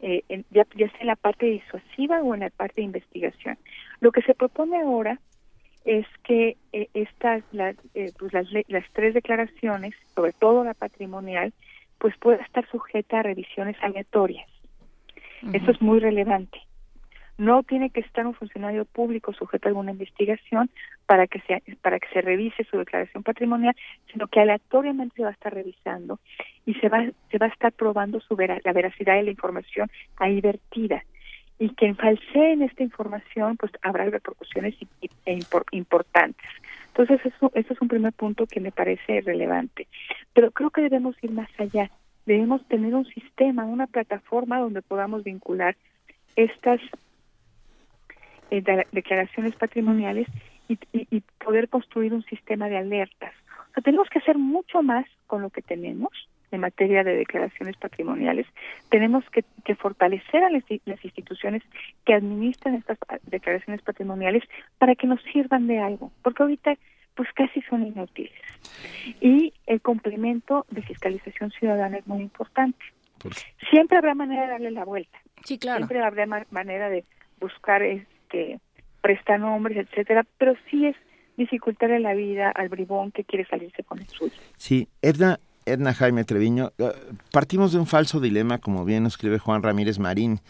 eh, 0.00 0.22
en, 0.28 0.44
ya, 0.50 0.66
ya 0.76 0.88
sea 0.90 1.00
en 1.00 1.06
la 1.06 1.16
parte 1.16 1.46
disuasiva 1.46 2.22
o 2.22 2.34
en 2.34 2.40
la 2.40 2.50
parte 2.50 2.76
de 2.76 2.86
investigación. 2.86 3.58
Lo 4.00 4.12
que 4.12 4.22
se 4.22 4.34
propone 4.34 4.80
ahora 4.80 5.18
es 5.84 6.06
que 6.22 6.56
eh, 6.72 6.88
estas 6.94 7.42
las, 7.52 7.76
eh, 7.94 8.12
pues 8.18 8.32
las, 8.32 8.46
las 8.68 8.84
tres 8.92 9.14
declaraciones, 9.14 9.94
sobre 10.14 10.32
todo 10.32 10.64
la 10.64 10.74
patrimonial, 10.74 11.52
pues 11.98 12.16
pueda 12.18 12.42
estar 12.42 12.66
sujeta 12.70 13.20
a 13.20 13.22
revisiones 13.22 13.76
aleatorias. 13.82 14.48
Eso 15.52 15.72
es 15.72 15.82
muy 15.82 16.00
relevante. 16.00 16.58
No 17.36 17.62
tiene 17.62 17.90
que 17.90 18.00
estar 18.00 18.26
un 18.26 18.34
funcionario 18.34 18.84
público 18.84 19.32
sujeto 19.32 19.66
a 19.66 19.70
alguna 19.70 19.90
investigación 19.90 20.70
para 21.06 21.26
que 21.26 21.40
se 21.40 21.62
para 21.82 21.98
que 21.98 22.08
se 22.12 22.20
revise 22.20 22.64
su 22.64 22.78
declaración 22.78 23.22
patrimonial, 23.22 23.74
sino 24.12 24.28
que 24.28 24.40
aleatoriamente 24.40 25.16
se 25.16 25.22
va 25.22 25.30
a 25.30 25.32
estar 25.32 25.52
revisando 25.52 26.20
y 26.64 26.74
se 26.74 26.88
va 26.88 27.04
se 27.30 27.38
va 27.38 27.46
a 27.46 27.50
estar 27.50 27.72
probando 27.72 28.20
su 28.20 28.36
la 28.36 28.72
veracidad 28.72 29.16
de 29.16 29.24
la 29.24 29.30
información 29.30 29.90
ahí 30.16 30.40
vertida 30.40 31.02
y 31.58 31.70
quien 31.70 31.96
falseen 31.96 32.62
esta 32.62 32.82
información 32.82 33.56
pues 33.56 33.72
habrá 33.82 34.04
repercusiones 34.04 34.74
e 35.26 35.38
importantes. 35.72 36.46
Entonces 36.88 37.20
eso, 37.24 37.50
eso 37.54 37.72
es 37.72 37.80
un 37.80 37.88
primer 37.88 38.12
punto 38.12 38.46
que 38.46 38.60
me 38.60 38.72
parece 38.72 39.20
relevante. 39.20 39.86
Pero 40.32 40.50
creo 40.50 40.70
que 40.70 40.82
debemos 40.82 41.16
ir 41.22 41.30
más 41.30 41.48
allá. 41.58 41.90
Debemos 42.26 42.66
tener 42.68 42.94
un 42.94 43.04
sistema, 43.06 43.64
una 43.64 43.86
plataforma 43.86 44.58
donde 44.58 44.82
podamos 44.82 45.24
vincular 45.24 45.76
estas 46.36 46.80
eh, 48.58 48.86
declaraciones 48.92 49.54
patrimoniales 49.56 50.28
y, 50.68 50.78
y, 50.92 51.20
poder 51.44 51.68
construir 51.68 52.14
un 52.14 52.24
sistema 52.24 52.68
de 52.68 52.78
alertas. 52.78 53.32
O 53.70 53.74
sea, 53.74 53.82
tenemos 53.82 54.08
que 54.08 54.18
hacer 54.18 54.38
mucho 54.38 54.82
más 54.82 55.04
con 55.26 55.42
lo 55.42 55.50
que 55.50 55.62
tenemos 55.62 56.10
en 56.54 56.60
materia 56.60 57.04
de 57.04 57.16
declaraciones 57.16 57.76
patrimoniales. 57.76 58.46
Tenemos 58.88 59.24
que, 59.30 59.44
fortalecer 59.74 60.44
a 60.44 60.50
las, 60.50 60.64
instituciones 61.04 61.62
que 62.04 62.14
administran 62.14 62.76
estas 62.76 62.98
declaraciones 63.24 63.82
patrimoniales 63.82 64.42
para 64.78 64.94
que 64.94 65.06
nos 65.06 65.20
sirvan 65.32 65.66
de 65.66 65.80
algo, 65.80 66.12
porque 66.22 66.42
ahorita 66.42 66.74
pues 67.14 67.28
casi 67.34 67.60
son 67.62 67.86
inútiles. 67.86 68.32
Y 69.20 69.52
el 69.66 69.80
complemento 69.80 70.66
de 70.70 70.82
fiscalización 70.82 71.50
ciudadana 71.52 71.98
es 71.98 72.06
muy 72.06 72.22
importante. 72.22 72.84
Siempre 73.70 73.98
habrá 73.98 74.14
manera 74.14 74.42
de 74.42 74.48
darle 74.48 74.70
la 74.72 74.84
vuelta. 74.84 75.18
Sí, 75.44 75.58
claro. 75.58 75.78
Siempre 75.78 76.02
habrá 76.02 76.26
manera 76.50 76.88
de 76.88 77.04
buscar 77.40 77.82
este 78.34 78.60
prestanombres, 79.00 79.86
etcétera, 79.86 80.24
pero 80.38 80.54
sí 80.70 80.86
es 80.86 80.96
dificultarle 81.36 82.00
la 82.00 82.14
vida 82.14 82.50
al 82.50 82.68
bribón 82.68 83.10
que 83.12 83.24
quiere 83.24 83.44
salirse 83.46 83.82
con 83.84 83.98
el 83.98 84.06
suyo. 84.06 84.32
Sí, 84.56 84.88
Edna, 85.02 85.40
Edna 85.66 85.92
Jaime 85.92 86.24
Treviño, 86.24 86.72
eh, 86.78 86.90
partimos 87.30 87.72
de 87.72 87.80
un 87.80 87.86
falso 87.86 88.18
dilema, 88.18 88.58
como 88.58 88.84
bien 88.84 89.02
nos 89.02 89.14
escribe 89.14 89.38
Juan 89.38 89.62
Ramírez 89.62 89.98
Marín. 89.98 90.40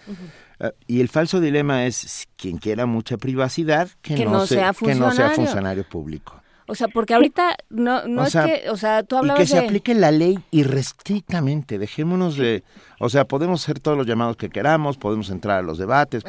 Eh, 0.61 0.71
y 0.87 1.01
el 1.01 1.09
falso 1.09 1.41
dilema 1.41 1.87
es 1.87 2.29
quien 2.37 2.59
quiera 2.59 2.87
mucha 2.87 3.17
privacidad, 3.17 3.89
que, 4.03 4.25
no, 4.25 4.47
sea, 4.47 4.73
que 4.73 4.95
no 4.95 5.11
sea 5.11 5.31
funcionario 5.31 5.83
público. 5.89 6.41
O 6.67 6.75
sea, 6.75 6.89
porque 6.89 7.13
ahorita 7.13 7.57
no, 7.69 8.07
no 8.07 8.25
es 8.25 8.33
que, 8.33 8.71
o 8.71 8.77
sea, 8.77 9.03
tú 9.03 9.19
hablabas 9.19 9.41
y 9.41 9.43
que 9.43 9.47
se 9.49 9.59
aplique 9.59 9.95
la 9.95 10.11
ley 10.11 10.39
irrestrictamente, 10.51 11.79
dejémonos 11.79 12.39
de, 12.39 12.63
o 13.01 13.11
sea, 13.11 13.27
podemos 13.27 13.63
hacer 13.63 13.81
todos 13.81 13.99
los 13.99 14.07
llamados 14.07 14.37
que 14.37 14.49
queramos, 14.49 14.97
podemos 14.97 15.29
entrar 15.29 15.59
a 15.59 15.63
los 15.63 15.77
debates, 15.77 16.25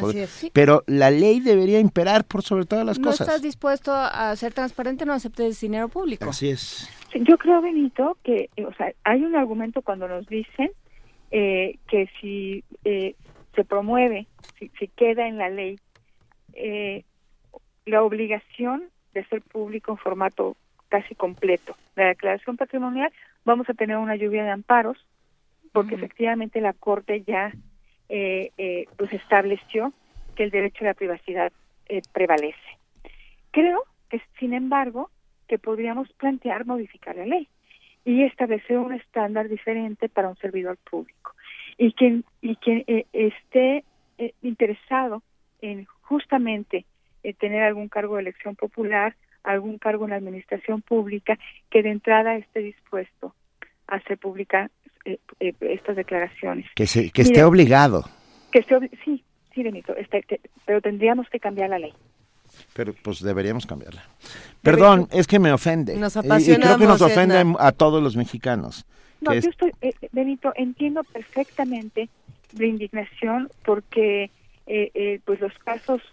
pero 0.52 0.84
la 0.88 1.10
ley 1.10 1.40
debería 1.40 1.80
imperar 1.80 2.26
por 2.26 2.44
sobre 2.44 2.66
todas 2.66 2.86
las 2.86 3.00
cosas. 3.00 3.22
¿No 3.22 3.26
estás 3.28 3.42
dispuesto 3.42 3.94
a 3.94 4.36
ser 4.36 4.54
transparente? 4.54 5.06
No 5.06 5.14
aceptes 5.14 5.62
dinero 5.62 5.88
público. 5.88 6.30
Así 6.30 6.50
es. 6.50 6.90
Yo 7.14 7.38
creo, 7.38 7.62
Benito, 7.62 8.18
que, 8.24 8.50
o 8.68 8.74
sea, 8.74 8.92
hay 9.06 9.24
un 9.24 9.36
argumento 9.36 9.82
cuando 9.82 10.08
nos 10.08 10.28
dicen 10.28 10.70
eh, 11.32 11.78
que 11.88 12.10
si 12.20 12.66
eh, 12.84 13.16
se 13.56 13.64
promueve, 13.64 14.28
si, 14.60 14.70
si, 14.78 14.90
queda 14.90 15.28
en 15.28 15.38
la 15.38 15.50
ley, 15.50 15.80
eh, 16.54 17.06
la 17.86 18.04
obligación 18.04 18.84
de 19.16 19.26
ser 19.26 19.42
público 19.42 19.92
en 19.92 19.98
formato 19.98 20.56
casi 20.90 21.16
completo. 21.16 21.76
La 21.96 22.08
declaración 22.08 22.58
patrimonial, 22.58 23.12
vamos 23.44 23.68
a 23.70 23.74
tener 23.74 23.98
una 23.98 24.16
lluvia 24.16 24.44
de 24.44 24.52
amparos, 24.52 25.04
porque 25.72 25.96
efectivamente 25.96 26.62
la 26.62 26.74
Corte 26.74 27.24
ya 27.24 27.52
eh, 28.08 28.52
eh, 28.58 28.86
pues 28.98 29.12
estableció 29.14 29.94
que 30.36 30.44
el 30.44 30.52
derecho 30.52 30.84
a 30.84 30.90
la 30.90 30.94
privacidad 30.94 31.52
eh, 31.88 32.02
prevalece. 32.14 32.78
Creo 33.52 33.84
que, 34.10 34.22
sin 34.40 34.54
embargo, 34.54 35.10
que 35.48 35.58
podríamos 35.58 36.12
plantear 36.14 36.66
modificar 36.66 37.16
la 37.16 37.26
ley 37.26 37.48
y 38.04 38.24
establecer 38.24 38.78
un 38.78 38.94
estándar 38.94 39.50
diferente 39.50 40.10
para 40.10 40.30
un 40.30 40.38
servidor 40.38 40.78
público. 40.90 41.34
Y 41.78 41.94
quien, 41.94 42.24
y 42.42 42.56
quien 42.58 42.84
esté 43.12 43.84
interesado 44.42 45.24
en 45.62 45.86
justamente 46.02 46.86
eh, 47.26 47.34
tener 47.34 47.64
algún 47.64 47.90
cargo 47.90 48.18
de 48.18 48.22
elección 48.22 48.56
popular, 48.56 49.16
algún 49.44 49.80
cargo 49.80 50.04
en 50.04 50.12
la 50.12 50.18
administración 50.18 50.84
pública, 50.84 51.40
que 51.72 51.82
de 51.82 51.90
entrada 51.90 52.36
esté 52.36 52.60
dispuesto 52.60 53.34
a 53.88 53.96
hacer 53.96 54.20
pública 54.20 54.70
eh, 55.06 55.18
eh, 55.40 55.56
estas 55.60 55.96
declaraciones. 55.96 56.68
Que, 56.76 56.86
se, 56.86 57.10
que 57.10 57.24
esté 57.24 57.44
obligado. 57.44 58.06
Que 58.52 58.64
sí, 59.04 59.24
sí, 59.56 59.64
Benito, 59.64 59.96
este, 59.96 60.24
pero 60.68 60.82
tendríamos 60.82 61.28
que 61.30 61.40
cambiar 61.40 61.72
la 61.72 61.80
ley. 61.80 61.94
Pero 62.74 62.94
pues 62.94 63.24
deberíamos 63.24 63.66
cambiarla. 63.66 64.04
Perdón, 64.62 65.08
es 65.12 65.26
que 65.26 65.40
me 65.40 65.52
ofende. 65.52 65.96
Nos 65.96 66.16
y, 66.18 66.20
creo 66.20 66.78
que 66.78 66.86
nos 66.86 67.02
ofende 67.02 67.44
a 67.58 67.72
todos 67.72 68.04
los 68.04 68.16
mexicanos. 68.16 68.86
No, 69.22 69.34
yo 69.34 69.50
estoy, 69.50 69.72
Benito, 70.12 70.54
entiendo 70.56 71.04
perfectamente 71.04 72.08
la 72.56 72.68
indignación 72.68 73.50
porque 73.64 74.30
pues 75.26 75.40
los 75.40 75.54
casos 75.58 76.04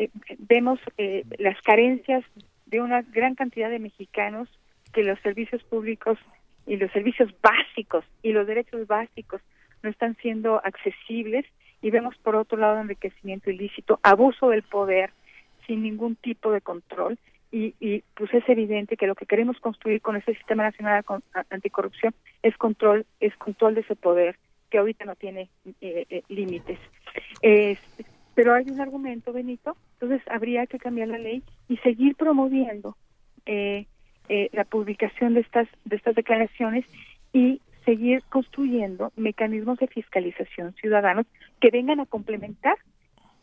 eh, 0.00 0.08
vemos 0.38 0.80
eh, 0.96 1.24
las 1.38 1.60
carencias 1.60 2.24
de 2.64 2.80
una 2.80 3.02
gran 3.02 3.34
cantidad 3.34 3.68
de 3.68 3.78
mexicanos 3.78 4.48
que 4.94 5.04
los 5.04 5.20
servicios 5.20 5.62
públicos 5.64 6.18
y 6.66 6.76
los 6.76 6.90
servicios 6.92 7.30
básicos 7.42 8.04
y 8.22 8.32
los 8.32 8.46
derechos 8.46 8.86
básicos 8.86 9.42
no 9.82 9.90
están 9.90 10.16
siendo 10.16 10.56
accesibles 10.64 11.44
y 11.82 11.90
vemos 11.90 12.16
por 12.18 12.34
otro 12.34 12.56
lado 12.56 12.80
enriquecimiento 12.80 13.50
ilícito, 13.50 14.00
abuso 14.02 14.48
del 14.48 14.62
poder 14.62 15.10
sin 15.66 15.82
ningún 15.82 16.16
tipo 16.16 16.50
de 16.50 16.62
control 16.62 17.18
y, 17.52 17.74
y 17.78 18.02
pues 18.14 18.32
es 18.32 18.48
evidente 18.48 18.96
que 18.96 19.06
lo 19.06 19.14
que 19.14 19.26
queremos 19.26 19.58
construir 19.60 20.00
con 20.00 20.16
ese 20.16 20.34
sistema 20.34 20.62
nacional 20.62 21.04
anticorrupción 21.50 22.14
es 22.42 22.56
control 22.56 23.04
es 23.20 23.36
control 23.36 23.74
de 23.74 23.82
ese 23.82 23.96
poder 23.96 24.38
que 24.70 24.78
ahorita 24.78 25.04
no 25.04 25.14
tiene 25.14 25.50
eh, 25.82 26.06
eh 26.08 26.22
límites. 26.28 26.78
Pero 28.34 28.54
hay 28.54 28.70
un 28.70 28.80
argumento, 28.80 29.32
Benito, 29.32 29.76
entonces 29.94 30.22
habría 30.28 30.66
que 30.66 30.78
cambiar 30.78 31.08
la 31.08 31.18
ley 31.18 31.42
y 31.68 31.76
seguir 31.78 32.16
promoviendo 32.16 32.96
eh, 33.46 33.86
eh, 34.28 34.48
la 34.52 34.64
publicación 34.64 35.34
de 35.34 35.40
estas, 35.40 35.68
de 35.84 35.96
estas 35.96 36.14
declaraciones 36.14 36.84
y 37.32 37.60
seguir 37.84 38.22
construyendo 38.28 39.12
mecanismos 39.16 39.78
de 39.78 39.88
fiscalización 39.88 40.74
ciudadanos 40.74 41.26
que 41.60 41.70
vengan 41.70 42.00
a 42.00 42.06
complementar 42.06 42.76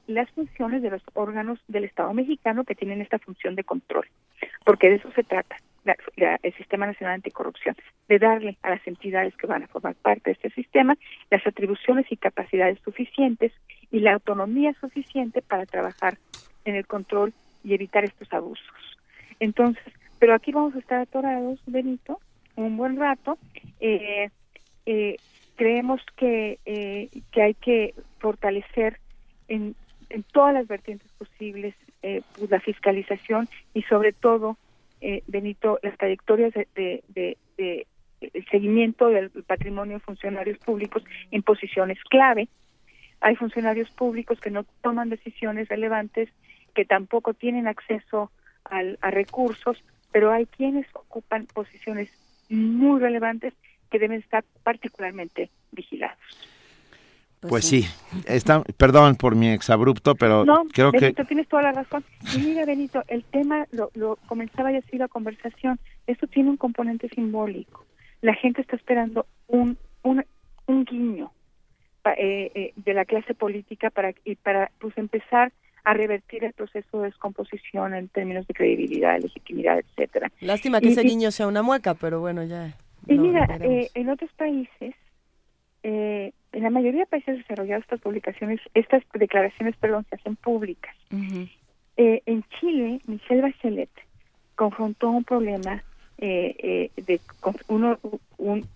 las 0.08 0.30
funciones 0.32 0.82
de 0.82 0.92
los 0.92 1.02
órganos 1.14 1.60
del 1.68 1.84
Estado 1.84 2.14
mexicano 2.14 2.64
que 2.64 2.76
tienen 2.76 3.02
esta 3.02 3.20
función 3.20 3.56
de 3.56 3.66
control, 3.66 4.08
porque 4.64 4.90
de 4.90 4.96
eso 4.96 5.12
se 5.12 5.24
trata 5.24 5.58
el 6.18 6.54
Sistema 6.56 6.86
Nacional 6.86 7.16
Anticorrupción, 7.16 7.76
de 8.08 8.20
darle 8.20 8.58
a 8.64 8.72
las 8.72 8.86
entidades 8.88 9.36
que 9.38 9.48
van 9.48 9.64
a 9.64 9.68
formar 9.68 9.96
parte 9.96 10.30
de 10.30 10.32
este 10.34 10.50
sistema 10.52 10.98
las 11.30 11.46
atribuciones 11.46 12.06
y 12.12 12.18
capacidades 12.18 12.80
suficientes 12.84 13.52
y 13.92 14.00
la 14.00 14.14
autonomía 14.14 14.74
suficiente 14.80 15.42
para 15.42 15.66
trabajar 15.66 16.18
en 16.66 16.76
el 16.76 16.86
control 16.86 17.34
y 17.64 17.74
evitar 17.74 18.04
estos 18.04 18.32
abusos. 18.34 18.98
Entonces, 19.40 19.84
pero 20.20 20.34
aquí 20.34 20.52
vamos 20.52 20.76
a 20.76 20.80
estar 20.80 21.00
atorados, 21.00 21.60
Benito, 21.66 22.20
un 22.56 22.78
buen 22.78 22.98
rato. 22.98 23.38
Eh, 23.80 24.30
eh, 24.86 25.18
creemos 25.56 26.02
que, 26.16 26.60
eh, 26.66 27.10
que 27.32 27.42
hay 27.42 27.54
que 27.54 27.94
fortalecer 28.20 29.00
en, 29.48 29.76
en 30.10 30.24
todas 30.24 30.54
las 30.54 30.68
vertientes 30.68 31.08
posibles 31.18 31.76
pues 32.38 32.50
la 32.50 32.62
fiscalización 32.62 33.50
y 33.74 33.82
sobre 33.82 34.14
todo 34.14 34.56
eh, 35.02 35.24
Benito, 35.28 35.80
las 35.84 35.98
trayectorias 35.98 36.54
de, 36.54 37.04
el 38.22 38.46
seguimiento 38.50 39.10
del 39.10 39.30
patrimonio 39.46 39.96
de 39.98 40.00
funcionarios 40.00 40.58
públicos 40.60 41.04
en 41.32 41.44
posiciones 41.44 42.00
clave. 42.10 42.48
Hay 43.22 43.36
funcionarios 43.36 43.90
públicos 43.92 44.40
que 44.40 44.52
no 44.52 44.64
toman 44.82 45.10
decisiones 45.10 45.70
relevantes, 45.70 46.30
que 46.74 46.86
tampoco 46.86 47.34
tienen 47.34 47.68
acceso 47.68 48.32
a 48.70 49.12
recursos, 49.12 49.82
pero 50.12 50.32
hay 50.32 50.46
quienes 50.46 50.86
ocupan 50.94 51.46
posiciones 51.46 52.12
muy 52.50 53.00
relevantes 53.00 53.54
que 53.90 54.00
deben 54.00 54.20
estar 54.20 54.44
particularmente 54.64 55.50
vigilados. 55.72 56.18
Pues, 57.48 57.50
pues 57.50 57.66
sí, 57.66 57.86
está, 58.26 58.64
perdón 58.78 59.16
por 59.16 59.36
mi 59.36 59.50
exabrupto, 59.50 60.16
pero 60.16 60.46
creo 60.74 60.92
Benito, 60.92 61.26
tienes 61.26 61.48
toda 61.48 61.64
la 61.64 61.72
razón. 61.72 62.04
Y 62.36 62.40
mira, 62.40 62.66
Benito, 62.66 63.04
el 63.08 63.24
tema 63.24 63.66
lo, 63.72 63.90
lo 63.96 64.18
comenzaba 64.28 64.72
ya 64.72 64.80
así 64.80 64.98
la 64.98 65.08
conversación. 65.08 65.80
Esto 66.06 66.28
tiene 66.28 66.50
un 66.50 66.58
componente 66.58 67.10
simbólico. 67.10 67.86
La 68.22 68.34
gente 68.34 68.62
está 68.62 68.76
esperando 68.76 69.26
un, 69.48 69.78
un, 70.04 70.26
un 70.66 70.86
guiño 70.86 71.32
eh, 72.18 72.52
eh, 72.56 72.74
de 72.76 72.94
la 72.94 73.06
clase 73.06 73.34
política 73.34 73.90
para 73.90 74.14
y 74.24 74.36
para 74.36 74.72
pues 74.80 74.98
empezar 74.98 75.52
a 75.84 75.94
revertir 75.94 76.44
el 76.44 76.54
proceso 76.54 77.00
de 77.00 77.06
descomposición 77.06 77.94
en 77.94 78.10
términos 78.10 78.46
de 78.48 78.54
credibilidad, 78.54 79.20
legitimidad, 79.22 79.80
etcétera. 79.80 80.30
Lástima 80.42 80.82
que 80.82 80.90
ese 80.90 81.04
guiño 81.04 81.32
sea 81.32 81.48
una 81.48 81.62
mueca, 81.62 81.94
pero 81.94 82.20
bueno, 82.20 82.44
ya. 82.44 82.76
Y 83.08 83.18
mira, 83.18 83.48
eh, 83.62 83.90
en 83.94 84.10
otros 84.10 84.30
países 84.34 84.96
eh, 85.84 86.34
en 86.52 86.64
la 86.64 86.70
mayoría 86.70 87.02
de 87.02 87.08
países 87.08 87.38
desarrollados 87.38 87.84
estas 87.84 88.02
publicaciones, 88.02 88.60
estas 88.74 89.04
declaraciones, 89.14 89.76
perdón, 89.78 90.06
se 90.10 90.16
hacen 90.16 90.36
públicas. 90.36 90.96
eh, 91.98 92.22
en 92.26 92.44
Chile, 92.60 93.02
Michelle 93.06 93.42
Bachelet 93.42 93.90
confrontó 94.56 95.10
un 95.10 95.24
problema 95.24 95.84
eh, 96.18 96.56
eh, 96.96 97.02
de 97.02 97.20
uno, 97.68 98.00
un, 98.38 98.68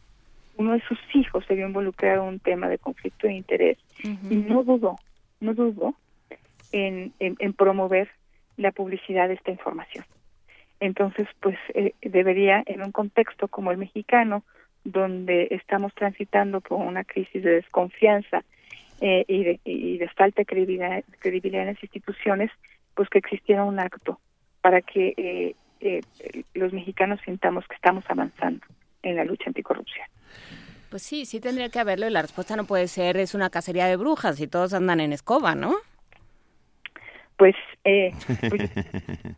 uno 0.58 0.74
de 0.74 0.82
sus 0.82 1.00
hijos 1.14 1.44
se 1.48 1.56
vio 1.56 1.66
involucrado 1.66 2.24
en 2.24 2.36
un 2.36 2.40
tema 2.40 2.70
de 2.70 2.78
conflicto 2.78 3.28
de 3.28 3.34
interés 3.34 3.78
y 4.04 4.36
no 4.36 4.64
dudó, 4.64 4.98
no 5.40 5.54
dudó 5.54 5.96
en, 6.72 7.14
en, 7.20 7.54
promover 7.54 8.10
la 8.58 8.72
publicidad 8.72 9.28
de 9.28 9.36
esta 9.36 9.52
información. 9.52 10.06
Entonces, 10.80 11.28
pues 11.40 11.58
eh, 11.74 11.94
debería, 12.02 12.64
en 12.66 12.82
un 12.82 12.92
contexto 12.92 13.48
como 13.48 13.72
el 13.72 13.78
mexicano, 13.78 14.44
donde 14.84 15.48
estamos 15.52 15.94
transitando 15.94 16.62
por 16.62 16.80
una 16.80 17.04
crisis 17.04 17.44
de 17.44 17.52
desconfianza 17.52 18.44
eh, 19.00 19.26
y, 19.28 19.44
de, 19.44 19.60
y, 19.64 19.98
de, 19.98 20.08
falta 20.10 20.42
de 20.42 20.46
credibilidad, 20.46 21.04
credibilidad, 21.20 21.64
en 21.64 21.74
las 21.74 21.84
instituciones, 21.84 22.52
pues 22.96 23.10
que 23.10 23.20
existiera 23.20 23.64
un 23.64 23.80
acto 23.80 24.20
para 24.62 24.82
que 24.82 25.14
eh, 25.18 25.56
eh, 25.80 26.02
los 26.54 26.72
mexicanos 26.74 27.20
sintamos 27.26 27.68
que 27.68 27.76
estamos 27.76 28.04
avanzando 28.08 28.66
en 29.02 29.16
la 29.16 29.24
lucha 29.24 29.46
anticorrupción. 29.48 30.06
Pues 30.90 31.04
sí, 31.04 31.26
sí 31.26 31.40
tendría 31.40 31.70
que 31.70 31.80
haberlo 31.80 32.08
y 32.08 32.12
la 32.12 32.22
respuesta 32.22 32.56
no 32.56 32.66
puede 32.66 32.88
ser 32.88 33.18
es 33.18 33.34
una 33.34 33.50
cacería 33.50 33.88
de 33.88 33.96
brujas 33.96 34.40
y 34.40 34.48
todos 34.48 34.74
andan 34.74 35.00
en 35.00 35.14
escoba, 35.14 35.56
¿no? 35.56 35.76
Pues, 37.38 37.56
pues, 37.84 38.70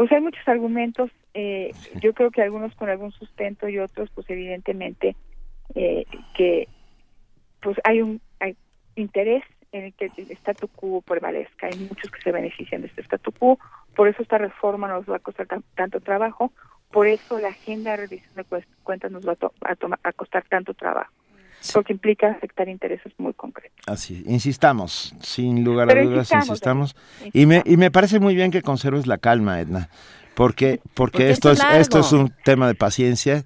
pues 0.00 0.12
hay 0.12 0.22
muchos 0.22 0.48
argumentos 0.48 1.10
eh, 1.34 1.72
yo 2.00 2.14
creo 2.14 2.30
que 2.30 2.40
algunos 2.40 2.74
con 2.74 2.88
algún 2.88 3.12
sustento 3.12 3.68
y 3.68 3.78
otros 3.78 4.08
pues 4.14 4.30
evidentemente 4.30 5.14
eh, 5.74 6.06
que 6.34 6.68
pues 7.60 7.76
hay 7.84 8.00
un 8.00 8.18
hay 8.38 8.56
interés 8.96 9.44
en 9.72 9.84
el 9.84 9.92
que 9.92 10.10
el 10.16 10.30
statu 10.30 10.68
quo 10.68 11.02
prevalezca. 11.02 11.66
Hay 11.66 11.78
muchos 11.78 12.10
que 12.10 12.22
se 12.22 12.32
benefician 12.32 12.80
de 12.80 12.86
este 12.86 13.02
statu 13.02 13.30
quo. 13.30 13.58
Por 13.94 14.08
eso 14.08 14.22
esta 14.22 14.38
reforma 14.38 14.88
nos 14.88 15.04
va 15.04 15.16
a 15.16 15.20
costar 15.20 15.46
tanto 15.74 16.00
trabajo. 16.00 16.50
Por 16.90 17.06
eso 17.06 17.38
la 17.38 17.48
agenda 17.48 17.90
de 17.90 17.98
revisión 17.98 18.34
de 18.34 18.64
cuentas 18.82 19.12
nos 19.12 19.28
va 19.28 19.36
a, 19.60 19.76
a, 20.02 20.12
costar 20.14 20.44
tanto 20.48 20.72
trabajo. 20.72 21.12
Porque 21.72 21.92
implica 21.92 22.30
afectar 22.30 22.68
intereses 22.68 23.12
muy 23.18 23.34
concretos. 23.34 23.78
Así, 23.86 24.22
insistamos, 24.26 25.14
sin 25.20 25.64
lugar 25.64 25.90
a 25.90 26.02
dudas, 26.02 26.30
insistamos. 26.32 26.96
Y, 27.32 27.46
me, 27.46 27.62
y 27.66 27.76
me 27.76 27.90
parece 27.90 28.18
muy 28.18 28.34
bien 28.34 28.50
que 28.50 28.62
conserves 28.62 29.06
la 29.06 29.18
calma, 29.18 29.60
Edna, 29.60 29.90
porque, 30.34 30.80
porque, 30.94 31.30
esto, 31.30 31.50
es, 31.50 31.60
esto 31.74 32.00
es 32.00 32.12
un 32.12 32.32
tema 32.44 32.66
de 32.66 32.74
paciencia. 32.74 33.44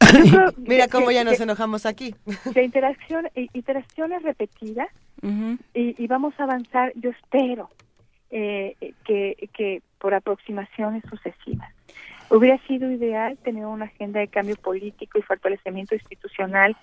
Mira 0.56 0.88
cómo 0.88 1.10
ya 1.10 1.24
nos 1.24 1.40
enojamos 1.40 1.86
aquí. 1.86 2.14
De 2.44 2.64
interacción, 2.64 3.28
interacciones 3.34 4.22
repetidas 4.22 4.88
y, 5.74 6.02
y, 6.02 6.06
vamos 6.06 6.34
a 6.38 6.44
avanzar, 6.44 6.92
yo 6.94 7.10
espero, 7.10 7.70
eh, 8.30 8.76
que, 9.04 9.48
que 9.52 9.82
por 9.98 10.14
aproximaciones 10.14 11.02
sucesivas. 11.08 11.72
Hubiera 12.30 12.58
sido 12.66 12.90
ideal 12.90 13.38
tener 13.38 13.64
una 13.64 13.86
agenda 13.86 14.20
de 14.20 14.28
cambio 14.28 14.56
político 14.56 15.18
y 15.18 15.22
fortalecimiento 15.22 15.94
institucional 15.94 16.76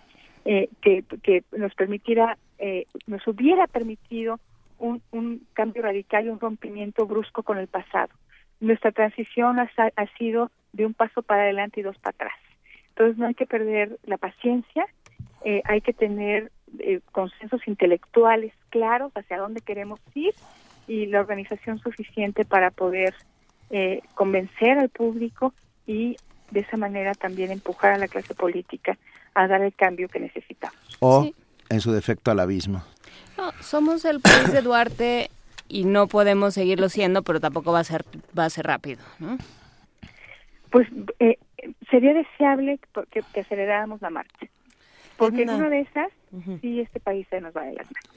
eh, 0.45 0.69
que, 0.81 1.03
que, 1.23 1.43
nos 1.51 1.73
permitiera, 1.75 2.37
eh, 2.59 2.85
nos 3.07 3.27
hubiera 3.27 3.67
permitido 3.67 4.39
un, 4.77 5.01
cambio 5.53 5.83
radical 5.83 6.25
y 6.25 6.29
un 6.29 6.39
rompimiento 6.39 7.05
brusco 7.05 7.43
con 7.43 7.57
el 7.57 7.67
pasado. 7.67 8.09
Nuestra 8.59 8.91
transición 8.91 9.59
ha, 9.59 9.69
ha 9.77 10.17
sido 10.17 10.51
de 10.73 10.85
un 10.85 10.93
paso 10.93 11.21
para 11.21 11.43
adelante 11.43 11.79
y 11.79 11.83
dos 11.83 11.97
para 11.97 12.15
atrás. 12.15 12.39
Entonces 12.89 13.17
no 13.17 13.27
hay 13.27 13.33
que 13.33 13.45
perder 13.45 13.97
la 14.05 14.17
paciencia, 14.17 14.85
eh, 15.43 15.61
hay 15.65 15.81
que 15.81 15.93
tener 15.93 16.51
eh, 16.79 17.01
consensos 17.11 17.67
intelectuales 17.67 18.53
claros 18.69 19.11
hacia 19.15 19.37
dónde 19.37 19.61
queremos 19.61 19.99
ir 20.13 20.33
y 20.87 21.05
la 21.07 21.19
organización 21.19 21.79
suficiente 21.79 22.45
para 22.45 22.71
poder 22.71 23.13
eh, 23.69 24.01
convencer 24.13 24.77
al 24.77 24.89
público 24.89 25.53
y 25.85 26.15
de 26.51 26.61
esa 26.61 26.77
manera 26.77 27.13
también 27.13 27.51
empujar 27.51 27.93
a 27.93 27.97
la 27.97 28.07
clase 28.07 28.33
política 28.33 28.97
a 29.35 29.47
dar 29.47 29.61
el 29.61 29.73
cambio 29.75 30.07
que 30.07 30.19
necesitamos. 30.19 30.77
O, 30.99 31.29
en 31.69 31.81
su 31.81 31.91
defecto, 31.91 32.31
al 32.31 32.39
abismo. 32.39 32.83
No, 33.37 33.51
somos 33.61 34.05
el 34.05 34.21
país 34.21 34.51
de 34.51 34.61
Duarte 34.61 35.29
y 35.67 35.83
no 35.83 36.07
podemos 36.07 36.53
seguirlo 36.53 36.89
siendo, 36.89 37.21
pero 37.23 37.39
tampoco 37.39 37.71
va 37.71 37.79
a 37.79 37.83
ser 37.83 38.05
va 38.37 38.45
a 38.45 38.49
ser 38.49 38.65
rápido, 38.65 39.03
¿no? 39.19 39.37
Pues 40.69 40.87
eh, 41.19 41.37
sería 41.89 42.13
deseable 42.13 42.79
que, 43.11 43.21
que 43.33 43.39
aceleráramos 43.41 44.01
la 44.01 44.09
marcha, 44.09 44.47
porque 45.17 45.43
en 45.43 45.49
una 45.49 45.69
de 45.69 45.81
esas 45.81 46.11
sí 46.61 46.79
este 46.79 46.99
país 46.99 47.27
se 47.29 47.41
nos 47.41 47.55
va 47.55 47.63
de 47.63 47.73
las 47.73 47.85
manos. 47.85 48.09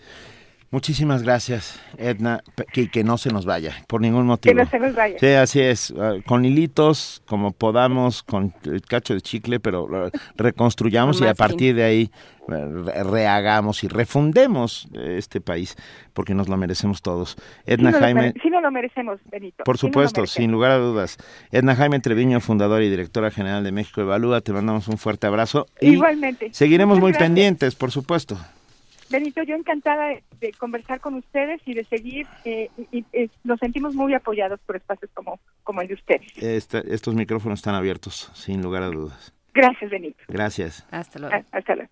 Muchísimas 0.70 1.22
gracias, 1.22 1.80
Edna, 1.96 2.42
que, 2.74 2.90
que 2.90 3.02
no 3.02 3.16
se 3.16 3.32
nos 3.32 3.46
vaya, 3.46 3.72
por 3.86 4.02
ningún 4.02 4.26
motivo. 4.26 4.54
Que 4.54 4.62
no 4.64 4.68
se 4.68 4.78
nos 4.78 4.94
vaya. 4.94 5.18
Sí, 5.18 5.28
así 5.28 5.60
es, 5.60 5.94
ah, 5.98 6.16
con 6.26 6.44
hilitos, 6.44 7.22
como 7.26 7.52
podamos, 7.52 8.22
con 8.22 8.52
el 8.64 8.82
cacho 8.82 9.14
de 9.14 9.22
chicle, 9.22 9.60
pero 9.60 10.10
reconstruyamos 10.36 11.22
y 11.22 11.26
a 11.26 11.32
partir 11.32 11.74
de 11.74 11.84
ahí 11.84 12.10
eh, 12.48 13.02
rehagamos 13.02 13.82
y 13.82 13.88
refundemos 13.88 14.88
este 14.92 15.40
país, 15.40 15.74
porque 16.12 16.34
nos 16.34 16.50
lo 16.50 16.58
merecemos 16.58 17.00
todos. 17.00 17.36
Edna 17.64 17.90
Jaime... 17.92 18.34
sí 18.42 18.50
no 18.50 18.60
lo 18.60 18.70
merecemos, 18.70 19.20
Benito. 19.30 19.64
Por 19.64 19.78
supuesto, 19.78 20.26
sin 20.26 20.52
lugar 20.52 20.72
a 20.72 20.76
dudas. 20.76 21.16
Edna 21.50 21.76
Jaime 21.76 21.98
Treviño, 22.00 22.40
fundadora 22.40 22.84
y 22.84 22.90
directora 22.90 23.30
general 23.30 23.64
de 23.64 23.72
México 23.72 24.02
Evalúa, 24.02 24.42
te 24.42 24.52
mandamos 24.52 24.86
un 24.88 24.98
fuerte 24.98 25.26
abrazo. 25.26 25.66
Y 25.80 25.92
Igualmente. 25.92 26.50
Seguiremos 26.52 27.00
muy 27.00 27.14
pendientes, 27.14 27.74
por 27.74 27.90
supuesto. 27.90 28.36
Benito, 29.10 29.42
yo 29.42 29.54
encantada 29.54 30.08
de, 30.40 30.52
conversar 30.58 31.00
con 31.00 31.14
ustedes 31.14 31.60
y 31.66 31.74
de 31.74 31.84
seguir, 31.84 32.26
eh, 32.44 32.68
y, 32.92 33.04
eh, 33.12 33.28
nos 33.44 33.58
sentimos 33.58 33.94
muy 33.94 34.14
apoyados 34.14 34.60
por 34.60 34.76
espacios 34.76 35.10
como, 35.14 35.40
como 35.64 35.80
el 35.80 35.88
de 35.88 35.94
ustedes. 35.94 36.32
estos 36.36 37.14
micrófonos 37.14 37.58
están 37.58 37.74
abiertos, 37.74 38.30
sin 38.34 38.62
lugar 38.62 38.82
a 38.82 38.88
dudas. 38.88 39.34
Gracias, 39.54 39.90
Benito. 39.90 40.22
Gracias. 40.28 40.86
Hasta 40.90 41.18
luego. 41.18 41.44
hasta 41.52 41.74
luego. 41.74 41.90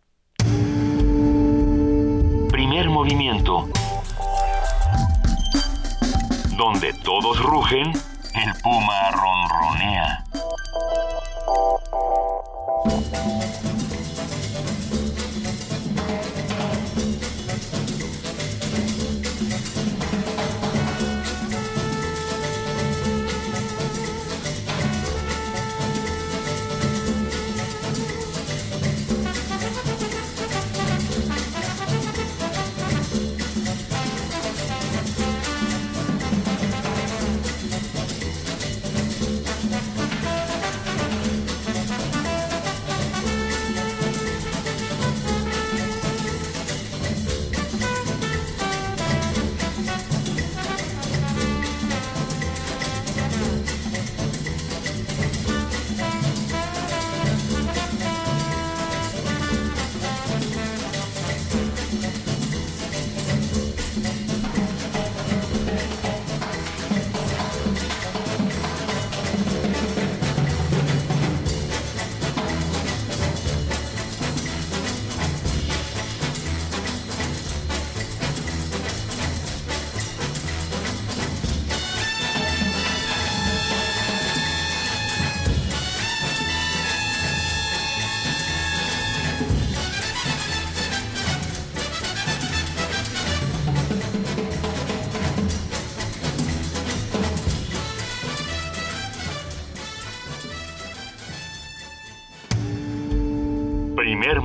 Primer 2.51 2.89
movimiento. 2.89 3.69
Donde 6.57 6.93
todos 7.05 7.43
rugen, 7.43 7.89
el 7.89 8.53
puma 8.63 9.11
ronronea. 9.11 10.25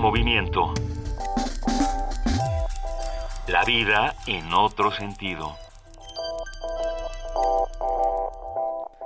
Movimiento. 0.01 0.73
La 3.47 3.63
vida 3.63 4.15
en 4.25 4.51
otro 4.51 4.91
sentido. 4.91 5.55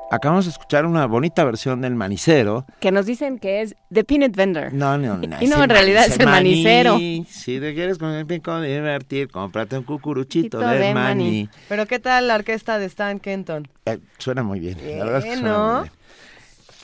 Acabamos 0.10 0.46
de 0.46 0.52
escuchar 0.52 0.86
una 0.86 1.06
bonita 1.06 1.44
versión 1.44 1.82
del 1.82 1.96
manicero. 1.96 2.66
Que 2.80 2.92
nos 2.92 3.06
dicen 3.06 3.40
que 3.40 3.62
es 3.62 3.76
The 3.92 4.06
Peanut 4.06 4.38
Vendor. 4.38 4.72
No, 4.72 4.98
no, 4.98 5.18
no. 5.18 5.38
Y 5.42 5.48
no, 5.48 5.62
en 5.62 5.70
realidad 5.70 6.06
es 6.06 6.18
el 6.18 6.28
manicero. 6.28 6.98
Si 6.98 7.60
te 7.60 7.74
quieres 7.74 7.98
con 7.98 8.12
el 8.12 8.26
pico 8.26 8.62
divertir, 8.62 9.28
cómprate 9.30 9.78
un 9.78 9.84
cucuruchito 9.84 10.60
de, 10.60 10.94
maní. 10.94 11.50
Pero 11.68 11.88
¿qué 11.88 12.00
tal 12.00 12.30
la 12.30 12.36
orquesta 12.36 12.80
de 12.80 12.86
Stan 12.86 13.20
Kenton? 13.20 13.68
Eh, 13.86 14.00
suena 14.18 14.44
muy 14.44 14.62
bien. 14.62 14.78
la 14.78 15.04
verdad 15.04 15.18
es 15.18 15.26
que 15.26 15.34
suena 15.34 15.58
muy 15.58 15.82
bien. 15.82 16.05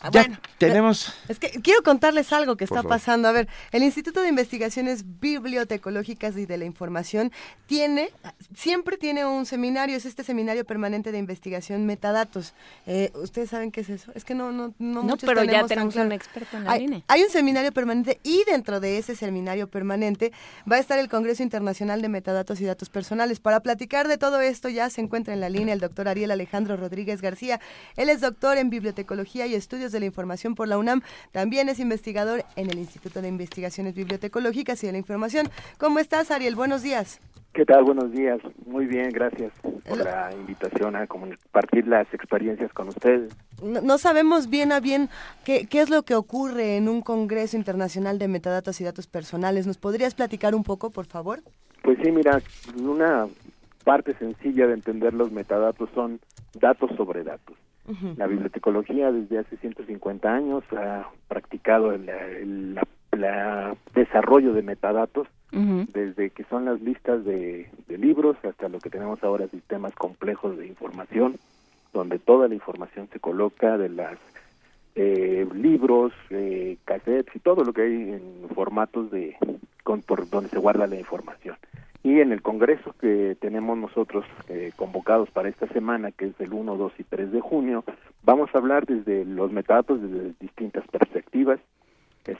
Ah, 0.03 0.09
bueno, 0.09 0.39
tenemos. 0.57 1.13
Es 1.27 1.37
que 1.37 1.49
quiero 1.61 1.83
contarles 1.83 2.33
algo 2.33 2.57
que 2.57 2.63
está 2.63 2.81
pasando. 2.81 3.27
A 3.27 3.31
ver, 3.31 3.47
el 3.71 3.83
Instituto 3.83 4.21
de 4.21 4.29
Investigaciones 4.29 5.03
Bibliotecológicas 5.19 6.35
y 6.37 6.47
de 6.47 6.57
la 6.57 6.65
Información 6.65 7.31
tiene, 7.67 8.09
siempre 8.55 8.97
tiene 8.97 9.25
un 9.25 9.45
seminario, 9.45 9.95
es 9.95 10.05
este 10.05 10.23
seminario 10.23 10.65
permanente 10.65 11.11
de 11.11 11.19
investigación 11.19 11.85
metadatos. 11.85 12.53
Eh, 12.87 13.11
¿Ustedes 13.13 13.51
saben 13.51 13.71
qué 13.71 13.81
es 13.81 13.89
eso? 13.89 14.11
Es 14.15 14.25
que 14.25 14.33
no, 14.33 14.51
no, 14.51 14.73
no, 14.79 15.03
no 15.03 15.17
pero 15.17 15.43
ya 15.43 15.67
tenemos 15.67 15.95
un 15.95 16.11
experto 16.11 16.57
en 16.57 16.63
la 16.63 16.71
hay, 16.71 16.79
línea. 16.81 17.01
Hay 17.07 17.21
un 17.21 17.29
seminario 17.29 17.71
permanente 17.71 18.19
y 18.23 18.43
dentro 18.45 18.79
de 18.79 18.97
ese 18.97 19.15
seminario 19.15 19.69
permanente 19.69 20.31
va 20.69 20.77
a 20.77 20.79
estar 20.79 20.97
el 20.97 21.09
Congreso 21.09 21.43
Internacional 21.43 22.01
de 22.01 22.09
Metadatos 22.09 22.59
y 22.59 22.65
Datos 22.65 22.89
Personales. 22.89 23.39
Para 23.39 23.59
platicar 23.59 24.07
de 24.07 24.17
todo 24.17 24.41
esto 24.41 24.67
ya 24.67 24.89
se 24.89 25.01
encuentra 25.01 25.33
en 25.33 25.41
la 25.41 25.49
línea 25.49 25.75
el 25.75 25.79
doctor 25.79 26.07
Ariel 26.07 26.31
Alejandro 26.31 26.75
Rodríguez 26.75 27.21
García. 27.21 27.59
Él 27.95 28.09
es 28.09 28.21
doctor 28.21 28.57
en 28.57 28.71
bibliotecología 28.71 29.45
y 29.45 29.53
estudios 29.53 29.90
de 29.91 29.99
la 29.99 30.05
Información 30.05 30.55
por 30.55 30.67
la 30.67 30.77
UNAM. 30.77 31.01
También 31.31 31.69
es 31.69 31.79
investigador 31.79 32.43
en 32.55 32.69
el 32.69 32.79
Instituto 32.79 33.21
de 33.21 33.27
Investigaciones 33.27 33.95
Bibliotecológicas 33.95 34.83
y 34.83 34.87
de 34.87 34.93
la 34.93 34.97
Información. 34.97 35.47
¿Cómo 35.77 35.99
estás, 35.99 36.31
Ariel? 36.31 36.55
Buenos 36.55 36.81
días. 36.81 37.19
¿Qué 37.53 37.65
tal? 37.65 37.83
Buenos 37.83 38.11
días. 38.13 38.39
Muy 38.65 38.85
bien, 38.85 39.09
gracias 39.09 39.51
por 39.61 39.97
la 39.97 40.31
invitación 40.33 40.95
a 40.95 41.05
compartir 41.05 41.85
las 41.85 42.11
experiencias 42.13 42.71
con 42.71 42.87
ustedes. 42.87 43.35
No, 43.61 43.97
sabemos 43.97 44.49
bien 44.49 44.71
a 44.71 44.79
bien 44.79 45.09
qué, 45.43 45.67
qué, 45.67 45.81
es 45.81 45.89
lo 45.89 46.03
que 46.03 46.15
ocurre 46.15 46.77
en 46.77 46.87
un 46.87 47.01
Congreso 47.01 47.57
Internacional 47.57 48.19
de 48.19 48.29
Metadatos 48.29 48.79
y 48.79 48.85
Datos 48.85 49.07
Personales. 49.07 49.67
¿Nos 49.67 49.77
podrías 49.77 50.15
platicar 50.15 50.55
un 50.55 50.63
poco, 50.63 50.91
por 50.91 51.05
favor? 51.07 51.41
Pues 51.83 51.97
sí, 52.01 52.09
mira, 52.11 52.41
una 52.81 53.27
parte 53.83 54.15
sencilla 54.17 54.67
de 54.67 54.73
entender 54.73 55.13
los 55.13 55.31
metadatos 55.31 55.89
son 55.93 56.21
datos 56.53 56.89
sobre 56.95 57.23
datos. 57.23 57.57
La 58.17 58.27
bibliotecología 58.27 59.11
desde 59.11 59.39
hace 59.39 59.57
150 59.57 60.33
años 60.33 60.63
ha 60.71 61.09
practicado 61.27 61.91
el, 61.91 62.07
el, 62.09 62.79
desarrollo 63.93 64.53
de 64.53 64.61
metadatos 64.61 65.27
desde 65.51 66.29
que 66.29 66.45
son 66.45 66.63
las 66.65 66.79
listas 66.81 67.25
de, 67.25 67.69
libros 67.89 68.37
hasta 68.43 68.69
lo 68.69 68.79
que 68.79 68.89
tenemos 68.89 69.21
ahora 69.23 69.47
sistemas 69.47 69.93
complejos 69.95 70.57
de 70.57 70.65
información 70.65 71.35
donde 71.93 72.19
toda 72.19 72.47
la 72.47 72.55
información 72.55 73.09
se 73.11 73.19
coloca 73.19 73.77
de 73.77 73.89
las 73.89 74.17
eh, 74.95 75.45
libros, 75.53 76.13
eh, 76.29 76.77
cassettes 76.85 77.35
y 77.35 77.39
todo 77.39 77.63
lo 77.63 77.73
que 77.73 77.81
hay 77.81 77.93
en 77.93 78.49
formatos 78.55 79.11
de 79.11 79.35
con, 79.83 80.01
por 80.01 80.29
donde 80.29 80.49
se 80.49 80.59
guarda 80.59 80.87
la 80.87 80.97
información. 80.97 81.57
Y 82.03 82.19
en 82.19 82.31
el 82.31 82.41
congreso 82.41 82.95
que 82.99 83.37
tenemos 83.39 83.77
nosotros 83.77 84.25
eh, 84.49 84.71
convocados 84.75 85.29
para 85.29 85.49
esta 85.49 85.67
semana, 85.67 86.11
que 86.11 86.25
es 86.25 86.37
del 86.39 86.53
1, 86.53 86.75
2 86.75 86.93
y 86.97 87.03
3 87.03 87.31
de 87.31 87.41
junio, 87.41 87.83
vamos 88.23 88.49
a 88.53 88.57
hablar 88.57 88.87
desde 88.87 89.23
los 89.23 89.51
metadatos 89.51 90.01
desde 90.01 90.33
distintas 90.39 90.83
perspectivas, 90.87 91.59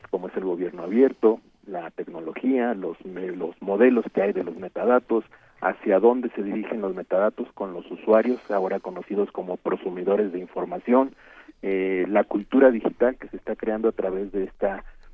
como 0.09 0.27
es 0.27 0.37
el 0.37 0.45
gobierno 0.45 0.83
abierto, 0.83 1.39
la 1.67 1.91
tecnología, 1.91 2.73
los, 2.73 2.97
los 3.05 3.61
modelos 3.61 4.05
que 4.13 4.21
hay 4.21 4.33
de 4.33 4.43
los 4.43 4.55
metadatos, 4.55 5.25
hacia 5.61 5.99
dónde 5.99 6.29
se 6.29 6.41
dirigen 6.41 6.81
los 6.81 6.95
metadatos 6.95 7.47
con 7.53 7.73
los 7.73 7.89
usuarios, 7.91 8.39
ahora 8.49 8.79
conocidos 8.79 9.31
como 9.31 9.57
prosumidores 9.57 10.31
de 10.31 10.39
información, 10.39 11.13
eh, 11.61 12.05
la 12.09 12.23
cultura 12.23 12.71
digital 12.71 13.15
que 13.17 13.27
se 13.27 13.37
está 13.37 13.55
creando 13.55 13.89
a 13.89 13.91
través 13.91 14.31
de 14.31 14.45
este 14.45 14.67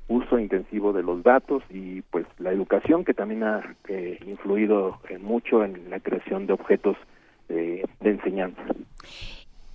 uso 0.08 0.38
intensivo 0.38 0.92
de 0.92 1.02
los 1.02 1.22
datos 1.22 1.62
y 1.70 2.02
pues 2.02 2.26
la 2.38 2.50
educación 2.50 3.04
que 3.04 3.14
también 3.14 3.44
ha 3.44 3.76
eh, 3.88 4.18
influido 4.26 4.98
en 5.08 5.22
mucho 5.22 5.62
en 5.62 5.90
la 5.90 6.00
creación 6.00 6.46
de 6.46 6.54
objetos 6.54 6.96
eh, 7.50 7.84
de 8.00 8.10
enseñanza. 8.10 8.62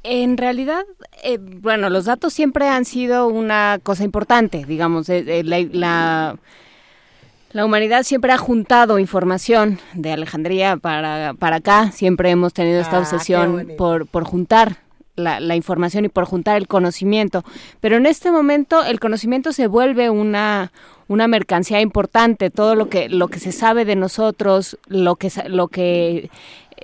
En 0.02 0.38
realidad, 0.38 0.84
eh, 1.24 1.38
bueno, 1.40 1.90
los 1.90 2.06
datos 2.06 2.34
siempre 2.34 2.68
han 2.68 2.84
sido 2.84 3.28
una 3.28 3.80
cosa 3.82 4.04
importante, 4.04 4.66
digamos, 4.66 5.08
la, 5.08 6.36
la, 7.54 7.66
humanidad 7.66 8.04
siempre 8.04 8.34
ha 8.34 8.38
juntado 8.38 9.00
información 9.00 9.80
de 9.94 10.12
Alejandría 10.12 10.76
para, 10.76 11.36
para 11.36 11.58
acá, 11.58 11.92
siempre 11.92 12.32
hemos 12.32 12.54
tenido 12.54 12.82
esta 12.82 12.98
ah, 12.98 13.00
obsesión 13.00 13.70
por, 13.78 14.06
por 14.08 14.26
juntar 14.26 14.83
la, 15.15 15.40
la, 15.40 15.56
información 15.56 16.06
y 16.06 16.10
por 16.10 16.26
juntar 16.26 16.57
el 16.57 16.68
conocimiento, 16.68 17.44
pero 17.81 17.98
en 17.98 18.06
este 18.06 18.31
momento 18.31 18.84
el 18.84 18.99
conocimiento 18.99 19.52
se 19.52 19.68
vuelve 19.68 20.10
una, 20.10 20.72
una 21.07 21.27
mercancía 21.27 21.81
importante, 21.81 22.49
todo 22.49 22.76
lo 22.76 22.90
que, 22.90 23.10
lo 23.10 23.27
que 23.27 23.40
se 23.40 23.52
sabe 23.52 23.85
de 23.85 23.95
nosotros, 23.95 24.77
lo 24.88 25.15
que, 25.15 25.30
lo 25.48 25.68
que 25.68 26.30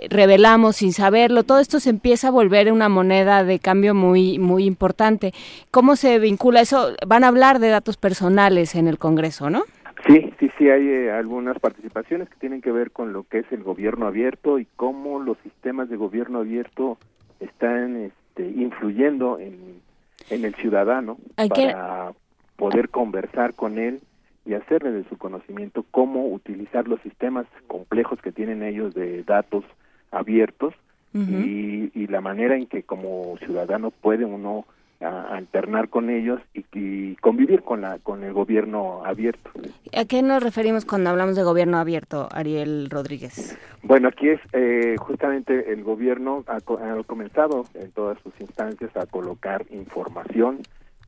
revelamos 0.10 0.77
sin 0.77 0.93
saberlo, 0.93 1.43
todo 1.43 1.60
esto 1.60 1.80
se 1.80 1.89
empieza 1.89 2.30
a 2.30 2.31
volver 2.31 2.72
una 2.72 2.89
moneda 2.89 3.43
de 3.43 3.60
cambio 3.60 3.93
muy, 3.93 4.39
muy 4.39 4.65
importante. 4.65 5.34
¿Cómo 5.72 5.95
se 5.95 6.19
vincula 6.19 6.61
eso? 6.61 6.93
Van 7.06 7.23
a 7.23 7.27
hablar 7.27 7.60
de 7.60 7.69
datos 7.69 7.97
personales 7.97 8.76
en 8.76 8.88
el 8.88 8.97
Congreso, 8.97 9.49
¿no? 9.49 9.64
Sí, 10.07 10.31
sí, 10.39 10.49
sí, 10.57 10.69
hay 10.69 10.88
eh, 10.88 11.11
algunas 11.11 11.60
participaciones 11.60 12.30
que 12.30 12.38
tienen 12.38 12.61
que 12.61 12.72
ver 12.72 12.91
con 12.91 13.11
lo 13.11 13.23
que 13.23 13.39
es 13.39 13.51
el 13.51 13.64
gobierno 13.64 14.07
abierto 14.07 14.57
y 14.57 14.65
cómo 14.77 15.19
los 15.19 15.38
sistemas 15.43 15.89
de 15.89 15.97
gobierno 15.97 16.39
abierto 16.39 16.97
están 17.40 17.98
este, 17.98 18.48
influyendo 18.48 19.40
en, 19.40 19.82
en 20.30 20.45
el 20.45 20.56
ciudadano 20.56 21.18
para 21.36 22.14
poder 22.56 22.90
conversar 22.90 23.53
con 23.53 23.78
él 23.78 24.02
y 24.45 24.53
hacerle 24.53 24.91
de 24.91 25.03
su 25.06 25.18
conocimiento 25.18 25.86
cómo 25.91 26.28
utilizar 26.28 26.88
los 26.88 26.99
sistemas 27.02 27.45
complejos 27.68 28.22
que 28.22 28.32
tienen 28.32 28.64
ellos 28.64 28.94
de 28.94 29.24
datos 29.24 29.64
abiertos 30.11 30.74
y, 31.14 31.91
y, 31.95 32.07
la 32.07 32.22
manera 32.22 32.56
en 32.56 32.68
que 32.68 32.84
como 32.84 33.36
ciudadano 33.40 33.90
puede 33.90 34.26
uno 34.26 34.66
alternar 35.02 35.90
con 35.90 36.10
ellos 36.10 36.42
y, 36.54 37.16
convivir 37.18 37.64
con 37.64 37.82
la 37.82 38.00
con 38.00 38.24
el 38.24 38.34
gobierno 38.34 39.04
abierto. 39.06 39.52
¿A 39.98 40.06
qué 40.06 40.22
nos 40.22 40.44
referimos 40.44 40.86
cuando 40.86 41.10
hablamos 41.10 41.36
de 41.36 41.44
gobierno 41.44 41.78
abierto, 41.78 42.30
Ariel 42.32 42.90
Rodríguez? 42.90 43.58
Bueno, 43.84 44.10
aquí 44.10 44.30
es 44.30 44.40
eh, 44.54 44.96
justamente 44.98 45.72
el 45.72 45.84
gobierno 45.84 46.44
ha, 46.48 46.58
ha, 46.58 47.04
comenzado 47.04 47.66
en 47.74 47.92
todas 47.92 48.18
sus 48.24 48.34
instancias 48.40 48.96
a 48.96 49.06
colocar 49.06 49.66
información 49.70 50.60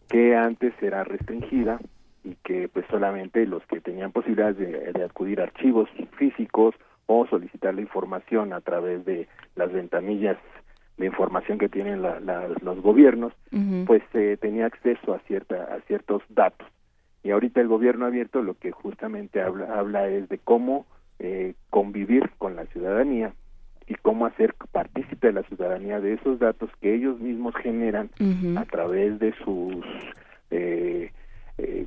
que 0.09 0.35
antes 0.35 0.73
era 0.81 1.03
restringida 1.03 1.79
y 2.23 2.35
que 2.43 2.69
pues 2.69 2.85
solamente 2.89 3.45
los 3.45 3.65
que 3.65 3.81
tenían 3.81 4.11
posibilidad 4.11 4.53
de, 4.53 4.91
de 4.91 5.03
acudir 5.03 5.39
a 5.41 5.43
archivos 5.43 5.89
físicos 6.17 6.75
o 7.07 7.25
solicitar 7.27 7.73
la 7.73 7.81
información 7.81 8.53
a 8.53 8.61
través 8.61 9.03
de 9.05 9.27
las 9.55 9.71
ventanillas 9.71 10.37
de 11.01 11.07
información 11.07 11.57
que 11.57 11.67
tienen 11.67 12.01
los 12.01 12.81
gobiernos, 12.81 13.33
pues 13.85 14.01
eh, 14.13 14.37
tenía 14.39 14.67
acceso 14.67 15.13
a 15.13 15.19
cierta 15.19 15.55
a 15.75 15.81
ciertos 15.81 16.23
datos. 16.29 16.67
Y 17.23 17.31
ahorita 17.31 17.59
el 17.59 17.67
gobierno 17.67 18.05
abierto 18.05 18.41
lo 18.41 18.53
que 18.55 18.71
justamente 18.71 19.41
habla, 19.41 19.77
habla 19.77 20.07
es 20.07 20.29
de 20.29 20.37
cómo 20.37 20.85
eh, 21.19 21.53
convivir 21.69 22.31
con 22.37 22.55
la 22.55 22.65
ciudadanía 22.67 23.33
y 23.87 23.95
cómo 23.95 24.25
hacer 24.25 24.55
partícipe 24.71 25.27
de 25.27 25.33
la 25.33 25.43
ciudadanía 25.43 25.99
de 25.99 26.13
esos 26.13 26.39
datos 26.39 26.69
que 26.79 26.95
ellos 26.95 27.19
mismos 27.19 27.53
generan 27.55 28.09
a 28.55 28.65
través 28.65 29.19
de 29.19 29.33
sus 29.43 29.85
eh, 30.49 31.11
eh, 31.57 31.85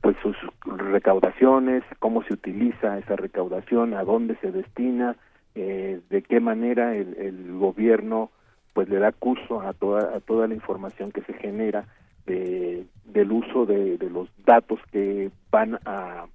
pues 0.00 0.16
sus 0.22 0.36
recaudaciones, 0.66 1.82
cómo 1.98 2.22
se 2.24 2.34
utiliza 2.34 2.98
esa 2.98 3.16
recaudación, 3.16 3.94
a 3.94 4.04
dónde 4.04 4.36
se 4.42 4.52
destina, 4.52 5.16
eh, 5.54 6.00
de 6.10 6.22
qué 6.22 6.40
manera 6.40 6.94
el, 6.94 7.16
el, 7.16 7.52
gobierno 7.52 8.30
pues 8.74 8.88
le 8.88 8.98
da 8.98 9.12
curso 9.12 9.62
a 9.62 9.72
toda 9.72 10.16
a 10.16 10.20
toda 10.20 10.46
la 10.46 10.54
información 10.54 11.12
que 11.12 11.22
se 11.22 11.32
genera 11.34 11.86
de, 12.26 12.84
del 13.04 13.32
uso 13.32 13.64
de, 13.64 13.96
de 13.96 14.10
los 14.10 14.28
datos 14.44 14.80
que 14.92 15.30
van 15.50 15.78
a, 15.86 16.26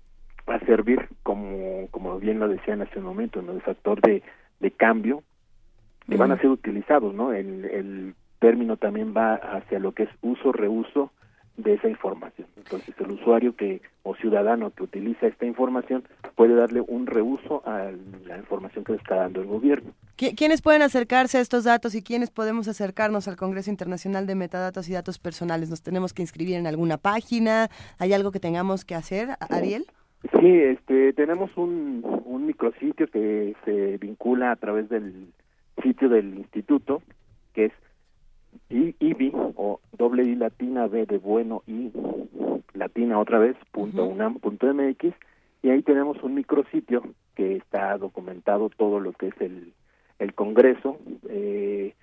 a 0.47 0.59
servir 0.65 1.07
como 1.21 1.87
como 1.91 2.17
bien 2.19 2.39
lo 2.39 2.47
decían 2.47 2.81
hace 2.81 2.97
un 2.99 3.05
momento, 3.05 3.41
¿no? 3.41 3.51
el 3.51 3.61
factor 3.61 4.01
de, 4.01 4.23
de 4.59 4.71
cambio 4.71 5.23
que 6.09 6.17
van 6.17 6.31
a 6.31 6.37
ser 6.37 6.49
utilizados, 6.49 7.13
¿no? 7.13 7.33
El, 7.33 7.65
el 7.65 8.15
término 8.39 8.77
también 8.77 9.13
va 9.15 9.35
hacia 9.35 9.77
lo 9.77 9.91
que 9.91 10.03
es 10.03 10.09
uso 10.21 10.51
reuso 10.51 11.11
de 11.63 11.73
esa 11.73 11.89
información. 11.89 12.47
Entonces 12.57 12.95
el 12.99 13.11
usuario 13.11 13.55
que 13.55 13.81
o 14.03 14.15
ciudadano 14.15 14.71
que 14.71 14.83
utiliza 14.83 15.27
esta 15.27 15.45
información 15.45 16.03
puede 16.35 16.55
darle 16.55 16.81
un 16.81 17.05
reuso 17.05 17.61
a 17.65 17.91
la 18.25 18.37
información 18.37 18.83
que 18.83 18.93
le 18.93 18.97
está 18.97 19.15
dando 19.15 19.41
el 19.41 19.47
gobierno. 19.47 19.91
¿Quiénes 20.15 20.61
pueden 20.61 20.81
acercarse 20.81 21.37
a 21.37 21.41
estos 21.41 21.63
datos 21.63 21.95
y 21.95 22.03
quiénes 22.03 22.31
podemos 22.31 22.67
acercarnos 22.67 23.27
al 23.27 23.35
Congreso 23.35 23.69
Internacional 23.69 24.25
de 24.25 24.35
Metadatos 24.35 24.89
y 24.89 24.93
Datos 24.93 25.19
Personales? 25.19 25.69
¿Nos 25.69 25.81
tenemos 25.81 26.13
que 26.13 26.21
inscribir 26.21 26.55
en 26.55 26.67
alguna 26.67 26.97
página? 26.97 27.69
¿Hay 27.99 28.13
algo 28.13 28.31
que 28.31 28.39
tengamos 28.39 28.85
que 28.85 28.95
hacer, 28.95 29.29
Ariel? 29.49 29.85
Sí, 30.39 30.47
este, 30.47 31.13
tenemos 31.13 31.49
un, 31.55 32.03
un 32.25 32.45
micrositio 32.45 33.07
que 33.07 33.55
se 33.63 33.97
vincula 33.97 34.51
a 34.51 34.55
través 34.57 34.89
del 34.89 35.27
sitio 35.81 36.09
del 36.09 36.37
instituto, 36.37 37.01
que 37.53 37.65
es 37.65 37.73
y 38.69 38.95
IBI 38.99 39.31
o 39.33 39.79
doble 39.97 40.23
I 40.23 40.35
latina 40.35 40.87
B 40.87 41.05
de 41.05 41.17
bueno 41.17 41.63
y 41.67 41.91
latina 42.73 43.19
otra 43.19 43.39
vez 43.39 43.57
punto 43.71 44.05
unam 44.05 44.35
punto 44.39 44.71
mx 44.73 45.13
y 45.61 45.69
ahí 45.69 45.81
tenemos 45.81 46.21
un 46.23 46.35
micrositio 46.35 47.03
que 47.35 47.55
está 47.55 47.97
documentado 47.97 48.69
todo 48.69 48.99
lo 48.99 49.13
que 49.13 49.27
es 49.27 49.41
el 49.41 49.73
el 50.19 50.33
congreso 50.33 50.99
eh, 51.29 51.93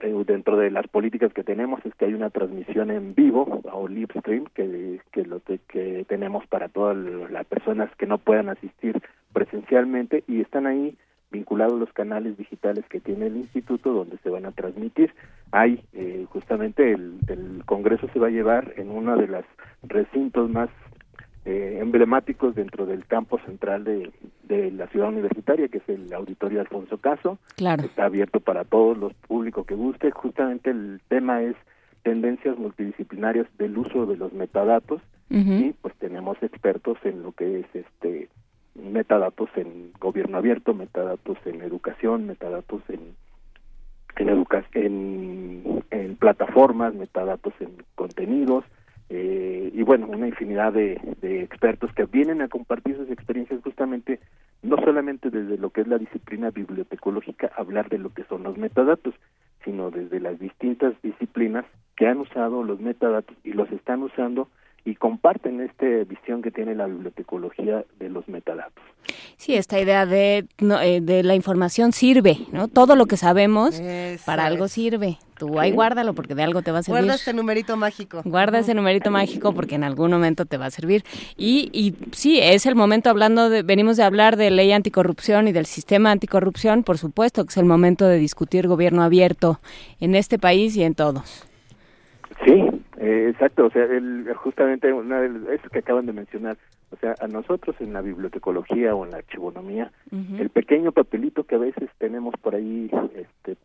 eh, 0.00 0.24
dentro 0.26 0.56
de 0.56 0.70
las 0.70 0.86
políticas 0.86 1.32
que 1.32 1.42
tenemos 1.42 1.84
es 1.84 1.94
que 1.96 2.04
hay 2.04 2.14
una 2.14 2.30
transmisión 2.30 2.90
en 2.90 3.14
vivo 3.14 3.60
o 3.72 3.88
live 3.88 4.14
stream 4.20 4.44
que, 4.54 5.00
que 5.10 5.24
lo 5.24 5.40
que, 5.40 5.58
que 5.68 6.04
tenemos 6.08 6.46
para 6.46 6.68
todas 6.68 6.96
las 6.96 7.44
personas 7.46 7.90
que 7.96 8.06
no 8.06 8.18
puedan 8.18 8.48
asistir 8.48 9.02
presencialmente 9.32 10.22
y 10.28 10.40
están 10.40 10.66
ahí 10.66 10.96
vinculados 11.30 11.78
los 11.78 11.92
canales 11.92 12.36
digitales 12.36 12.84
que 12.88 13.00
tiene 13.00 13.26
el 13.26 13.36
instituto 13.36 13.92
donde 13.92 14.18
se 14.18 14.30
van 14.30 14.46
a 14.46 14.52
transmitir. 14.52 15.14
Hay 15.50 15.82
eh, 15.92 16.26
justamente 16.30 16.92
el, 16.92 17.18
el, 17.28 17.62
Congreso 17.66 18.08
se 18.12 18.18
va 18.18 18.28
a 18.28 18.30
llevar 18.30 18.74
en 18.76 18.90
uno 18.90 19.16
de 19.16 19.26
los 19.26 19.44
recintos 19.82 20.50
más 20.50 20.70
eh, 21.44 21.78
emblemáticos 21.80 22.54
dentro 22.54 22.86
del 22.86 23.06
campo 23.06 23.38
central 23.46 23.84
de, 23.84 24.10
de, 24.44 24.70
la 24.70 24.86
ciudad 24.88 25.08
universitaria, 25.08 25.68
que 25.68 25.78
es 25.78 25.88
el 25.88 26.12
Auditorio 26.12 26.60
Alfonso 26.60 26.98
Caso. 26.98 27.38
Claro. 27.56 27.84
Está 27.84 28.06
abierto 28.06 28.40
para 28.40 28.64
todos 28.64 28.96
los 28.96 29.14
públicos 29.14 29.66
que 29.66 29.74
guste. 29.74 30.10
Justamente 30.10 30.70
el 30.70 31.00
tema 31.08 31.42
es 31.42 31.56
tendencias 32.02 32.56
multidisciplinarias 32.58 33.46
del 33.58 33.76
uso 33.76 34.06
de 34.06 34.16
los 34.16 34.32
metadatos 34.32 35.02
y 35.30 35.74
pues 35.82 35.94
tenemos 35.96 36.42
expertos 36.42 36.96
en 37.04 37.22
lo 37.22 37.32
que 37.32 37.60
es 37.60 37.66
este 37.74 38.30
metadatos 38.78 39.50
en 39.56 39.92
gobierno 39.98 40.38
abierto, 40.38 40.74
metadatos 40.74 41.38
en 41.44 41.62
educación, 41.62 42.26
metadatos 42.26 42.82
en 42.88 43.16
en, 44.18 44.28
educa 44.28 44.64
en, 44.74 46.16
plataformas, 46.18 46.94
metadatos 46.94 47.54
en 47.60 47.70
contenidos, 47.94 48.64
eh, 49.08 49.70
y 49.72 49.82
bueno, 49.82 50.06
una 50.08 50.26
infinidad 50.26 50.72
de, 50.72 51.00
expertos 51.22 51.92
que 51.94 52.04
vienen 52.04 52.42
a 52.42 52.48
compartir 52.48 52.96
sus 52.96 53.10
experiencias 53.10 53.60
justamente, 53.62 54.20
no 54.62 54.76
solamente 54.78 55.30
desde 55.30 55.56
lo 55.56 55.70
que 55.70 55.82
es 55.82 55.88
la 55.88 55.98
disciplina 55.98 56.50
bibliotecológica, 56.50 57.50
hablar 57.56 57.88
de 57.88 57.98
lo 57.98 58.12
que 58.12 58.24
son 58.24 58.42
los 58.42 58.58
metadatos, 58.58 59.14
sino 59.64 59.90
desde 59.90 60.20
las 60.20 60.38
distintas 60.38 61.00
disciplinas 61.02 61.64
que 61.96 62.06
han 62.06 62.18
usado 62.18 62.62
los 62.62 62.80
metadatos 62.80 63.36
y 63.44 63.52
los 63.52 63.70
están 63.70 64.02
usando 64.02 64.48
y 64.84 64.94
comparten 64.94 65.60
esta 65.60 65.86
visión 66.06 66.42
que 66.42 66.50
tiene 66.50 66.74
la 66.74 66.86
bibliotecología 66.86 67.84
de 67.98 68.08
los 68.08 68.26
metadatos. 68.28 68.82
Sí, 69.36 69.54
esta 69.54 69.80
idea 69.80 70.06
de, 70.06 70.46
eh, 70.58 71.00
de 71.00 71.22
la 71.22 71.34
información 71.34 71.92
sirve, 71.92 72.38
¿no? 72.52 72.68
Todo 72.68 72.96
lo 72.96 73.06
que 73.06 73.16
sabemos 73.16 73.80
para 74.24 74.46
algo 74.46 74.68
sirve. 74.68 75.18
Tú 75.38 75.60
ahí 75.60 75.70
guárdalo 75.70 76.14
porque 76.14 76.34
de 76.34 76.42
algo 76.42 76.62
te 76.62 76.72
va 76.72 76.78
a 76.78 76.82
servir. 76.82 77.02
Guarda 77.02 77.14
este 77.14 77.32
numerito 77.32 77.76
mágico. 77.76 78.22
Guarda 78.24 78.58
ese 78.58 78.74
numerito 78.74 79.10
mágico 79.10 79.52
porque 79.52 79.76
en 79.76 79.84
algún 79.84 80.10
momento 80.10 80.46
te 80.46 80.56
va 80.56 80.66
a 80.66 80.70
servir. 80.70 81.04
Y, 81.36 81.70
y 81.72 81.94
sí, 82.12 82.40
es 82.42 82.66
el 82.66 82.74
momento 82.74 83.08
hablando 83.08 83.48
de, 83.48 83.62
venimos 83.62 83.96
de 83.96 84.02
hablar 84.02 84.36
de 84.36 84.50
ley 84.50 84.72
anticorrupción 84.72 85.46
y 85.46 85.52
del 85.52 85.66
sistema 85.66 86.10
anticorrupción, 86.10 86.82
por 86.82 86.98
supuesto 86.98 87.44
que 87.44 87.50
es 87.50 87.56
el 87.56 87.66
momento 87.66 88.06
de 88.06 88.18
discutir 88.18 88.66
gobierno 88.66 89.02
abierto 89.04 89.60
en 90.00 90.16
este 90.16 90.38
país 90.38 90.76
y 90.76 90.82
en 90.82 90.94
todos. 90.94 91.46
Sí, 92.44 92.64
eh, 93.08 93.30
exacto, 93.30 93.64
o 93.64 93.70
sea, 93.70 93.84
el, 93.84 94.30
justamente 94.36 94.92
una 94.92 95.18
de 95.18 95.54
eso 95.54 95.70
que 95.70 95.78
acaban 95.78 96.04
de 96.04 96.12
mencionar, 96.12 96.58
o 96.90 96.96
sea, 96.96 97.14
a 97.20 97.26
nosotros 97.26 97.74
en 97.80 97.94
la 97.94 98.02
bibliotecología 98.02 98.94
o 98.94 99.06
en 99.06 99.12
la 99.12 99.16
archivonomía, 99.16 99.90
el 100.38 100.50
pequeño 100.50 100.92
papelito 100.92 101.44
que 101.44 101.54
a 101.54 101.58
veces 101.58 101.88
tenemos 101.96 102.34
por 102.42 102.54
ahí, 102.54 102.90
este, 103.14 103.56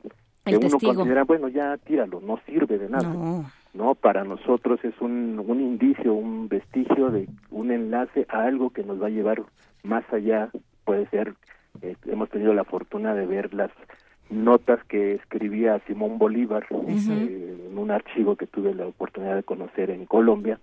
que 0.45 0.56
uno 0.56 0.78
considera, 0.80 1.26
bueno, 1.26 1.49
ya 1.49 1.76
tíralo, 1.76 2.22
no 2.22 2.40
sirve 2.45 2.78
de 2.78 2.88
nada. 2.88 3.14
No. 3.74 3.95
para 3.95 4.24
nosotros 4.24 4.80
es 4.86 4.94
un, 5.02 5.44
un 5.45 5.60
indicio, 5.60 6.14
un 6.14 6.48
vestigio 6.48 7.10
de 7.10 7.28
un 7.52 7.72
enlace 7.72 8.26
a 8.30 8.44
algo 8.44 8.70
que 8.70 8.84
nos 8.84 9.02
va 9.02 9.07
a 9.07 9.10
llevar 9.10 9.44
más 9.84 10.06
allá, 10.14 10.52
puede 10.86 11.06
ser, 11.07 11.34
eh, 11.82 11.98
hemos 12.06 12.30
tenido 12.30 12.53
la 12.53 12.64
fortuna 12.64 13.14
de 13.14 13.26
ver 13.26 13.53
las 13.53 13.72
notas 14.34 14.84
que 14.85 15.15
escribía 15.15 15.81
Simón 15.88 16.18
Bolívar 16.18 16.65
eh, 16.72 17.68
en 17.69 17.77
un 17.77 17.91
archivo 17.91 18.35
que 18.35 18.47
tuve 18.47 18.73
la 18.73 18.88
oportunidad 18.88 19.35
de 19.35 19.43
conocer 19.43 19.89
en 19.89 20.05
Colombia, 20.05 20.60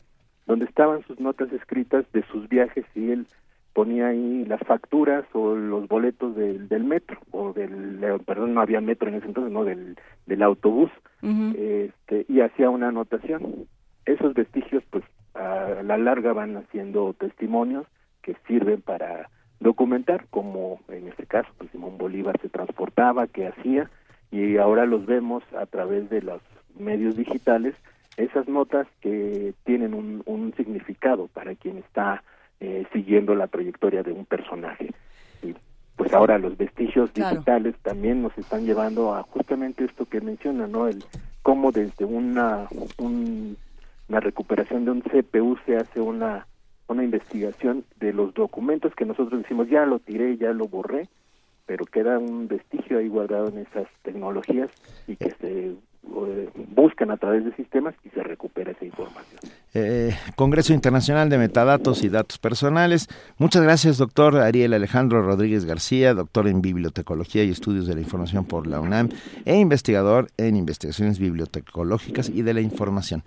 donde 0.46 0.64
estaban 0.64 1.02
sus 1.06 1.20
notas 1.20 1.52
escritas 1.52 2.04
de 2.12 2.22
sus 2.30 2.48
viajes 2.48 2.84
y 2.94 3.10
él 3.10 3.26
ponía 3.72 4.08
ahí 4.08 4.44
las 4.46 4.60
facturas 4.60 5.24
o 5.32 5.54
los 5.54 5.86
boletos 5.88 6.34
del, 6.34 6.68
del 6.68 6.84
metro 6.84 7.18
o 7.30 7.52
del 7.52 8.00
perdón 8.26 8.54
no 8.54 8.60
había 8.60 8.80
metro 8.80 9.08
en 9.08 9.14
ese 9.14 9.26
entonces 9.26 9.52
no 9.52 9.64
del, 9.64 9.96
del 10.26 10.42
autobús 10.42 10.90
este, 11.22 12.24
y 12.28 12.40
hacía 12.40 12.70
una 12.70 12.88
anotación. 12.88 13.66
Esos 14.06 14.34
vestigios 14.34 14.82
pues 14.90 15.04
a 15.34 15.82
la 15.84 15.98
larga 15.98 16.32
van 16.32 16.56
haciendo 16.56 17.14
testimonios 17.14 17.86
que 18.22 18.36
sirven 18.46 18.82
para 18.82 19.30
documentar 19.60 20.26
como 20.30 20.80
en 20.88 21.08
este 21.08 21.26
caso 21.26 21.48
pues 21.58 21.70
Simón 21.70 21.98
Bolívar 21.98 22.40
se 22.40 22.48
transportaba, 22.48 23.26
qué 23.26 23.46
hacía 23.46 23.90
y 24.30 24.56
ahora 24.56 24.86
los 24.86 25.06
vemos 25.06 25.42
a 25.56 25.66
través 25.66 26.08
de 26.10 26.22
los 26.22 26.40
medios 26.78 27.16
digitales 27.16 27.74
esas 28.16 28.48
notas 28.48 28.86
que 29.00 29.54
tienen 29.64 29.94
un, 29.94 30.22
un 30.26 30.52
significado 30.56 31.28
para 31.28 31.54
quien 31.54 31.78
está 31.78 32.22
eh, 32.60 32.86
siguiendo 32.92 33.34
la 33.34 33.46
trayectoria 33.46 34.02
de 34.02 34.12
un 34.12 34.26
personaje. 34.26 34.92
Y 35.42 35.54
pues 35.96 36.12
ahora 36.12 36.38
los 36.38 36.56
vestigios 36.56 37.12
digitales 37.14 37.74
también 37.82 38.22
nos 38.22 38.36
están 38.36 38.66
llevando 38.66 39.14
a 39.14 39.22
justamente 39.22 39.84
esto 39.84 40.04
que 40.06 40.20
menciona 40.20 40.66
no 40.66 40.86
el 40.86 41.02
cómo 41.42 41.72
desde 41.72 42.04
una 42.04 42.68
una 42.98 44.20
recuperación 44.20 44.84
de 44.84 44.90
un 44.90 45.00
CPU 45.00 45.56
se 45.64 45.76
hace 45.76 46.00
una 46.00 46.46
una 46.90 47.04
investigación 47.04 47.84
de 48.00 48.12
los 48.12 48.34
documentos 48.34 48.94
que 48.94 49.04
nosotros 49.04 49.42
decimos 49.42 49.68
ya 49.68 49.86
lo 49.86 49.98
tiré, 49.98 50.36
ya 50.36 50.52
lo 50.52 50.66
borré, 50.66 51.08
pero 51.66 51.84
queda 51.86 52.18
un 52.18 52.48
vestigio 52.48 52.98
ahí 52.98 53.08
guardado 53.08 53.48
en 53.48 53.58
esas 53.58 53.86
tecnologías 54.02 54.70
y 55.06 55.14
que 55.14 55.30
se 55.40 55.68
eh, 55.68 56.50
buscan 56.74 57.12
a 57.12 57.16
través 57.16 57.44
de 57.44 57.54
sistemas 57.54 57.94
y 58.04 58.08
se 58.08 58.22
recupera 58.24 58.72
esa 58.72 58.84
información. 58.84 59.40
Eh, 59.72 60.16
Congreso 60.34 60.72
Internacional 60.72 61.30
de 61.30 61.38
Metadatos 61.38 62.02
y 62.02 62.08
Datos 62.08 62.38
Personales. 62.38 63.06
Muchas 63.38 63.62
gracias, 63.62 63.98
doctor 63.98 64.38
Ariel 64.38 64.74
Alejandro 64.74 65.22
Rodríguez 65.22 65.64
García, 65.66 66.12
doctor 66.12 66.48
en 66.48 66.60
Bibliotecología 66.60 67.44
y 67.44 67.50
Estudios 67.50 67.86
de 67.86 67.94
la 67.94 68.00
Información 68.00 68.46
por 68.46 68.66
la 68.66 68.80
UNAM 68.80 69.10
e 69.44 69.56
investigador 69.56 70.28
en 70.38 70.56
investigaciones 70.56 71.20
bibliotecológicas 71.20 72.30
y 72.30 72.42
de 72.42 72.54
la 72.54 72.62
información. 72.62 73.22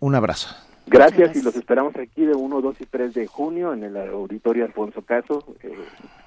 Un 0.00 0.16
abrazo. 0.16 0.65
Gracias, 0.86 1.36
y 1.36 1.42
los 1.42 1.56
esperamos 1.56 1.96
aquí 1.96 2.24
de 2.24 2.34
1, 2.34 2.60
2 2.60 2.80
y 2.80 2.86
3 2.86 3.14
de 3.14 3.26
junio 3.26 3.72
en 3.72 3.82
el 3.84 3.96
auditorio 3.96 4.64
Alfonso 4.64 5.02
Caso. 5.02 5.44
Eh, 5.62 5.74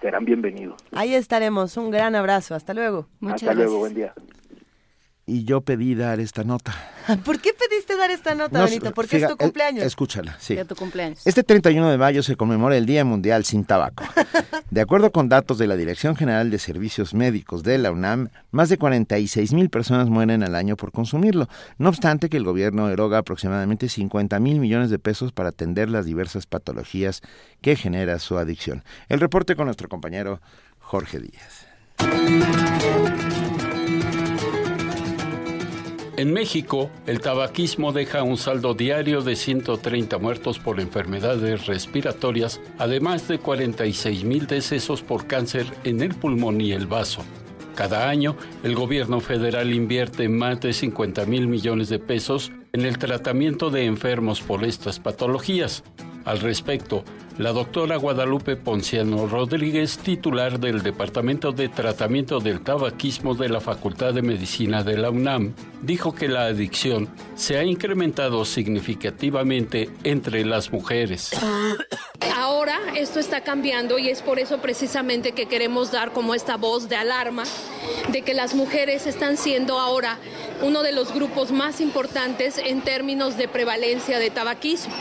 serán 0.02 0.26
bienvenidos. 0.26 0.84
Ahí 0.92 1.16
estaremos. 1.16 1.78
Un 1.78 1.92
gran 1.92 2.16
abrazo. 2.16 2.56
Hasta 2.56 2.74
luego. 2.74 3.08
Muchas 3.20 3.44
Hasta 3.44 3.54
luego. 3.54 3.80
Buen 3.80 3.94
día 3.94 4.14
y 5.30 5.44
yo 5.44 5.62
pedí 5.62 5.96
dar 5.96 6.20
esta 6.20 6.44
nota. 6.44 6.76
¿Por 7.24 7.40
qué 7.40 7.52
pediste 7.54 7.96
dar 7.96 8.12
esta 8.12 8.36
nota, 8.36 8.64
Benito? 8.66 8.92
Porque 8.94 9.18
es 9.18 9.28
tu 9.28 9.38
cumpleaños. 9.38 9.86
Escúchala, 9.86 10.36
sí. 10.40 10.58
tu 10.68 10.76
cumpleaños. 10.76 11.26
Este 11.26 11.44
31 11.44 11.90
de 11.90 11.98
mayo 11.98 12.24
se 12.24 12.36
conmemora 12.36 12.78
el 12.78 12.86
Día 12.86 13.06
Mundial 13.06 13.46
sin 13.46 13.66
Tabaco. 13.66 14.04
De 14.70 14.82
acuerdo 14.82 15.12
con 15.12 15.30
datos 15.30 15.58
de 15.58 15.68
la 15.68 15.76
Dirección 15.76 16.16
General 16.16 16.52
de 16.52 16.60
Servicios 16.60 17.14
Médicos 17.14 17.64
de 17.64 17.78
la 17.80 17.92
UNAM, 17.92 18.30
más 18.52 18.70
de 18.70 18.78
46 18.78 19.54
mil 19.54 19.70
personas 19.70 20.10
mueren 20.10 20.44
al 20.44 20.56
año 20.56 20.76
por 20.76 20.92
consumirlo. 20.92 21.48
No 21.78 21.90
obstante 21.90 22.30
que 22.30 22.38
el 22.38 22.44
gobierno 22.44 22.90
eroga 22.90 23.20
aproximadamente 23.20 23.90
50 23.90 24.40
mil 24.40 24.60
millones 24.60 24.90
de 24.90 25.00
pesos 25.00 25.32
para 25.32 25.50
atender 25.50 25.90
las 25.90 26.06
diversas 26.06 26.46
patologías 26.46 27.22
que 27.62 27.76
genera 27.76 28.20
su 28.20 28.38
adicción. 28.38 28.84
El 29.08 29.20
reporte 29.20 29.56
con 29.56 29.66
nuestro 29.66 29.90
compañero 29.90 30.42
Jorge 30.80 31.20
Díaz. 31.20 31.66
En 36.20 36.34
México, 36.34 36.92
el 37.08 37.22
tabaquismo 37.22 37.94
deja 37.94 38.24
un 38.24 38.36
saldo 38.36 38.74
diario 38.74 39.22
de 39.22 39.38
130 39.38 40.18
muertos 40.18 40.60
por 40.60 40.82
enfermedades 40.82 41.66
respiratorias, 41.66 42.60
además 42.78 43.30
de 43.30 43.40
46 43.40 44.26
mil 44.26 44.46
decesos 44.46 45.02
por 45.02 45.28
cáncer 45.28 45.68
en 45.86 46.02
el 46.02 46.16
pulmón 46.16 46.60
y 46.60 46.74
el 46.74 46.88
vaso. 46.88 47.24
Cada 47.74 48.10
año, 48.10 48.36
el 48.64 48.76
gobierno 48.76 49.22
federal 49.22 49.74
invierte 49.74 50.28
más 50.28 50.60
de 50.60 50.74
50 50.74 51.26
mil 51.26 51.48
millones 51.48 51.88
de 51.88 52.00
pesos 52.00 52.52
en 52.74 52.86
el 52.86 52.98
tratamiento 52.98 53.70
de 53.70 53.86
enfermos 53.86 54.42
por 54.42 54.64
estas 54.64 55.00
patologías. 55.00 55.84
Al 56.26 56.40
respecto, 56.40 57.04
la 57.40 57.54
doctora 57.54 57.96
Guadalupe 57.96 58.58
Ponciano 58.58 59.26
Rodríguez, 59.26 59.98
titular 59.98 60.60
del 60.60 60.84
Departamento 60.84 61.54
de 61.54 61.70
Tratamiento 61.70 62.42
del 62.42 62.60
Tabaquismo 62.60 63.34
de 63.34 63.48
la 63.48 63.62
Facultad 63.62 64.14
de 64.14 64.22
Medicina 64.22 64.84
de 64.84 64.98
la 64.98 65.10
UNAM, 65.10 65.54
dijo 65.82 66.14
que 66.14 66.28
la 66.28 66.48
adicción 66.48 67.08
se 67.36 67.58
ha 67.58 67.64
incrementado 67.64 68.44
significativamente 68.44 69.90
entre 70.04 70.44
las 70.44 70.74
mujeres. 70.74 71.32
Ahora 72.36 72.78
esto 72.96 73.22
está 73.22 73.42
cambiando 73.42 73.98
y 74.00 74.10
es 74.10 74.22
por 74.22 74.40
eso 74.40 74.58
precisamente 74.58 75.32
que 75.32 75.46
queremos 75.46 75.92
dar 75.92 76.12
como 76.12 76.36
esta 76.36 76.58
voz 76.58 76.90
de 76.90 76.98
alarma 76.98 77.44
de 78.12 78.22
que 78.22 78.34
las 78.34 78.54
mujeres 78.54 79.08
están 79.08 79.38
siendo 79.38 79.80
ahora 79.80 80.18
uno 80.62 80.84
de 80.84 80.92
los 80.92 81.14
grupos 81.14 81.52
más 81.52 81.80
importantes 81.80 82.59
en 82.66 82.82
términos 82.82 83.38
de 83.38 83.48
prevalencia 83.48 84.20
de 84.20 84.30
tabaquismo. 84.30 84.94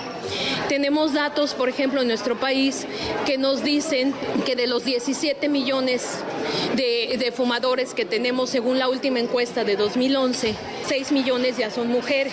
Tenemos 0.68 1.14
datos, 1.14 1.54
por 1.54 1.68
ejemplo, 1.68 2.02
en 2.02 2.08
nuestro 2.08 2.38
país 2.38 2.86
que 3.24 3.38
nos 3.38 3.62
dicen 3.62 4.14
que 4.44 4.56
de 4.56 4.66
los 4.66 4.84
17 4.84 5.48
millones 5.48 6.18
de, 6.74 7.32
fumadores 7.34 7.94
que 7.94 8.04
tenemos 8.04 8.50
según 8.50 8.78
la 8.78 8.88
última 8.88 9.20
encuesta 9.20 9.62
de 9.62 9.76
2011, 9.76 10.54
6 10.86 11.12
millones 11.12 11.56
ya 11.58 11.70
son 11.70 11.88
mujeres. 11.88 12.32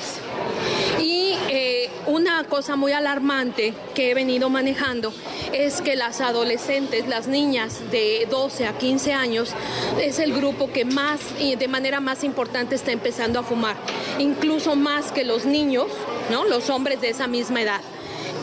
Y 0.99 1.35
eh, 1.49 1.85
una 2.07 2.44
cosa 2.44 2.76
muy 2.76 2.91
alarmante 2.91 3.74
que 3.94 4.12
he 4.12 4.14
venido 4.14 4.49
manejando 4.49 5.14
es 5.53 5.82
que 5.82 5.95
las 5.95 6.22
adolescentes, 6.22 7.07
las 7.07 7.28
niñas 7.28 7.80
de 7.91 8.28
12 8.30 8.68
a 8.68 8.78
15 8.78 9.14
años, 9.14 9.53
es 10.02 10.20
el 10.20 10.34
grupo 10.34 10.72
que 10.72 10.86
más 10.86 11.20
y 11.40 11.56
de 11.56 11.68
manera 11.68 11.99
más 11.99 12.24
importante 12.24 12.76
está 12.76 12.91
empezando 12.91 13.40
a 13.40 13.44
fumar, 13.44 13.76
incluso 14.20 14.76
más 14.76 15.12
que 15.12 15.24
los 15.24 15.45
niños, 15.45 15.88
¿no? 16.32 16.45
Los 16.45 16.70
hombres 16.70 17.02
de 17.02 17.10
esa 17.10 17.28
misma 17.28 17.62
edad. 17.62 17.82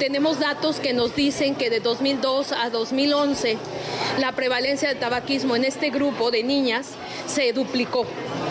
Tenemos 0.02 0.40
datos 0.40 0.80
que 0.80 0.92
nos 0.92 1.14
dicen 1.14 1.54
que 1.54 1.70
de 1.70 1.78
2002 1.78 2.50
a 2.50 2.70
2011 2.70 3.56
la 4.18 4.32
prevalencia 4.32 4.88
de 4.88 4.96
tabaquismo 4.96 5.54
en 5.54 5.64
este 5.64 5.90
grupo 5.90 6.32
de 6.32 6.42
niñas 6.42 6.96
se 7.28 7.52
duplicó. 7.52 8.04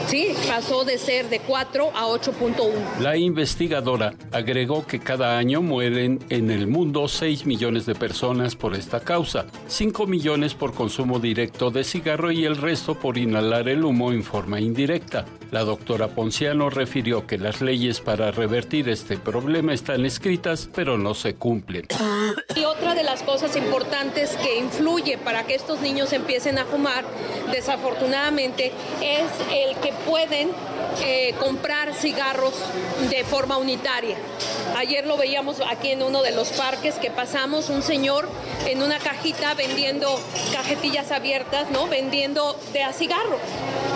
¿sí? 0.07 0.29
Pasó 0.47 0.83
de 0.83 0.97
ser 0.97 1.29
de 1.29 1.39
4 1.39 1.91
a 1.95 2.07
8.1. 2.07 2.99
La 2.99 3.17
investigadora 3.17 4.13
agregó 4.31 4.85
que 4.85 4.99
cada 4.99 5.37
año 5.37 5.61
mueren 5.61 6.19
en 6.29 6.51
el 6.51 6.67
mundo 6.67 7.07
6 7.07 7.45
millones 7.45 7.85
de 7.85 7.95
personas 7.95 8.55
por 8.55 8.75
esta 8.75 8.99
causa, 8.99 9.45
5 9.67 10.07
millones 10.07 10.53
por 10.53 10.73
consumo 10.73 11.19
directo 11.19 11.71
de 11.71 11.83
cigarro 11.83 12.31
y 12.31 12.45
el 12.45 12.57
resto 12.57 12.95
por 12.95 13.17
inhalar 13.17 13.69
el 13.69 13.83
humo 13.83 14.11
en 14.11 14.23
forma 14.23 14.59
indirecta. 14.59 15.25
La 15.51 15.63
doctora 15.65 16.07
Ponciano 16.07 16.69
refirió 16.69 17.27
que 17.27 17.37
las 17.37 17.61
leyes 17.61 17.99
para 17.99 18.31
revertir 18.31 18.87
este 18.87 19.17
problema 19.17 19.73
están 19.73 20.05
escritas, 20.05 20.69
pero 20.73 20.97
no 20.97 21.13
se 21.13 21.35
cumplen. 21.41 21.87
Y 22.55 22.63
otra 22.65 22.93
de 22.93 23.01
las 23.01 23.23
cosas 23.23 23.55
importantes 23.55 24.37
que 24.37 24.59
influye 24.59 25.17
para 25.17 25.43
que 25.43 25.55
estos 25.55 25.81
niños 25.81 26.13
empiecen 26.13 26.59
a 26.59 26.65
fumar, 26.65 27.03
desafortunadamente, 27.51 28.71
es 29.01 29.23
el 29.51 29.75
que 29.77 29.91
pueden 30.07 30.51
eh, 31.03 31.33
comprar 31.39 31.95
cigarros 31.95 32.53
de 33.09 33.23
forma 33.23 33.57
unitaria. 33.57 34.15
Ayer 34.77 35.07
lo 35.07 35.17
veíamos 35.17 35.57
aquí 35.67 35.89
en 35.89 36.03
uno 36.03 36.21
de 36.21 36.31
los 36.31 36.49
parques 36.49 36.95
que 36.95 37.09
pasamos, 37.09 37.69
un 37.69 37.81
señor 37.81 38.29
en 38.67 38.83
una 38.83 38.99
cajita 38.99 39.55
vendiendo 39.55 40.19
cajetillas 40.53 41.11
abiertas, 41.11 41.71
¿no? 41.71 41.87
Vendiendo 41.87 42.55
de 42.71 42.83
a 42.83 42.93
cigarro. 42.93 43.39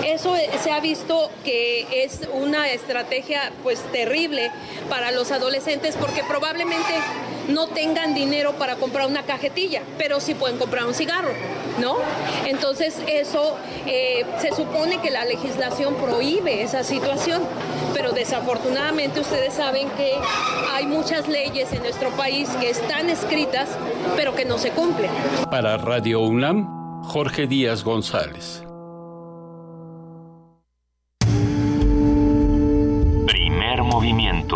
Eso 0.03 0.35
eh, 0.35 0.49
se 0.63 0.71
ha 0.71 0.79
visto 0.79 1.29
que 1.43 2.03
es 2.03 2.21
una 2.33 2.71
estrategia 2.71 3.51
pues 3.61 3.79
terrible 3.91 4.51
para 4.89 5.11
los 5.11 5.31
adolescentes 5.31 5.95
porque 5.95 6.23
probablemente 6.23 6.93
no 7.47 7.67
tengan 7.67 8.13
dinero 8.13 8.53
para 8.53 8.75
comprar 8.75 9.07
una 9.07 9.23
cajetilla, 9.23 9.81
pero 9.97 10.19
sí 10.19 10.33
pueden 10.33 10.57
comprar 10.57 10.85
un 10.85 10.93
cigarro, 10.93 11.31
¿no? 11.79 11.97
Entonces 12.45 13.01
eso 13.07 13.57
eh, 13.85 14.25
se 14.39 14.53
supone 14.53 14.99
que 14.99 15.11
la 15.11 15.25
legislación 15.25 15.95
prohíbe 15.95 16.61
esa 16.61 16.83
situación, 16.83 17.43
pero 17.93 18.11
desafortunadamente 18.11 19.19
ustedes 19.19 19.53
saben 19.53 19.89
que 19.91 20.13
hay 20.73 20.85
muchas 20.85 21.27
leyes 21.27 21.71
en 21.73 21.83
nuestro 21.83 22.09
país 22.11 22.49
que 22.59 22.69
están 22.69 23.09
escritas, 23.09 23.69
pero 24.15 24.35
que 24.35 24.45
no 24.45 24.57
se 24.57 24.71
cumplen. 24.71 25.11
Para 25.49 25.77
Radio 25.77 26.21
UNAM, 26.21 27.03
Jorge 27.03 27.47
Díaz 27.47 27.83
González. 27.83 28.63
Primer 33.27 33.83
movimiento 33.83 34.55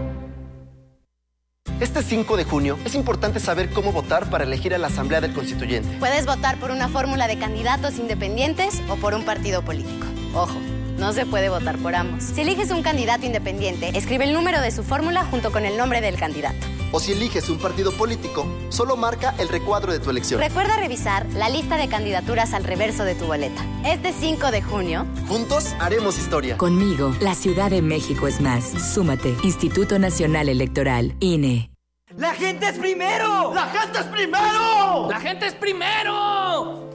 Este 1.81 2.03
5 2.03 2.37
de 2.37 2.43
junio 2.43 2.77
es 2.85 2.93
importante 2.93 3.39
saber 3.39 3.71
cómo 3.71 3.91
votar 3.91 4.29
para 4.29 4.43
elegir 4.43 4.75
a 4.75 4.77
la 4.77 4.85
Asamblea 4.85 5.19
del 5.19 5.33
Constituyente. 5.33 5.97
Puedes 5.97 6.27
votar 6.27 6.59
por 6.59 6.69
una 6.69 6.87
fórmula 6.89 7.27
de 7.27 7.39
candidatos 7.39 7.97
independientes 7.97 8.79
o 8.87 8.97
por 8.97 9.15
un 9.15 9.25
partido 9.25 9.63
político. 9.63 10.05
Ojo, 10.35 10.59
no 10.99 11.11
se 11.11 11.25
puede 11.25 11.49
votar 11.49 11.79
por 11.79 11.95
ambos. 11.95 12.23
Si 12.23 12.41
eliges 12.41 12.69
un 12.69 12.83
candidato 12.83 13.25
independiente, 13.25 13.97
escribe 13.97 14.25
el 14.25 14.33
número 14.33 14.61
de 14.61 14.69
su 14.69 14.83
fórmula 14.83 15.25
junto 15.25 15.51
con 15.51 15.65
el 15.65 15.75
nombre 15.75 16.01
del 16.01 16.17
candidato. 16.17 16.59
O 16.91 16.99
si 16.99 17.13
eliges 17.13 17.49
un 17.49 17.57
partido 17.57 17.91
político, 17.93 18.45
solo 18.69 18.95
marca 18.95 19.33
el 19.39 19.49
recuadro 19.49 19.91
de 19.91 19.99
tu 19.99 20.11
elección. 20.11 20.39
Recuerda 20.39 20.77
revisar 20.77 21.25
la 21.33 21.49
lista 21.49 21.77
de 21.77 21.87
candidaturas 21.87 22.53
al 22.53 22.63
reverso 22.63 23.05
de 23.05 23.15
tu 23.15 23.25
boleta. 23.25 23.65
Este 23.85 24.13
5 24.13 24.51
de 24.51 24.61
junio, 24.61 25.07
juntos 25.27 25.73
haremos 25.79 26.19
historia. 26.19 26.57
Conmigo, 26.57 27.11
la 27.21 27.33
Ciudad 27.33 27.71
de 27.71 27.81
México 27.81 28.27
es 28.27 28.39
más. 28.39 28.65
Súmate. 28.93 29.35
Instituto 29.41 29.97
Nacional 29.97 30.47
Electoral, 30.47 31.15
INE. 31.19 31.70
¡La 32.17 32.33
gente 32.33 32.67
es 32.67 32.77
primero! 32.77 33.53
¡La 33.53 33.67
gente 33.67 33.99
es 33.99 34.05
primero! 34.05 35.07
¡La 35.09 35.19
gente 35.19 35.47
es 35.47 35.53
primero! 35.53 36.89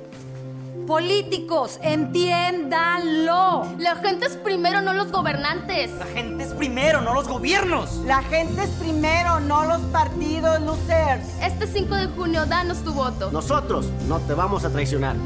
Políticos, 0.87 1.81
entiéndanlo. 1.83 3.67
La 3.79 3.97
gente 3.97 4.27
es 4.27 4.37
primero, 4.37 4.83
no 4.83 4.93
los 4.93 5.11
gobernantes. 5.11 5.91
La 5.93 6.05
gente 6.05 6.45
es 6.45 6.53
primero, 6.53 7.01
no 7.01 7.15
los 7.15 7.27
gobiernos. 7.27 7.97
La 8.05 8.23
gente 8.23 8.63
es 8.63 8.71
primero, 8.71 9.41
no 9.41 9.65
los 9.65 9.81
partidos 9.91 10.61
losers. 10.61 11.25
Este 11.43 11.67
5 11.67 11.95
de 11.95 12.07
junio, 12.09 12.45
danos 12.47 12.85
tu 12.85 12.93
voto. 12.93 13.31
Nosotros 13.33 13.87
no 14.07 14.21
te 14.21 14.35
vamos 14.35 14.65
a 14.65 14.71
traicionar. 14.71 15.17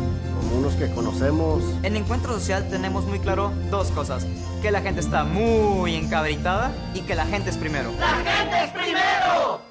Como 0.40 0.60
unos 0.60 0.74
que 0.74 0.88
conocemos. 0.94 1.62
En 1.82 1.96
Encuentro 1.96 2.32
Social 2.34 2.68
tenemos 2.70 3.04
muy 3.04 3.18
claro 3.18 3.52
dos 3.70 3.90
cosas. 3.90 4.24
Que 4.62 4.70
la 4.70 4.80
gente 4.80 5.00
está 5.00 5.24
muy 5.24 5.96
encabritada 5.96 6.70
y 6.94 7.00
que 7.00 7.14
la 7.16 7.26
gente 7.26 7.50
es 7.50 7.56
primero. 7.58 7.92
¡La 7.98 8.14
gente 8.32 8.64
es 8.64 8.70
primero! 8.70 9.69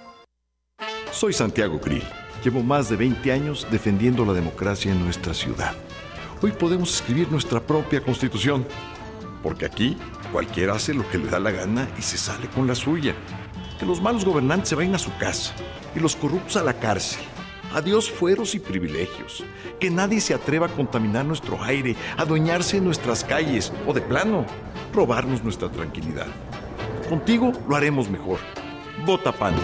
Soy 1.12 1.34
Santiago 1.34 1.82
Krill. 1.82 2.04
Llevo 2.44 2.62
más 2.62 2.88
de 2.88 2.96
20 2.96 3.32
años 3.32 3.68
defendiendo 3.72 4.24
la 4.26 4.34
democracia 4.34 4.92
en 4.92 5.04
nuestra 5.04 5.34
ciudad. 5.34 5.74
Hoy 6.42 6.52
podemos 6.52 6.94
escribir 6.94 7.30
nuestra 7.32 7.60
propia 7.60 8.02
constitución, 8.02 8.66
porque 9.42 9.66
aquí 9.66 9.98
cualquiera 10.32 10.76
hace 10.76 10.94
lo 10.94 11.10
que 11.10 11.18
le 11.18 11.28
da 11.28 11.40
la 11.40 11.52
gana 11.52 11.90
y 11.98 12.02
se 12.04 12.18
sale 12.18 12.48
con 12.48 12.68
la 12.68 12.76
suya. 12.76 13.16
Que 13.80 13.86
los 13.86 14.02
malos 14.02 14.24
gobernantes 14.24 14.70
se 14.70 14.76
vayan 14.76 14.96
a 14.96 15.00
su 15.00 15.16
casa 15.18 15.54
y 15.96 16.00
los 16.00 16.16
corruptos 16.16 16.56
a 16.58 16.64
la 16.64 16.74
cárcel. 16.74 17.22
Adiós 17.74 18.10
fueros 18.10 18.54
y 18.56 18.60
privilegios. 18.60 19.44
Que 19.80 19.90
nadie 19.90 20.22
se 20.22 20.36
atreva 20.36 20.68
a 20.68 20.72
contaminar 20.72 21.26
nuestro 21.26 21.62
aire, 21.64 21.96
adueñarse 22.18 22.78
de 22.78 22.86
nuestras 22.86 23.24
calles 23.24 23.74
o 23.88 23.94
de 23.94 24.02
plano, 24.02 24.46
robarnos 24.94 25.44
nuestra 25.44 25.70
tranquilidad. 25.70 26.28
Contigo 27.10 27.52
lo 27.68 27.76
haremos 27.76 28.10
mejor. 28.10 28.40
Vota 29.06 29.32
PAN. 29.32 29.56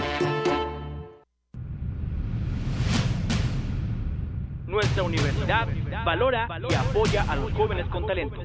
Nuestra 4.76 5.02
universidad 5.04 5.68
valora 6.04 6.46
y 6.68 6.74
apoya 6.74 7.22
a 7.22 7.34
los 7.34 7.50
jóvenes 7.54 7.86
con 7.86 8.06
talento. 8.06 8.36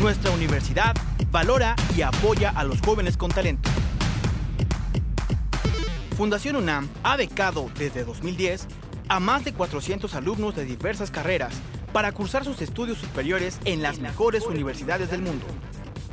Nuestra 0.00 0.30
universidad 0.30 0.94
valora 1.32 1.74
y 1.96 2.02
apoya 2.02 2.50
a 2.50 2.62
los 2.62 2.80
jóvenes 2.82 3.16
con 3.16 3.32
talento. 3.32 3.68
Fundación 6.16 6.54
UNAM 6.54 6.88
ha 7.02 7.16
becado 7.16 7.68
desde 7.76 8.04
2010 8.04 8.68
a 9.08 9.18
más 9.18 9.44
de 9.44 9.54
400 9.54 10.14
alumnos 10.14 10.54
de 10.54 10.66
diversas 10.66 11.10
carreras 11.10 11.60
para 11.92 12.12
cursar 12.12 12.44
sus 12.44 12.62
estudios 12.62 12.98
superiores 12.98 13.58
en 13.64 13.82
las 13.82 13.98
mejores 13.98 14.46
universidades 14.46 15.10
del 15.10 15.22
mundo. 15.22 15.46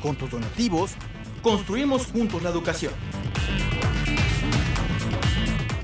Con 0.06 0.14
tus 0.14 0.30
donativos, 0.30 0.92
construimos 1.42 2.06
juntos 2.06 2.40
la 2.40 2.50
educación. 2.50 2.92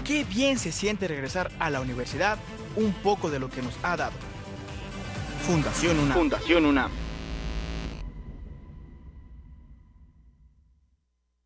Qué 0.05 0.23
bien 0.23 0.61
se 0.61 0.71
siente 0.71 1.09
regresar 1.09 1.51
a 1.59 1.71
la 1.71 1.81
universidad 1.81 2.39
un 2.77 2.93
poco 2.93 3.31
de 3.31 3.41
lo 3.41 3.51
que 3.51 3.63
nos 3.63 3.75
ha 3.83 3.97
dado. 3.97 4.13
Fundación 5.45 5.99
UNAM. 5.99 6.17
Fundación 6.17 6.67
UNAM. 6.67 6.93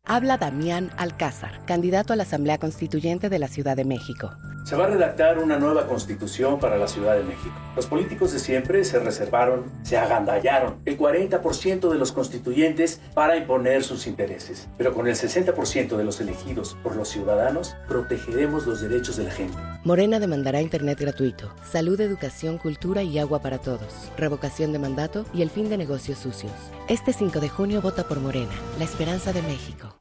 Habla 0.09 0.37
Damián 0.37 0.89
Alcázar, 0.95 1.59
candidato 1.65 2.13
a 2.13 2.15
la 2.15 2.23
Asamblea 2.23 2.57
Constituyente 2.59 3.27
de 3.27 3.39
la 3.39 3.49
Ciudad 3.49 3.75
de 3.75 3.83
México. 3.83 4.31
Se 4.63 4.77
va 4.77 4.85
a 4.85 4.87
redactar 4.87 5.39
una 5.39 5.59
nueva 5.59 5.87
constitución 5.87 6.59
para 6.59 6.77
la 6.77 6.87
Ciudad 6.87 7.15
de 7.15 7.23
México. 7.23 7.53
Los 7.75 7.87
políticos 7.87 8.31
de 8.31 8.39
siempre 8.39 8.83
se 8.85 8.99
reservaron, 8.99 9.65
se 9.83 9.97
agandallaron 9.97 10.77
el 10.85 10.97
40% 10.97 11.89
de 11.89 11.97
los 11.97 12.11
constituyentes 12.13 13.01
para 13.13 13.37
imponer 13.37 13.83
sus 13.83 14.07
intereses. 14.07 14.69
Pero 14.77 14.93
con 14.93 15.07
el 15.07 15.15
60% 15.15 15.95
de 15.95 16.03
los 16.03 16.21
elegidos 16.21 16.77
por 16.83 16.95
los 16.95 17.09
ciudadanos, 17.09 17.75
protegeremos 17.87 18.65
los 18.65 18.81
derechos 18.81 19.17
de 19.17 19.23
la 19.25 19.31
gente. 19.31 19.57
Morena 19.83 20.19
demandará 20.19 20.61
Internet 20.61 20.99
gratuito, 20.99 21.53
salud, 21.69 21.99
educación, 21.99 22.57
cultura 22.57 23.03
y 23.03 23.19
agua 23.19 23.41
para 23.41 23.59
todos, 23.59 24.11
revocación 24.17 24.73
de 24.73 24.79
mandato 24.79 25.25
y 25.33 25.43
el 25.43 25.49
fin 25.49 25.69
de 25.69 25.77
negocios 25.77 26.19
sucios. 26.19 26.53
Este 26.89 27.13
5 27.13 27.39
de 27.39 27.49
junio 27.49 27.81
vota 27.81 28.05
por 28.05 28.19
Morena, 28.19 28.53
la 28.77 28.83
esperanza 28.83 29.31
de 29.31 29.41
México 29.43 29.96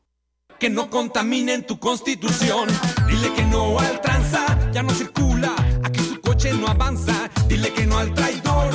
que 0.58 0.70
no 0.70 0.88
contaminen 0.90 1.66
tu 1.66 1.78
constitución. 1.78 2.68
Dile 3.08 3.32
que 3.34 3.44
no 3.44 3.78
al 3.78 4.00
tranza, 4.00 4.44
ya 4.72 4.82
no 4.82 4.90
circula, 4.90 5.54
aquí 5.82 6.00
su 6.00 6.20
coche 6.20 6.52
no 6.52 6.68
avanza. 6.68 7.30
Dile 7.48 7.72
que 7.72 7.86
no 7.86 7.98
al 7.98 8.14
traidor, 8.14 8.70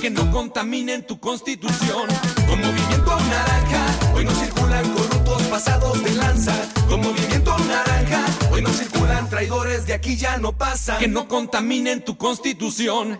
que 0.00 0.10
no 0.10 0.30
contaminen 0.30 1.06
tu 1.06 1.18
constitución. 1.18 2.08
Con 2.48 2.60
movimiento 2.60 3.18
naranja, 3.30 3.86
hoy 4.14 4.24
no 4.24 4.30
circulan 4.32 4.88
corruptos 4.94 5.42
pasados 5.44 6.02
de 6.04 6.14
lanza. 6.14 6.54
Con 6.88 7.00
movimiento 7.00 7.56
naranja, 7.58 8.24
hoy 8.50 8.62
no 8.62 8.70
circulan 8.70 9.28
traidores, 9.28 9.86
de 9.86 9.94
aquí 9.94 10.16
ya 10.16 10.38
no 10.38 10.56
pasa. 10.56 10.98
Que 10.98 11.08
no 11.08 11.26
contaminen 11.26 12.04
tu 12.04 12.16
constitución. 12.16 13.18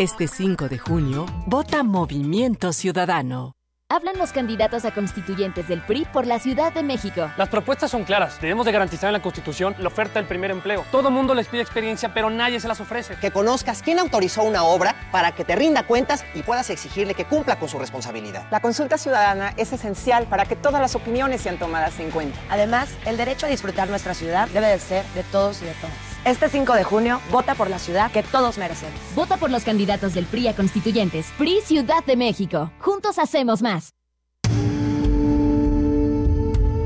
Este 0.00 0.28
5 0.28 0.70
de 0.70 0.78
junio, 0.78 1.26
vota 1.44 1.82
Movimiento 1.82 2.72
Ciudadano. 2.72 3.52
Hablan 3.90 4.16
los 4.16 4.32
candidatos 4.32 4.86
a 4.86 4.94
constituyentes 4.94 5.68
del 5.68 5.82
PRI 5.82 6.06
por 6.10 6.26
la 6.26 6.38
Ciudad 6.38 6.72
de 6.72 6.82
México. 6.82 7.30
Las 7.36 7.50
propuestas 7.50 7.90
son 7.90 8.04
claras. 8.04 8.40
Debemos 8.40 8.64
de 8.64 8.72
garantizar 8.72 9.08
en 9.08 9.12
la 9.12 9.20
Constitución 9.20 9.74
la 9.78 9.88
oferta 9.88 10.18
del 10.18 10.26
primer 10.26 10.52
empleo. 10.52 10.86
Todo 10.90 11.10
mundo 11.10 11.34
les 11.34 11.48
pide 11.48 11.60
experiencia, 11.60 12.14
pero 12.14 12.30
nadie 12.30 12.60
se 12.60 12.66
las 12.66 12.80
ofrece. 12.80 13.16
Que 13.16 13.30
conozcas 13.30 13.82
quién 13.82 13.98
autorizó 13.98 14.42
una 14.42 14.64
obra 14.64 14.96
para 15.12 15.32
que 15.32 15.44
te 15.44 15.54
rinda 15.54 15.82
cuentas 15.82 16.24
y 16.34 16.40
puedas 16.44 16.70
exigirle 16.70 17.12
que 17.12 17.26
cumpla 17.26 17.58
con 17.58 17.68
su 17.68 17.78
responsabilidad. 17.78 18.46
La 18.50 18.60
consulta 18.60 18.96
ciudadana 18.96 19.52
es 19.58 19.70
esencial 19.74 20.24
para 20.28 20.46
que 20.46 20.56
todas 20.56 20.80
las 20.80 20.94
opiniones 20.94 21.42
sean 21.42 21.58
tomadas 21.58 22.00
en 22.00 22.10
cuenta. 22.10 22.38
Además, 22.48 22.88
el 23.04 23.18
derecho 23.18 23.44
a 23.44 23.50
disfrutar 23.50 23.90
nuestra 23.90 24.14
ciudad 24.14 24.48
debe 24.48 24.68
de 24.68 24.78
ser 24.78 25.04
de 25.14 25.24
todos 25.24 25.60
y 25.60 25.66
de 25.66 25.74
todas. 25.74 26.09
Este 26.24 26.50
5 26.50 26.74
de 26.74 26.84
junio, 26.84 27.18
vota 27.30 27.54
por 27.54 27.70
la 27.70 27.78
ciudad 27.78 28.12
que 28.12 28.22
todos 28.22 28.58
merecemos. 28.58 29.00
Vota 29.14 29.38
por 29.38 29.50
los 29.50 29.64
candidatos 29.64 30.12
del 30.12 30.26
PRI 30.26 30.48
a 30.48 30.54
constituyentes. 30.54 31.32
PRI 31.38 31.62
Ciudad 31.62 32.04
de 32.04 32.16
México. 32.16 32.70
Juntos 32.78 33.18
hacemos 33.18 33.62
más. 33.62 33.94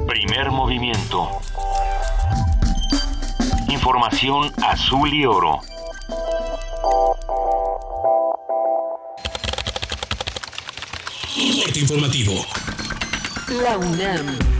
Primer 0.06 0.50
movimiento. 0.52 1.30
Información 3.68 4.52
azul 4.62 5.12
y 5.12 5.26
oro. 5.26 5.58
Corte 11.64 11.80
informativo. 11.80 12.34
La 13.60 13.78
UNAM. 13.78 14.53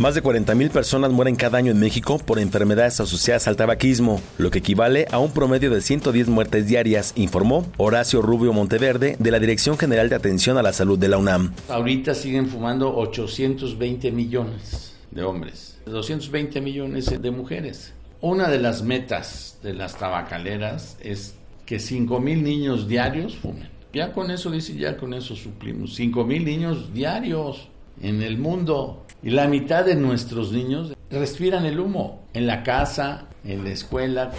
Más 0.00 0.14
de 0.14 0.22
40.000 0.22 0.70
personas 0.70 1.12
mueren 1.12 1.36
cada 1.36 1.58
año 1.58 1.70
en 1.70 1.78
México 1.78 2.16
por 2.16 2.38
enfermedades 2.38 3.00
asociadas 3.00 3.46
al 3.46 3.56
tabaquismo, 3.56 4.18
lo 4.38 4.50
que 4.50 4.60
equivale 4.60 5.06
a 5.10 5.18
un 5.18 5.30
promedio 5.30 5.70
de 5.70 5.82
110 5.82 6.28
muertes 6.28 6.66
diarias, 6.66 7.12
informó 7.16 7.66
Horacio 7.76 8.22
Rubio 8.22 8.54
Monteverde 8.54 9.16
de 9.18 9.30
la 9.30 9.38
Dirección 9.38 9.76
General 9.76 10.08
de 10.08 10.16
Atención 10.16 10.56
a 10.56 10.62
la 10.62 10.72
Salud 10.72 10.98
de 10.98 11.08
la 11.08 11.18
UNAM. 11.18 11.52
Ahorita 11.68 12.14
siguen 12.14 12.48
fumando 12.48 12.96
820 12.96 14.10
millones 14.10 14.96
de 15.10 15.22
hombres, 15.22 15.76
220 15.84 16.62
millones 16.62 17.20
de 17.20 17.30
mujeres. 17.30 17.92
Una 18.22 18.48
de 18.48 18.58
las 18.58 18.82
metas 18.82 19.58
de 19.62 19.74
las 19.74 19.98
tabacaleras 19.98 20.96
es 21.02 21.34
que 21.66 21.76
5.000 21.76 22.40
niños 22.40 22.88
diarios 22.88 23.36
fumen. 23.36 23.68
Ya 23.92 24.14
con 24.14 24.30
eso 24.30 24.50
dice, 24.50 24.74
ya 24.74 24.96
con 24.96 25.12
eso 25.12 25.36
suplimos. 25.36 26.00
5.000 26.00 26.42
niños 26.42 26.94
diarios 26.94 27.68
en 28.02 28.22
el 28.22 28.38
mundo. 28.38 29.04
Y 29.22 29.30
la 29.30 29.48
mitad 29.48 29.84
de 29.84 29.96
nuestros 29.96 30.52
niños 30.52 30.94
respiran 31.10 31.66
el 31.66 31.78
humo 31.78 32.22
en 32.32 32.46
la 32.46 32.62
casa, 32.62 33.26
en 33.44 33.64
la 33.64 33.70
escuela. 33.70 34.30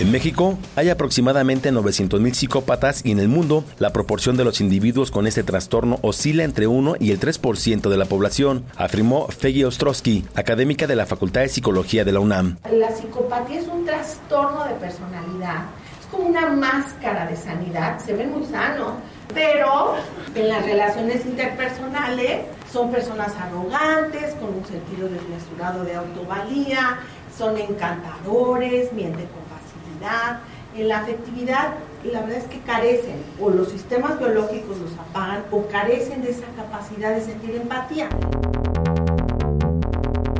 En 0.00 0.10
México 0.10 0.58
hay 0.74 0.88
aproximadamente 0.88 1.70
900.000 1.70 2.32
psicópatas 2.32 3.04
y 3.04 3.12
en 3.12 3.20
el 3.20 3.28
mundo 3.28 3.64
la 3.78 3.92
proporción 3.92 4.36
de 4.36 4.44
los 4.44 4.60
individuos 4.60 5.10
con 5.10 5.26
este 5.26 5.42
trastorno 5.42 5.98
oscila 6.02 6.44
entre 6.44 6.66
1 6.66 6.96
y 6.98 7.10
el 7.10 7.20
3% 7.20 7.88
de 7.88 7.96
la 7.96 8.06
población, 8.06 8.64
afirmó 8.76 9.28
Feggy 9.28 9.64
Ostrowski, 9.64 10.24
académica 10.34 10.86
de 10.86 10.96
la 10.96 11.06
Facultad 11.06 11.42
de 11.42 11.48
Psicología 11.48 12.04
de 12.04 12.12
la 12.12 12.20
UNAM. 12.20 12.58
La 12.72 12.90
psicopatía 12.90 13.60
es 13.60 13.68
un 13.68 13.84
trastorno 13.84 14.64
de 14.64 14.74
personalidad, 14.74 15.66
es 16.00 16.06
como 16.10 16.26
una 16.26 16.48
máscara 16.48 17.26
de 17.26 17.36
sanidad, 17.36 17.98
se 18.04 18.14
ve 18.14 18.26
muy 18.26 18.44
sano, 18.46 18.96
pero 19.34 19.94
en 20.34 20.48
las 20.48 20.64
relaciones 20.64 21.24
interpersonales 21.26 22.46
son 22.70 22.90
personas 22.90 23.34
arrogantes, 23.36 24.34
con 24.34 24.54
un 24.54 24.64
sentido 24.64 25.08
desmesurado 25.08 25.84
de 25.84 25.94
autovalía, 25.94 26.98
son 27.36 27.56
encantadores, 27.58 28.92
mienten 28.92 29.26
con 29.26 29.42
facilidad. 29.50 30.40
En 30.74 30.88
la 30.88 31.00
afectividad, 31.00 31.74
la 32.04 32.20
verdad 32.20 32.38
es 32.38 32.44
que 32.44 32.60
carecen, 32.60 33.22
o 33.40 33.50
los 33.50 33.68
sistemas 33.68 34.18
biológicos 34.18 34.78
los 34.78 34.92
apagan, 34.98 35.44
o 35.50 35.66
carecen 35.68 36.22
de 36.22 36.30
esa 36.30 36.46
capacidad 36.56 37.14
de 37.14 37.20
sentir 37.20 37.56
empatía. 37.56 38.08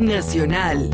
Nacional. 0.03 0.91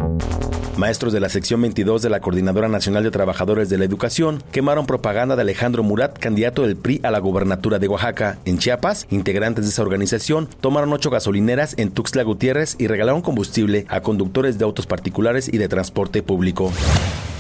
Maestros 0.76 1.12
de 1.12 1.20
la 1.20 1.30
sección 1.30 1.62
22 1.62 2.02
de 2.02 2.10
la 2.10 2.20
Coordinadora 2.20 2.68
Nacional 2.68 3.02
de 3.02 3.10
Trabajadores 3.10 3.68
de 3.68 3.78
la 3.78 3.85
Educación 3.85 4.43
quemaron 4.52 4.86
propaganda 4.86 5.35
de 5.35 5.43
Alejandro 5.43 5.82
Murat, 5.82 6.18
candidato 6.18 6.62
del 6.62 6.76
PRI 6.76 7.01
a 7.02 7.10
la 7.10 7.18
gobernatura 7.18 7.78
de 7.78 7.89
Oaxaca. 7.89 8.39
En 8.44 8.59
Chiapas, 8.59 9.06
integrantes 9.10 9.64
de 9.64 9.70
esa 9.70 9.82
organización 9.82 10.47
tomaron 10.60 10.93
ocho 10.93 11.10
gasolineras 11.10 11.74
en 11.78 11.90
Tuxtla 11.90 12.22
Gutiérrez 12.22 12.76
y 12.78 12.86
regalaron 12.86 13.22
combustible 13.22 13.86
a 13.89 14.02
conductores 14.02 14.59
de 14.59 14.64
autos 14.64 14.86
particulares 14.86 15.48
y 15.52 15.56
de 15.56 15.68
transporte 15.68 16.22
público. 16.22 16.70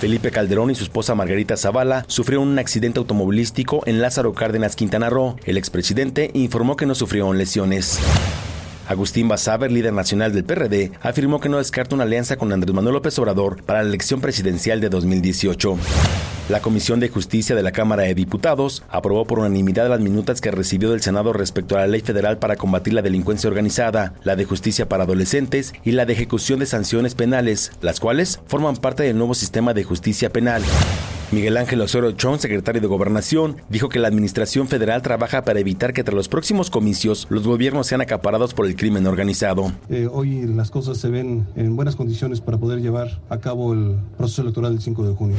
Felipe 0.00 0.30
Calderón 0.30 0.70
y 0.70 0.74
su 0.74 0.84
esposa 0.84 1.14
Margarita 1.14 1.56
Zavala 1.56 2.04
sufrieron 2.08 2.48
un 2.48 2.58
accidente 2.58 2.98
automovilístico 2.98 3.82
en 3.84 4.00
Lázaro 4.00 4.32
Cárdenas, 4.32 4.74
Quintana 4.74 5.10
Roo. 5.10 5.36
El 5.44 5.58
expresidente 5.58 6.30
informó 6.32 6.76
que 6.76 6.86
no 6.86 6.94
sufrieron 6.94 7.36
lesiones. 7.36 8.00
Agustín 8.88 9.28
Basaber, 9.28 9.70
líder 9.70 9.92
nacional 9.92 10.32
del 10.32 10.44
PRD, 10.44 10.92
afirmó 11.02 11.40
que 11.40 11.50
no 11.50 11.58
descarta 11.58 11.94
una 11.94 12.04
alianza 12.04 12.36
con 12.36 12.52
Andrés 12.52 12.74
Manuel 12.74 12.94
López 12.94 13.18
Obrador 13.18 13.62
para 13.62 13.82
la 13.82 13.88
elección 13.88 14.22
presidencial 14.22 14.80
de 14.80 14.88
2018. 14.88 15.76
La 16.48 16.62
Comisión 16.62 16.98
de 16.98 17.10
Justicia 17.10 17.54
de 17.54 17.62
la 17.62 17.72
Cámara 17.72 18.04
de 18.04 18.14
Diputados 18.14 18.82
aprobó 18.88 19.26
por 19.26 19.40
unanimidad 19.40 19.90
las 19.90 20.00
minutas 20.00 20.40
que 20.40 20.50
recibió 20.50 20.90
del 20.90 21.02
Senado 21.02 21.34
respecto 21.34 21.76
a 21.76 21.80
la 21.80 21.86
Ley 21.86 22.00
Federal 22.00 22.38
para 22.38 22.56
combatir 22.56 22.94
la 22.94 23.02
delincuencia 23.02 23.48
organizada, 23.48 24.14
la 24.24 24.34
de 24.34 24.46
justicia 24.46 24.88
para 24.88 25.04
adolescentes 25.04 25.74
y 25.84 25.92
la 25.92 26.06
de 26.06 26.14
ejecución 26.14 26.58
de 26.58 26.64
sanciones 26.64 27.14
penales, 27.14 27.72
las 27.82 28.00
cuales 28.00 28.40
forman 28.46 28.76
parte 28.76 29.02
del 29.02 29.18
nuevo 29.18 29.34
sistema 29.34 29.74
de 29.74 29.84
justicia 29.84 30.30
penal. 30.30 30.62
Miguel 31.30 31.58
Ángel 31.58 31.82
Osorio 31.82 32.12
Chong, 32.12 32.40
secretario 32.40 32.80
de 32.80 32.86
Gobernación, 32.86 33.60
dijo 33.68 33.90
que 33.90 33.98
la 33.98 34.08
Administración 34.08 34.66
Federal 34.66 35.02
trabaja 35.02 35.42
para 35.42 35.60
evitar 35.60 35.92
que 35.92 36.02
tras 36.02 36.14
los 36.14 36.26
próximos 36.26 36.70
comicios 36.70 37.26
los 37.28 37.46
gobiernos 37.46 37.86
sean 37.86 38.00
acaparados 38.00 38.54
por 38.54 38.64
el 38.64 38.76
crimen 38.76 39.06
organizado. 39.06 39.70
Eh, 39.90 40.08
hoy 40.10 40.46
las 40.46 40.70
cosas 40.70 40.96
se 40.96 41.10
ven 41.10 41.46
en 41.54 41.76
buenas 41.76 41.96
condiciones 41.96 42.40
para 42.40 42.56
poder 42.56 42.80
llevar 42.80 43.20
a 43.28 43.38
cabo 43.40 43.74
el 43.74 43.98
proceso 44.16 44.40
electoral 44.40 44.72
del 44.72 44.80
5 44.80 45.06
de 45.06 45.14
junio. 45.14 45.36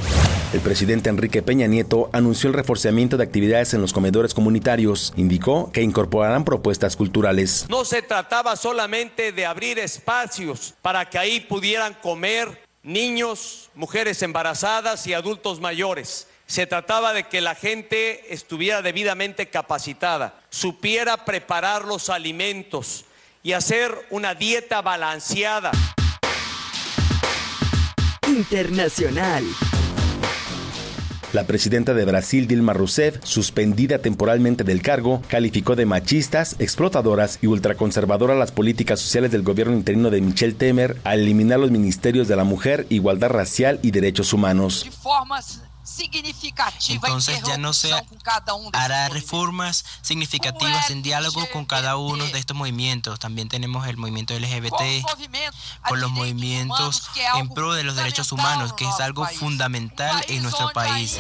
El 0.53 0.60
presidente 0.60 1.10
Enrique 1.10 1.41
Peña 1.41 1.66
Nieto 1.66 2.11
anunció 2.14 2.49
el 2.49 2.53
reforzamiento 2.53 3.18
de 3.18 3.24
actividades 3.24 3.74
en 3.74 3.82
los 3.82 3.91
comedores 3.91 4.36
comunitarios. 4.36 5.11
Indicó 5.18 5.72
que 5.72 5.82
incorporarán 5.82 6.45
propuestas 6.45 6.95
culturales. 6.95 7.66
No 7.68 7.84
se 7.84 8.03
trataba 8.03 8.56
solamente 8.56 9.32
de 9.32 9.45
abrir 9.48 9.80
espacios 9.80 10.76
para 10.84 11.10
que 11.10 11.18
ahí 11.18 11.40
pudieran 11.40 11.95
comer 12.03 12.69
niños, 12.84 13.69
mujeres 13.76 14.22
embarazadas 14.22 15.06
y 15.07 15.14
adultos 15.14 15.60
mayores. 15.60 16.27
Se 16.47 16.65
trataba 16.65 17.14
de 17.14 17.26
que 17.26 17.41
la 17.41 17.56
gente 17.56 18.34
estuviera 18.34 18.81
debidamente 18.81 19.49
capacitada, 19.49 20.41
supiera 20.49 21.26
preparar 21.26 21.85
los 21.85 22.10
alimentos 22.10 23.06
y 23.43 23.53
hacer 23.53 24.07
una 24.10 24.34
dieta 24.34 24.81
balanceada. 24.81 25.72
Internacional. 28.27 29.45
La 31.31 31.43
presidenta 31.43 31.93
de 31.93 32.06
Brasil, 32.06 32.47
Dilma 32.47 32.73
Rousseff, 32.73 33.19
suspendida 33.22 33.99
temporalmente 33.99 34.64
del 34.64 34.81
cargo, 34.81 35.22
calificó 35.27 35.76
de 35.76 35.85
machistas, 35.85 36.56
explotadoras 36.57 37.38
y 37.43 37.45
ultraconservadoras 37.45 38.35
las 38.35 38.51
políticas 38.51 38.99
sociales 38.99 39.31
del 39.31 39.43
gobierno 39.43 39.73
interino 39.76 40.10
de 40.10 40.22
Michel 40.22 40.56
Temer 40.56 40.97
al 41.03 41.19
eliminar 41.19 41.60
los 41.60 41.69
ministerios 41.69 42.27
de 42.27 42.35
la 42.35 42.45
mujer, 42.45 42.88
igualdad 42.89 43.30
racial 43.30 43.80
y 43.84 43.91
derechos 43.91 44.34
humanos. 44.34 44.88
Entonces 46.90 47.41
ya 47.45 47.57
no 47.57 47.74
se 47.74 47.91
hará 48.74 49.10
reformas 49.10 49.86
significativas 50.02 50.90
en 50.90 51.02
diálogo 51.02 51.41
con 51.52 51.66
cada 51.66 51.98
uno 51.98 52.26
de 52.26 52.40
estos 52.40 52.56
movimientos. 52.56 53.20
También 53.20 53.49
tenemos 53.49 53.88
el 53.88 53.98
movimiento 53.98 54.34
LGBT, 54.38 55.06
con 55.88 55.99
los 55.99 56.11
movimientos 56.11 57.10
en 57.38 57.49
pro 57.49 57.74
de 57.74 57.84
los 57.84 57.95
derechos 57.95 58.32
humanos, 58.32 58.74
que 58.74 58.86
es 58.86 58.99
algo 58.99 59.26
fundamental 59.26 60.24
en 60.28 60.44
nuestro 60.44 60.70
país. 60.74 61.18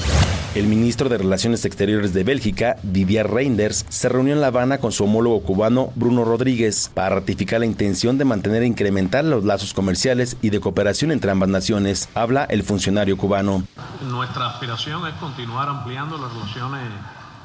El 0.55 0.65
ministro 0.65 1.09
de 1.09 1.17
Relaciones 1.19 1.63
Exteriores 1.65 2.13
de 2.13 2.23
Bélgica, 2.23 2.77
Didier 2.81 3.29
Reinders, 3.29 3.85
se 3.89 4.09
reunió 4.09 4.33
en 4.33 4.41
La 4.41 4.47
Habana 4.47 4.79
con 4.79 4.91
su 4.91 5.03
homólogo 5.03 5.43
cubano 5.43 5.91
Bruno 5.95 6.25
Rodríguez 6.25 6.89
para 6.93 7.15
ratificar 7.15 7.59
la 7.59 7.67
intención 7.67 8.17
de 8.17 8.25
mantener 8.25 8.63
e 8.63 8.67
incrementar 8.67 9.23
los 9.23 9.45
lazos 9.45 9.73
comerciales 9.73 10.37
y 10.41 10.49
de 10.49 10.59
cooperación 10.59 11.11
entre 11.11 11.31
ambas 11.31 11.49
naciones. 11.49 12.09
Habla 12.15 12.45
el 12.45 12.63
funcionario 12.63 13.15
cubano. 13.15 13.63
Nuestra 14.01 14.58
aspiración 14.59 15.07
es 15.07 15.13
continuar 15.13 15.69
ampliando 15.69 16.17
las 16.17 16.33
relaciones 16.33 16.81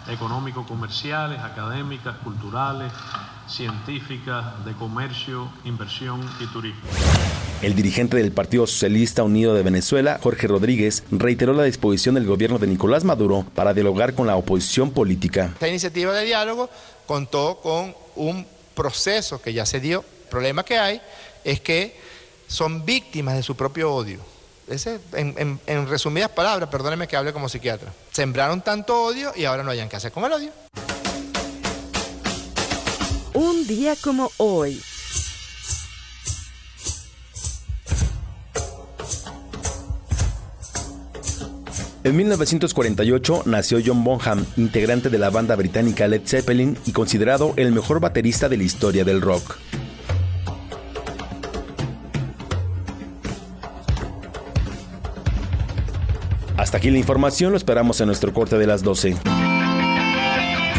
económico-comerciales, 0.08 1.38
académicas, 1.38 2.16
culturales, 2.24 2.92
científicas, 3.46 4.64
de 4.64 4.72
comercio, 4.72 5.48
inversión 5.64 6.28
y 6.40 6.46
turismo. 6.46 6.82
El 7.62 7.76
dirigente 7.76 8.16
del 8.16 8.32
Partido 8.32 8.66
Socialista 8.66 9.22
Unido 9.22 9.54
de 9.54 9.62
Venezuela, 9.62 10.18
Jorge 10.20 10.48
Rodríguez, 10.48 11.04
reiteró 11.12 11.52
la 11.52 11.62
disposición 11.62 12.16
del 12.16 12.26
gobierno 12.26 12.58
de 12.58 12.66
Nicolás 12.66 13.04
Maduro 13.04 13.46
para 13.54 13.72
dialogar 13.72 14.14
con 14.14 14.26
la 14.26 14.34
oposición 14.34 14.90
política. 14.90 15.50
Esta 15.52 15.68
iniciativa 15.68 16.12
de 16.12 16.24
diálogo 16.24 16.68
contó 17.06 17.60
con 17.62 17.94
un 18.16 18.44
proceso 18.74 19.40
que 19.40 19.52
ya 19.52 19.64
se 19.64 19.78
dio 19.78 20.04
problema 20.28 20.64
que 20.64 20.78
hay 20.78 21.00
es 21.44 21.60
que 21.60 21.96
son 22.48 22.84
víctimas 22.84 23.36
de 23.36 23.44
su 23.44 23.54
propio 23.54 23.94
odio. 23.94 24.33
Ese, 24.68 24.98
en, 25.12 25.60
en 25.66 25.88
resumidas 25.88 26.30
palabras, 26.30 26.68
perdónenme 26.70 27.06
que 27.06 27.16
hable 27.16 27.32
como 27.32 27.48
psiquiatra. 27.48 27.92
Sembraron 28.12 28.62
tanto 28.62 29.04
odio 29.04 29.32
y 29.36 29.44
ahora 29.44 29.62
no 29.62 29.70
hayan 29.70 29.88
que 29.88 29.96
hacer 29.96 30.12
con 30.12 30.24
el 30.24 30.32
odio. 30.32 30.50
Un 33.34 33.66
día 33.66 33.94
como 33.96 34.30
hoy. 34.38 34.80
En 42.04 42.16
1948 42.16 43.44
nació 43.46 43.78
John 43.84 44.04
Bonham, 44.04 44.44
integrante 44.58 45.08
de 45.08 45.18
la 45.18 45.30
banda 45.30 45.56
británica 45.56 46.06
Led 46.06 46.20
Zeppelin 46.26 46.76
y 46.84 46.92
considerado 46.92 47.54
el 47.56 47.72
mejor 47.72 47.98
baterista 47.98 48.50
de 48.50 48.58
la 48.58 48.62
historia 48.64 49.04
del 49.04 49.22
rock. 49.22 49.56
Hasta 56.64 56.78
aquí 56.78 56.90
la 56.90 56.96
información, 56.96 57.50
lo 57.50 57.58
esperamos 57.58 58.00
en 58.00 58.06
nuestro 58.06 58.32
corte 58.32 58.56
de 58.56 58.66
las 58.66 58.82
12. 58.82 59.16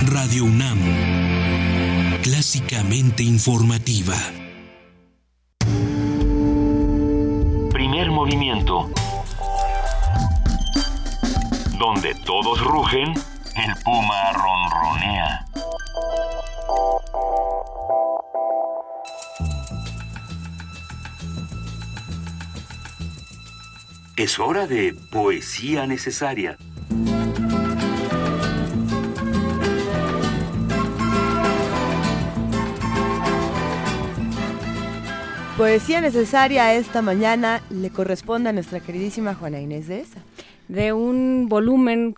Radio 0.08 0.46
UNAM, 0.46 0.80
clásicamente 2.24 3.22
informativa. 3.22 4.16
Primer 7.72 8.10
movimiento. 8.10 8.90
Donde 11.78 12.16
todos 12.26 12.60
rugen, 12.62 13.14
el 13.56 13.76
puma 13.84 14.32
ronronea. 14.34 15.46
Es 24.26 24.40
hora 24.40 24.66
de 24.66 24.96
poesía 25.12 25.86
necesaria. 25.86 26.58
Poesía 35.56 36.02
necesaria 36.02 36.74
esta 36.74 37.04
mañana 37.04 37.62
le 37.70 37.92
corresponde 37.92 38.50
a 38.50 38.54
nuestra 38.54 38.80
queridísima 38.80 39.36
Juana 39.36 39.62
Inés 39.62 39.88
de 39.88 40.00
esa. 40.00 40.24
De 40.70 40.92
un 40.92 41.46
volumen 41.48 42.16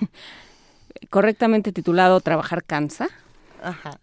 correctamente 1.10 1.70
titulado 1.70 2.20
Trabajar 2.20 2.64
cansa. 2.64 3.10
Ajá. 3.62 3.98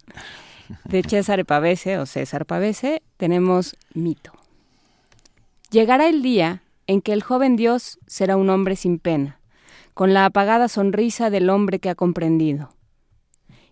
De 0.84 1.02
César 1.02 1.44
Pavese 1.46 1.98
o 1.98 2.06
César 2.06 2.46
Pavese 2.46 3.02
tenemos 3.18 3.76
mito. 3.96 4.34
Llegará 5.72 6.08
el 6.10 6.22
día 6.22 6.62
en 6.90 7.02
que 7.02 7.14
el 7.14 7.22
joven 7.22 7.56
Dios 7.56 8.00
será 8.08 8.36
un 8.36 8.50
hombre 8.50 8.76
sin 8.76 8.98
pena, 8.98 9.40
con 9.94 10.16
la 10.16 10.26
apagada 10.26 10.68
sonrisa 10.68 11.30
del 11.30 11.52
hombre 11.52 11.78
que 11.78 11.92
ha 11.92 11.94
comprendido. 11.94 12.74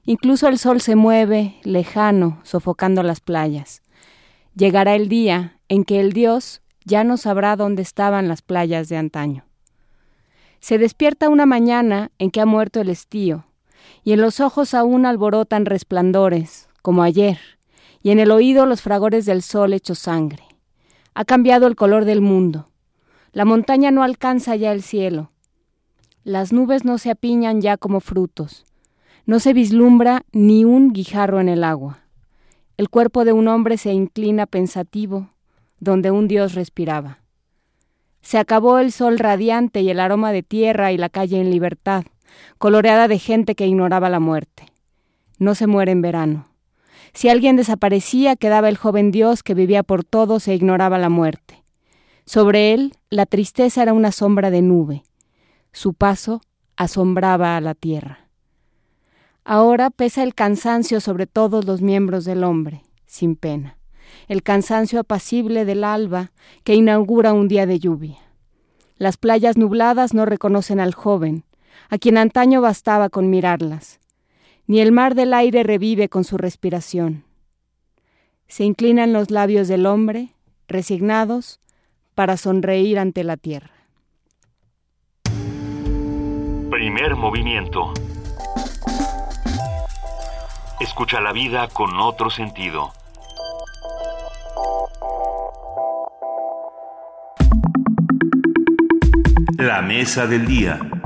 Incluso 0.06 0.48
el 0.48 0.60
sol 0.60 0.82
se 0.82 0.96
mueve, 0.96 1.56
lejano, 1.64 2.40
sofocando 2.44 3.02
las 3.02 3.20
playas. 3.20 3.82
Llegará 4.56 4.94
el 4.94 5.10
día 5.10 5.60
en 5.68 5.84
que 5.84 6.00
el 6.00 6.14
Dios 6.14 6.62
ya 6.86 7.04
no 7.04 7.18
sabrá 7.18 7.56
dónde 7.56 7.82
estaban 7.82 8.28
las 8.28 8.44
playas 8.44 8.88
de 8.88 8.98
antaño. 8.98 9.46
Se 10.60 10.78
despierta 10.78 11.28
una 11.30 11.48
mañana 11.48 12.12
en 12.20 12.30
que 12.30 12.40
ha 12.40 12.46
muerto 12.46 12.82
el 12.82 12.90
estío, 12.90 13.48
y 14.04 14.14
en 14.14 14.22
los 14.22 14.40
ojos 14.40 14.76
aún 14.76 15.08
alborotan 15.08 15.66
resplandores, 15.66 16.70
como 16.84 17.02
ayer, 17.02 17.40
y 18.04 18.12
en 18.12 18.20
el 18.20 18.30
oído 18.30 18.68
los 18.68 18.84
fragores 18.84 19.26
del 19.26 19.42
sol 19.42 19.74
hecho 19.74 19.96
sangre. 19.96 20.44
Ha 21.16 21.26
cambiado 21.26 21.66
el 21.66 21.76
color 21.76 22.06
del 22.06 22.22
mundo. 22.22 22.70
La 23.32 23.46
montaña 23.46 23.92
no 23.92 24.04
alcanza 24.04 24.56
ya 24.56 24.72
el 24.72 24.82
cielo. 24.82 25.32
Las 26.24 26.52
nubes 26.52 26.86
no 26.86 26.98
se 26.98 27.12
apiñan 27.12 27.62
ya 27.62 27.78
como 27.78 28.00
frutos. 28.00 28.66
No 29.26 29.40
se 29.40 29.54
vislumbra 29.54 30.24
ni 30.32 30.66
un 30.66 30.92
guijarro 30.92 31.40
en 31.40 31.50
el 31.50 31.64
agua. 31.64 32.00
El 32.78 32.90
cuerpo 32.90 33.26
de 33.26 33.34
un 33.34 33.48
hombre 33.48 33.78
se 33.78 33.92
inclina 33.92 34.46
pensativo, 34.46 35.30
donde 35.80 36.12
un 36.12 36.28
dios 36.28 36.54
respiraba. 36.54 37.20
Se 38.22 38.38
acabó 38.38 38.80
el 38.80 38.92
sol 38.92 39.20
radiante 39.20 39.82
y 39.82 39.90
el 39.90 40.00
aroma 40.00 40.32
de 40.32 40.44
tierra 40.44 40.92
y 40.92 40.98
la 40.98 41.10
calle 41.10 41.40
en 41.40 41.50
libertad, 41.50 42.04
coloreada 42.58 43.08
de 43.08 43.20
gente 43.20 43.56
que 43.56 43.68
ignoraba 43.68 44.10
la 44.10 44.20
muerte. 44.20 44.66
No 45.40 45.56
se 45.56 45.68
muere 45.68 45.92
en 45.92 46.02
verano. 46.02 46.50
Si 47.14 47.30
alguien 47.30 47.56
desaparecía, 47.56 48.36
quedaba 48.36 48.70
el 48.70 48.78
joven 48.78 49.12
dios 49.12 49.44
que 49.44 49.54
vivía 49.54 49.84
por 49.84 50.04
todos 50.04 50.48
e 50.48 50.56
ignoraba 50.56 50.98
la 50.98 51.10
muerte. 51.10 51.64
Sobre 52.28 52.74
él, 52.74 52.94
la 53.10 53.26
tristeza 53.26 53.82
era 53.82 53.94
una 53.94 54.12
sombra 54.12 54.52
de 54.52 54.62
nube. 54.62 55.04
Su 55.72 55.94
paso 55.94 56.42
asombraba 56.76 57.56
a 57.56 57.62
la 57.62 57.74
tierra. 57.74 58.28
Ahora 59.46 59.90
pesa 59.90 60.24
el 60.24 60.36
cansancio 60.36 61.00
sobre 61.00 61.26
todos 61.26 61.64
los 61.64 61.82
miembros 61.82 62.26
del 62.26 62.44
hombre, 62.44 62.84
sin 63.06 63.38
pena, 63.38 63.78
el 64.28 64.44
cansancio 64.44 65.00
apacible 65.00 65.64
del 65.64 65.86
alba 65.86 66.34
que 66.66 66.76
inaugura 66.76 67.32
un 67.32 67.48
día 67.48 67.66
de 67.66 67.80
lluvia. 67.80 68.18
Las 68.98 69.16
playas 69.16 69.56
nubladas 69.56 70.14
no 70.14 70.26
reconocen 70.26 70.82
al 70.82 70.94
joven, 70.94 71.46
a 71.90 71.98
quien 71.98 72.18
antaño 72.18 72.60
bastaba 72.60 73.08
con 73.08 73.30
mirarlas, 73.30 74.02
ni 74.66 74.82
el 74.82 74.92
mar 74.92 75.16
del 75.16 75.34
aire 75.34 75.64
revive 75.64 76.10
con 76.10 76.26
su 76.26 76.38
respiración. 76.38 77.24
Se 78.50 78.66
inclinan 78.66 79.14
los 79.14 79.32
labios 79.32 79.70
del 79.70 79.86
hombre, 79.86 80.34
resignados, 80.68 81.62
para 82.18 82.36
sonreír 82.36 82.98
ante 82.98 83.24
la 83.24 83.38
tierra. 83.38 83.70
Primer 86.72 87.16
movimiento. 87.16 87.94
Escucha 90.80 91.22
la 91.22 91.32
vida 91.32 91.68
con 91.68 92.00
otro 92.00 92.32
sentido. 92.32 92.92
La 99.60 99.84
mesa 99.84 100.26
del 100.26 100.48
día. 100.48 100.97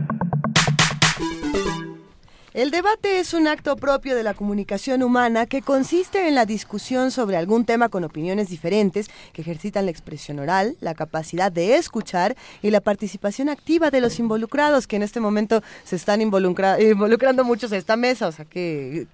El 2.54 2.70
debate 2.70 3.20
es 3.20 3.34
un 3.34 3.48
acto 3.48 3.78
propio 3.78 4.14
de 4.14 4.24
la 4.24 4.34
comunicación 4.34 5.04
humana 5.04 5.46
que 5.46 5.62
consiste 5.62 6.28
en 6.28 6.36
la 6.36 6.46
discusión 6.46 7.10
sobre 7.10 7.38
algún 7.38 7.64
tema 7.64 7.88
con 7.88 8.04
opiniones 8.04 8.50
diferentes 8.50 9.10
que 9.32 9.42
ejercitan 9.42 9.86
la 9.86 9.92
expresión 9.92 10.38
oral, 10.38 10.76
la 10.82 10.94
capacidad 10.94 11.50
de 11.50 11.76
escuchar 11.76 12.36
y 12.62 12.72
la 12.72 12.82
participación 12.82 13.48
activa 13.48 13.90
de 13.90 14.02
los 14.02 14.20
involucrados, 14.20 14.86
que 14.86 14.98
en 14.98 15.04
este 15.04 15.22
momento 15.22 15.64
se 15.86 15.96
están 15.96 16.20
involucrando 16.20 17.46
muchos 17.46 17.72
en 17.72 17.78
esta 17.78 17.96
mesa, 17.96 18.28
o 18.28 18.34
sea 18.34 18.44
que 18.44 19.08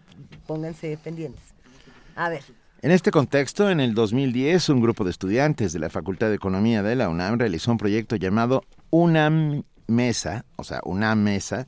pónganse 0.48 0.98
pendientes. 1.04 1.44
A 2.16 2.30
ver. 2.30 2.42
En 2.82 2.90
este 2.90 3.12
contexto, 3.12 3.70
en 3.70 3.80
el 3.80 3.94
2010, 3.94 4.70
un 4.70 4.82
grupo 4.82 5.04
de 5.04 5.12
estudiantes 5.12 5.74
de 5.74 5.80
la 5.80 5.92
Facultad 5.92 6.30
de 6.30 6.36
Economía 6.36 6.82
de 6.82 6.96
la 6.96 7.08
UNAM 7.08 7.38
realizó 7.38 7.70
un 7.70 7.78
proyecto 7.78 8.16
llamado 8.16 8.64
UNAM 8.90 9.62
Mesa, 9.86 10.44
o 10.56 10.64
sea, 10.64 10.82
UNAM 10.86 11.22
Mesa, 11.22 11.68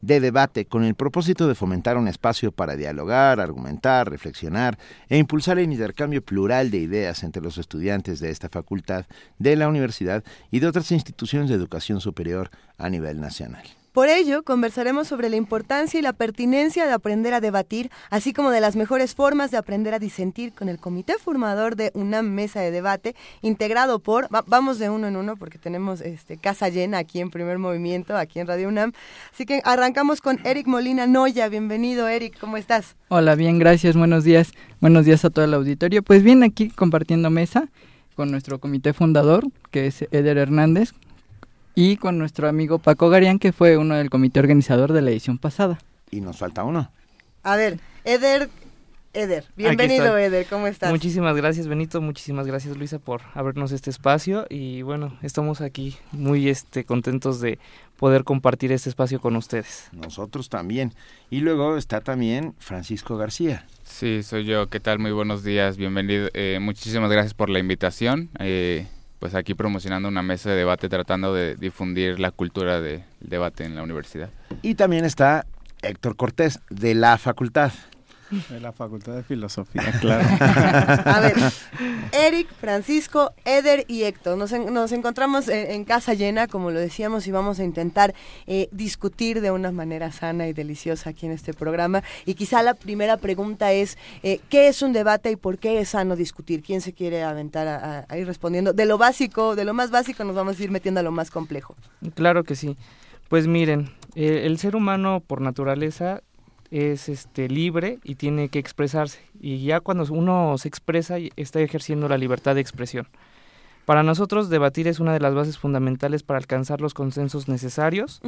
de 0.00 0.20
debate 0.20 0.66
con 0.66 0.84
el 0.84 0.94
propósito 0.94 1.46
de 1.46 1.54
fomentar 1.54 1.96
un 1.96 2.08
espacio 2.08 2.52
para 2.52 2.76
dialogar, 2.76 3.40
argumentar, 3.40 4.10
reflexionar 4.10 4.78
e 5.08 5.18
impulsar 5.18 5.58
el 5.58 5.72
intercambio 5.72 6.24
plural 6.24 6.70
de 6.70 6.78
ideas 6.78 7.22
entre 7.22 7.42
los 7.42 7.58
estudiantes 7.58 8.20
de 8.20 8.30
esta 8.30 8.48
facultad, 8.48 9.06
de 9.38 9.56
la 9.56 9.68
universidad 9.68 10.24
y 10.50 10.60
de 10.60 10.66
otras 10.66 10.90
instituciones 10.92 11.48
de 11.48 11.56
educación 11.56 12.00
superior 12.00 12.50
a 12.78 12.88
nivel 12.88 13.20
nacional. 13.20 13.64
Por 13.92 14.08
ello, 14.08 14.44
conversaremos 14.44 15.08
sobre 15.08 15.28
la 15.28 15.36
importancia 15.36 15.98
y 15.98 16.02
la 16.02 16.12
pertinencia 16.12 16.86
de 16.86 16.92
aprender 16.92 17.34
a 17.34 17.40
debatir, 17.40 17.90
así 18.08 18.32
como 18.32 18.50
de 18.50 18.60
las 18.60 18.76
mejores 18.76 19.16
formas 19.16 19.50
de 19.50 19.56
aprender 19.56 19.94
a 19.94 19.98
disentir 19.98 20.52
con 20.52 20.68
el 20.68 20.78
comité 20.78 21.14
formador 21.18 21.74
de 21.74 21.90
una 21.94 22.22
mesa 22.22 22.60
de 22.60 22.70
debate 22.70 23.16
integrado 23.42 23.98
por, 23.98 24.28
vamos 24.46 24.78
de 24.78 24.90
uno 24.90 25.08
en 25.08 25.16
uno 25.16 25.34
porque 25.36 25.58
tenemos 25.58 26.00
este, 26.02 26.36
casa 26.36 26.68
llena 26.68 26.98
aquí 26.98 27.20
en 27.20 27.30
primer 27.30 27.58
movimiento, 27.58 28.16
aquí 28.16 28.38
en 28.38 28.46
Radio 28.46 28.68
UNAM. 28.68 28.92
Así 29.32 29.44
que 29.44 29.60
arrancamos 29.64 30.20
con 30.20 30.38
Eric 30.44 30.68
Molina 30.68 31.08
Noya. 31.08 31.48
Bienvenido, 31.48 32.06
Eric, 32.06 32.38
¿cómo 32.38 32.56
estás? 32.56 32.94
Hola, 33.08 33.34
bien, 33.34 33.58
gracias, 33.58 33.96
buenos 33.96 34.22
días. 34.22 34.52
Buenos 34.80 35.04
días 35.04 35.24
a 35.24 35.30
todo 35.30 35.44
el 35.44 35.52
auditorio. 35.52 36.04
Pues 36.04 36.22
bien, 36.22 36.44
aquí 36.44 36.70
compartiendo 36.70 37.28
mesa 37.28 37.68
con 38.14 38.30
nuestro 38.30 38.60
comité 38.60 38.92
fundador, 38.92 39.46
que 39.72 39.88
es 39.88 40.02
Eder 40.12 40.38
Hernández, 40.38 40.92
y 41.80 41.96
con 41.96 42.18
nuestro 42.18 42.46
amigo 42.46 42.78
Paco 42.78 43.08
Garián, 43.08 43.38
que 43.38 43.52
fue 43.52 43.78
uno 43.78 43.94
del 43.94 44.10
comité 44.10 44.38
organizador 44.38 44.92
de 44.92 45.00
la 45.00 45.12
edición 45.12 45.38
pasada. 45.38 45.78
Y 46.10 46.20
nos 46.20 46.36
falta 46.36 46.62
uno. 46.62 46.92
A 47.42 47.56
ver, 47.56 47.80
Eder, 48.04 48.50
Eder. 49.14 49.46
Bienvenido, 49.56 50.18
Eder, 50.18 50.44
¿cómo 50.44 50.66
estás? 50.66 50.90
Muchísimas 50.90 51.34
gracias, 51.34 51.68
Benito, 51.68 52.02
muchísimas 52.02 52.46
gracias, 52.46 52.76
Luisa, 52.76 52.98
por 52.98 53.22
abrirnos 53.32 53.72
este 53.72 53.88
espacio 53.88 54.46
y 54.50 54.82
bueno, 54.82 55.16
estamos 55.22 55.62
aquí 55.62 55.96
muy 56.12 56.50
este, 56.50 56.84
contentos 56.84 57.40
de 57.40 57.58
poder 57.96 58.24
compartir 58.24 58.72
este 58.72 58.90
espacio 58.90 59.18
con 59.18 59.34
ustedes. 59.36 59.88
Nosotros 59.92 60.50
también. 60.50 60.92
Y 61.30 61.40
luego 61.40 61.78
está 61.78 62.02
también 62.02 62.54
Francisco 62.58 63.16
García. 63.16 63.66
Sí, 63.84 64.22
soy 64.22 64.44
yo. 64.44 64.68
¿Qué 64.68 64.80
tal? 64.80 64.98
Muy 64.98 65.12
buenos 65.12 65.44
días, 65.44 65.78
bienvenido. 65.78 66.28
Eh, 66.34 66.58
muchísimas 66.60 67.10
gracias 67.10 67.32
por 67.32 67.48
la 67.48 67.58
invitación. 67.58 68.28
Eh, 68.38 68.86
pues 69.20 69.34
aquí 69.34 69.54
promocionando 69.54 70.08
una 70.08 70.22
mesa 70.22 70.50
de 70.50 70.56
debate 70.56 70.88
tratando 70.88 71.32
de 71.32 71.54
difundir 71.54 72.18
la 72.18 72.32
cultura 72.32 72.80
del 72.80 73.04
debate 73.20 73.64
en 73.64 73.76
la 73.76 73.82
universidad. 73.82 74.30
Y 74.62 74.74
también 74.74 75.04
está 75.04 75.46
Héctor 75.82 76.16
Cortés, 76.16 76.60
de 76.70 76.94
la 76.94 77.16
facultad. 77.18 77.70
De 78.48 78.60
la 78.60 78.72
Facultad 78.72 79.14
de 79.14 79.22
Filosofía, 79.24 79.92
claro. 80.00 80.26
A 81.04 81.20
ver, 81.20 81.34
Eric, 82.12 82.48
Francisco, 82.60 83.32
Eder 83.44 83.84
y 83.88 84.04
Héctor, 84.04 84.38
nos, 84.38 84.52
nos 84.52 84.92
encontramos 84.92 85.48
en, 85.48 85.84
casa 85.84 86.14
llena, 86.14 86.46
como 86.46 86.70
lo 86.70 86.78
decíamos, 86.78 87.26
y 87.26 87.32
vamos 87.32 87.58
a 87.58 87.64
intentar 87.64 88.14
eh, 88.46 88.68
discutir 88.70 89.40
de 89.40 89.50
una 89.50 89.72
manera 89.72 90.12
sana 90.12 90.46
y 90.46 90.52
deliciosa 90.52 91.10
aquí 91.10 91.26
en 91.26 91.32
este 91.32 91.52
programa. 91.54 92.04
Y 92.24 92.34
quizá 92.34 92.62
la 92.62 92.74
primera 92.74 93.16
pregunta 93.16 93.72
es, 93.72 93.98
eh, 94.22 94.40
¿qué 94.48 94.68
es 94.68 94.82
un 94.82 94.92
debate 94.92 95.32
y 95.32 95.36
por 95.36 95.58
qué 95.58 95.80
es 95.80 95.90
sano 95.90 96.14
discutir? 96.14 96.62
¿Quién 96.62 96.80
se 96.80 96.92
quiere 96.92 97.24
aventar 97.24 98.06
a, 98.08 98.16
ir 98.16 98.26
respondiendo? 98.26 98.72
De 98.72 98.86
lo 98.86 98.96
básico, 98.96 99.56
de 99.56 99.64
lo 99.64 99.74
más 99.74 99.90
básico, 99.90 100.22
nos 100.22 100.36
vamos 100.36 100.60
a 100.60 100.62
ir 100.62 100.70
metiendo 100.70 101.00
a 101.00 101.02
lo 101.02 101.10
más 101.10 101.30
complejo. 101.30 101.74
Claro 102.14 102.44
que 102.44 102.54
sí. 102.54 102.76
Pues 103.28 103.46
miren, 103.46 103.90
eh, 104.14 104.42
el 104.44 104.58
ser 104.58 104.76
humano 104.76 105.22
por 105.24 105.40
naturaleza 105.40 106.22
es 106.70 107.08
este 107.08 107.48
libre 107.48 107.98
y 108.04 108.14
tiene 108.14 108.48
que 108.48 108.58
expresarse 108.58 109.20
y 109.40 109.64
ya 109.64 109.80
cuando 109.80 110.04
uno 110.12 110.56
se 110.58 110.68
expresa 110.68 111.16
está 111.36 111.60
ejerciendo 111.60 112.08
la 112.08 112.18
libertad 112.18 112.54
de 112.54 112.60
expresión. 112.60 113.08
Para 113.86 114.02
nosotros 114.02 114.50
debatir 114.50 114.86
es 114.86 115.00
una 115.00 115.12
de 115.12 115.20
las 115.20 115.34
bases 115.34 115.58
fundamentales 115.58 116.22
para 116.22 116.38
alcanzar 116.38 116.80
los 116.80 116.94
consensos 116.94 117.48
necesarios 117.48 118.20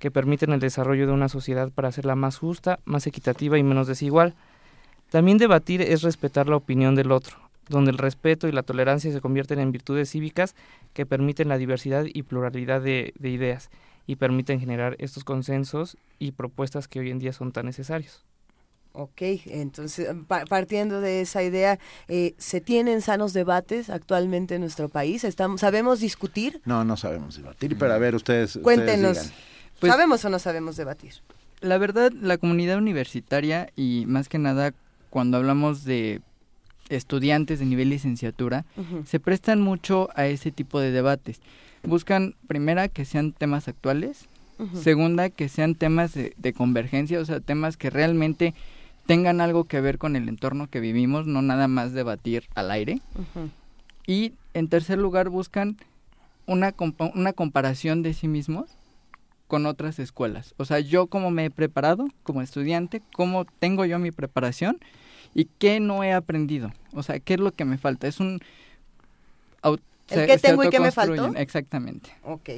que 0.00 0.10
permiten 0.10 0.52
el 0.52 0.60
desarrollo 0.60 1.06
de 1.06 1.12
una 1.12 1.28
sociedad 1.28 1.70
para 1.70 1.88
hacerla 1.88 2.16
más 2.16 2.38
justa, 2.38 2.80
más 2.84 3.06
equitativa 3.06 3.56
y 3.56 3.62
menos 3.62 3.86
desigual. 3.86 4.34
También 5.10 5.38
debatir 5.38 5.82
es 5.82 6.02
respetar 6.02 6.48
la 6.48 6.56
opinión 6.56 6.96
del 6.96 7.12
otro, 7.12 7.36
donde 7.68 7.92
el 7.92 7.98
respeto 7.98 8.48
y 8.48 8.52
la 8.52 8.64
tolerancia 8.64 9.12
se 9.12 9.20
convierten 9.20 9.60
en 9.60 9.70
virtudes 9.70 10.10
cívicas 10.10 10.56
que 10.94 11.06
permiten 11.06 11.48
la 11.48 11.58
diversidad 11.58 12.06
y 12.12 12.22
pluralidad 12.24 12.82
de 12.82 13.12
ideas 13.20 13.70
y 14.06 14.16
permiten 14.16 14.60
generar 14.60 14.96
estos 14.98 15.24
consensos 15.24 15.96
y 16.18 16.32
propuestas 16.32 16.88
que 16.88 17.00
hoy 17.00 17.10
en 17.10 17.18
día 17.18 17.32
son 17.32 17.52
tan 17.52 17.66
necesarios. 17.66 18.24
Ok, 18.96 19.22
entonces 19.46 20.08
partiendo 20.48 21.00
de 21.00 21.20
esa 21.20 21.42
idea, 21.42 21.80
eh, 22.06 22.34
¿se 22.38 22.60
tienen 22.60 23.02
sanos 23.02 23.32
debates 23.32 23.90
actualmente 23.90 24.54
en 24.54 24.60
nuestro 24.60 24.88
país? 24.88 25.24
¿Estamos, 25.24 25.60
¿Sabemos 25.60 25.98
discutir? 25.98 26.60
No, 26.64 26.84
no 26.84 26.96
sabemos 26.96 27.36
debatir, 27.36 27.76
pero 27.76 27.92
a 27.92 27.98
ver, 27.98 28.14
ustedes... 28.14 28.56
Cuéntenos, 28.62 29.32
pues 29.80 29.90
¿sabemos 29.90 30.24
o 30.24 30.30
no 30.30 30.38
sabemos 30.38 30.76
debatir? 30.76 31.14
La 31.60 31.76
verdad, 31.78 32.12
la 32.12 32.38
comunidad 32.38 32.78
universitaria 32.78 33.68
y 33.74 34.04
más 34.06 34.28
que 34.28 34.38
nada 34.38 34.72
cuando 35.10 35.38
hablamos 35.38 35.84
de 35.84 36.20
estudiantes 36.88 37.58
de 37.58 37.66
nivel 37.66 37.90
licenciatura, 37.90 38.64
se 39.04 39.20
prestan 39.20 39.60
mucho 39.60 40.08
a 40.14 40.26
ese 40.26 40.50
tipo 40.50 40.80
de 40.80 40.90
debates. 40.90 41.40
Buscan, 41.82 42.34
primera, 42.46 42.88
que 42.88 43.04
sean 43.04 43.32
temas 43.32 43.68
actuales, 43.68 44.28
segunda, 44.80 45.30
que 45.30 45.48
sean 45.48 45.74
temas 45.74 46.14
de, 46.14 46.52
convergencia, 46.56 47.20
o 47.20 47.24
sea, 47.24 47.40
temas 47.40 47.76
que 47.76 47.90
realmente 47.90 48.54
tengan 49.06 49.40
algo 49.40 49.64
que 49.64 49.80
ver 49.80 49.98
con 49.98 50.16
el 50.16 50.28
entorno 50.28 50.68
que 50.68 50.80
vivimos, 50.80 51.26
no 51.26 51.42
nada 51.42 51.68
más 51.68 51.92
debatir 51.92 52.44
al 52.54 52.70
aire. 52.70 53.00
Y 54.06 54.32
en 54.54 54.68
tercer 54.68 54.98
lugar, 54.98 55.28
buscan 55.28 55.76
una, 56.46 56.74
una 57.14 57.32
comparación 57.32 58.02
de 58.02 58.14
sí 58.14 58.28
mismos 58.28 58.76
con 59.46 59.66
otras 59.66 59.98
escuelas. 59.98 60.54
O 60.56 60.64
sea, 60.64 60.80
yo 60.80 61.06
cómo 61.06 61.30
me 61.30 61.46
he 61.46 61.50
preparado 61.50 62.06
como 62.22 62.42
estudiante, 62.42 63.02
cómo 63.14 63.44
tengo 63.44 63.84
yo 63.84 63.98
mi 63.98 64.10
preparación 64.10 64.78
y 65.34 65.46
qué 65.58 65.80
no 65.80 66.04
he 66.04 66.12
aprendido. 66.12 66.72
O 66.92 67.02
sea, 67.02 67.18
qué 67.18 67.34
es 67.34 67.40
lo 67.40 67.52
que 67.52 67.64
me 67.64 67.78
falta. 67.78 68.06
Es 68.06 68.20
un 68.20 68.40
¿El 70.10 70.26
qué 70.26 70.38
tengo 70.38 70.64
y 70.64 70.70
qué 70.70 70.80
me 70.80 70.92
faltó? 70.92 71.34
Exactamente. 71.36 72.10
Ok. 72.24 72.50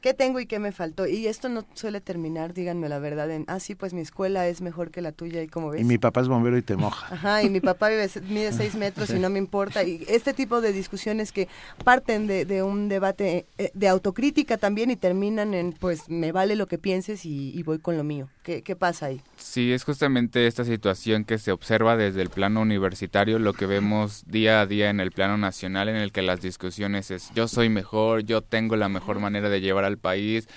¿Qué 0.00 0.14
tengo 0.14 0.38
y 0.38 0.46
qué 0.46 0.60
me 0.60 0.70
faltó? 0.70 1.08
Y 1.08 1.26
esto 1.26 1.48
no 1.48 1.64
suele 1.74 2.00
terminar, 2.00 2.54
díganme 2.54 2.88
la 2.88 3.00
verdad, 3.00 3.28
en, 3.32 3.44
ah, 3.48 3.58
sí, 3.58 3.74
pues 3.74 3.92
mi 3.92 4.00
escuela 4.00 4.46
es 4.46 4.60
mejor 4.60 4.92
que 4.92 5.00
la 5.00 5.10
tuya, 5.10 5.42
¿y 5.42 5.48
como 5.48 5.70
ves? 5.70 5.80
Y 5.80 5.84
mi 5.84 5.98
papá 5.98 6.20
es 6.20 6.28
bombero 6.28 6.56
y 6.56 6.62
te 6.62 6.76
moja. 6.76 7.08
Ajá, 7.14 7.42
y 7.42 7.50
mi 7.50 7.60
papá 7.60 7.88
mide 8.28 8.52
seis 8.52 8.74
metros 8.76 9.10
y 9.10 9.18
no 9.18 9.28
me 9.28 9.40
importa. 9.40 9.82
Y 9.82 10.04
este 10.08 10.34
tipo 10.34 10.60
de 10.60 10.72
discusiones 10.72 11.32
que 11.32 11.48
parten 11.82 12.28
de, 12.28 12.62
un 12.62 12.88
debate 12.88 13.46
eh, 13.58 13.72
de 13.74 13.88
autocrítica 13.88 14.56
también 14.56 14.92
y 14.92 14.96
terminan 14.96 15.52
en, 15.52 15.72
pues, 15.72 16.08
me 16.08 16.30
vale 16.30 16.54
lo 16.54 16.68
que 16.68 16.78
pienses 16.78 17.26
y, 17.26 17.60
voy 17.64 17.80
con 17.80 17.96
lo 17.96 18.04
mío. 18.04 18.28
¿Qué, 18.48 18.62
¿Qué 18.62 18.76
pasa 18.76 19.04
ahí? 19.04 19.20
Sí, 19.36 19.74
es 19.74 19.84
justamente 19.84 20.46
esta 20.46 20.64
situación 20.64 21.26
que 21.26 21.36
se 21.36 21.52
observa 21.52 21.98
desde 21.98 22.22
el 22.22 22.30
plano 22.30 22.62
universitario, 22.62 23.38
lo 23.38 23.52
que 23.52 23.66
vemos 23.66 24.24
día 24.26 24.62
a 24.62 24.66
día 24.66 24.88
en 24.88 25.00
el 25.00 25.12
plano 25.12 25.36
nacional, 25.36 25.90
en 25.90 25.96
el 25.96 26.12
que 26.12 26.22
las 26.22 26.40
discusiones 26.40 27.10
es 27.10 27.30
yo 27.34 27.46
soy 27.46 27.68
mejor, 27.68 28.22
yo 28.22 28.40
tengo 28.40 28.74
la 28.76 28.88
mejor 28.88 29.20
manera 29.20 29.50
de 29.50 29.60
llevar 29.60 29.84
al 29.84 29.98
país, 29.98 30.48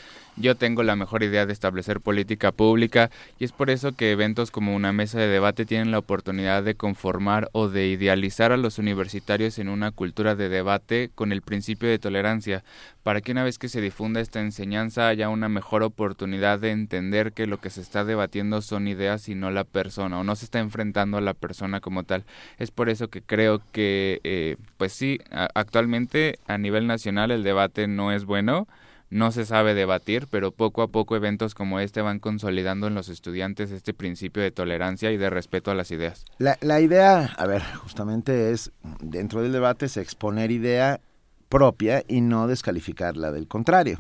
yo 0.42 0.56
tengo 0.56 0.84
la 0.84 0.96
mejor 0.96 1.24
idea 1.24 1.46
de 1.46 1.54
establecer 1.54 2.02
política 2.02 2.52
pública 2.52 3.10
y 3.40 3.46
es 3.46 3.52
por 3.52 3.70
eso 3.70 3.94
que 3.94 4.12
eventos 4.12 4.52
como 4.52 4.76
una 4.76 4.92
mesa 4.92 5.20
de 5.20 5.28
debate 5.28 5.66
tienen 5.66 5.92
la 5.92 6.00
oportunidad 6.00 6.64
de 6.64 6.76
conformar 6.76 7.50
o 7.54 7.70
de 7.70 7.88
idealizar 7.88 8.52
a 8.52 8.58
los 8.58 8.78
universitarios 8.78 9.60
en 9.60 9.70
una 9.70 9.92
cultura 9.92 10.36
de 10.36 10.50
debate 10.50 11.12
con 11.16 11.32
el 11.32 11.42
principio 11.42 11.88
de 11.90 12.00
tolerancia, 12.00 12.64
para 13.04 13.22
que 13.22 13.32
una 13.32 13.44
vez 13.44 13.58
que 13.58 13.70
se 13.70 13.82
difunda 13.82 14.22
esta 14.22 14.42
enseñanza 14.42 15.08
haya 15.08 15.30
una 15.30 15.50
mejor 15.50 15.84
oportunidad 15.84 16.60
de 16.60 16.72
entender 16.72 17.34
que 17.34 17.48
lo 17.48 17.60
que 17.60 17.70
se 17.70 17.82
está 17.82 18.04
debatiendo 18.04 18.62
son 18.62 18.88
ideas 18.88 19.30
y 19.30 19.36
no 19.36 19.52
la 19.52 19.64
persona, 19.64 20.20
o 20.20 20.24
no 20.24 20.36
se 20.36 20.46
está 20.46 20.60
enfrentando 20.60 21.18
a 21.18 21.22
la 21.22 21.34
persona 21.34 21.80
como 21.80 22.04
tal. 22.04 22.26
Es 22.58 22.72
por 22.72 22.90
eso 22.90 23.08
que 23.10 23.22
creo 23.22 23.62
que, 23.72 24.20
eh, 24.24 24.58
pues 24.78 24.94
sí, 24.94 25.20
actualmente 25.32 26.40
a 26.48 26.58
nivel 26.58 26.88
nacional 26.88 27.32
el 27.32 27.44
debate 27.44 27.88
no 27.88 28.12
es 28.12 28.26
bueno, 28.26 28.68
no 29.12 29.32
se 29.32 29.46
sabe 29.46 29.74
debatir, 29.76 30.28
pero 30.32 30.52
poco 30.52 30.82
a 30.82 30.88
poco 30.88 31.16
eventos 31.16 31.54
como 31.54 31.80
este 31.80 32.02
van 32.02 32.20
consolidando 32.20 32.88
en 32.88 32.96
los 32.96 33.10
estudiantes 33.10 33.70
este 33.70 33.94
principio 33.94 34.42
de 34.42 34.52
tolerancia 34.52 35.12
y 35.12 35.18
de 35.18 35.30
respeto 35.30 35.70
a 35.70 35.76
las 35.76 35.92
ideas. 35.92 36.26
La, 36.38 36.58
la 36.62 36.80
idea, 36.80 37.26
a 37.38 37.46
ver, 37.46 37.62
justamente 37.76 38.52
es, 38.52 38.72
dentro 39.02 39.44
del 39.44 39.52
debate, 39.52 39.86
es 39.86 39.98
exponer 39.98 40.50
idea 40.50 41.02
propia 41.50 42.04
y 42.08 42.22
no 42.22 42.48
descalificarla 42.48 43.32
del 43.32 43.48
contrario, 43.48 44.00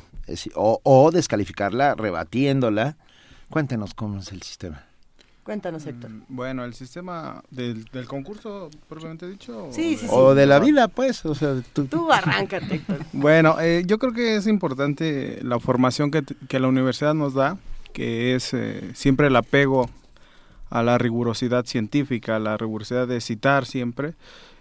o, 0.55 0.79
o 0.83 1.11
descalificarla 1.11 1.95
rebatiéndola. 1.95 2.95
Cuéntenos 3.49 3.93
cómo 3.93 4.21
es 4.21 4.31
el 4.31 4.41
sistema. 4.41 4.85
Cuéntanos, 5.43 5.85
Héctor. 5.87 6.11
Mm, 6.11 6.23
bueno, 6.29 6.63
el 6.63 6.73
sistema 6.75 7.43
del, 7.49 7.85
del 7.85 8.05
concurso, 8.05 8.69
propiamente 8.87 9.27
dicho. 9.27 9.69
Sí, 9.71 9.97
sí, 9.97 10.05
sí. 10.05 10.07
O 10.09 10.35
de 10.35 10.45
la 10.45 10.59
vida, 10.59 10.87
pues. 10.87 11.25
O 11.25 11.33
sea, 11.33 11.55
tú, 11.73 11.85
tú 11.85 12.11
arráncate, 12.11 12.75
Héctor. 12.75 12.99
bueno, 13.13 13.59
eh, 13.59 13.83
yo 13.85 13.97
creo 13.97 14.13
que 14.13 14.35
es 14.35 14.45
importante 14.45 15.39
la 15.41 15.59
formación 15.59 16.11
que, 16.11 16.23
que 16.47 16.59
la 16.59 16.67
universidad 16.67 17.15
nos 17.15 17.33
da, 17.33 17.57
que 17.91 18.35
es 18.35 18.53
eh, 18.53 18.91
siempre 18.93 19.27
el 19.27 19.35
apego 19.35 19.89
a 20.69 20.83
la 20.83 20.97
rigurosidad 20.97 21.65
científica, 21.65 22.35
a 22.35 22.39
la 22.39 22.55
rigurosidad 22.55 23.07
de 23.07 23.19
citar 23.19 23.65
siempre, 23.65 24.13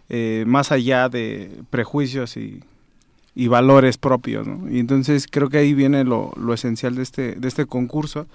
eh, 0.09 0.45
más 0.47 0.73
allá 0.73 1.09
de 1.09 1.63
prejuicios 1.71 2.37
y, 2.39 2.65
y 3.35 3.49
valores 3.49 3.99
propios. 3.99 4.47
¿no? 4.47 4.69
Y 4.71 4.81
entonces 4.81 5.27
creo 5.31 5.51
que 5.51 5.59
ahí 5.59 5.75
viene 5.75 6.05
lo, 6.05 6.33
lo 6.37 6.55
esencial 6.55 6.97
de 6.97 7.03
este, 7.03 7.35
de 7.37 7.49
este 7.49 7.67
concurso 7.67 8.27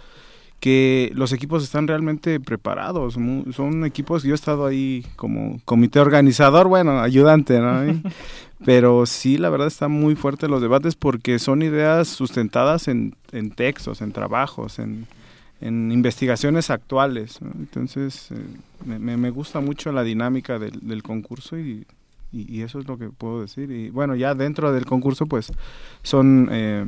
que 0.60 1.12
los 1.14 1.32
equipos 1.32 1.64
están 1.64 1.88
realmente 1.88 2.40
preparados. 2.40 3.16
Son 3.16 3.86
equipos, 3.86 4.24
yo 4.24 4.32
he 4.32 4.36
estado 4.36 4.66
ahí 4.66 5.06
como 5.16 5.60
comité 5.66 6.00
organizador, 6.00 6.68
bueno, 6.68 7.00
ayudante, 7.00 7.60
¿no? 7.60 8.02
Pero 8.66 9.06
sí, 9.06 9.38
la 9.38 9.50
verdad 9.50 9.68
están 9.68 9.92
muy 9.92 10.16
fuertes 10.16 10.50
los 10.50 10.62
debates 10.62 10.96
porque 10.96 11.40
son 11.40 11.62
ideas 11.62 12.08
sustentadas 12.08 12.88
en, 12.88 13.16
en 13.32 13.52
textos, 13.52 14.02
en 14.02 14.12
trabajos, 14.12 14.80
en, 14.80 15.08
en 15.62 15.92
investigaciones 15.92 16.70
actuales. 16.70 17.40
Entonces, 17.42 18.32
eh, 18.32 18.36
me, 18.86 19.18
me, 19.18 19.30
gusta 19.30 19.60
mucho 19.60 19.92
la 19.92 20.04
dinámica 20.04 20.58
del, 20.58 20.80
del 20.82 21.04
concurso 21.04 21.60
y, 21.60 21.86
y, 22.32 22.62
eso 22.62 22.80
es 22.80 22.88
lo 22.88 22.98
que 22.98 23.10
puedo 23.10 23.42
decir. 23.42 23.70
Y 23.72 23.90
bueno, 23.90 24.16
ya 24.16 24.34
dentro 24.34 24.72
del 24.72 24.86
concurso, 24.86 25.26
pues 25.26 25.52
son... 26.02 26.50
Eh, 26.52 26.86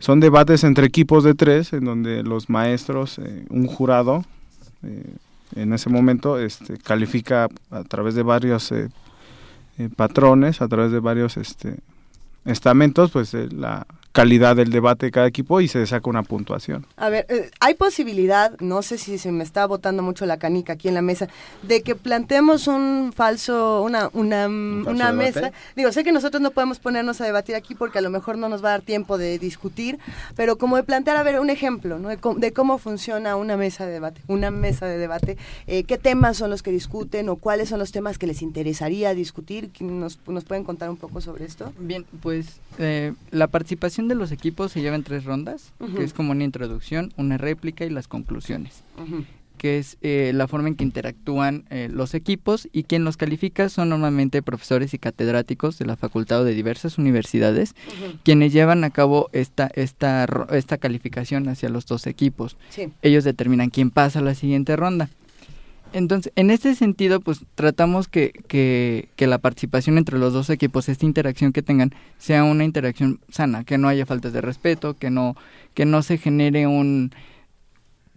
son 0.00 0.18
debates 0.18 0.64
entre 0.64 0.86
equipos 0.86 1.24
de 1.24 1.34
tres, 1.34 1.72
en 1.74 1.84
donde 1.84 2.22
los 2.22 2.48
maestros, 2.48 3.18
eh, 3.18 3.44
un 3.50 3.66
jurado, 3.66 4.24
eh, 4.82 5.14
en 5.54 5.72
ese 5.74 5.90
momento 5.90 6.38
este, 6.38 6.78
califica 6.78 7.48
a 7.70 7.84
través 7.84 8.14
de 8.14 8.22
varios 8.22 8.72
eh, 8.72 8.88
patrones, 9.96 10.62
a 10.62 10.68
través 10.68 10.90
de 10.90 11.00
varios 11.00 11.36
este, 11.36 11.76
estamentos, 12.46 13.10
pues 13.10 13.34
la 13.34 13.86
calidad 14.12 14.56
del 14.56 14.70
debate 14.70 15.06
de 15.06 15.12
cada 15.12 15.26
equipo 15.26 15.60
y 15.60 15.68
se 15.68 15.86
saca 15.86 16.10
una 16.10 16.22
puntuación. 16.22 16.86
A 16.96 17.08
ver, 17.08 17.26
eh, 17.28 17.50
hay 17.60 17.74
posibilidad, 17.74 18.58
no 18.60 18.82
sé 18.82 18.98
si 18.98 19.18
se 19.18 19.30
me 19.30 19.44
está 19.44 19.66
botando 19.66 20.02
mucho 20.02 20.26
la 20.26 20.38
canica 20.38 20.72
aquí 20.72 20.88
en 20.88 20.94
la 20.94 21.02
mesa, 21.02 21.28
de 21.62 21.82
que 21.82 21.94
planteemos 21.94 22.66
un 22.66 23.12
falso, 23.14 23.82
una, 23.82 24.10
una, 24.12 24.48
una 24.48 25.12
mesa. 25.12 25.52
Digo, 25.76 25.92
sé 25.92 26.02
que 26.02 26.12
nosotros 26.12 26.40
no 26.40 26.50
podemos 26.50 26.78
ponernos 26.78 27.20
a 27.20 27.24
debatir 27.24 27.54
aquí 27.54 27.74
porque 27.74 27.98
a 27.98 28.02
lo 28.02 28.10
mejor 28.10 28.36
no 28.36 28.48
nos 28.48 28.64
va 28.64 28.68
a 28.68 28.72
dar 28.72 28.82
tiempo 28.82 29.16
de 29.16 29.38
discutir, 29.38 29.98
pero 30.34 30.58
como 30.58 30.76
de 30.76 30.82
plantear, 30.82 31.16
a 31.16 31.22
ver, 31.22 31.38
un 31.38 31.50
ejemplo 31.50 31.98
¿no? 31.98 32.08
de, 32.08 32.52
cómo, 32.52 32.78
funciona 32.78 33.36
una 33.36 33.56
mesa 33.56 33.86
de 33.86 33.92
debate, 33.92 34.22
una 34.26 34.50
mesa 34.50 34.86
de 34.86 34.98
debate, 34.98 35.36
eh, 35.66 35.84
qué 35.84 35.98
temas 35.98 36.36
son 36.36 36.50
los 36.50 36.62
que 36.62 36.70
discuten 36.70 37.28
o 37.28 37.36
cuáles 37.36 37.68
son 37.68 37.78
los 37.78 37.92
temas 37.92 38.18
que 38.18 38.26
les 38.26 38.42
interesaría 38.42 39.14
discutir. 39.14 39.70
¿Nos, 39.80 40.18
nos 40.26 40.44
pueden 40.44 40.64
contar 40.64 40.90
un 40.90 40.96
poco 40.96 41.20
sobre 41.20 41.44
esto? 41.44 41.72
Bien, 41.78 42.04
pues 42.22 42.60
eh, 42.78 43.12
la 43.30 43.46
participación 43.46 43.99
de 44.08 44.14
los 44.14 44.32
equipos 44.32 44.72
se 44.72 44.80
lleva 44.80 44.96
en 44.96 45.02
tres 45.02 45.24
rondas, 45.24 45.72
que 45.96 46.02
es 46.02 46.12
como 46.12 46.32
una 46.32 46.44
introducción, 46.44 47.12
una 47.16 47.38
réplica 47.38 47.84
y 47.84 47.90
las 47.90 48.08
conclusiones. 48.08 48.82
que 49.60 49.76
es 49.76 49.98
eh, 50.00 50.32
la 50.34 50.48
forma 50.48 50.68
en 50.68 50.74
que 50.74 50.84
interactúan 50.84 51.66
eh, 51.68 51.90
los 51.92 52.14
equipos 52.14 52.66
y 52.72 52.84
quien 52.84 53.04
los 53.04 53.18
califica 53.18 53.68
son 53.68 53.90
normalmente 53.90 54.40
profesores 54.40 54.94
y 54.94 54.98
catedráticos 54.98 55.78
de 55.78 55.84
la 55.84 55.96
facultad 55.96 56.40
o 56.40 56.44
de 56.44 56.54
diversas 56.54 56.96
universidades, 56.96 57.74
quienes 58.22 58.54
llevan 58.54 58.84
a 58.84 58.90
cabo 58.90 59.28
esta, 59.34 59.70
esta, 59.74 60.26
esta 60.52 60.78
calificación 60.78 61.46
hacia 61.50 61.68
los 61.68 61.84
dos 61.84 62.06
equipos. 62.06 62.56
Ellos 63.02 63.22
determinan 63.22 63.68
quién 63.68 63.90
pasa 63.90 64.20
a 64.20 64.22
la 64.22 64.34
siguiente 64.34 64.76
ronda. 64.76 65.10
Entonces, 65.92 66.32
en 66.36 66.50
este 66.50 66.74
sentido, 66.74 67.20
pues 67.20 67.40
tratamos 67.54 68.08
que, 68.08 68.32
que, 68.48 69.08
que, 69.16 69.26
la 69.26 69.38
participación 69.38 69.98
entre 69.98 70.18
los 70.18 70.32
dos 70.32 70.50
equipos, 70.50 70.88
esta 70.88 71.06
interacción 71.06 71.52
que 71.52 71.62
tengan, 71.62 71.92
sea 72.18 72.44
una 72.44 72.64
interacción 72.64 73.20
sana, 73.28 73.64
que 73.64 73.78
no 73.78 73.88
haya 73.88 74.06
faltas 74.06 74.32
de 74.32 74.40
respeto, 74.40 74.94
que 74.94 75.10
no, 75.10 75.36
que 75.74 75.84
no 75.84 76.02
se 76.02 76.18
genere 76.18 76.66
un 76.66 77.12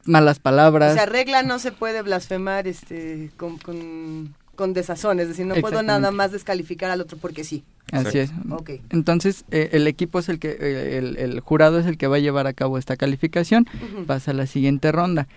malas 0.06 0.40
palabras. 0.40 0.92
O 0.92 0.96
sea, 0.96 1.06
regla 1.06 1.44
no 1.44 1.60
se 1.60 1.72
puede 1.72 2.02
blasfemar 2.02 2.68
este 2.68 3.32
con, 3.38 3.58
con, 3.58 4.36
con 4.56 4.74
desazón, 4.74 5.20
es 5.20 5.28
decir, 5.28 5.46
no 5.46 5.56
puedo 5.56 5.82
nada 5.84 6.12
más 6.12 6.32
descalificar 6.32 6.92
al 6.92 7.02
otro 7.02 7.18
porque 7.18 7.44
sí. 7.44 7.64
Así 7.92 8.20
es. 8.20 8.32
Okay. 8.50 8.82
Entonces, 8.90 9.46
eh, 9.52 9.70
el 9.74 9.88
equipo 9.88 10.20
es 10.20 10.30
el 10.30 10.40
que, 10.40 10.58
eh, 10.60 10.98
el, 10.98 11.18
el, 11.18 11.40
jurado 11.42 11.80
es 11.80 11.86
el 11.86 11.98
que 11.98 12.08
va 12.08 12.16
a 12.16 12.20
llevar 12.20 12.48
a 12.48 12.54
cabo 12.54 12.78
esta 12.78 12.98
calificación, 12.98 13.68
pasa 14.08 14.32
a 14.32 14.34
la 14.34 14.48
siguiente 14.48 14.92
ronda. 14.92 15.28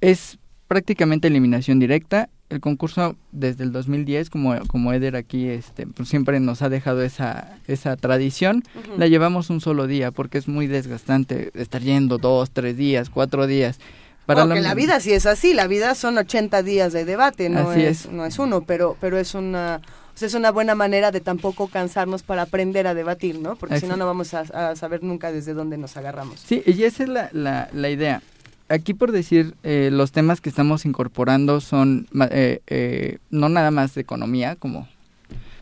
Es 0.00 0.38
prácticamente 0.68 1.28
eliminación 1.28 1.80
directa. 1.80 2.28
El 2.50 2.60
concurso 2.60 3.16
desde 3.32 3.64
el 3.64 3.72
2010, 3.72 4.30
como, 4.30 4.54
como 4.68 4.92
Eder 4.92 5.16
aquí 5.16 5.48
este, 5.48 5.86
pues 5.86 6.08
siempre 6.08 6.40
nos 6.40 6.62
ha 6.62 6.68
dejado 6.68 7.02
esa, 7.02 7.58
esa 7.66 7.96
tradición, 7.96 8.62
la 8.96 9.06
llevamos 9.06 9.50
un 9.50 9.60
solo 9.60 9.86
día 9.86 10.12
porque 10.12 10.38
es 10.38 10.48
muy 10.48 10.66
desgastante 10.66 11.50
estar 11.54 11.82
yendo 11.82 12.16
dos, 12.16 12.50
tres 12.50 12.76
días, 12.76 13.10
cuatro 13.10 13.46
días. 13.46 13.80
Para 14.24 14.46
la... 14.46 14.54
la 14.60 14.74
vida 14.74 15.00
sí 15.00 15.12
es 15.12 15.26
así, 15.26 15.52
la 15.52 15.66
vida 15.66 15.94
son 15.94 16.16
80 16.16 16.62
días 16.62 16.92
de 16.92 17.04
debate, 17.04 17.48
no, 17.50 17.72
es, 17.72 18.10
no 18.10 18.24
es 18.24 18.38
uno, 18.38 18.62
pero, 18.62 18.96
pero 19.00 19.18
es 19.18 19.34
una 19.34 19.80
es 20.20 20.34
una 20.34 20.50
buena 20.50 20.74
manera 20.74 21.12
de 21.12 21.20
tampoco 21.20 21.68
cansarnos 21.68 22.24
para 22.24 22.42
aprender 22.42 22.88
a 22.88 22.94
debatir, 22.94 23.38
¿no? 23.38 23.54
Porque 23.54 23.78
si 23.78 23.86
no, 23.86 23.96
no 23.96 24.04
vamos 24.04 24.34
a, 24.34 24.74
saber 24.74 25.02
nunca 25.04 25.30
desde 25.30 25.54
dónde 25.54 25.78
nos 25.78 25.96
agarramos. 25.96 26.40
Sí, 26.40 26.62
y 26.66 26.82
esa 26.82 27.04
es 27.04 27.08
la, 27.08 27.30
la, 27.32 27.68
la 27.72 27.88
idea 27.88 28.20
aquí 28.68 28.94
por 28.94 29.12
decir, 29.12 29.54
eh, 29.62 29.90
los 29.92 30.12
temas 30.12 30.40
que 30.40 30.48
estamos 30.48 30.84
incorporando 30.84 31.60
son 31.60 32.06
eh, 32.30 32.60
eh, 32.66 33.18
no 33.30 33.48
nada 33.48 33.70
más 33.70 33.94
de 33.94 34.00
economía, 34.00 34.56
como 34.56 34.88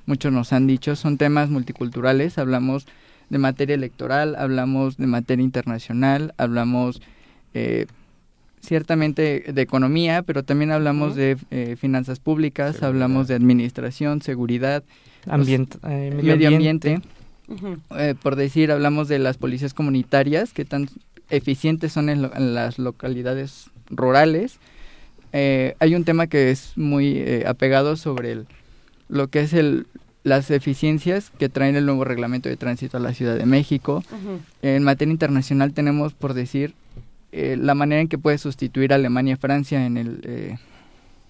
muchos 0.06 0.32
nos 0.32 0.52
han 0.52 0.66
dicho, 0.66 0.96
son 0.96 1.18
temas 1.18 1.50
multiculturales, 1.50 2.38
hablamos 2.38 2.86
de 3.30 3.38
materia 3.38 3.74
electoral, 3.74 4.36
hablamos 4.36 4.96
de 4.96 5.06
materia 5.06 5.42
internacional, 5.42 6.34
hablamos 6.36 7.00
ciertamente 8.60 9.50
de 9.50 9.62
economía, 9.62 10.22
pero 10.22 10.42
también 10.44 10.70
hablamos 10.70 11.16
de 11.16 11.36
finanzas 11.80 12.20
públicas, 12.20 12.82
hablamos 12.82 13.28
de 13.28 13.34
administración, 13.34 14.20
seguridad, 14.20 14.84
Ambiente, 15.26 15.78
medio, 15.82 16.48
ambiente. 16.48 17.00
por 18.22 18.36
decir, 18.36 18.70
hablamos 18.70 19.08
de 19.08 19.18
las 19.18 19.38
policías 19.38 19.74
comunitarias, 19.74 20.52
que 20.52 20.64
tan 20.64 20.88
eficientes 21.30 21.92
son 21.92 22.08
en, 22.08 22.54
las 22.54 22.78
localidades 22.78 23.70
rurales. 23.90 24.58
Eh, 25.32 25.74
hay 25.80 25.94
un 25.94 26.04
tema 26.04 26.26
que 26.26 26.50
es 26.50 26.72
muy 26.76 27.18
eh, 27.18 27.44
apegado 27.46 27.96
sobre 27.96 28.32
el, 28.32 28.46
lo 29.08 29.28
que 29.28 29.40
es 29.40 29.52
el, 29.52 29.86
las 30.22 30.50
eficiencias 30.50 31.30
que 31.38 31.48
traen 31.48 31.76
el 31.76 31.86
nuevo 31.86 32.04
reglamento 32.04 32.48
de 32.48 32.56
tránsito 32.56 32.96
a 32.96 33.00
la 33.00 33.14
Ciudad 33.14 33.36
de 33.36 33.46
México. 33.46 34.02
En 34.62 34.82
materia 34.82 35.12
internacional 35.12 35.72
tenemos, 35.72 36.14
por 36.14 36.34
decir, 36.34 36.74
eh, 37.32 37.56
la 37.58 37.74
manera 37.74 38.00
en 38.00 38.08
que 38.08 38.18
puede 38.18 38.38
sustituir 38.38 38.92
a 38.92 38.96
Alemania 38.96 39.34
y 39.34 39.36
Francia 39.36 39.84
en 39.84 39.96
el, 39.96 40.58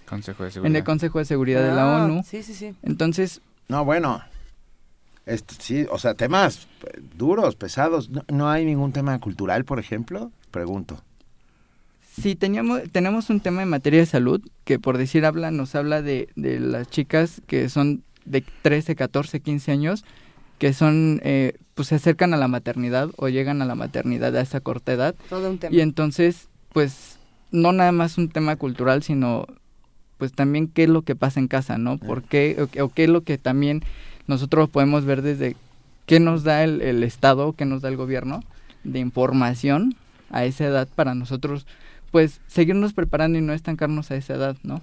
Consejo 0.07 0.45
de 0.45 0.51
Seguridad, 0.51 0.71
en 0.71 0.77
el 0.77 0.85
Consejo 0.85 1.19
de 1.19 1.25
Seguridad 1.25 1.63
de 1.63 1.75
la 1.75 1.97
ah, 1.97 2.05
ONU. 2.05 2.23
Sí, 2.25 2.43
sí, 2.43 2.55
sí. 2.55 2.75
Entonces... 2.83 3.41
No, 3.69 3.85
bueno, 3.85 4.23
este, 5.27 5.55
sí, 5.59 5.87
o 5.91 5.99
sea, 5.99 6.15
temas 6.15 6.69
duros, 7.17 7.57
pesados. 7.57 8.11
¿No, 8.29 8.49
hay 8.49 8.65
ningún 8.65 8.93
tema 8.93 9.19
cultural, 9.19 9.65
por 9.65 9.81
ejemplo? 9.81 10.31
Pregunto. 10.53 11.03
Sí, 12.21 12.37
teníamos, 12.37 12.83
tenemos 12.93 13.29
un 13.29 13.41
tema 13.41 13.63
en 13.63 13.69
materia 13.69 14.01
de 14.01 14.07
salud 14.07 14.41
que 14.65 14.79
por 14.79 14.97
decir 14.97 15.27
habla, 15.27 15.51
nos 15.51 15.75
habla 15.75 16.01
de, 16.01 16.29
de 16.37 16.61
las 16.61 16.89
chicas 16.89 17.43
que 17.47 17.69
son 17.69 18.05
de 18.25 18.43
13, 18.63 18.95
14, 18.97 19.41
15 19.41 19.73
años, 19.73 20.05
que 20.59 20.73
son, 20.73 21.21
eh, 21.25 21.55
pues 21.75 21.89
se 21.89 21.97
acercan 21.97 22.33
a 22.33 22.37
la 22.37 22.49
maternidad 22.49 23.11
o 23.17 23.29
llegan 23.29 23.61
a 23.61 23.67
la 23.67 23.75
maternidad 23.75 24.35
a 24.37 24.41
esa 24.41 24.61
corta 24.61 24.93
edad. 24.93 25.15
Todo 25.29 25.51
un 25.51 25.59
tema. 25.59 25.75
Y 25.75 25.81
entonces, 25.81 26.49
pues, 26.73 27.19
no 27.51 27.73
nada 27.73 27.93
más 27.93 28.17
un 28.17 28.29
tema 28.29 28.57
cultural, 28.57 29.03
sino 29.03 29.47
pues 30.19 30.33
también 30.33 30.69
qué 30.69 30.85
es 30.85 30.89
lo 30.89 31.03
que 31.03 31.15
pasa 31.15 31.41
en 31.41 31.49
casa, 31.49 31.77
¿no? 31.77 31.99
¿Por 31.99 32.23
qué? 32.23 32.57
o 32.81 32.89
qué 32.89 33.05
es 33.05 33.11
lo 33.11 33.23
que 33.23 33.37
también 33.37 33.83
nosotros 34.27 34.69
podemos 34.69 35.05
ver 35.05 35.23
desde 35.23 35.57
qué 36.07 36.21
nos 36.21 36.45
da 36.45 36.65
el, 36.65 36.83
el 36.83 37.03
Estado, 37.03 37.53
qué 37.53 37.65
nos 37.65 37.83
da 37.83 37.89
el 37.89 37.97
gobierno 37.97 38.43
de 38.85 38.99
información 39.01 39.97
a 40.31 40.45
esa 40.45 40.65
edad 40.65 40.89
para 40.95 41.15
nosotros, 41.15 41.67
pues, 42.11 42.41
seguirnos 42.47 42.93
preparando 42.93 43.39
y 43.39 43.43
no 43.43 43.53
estancarnos 43.53 44.11
a 44.11 44.17
esa 44.17 44.35
edad, 44.35 44.57
¿no? 44.63 44.81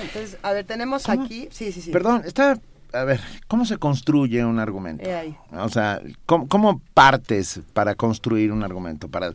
Entonces, 0.00 0.38
a 0.42 0.52
ver, 0.52 0.64
tenemos 0.64 1.08
aquí... 1.08 1.48
Sí, 1.50 1.72
sí, 1.72 1.80
sí. 1.80 1.90
Perdón, 1.90 2.22
está... 2.24 2.58
A 2.92 3.04
ver, 3.04 3.20
¿cómo 3.46 3.66
se 3.66 3.76
construye 3.76 4.44
un 4.44 4.58
argumento? 4.58 5.04
O 5.52 5.68
sea, 5.68 6.00
¿cómo, 6.24 6.48
¿cómo, 6.48 6.80
partes 6.94 7.60
para 7.72 7.94
construir 7.94 8.52
un 8.52 8.62
argumento? 8.62 9.08
Para 9.08 9.34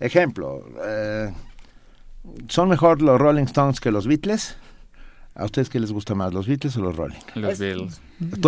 Ejemplo, 0.00 0.64
eh, 0.84 1.32
¿son 2.48 2.68
mejor 2.68 3.00
los 3.00 3.20
Rolling 3.20 3.44
Stones 3.44 3.80
que 3.80 3.90
los 3.90 4.06
Beatles? 4.06 4.56
¿A 5.36 5.44
ustedes 5.44 5.68
qué 5.68 5.80
les 5.80 5.90
gusta 5.90 6.14
más, 6.14 6.32
los 6.32 6.46
Beatles 6.46 6.76
o 6.76 6.80
los 6.80 6.96
Rolling? 6.96 7.18
Los 7.34 7.58
Beatles. 7.58 8.00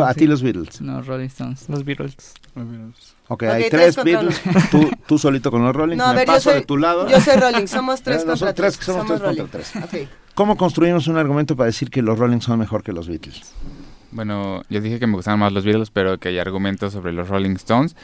¿A 0.05 0.15
ti 0.15 0.27
los 0.27 0.41
Beatles? 0.41 0.81
No, 0.81 1.03
Rolling 1.03 1.27
Stones. 1.27 1.69
Los 1.69 1.85
Beatles. 1.85 2.35
Ok, 3.27 3.43
hay 3.43 3.69
tres, 3.69 3.97
Beatles. 4.05 4.41
Tú, 4.71 4.89
tú, 5.07 5.19
solito 5.19 5.51
con 5.51 5.65
los 5.65 5.75
Rolling. 5.75 5.97
No, 5.97 6.09
me 6.11 6.19
ver, 6.19 6.27
paso 6.27 6.53
de 6.53 6.63
tu 6.63 6.77
lado. 6.77 7.09
Yo 7.09 7.21
soy 7.21 7.37
Rolling. 7.37 7.67
Somos 7.67 8.03
tres 8.03 8.25
contra 8.25 8.55
tres. 8.55 8.75
Somos, 8.81 9.07
tres 9.07 9.21
contra 9.21 9.47
tres. 9.47 9.73
Okay. 9.85 10.09
¿Cómo 10.35 10.57
construimos 10.57 11.09
un 11.09 11.17
argumento 11.17 11.57
para 11.57 11.67
decir 11.67 11.91
que 11.91 12.03
los 12.03 12.19
Rolling 12.19 12.41
son 12.41 12.61
mejor 12.61 12.85
que 12.85 12.93
los 12.93 13.09
Beatles? 13.09 13.53
Bueno, 14.13 14.63
yo 14.69 14.81
dije 14.81 15.01
que 15.01 15.09
me 15.09 15.15
gustaban 15.15 15.41
más 15.41 15.53
los 15.53 15.65
Beatles, 15.65 15.91
pero 15.91 16.19
que 16.19 16.29
hay 16.29 16.39
argumentos 16.39 16.93
sobre 16.93 17.13
los 17.13 17.29
Rolling 17.29 17.57
Stones. 17.57 17.97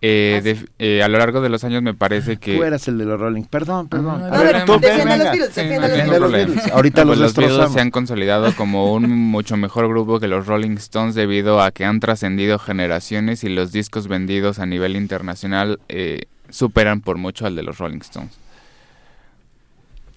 Eh, 0.00 0.40
de, 0.44 0.68
eh, 0.78 1.02
a 1.02 1.08
lo 1.08 1.18
largo 1.18 1.40
de 1.40 1.48
los 1.48 1.64
años 1.64 1.82
me 1.82 1.92
parece 1.92 2.36
que... 2.36 2.56
Tú 2.56 2.62
eras 2.62 2.86
el 2.86 2.98
de 2.98 3.04
los 3.04 3.18
Rolling. 3.18 3.42
Perdón, 3.44 3.88
perdón. 3.88 4.22
a 4.22 4.42
ver, 4.42 4.64
tú, 4.64 4.78
defiende 4.78 5.16
los 5.16 5.26
Beatles, 5.26 5.54
defiende 5.54 6.20
los 6.20 6.32
Beatles. 6.32 6.72
Ahorita 6.72 7.04
los, 7.04 7.18
los 7.18 7.34
Beatles 7.34 7.72
se 7.72 7.80
han 7.80 7.90
consolidado 7.90 8.54
como 8.54 8.92
un 8.92 9.10
mucho 9.10 9.56
mejor 9.56 9.88
grupo 9.88 10.20
que 10.20 10.28
los 10.28 10.46
Rolling 10.46 10.76
Stones 10.76 11.16
debido 11.16 11.60
a 11.60 11.72
que 11.72 11.84
han 11.84 11.98
trascendido 11.98 12.60
generaciones 12.60 13.42
y 13.42 13.48
los 13.48 13.72
discos 13.72 14.06
vendidos 14.06 14.60
a 14.60 14.66
nivel 14.66 14.94
internacional 14.94 15.80
eh, 15.88 16.26
superan 16.48 17.00
por 17.00 17.18
mucho 17.18 17.46
al 17.46 17.56
de 17.56 17.64
los 17.64 17.78
Rolling 17.78 17.98
Stones. 17.98 18.38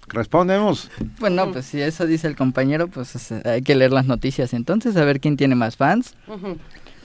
Respondemos. 0.09 0.91
Bueno, 1.19 1.51
pues 1.53 1.65
si 1.65 1.81
eso 1.81 2.05
dice 2.05 2.27
el 2.27 2.35
compañero, 2.35 2.87
pues 2.87 3.31
hay 3.45 3.61
que 3.61 3.75
leer 3.75 3.93
las 3.93 4.05
noticias 4.05 4.53
entonces, 4.53 4.95
a 4.97 5.05
ver 5.05 5.21
quién 5.21 5.37
tiene 5.37 5.55
más 5.55 5.77
fans 5.77 6.15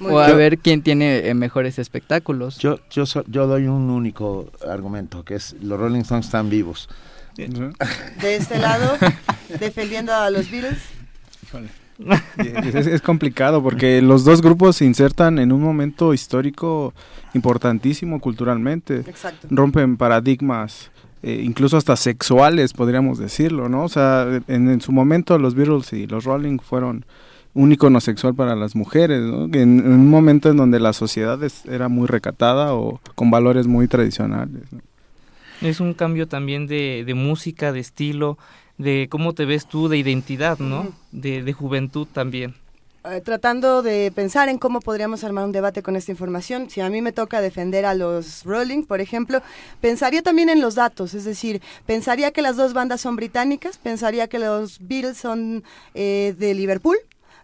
o 0.00 0.18
a 0.18 0.33
ver 0.33 0.58
quién 0.58 0.83
tiene 0.83 1.28
eh, 1.28 1.34
mejores 1.34 1.78
espectáculos. 1.78 2.58
Yo, 2.58 2.78
yo, 2.91 3.05
yo 3.26 3.47
doy 3.47 3.66
un 3.66 3.91
único 3.91 4.50
argumento, 4.66 5.25
que 5.25 5.36
es 5.36 5.55
los 5.60 5.78
Rolling 5.78 6.00
Stones 6.00 6.26
están 6.26 6.50
vivos. 6.50 6.89
De 7.36 8.36
este 8.36 8.58
lado, 8.58 8.97
defendiendo 9.60 10.15
a 10.15 10.31
los 10.31 10.50
Beatles. 10.50 10.78
Es, 12.39 13.00
complicado 13.02 13.62
porque 13.62 14.02
los 14.02 14.25
dos 14.25 14.42
grupos 14.42 14.76
se 14.76 14.84
insertan 14.84 15.39
en 15.39 15.52
un 15.52 15.62
momento 15.62 16.15
histórico 16.15 16.94
importantísimo 17.34 18.20
culturalmente. 18.20 19.05
Rompen 19.50 19.97
paradigmas, 19.97 20.91
eh, 21.23 21.42
incluso 21.44 21.76
hasta 21.76 21.97
sexuales, 21.97 22.73
podríamos 22.73 23.18
decirlo, 23.18 23.68
¿no? 23.68 23.84
O 23.84 23.89
sea, 23.89 24.26
en, 24.49 24.68
en, 24.68 24.81
su 24.81 24.92
momento 24.92 25.39
los 25.39 25.55
Beatles 25.55 25.92
y 25.92 26.07
los 26.07 26.25
Rolling 26.25 26.58
fueron 26.58 27.05
un 27.57 27.73
icono 27.73 28.01
sexual 28.01 28.35
para 28.35 28.55
las 28.55 28.76
mujeres, 28.76 29.20
¿no? 29.20 29.44
en, 29.47 29.81
en, 29.81 29.93
un 29.93 30.10
momento 30.10 30.51
en 30.51 30.59
donde 30.59 30.78
la 30.78 30.93
sociedad 30.93 31.43
es, 31.43 31.65
era 31.67 31.89
muy 31.89 32.07
recatada 32.07 32.75
o 32.75 33.01
con 33.15 33.31
valores 33.31 33.67
muy 33.67 33.89
tradicionales. 33.89 34.70
¿no? 34.70 34.81
Es 35.62 35.81
un 35.81 35.94
cambio 35.94 36.28
también 36.28 36.67
de, 36.67 37.02
de, 37.07 37.15
música, 37.15 37.73
de 37.73 37.81
estilo, 37.81 38.36
de 38.76 39.09
cómo 39.10 39.33
te 39.33 39.47
ves 39.47 39.67
tú, 39.67 39.89
de 39.89 39.97
identidad, 39.97 40.59
¿no? 40.59 40.81
Uh 40.81 40.85
-huh. 40.85 40.93
de, 41.12 41.43
de 41.43 41.52
juventud 41.55 42.07
también 42.12 42.55
tratando 43.25 43.83
de 43.83 44.12
pensar 44.15 44.49
en 44.49 44.59
cómo 44.59 44.81
podríamos 44.81 45.23
armar 45.23 45.44
un 45.44 45.52
debate 45.52 45.83
con 45.83 45.97
esta 45.97 46.10
información. 46.10 46.68
Si 46.70 46.81
a 46.81 46.91
mí 46.91 47.02
me 47.02 47.12
toca 47.12 47.41
defender 47.41 47.85
a 47.85 47.94
los 47.94 48.44
Rolling, 48.44 48.83
por 48.83 49.01
ejemplo, 49.01 49.43
pensaría 49.81 50.23
también 50.23 50.49
en 50.49 50.60
los 50.60 50.75
datos, 50.75 51.15
es 51.15 51.25
decir, 51.25 51.62
pensaría 51.86 52.33
que 52.33 52.43
las 52.43 52.57
dos 52.57 52.73
bandas 52.73 53.01
son 53.01 53.17
británicas, 53.17 53.78
pensaría 53.78 54.26
que 54.26 54.39
los 54.39 54.78
Beatles 54.81 55.18
son 55.18 55.62
eh, 55.94 56.35
de 56.36 56.55
Liverpool, 56.55 56.97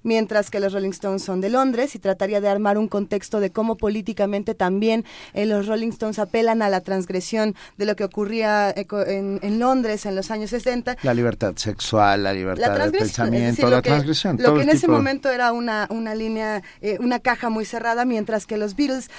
mientras 0.03 0.51
que 0.51 0.61
los 0.61 0.73
Rolling 0.73 0.91
Stones 0.91 1.23
son 1.23 1.41
de 1.41 1.51
Londres 1.51 1.95
y 1.95 1.99
trataría 1.99 2.41
de 2.41 2.49
armar 2.49 2.79
un 2.79 2.89
contexto 2.89 3.41
de 3.41 3.51
cómo 3.51 3.77
políticamente 3.77 4.55
también 4.55 5.05
eh, 5.35 5.47
los 5.47 5.67
Rolling 5.67 5.91
Stones 5.91 6.19
apelan 6.19 6.63
a 6.63 6.69
la 6.69 6.81
transgresión 6.81 7.55
de 7.77 7.87
lo 7.87 7.97
que 7.97 8.05
ocurría 8.05 8.71
eh, 8.71 8.87
en, 9.07 9.39
en, 9.43 9.59
Londres 9.59 10.07
en 10.07 10.17
los 10.17 10.31
años 10.31 10.51
60. 10.51 10.97
La 11.03 11.15
libertad 11.15 11.55
sexual, 11.57 12.25
la 12.25 12.33
libertad 12.33 12.77
la 12.77 12.87
de 12.87 12.99
pensamiento, 12.99 13.63
decir, 13.63 13.69
la 13.69 13.83
que, 13.83 13.91
transgresión. 13.91 14.37
Lo 14.41 14.55
que 14.55 14.63
en 14.63 14.71
ese 14.71 14.89
momento 14.89 15.31
era 15.31 15.53
una, 15.53 15.87
una 15.91 16.15
línea, 16.15 16.63
eh, 16.81 16.99
una 17.01 17.19
caja 17.19 17.49
muy 17.49 17.65
cerrada, 17.65 18.05
mientras 18.05 18.47
que 18.47 18.57
los 18.57 18.77
Beatles 18.77 19.11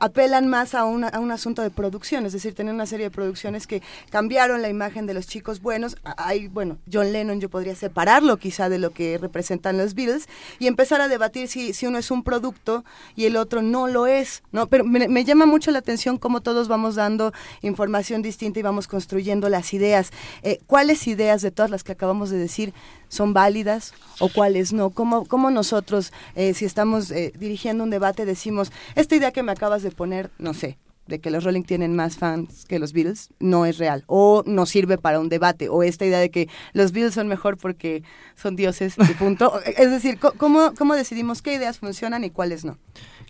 apelan 0.00 0.48
más 0.48 0.74
a, 0.74 0.84
una, 0.84 1.08
a 1.08 1.20
un 1.20 1.30
asunto 1.30 1.62
de 1.62 1.70
producción, 1.70 2.26
es 2.26 2.32
decir, 2.32 2.54
tener 2.54 2.74
una 2.74 2.86
serie 2.86 3.06
de 3.06 3.10
producciones 3.10 3.66
que 3.66 3.82
cambiaron 4.10 4.62
la 4.62 4.68
imagen 4.68 5.06
de 5.06 5.14
los 5.14 5.26
chicos 5.26 5.60
buenos. 5.60 5.96
Hay, 6.16 6.48
bueno, 6.48 6.78
John 6.92 7.12
Lennon 7.12 7.40
yo 7.40 7.48
podría 7.48 7.74
separarlo 7.74 8.36
quizá 8.36 8.68
de 8.68 8.78
lo 8.78 8.90
que 8.90 9.18
representan 9.18 9.78
los 9.78 9.94
Beatles, 9.94 10.28
y 10.58 10.66
empezar 10.66 11.00
a 11.00 11.08
debatir 11.08 11.48
si, 11.48 11.72
si 11.72 11.86
uno 11.86 11.98
es 11.98 12.10
un 12.10 12.22
producto 12.22 12.84
y 13.16 13.26
el 13.26 13.36
otro 13.36 13.62
no 13.62 13.88
lo 13.88 14.06
es, 14.06 14.42
¿no? 14.52 14.66
Pero 14.66 14.84
me, 14.84 15.24
llama 15.24 15.46
mucho 15.46 15.70
la 15.70 15.78
atención 15.78 16.18
cómo 16.18 16.40
todos 16.40 16.68
vamos 16.68 16.94
dando 16.94 17.32
información 17.62 18.22
distinta 18.22 18.60
y 18.60 18.62
vamos 18.62 18.88
construyendo 18.88 19.48
las 19.48 19.72
ideas. 19.74 20.10
Eh, 20.42 20.58
¿Cuáles 20.66 21.06
ideas 21.06 21.42
de 21.42 21.50
todas 21.50 21.70
las 21.70 21.84
que 21.84 21.92
acabamos 21.92 22.30
de 22.30 22.38
decir 22.38 22.72
son 23.08 23.32
válidas 23.32 23.94
o 24.18 24.28
cuáles 24.28 24.72
no? 24.72 24.90
¿Cómo, 24.90 25.26
cómo 25.26 25.50
nosotros, 25.50 26.12
eh, 26.34 26.54
si 26.54 26.64
estamos 26.64 27.10
eh, 27.10 27.32
dirigiendo 27.38 27.84
un 27.84 27.90
debate, 27.90 28.24
decimos, 28.24 28.72
esta 28.94 29.16
idea 29.16 29.32
que 29.32 29.42
me 29.42 29.52
acabas 29.52 29.82
de 29.82 29.90
poner, 29.90 30.30
no 30.38 30.54
sé, 30.54 30.78
de 31.06 31.20
que 31.20 31.30
los 31.30 31.44
Rolling 31.44 31.62
tienen 31.62 31.96
más 31.96 32.16
fans 32.16 32.64
que 32.66 32.78
los 32.78 32.92
Beatles 32.92 33.30
no 33.40 33.66
es 33.66 33.78
real 33.78 34.04
o 34.06 34.42
no 34.46 34.66
sirve 34.66 34.98
para 34.98 35.18
un 35.18 35.28
debate 35.28 35.68
o 35.68 35.82
esta 35.82 36.06
idea 36.06 36.18
de 36.18 36.30
que 36.30 36.48
los 36.72 36.92
Beatles 36.92 37.14
son 37.14 37.28
mejor 37.28 37.56
porque 37.56 38.02
son 38.36 38.56
dioses 38.56 38.94
y 38.98 39.14
punto. 39.14 39.60
es 39.76 39.90
decir, 39.90 40.18
¿cómo, 40.18 40.72
¿cómo 40.76 40.94
decidimos 40.94 41.42
qué 41.42 41.54
ideas 41.54 41.78
funcionan 41.78 42.24
y 42.24 42.30
cuáles 42.30 42.64
no? 42.64 42.78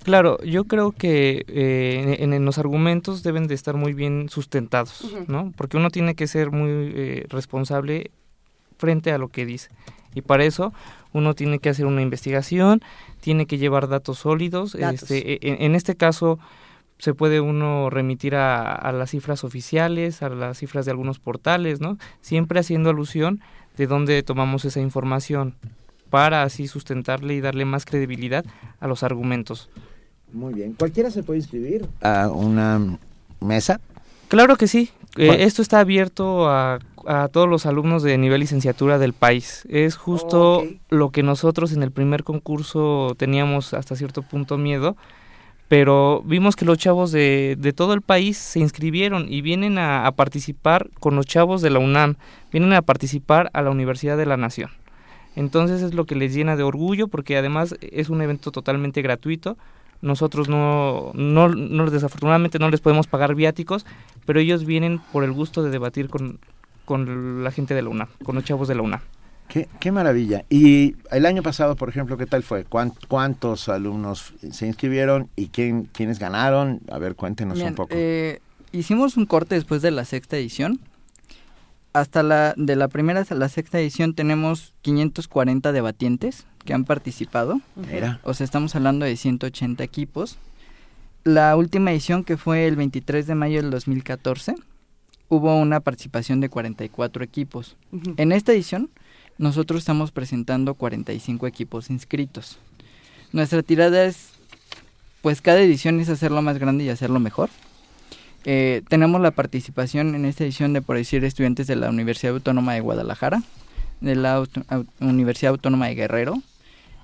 Claro, 0.02 0.42
yo 0.42 0.64
creo 0.64 0.92
que 0.92 1.44
eh, 1.46 2.16
en, 2.18 2.32
en, 2.32 2.44
los 2.44 2.58
argumentos 2.58 3.22
deben 3.22 3.46
de 3.46 3.54
estar 3.54 3.76
muy 3.76 3.92
bien 3.92 4.28
sustentados, 4.28 5.02
uh 5.02 5.08
-huh. 5.08 5.26
¿no? 5.28 5.52
Porque 5.56 5.76
uno 5.76 5.90
tiene 5.90 6.14
que 6.14 6.26
ser 6.26 6.50
muy 6.50 6.70
eh, 6.94 7.26
responsable 7.28 8.10
frente 8.78 9.12
a 9.12 9.18
lo 9.18 9.28
que 9.28 9.46
dice. 9.46 9.68
Y 10.14 10.22
para 10.22 10.44
eso 10.44 10.72
uno 11.12 11.34
tiene 11.34 11.58
que 11.60 11.68
hacer 11.68 11.86
una 11.86 12.02
investigación, 12.02 12.82
tiene 13.20 13.46
que 13.46 13.58
llevar 13.58 13.88
datos 13.88 14.18
sólidos. 14.18 14.72
Datos. 14.72 15.10
Este, 15.10 15.46
en, 15.48 15.62
en 15.62 15.74
este 15.74 15.94
caso, 15.94 16.38
se 17.02 17.14
puede 17.14 17.40
uno 17.40 17.90
remitir 17.90 18.36
a, 18.36 18.72
a, 18.72 18.92
las 18.92 19.10
cifras 19.10 19.42
oficiales, 19.42 20.22
a 20.22 20.28
las 20.28 20.58
cifras 20.58 20.84
de 20.84 20.92
algunos 20.92 21.18
portales, 21.18 21.80
¿no? 21.80 21.98
Siempre 22.20 22.60
haciendo 22.60 22.90
alusión 22.90 23.40
de 23.76 23.88
dónde 23.88 24.22
tomamos 24.22 24.64
esa 24.64 24.78
información 24.78 25.56
para 26.10 26.44
así 26.44 26.68
sustentarle 26.68 27.34
y 27.34 27.40
darle 27.40 27.64
más 27.64 27.86
credibilidad 27.86 28.44
a 28.78 28.86
los 28.86 29.02
argumentos. 29.02 29.68
Muy 30.32 30.54
bien. 30.54 30.74
¿Cualquiera 30.74 31.10
se 31.10 31.24
puede 31.24 31.40
inscribir 31.40 31.88
a 32.02 32.28
una 32.28 33.00
mesa? 33.40 33.80
Claro 34.28 34.54
que 34.54 34.68
sí. 34.68 34.90
Eh, 35.16 35.38
esto 35.40 35.60
está 35.60 35.80
abierto 35.80 36.48
a, 36.48 36.78
a, 37.04 37.26
todos 37.26 37.48
los 37.48 37.66
alumnos 37.66 38.04
de 38.04 38.16
nivel 38.16 38.38
licenciatura 38.38 39.00
del 39.00 39.12
país. 39.12 39.64
Es 39.68 39.96
justo 39.96 40.52
oh, 40.52 40.58
okay. 40.58 40.80
lo 40.88 41.10
que 41.10 41.24
nosotros 41.24 41.72
en 41.72 41.82
el 41.82 41.90
primer 41.90 42.22
concurso 42.22 43.16
teníamos 43.18 43.74
hasta 43.74 43.96
cierto 43.96 44.22
punto 44.22 44.56
miedo, 44.56 44.96
pero 45.72 46.20
vimos 46.26 46.54
que 46.54 46.66
los 46.66 46.76
chavos 46.76 47.12
de, 47.12 47.56
de 47.58 47.72
todo 47.72 47.94
el 47.94 48.02
país 48.02 48.36
se 48.36 48.58
inscribieron 48.58 49.32
y 49.32 49.40
vienen 49.40 49.78
a, 49.78 50.12
participar 50.14 50.90
con 51.00 51.16
los 51.16 51.24
chavos 51.24 51.62
de 51.62 51.70
la 51.70 51.78
UNAM, 51.78 52.16
vienen 52.52 52.74
a 52.74 52.82
participar 52.82 53.48
a 53.54 53.62
la 53.62 53.70
Universidad 53.70 54.18
de 54.18 54.26
la 54.26 54.36
Nación. 54.36 54.68
Entonces 55.34 55.80
es 55.80 55.94
lo 55.94 56.04
que 56.04 56.14
les 56.14 56.34
llena 56.34 56.56
de 56.56 56.62
orgullo 56.62 57.08
porque 57.08 57.38
además 57.38 57.74
es 57.80 58.10
un 58.10 58.20
evento 58.20 58.50
totalmente 58.50 59.00
gratuito. 59.00 59.56
Nosotros 60.02 60.50
no, 60.50 61.10
no, 61.14 61.48
no 61.48 61.90
desafortunadamente 61.90 62.58
no 62.58 62.68
les 62.68 62.82
podemos 62.82 63.06
pagar 63.06 63.34
viáticos, 63.34 63.86
pero 64.26 64.40
ellos 64.40 64.66
vienen 64.66 65.00
por 65.10 65.24
el 65.24 65.32
gusto 65.32 65.62
de 65.62 65.70
debatir 65.70 66.10
con, 66.10 66.38
con 66.84 67.44
la 67.44 67.50
gente 67.50 67.72
de 67.72 67.80
la 67.80 67.88
UNAM, 67.88 68.08
con 68.24 68.34
los 68.34 68.44
chavos 68.44 68.68
de 68.68 68.74
la 68.74 68.82
UNAM. 68.82 69.00
Qué, 69.52 69.68
qué, 69.80 69.92
maravilla. 69.92 70.46
Y 70.48 70.96
el 71.10 71.26
año 71.26 71.42
pasado, 71.42 71.76
por 71.76 71.90
ejemplo, 71.90 72.16
¿qué 72.16 72.24
tal 72.24 72.42
fue? 72.42 72.64
¿Cuántos 72.64 73.68
alumnos 73.68 74.32
se 74.50 74.66
inscribieron 74.66 75.28
y 75.36 75.48
quién, 75.48 75.90
quiénes 75.92 76.18
ganaron? 76.18 76.80
A 76.90 76.96
ver, 76.96 77.16
cuéntenos 77.16 77.58
Bien, 77.58 77.68
un 77.68 77.74
poco. 77.74 77.94
Eh, 77.94 78.40
hicimos 78.72 79.18
un 79.18 79.26
corte 79.26 79.54
después 79.54 79.82
de 79.82 79.90
la 79.90 80.06
sexta 80.06 80.38
edición. 80.38 80.80
Hasta 81.92 82.22
la 82.22 82.54
de 82.56 82.76
la 82.76 82.88
primera 82.88 83.20
hasta 83.20 83.34
la 83.34 83.50
sexta 83.50 83.78
edición 83.78 84.14
tenemos 84.14 84.72
540 84.80 85.70
debatientes 85.72 86.46
que 86.64 86.72
han 86.72 86.86
participado. 86.86 87.60
O 88.22 88.32
sea, 88.32 88.44
estamos 88.44 88.74
hablando 88.74 89.04
de 89.04 89.14
180 89.18 89.84
equipos. 89.84 90.38
La 91.24 91.54
última 91.56 91.92
edición, 91.92 92.24
que 92.24 92.38
fue 92.38 92.66
el 92.66 92.76
23 92.76 93.26
de 93.26 93.34
mayo 93.34 93.60
del 93.60 93.70
2014, 93.70 94.54
hubo 95.28 95.60
una 95.60 95.80
participación 95.80 96.40
de 96.40 96.48
44 96.48 97.22
equipos. 97.22 97.76
Uh 97.92 97.98
-huh. 97.98 98.14
En 98.16 98.32
esta 98.32 98.52
edición 98.52 98.88
nosotros 99.38 99.80
estamos 99.80 100.12
presentando 100.12 100.74
45 100.74 101.46
equipos 101.46 101.90
inscritos. 101.90 102.58
Nuestra 103.32 103.62
tirada 103.62 104.04
es, 104.04 104.30
pues 105.22 105.40
cada 105.40 105.60
edición 105.60 106.00
es 106.00 106.08
hacerlo 106.08 106.42
más 106.42 106.58
grande 106.58 106.84
y 106.84 106.88
hacerlo 106.88 107.20
mejor. 107.20 107.50
Eh, 108.44 108.82
tenemos 108.88 109.20
la 109.20 109.30
participación 109.30 110.14
en 110.14 110.24
esta 110.24 110.44
edición 110.44 110.72
de, 110.72 110.82
por 110.82 110.96
decir, 110.96 111.24
estudiantes 111.24 111.66
de 111.66 111.76
la 111.76 111.90
Universidad 111.90 112.34
Autónoma 112.34 112.74
de 112.74 112.80
Guadalajara, 112.80 113.42
de 114.00 114.16
la 114.16 114.42
Universidad 115.00 115.52
Autónoma 115.52 115.86
de 115.86 115.94
Guerrero 115.94 116.42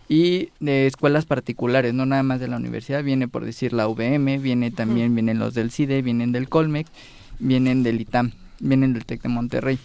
y 0.08 0.50
de 0.58 0.86
escuelas 0.86 1.26
particulares, 1.26 1.94
no 1.94 2.06
nada 2.06 2.22
más 2.22 2.40
de 2.40 2.48
la 2.48 2.56
universidad, 2.56 3.04
viene 3.04 3.28
por 3.28 3.44
decir 3.44 3.72
la 3.72 3.88
UVM, 3.88 4.42
viene 4.42 4.70
también, 4.70 5.14
vienen 5.14 5.38
los 5.38 5.54
del 5.54 5.70
CIDE, 5.70 6.02
vienen 6.02 6.32
del 6.32 6.48
Colmec, 6.48 6.86
vienen 7.38 7.82
del 7.82 8.00
ITAM, 8.00 8.32
vienen 8.58 8.94
del 8.94 9.04
TEC 9.04 9.22
de 9.22 9.28
Monterrey. 9.28 9.78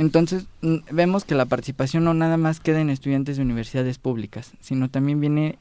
Entonces, 0.00 0.46
vemos 0.90 1.26
que 1.26 1.34
la 1.34 1.44
participación 1.44 2.04
no 2.04 2.14
nada 2.14 2.38
más 2.38 2.58
queda 2.58 2.80
en 2.80 2.88
estudiantes 2.88 3.36
de 3.36 3.42
universidades 3.42 3.98
públicas, 3.98 4.52
sino 4.58 4.88
también 4.88 5.20
viene 5.20 5.58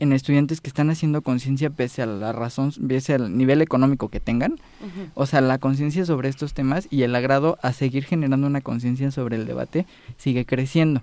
en 0.00 0.12
estudiantes 0.12 0.60
que 0.60 0.66
están 0.66 0.90
haciendo 0.90 1.22
conciencia 1.22 1.70
pese 1.70 2.02
a 2.02 2.06
la 2.06 2.32
razón, 2.32 2.72
pese 2.88 3.14
al 3.14 3.38
nivel 3.38 3.62
económico 3.62 4.08
que 4.08 4.18
tengan, 4.18 4.54
uh 4.54 4.86
-huh. 4.86 5.10
o 5.14 5.24
sea, 5.26 5.40
la 5.40 5.58
conciencia 5.58 6.04
sobre 6.04 6.28
estos 6.28 6.52
temas 6.52 6.88
y 6.90 7.02
el 7.02 7.14
agrado 7.14 7.58
a 7.62 7.72
seguir 7.72 8.04
generando 8.04 8.48
una 8.48 8.60
conciencia 8.60 9.12
sobre 9.12 9.36
el 9.36 9.46
debate 9.46 9.86
sigue 10.16 10.44
creciendo. 10.44 11.02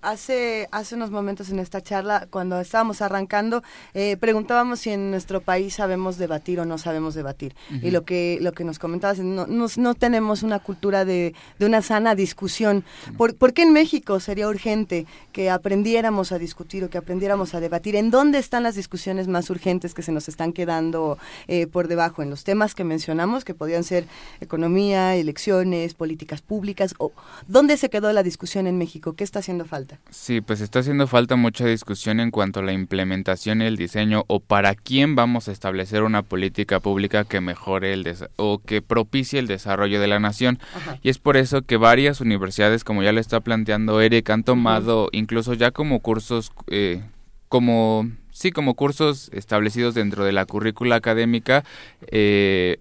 Hace, 0.00 0.68
hace 0.70 0.94
unos 0.94 1.10
momentos 1.10 1.50
en 1.50 1.58
esta 1.58 1.80
charla, 1.80 2.28
cuando 2.30 2.60
estábamos 2.60 3.02
arrancando, 3.02 3.64
eh, 3.94 4.16
preguntábamos 4.16 4.78
si 4.78 4.90
en 4.90 5.10
nuestro 5.10 5.40
país 5.40 5.74
sabemos 5.74 6.18
debatir 6.18 6.60
o 6.60 6.64
no 6.64 6.78
sabemos 6.78 7.14
debatir. 7.14 7.56
Uh 7.70 7.74
-huh. 7.74 7.84
Y 7.84 7.90
lo 7.90 8.04
que, 8.04 8.38
lo 8.40 8.52
que 8.52 8.62
nos 8.62 8.78
comentabas, 8.78 9.18
no, 9.18 9.48
no, 9.48 9.66
no 9.76 9.94
tenemos 9.94 10.44
una 10.44 10.60
cultura 10.60 11.04
de, 11.04 11.34
de 11.58 11.66
una 11.66 11.82
sana 11.82 12.14
discusión. 12.14 12.84
¿Por, 13.16 13.34
¿Por, 13.34 13.52
qué 13.52 13.62
en 13.62 13.72
México 13.72 14.20
sería 14.20 14.46
urgente 14.46 15.06
que 15.32 15.50
aprendiéramos 15.50 16.30
a 16.30 16.38
discutir 16.38 16.84
o 16.84 16.90
que 16.90 16.98
aprendiéramos 16.98 17.54
a 17.54 17.60
debatir? 17.60 17.96
¿En 17.96 18.10
dónde 18.10 18.38
están 18.38 18.62
las 18.62 18.76
discusiones 18.76 19.26
más 19.26 19.50
urgentes 19.50 19.94
que 19.94 20.02
se 20.02 20.12
nos 20.12 20.28
están 20.28 20.52
quedando 20.52 21.18
eh, 21.48 21.66
por 21.66 21.88
debajo? 21.88 22.22
En 22.22 22.30
los 22.30 22.44
temas 22.44 22.76
que 22.76 22.84
mencionamos, 22.84 23.44
que 23.44 23.54
podían 23.54 23.82
ser 23.82 24.06
economía, 24.40 25.16
elecciones, 25.16 25.94
políticas 25.94 26.40
públicas. 26.40 26.94
O, 26.98 27.10
¿Dónde 27.48 27.76
se 27.76 27.90
quedó 27.90 28.12
la 28.12 28.22
discusión 28.22 28.68
en 28.68 28.78
México? 28.78 29.14
¿Qué 29.14 29.24
está 29.24 29.40
haciendo 29.40 29.64
falta? 29.64 29.97
Sí, 30.10 30.40
pues 30.40 30.62
está 30.62 30.78
haciendo 30.78 31.06
falta 31.06 31.36
mucha 31.36 31.66
discusión 31.66 32.18
en 32.18 32.30
cuanto 32.30 32.60
a 32.60 32.62
la 32.62 32.72
implementación 32.72 33.60
y 33.60 33.66
el 33.66 33.76
diseño 33.76 34.24
o 34.26 34.40
para 34.40 34.74
quién 34.74 35.14
vamos 35.14 35.48
a 35.48 35.52
establecer 35.52 36.02
una 36.02 36.22
política 36.22 36.80
pública 36.80 37.24
que 37.24 37.42
mejore 37.42 37.92
el 37.92 38.16
o 38.36 38.58
que 38.58 38.80
propicie 38.80 39.38
el 39.38 39.46
desarrollo 39.46 40.00
de 40.00 40.06
la 40.06 40.18
nación. 40.18 40.58
Ajá. 40.74 40.98
Y 41.02 41.10
es 41.10 41.18
por 41.18 41.36
eso 41.36 41.60
que 41.62 41.76
varias 41.76 42.22
universidades, 42.22 42.84
como 42.84 43.02
ya 43.02 43.12
lo 43.12 43.20
está 43.20 43.40
planteando 43.40 44.00
Eric, 44.00 44.30
han 44.30 44.44
tomado 44.44 45.04
uh 45.04 45.06
-huh. 45.06 45.10
incluso 45.12 45.52
ya 45.52 45.72
como 45.72 46.00
cursos 46.00 46.52
eh, 46.68 47.02
como 47.48 48.10
sí 48.30 48.50
como 48.50 48.74
cursos 48.74 49.30
establecidos 49.32 49.94
dentro 49.94 50.24
de 50.24 50.32
la 50.32 50.46
currícula 50.46 50.96
académica 50.96 51.64
eh, 52.06 52.78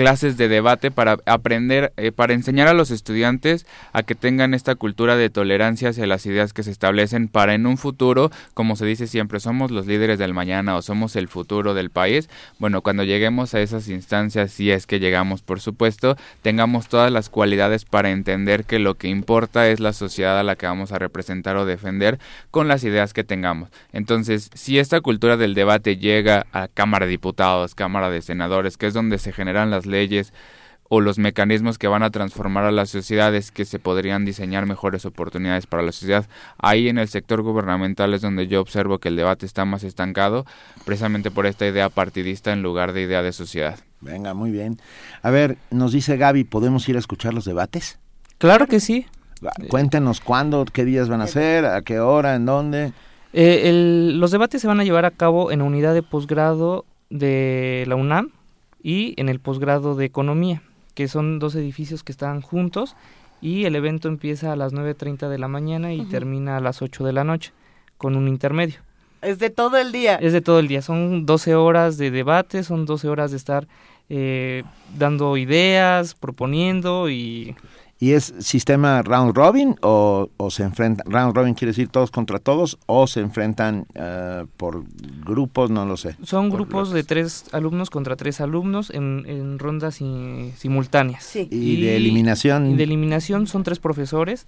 clases 0.00 0.38
de 0.38 0.48
debate 0.48 0.90
para 0.90 1.18
aprender, 1.26 1.92
eh, 1.98 2.10
para 2.10 2.32
enseñar 2.32 2.68
a 2.68 2.72
los 2.72 2.90
estudiantes 2.90 3.66
a 3.92 4.02
que 4.02 4.14
tengan 4.14 4.54
esta 4.54 4.74
cultura 4.74 5.14
de 5.16 5.28
tolerancia 5.28 5.90
hacia 5.90 6.06
las 6.06 6.24
ideas 6.24 6.54
que 6.54 6.62
se 6.62 6.70
establecen 6.70 7.28
para 7.28 7.52
en 7.52 7.66
un 7.66 7.76
futuro, 7.76 8.30
como 8.54 8.76
se 8.76 8.86
dice 8.86 9.06
siempre, 9.06 9.40
somos 9.40 9.70
los 9.70 9.86
líderes 9.86 10.18
del 10.18 10.32
mañana 10.32 10.74
o 10.74 10.80
somos 10.80 11.16
el 11.16 11.28
futuro 11.28 11.74
del 11.74 11.90
país. 11.90 12.30
Bueno, 12.58 12.80
cuando 12.80 13.04
lleguemos 13.04 13.52
a 13.52 13.60
esas 13.60 13.88
instancias, 13.88 14.52
si 14.52 14.70
es 14.70 14.86
que 14.86 15.00
llegamos, 15.00 15.42
por 15.42 15.60
supuesto, 15.60 16.16
tengamos 16.40 16.88
todas 16.88 17.12
las 17.12 17.28
cualidades 17.28 17.84
para 17.84 18.10
entender 18.10 18.64
que 18.64 18.78
lo 18.78 18.94
que 18.94 19.08
importa 19.08 19.68
es 19.68 19.80
la 19.80 19.92
sociedad 19.92 20.40
a 20.40 20.44
la 20.44 20.56
que 20.56 20.64
vamos 20.64 20.92
a 20.92 20.98
representar 20.98 21.58
o 21.58 21.66
defender 21.66 22.18
con 22.50 22.68
las 22.68 22.84
ideas 22.84 23.12
que 23.12 23.22
tengamos. 23.22 23.68
Entonces, 23.92 24.48
si 24.54 24.78
esta 24.78 25.02
cultura 25.02 25.36
del 25.36 25.52
debate 25.52 25.98
llega 25.98 26.46
a 26.52 26.68
Cámara 26.68 27.04
de 27.04 27.10
Diputados, 27.10 27.74
Cámara 27.74 28.08
de 28.08 28.22
Senadores, 28.22 28.78
que 28.78 28.86
es 28.86 28.94
donde 28.94 29.18
se 29.18 29.32
generan 29.32 29.70
las 29.70 29.89
leyes 29.90 30.32
o 30.92 31.00
los 31.00 31.18
mecanismos 31.18 31.78
que 31.78 31.86
van 31.86 32.02
a 32.02 32.10
transformar 32.10 32.64
a 32.64 32.72
las 32.72 32.90
sociedades 32.90 33.52
que 33.52 33.64
se 33.64 33.78
podrían 33.78 34.24
diseñar 34.24 34.66
mejores 34.66 35.04
oportunidades 35.04 35.66
para 35.66 35.84
la 35.84 35.92
sociedad. 35.92 36.26
Ahí 36.58 36.88
en 36.88 36.98
el 36.98 37.06
sector 37.06 37.42
gubernamental 37.42 38.12
es 38.12 38.22
donde 38.22 38.48
yo 38.48 38.60
observo 38.60 38.98
que 38.98 39.06
el 39.06 39.14
debate 39.14 39.46
está 39.46 39.64
más 39.64 39.84
estancado, 39.84 40.46
precisamente 40.84 41.30
por 41.30 41.46
esta 41.46 41.64
idea 41.64 41.90
partidista 41.90 42.52
en 42.52 42.62
lugar 42.62 42.92
de 42.92 43.02
idea 43.02 43.22
de 43.22 43.30
sociedad. 43.30 43.78
Venga, 44.00 44.34
muy 44.34 44.50
bien. 44.50 44.80
A 45.22 45.30
ver, 45.30 45.58
nos 45.70 45.92
dice 45.92 46.16
Gaby, 46.16 46.42
¿podemos 46.42 46.88
ir 46.88 46.96
a 46.96 46.98
escuchar 46.98 47.34
los 47.34 47.44
debates? 47.44 48.00
Claro 48.38 48.66
que 48.66 48.80
sí. 48.80 49.06
Cuéntenos 49.68 50.20
cuándo, 50.20 50.64
qué 50.64 50.84
días 50.84 51.08
van 51.08 51.20
a 51.20 51.28
ser, 51.28 51.66
a 51.66 51.82
qué 51.82 52.00
hora, 52.00 52.34
en 52.34 52.46
dónde. 52.46 52.92
Eh, 53.32 54.10
los 54.14 54.32
debates 54.32 54.60
se 54.60 54.66
van 54.66 54.80
a 54.80 54.84
llevar 54.84 55.04
a 55.04 55.12
cabo 55.12 55.52
en 55.52 55.60
la 55.60 55.66
unidad 55.66 55.94
de 55.94 56.02
posgrado 56.02 56.84
de 57.10 57.84
la 57.86 57.94
UNAM, 57.94 58.32
y 58.82 59.14
en 59.20 59.28
el 59.28 59.40
posgrado 59.40 59.94
de 59.94 60.04
Economía, 60.04 60.62
que 60.94 61.08
son 61.08 61.38
dos 61.38 61.54
edificios 61.54 62.02
que 62.02 62.12
están 62.12 62.40
juntos 62.40 62.96
y 63.40 63.64
el 63.64 63.74
evento 63.74 64.08
empieza 64.08 64.52
a 64.52 64.56
las 64.56 64.72
9.30 64.72 65.28
de 65.28 65.38
la 65.38 65.48
mañana 65.48 65.92
y 65.92 66.04
termina 66.04 66.58
a 66.58 66.60
las 66.60 66.82
8 66.82 67.04
de 67.04 67.12
la 67.12 67.24
noche, 67.24 67.52
con 67.96 68.16
un 68.16 68.28
intermedio. 68.28 68.80
Es 69.22 69.38
de 69.38 69.50
todo 69.50 69.76
el 69.76 69.92
día. 69.92 70.16
Es 70.16 70.32
de 70.32 70.40
todo 70.40 70.58
el 70.58 70.68
día, 70.68 70.82
son 70.82 71.26
12 71.26 71.54
horas 71.54 71.98
de 71.98 72.10
debate, 72.10 72.62
son 72.64 72.86
12 72.86 73.08
horas 73.08 73.30
de 73.30 73.36
estar 73.36 73.66
eh, 74.08 74.64
dando 74.98 75.36
ideas, 75.36 76.14
proponiendo 76.14 77.10
y 77.10 77.54
¿Y 78.02 78.12
es 78.12 78.32
sistema 78.38 79.02
round 79.02 79.36
robin 79.36 79.76
o, 79.82 80.30
se 80.48 80.62
enfrentan, 80.62 81.12
round 81.12 81.36
robin 81.36 81.52
quiere 81.52 81.72
decir 81.72 81.88
todos 81.88 82.10
contra 82.10 82.38
todos 82.38 82.78
o 82.86 83.06
se 83.06 83.20
enfrentan 83.20 83.86
eh, 83.94 84.46
por 84.56 84.84
grupos, 85.22 85.70
no 85.70 85.84
lo 85.84 85.98
sé? 85.98 86.16
Son 86.22 86.48
grupos 86.48 86.92
de 86.92 87.04
tres 87.04 87.44
alumnos 87.52 87.90
contra 87.90 88.16
tres 88.16 88.40
alumnos 88.40 88.88
en, 88.88 89.58
rondas 89.58 89.96
simultáneas. 90.56 91.22
Sí. 91.24 91.46
¿Y, 91.50 91.82
de 91.82 91.96
eliminación? 91.96 92.70
Y 92.70 92.76
de 92.76 92.84
eliminación 92.84 93.46
son 93.46 93.64
tres 93.64 93.78
profesores 93.78 94.46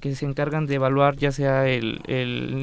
que 0.00 0.14
se 0.14 0.24
encargan 0.24 0.64
de 0.64 0.76
evaluar 0.76 1.16
ya 1.16 1.32
sea 1.32 1.68
el, 1.68 2.00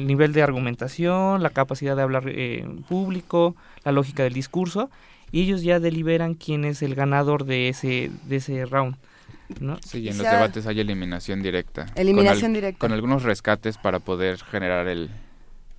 nivel 0.04 0.32
de 0.32 0.42
argumentación, 0.42 1.44
la 1.44 1.50
capacidad 1.50 1.94
de 1.94 2.02
hablar 2.02 2.28
eh, 2.28 2.62
en 2.64 2.82
público, 2.82 3.54
la 3.84 3.92
lógica 3.92 4.24
del 4.24 4.32
discurso, 4.32 4.90
y 5.30 5.42
ellos 5.42 5.62
ya 5.62 5.78
deliberan 5.78 6.34
quién 6.34 6.64
es 6.64 6.82
el 6.82 6.96
ganador 6.96 7.44
de 7.44 7.68
ese, 7.68 8.10
de 8.26 8.36
ese 8.36 8.66
round. 8.66 8.96
¿No? 9.60 9.78
Sí, 9.84 10.08
en 10.08 10.18
los 10.18 10.26
debates 10.26 10.66
hay 10.66 10.80
eliminación 10.80 11.42
directa. 11.42 11.86
Eliminación 11.94 12.52
directa. 12.52 12.78
Con 12.78 12.92
algunos 12.92 13.22
rescates 13.22 13.78
para 13.78 14.00
poder 14.00 14.38
generar 14.38 14.88
el 14.88 15.10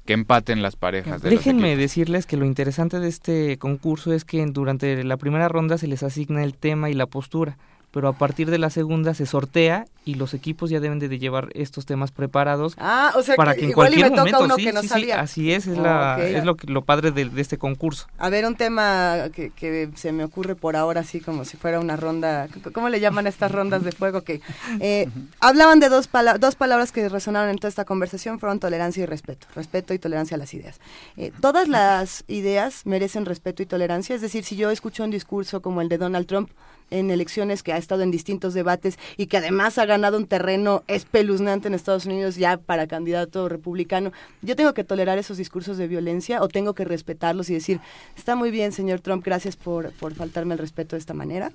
que 0.05 0.13
empaten 0.13 0.61
las 0.61 0.75
parejas. 0.75 1.21
Déjenme 1.21 1.75
decirles 1.75 2.25
que 2.27 2.37
lo 2.37 2.45
interesante 2.45 2.99
de 2.99 3.07
este 3.07 3.57
concurso 3.57 4.13
es 4.13 4.23
que 4.23 4.45
durante 4.45 5.03
la 5.03 5.17
primera 5.17 5.47
ronda 5.47 5.77
se 5.77 5.87
les 5.87 6.03
asigna 6.03 6.43
el 6.43 6.53
tema 6.53 6.89
y 6.89 6.93
la 6.93 7.07
postura 7.07 7.57
pero 7.95 8.09
a 8.09 8.13
partir 8.13 8.51
de 8.51 8.57
la 8.57 8.69
segunda 8.69 9.13
se 9.13 9.25
sortea 9.25 9.85
y 10.03 10.15
los 10.15 10.33
equipos 10.33 10.69
ya 10.69 10.81
deben 10.81 10.99
de 10.99 11.07
llevar 11.17 11.47
estos 11.53 11.85
temas 11.85 12.11
preparados 12.11 12.75
ah, 12.77 13.13
o 13.15 13.23
sea, 13.23 13.37
para 13.37 13.55
que, 13.55 13.63
en 13.63 13.71
cualquier 13.71 14.11
momento 14.11 14.43
uno 14.43 14.57
que 14.57 14.73
no 14.73 14.83
sabía. 14.83 15.21
así 15.21 15.53
es 15.53 15.65
es, 15.65 15.77
la, 15.77 16.17
es 16.21 16.43
lo, 16.43 16.57
lo 16.67 16.81
padre 16.81 17.11
de, 17.11 17.31
este 17.37 17.57
concurso. 17.57 18.07
A 18.17 18.29
ver, 18.29 18.45
un 18.45 18.55
tema 18.55 19.29
que, 19.33 19.49
que, 19.51 19.89
se 19.95 20.11
me 20.11 20.25
ocurre 20.25 20.55
por 20.55 20.75
ahora 20.75 20.99
así 20.99 21.21
como 21.21 21.45
si 21.45 21.55
fuera 21.55 21.79
una 21.79 21.95
ronda, 21.95 22.49
¿cómo 22.73 22.89
le 22.89 22.99
llaman 22.99 23.27
a 23.27 23.29
estas 23.29 23.49
rondas 23.49 23.85
de 23.85 23.93
fuego? 23.93 24.23
que 24.23 24.41
eh, 24.81 25.07
Hablaban 25.39 25.79
de 25.79 25.87
dos, 25.87 26.09
dos 26.41 26.55
palabras 26.55 26.91
que 26.91 27.07
resonaron 27.07 27.49
en 27.49 27.55
toda 27.55 27.69
esta 27.69 27.85
conversación, 27.85 28.41
fueron 28.41 28.59
tolerancia 28.59 29.03
y 29.03 29.05
respeto, 29.05 29.47
respeto 29.55 29.93
y 29.93 29.99
tolerancia 29.99 30.35
a 30.35 30.37
las 30.37 30.53
ideas. 30.53 30.81
Eh, 31.15 31.31
¿Todas 31.39 31.69
las 31.69 32.25
ideas 32.27 32.85
merecen 32.85 33.25
respeto 33.25 33.63
y 33.63 33.65
tolerancia? 33.65 34.15
Es 34.17 34.21
decir, 34.21 34.43
si 34.43 34.57
yo 34.57 34.69
escucho 34.69 35.05
un 35.05 35.11
discurso 35.11 35.61
como 35.61 35.79
el 35.79 35.87
de 35.87 35.97
Donald 35.97 36.27
Trump, 36.27 36.49
en 36.91 37.11
elecciones, 37.11 37.63
que 37.63 37.73
ha 37.73 37.77
estado 37.77 38.03
en 38.03 38.11
distintos 38.11 38.53
debates 38.53 38.97
y 39.17 39.27
que 39.27 39.37
además 39.37 39.77
ha 39.77 39.85
ganado 39.85 40.17
un 40.17 40.27
terreno 40.27 40.83
espeluznante 40.87 41.67
en 41.67 41.73
Estados 41.73 42.05
Unidos 42.05 42.35
ya 42.35 42.57
para 42.57 42.87
candidato 42.87 43.49
republicano. 43.49 44.11
¿Yo 44.41 44.55
tengo 44.55 44.73
que 44.73 44.83
tolerar 44.83 45.17
esos 45.17 45.37
discursos 45.37 45.77
de 45.77 45.87
violencia 45.87 46.41
o 46.41 46.47
tengo 46.47 46.73
que 46.73 46.85
respetarlos 46.85 47.49
y 47.49 47.53
decir, 47.53 47.79
está 48.15 48.35
muy 48.35 48.51
bien, 48.51 48.71
señor 48.71 49.01
Trump, 49.01 49.25
gracias 49.25 49.55
por, 49.55 49.91
por 49.93 50.13
faltarme 50.13 50.53
el 50.53 50.59
respeto 50.59 50.95
de 50.95 50.99
esta 50.99 51.13
manera? 51.13 51.51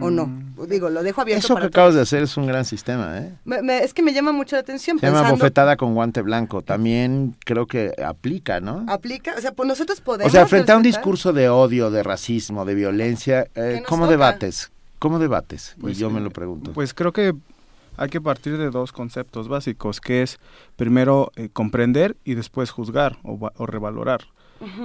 ¿O 0.00 0.10
no? 0.10 0.26
Mm. 0.26 0.66
Digo, 0.68 0.90
lo 0.90 1.02
dejo 1.02 1.22
abierto. 1.22 1.46
Eso 1.46 1.56
que 1.56 1.66
acabas 1.66 1.94
de 1.94 2.02
hacer 2.02 2.22
es 2.22 2.36
un 2.36 2.46
gran 2.46 2.64
sistema, 2.64 3.18
¿eh? 3.18 3.32
es 3.82 3.94
que 3.94 4.02
me 4.02 4.12
llama 4.12 4.32
mucho 4.32 4.56
la 4.56 4.60
atención. 4.60 4.98
Se 4.98 5.06
llama 5.06 5.30
bofetada 5.30 5.76
con 5.76 5.94
guante 5.94 6.20
blanco. 6.20 6.62
También 6.62 7.34
creo 7.44 7.66
que 7.66 7.94
aplica, 8.04 8.60
¿no? 8.60 8.84
Aplica, 8.88 9.34
o 9.36 9.40
sea, 9.40 9.52
pues 9.52 9.66
nosotros 9.66 10.00
podemos. 10.00 10.30
O 10.30 10.36
sea, 10.36 10.46
frente 10.46 10.72
a 10.72 10.76
un 10.76 10.82
discurso 10.82 11.32
de 11.32 11.48
odio, 11.48 11.90
de 11.90 12.02
racismo, 12.02 12.64
de 12.64 12.74
violencia, 12.74 13.48
eh, 13.54 13.82
¿cómo 13.86 14.06
debates? 14.06 14.70
¿Cómo 14.98 15.18
debates? 15.18 15.76
Pues, 15.80 15.96
yo 15.96 16.10
me 16.10 16.20
lo 16.20 16.30
pregunto. 16.30 16.72
Pues 16.72 16.92
creo 16.92 17.12
que 17.12 17.34
hay 17.96 18.08
que 18.08 18.20
partir 18.20 18.58
de 18.58 18.70
dos 18.70 18.92
conceptos 18.92 19.48
básicos, 19.48 20.00
que 20.00 20.22
es 20.22 20.38
primero 20.76 21.32
eh, 21.36 21.48
comprender 21.52 22.16
y 22.24 22.34
después 22.34 22.70
juzgar 22.70 23.18
o, 23.22 23.66
revalorar. 23.66 24.20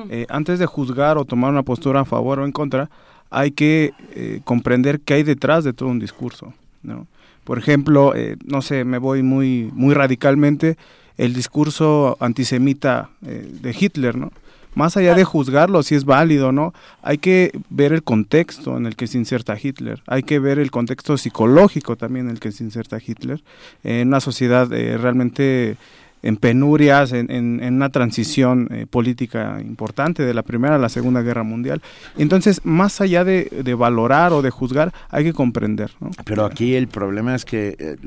Eh, 0.09 0.27
antes 0.30 0.59
de 0.59 0.67
juzgar 0.67 1.17
o 1.17 1.25
tomar 1.25 1.49
una 1.49 1.64
postura 1.64 2.01
a 2.01 2.06
favor 2.06 2.40
o 2.40 2.45
en 2.45 2.51
contra, 2.51 2.91
hay 3.33 3.51
que 3.51 3.93
eh, 4.15 4.41
comprender 4.43 4.99
qué 5.01 5.15
hay 5.15 5.23
detrás 5.23 5.63
de 5.63 5.73
todo 5.73 5.89
un 5.89 5.99
discurso. 5.99 6.53
¿no? 6.81 7.07
Por 7.43 7.57
ejemplo, 7.57 8.13
no 8.45 8.61
sé, 8.61 8.85
me 8.85 8.99
voy 8.99 9.21
muy, 9.23 9.69
muy 9.73 9.93
radicalmente, 9.93 10.77
el 11.17 11.33
discurso 11.33 12.17
antisemita 12.21 13.09
de 13.21 13.75
Hitler, 13.77 14.15
¿no? 14.15 14.31
más 14.75 14.97
allá 14.97 15.15
de 15.15 15.23
juzgarlo 15.23 15.83
si 15.83 15.95
es 15.95 16.05
válido 16.05 16.49
o 16.49 16.51
no, 16.51 16.73
hay 17.01 17.17
que 17.17 17.51
ver 17.69 17.93
el 17.93 18.03
contexto 18.03 18.77
en 18.77 18.85
el 18.85 18.95
que 18.95 19.07
se 19.07 19.17
inserta 19.17 19.57
Hitler, 19.61 20.01
hay 20.07 20.23
que 20.23 20.39
ver 20.39 20.59
el 20.59 20.71
contexto 20.71 21.17
psicológico 21.17 21.95
también 21.95 22.27
en 22.27 22.33
el 22.33 22.39
que 22.39 22.51
se 22.51 22.63
inserta 22.63 22.97
Hitler, 23.05 23.43
en 23.83 24.07
una 24.07 24.19
sociedad 24.19 24.71
eh, 24.73 24.97
realmente 24.97 25.77
en 26.24 26.38
penurias, 26.38 27.11
en, 27.11 27.30
en, 27.30 27.74
una 27.74 27.90
transición 27.90 28.69
eh, 28.72 28.88
política 28.90 29.60
importante 29.61 30.24
de 30.24 30.34
la 30.34 30.42
Primera 30.42 30.76
a 30.76 30.77
la 30.80 30.90
Segunda 30.90 31.22
Guerra 31.22 31.43
Mundial. 31.43 31.82
Entonces, 32.18 32.61
más 32.64 33.02
allá 33.02 33.26
de, 33.26 33.76
valorar 33.77 34.32
o 34.32 34.42
de 34.42 34.50
juzgar, 34.50 34.93
hay 35.10 35.26
que 35.26 35.34
comprender. 35.34 35.92
Pero 36.24 36.45
aquí 36.45 36.76
el 36.76 36.88
problema 36.88 37.35
es 37.35 37.43
que 37.43 37.76
eh, 37.77 37.98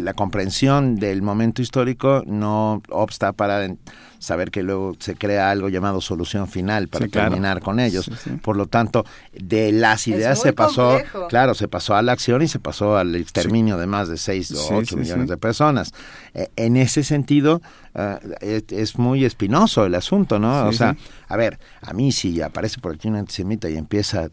la, 0.00 0.14
comprensión 0.14 0.96
del 0.96 1.22
momento 1.22 1.60
histórico 1.60 2.22
no 2.26 2.82
obsta 2.90 3.32
para 3.32 3.68
saber 4.18 4.50
que 4.50 4.62
luego 4.62 4.96
se 4.98 5.14
crea 5.14 5.50
algo 5.50 5.68
llamado 5.68 6.00
solución 6.00 6.48
final 6.48 6.88
para 6.88 7.08
terminar 7.08 7.60
con 7.60 7.80
ellos. 7.80 8.10
Por 8.42 8.56
lo 8.56 8.66
tanto, 8.66 9.04
de 9.32 9.72
las 9.72 10.08
ideas 10.08 10.40
se 10.40 10.52
pasó, 10.52 10.98
claro, 11.28 11.54
se 11.54 11.68
pasó 11.68 11.94
a 11.94 12.02
la 12.02 12.12
acción 12.12 12.42
y 12.42 12.48
se 12.48 12.58
pasó 12.58 12.96
al 12.96 13.14
exterminio 13.14 13.78
de 13.78 13.86
más 13.86 14.08
de 14.08 14.16
6 14.16 14.52
o 14.52 14.76
8 14.76 14.96
millones 14.96 15.28
de 15.28 15.36
personas. 15.36 15.92
Eh, 16.34 16.48
en 16.56 16.76
ese 16.76 17.04
sentido, 17.04 17.62
ah, 17.94 18.18
es, 18.40 18.98
muy 18.98 19.24
espinoso 19.24 19.86
el 19.86 19.94
asunto, 19.94 20.38
¿no? 20.38 20.66
o 20.66 20.72
sea, 20.72 20.96
a 21.28 21.36
ver, 21.36 21.58
a 21.80 21.92
mí 21.92 22.12
si 22.12 22.40
aparece 22.40 22.80
por 22.80 22.94
aquí 22.94 23.08
un 23.08 23.16
antisemita 23.16 23.68
y 23.70 23.76
empieza 23.76 24.28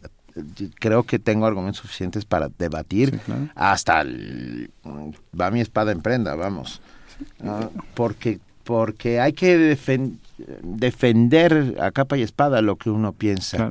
creo 0.79 1.03
que 1.03 1.19
tengo 1.19 1.45
argumentos 1.45 1.81
suficientes 1.81 2.25
para 2.25 2.49
debatir 2.57 3.19
hasta 3.55 4.03
va 4.03 5.51
mi 5.51 5.61
espada 5.61 5.91
en 5.91 6.01
prenda, 6.01 6.35
vamos. 6.35 6.81
porque 7.93 8.39
porque 8.65 9.21
hay 9.21 9.31
que 9.33 9.77
defender 10.61 11.75
a 11.79 11.91
capa 11.91 12.17
y 12.17 12.23
espada 12.23 12.61
lo 12.61 12.75
que 12.75 12.89
uno 12.89 13.13
piensa. 13.13 13.69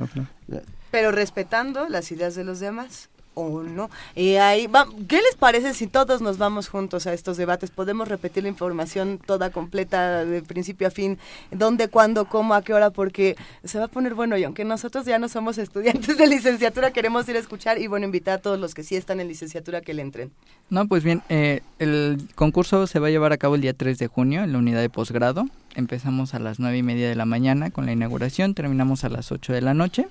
Pero 0.89 1.11
respetando 1.11 1.87
las 1.89 2.11
ideas 2.11 2.33
de 2.35 2.43
los 2.45 2.59
demás 2.59 3.09
o 3.35 3.61
no. 3.61 3.89
Y 4.15 4.35
ahí 4.35 4.67
va, 4.67 4.87
¿Qué 5.07 5.17
les 5.17 5.35
parece 5.37 5.73
si 5.73 5.87
todos 5.87 6.21
nos 6.21 6.37
vamos 6.37 6.67
juntos 6.67 7.05
a 7.05 7.13
estos 7.13 7.37
debates? 7.37 7.69
Podemos 7.69 8.07
repetir 8.07 8.43
la 8.43 8.49
información 8.49 9.19
toda 9.23 9.51
completa 9.51 10.25
de 10.25 10.41
principio 10.41 10.87
a 10.87 10.91
fin, 10.91 11.19
dónde, 11.51 11.87
cuándo, 11.87 12.25
cómo, 12.25 12.53
a 12.53 12.63
qué 12.63 12.73
hora, 12.73 12.89
porque 12.89 13.35
se 13.63 13.77
va 13.77 13.85
a 13.85 13.87
poner 13.87 14.15
bueno 14.15 14.37
y 14.37 14.43
aunque 14.43 14.65
nosotros 14.65 15.05
ya 15.05 15.19
no 15.19 15.29
somos 15.29 15.57
estudiantes 15.57 16.17
de 16.17 16.27
licenciatura, 16.27 16.91
queremos 16.91 17.27
ir 17.29 17.35
a 17.35 17.39
escuchar 17.39 17.77
y 17.77 17.87
bueno, 17.87 18.05
invitar 18.05 18.39
a 18.39 18.41
todos 18.41 18.59
los 18.59 18.73
que 18.73 18.83
sí 18.83 18.95
están 18.95 19.19
en 19.19 19.27
licenciatura 19.27 19.81
que 19.81 19.93
le 19.93 20.01
entren. 20.01 20.31
No, 20.69 20.87
pues 20.87 21.03
bien, 21.03 21.21
eh, 21.29 21.61
el 21.79 22.27
concurso 22.35 22.87
se 22.87 22.99
va 22.99 23.07
a 23.07 23.11
llevar 23.11 23.33
a 23.33 23.37
cabo 23.37 23.55
el 23.55 23.61
día 23.61 23.73
3 23.73 23.97
de 23.97 24.07
junio 24.07 24.43
en 24.43 24.51
la 24.51 24.57
unidad 24.57 24.81
de 24.81 24.89
posgrado. 24.89 25.45
Empezamos 25.75 26.33
a 26.33 26.39
las 26.39 26.59
9 26.59 26.77
y 26.77 26.83
media 26.83 27.09
de 27.09 27.15
la 27.15 27.25
mañana 27.25 27.69
con 27.69 27.85
la 27.85 27.91
inauguración, 27.91 28.53
terminamos 28.53 29.03
a 29.03 29.09
las 29.09 29.31
8 29.31 29.53
de 29.53 29.61
la 29.61 29.73
noche. 29.73 30.07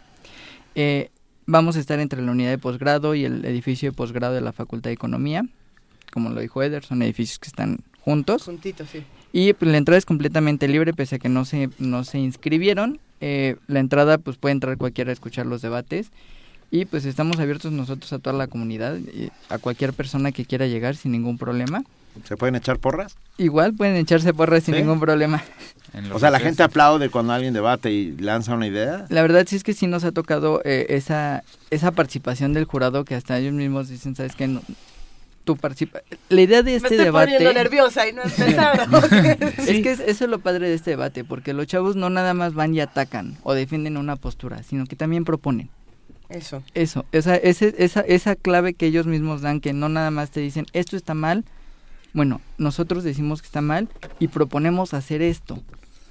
Eh, 0.74 1.10
vamos 1.46 1.76
a 1.76 1.80
estar 1.80 2.00
entre 2.00 2.22
la 2.22 2.32
unidad 2.32 2.50
de 2.50 2.58
posgrado 2.58 3.14
y 3.14 3.24
el 3.24 3.44
edificio 3.44 3.90
de 3.90 3.96
posgrado 3.96 4.34
de 4.34 4.40
la 4.40 4.52
Facultad 4.52 4.90
de 4.90 4.94
Economía. 4.94 5.46
Como 6.12 6.30
lo 6.30 6.40
dijo 6.40 6.62
Eder, 6.62 6.84
son 6.84 7.02
edificios 7.02 7.38
que 7.38 7.48
están 7.48 7.78
juntos. 8.00 8.44
Juntitos, 8.44 8.88
sí. 8.90 9.02
Y 9.32 9.52
pues, 9.52 9.70
la 9.70 9.78
entrada 9.78 9.98
es 9.98 10.06
completamente 10.06 10.68
libre, 10.68 10.92
pese 10.92 11.16
a 11.16 11.18
que 11.18 11.28
no 11.28 11.44
se, 11.44 11.70
no 11.78 12.04
se 12.04 12.18
inscribieron. 12.18 13.00
Eh, 13.20 13.56
la 13.66 13.80
entrada, 13.80 14.18
pues 14.18 14.36
puede 14.36 14.52
entrar 14.52 14.76
cualquiera 14.76 15.10
a 15.10 15.12
escuchar 15.12 15.46
los 15.46 15.60
debates. 15.60 16.10
Y 16.70 16.86
pues 16.86 17.04
estamos 17.04 17.38
abiertos 17.38 17.72
nosotros 17.72 18.12
a 18.12 18.18
toda 18.18 18.36
la 18.36 18.46
comunidad, 18.46 18.98
y 18.98 19.30
a 19.48 19.58
cualquier 19.58 19.92
persona 19.92 20.32
que 20.32 20.44
quiera 20.44 20.66
llegar 20.66 20.96
sin 20.96 21.12
ningún 21.12 21.38
problema. 21.38 21.84
¿Se 22.24 22.36
pueden 22.36 22.54
echar 22.54 22.78
porras? 22.78 23.16
Igual 23.38 23.74
pueden 23.74 23.96
echarse 23.96 24.32
porras 24.32 24.62
sin 24.64 24.74
¿Sí? 24.74 24.80
ningún 24.80 25.00
problema. 25.00 25.42
O 26.12 26.18
sea, 26.18 26.30
la 26.30 26.40
gente 26.40 26.62
aplaude 26.62 27.08
cuando 27.08 27.32
alguien 27.32 27.54
debate 27.54 27.90
y 27.92 28.16
lanza 28.16 28.54
una 28.54 28.66
idea. 28.66 29.06
La 29.10 29.22
verdad 29.22 29.44
sí 29.48 29.56
es 29.56 29.62
que 29.64 29.74
sí 29.74 29.86
nos 29.86 30.04
ha 30.04 30.12
tocado 30.12 30.60
eh, 30.64 30.86
esa, 30.90 31.44
esa 31.70 31.90
participación 31.92 32.52
del 32.52 32.64
jurado 32.64 33.04
que 33.04 33.14
hasta 33.14 33.38
ellos 33.38 33.52
mismos 33.52 33.88
dicen, 33.88 34.16
¿sabes 34.16 34.34
qué? 34.34 34.48
No, 34.48 34.60
tu 35.44 35.56
participa 35.56 36.00
La 36.30 36.40
idea 36.40 36.62
de 36.62 36.70
Me 36.72 36.76
este 36.78 36.88
estoy 36.88 37.04
debate... 37.04 37.32
poniendo 37.32 37.52
nerviosa 37.52 38.08
y 38.08 38.12
no 38.12 38.22
empezaron. 38.22 38.88
Es 39.58 39.82
que 39.82 39.90
es- 39.92 40.00
eso 40.00 40.24
es 40.24 40.30
lo 40.30 40.38
padre 40.40 40.68
de 40.68 40.74
este 40.74 40.90
debate, 40.90 41.22
porque 41.22 41.52
los 41.52 41.66
chavos 41.66 41.94
no 41.96 42.10
nada 42.10 42.32
más 42.34 42.54
van 42.54 42.74
y 42.74 42.80
atacan 42.80 43.36
o 43.42 43.54
defienden 43.54 43.96
una 43.96 44.16
postura, 44.16 44.62
sino 44.62 44.86
que 44.86 44.96
también 44.96 45.24
proponen. 45.24 45.68
Eso. 46.28 46.62
Eso, 46.74 47.04
esa, 47.12 47.36
ese- 47.36 47.74
esa, 47.78 48.00
esa 48.00 48.34
clave 48.34 48.74
que 48.74 48.86
ellos 48.86 49.06
mismos 49.06 49.42
dan, 49.42 49.60
que 49.60 49.72
no 49.74 49.88
nada 49.88 50.10
más 50.10 50.30
te 50.30 50.40
dicen, 50.40 50.66
esto 50.72 50.96
está 50.96 51.14
mal, 51.14 51.44
bueno, 52.14 52.40
nosotros 52.56 53.04
decimos 53.04 53.42
que 53.42 53.46
está 53.46 53.60
mal 53.60 53.88
y 54.18 54.28
proponemos 54.28 54.94
hacer 54.94 55.20
esto, 55.20 55.58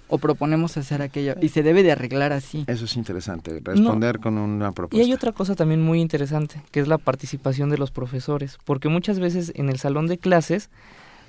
o 0.10 0.20
proponemos 0.20 0.78
hacer 0.78 1.02
aquello, 1.02 1.34
y 1.42 1.50
se 1.50 1.64
debe 1.64 1.82
de 1.82 1.92
arreglar 1.94 2.34
así. 2.34 2.66
Eso 2.68 2.86
es 2.86 2.96
interesante, 2.98 3.60
responder 3.64 4.20
con 4.20 4.38
una 4.38 4.70
Y 4.70 4.74
propuesta. 4.74 5.06
hay 5.08 5.14
otra 5.14 5.32
cosa 5.32 5.56
también 5.56 5.82
muy 5.82 6.02
interesante, 6.02 6.62
que 6.72 6.82
es 6.82 6.88
la 6.88 7.00
participación 7.00 7.70
de 7.72 7.78
los 7.80 7.90
profesores, 7.90 8.60
porque 8.66 8.90
muchas 8.90 9.20
veces 9.20 9.52
en 9.56 9.70
el 9.70 9.80
salón 9.80 10.06
de 10.08 10.20
clases, 10.20 10.70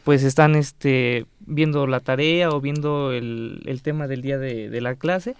pues 0.05 0.23
están 0.23 0.55
este, 0.55 1.25
viendo 1.47 1.87
la 1.87 2.01
tarea 2.01 2.51
o 2.51 2.61
viendo 2.61 3.13
el, 3.13 3.63
el 3.65 3.81
tema 3.81 4.07
del 4.07 4.21
día 4.21 4.37
de, 4.37 4.69
de 4.69 4.81
la 4.83 4.97
clase, 4.97 5.35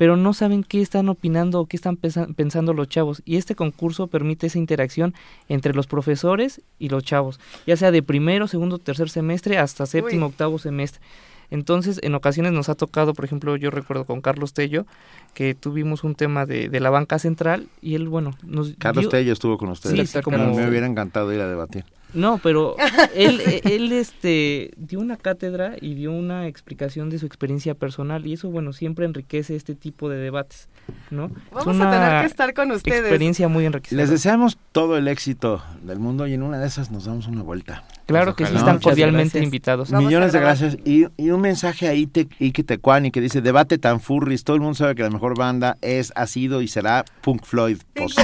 pero 0.00 0.16
no 0.16 0.32
saben 0.32 0.64
qué 0.64 0.80
están 0.80 1.10
opinando 1.10 1.60
o 1.60 1.66
qué 1.66 1.76
están 1.76 1.98
pensando 1.98 2.72
los 2.72 2.88
chavos. 2.88 3.20
Y 3.26 3.36
este 3.36 3.54
concurso 3.54 4.06
permite 4.06 4.46
esa 4.46 4.56
interacción 4.58 5.12
entre 5.50 5.74
los 5.74 5.86
profesores 5.86 6.62
y 6.78 6.88
los 6.88 7.04
chavos, 7.04 7.38
ya 7.66 7.76
sea 7.76 7.90
de 7.90 8.02
primero, 8.02 8.48
segundo, 8.48 8.78
tercer 8.78 9.10
semestre 9.10 9.58
hasta 9.58 9.84
séptimo, 9.84 10.24
Uy. 10.24 10.30
octavo 10.32 10.58
semestre. 10.58 11.02
Entonces, 11.50 12.00
en 12.02 12.14
ocasiones 12.14 12.52
nos 12.52 12.70
ha 12.70 12.76
tocado, 12.76 13.12
por 13.12 13.26
ejemplo, 13.26 13.54
yo 13.56 13.70
recuerdo 13.70 14.06
con 14.06 14.22
Carlos 14.22 14.54
Tello, 14.54 14.86
que 15.34 15.54
tuvimos 15.54 16.02
un 16.02 16.14
tema 16.14 16.46
de, 16.46 16.70
de 16.70 16.80
la 16.80 16.88
banca 16.88 17.18
central 17.18 17.66
y 17.82 17.94
él, 17.94 18.08
bueno, 18.08 18.30
nos 18.42 18.72
Carlos 18.78 19.02
dio- 19.02 19.10
Tello 19.10 19.34
estuvo 19.34 19.58
con 19.58 19.68
ustedes. 19.68 19.98
Sí, 19.98 20.06
sí, 20.18 20.22
como- 20.22 20.38
Me 20.54 20.66
hubiera 20.66 20.86
encantado 20.86 21.30
ir 21.34 21.42
a 21.42 21.46
debatir. 21.46 21.84
No, 22.14 22.38
pero 22.42 22.76
él, 23.14 23.40
él 23.64 23.92
este, 23.92 24.70
dio 24.76 25.00
una 25.00 25.16
cátedra 25.16 25.76
y 25.80 25.94
dio 25.94 26.12
una 26.12 26.46
explicación 26.46 27.10
de 27.10 27.18
su 27.18 27.26
experiencia 27.26 27.74
personal 27.74 28.26
y 28.26 28.34
eso, 28.34 28.50
bueno, 28.50 28.72
siempre 28.72 29.04
enriquece 29.04 29.56
este 29.56 29.74
tipo 29.74 30.08
de 30.08 30.16
debates, 30.18 30.68
¿no? 31.10 31.26
Es 31.26 31.32
Vamos 31.52 31.80
a 31.80 31.90
tener 31.90 32.20
que 32.20 32.26
estar 32.26 32.54
con 32.54 32.70
ustedes. 32.72 33.00
Experiencia 33.00 33.48
muy 33.48 33.64
enriquecedora. 33.64 34.02
Les 34.02 34.10
deseamos 34.10 34.58
todo 34.72 34.96
el 34.96 35.08
éxito 35.08 35.62
del 35.82 35.98
mundo 35.98 36.26
y 36.26 36.34
en 36.34 36.42
una 36.42 36.58
de 36.58 36.66
esas 36.66 36.90
nos 36.90 37.04
damos 37.04 37.26
una 37.26 37.42
vuelta. 37.42 37.84
Claro 38.10 38.34
que 38.36 38.46
sí, 38.46 38.54
están 38.56 38.78
cordialmente 38.80 39.24
gracias. 39.38 39.44
invitados. 39.44 39.90
Millones 39.92 40.32
de 40.32 40.40
gracias. 40.40 40.76
Y, 40.84 41.06
y 41.16 41.30
un 41.30 41.40
mensaje 41.40 41.88
a 41.88 41.94
Ite, 41.94 42.28
Ike 42.38 42.62
Tecuani 42.64 43.10
que 43.10 43.20
dice, 43.20 43.40
debate 43.40 43.78
tan 43.78 44.00
furries, 44.00 44.44
todo 44.44 44.56
el 44.56 44.62
mundo 44.62 44.74
sabe 44.74 44.94
que 44.94 45.02
la 45.02 45.10
mejor 45.10 45.36
banda 45.38 45.78
es, 45.80 46.12
ha 46.16 46.26
sido 46.26 46.62
y 46.62 46.68
será 46.68 47.04
Punk 47.22 47.44
Floyd. 47.44 47.78
Pos- 47.94 48.16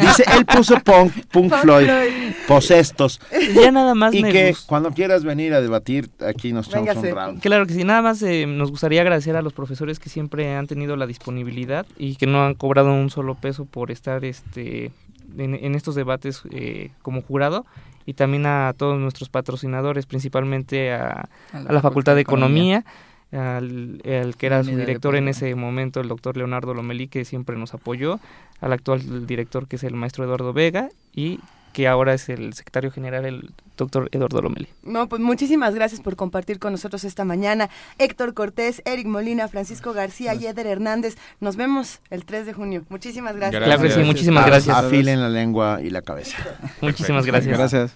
dice, 0.00 0.24
él 0.36 0.44
puso 0.46 0.74
Punk, 0.80 1.12
Punk 1.30 1.50
Punk 1.50 1.54
Floyd, 1.62 1.86
Floyd. 1.86 2.32
posestos. 2.48 3.20
Ya 3.54 3.70
nada 3.70 3.94
más 3.94 4.14
Y 4.14 4.22
me 4.22 4.32
que 4.32 4.48
gusta. 4.50 4.66
cuando 4.66 4.90
quieras 4.92 5.24
venir 5.24 5.54
a 5.54 5.60
debatir, 5.60 6.10
aquí 6.26 6.52
nos 6.52 6.68
echamos 6.68 6.96
un 6.96 7.04
round. 7.10 7.40
Claro 7.42 7.66
que 7.66 7.74
sí, 7.74 7.84
nada 7.84 8.02
más 8.02 8.22
eh, 8.22 8.46
nos 8.46 8.70
gustaría 8.70 9.00
agradecer 9.02 9.36
a 9.36 9.42
los 9.42 9.52
profesores 9.52 9.98
que 9.98 10.08
siempre 10.08 10.54
han 10.54 10.66
tenido 10.66 10.96
la 10.96 11.06
disponibilidad 11.06 11.86
y 11.98 12.16
que 12.16 12.26
no 12.26 12.44
han 12.44 12.54
cobrado 12.54 12.92
un 12.92 13.10
solo 13.10 13.34
peso 13.34 13.64
por 13.64 13.90
estar 13.90 14.24
este 14.24 14.90
en, 15.38 15.54
en 15.54 15.74
estos 15.74 15.94
debates 15.94 16.42
eh, 16.50 16.90
como 17.02 17.22
jurado 17.22 17.64
y 18.06 18.14
también 18.14 18.46
a 18.46 18.72
todos 18.76 18.98
nuestros 18.98 19.28
patrocinadores, 19.28 20.06
principalmente 20.06 20.92
a, 20.92 21.28
a 21.52 21.72
la, 21.72 21.80
Facultad 21.80 22.14
de 22.14 22.22
Economía, 22.22 22.84
al, 23.32 24.02
al 24.04 24.36
que 24.36 24.46
era 24.46 24.62
su 24.62 24.76
director 24.76 25.16
en 25.16 25.28
ese 25.28 25.54
momento, 25.54 26.00
el 26.00 26.08
doctor 26.08 26.36
Leonardo 26.36 26.74
Lomelí, 26.74 27.08
que 27.08 27.24
siempre 27.24 27.56
nos 27.56 27.74
apoyó, 27.74 28.20
al 28.60 28.72
actual 28.72 29.26
director 29.26 29.66
que 29.66 29.76
es 29.76 29.84
el 29.84 29.94
maestro 29.94 30.24
Eduardo 30.24 30.52
Vega 30.52 30.88
y 31.14 31.40
que 31.72 31.88
ahora 31.88 32.14
es 32.14 32.28
el 32.28 32.52
secretario 32.54 32.90
general, 32.90 33.24
el 33.24 33.50
doctor 33.76 34.08
Eduardo 34.12 34.42
Lomelí. 34.42 34.68
No, 34.82 35.08
pues 35.08 35.20
muchísimas 35.20 35.74
gracias 35.74 36.00
por 36.00 36.16
compartir 36.16 36.58
con 36.58 36.72
nosotros 36.72 37.04
esta 37.04 37.24
mañana. 37.24 37.70
Héctor 37.98 38.34
Cortés, 38.34 38.82
Eric 38.84 39.06
Molina, 39.06 39.48
Francisco 39.48 39.92
García 39.92 40.34
y 40.34 40.46
Eder 40.46 40.66
Hernández. 40.66 41.16
Nos 41.40 41.56
vemos 41.56 42.00
el 42.10 42.24
3 42.24 42.46
de 42.46 42.52
junio. 42.52 42.84
Muchísimas 42.88 43.36
gracias. 43.36 43.62
Claro 43.62 43.82
que 43.82 43.90
sí, 43.90 44.00
muchísimas 44.00 44.46
gracias. 44.46 44.76
Afilen 44.76 45.20
la 45.20 45.28
lengua 45.28 45.80
y 45.82 45.90
la 45.90 46.02
cabeza. 46.02 46.36
Muchísimas 46.80 47.26
gracias. 47.26 47.56
Gracias. 47.56 47.94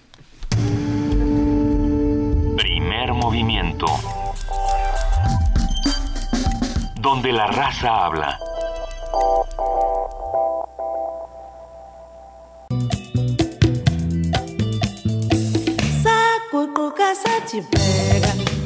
Primer 2.57 3.13
movimiento. 3.13 3.85
Donde 6.99 7.31
la 7.31 7.47
raza 7.47 8.05
habla. 8.05 8.39
Sacucuca 16.67 17.13
te 17.49 17.61
pega. 17.61 18.56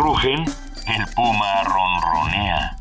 Rugen, 0.00 0.44
el 0.86 1.14
puma 1.14 1.62
ronronea. 1.64 2.76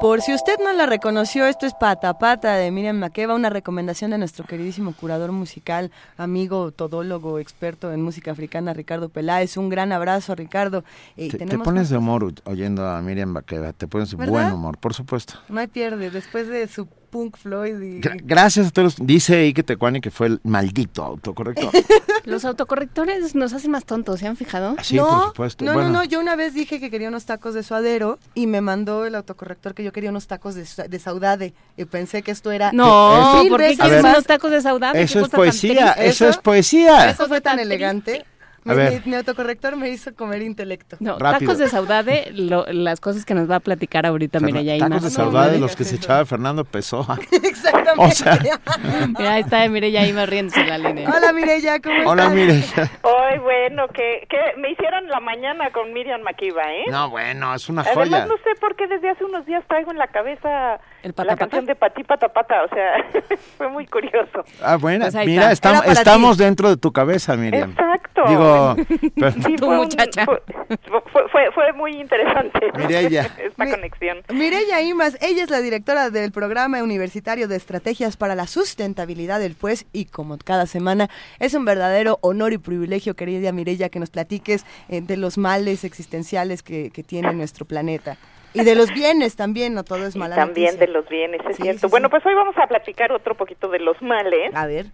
Por 0.00 0.20
si 0.20 0.34
usted 0.34 0.58
no 0.62 0.72
la 0.74 0.86
reconoció, 0.86 1.46
esto 1.46 1.66
es 1.66 1.72
Pata 1.74 2.18
Pata 2.18 2.54
de 2.54 2.70
Miriam 2.70 2.96
Makeba, 2.96 3.34
una 3.34 3.48
recomendación 3.50 4.10
de 4.10 4.18
nuestro 4.18 4.44
queridísimo 4.44 4.92
curador 4.92 5.32
musical, 5.32 5.90
amigo, 6.18 6.70
todólogo, 6.72 7.38
experto 7.38 7.90
en 7.92 8.02
música 8.02 8.30
africana, 8.30 8.74
Ricardo 8.74 9.08
Peláez. 9.08 9.56
Un 9.56 9.70
gran 9.70 9.92
abrazo, 9.92 10.34
Ricardo. 10.34 10.84
Eh, 11.16 11.30
Te, 11.30 11.58
pones 11.58 11.88
de 11.88 11.96
humor 11.96 12.34
oyendo 12.44 12.86
a 12.86 13.00
Miriam 13.00 13.32
Baqueva, 13.32 13.72
te 13.72 13.88
pones 13.88 14.10
de 14.10 14.18
¿Verdad? 14.18 14.32
buen 14.32 14.52
humor, 14.52 14.78
por 14.78 14.94
supuesto. 14.94 15.34
No 15.48 15.58
hay 15.58 15.68
pierde, 15.68 16.10
después 16.10 16.48
de 16.48 16.68
su 16.68 16.86
Punk 17.14 17.36
Floyd 17.36 17.80
y... 17.80 18.00
Gra- 18.00 18.20
gracias 18.24 18.66
a 18.66 18.70
todos. 18.72 18.96
Dice 18.98 19.44
Ike 19.46 19.62
Tecuani 19.62 20.00
que 20.00 20.10
fue 20.10 20.26
el 20.26 20.40
maldito 20.42 21.04
autocorrector. 21.04 21.70
Los 22.24 22.44
autocorrectores 22.44 23.36
nos 23.36 23.52
hacen 23.52 23.70
más 23.70 23.84
tontos, 23.84 24.18
¿se 24.18 24.26
han 24.26 24.36
fijado? 24.36 24.74
Sí, 24.82 24.96
no, 24.96 25.06
por 25.06 25.26
supuesto. 25.28 25.64
No, 25.64 25.74
Bueno. 25.74 25.90
no, 25.90 25.98
no, 26.00 26.04
yo 26.04 26.18
una 26.18 26.34
vez 26.34 26.54
dije 26.54 26.80
que 26.80 26.90
quería 26.90 27.06
unos 27.08 27.24
tacos 27.24 27.54
de 27.54 27.62
suadero 27.62 28.18
y 28.34 28.48
me 28.48 28.60
mandó 28.60 29.04
el 29.06 29.14
autocorrector 29.14 29.74
que 29.74 29.84
yo 29.84 29.92
quería 29.92 30.10
unos 30.10 30.26
tacos 30.26 30.56
de, 30.56 30.66
sa- 30.66 30.88
de 30.88 30.98
saudade 30.98 31.54
y 31.76 31.84
pensé 31.84 32.22
que 32.22 32.32
esto 32.32 32.50
era... 32.50 32.72
No, 32.72 33.44
¿por 33.48 33.60
qué 33.60 33.76
quieres 33.76 34.02
unos 34.02 34.24
tacos 34.24 34.50
de 34.50 34.60
saudade? 34.60 35.00
Eso 35.00 35.20
es 35.20 35.28
poesía, 35.28 35.92
eso 35.92 36.28
es 36.28 36.36
poesía. 36.38 37.10
Eso 37.10 37.28
fue 37.28 37.40
tan 37.40 37.60
elegante. 37.60 38.24
A 38.66 38.70
Mi- 38.70 38.76
ver. 38.76 39.02
Mi, 39.04 39.10
mi 39.10 39.16
autocorrector 39.16 39.76
me 39.76 39.90
hizo 39.90 40.14
comer 40.14 40.40
intelecto. 40.42 40.96
No, 41.00 41.18
Rápido. 41.18 41.40
tacos 41.50 41.58
de 41.58 41.68
saudade, 41.68 42.30
lo- 42.32 42.64
las 42.72 42.98
cosas 43.00 43.24
que 43.26 43.34
nos 43.34 43.50
va 43.50 43.56
a 43.56 43.60
platicar 43.60 44.06
ahorita 44.06 44.38
Fernan- 44.40 44.46
Mireya 44.46 44.78
Tacos 44.78 44.96
Ima. 44.96 45.00
de 45.00 45.10
saudade, 45.10 45.58
los 45.58 45.76
que 45.76 45.84
se 45.84 45.96
echaba 45.96 46.24
Fernando 46.24 46.64
Pessoa. 46.64 47.18
Exactamente. 47.42 47.92
O 47.98 48.10
sea, 48.10 48.38
Mira, 49.18 49.34
ahí 49.34 49.42
está 49.42 49.68
Mireya 49.68 50.06
Ima 50.06 50.24
riéndose 50.26 50.60
en 50.60 50.68
la 50.70 50.78
línea. 50.78 51.10
Hola 51.14 51.32
Mireya, 51.32 51.78
¿cómo 51.80 52.10
hola, 52.10 52.22
estás? 52.24 52.34
mire. 52.36 52.64
Ay, 53.02 53.38
bueno, 53.38 53.88
que, 53.88 54.26
que 54.30 54.38
me 54.60 54.70
hicieron 54.70 55.08
la 55.08 55.20
mañana 55.20 55.70
con 55.70 55.92
Miriam 55.92 56.22
Makiba, 56.22 56.62
¿eh? 56.72 56.84
No, 56.90 57.10
bueno, 57.10 57.54
es 57.54 57.68
una 57.68 57.82
Además, 57.82 58.08
joya. 58.08 58.26
no 58.26 58.34
sé 58.38 58.58
por 58.60 58.76
qué 58.76 58.86
desde 58.86 59.10
hace 59.10 59.24
unos 59.24 59.44
días 59.46 59.62
traigo 59.68 59.90
en 59.90 59.98
la 59.98 60.06
cabeza 60.08 60.74
¿El 61.02 61.10
la 61.10 61.12
patapata? 61.12 61.36
canción 61.36 61.66
de 61.66 61.74
Pati 61.74 62.02
Patapata, 62.04 62.64
o 62.64 62.68
sea, 62.68 63.36
fue 63.58 63.68
muy 63.68 63.86
curioso. 63.86 64.44
Ah, 64.62 64.76
bueno, 64.76 65.04
Pues 65.04 65.14
ahí 65.16 65.26
mira, 65.26 65.52
está. 65.52 65.68
estam- 65.70 65.72
Era 65.74 65.80
para 65.82 65.92
estamos 65.92 66.38
dentro 66.38 66.70
de 66.70 66.76
tu 66.78 66.92
cabeza, 66.92 67.36
Miriam. 67.36 67.70
Exacto. 67.70 68.22
Digo, 68.28 68.53
pero- 69.16 69.32
Sí, 69.32 69.56
fue, 69.58 69.78
un- 69.80 69.90
fue, 69.90 71.28
fue, 71.30 71.52
fue, 71.52 71.72
muy 71.74 71.92
interesante 72.00 72.58
Mireya. 72.78 73.30
esta 73.38 73.68
conexión. 73.70 74.22
Mireya 74.32 74.80
Imas, 74.82 75.16
ella 75.20 75.42
es 75.44 75.50
la 75.50 75.60
directora 75.60 76.10
del 76.10 76.32
programa 76.32 76.82
universitario 76.82 77.48
de 77.48 77.56
estrategias 77.56 78.16
para 78.16 78.34
la 78.34 78.46
sustentabilidad 78.46 79.40
del 79.40 79.54
pues 79.54 79.86
y 79.92 80.06
como 80.06 80.38
cada 80.38 80.66
semana 80.66 81.08
es 81.38 81.54
un 81.54 81.64
verdadero 81.64 82.18
honor 82.22 82.52
y 82.52 82.58
privilegio, 82.58 83.14
querida 83.14 83.52
Mireya, 83.52 83.88
que 83.88 83.98
nos 84.00 84.10
platiques 84.10 84.64
eh, 84.88 85.00
de 85.00 85.16
los 85.16 85.38
males 85.38 85.84
existenciales 85.84 86.62
que, 86.62 86.90
que 86.90 87.02
tiene 87.02 87.32
nuestro 87.34 87.64
planeta. 87.66 88.16
Y 88.56 88.62
de 88.62 88.76
los 88.76 88.92
bienes 88.94 89.34
también, 89.34 89.74
no 89.74 89.82
todo 89.82 90.06
es 90.06 90.14
mala 90.14 90.36
También 90.36 90.66
noticia. 90.76 90.86
de 90.86 90.92
los 90.92 91.08
bienes, 91.08 91.40
es 91.50 91.56
Sí, 91.56 91.62
cierto. 91.62 91.88
sí, 91.88 91.90
bueno, 91.90 92.06
sí. 92.06 92.10
pues 92.12 92.24
hoy 92.26 92.34
vamos 92.34 92.54
a 92.56 92.68
platicar 92.68 93.10
otro 93.10 93.34
poquito 93.36 93.68
de 93.68 93.80
los 93.80 94.00
males. 94.00 94.54
A 94.54 94.66
ver. 94.66 94.86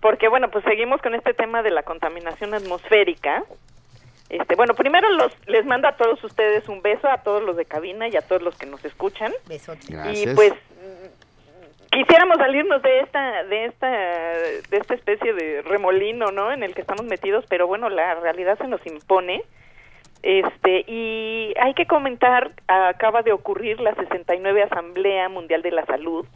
Porque, 0.00 0.28
bueno, 0.28 0.50
pues 0.50 0.64
seguimos 0.64 1.00
con 1.02 1.14
este 1.14 1.34
tema 1.34 1.62
de 1.62 1.70
la 1.70 1.82
contaminación 1.82 2.54
atmosférica. 2.54 3.44
Este, 4.28 4.54
bueno, 4.56 4.74
primero 4.74 5.10
los 5.10 5.32
les 5.48 5.64
mando 5.64 5.88
a 5.88 5.96
todos 5.96 6.22
ustedes 6.22 6.68
un 6.68 6.82
beso, 6.82 7.08
a 7.08 7.22
todos 7.22 7.42
los 7.42 7.56
de 7.56 7.64
cabina 7.64 8.08
y 8.08 8.16
a 8.16 8.20
todos 8.20 8.42
los 8.42 8.56
que 8.56 8.66
nos 8.66 8.84
escuchan. 8.84 9.32
Besote. 9.48 9.86
Y 9.88 9.92
Gracias. 9.92 10.34
pues 10.34 10.52
mm, 10.52 11.90
quisiéramos 11.90 12.36
salirnos 12.36 12.82
de 12.82 13.00
esta 13.00 13.44
de 13.44 13.64
esta 13.64 13.88
de 13.88 14.76
esta 14.76 14.94
especie 14.94 15.32
de 15.32 15.62
remolino, 15.62 16.30
¿no? 16.30 16.52
En 16.52 16.62
el 16.62 16.74
que 16.74 16.82
estamos 16.82 17.06
metidos, 17.06 17.44
pero 17.48 17.66
bueno, 17.66 17.88
la 17.88 18.16
realidad 18.16 18.58
se 18.58 18.68
nos 18.68 18.84
impone. 18.86 19.42
Este, 20.22 20.84
y 20.86 21.54
hay 21.60 21.74
que 21.74 21.86
comentar, 21.86 22.50
acaba 22.66 23.22
de 23.22 23.32
ocurrir 23.32 23.80
la 23.80 23.94
69 23.94 24.64
Asamblea 24.64 25.28
Mundial 25.28 25.62
de 25.62 25.70
la 25.70 25.86
Salud, 25.86 26.26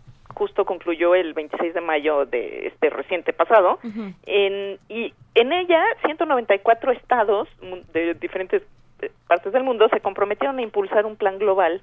justo 0.42 0.64
concluyó 0.64 1.14
el 1.14 1.34
26 1.34 1.72
de 1.72 1.80
mayo 1.80 2.26
de 2.26 2.66
este 2.66 2.90
reciente 2.90 3.32
pasado, 3.32 3.78
en, 4.26 4.76
y 4.88 5.14
en 5.36 5.52
ella 5.52 5.80
194 6.04 6.90
estados 6.90 7.48
de 7.92 8.14
diferentes 8.14 8.60
eh, 9.02 9.10
partes 9.28 9.52
del 9.52 9.62
mundo 9.62 9.88
se 9.88 10.00
comprometieron 10.00 10.58
a 10.58 10.62
impulsar 10.62 11.06
un 11.06 11.14
plan 11.14 11.38
global 11.38 11.80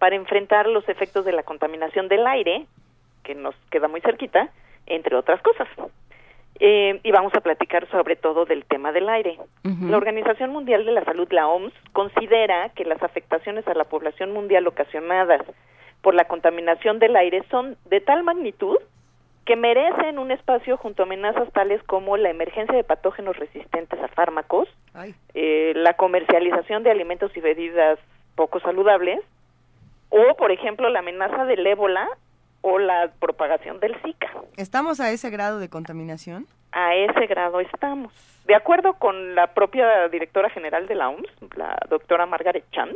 para 0.00 0.16
enfrentar 0.16 0.66
los 0.66 0.88
efectos 0.88 1.24
de 1.24 1.30
la 1.30 1.44
contaminación 1.44 2.08
del 2.08 2.26
aire, 2.26 2.66
que 3.22 3.36
nos 3.36 3.54
queda 3.70 3.86
muy 3.86 4.00
cerquita, 4.00 4.48
entre 4.86 5.14
otras 5.14 5.40
cosas. 5.40 5.68
Eh, 6.58 6.98
y 7.04 7.12
vamos 7.12 7.32
a 7.36 7.40
platicar 7.40 7.88
sobre 7.90 8.16
todo 8.16 8.44
del 8.44 8.64
tema 8.64 8.90
del 8.90 9.08
aire. 9.08 9.38
La 9.88 9.96
Organización 9.96 10.50
Mundial 10.50 10.84
de 10.84 10.90
la 10.90 11.04
Salud, 11.04 11.28
la 11.30 11.46
OMS, 11.46 11.72
considera 11.92 12.70
que 12.70 12.84
las 12.84 13.00
afectaciones 13.04 13.68
a 13.68 13.74
la 13.74 13.84
población 13.84 14.32
mundial 14.32 14.66
ocasionadas 14.66 15.42
por 16.02 16.14
la 16.14 16.24
contaminación 16.24 16.98
del 16.98 17.16
aire 17.16 17.42
son 17.50 17.76
de 17.86 18.00
tal 18.00 18.22
magnitud 18.22 18.76
que 19.44 19.56
merecen 19.56 20.18
un 20.18 20.30
espacio 20.30 20.76
junto 20.76 21.02
a 21.02 21.06
amenazas 21.06 21.50
tales 21.52 21.82
como 21.84 22.16
la 22.16 22.30
emergencia 22.30 22.76
de 22.76 22.84
patógenos 22.84 23.36
resistentes 23.36 23.98
a 24.00 24.08
fármacos, 24.08 24.68
eh, 25.34 25.72
la 25.74 25.94
comercialización 25.94 26.82
de 26.82 26.90
alimentos 26.90 27.36
y 27.36 27.40
bebidas 27.40 27.98
poco 28.36 28.60
saludables, 28.60 29.20
o, 30.10 30.36
por 30.36 30.50
ejemplo, 30.50 30.88
la 30.88 31.00
amenaza 31.00 31.44
del 31.46 31.66
ébola 31.66 32.08
o 32.62 32.78
la 32.78 33.10
propagación 33.18 33.80
del 33.80 33.96
Zika. 34.02 34.30
¿Estamos 34.56 35.00
a 35.00 35.10
ese 35.10 35.30
grado 35.30 35.58
de 35.58 35.68
contaminación? 35.68 36.46
A 36.72 36.94
ese 36.94 37.26
grado 37.26 37.60
estamos. 37.60 38.12
De 38.44 38.54
acuerdo 38.54 38.94
con 38.94 39.34
la 39.34 39.48
propia 39.54 40.08
directora 40.08 40.50
general 40.50 40.86
de 40.86 40.94
la 40.94 41.08
OMS, 41.08 41.56
la 41.56 41.78
doctora 41.88 42.26
Margaret 42.26 42.64
Chan, 42.72 42.90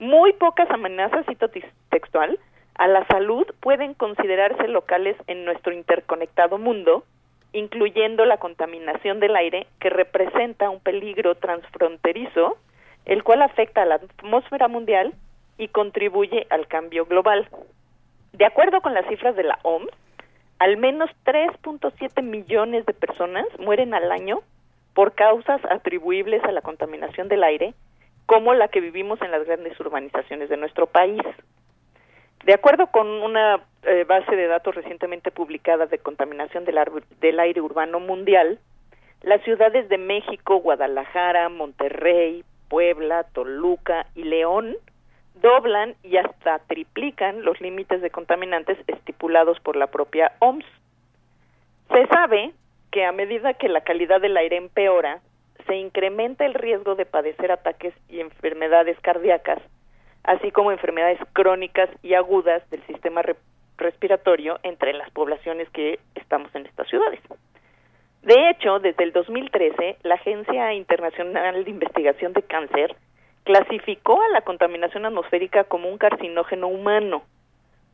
muy 0.00 0.32
pocas 0.32 0.68
amenazas, 0.70 1.26
cito 1.26 1.50
textual, 1.90 2.38
a 2.74 2.88
la 2.88 3.06
salud 3.06 3.46
pueden 3.60 3.92
considerarse 3.92 4.66
locales 4.66 5.14
en 5.26 5.44
nuestro 5.44 5.74
interconectado 5.74 6.56
mundo, 6.56 7.04
incluyendo 7.52 8.24
la 8.24 8.38
contaminación 8.38 9.20
del 9.20 9.36
aire 9.36 9.66
que 9.78 9.90
representa 9.90 10.70
un 10.70 10.80
peligro 10.80 11.34
transfronterizo, 11.34 12.56
el 13.04 13.22
cual 13.22 13.42
afecta 13.42 13.82
a 13.82 13.86
la 13.86 13.96
atmósfera 13.96 14.68
mundial 14.68 15.12
y 15.58 15.68
contribuye 15.68 16.46
al 16.48 16.66
cambio 16.66 17.04
global. 17.04 17.48
De 18.32 18.46
acuerdo 18.46 18.80
con 18.80 18.94
las 18.94 19.06
cifras 19.06 19.36
de 19.36 19.44
la 19.44 19.58
OMS, 19.62 19.90
al 20.58 20.78
menos 20.78 21.10
3.7 21.26 22.22
millones 22.22 22.86
de 22.86 22.94
personas 22.94 23.46
mueren 23.58 23.92
al 23.92 24.10
año 24.10 24.40
por 24.94 25.12
causas 25.12 25.60
atribuibles 25.70 26.42
a 26.44 26.52
la 26.52 26.62
contaminación 26.62 27.28
del 27.28 27.44
aire, 27.44 27.74
como 28.30 28.54
la 28.54 28.68
que 28.68 28.80
vivimos 28.80 29.20
en 29.22 29.32
las 29.32 29.44
grandes 29.44 29.78
urbanizaciones 29.80 30.48
de 30.48 30.56
nuestro 30.56 30.86
país. 30.86 31.20
De 32.44 32.54
acuerdo 32.54 32.86
con 32.86 33.08
una 33.08 33.60
eh, 33.82 34.04
base 34.04 34.36
de 34.36 34.46
datos 34.46 34.76
recientemente 34.76 35.32
publicada 35.32 35.86
de 35.86 35.98
contaminación 35.98 36.64
del, 36.64 36.78
del 37.20 37.40
aire 37.40 37.60
urbano 37.60 37.98
mundial, 37.98 38.60
las 39.22 39.42
ciudades 39.42 39.88
de 39.88 39.98
México, 39.98 40.58
Guadalajara, 40.58 41.48
Monterrey, 41.48 42.44
Puebla, 42.68 43.24
Toluca 43.32 44.06
y 44.14 44.22
León 44.22 44.76
doblan 45.42 45.96
y 46.04 46.16
hasta 46.16 46.60
triplican 46.68 47.42
los 47.42 47.60
límites 47.60 48.00
de 48.00 48.10
contaminantes 48.10 48.78
estipulados 48.86 49.58
por 49.58 49.74
la 49.74 49.88
propia 49.88 50.30
OMS. 50.38 50.64
Se 51.88 52.06
sabe 52.06 52.52
que 52.92 53.04
a 53.04 53.10
medida 53.10 53.54
que 53.54 53.68
la 53.68 53.80
calidad 53.80 54.20
del 54.20 54.36
aire 54.36 54.56
empeora, 54.56 55.20
se 55.70 55.76
incrementa 55.76 56.44
el 56.44 56.54
riesgo 56.54 56.96
de 56.96 57.06
padecer 57.06 57.52
ataques 57.52 57.94
y 58.08 58.18
enfermedades 58.18 58.98
cardíacas, 59.02 59.60
así 60.24 60.50
como 60.50 60.72
enfermedades 60.72 61.20
crónicas 61.32 61.88
y 62.02 62.14
agudas 62.14 62.68
del 62.70 62.84
sistema 62.88 63.22
re- 63.22 63.36
respiratorio 63.78 64.58
entre 64.64 64.92
las 64.94 65.08
poblaciones 65.12 65.70
que 65.70 66.00
estamos 66.16 66.52
en 66.56 66.66
estas 66.66 66.88
ciudades. 66.88 67.20
De 68.22 68.50
hecho, 68.50 68.80
desde 68.80 69.04
el 69.04 69.12
2013, 69.12 69.98
la 70.02 70.16
Agencia 70.16 70.74
Internacional 70.74 71.62
de 71.64 71.70
Investigación 71.70 72.32
de 72.32 72.42
Cáncer 72.42 72.96
clasificó 73.44 74.20
a 74.20 74.28
la 74.30 74.40
contaminación 74.40 75.06
atmosférica 75.06 75.62
como 75.62 75.88
un 75.88 75.98
carcinógeno 75.98 76.66
humano, 76.66 77.22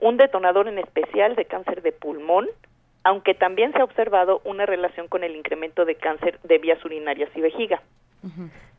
un 0.00 0.16
detonador 0.16 0.66
en 0.68 0.78
especial 0.78 1.36
de 1.36 1.44
cáncer 1.44 1.82
de 1.82 1.92
pulmón, 1.92 2.48
aunque 3.06 3.34
también 3.34 3.72
se 3.72 3.78
ha 3.78 3.84
observado 3.84 4.40
una 4.42 4.66
relación 4.66 5.06
con 5.06 5.22
el 5.22 5.36
incremento 5.36 5.84
de 5.84 5.94
cáncer 5.94 6.40
de 6.42 6.58
vías 6.58 6.84
urinarias 6.84 7.30
y 7.36 7.40
vejiga. 7.40 7.80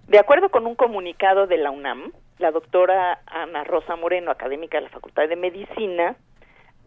De 0.09 0.19
acuerdo 0.19 0.49
con 0.49 0.67
un 0.67 0.75
comunicado 0.75 1.47
de 1.47 1.55
la 1.55 1.71
UNAM, 1.71 2.11
la 2.37 2.51
doctora 2.51 3.21
Ana 3.25 3.63
Rosa 3.63 3.95
Moreno, 3.95 4.29
académica 4.29 4.79
de 4.79 4.83
la 4.83 4.89
Facultad 4.89 5.29
de 5.29 5.37
Medicina, 5.37 6.17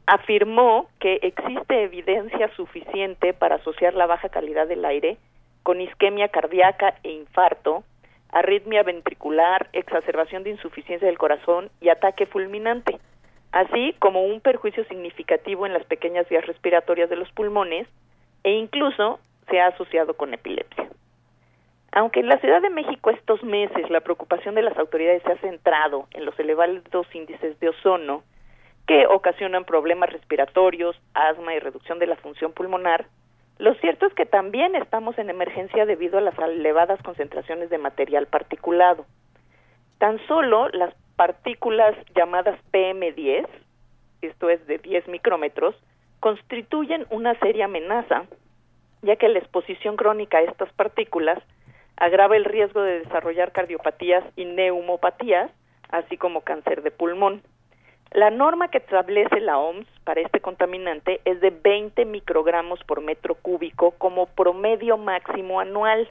afirmó 0.05 0.91
que 0.99 1.19
existe 1.23 1.83
evidencia 1.83 2.55
suficiente 2.57 3.33
para 3.33 3.55
asociar 3.55 3.95
la 3.95 4.05
baja 4.05 4.29
calidad 4.29 4.69
del 4.69 4.85
aire 4.85 5.17
con 5.63 5.81
isquemia 5.81 6.29
cardíaca 6.29 6.97
e 7.05 7.11
infarto, 7.11 7.85
arritmia 8.33 8.83
ventricular, 8.83 9.71
exacerbación 9.73 10.43
de 10.43 10.51
insuficiencia 10.51 11.09
del 11.09 11.17
corazón 11.17 11.71
y 11.81 11.89
ataque 11.89 12.27
fulminante, 12.27 12.99
así 13.53 13.95
como 13.99 14.25
un 14.25 14.41
perjuicio 14.41 14.85
significativo 14.85 15.67
en 15.67 15.73
las 15.73 15.85
pequeñas 15.85 16.29
vías 16.29 16.47
respiratorias 16.47 17.11
de 17.11 17.17
los 17.17 17.31
pulmones, 17.33 17.87
e 18.45 18.53
incluso 18.53 19.21
se 19.49 19.61
ha 19.61 19.69
asociado 19.69 20.15
con 20.15 20.33
epilepsia. 20.33 20.89
Aunque 21.93 22.21
en 22.21 22.29
la 22.29 22.39
Ciudad 22.39 22.63
de 22.63 22.71
México 22.71 23.11
estos 23.11 23.43
meses 23.43 23.91
la 23.91 24.01
preocupación 24.01 24.55
de 24.55 24.63
las 24.63 24.79
autoridades 24.79 25.23
se 25.25 25.33
ha 25.33 25.39
centrado 25.39 26.07
en 26.13 26.25
los 26.25 26.39
elevados 26.39 27.07
índices 27.15 27.59
de 27.59 27.69
ozono 27.69 28.23
que 28.87 29.07
ocasionan 29.07 29.65
problemas 29.65 30.11
respiratorios, 30.11 30.97
asma 31.15 31.55
y 31.55 31.59
reducción 31.59 31.99
de 31.99 32.07
la 32.07 32.17
función 32.17 32.53
pulmonar, 32.53 33.07
lo 33.61 33.75
cierto 33.75 34.07
es 34.07 34.15
que 34.15 34.25
también 34.25 34.75
estamos 34.75 35.19
en 35.19 35.29
emergencia 35.29 35.85
debido 35.85 36.17
a 36.17 36.23
las 36.23 36.39
elevadas 36.39 36.99
concentraciones 37.03 37.69
de 37.69 37.77
material 37.77 38.27
particulado. 38.27 39.05
Tan 40.01 40.19
solo 40.27 40.71
las 40.71 40.95
partículas 41.17 41.95
llamadas 42.17 42.59
PM10, 42.73 43.47
esto 44.23 44.49
es 44.49 44.67
de 44.67 44.79
10 44.79 45.09
micrómetros, 45.09 45.75
constituyen 46.21 47.05
una 47.11 47.39
seria 47.41 47.67
amenaza, 47.67 48.25
ya 49.03 49.17
que 49.17 49.29
la 49.29 49.41
exposición 49.41 49.97
crónica 49.97 50.39
a 50.39 50.45
estas 50.45 50.73
partículas 50.73 51.39
agrava 51.99 52.35
el 52.39 52.47
riesgo 52.47 52.81
de 52.81 53.01
desarrollar 53.01 53.53
cardiopatías 53.53 54.25
y 54.37 54.47
neumopatías, 54.47 55.51
así 55.91 56.17
como 56.17 56.41
cáncer 56.41 56.81
de 56.81 56.93
pulmón. 56.93 57.43
La 58.11 58.31
norma 58.31 58.69
que 58.69 58.79
establece 58.79 59.39
la 59.41 59.59
OMS 59.59 59.87
para 60.05 60.23
este 60.23 60.41
contaminante 60.41 61.21
es 61.27 61.43
de 61.43 61.51
20 61.51 62.07
microgramos 62.07 62.83
por 62.85 63.03
metro 63.03 63.35
cúbico 63.35 63.91
como 63.99 64.29
promedio 64.29 64.97
máximo 64.97 65.61
anual. 65.61 66.09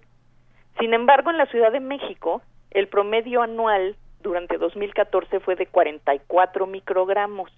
Sin 0.80 0.94
embargo, 0.94 1.32
en 1.32 1.38
la 1.38 1.48
Ciudad 1.48 1.72
de 1.72 1.80
México, 1.80 2.44
el 2.72 2.88
promedio 2.88 3.42
anual 3.42 3.96
durante 4.22 4.58
2014 4.58 5.40
fue 5.40 5.56
de 5.56 5.66
44 5.68 6.68
microgramos, 6.68 7.52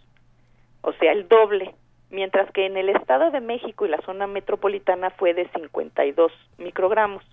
o 0.81 0.93
sea, 0.93 1.11
el 1.11 1.27
doble, 1.27 1.73
mientras 2.09 2.51
que 2.51 2.65
en 2.65 2.77
el 2.77 2.89
Estado 2.89 3.31
de 3.31 3.41
México 3.41 3.85
y 3.85 3.89
la 3.89 4.01
zona 4.01 4.27
metropolitana 4.27 5.09
fue 5.11 5.33
de 5.33 5.47
52 5.49 6.31
microgramos. 6.57 7.23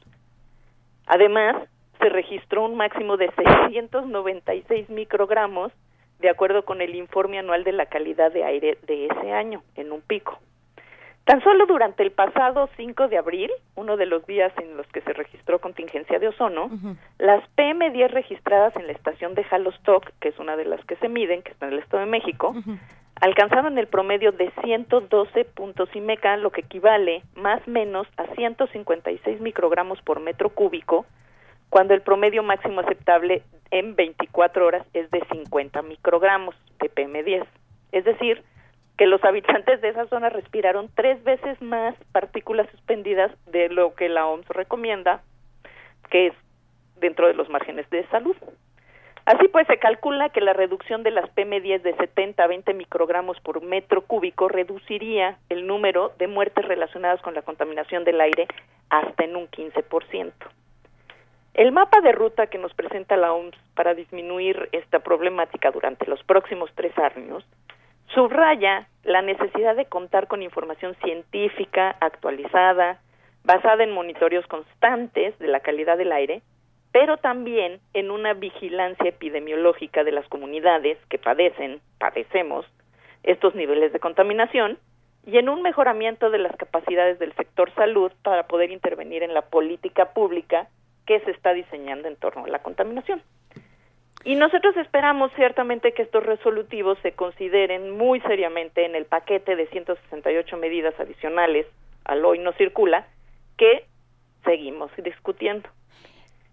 Además, 1.06 1.56
se 1.98 2.08
registró 2.08 2.64
un 2.64 2.76
máximo 2.76 3.16
de 3.16 3.30
696 3.32 4.88
microgramos 4.88 5.72
de 6.20 6.30
acuerdo 6.30 6.64
con 6.64 6.80
el 6.80 6.94
informe 6.94 7.38
anual 7.38 7.64
de 7.64 7.72
la 7.72 7.86
calidad 7.86 8.32
de 8.32 8.44
aire 8.44 8.78
de 8.86 9.06
ese 9.06 9.32
año, 9.32 9.62
en 9.76 9.92
un 9.92 10.00
pico. 10.00 10.38
Tan 11.28 11.42
solo 11.42 11.66
durante 11.66 12.02
el 12.02 12.10
pasado 12.10 12.70
5 12.78 13.08
de 13.08 13.18
abril, 13.18 13.50
uno 13.74 13.98
de 13.98 14.06
los 14.06 14.26
días 14.26 14.50
en 14.62 14.78
los 14.78 14.86
que 14.86 15.02
se 15.02 15.12
registró 15.12 15.58
contingencia 15.58 16.18
de 16.18 16.28
ozono, 16.28 16.70
las 17.18 17.44
PM10 17.54 18.08
registradas 18.08 18.74
en 18.76 18.86
la 18.86 18.94
estación 18.94 19.34
de 19.34 19.44
Halostock, 19.50 20.10
que 20.20 20.30
es 20.30 20.38
una 20.38 20.56
de 20.56 20.64
las 20.64 20.82
que 20.86 20.96
se 20.96 21.10
miden, 21.10 21.42
que 21.42 21.50
está 21.50 21.66
en 21.66 21.74
el 21.74 21.80
Estado 21.80 22.02
de 22.02 22.10
México, 22.10 22.54
alcanzaron 23.20 23.76
el 23.76 23.88
promedio 23.88 24.32
de 24.32 24.50
112 24.64 25.44
puntos 25.44 25.94
IMECA, 25.94 26.38
lo 26.38 26.50
que 26.50 26.62
equivale 26.62 27.22
más 27.34 27.60
o 27.68 27.72
menos 27.72 28.06
a 28.16 28.24
156 28.34 29.42
microgramos 29.42 30.00
por 30.00 30.20
metro 30.20 30.48
cúbico, 30.48 31.04
cuando 31.68 31.92
el 31.92 32.00
promedio 32.00 32.42
máximo 32.42 32.80
aceptable 32.80 33.42
en 33.70 33.96
24 33.96 34.66
horas 34.66 34.86
es 34.94 35.10
de 35.10 35.22
50 35.30 35.82
microgramos 35.82 36.54
de 36.80 36.90
PM10. 36.90 37.44
Es 37.92 38.06
decir, 38.06 38.42
que 38.98 39.06
los 39.06 39.22
habitantes 39.24 39.80
de 39.80 39.90
esa 39.90 40.06
zona 40.08 40.28
respiraron 40.28 40.90
tres 40.94 41.22
veces 41.22 41.62
más 41.62 41.94
partículas 42.12 42.68
suspendidas 42.70 43.30
de 43.46 43.68
lo 43.68 43.94
que 43.94 44.08
la 44.08 44.26
OMS 44.26 44.46
recomienda, 44.48 45.22
que 46.10 46.26
es 46.26 46.32
dentro 46.96 47.28
de 47.28 47.34
los 47.34 47.48
márgenes 47.48 47.88
de 47.90 48.04
salud. 48.08 48.36
Así 49.24 49.46
pues, 49.48 49.66
se 49.68 49.78
calcula 49.78 50.30
que 50.30 50.40
la 50.40 50.52
reducción 50.52 51.04
de 51.04 51.12
las 51.12 51.26
PM10 51.36 51.82
de 51.82 51.94
70 51.94 52.42
a 52.42 52.46
20 52.48 52.74
microgramos 52.74 53.38
por 53.40 53.62
metro 53.62 54.02
cúbico 54.02 54.48
reduciría 54.48 55.38
el 55.48 55.66
número 55.66 56.12
de 56.18 56.26
muertes 56.26 56.66
relacionadas 56.66 57.22
con 57.22 57.34
la 57.34 57.42
contaminación 57.42 58.02
del 58.02 58.20
aire 58.20 58.48
hasta 58.90 59.24
en 59.24 59.36
un 59.36 59.48
15%. 59.48 60.32
El 61.54 61.72
mapa 61.72 62.00
de 62.00 62.12
ruta 62.12 62.48
que 62.48 62.58
nos 62.58 62.74
presenta 62.74 63.16
la 63.16 63.32
OMS 63.32 63.54
para 63.74 63.94
disminuir 63.94 64.68
esta 64.72 64.98
problemática 65.00 65.70
durante 65.70 66.06
los 66.06 66.22
próximos 66.24 66.70
tres 66.74 66.96
años 66.98 67.44
subraya 68.14 68.88
la 69.04 69.22
necesidad 69.22 69.76
de 69.76 69.86
contar 69.86 70.28
con 70.28 70.42
información 70.42 70.94
científica 71.02 71.96
actualizada, 72.00 73.00
basada 73.44 73.84
en 73.84 73.92
monitoreos 73.92 74.46
constantes 74.46 75.38
de 75.38 75.48
la 75.48 75.60
calidad 75.60 75.96
del 75.96 76.12
aire, 76.12 76.42
pero 76.92 77.18
también 77.18 77.80
en 77.94 78.10
una 78.10 78.34
vigilancia 78.34 79.08
epidemiológica 79.08 80.04
de 80.04 80.12
las 80.12 80.26
comunidades 80.28 80.98
que 81.08 81.18
padecen, 81.18 81.80
padecemos, 81.98 82.66
estos 83.22 83.54
niveles 83.54 83.92
de 83.92 84.00
contaminación 84.00 84.78
y 85.26 85.38
en 85.38 85.48
un 85.48 85.62
mejoramiento 85.62 86.30
de 86.30 86.38
las 86.38 86.56
capacidades 86.56 87.18
del 87.18 87.34
sector 87.34 87.72
salud 87.74 88.10
para 88.22 88.46
poder 88.46 88.70
intervenir 88.70 89.22
en 89.22 89.34
la 89.34 89.42
política 89.42 90.12
pública 90.12 90.68
que 91.06 91.20
se 91.20 91.30
está 91.32 91.52
diseñando 91.52 92.08
en 92.08 92.16
torno 92.16 92.44
a 92.44 92.48
la 92.48 92.60
contaminación. 92.60 93.22
Y 94.24 94.34
nosotros 94.34 94.76
esperamos 94.76 95.30
ciertamente 95.36 95.92
que 95.92 96.02
estos 96.02 96.24
resolutivos 96.24 96.98
se 97.02 97.12
consideren 97.12 97.96
muy 97.96 98.20
seriamente 98.22 98.84
en 98.84 98.94
el 98.94 99.04
paquete 99.04 99.56
de 99.56 99.66
168 99.68 100.56
medidas 100.56 100.98
adicionales 100.98 101.66
al 102.04 102.24
hoy 102.24 102.38
no 102.38 102.52
circula 102.52 103.06
que 103.56 103.84
seguimos 104.44 104.90
discutiendo. 104.96 105.68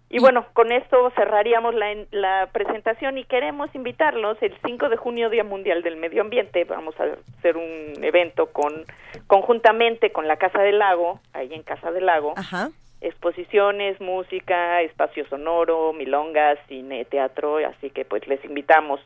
Y 0.07 0.19
bueno, 0.19 0.45
con 0.53 0.71
esto 0.71 1.11
cerraríamos 1.15 1.73
la, 1.73 1.95
la, 2.11 2.49
presentación 2.51 3.17
y 3.17 3.23
queremos 3.23 3.73
invitarlos 3.73 4.37
el 4.41 4.55
5 4.63 4.89
de 4.89 4.97
junio, 4.97 5.29
Día 5.31 5.43
Mundial 5.43 5.81
del 5.81 5.97
Medio 5.97 6.21
Ambiente. 6.21 6.63
Vamos 6.63 6.93
a 6.99 7.05
hacer 7.39 7.57
un 7.57 8.03
evento 8.03 8.47
con 8.47 8.85
conjuntamente 9.25 10.11
con 10.11 10.27
la 10.27 10.37
Casa 10.37 10.61
del 10.61 10.77
Lago, 10.77 11.19
ahí 11.33 11.51
en 11.53 11.63
Casa 11.63 11.91
del 11.91 12.05
Lago. 12.05 12.33
Ajá 12.37 12.69
exposiciones, 13.01 13.99
música, 14.01 14.82
espacio 14.82 15.27
sonoro, 15.27 15.93
milongas, 15.93 16.57
cine, 16.67 17.06
teatro, 17.06 17.57
así 17.57 17.90
que 17.90 18.06
pues 18.06 18.27
les 18.27 18.43
invitamos 18.45 18.99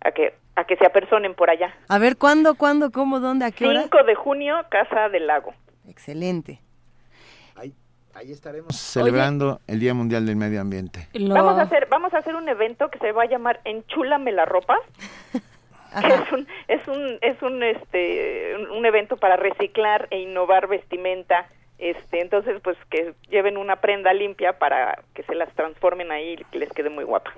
a 0.00 0.10
que 0.12 0.34
a 0.56 0.64
que 0.64 0.76
se 0.76 0.86
apersonen 0.86 1.34
por 1.34 1.50
allá. 1.50 1.74
A 1.88 1.98
ver, 1.98 2.16
¿cuándo, 2.16 2.54
cuándo, 2.54 2.90
cómo, 2.92 3.18
dónde, 3.18 3.44
a 3.44 3.50
qué 3.50 3.66
5 3.66 3.96
hora? 3.96 4.04
de 4.04 4.14
junio, 4.14 4.54
Casa 4.68 5.08
del 5.08 5.26
Lago. 5.26 5.52
Excelente. 5.88 6.60
Ahí, 7.56 7.74
ahí 8.14 8.30
estaremos 8.30 8.76
celebrando 8.76 9.60
el 9.66 9.80
Día 9.80 9.94
Mundial 9.94 10.26
del 10.26 10.36
Medio 10.36 10.60
Ambiente. 10.60 11.08
Lo... 11.14 11.34
Vamos 11.34 11.58
a 11.58 11.62
hacer 11.62 11.88
vamos 11.90 12.14
a 12.14 12.18
hacer 12.18 12.36
un 12.36 12.48
evento 12.48 12.88
que 12.88 12.98
se 12.98 13.12
va 13.12 13.24
a 13.24 13.26
llamar 13.26 13.60
Enchúlame 13.64 14.32
la 14.32 14.44
ropa. 14.44 14.78
que 16.00 16.14
es 16.14 16.32
un 16.32 16.46
es 16.68 16.88
un 16.88 17.18
es 17.20 17.42
un 17.42 17.62
este 17.62 18.56
un 18.70 18.84
evento 18.86 19.16
para 19.16 19.36
reciclar 19.36 20.08
e 20.10 20.20
innovar 20.20 20.66
vestimenta 20.66 21.48
este 21.78 22.20
entonces 22.20 22.60
pues 22.62 22.76
que 22.90 23.14
lleven 23.30 23.56
una 23.56 23.76
prenda 23.76 24.12
limpia 24.12 24.58
para 24.58 25.02
que 25.14 25.22
se 25.24 25.34
las 25.34 25.52
transformen 25.54 26.10
ahí 26.12 26.34
y 26.34 26.44
que 26.44 26.58
les 26.58 26.70
quede 26.70 26.90
muy 26.90 27.04
guapa 27.04 27.32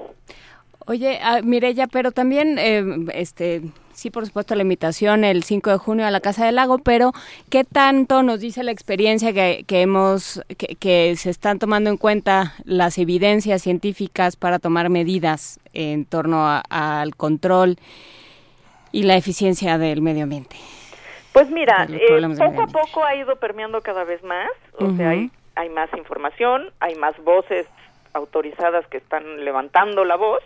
Oye, 0.88 1.18
uh, 1.20 1.44
Mirella, 1.44 1.88
pero 1.88 2.12
también, 2.12 2.60
eh, 2.60 2.84
este, 3.12 3.62
sí, 3.92 4.10
por 4.10 4.24
supuesto, 4.24 4.54
la 4.54 4.62
invitación 4.62 5.24
el 5.24 5.42
5 5.42 5.70
de 5.70 5.78
junio 5.78 6.06
a 6.06 6.12
la 6.12 6.20
Casa 6.20 6.46
del 6.46 6.54
Lago, 6.54 6.78
pero 6.78 7.12
¿qué 7.50 7.64
tanto 7.64 8.22
nos 8.22 8.38
dice 8.38 8.62
la 8.62 8.70
experiencia 8.70 9.32
que, 9.32 9.64
que 9.66 9.82
hemos, 9.82 10.40
que, 10.56 10.76
que, 10.76 11.16
se 11.16 11.30
están 11.30 11.58
tomando 11.58 11.90
en 11.90 11.96
cuenta 11.96 12.54
las 12.62 12.98
evidencias 12.98 13.62
científicas 13.62 14.36
para 14.36 14.60
tomar 14.60 14.88
medidas 14.88 15.58
en 15.72 16.04
torno 16.04 16.46
al 16.70 17.16
control 17.16 17.78
y 18.92 19.02
la 19.02 19.16
eficiencia 19.16 19.78
del 19.78 20.02
medio 20.02 20.22
ambiente? 20.22 20.54
Pues 21.36 21.50
mira, 21.50 21.86
eh, 21.90 22.34
poco 22.38 22.62
a 22.62 22.66
poco 22.66 23.04
ha 23.04 23.14
ido 23.14 23.36
permeando 23.36 23.82
cada 23.82 24.04
vez 24.04 24.22
más, 24.24 24.48
o 24.78 24.84
uh 24.84 24.88
-huh. 24.88 24.96
sea, 24.96 25.10
hay, 25.10 25.30
hay 25.54 25.68
más 25.68 25.92
información, 25.94 26.72
hay 26.80 26.94
más 26.94 27.14
voces 27.24 27.68
autorizadas 28.14 28.86
que 28.86 28.96
están 28.96 29.44
levantando 29.44 30.06
la 30.06 30.16
voz, 30.16 30.42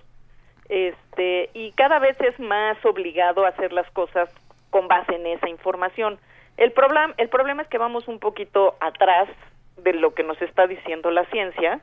este, 0.68 1.48
y 1.54 1.70
cada 1.76 2.00
vez 2.00 2.20
es 2.20 2.36
más 2.40 2.76
obligado 2.84 3.44
a 3.44 3.50
hacer 3.50 3.72
las 3.72 3.88
cosas 3.92 4.28
con 4.70 4.88
base 4.88 5.14
en 5.14 5.28
esa 5.28 5.48
información. 5.48 6.18
El 6.56 6.72
problema, 6.72 7.14
el 7.18 7.28
problema 7.28 7.62
es 7.62 7.68
que 7.68 7.78
vamos 7.78 8.08
un 8.08 8.18
poquito 8.18 8.74
atrás 8.80 9.28
de 9.76 9.92
lo 9.92 10.12
que 10.14 10.24
nos 10.24 10.42
está 10.42 10.66
diciendo 10.66 11.12
la 11.12 11.24
ciencia, 11.26 11.78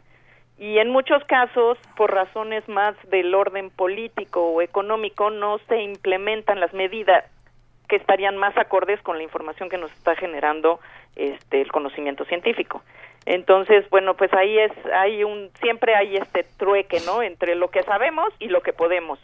y 0.58 0.80
en 0.80 0.90
muchos 0.90 1.24
casos, 1.24 1.78
por 1.96 2.14
razones 2.14 2.68
más 2.68 2.94
del 3.10 3.34
orden 3.34 3.70
político 3.70 4.50
o 4.50 4.62
económico, 4.62 5.30
no 5.30 5.60
se 5.70 5.82
implementan 5.82 6.60
las 6.60 6.74
medidas 6.74 7.24
que 7.88 7.96
estarían 7.96 8.38
más 8.38 8.58
acordes 8.58 9.02
con 9.02 9.18
la 9.18 9.24
información 9.24 9.70
que 9.70 9.78
nos 9.78 9.92
está 9.92 10.16
generando 10.16 10.80
este 11.16 11.62
el 11.62 11.72
conocimiento 11.72 12.26
científico. 12.26 12.84
Entonces, 13.26 13.90
bueno, 13.90 14.16
pues 14.16 14.34
ahí 14.34 14.58
es 14.58 14.72
hay 14.94 15.24
un 15.24 15.50
siempre 15.60 15.96
hay 15.96 16.16
este 16.16 16.46
trueque, 16.58 17.00
¿no? 17.06 17.22
entre 17.22 17.56
lo 17.56 17.70
que 17.70 17.84
sabemos 17.84 18.34
y 18.40 18.48
lo 18.48 18.62
que 18.62 18.74
podemos. 18.74 19.20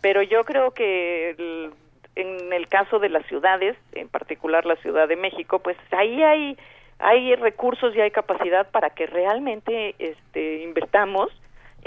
Pero 0.00 0.22
yo 0.22 0.44
creo 0.44 0.72
que 0.72 1.70
en 2.14 2.52
el 2.52 2.68
caso 2.68 2.98
de 2.98 3.08
las 3.08 3.24
ciudades, 3.26 3.76
en 3.92 4.08
particular 4.08 4.66
la 4.66 4.76
Ciudad 4.76 5.08
de 5.08 5.16
México, 5.16 5.60
pues 5.60 5.76
ahí 5.92 6.22
hay 6.22 6.58
hay 6.98 7.36
recursos 7.36 7.94
y 7.94 8.00
hay 8.00 8.10
capacidad 8.10 8.70
para 8.70 8.90
que 8.90 9.06
realmente 9.06 9.94
este 9.98 10.62
invertamos 10.62 11.30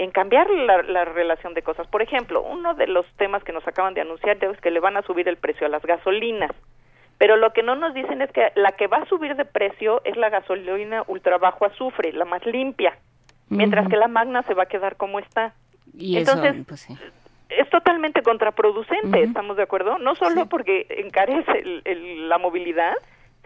en 0.02 0.10
cambiar 0.10 0.48
la, 0.50 0.82
la, 0.82 1.04
relación 1.04 1.54
de 1.54 1.62
cosas. 1.62 1.86
Por 1.86 2.02
ejemplo, 2.02 2.42
uno 2.42 2.74
de 2.74 2.86
los 2.86 3.06
temas 3.16 3.42
que 3.44 3.52
nos 3.52 3.66
acaban 3.66 3.94
de 3.94 4.00
anunciar 4.00 4.36
es 4.42 4.60
que 4.60 4.70
le 4.70 4.80
van 4.80 4.96
a 4.96 5.02
subir 5.02 5.28
el 5.28 5.36
precio 5.36 5.66
a 5.66 5.70
las 5.70 5.82
gasolinas, 5.82 6.50
Pero 7.18 7.36
lo 7.36 7.52
que 7.52 7.62
no 7.62 7.76
nos 7.76 7.94
dicen 7.94 8.20
es 8.20 8.32
que 8.32 8.50
la 8.56 8.72
que 8.72 8.88
va 8.88 8.98
a 8.98 9.06
subir 9.06 9.36
de 9.36 9.44
precio 9.44 10.00
es 10.04 10.16
la 10.16 10.28
gasolina 10.28 11.04
ultra 11.06 11.38
bajo 11.38 11.64
azufre, 11.64 12.12
la 12.12 12.24
más 12.24 12.44
limpia, 12.44 12.98
mientras 13.48 13.88
que 13.88 13.96
la 13.96 14.08
magna 14.08 14.42
se 14.42 14.54
va 14.54 14.64
a 14.64 14.66
quedar 14.66 14.96
como 14.96 15.20
está. 15.20 15.54
Y 15.96 16.16
eso, 16.16 16.32
Entonces, 16.32 16.64
pues 16.66 16.80
sí. 16.80 16.96
es 17.50 17.68
totalmente 17.70 18.22
contraproducente. 18.22 19.22
¿estamos 19.22 19.56
de 19.56 19.62
acuerdo? 19.62 19.98
No 19.98 20.14
solo 20.16 20.46
porque 20.46 20.86
encarece 20.88 21.58
el- 21.60 21.82
el- 21.84 22.28
la 22.28 22.38
movilidad, 22.38 22.94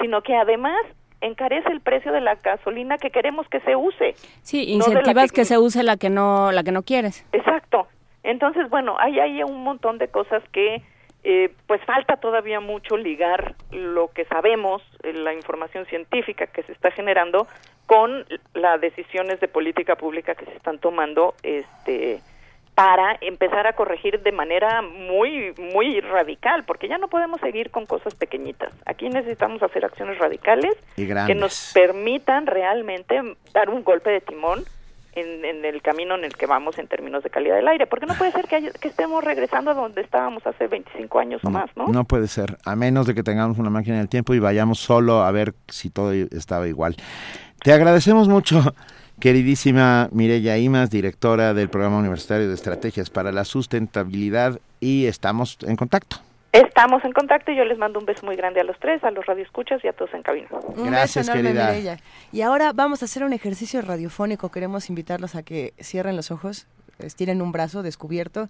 sino 0.00 0.22
que 0.22 0.34
además 0.36 0.80
encarece 1.20 1.70
el 1.70 1.80
precio 1.80 2.12
de 2.12 2.20
la 2.20 2.34
gasolina 2.36 2.98
que 2.98 3.10
queremos 3.10 3.48
que 3.48 3.60
se 3.60 3.76
use. 3.76 4.14
Sí, 4.42 4.76
no 4.76 4.86
incentivas 4.86 5.32
que 5.32 5.44
se 5.44 5.58
use 5.58 5.82
la 5.82 5.96
que 5.96 6.10
no 6.10 6.52
la 6.52 6.62
que 6.62 6.72
no 6.72 6.82
quieres. 6.82 7.26
Exacto. 7.32 7.88
Entonces, 8.22 8.68
bueno, 8.68 8.96
hay, 8.98 9.20
hay 9.20 9.42
un 9.42 9.62
montón 9.62 9.98
de 9.98 10.08
cosas 10.08 10.42
que, 10.52 10.82
eh, 11.22 11.52
pues 11.66 11.80
falta 11.84 12.16
todavía 12.16 12.58
mucho 12.58 12.96
ligar 12.96 13.54
lo 13.70 14.08
que 14.08 14.24
sabemos, 14.24 14.82
eh, 15.04 15.12
la 15.12 15.32
información 15.32 15.86
científica 15.86 16.48
que 16.48 16.64
se 16.64 16.72
está 16.72 16.90
generando, 16.90 17.46
con 17.86 18.26
las 18.54 18.80
decisiones 18.80 19.38
de 19.38 19.46
política 19.46 19.94
pública 19.94 20.34
que 20.34 20.44
se 20.44 20.54
están 20.54 20.78
tomando, 20.80 21.34
este 21.44 22.20
para 22.76 23.16
empezar 23.22 23.66
a 23.66 23.72
corregir 23.72 24.22
de 24.22 24.30
manera 24.32 24.82
muy 24.82 25.52
muy 25.72 25.98
radical, 26.00 26.62
porque 26.64 26.86
ya 26.88 26.98
no 26.98 27.08
podemos 27.08 27.40
seguir 27.40 27.70
con 27.70 27.86
cosas 27.86 28.14
pequeñitas. 28.14 28.70
Aquí 28.84 29.08
necesitamos 29.08 29.62
hacer 29.62 29.84
acciones 29.84 30.18
radicales 30.18 30.76
Y 30.96 31.06
que 31.08 31.34
nos 31.34 31.72
permitan 31.74 32.46
realmente 32.46 33.18
dar 33.52 33.70
un 33.70 33.82
golpe 33.82 34.10
de 34.10 34.20
timón 34.20 34.62
en, 35.14 35.42
en 35.46 35.64
el 35.64 35.80
camino 35.80 36.14
en 36.16 36.24
el 36.24 36.36
que 36.36 36.44
vamos 36.44 36.78
en 36.78 36.86
términos 36.86 37.22
de 37.24 37.30
calidad 37.30 37.56
del 37.56 37.66
aire, 37.68 37.86
porque 37.86 38.04
no 38.04 38.12
puede 38.12 38.32
ser 38.32 38.46
que, 38.46 38.56
haya- 38.56 38.72
que 38.72 38.88
estemos 38.88 39.24
regresando 39.24 39.70
a 39.70 39.74
donde 39.74 40.02
estábamos 40.02 40.46
hace 40.46 40.66
25 40.66 41.18
años 41.18 41.42
o 41.44 41.48
más, 41.48 41.70
¿no? 41.74 41.86
No 41.88 42.04
puede 42.04 42.28
ser, 42.28 42.58
a 42.66 42.76
menos 42.76 43.06
de 43.06 43.14
que 43.14 43.22
tengamos 43.22 43.56
una 43.56 43.70
máquina 43.70 43.96
del 43.96 44.10
tiempo 44.10 44.34
y 44.34 44.38
vayamos 44.38 44.78
solo 44.78 45.22
a 45.22 45.30
ver 45.32 45.54
si 45.68 45.88
todo 45.88 46.12
estaba 46.12 46.68
igual. 46.68 46.94
Te 47.64 47.72
agradecemos 47.72 48.28
mucho, 48.28 48.60
queridísima 49.20 50.08
Mireya 50.12 50.58
Imas, 50.58 50.90
directora 50.90 51.54
del 51.54 51.68
Programa 51.68 51.98
Universitario 51.98 52.48
de 52.48 52.54
Estrategias 52.54 53.10
para 53.10 53.32
la 53.32 53.44
Sustentabilidad, 53.44 54.60
y 54.80 55.06
estamos 55.06 55.58
en 55.62 55.76
contacto. 55.76 56.16
Estamos 56.52 57.04
en 57.04 57.12
contacto 57.12 57.50
y 57.52 57.56
yo 57.56 57.64
les 57.64 57.76
mando 57.76 57.98
un 57.98 58.06
beso 58.06 58.24
muy 58.24 58.34
grande 58.36 58.60
a 58.60 58.64
los 58.64 58.78
tres, 58.78 59.04
a 59.04 59.10
los 59.10 59.26
radioescuchas 59.26 59.84
y 59.84 59.88
a 59.88 59.92
todos 59.92 60.14
en 60.14 60.22
cabina. 60.22 60.48
Un 60.76 60.90
beso 60.90 61.20
enorme, 61.20 61.42
Mireya. 61.52 61.98
Y 62.32 62.40
ahora 62.40 62.72
vamos 62.72 63.02
a 63.02 63.04
hacer 63.04 63.24
un 63.24 63.34
ejercicio 63.34 63.82
radiofónico. 63.82 64.50
Queremos 64.50 64.88
invitarlos 64.88 65.34
a 65.34 65.42
que 65.42 65.74
cierren 65.82 66.16
los 66.16 66.30
ojos, 66.30 66.66
estiren 66.98 67.42
un 67.42 67.52
brazo 67.52 67.82
descubierto 67.82 68.48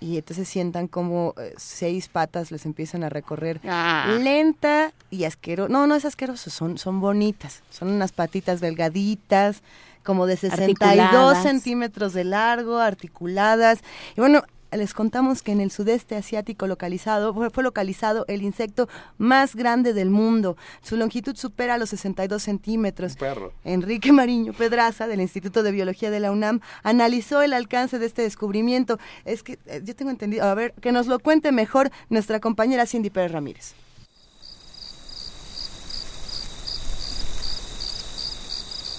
y 0.00 0.18
entonces 0.18 0.46
sientan 0.48 0.86
como 0.86 1.32
eh, 1.38 1.54
seis 1.56 2.08
patas 2.08 2.50
les 2.50 2.66
empiezan 2.66 3.04
a 3.04 3.08
recorrer 3.08 3.60
Ah. 3.66 4.18
lenta 4.20 4.92
y 5.10 5.24
asqueroso. 5.24 5.70
No, 5.70 5.86
no 5.86 5.94
es 5.94 6.04
asqueroso, 6.04 6.50
son, 6.50 6.76
son 6.76 7.00
bonitas. 7.00 7.62
Son 7.70 7.88
unas 7.88 8.12
patitas 8.12 8.60
delgaditas, 8.60 9.62
como 10.06 10.26
de 10.26 10.36
62 10.36 10.80
Articuladas. 10.80 11.42
centímetros 11.42 12.12
de 12.14 12.24
largo, 12.24 12.78
articuladas. 12.78 13.80
Y 14.16 14.20
bueno, 14.20 14.42
les 14.70 14.94
contamos 14.94 15.42
que 15.42 15.52
en 15.52 15.60
el 15.60 15.70
sudeste 15.70 16.16
asiático 16.16 16.66
localizado 16.66 17.34
fue, 17.34 17.50
fue 17.50 17.62
localizado 17.62 18.24
el 18.28 18.42
insecto 18.42 18.88
más 19.18 19.56
grande 19.56 19.92
del 19.92 20.10
mundo. 20.10 20.56
Su 20.82 20.96
longitud 20.96 21.36
supera 21.36 21.76
los 21.76 21.90
62 21.90 22.42
centímetros. 22.42 23.16
perro. 23.16 23.52
Enrique 23.64 24.12
Mariño 24.12 24.52
Pedraza, 24.52 25.06
del 25.06 25.20
Instituto 25.20 25.62
de 25.62 25.72
Biología 25.72 26.10
de 26.10 26.20
la 26.20 26.30
UNAM, 26.30 26.60
analizó 26.82 27.42
el 27.42 27.52
alcance 27.52 27.98
de 27.98 28.06
este 28.06 28.22
descubrimiento. 28.22 28.98
Es 29.24 29.42
que 29.42 29.58
eh, 29.66 29.82
yo 29.84 29.96
tengo 29.96 30.10
entendido, 30.10 30.44
a 30.44 30.54
ver, 30.54 30.72
que 30.80 30.92
nos 30.92 31.06
lo 31.06 31.18
cuente 31.18 31.52
mejor 31.52 31.90
nuestra 32.08 32.40
compañera 32.40 32.86
Cindy 32.86 33.10
Pérez 33.10 33.32
Ramírez. 33.32 33.74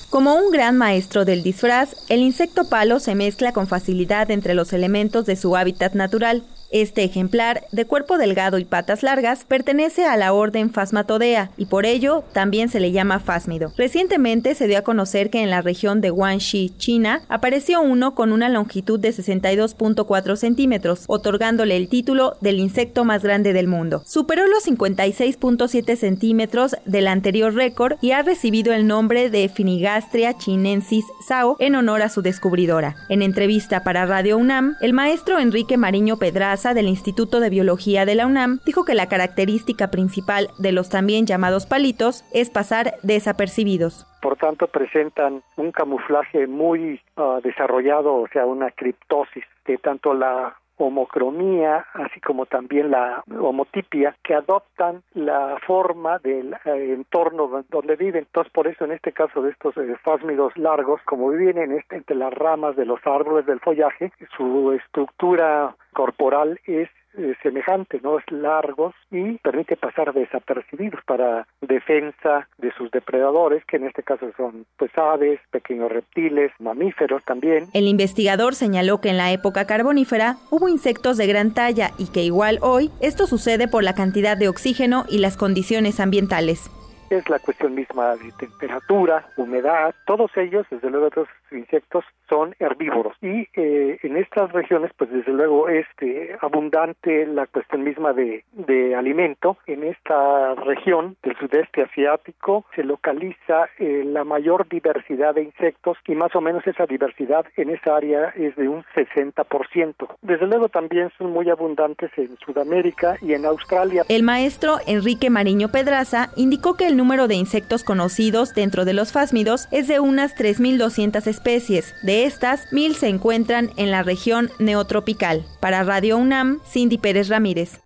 Como 0.09 0.35
un 0.35 0.51
gran 0.51 0.77
maestro 0.77 1.25
del 1.25 1.43
disfraz, 1.43 1.95
el 2.07 2.21
insecto 2.21 2.69
palo 2.69 3.01
se 3.01 3.13
mezcla 3.13 3.51
con 3.51 3.67
facilidad 3.67 4.31
entre 4.31 4.53
los 4.53 4.71
elementos 4.71 5.25
de 5.25 5.35
su 5.35 5.57
hábitat 5.57 5.95
natural. 5.95 6.43
Este 6.69 7.03
ejemplar, 7.05 7.63
de 7.71 7.85
cuerpo 7.85 8.17
delgado 8.17 8.57
y 8.57 8.65
patas 8.65 9.01
largas, 9.01 9.45
pertenece 9.45 10.05
a 10.05 10.17
la 10.17 10.33
orden 10.33 10.69
Phasmatodea 10.69 11.51
y 11.55 11.67
por 11.67 11.85
ello 11.85 12.25
también 12.33 12.67
se 12.67 12.81
le 12.81 12.91
llama 12.91 13.19
fásmido. 13.19 13.71
Recientemente 13.77 14.53
se 14.53 14.67
dio 14.67 14.79
a 14.79 14.81
conocer 14.81 15.29
que 15.29 15.41
en 15.41 15.49
la 15.49 15.61
región 15.61 16.01
de 16.01 16.09
Guangxi, 16.09 16.73
China, 16.77 17.21
apareció 17.29 17.81
uno 17.81 18.15
con 18.15 18.33
una 18.33 18.49
longitud 18.49 18.99
de 18.99 19.09
62.4 19.09 20.35
centímetros, 20.35 21.05
otorgándole 21.07 21.77
el 21.77 21.87
título 21.87 22.35
del 22.41 22.59
insecto 22.59 23.05
más 23.05 23.23
grande 23.23 23.53
del 23.53 23.67
mundo. 23.67 24.03
Superó 24.05 24.45
los 24.47 24.65
56.7 24.67 25.95
centímetros 25.95 26.75
del 26.85 27.07
anterior 27.07 27.53
récord 27.53 27.97
y 28.01 28.11
ha 28.11 28.23
recibido 28.23 28.73
el 28.73 28.87
nombre 28.87 29.29
de 29.29 29.47
Finigastria 29.47 30.37
chinensis 30.37 31.05
sao 31.25 31.55
en 31.59 31.75
honor 31.75 32.01
a 32.01 32.09
su 32.09 32.21
descubridora. 32.21 32.97
En 33.07 33.21
entrevista 33.21 33.83
para 33.83 34.05
Radio 34.05 34.37
UNAM, 34.37 34.75
el 34.81 34.91
maestro 34.91 35.39
Enrique 35.39 35.77
Mariño 35.77 36.17
Pedraza 36.17 36.56
del 36.57 36.87
Instituto 36.87 37.39
de 37.39 37.51
Biología 37.51 38.03
de 38.05 38.15
la 38.15 38.25
UNAM 38.25 38.59
dijo 38.65 38.83
que 38.83 38.95
la 38.95 39.07
característica 39.07 39.91
principal 39.91 40.49
de 40.57 40.71
los 40.71 40.89
también 40.89 41.27
llamados 41.27 41.67
palitos 41.67 42.25
es 42.33 42.49
pasar 42.49 42.95
desapercibidos. 43.03 44.07
por 44.23 44.37
tanto 44.37 44.67
presentan 44.67 45.43
un 45.55 45.71
camuflaje 45.71 46.47
muy 46.47 46.99
ah, 47.15 47.39
desarrollado, 47.43 48.15
o 48.15 48.27
sea, 48.33 48.45
una 48.47 48.71
criptosis 48.71 49.43
de 49.65 49.77
tanto 49.77 50.15
la 50.15 50.57
homocromía, 50.77 51.85
así 51.93 52.19
como 52.21 52.45
también 52.45 52.91
la 52.91 53.23
homotipia, 53.39 54.15
que 54.23 54.33
adoptan 54.35 55.01
la 55.13 55.57
forma 55.65 56.19
del 56.19 56.53
eh, 56.65 56.93
entorno 56.93 57.47
don- 57.47 57.65
donde 57.69 57.95
viven. 57.95 58.23
Entonces, 58.25 58.51
por 58.53 58.67
eso 58.67 58.85
en 58.85 58.91
este 58.91 59.11
caso 59.11 59.41
de 59.41 59.51
estos 59.51 59.75
eh, 59.77 59.95
fásmidos 60.03 60.55
largos, 60.57 61.01
como 61.05 61.29
viven 61.29 61.57
en 61.57 61.71
este, 61.73 61.95
entre 61.97 62.15
las 62.15 62.33
ramas 62.33 62.75
de 62.75 62.85
los 62.85 62.99
árboles 63.05 63.45
del 63.45 63.59
follaje, 63.59 64.11
su 64.35 64.71
estructura 64.73 65.75
corporal 65.93 66.59
es 66.65 66.89
eh, 67.17 67.35
semejante, 67.41 67.99
¿no? 68.03 68.19
Es 68.19 68.25
largos 68.31 68.93
y 69.11 69.37
permite 69.39 69.75
pasar 69.75 70.13
desapercibidos 70.13 71.01
para 71.05 71.47
defensa 71.61 72.47
de 72.57 72.71
sus 72.77 72.91
depredadores, 72.91 73.63
que 73.65 73.77
en 73.77 73.87
este 73.87 74.03
caso 74.03 74.31
son 74.35 74.65
pues 74.77 74.91
aves, 74.97 75.39
pequeños 75.51 75.91
reptiles, 75.91 76.51
mamíferos 76.59 77.23
también. 77.25 77.65
El 77.73 77.87
investigador 77.87 78.55
señaló 78.55 79.01
que 79.01 79.09
en 79.09 79.17
la 79.17 79.31
época 79.31 79.65
carbonífera 79.65 80.37
hubo 80.51 80.69
insectos 80.69 81.17
de 81.17 81.27
gran 81.27 81.53
talla 81.53 81.91
y 81.97 82.11
que 82.11 82.23
igual 82.23 82.59
hoy 82.61 82.91
esto 83.01 83.27
sucede 83.27 83.67
por 83.67 83.83
la 83.83 83.93
cantidad 83.93 84.37
de 84.37 84.49
oxígeno 84.49 85.05
y 85.09 85.19
las 85.19 85.37
condiciones 85.37 85.99
ambientales. 85.99 86.69
Es 87.09 87.29
la 87.29 87.39
cuestión 87.39 87.75
misma 87.75 88.15
de 88.15 88.31
temperatura, 88.37 89.25
humedad, 89.37 89.95
todos 90.05 90.29
ellos, 90.35 90.65
desde 90.69 90.89
luego, 90.89 91.07
estos 91.07 91.27
insectos 91.51 92.03
son 92.29 92.55
herbívoros 92.59 93.15
y 93.21 93.47
eh, 93.55 93.99
en 94.03 94.17
estas 94.17 94.51
regiones, 94.51 94.91
pues 94.97 95.09
desde 95.11 95.31
luego 95.31 95.69
es 95.69 95.85
eh, 96.01 96.35
abundante 96.41 97.25
la 97.25 97.47
cuestión 97.47 97.83
misma 97.83 98.13
de, 98.13 98.43
de 98.51 98.95
alimento. 98.95 99.57
En 99.65 99.83
esta 99.83 100.55
región 100.55 101.15
del 101.23 101.37
sudeste 101.37 101.83
asiático 101.83 102.65
se 102.75 102.83
localiza 102.83 103.69
eh, 103.79 104.03
la 104.05 104.23
mayor 104.23 104.67
diversidad 104.67 105.35
de 105.35 105.43
insectos 105.43 105.97
y 106.05 106.15
más 106.15 106.35
o 106.35 106.41
menos 106.41 106.65
esa 106.67 106.85
diversidad 106.85 107.45
en 107.55 107.69
esa 107.69 107.95
área 107.95 108.29
es 108.35 108.55
de 108.55 108.67
un 108.67 108.83
60%. 108.95 110.07
Desde 110.21 110.47
luego 110.47 110.69
también 110.69 111.09
son 111.17 111.31
muy 111.31 111.49
abundantes 111.49 112.11
en 112.17 112.37
Sudamérica 112.45 113.15
y 113.21 113.33
en 113.33 113.45
Australia. 113.45 114.03
El 114.09 114.23
maestro 114.23 114.77
Enrique 114.85 115.29
Mariño 115.29 115.69
Pedraza 115.69 116.29
indicó 116.35 116.75
que 116.75 116.87
el 116.87 116.96
número 116.97 117.27
de 117.27 117.35
insectos 117.35 117.83
conocidos 117.83 118.53
dentro 118.53 118.83
de 118.83 118.93
los 118.93 119.11
fásmidos 119.11 119.67
es 119.71 119.87
de 119.87 119.99
unas 119.99 120.35
3.200 120.35 121.25
especies. 121.27 121.93
De 122.03 122.25
estas, 122.25 122.67
1.000 122.71 122.93
se 122.93 123.07
encuentran 123.07 123.71
en 123.77 123.91
la 123.91 124.03
región 124.03 124.49
neotropical. 124.59 125.45
Para 125.61 125.83
Radio 125.83 126.17
UNAM, 126.17 126.59
Cindy 126.65 126.97
Pérez 126.97 127.29
Ramírez. 127.29 127.79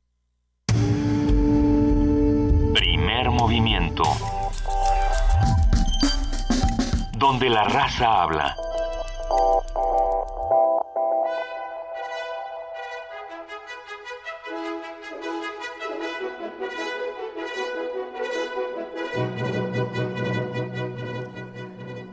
Primer 2.73 3.29
movimiento. 3.29 4.03
Donde 7.17 7.49
la 7.49 7.65
raza 7.65 8.23
habla. 8.23 8.55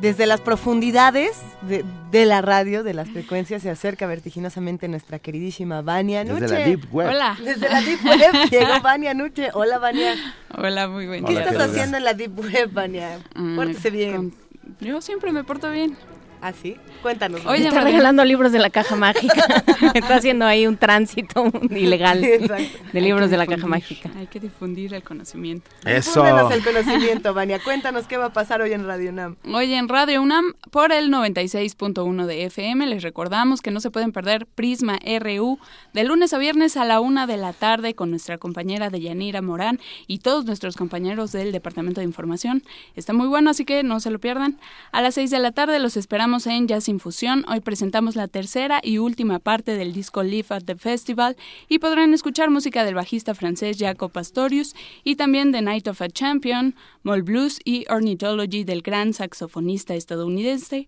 Desde 0.00 0.26
las 0.26 0.40
profundidades 0.40 1.32
de, 1.62 1.84
de 2.12 2.24
la 2.24 2.40
radio, 2.40 2.84
de 2.84 2.94
las 2.94 3.08
frecuencias, 3.10 3.62
se 3.62 3.70
acerca 3.70 4.06
vertiginosamente 4.06 4.86
nuestra 4.86 5.18
queridísima 5.18 5.82
Vania 5.82 6.22
Desde 6.22 6.40
Nuche. 6.40 6.52
la 6.54 6.64
Deep 6.64 6.94
Web. 6.94 7.08
Hola. 7.08 7.36
Desde 7.44 7.68
la 7.68 7.80
Deep 7.80 8.04
Web 8.04 8.32
llegó 8.50 8.80
Vania 8.80 9.14
Nuche. 9.14 9.48
Hola, 9.54 9.78
Vania. 9.78 10.14
Hola, 10.56 10.86
muy 10.86 11.08
buen 11.08 11.24
¿Qué 11.24 11.32
estás 11.34 11.56
haciendo 11.58 11.96
en 11.96 12.04
la 12.04 12.14
Deep 12.14 12.38
Web, 12.38 12.70
Vania? 12.72 13.18
Mm, 13.34 13.56
Pórtese 13.56 13.90
bien. 13.90 14.16
con- 14.16 14.34
Yo 14.80 15.00
siempre 15.00 15.32
me 15.32 15.42
porto 15.42 15.68
bien. 15.70 15.96
¿Ah, 16.40 16.52
sí? 16.52 16.76
Cuéntanos. 17.02 17.44
Oye, 17.46 17.66
está 17.66 17.80
regalando 17.80 18.24
libros 18.24 18.52
de 18.52 18.58
la 18.58 18.70
caja 18.70 18.96
mágica. 18.96 19.64
está 19.94 20.16
haciendo 20.16 20.44
ahí 20.44 20.66
un 20.66 20.76
tránsito 20.76 21.50
ilegal 21.70 22.20
de 22.20 23.00
libros 23.00 23.30
de 23.30 23.36
la 23.36 23.46
caja 23.46 23.66
mágica. 23.66 24.10
Hay 24.16 24.26
que 24.28 24.38
difundir 24.38 24.94
el 24.94 25.02
conocimiento. 25.02 25.70
Difúndenos 25.84 26.52
el 26.52 26.64
conocimiento, 26.64 27.34
Vania. 27.34 27.60
Cuéntanos 27.62 28.06
qué 28.06 28.16
va 28.16 28.26
a 28.26 28.32
pasar 28.32 28.60
hoy 28.62 28.72
en 28.72 28.86
Radio 28.86 29.10
UNAM. 29.10 29.36
Hoy 29.52 29.74
en 29.74 29.88
Radio 29.88 30.22
UNAM 30.22 30.54
por 30.70 30.92
el 30.92 31.10
96.1 31.10 32.26
de 32.26 32.44
FM 32.44 32.86
les 32.86 33.02
recordamos 33.02 33.60
que 33.60 33.70
no 33.70 33.80
se 33.80 33.90
pueden 33.90 34.12
perder 34.12 34.46
Prisma 34.46 34.98
RU 35.20 35.58
de 35.92 36.04
lunes 36.04 36.32
a 36.32 36.38
viernes 36.38 36.76
a 36.76 36.84
la 36.84 37.00
una 37.00 37.26
de 37.26 37.36
la 37.36 37.52
tarde 37.52 37.94
con 37.94 38.10
nuestra 38.10 38.38
compañera 38.38 38.90
Deyanira 38.90 39.42
Morán 39.42 39.80
y 40.06 40.18
todos 40.18 40.44
nuestros 40.44 40.76
compañeros 40.76 41.32
del 41.32 41.52
Departamento 41.52 42.00
de 42.00 42.04
Información. 42.04 42.62
Está 42.94 43.12
muy 43.12 43.26
bueno, 43.26 43.50
así 43.50 43.64
que 43.64 43.82
no 43.82 43.98
se 44.00 44.10
lo 44.10 44.18
pierdan. 44.18 44.58
A 44.92 45.02
las 45.02 45.14
6 45.14 45.30
de 45.30 45.38
la 45.38 45.52
tarde 45.52 45.78
los 45.78 45.96
esperamos 45.96 46.27
en 46.28 46.68
Jazz 46.68 46.90
Infusión. 46.90 47.46
Hoy 47.48 47.60
presentamos 47.60 48.14
la 48.14 48.28
tercera 48.28 48.80
y 48.84 48.98
última 48.98 49.38
parte 49.38 49.76
del 49.78 49.94
disco 49.94 50.22
Live 50.22 50.48
at 50.50 50.62
the 50.62 50.76
Festival 50.76 51.38
y 51.70 51.78
podrán 51.78 52.12
escuchar 52.12 52.50
música 52.50 52.84
del 52.84 52.94
bajista 52.94 53.34
francés 53.34 53.78
Jaco 53.80 54.10
Pastorius 54.10 54.74
y 55.04 55.16
también 55.16 55.52
The 55.52 55.62
Night 55.62 55.88
of 55.88 56.02
a 56.02 56.08
Champion, 56.10 56.74
Moll 57.02 57.22
Blues 57.22 57.60
y 57.64 57.86
Ornithology 57.88 58.64
del 58.64 58.82
gran 58.82 59.14
saxofonista 59.14 59.94
estadounidense 59.94 60.86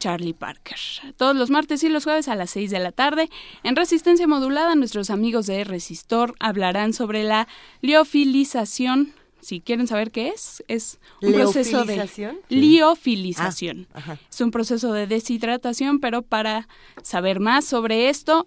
Charlie 0.00 0.34
Parker. 0.34 0.78
Todos 1.16 1.36
los 1.36 1.50
martes 1.50 1.84
y 1.84 1.88
los 1.88 2.02
jueves 2.02 2.26
a 2.26 2.34
las 2.34 2.50
6 2.50 2.72
de 2.72 2.80
la 2.80 2.90
tarde, 2.90 3.30
en 3.62 3.76
resistencia 3.76 4.26
modulada, 4.26 4.74
nuestros 4.74 5.08
amigos 5.10 5.46
de 5.46 5.62
Resistor 5.62 6.34
hablarán 6.40 6.92
sobre 6.94 7.22
la 7.22 7.46
liofilización. 7.80 9.14
Si 9.40 9.60
quieren 9.60 9.86
saber 9.86 10.10
qué 10.10 10.28
es, 10.28 10.62
es 10.68 10.98
un 11.22 11.32
proceso 11.32 11.84
de 11.84 12.08
liofilización. 12.48 13.86
Ah, 13.92 13.98
ajá. 13.98 14.18
Es 14.30 14.40
un 14.40 14.50
proceso 14.50 14.92
de 14.92 15.06
deshidratación, 15.06 16.00
pero 16.00 16.22
para 16.22 16.68
saber 17.02 17.40
más 17.40 17.64
sobre 17.64 18.08
esto, 18.08 18.46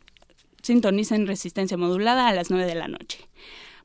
sintonicen 0.61 1.27
resistencia 1.27 1.77
modulada 1.77 2.27
a 2.27 2.33
las 2.33 2.49
9 2.49 2.65
de 2.65 2.75
la 2.75 2.87
noche. 2.87 3.27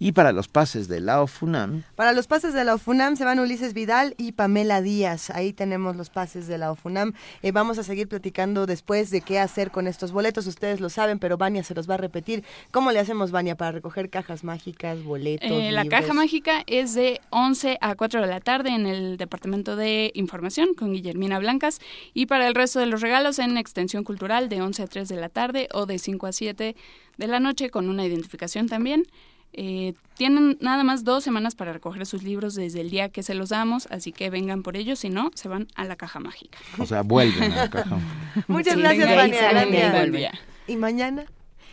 Y 0.00 0.12
para 0.12 0.32
los 0.32 0.46
pases 0.46 0.86
de 0.86 1.00
la 1.00 1.22
OFUNAM, 1.22 1.82
Para 1.96 2.12
los 2.12 2.28
pases 2.28 2.54
de 2.54 2.64
la 2.64 2.74
OFUNAM 2.74 3.16
se 3.16 3.24
van 3.24 3.40
Ulises 3.40 3.74
Vidal 3.74 4.14
y 4.16 4.32
Pamela 4.32 4.80
Díaz. 4.80 5.30
Ahí 5.30 5.52
tenemos 5.52 5.96
los 5.96 6.08
pases 6.08 6.46
de 6.46 6.56
la 6.56 6.70
OFUNAM. 6.70 7.14
Eh, 7.42 7.50
vamos 7.50 7.78
a 7.78 7.82
seguir 7.82 8.06
platicando 8.06 8.66
después 8.66 9.10
de 9.10 9.22
qué 9.22 9.40
hacer 9.40 9.72
con 9.72 9.88
estos 9.88 10.12
boletos. 10.12 10.46
Ustedes 10.46 10.80
lo 10.80 10.88
saben, 10.88 11.18
pero 11.18 11.36
Vania 11.36 11.64
se 11.64 11.74
los 11.74 11.90
va 11.90 11.94
a 11.94 11.96
repetir. 11.96 12.44
¿Cómo 12.70 12.92
le 12.92 13.00
hacemos, 13.00 13.32
Vania, 13.32 13.56
para 13.56 13.72
recoger 13.72 14.08
cajas 14.08 14.44
mágicas, 14.44 15.02
boletos? 15.02 15.50
Eh, 15.50 15.72
la 15.72 15.84
caja 15.86 16.12
mágica 16.12 16.62
es 16.68 16.94
de 16.94 17.20
11 17.30 17.78
a 17.80 17.96
4 17.96 18.20
de 18.20 18.26
la 18.28 18.40
tarde 18.40 18.70
en 18.70 18.86
el 18.86 19.16
Departamento 19.16 19.74
de 19.74 20.12
Información 20.14 20.74
con 20.74 20.92
Guillermina 20.92 21.40
Blancas 21.40 21.80
y 22.14 22.26
para 22.26 22.46
el 22.46 22.54
resto 22.54 22.78
de 22.78 22.86
los 22.86 23.00
regalos 23.00 23.40
en 23.40 23.56
Extensión 23.56 24.04
Cultural 24.04 24.48
de 24.48 24.62
11 24.62 24.82
a 24.82 24.86
3 24.86 25.08
de 25.08 25.16
la 25.16 25.28
tarde 25.28 25.68
o 25.72 25.86
de 25.86 25.98
5 25.98 26.26
a 26.26 26.32
7 26.32 26.76
de 27.16 27.26
la 27.26 27.40
noche 27.40 27.70
con 27.70 27.88
una 27.88 28.06
identificación 28.06 28.68
también. 28.68 29.04
Eh, 29.52 29.94
tienen 30.16 30.58
nada 30.60 30.84
más 30.84 31.04
dos 31.04 31.24
semanas 31.24 31.54
para 31.54 31.72
recoger 31.72 32.06
sus 32.06 32.22
libros 32.22 32.54
desde 32.54 32.80
el 32.80 32.90
día 32.90 33.08
que 33.08 33.22
se 33.22 33.34
los 33.34 33.48
damos, 33.48 33.86
así 33.90 34.12
que 34.12 34.30
vengan 34.30 34.62
por 34.62 34.76
ellos, 34.76 34.98
si 35.00 35.08
no, 35.10 35.30
se 35.34 35.48
van 35.48 35.68
a 35.74 35.84
la 35.84 35.96
caja 35.96 36.20
mágica. 36.20 36.58
o 36.78 36.86
sea, 36.86 37.02
vuelven 37.02 37.52
a 37.52 37.56
la 37.56 37.70
caja. 37.70 37.98
Muchas 38.48 38.74
Sí, 38.74 38.80
gracias, 38.80 39.54
Vania. 39.54 40.32
¿Y 40.66 40.76
mañana? 40.76 41.24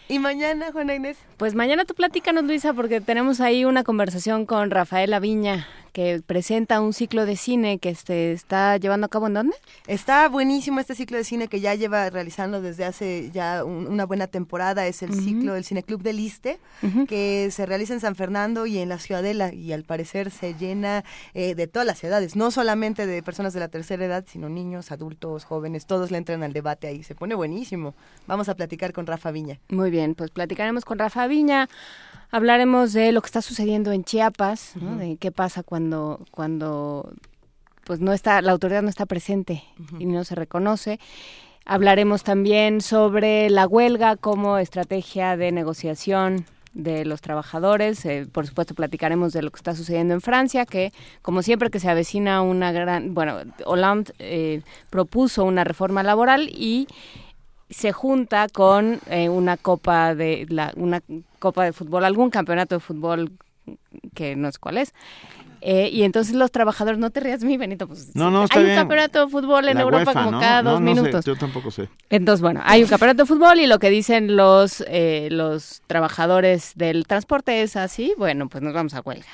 ¿Y 0.07 0.19
mañana, 0.19 0.71
Juana 0.71 0.95
Inés? 0.95 1.17
Pues 1.37 1.55
mañana 1.55 1.83
tú 1.85 1.95
platícanos, 1.95 2.43
Luisa, 2.45 2.73
porque 2.73 3.01
tenemos 3.01 3.41
ahí 3.41 3.65
una 3.65 3.83
conversación 3.83 4.45
con 4.45 4.69
Rafaela 4.69 5.19
Viña, 5.19 5.67
que 5.95 6.21
presenta 6.27 6.81
un 6.81 6.91
ciclo 6.91 7.25
de 7.25 7.37
cine 7.37 7.79
que 7.79 7.95
se 7.95 8.33
está 8.33 8.75
llevando 8.75 9.05
a 9.05 9.09
cabo 9.09 9.27
en 9.27 9.33
dónde? 9.35 9.55
Está 9.87 10.27
buenísimo 10.27 10.81
este 10.81 10.93
ciclo 10.93 11.15
de 11.15 11.23
cine 11.23 11.47
que 11.47 11.61
ya 11.61 11.73
lleva 11.73 12.09
realizando 12.09 12.59
desde 12.61 12.83
hace 12.83 13.31
ya 13.33 13.63
un- 13.63 13.87
una 13.87 14.05
buena 14.05 14.27
temporada. 14.27 14.85
Es 14.87 15.01
el 15.03 15.13
ciclo 15.13 15.53
del 15.53 15.63
Cineclub 15.63 16.01
del 16.03 16.17
Liste, 16.17 16.59
que 17.07 17.49
se 17.49 17.65
realiza 17.65 17.93
en 17.93 18.01
San 18.01 18.15
Fernando 18.15 18.65
y 18.65 18.77
en 18.79 18.89
la 18.89 18.99
Ciudadela. 18.99 19.53
Y 19.53 19.71
al 19.71 19.85
parecer 19.85 20.31
se 20.31 20.53
llena 20.55 21.05
eh, 21.33 21.55
de 21.55 21.67
todas 21.67 21.85
las 21.85 22.03
edades, 22.03 22.35
no 22.35 22.51
solamente 22.51 23.07
de 23.07 23.23
personas 23.23 23.53
de 23.53 23.61
la 23.61 23.69
tercera 23.69 24.03
edad, 24.03 24.25
sino 24.27 24.49
niños, 24.49 24.91
adultos, 24.91 25.45
jóvenes. 25.45 25.85
Todos 25.85 26.11
le 26.11 26.17
entran 26.17 26.43
al 26.43 26.51
debate 26.51 26.87
ahí. 26.87 27.03
Se 27.03 27.15
pone 27.15 27.35
buenísimo. 27.35 27.95
Vamos 28.27 28.49
a 28.49 28.55
platicar 28.55 28.91
con 28.91 29.07
Rafa 29.07 29.31
Viña. 29.31 29.59
Muy 29.69 29.91
bien, 29.91 30.13
pues 30.13 30.29
platicaremos 30.29 30.83
con 30.83 30.99
Rafa 30.99 31.25
Viña, 31.27 31.69
hablaremos 32.35 32.91
de 32.91 33.13
lo 33.13 33.21
que 33.21 33.27
está 33.27 33.41
sucediendo 33.41 33.93
en 33.93 34.03
Chiapas, 34.03 34.73
¿no? 34.75 34.97
De 34.97 35.15
qué 35.15 35.31
pasa 35.31 35.63
cuando, 35.63 36.19
cuando 36.31 37.13
pues 37.85 38.01
no 38.01 38.11
está, 38.11 38.41
la 38.41 38.51
autoridad 38.51 38.81
no 38.81 38.89
está 38.89 39.05
presente 39.05 39.63
y 39.99 40.05
no 40.05 40.25
se 40.25 40.35
reconoce. 40.35 40.99
Hablaremos 41.63 42.23
también 42.23 42.81
sobre 42.81 43.49
la 43.49 43.65
huelga 43.67 44.17
como 44.17 44.57
estrategia 44.57 45.37
de 45.37 45.53
negociación 45.53 46.45
de 46.73 47.05
los 47.05 47.21
trabajadores. 47.21 48.05
Eh, 48.05 48.27
por 48.29 48.45
supuesto, 48.45 48.75
platicaremos 48.75 49.31
de 49.31 49.41
lo 49.41 49.49
que 49.49 49.57
está 49.57 49.73
sucediendo 49.73 50.13
en 50.13 50.19
Francia, 50.19 50.65
que 50.65 50.91
como 51.21 51.41
siempre 51.41 51.69
que 51.69 51.79
se 51.79 51.89
avecina 51.89 52.41
una 52.41 52.73
gran, 52.73 53.13
bueno, 53.13 53.37
Hollande 53.63 54.13
eh, 54.19 54.61
propuso 54.89 55.45
una 55.45 55.63
reforma 55.63 56.03
laboral 56.03 56.49
y 56.49 56.87
se 57.69 57.91
junta 57.91 58.47
con 58.49 58.99
eh, 59.09 59.29
una 59.29 59.57
copa 59.57 60.13
de 60.15 60.45
la, 60.49 60.71
una 60.75 61.01
copa 61.39 61.63
de 61.65 61.73
fútbol, 61.73 62.05
algún 62.05 62.29
campeonato 62.29 62.75
de 62.75 62.79
fútbol 62.79 63.31
que 64.13 64.35
no 64.35 64.51
sé 64.51 64.59
cuál 64.59 64.77
es. 64.77 64.93
Eh, 65.61 65.89
y 65.91 66.03
entonces 66.03 66.35
los 66.35 66.51
trabajadores, 66.51 66.99
no 66.99 67.09
te 67.09 67.21
rías 67.21 67.43
mi 67.43 67.57
Benito, 67.57 67.87
pues 67.87 68.15
No, 68.15 68.29
no, 68.29 68.43
está 68.43 68.59
hay 68.59 68.65
bien. 68.65 68.75
un 68.77 68.81
campeonato 68.83 69.25
de 69.25 69.31
fútbol 69.31 69.67
en 69.67 69.77
La 69.77 69.81
Europa 69.81 70.03
UEFA, 70.11 70.13
como 70.13 70.31
¿no? 70.31 70.39
cada 70.39 70.61
dos 70.61 70.77
sé, 70.77 70.83
minutos. 70.83 71.25
yo 71.25 71.35
tampoco 71.35 71.71
sé. 71.71 71.89
Entonces, 72.11 72.41
bueno, 72.41 72.61
hay 72.63 72.83
un 72.83 72.89
campeonato 72.89 73.23
de 73.23 73.27
fútbol 73.27 73.59
y 73.59 73.65
lo 73.65 73.79
que 73.79 73.89
dicen 73.89 74.35
los, 74.35 74.83
eh, 74.87 75.29
los 75.31 75.81
trabajadores 75.87 76.73
del 76.75 77.07
transporte 77.07 77.63
es 77.63 77.75
así, 77.77 78.13
bueno, 78.15 78.47
pues 78.47 78.61
nos 78.63 78.75
vamos 78.75 78.93
a 78.93 79.01
huelga. 79.01 79.25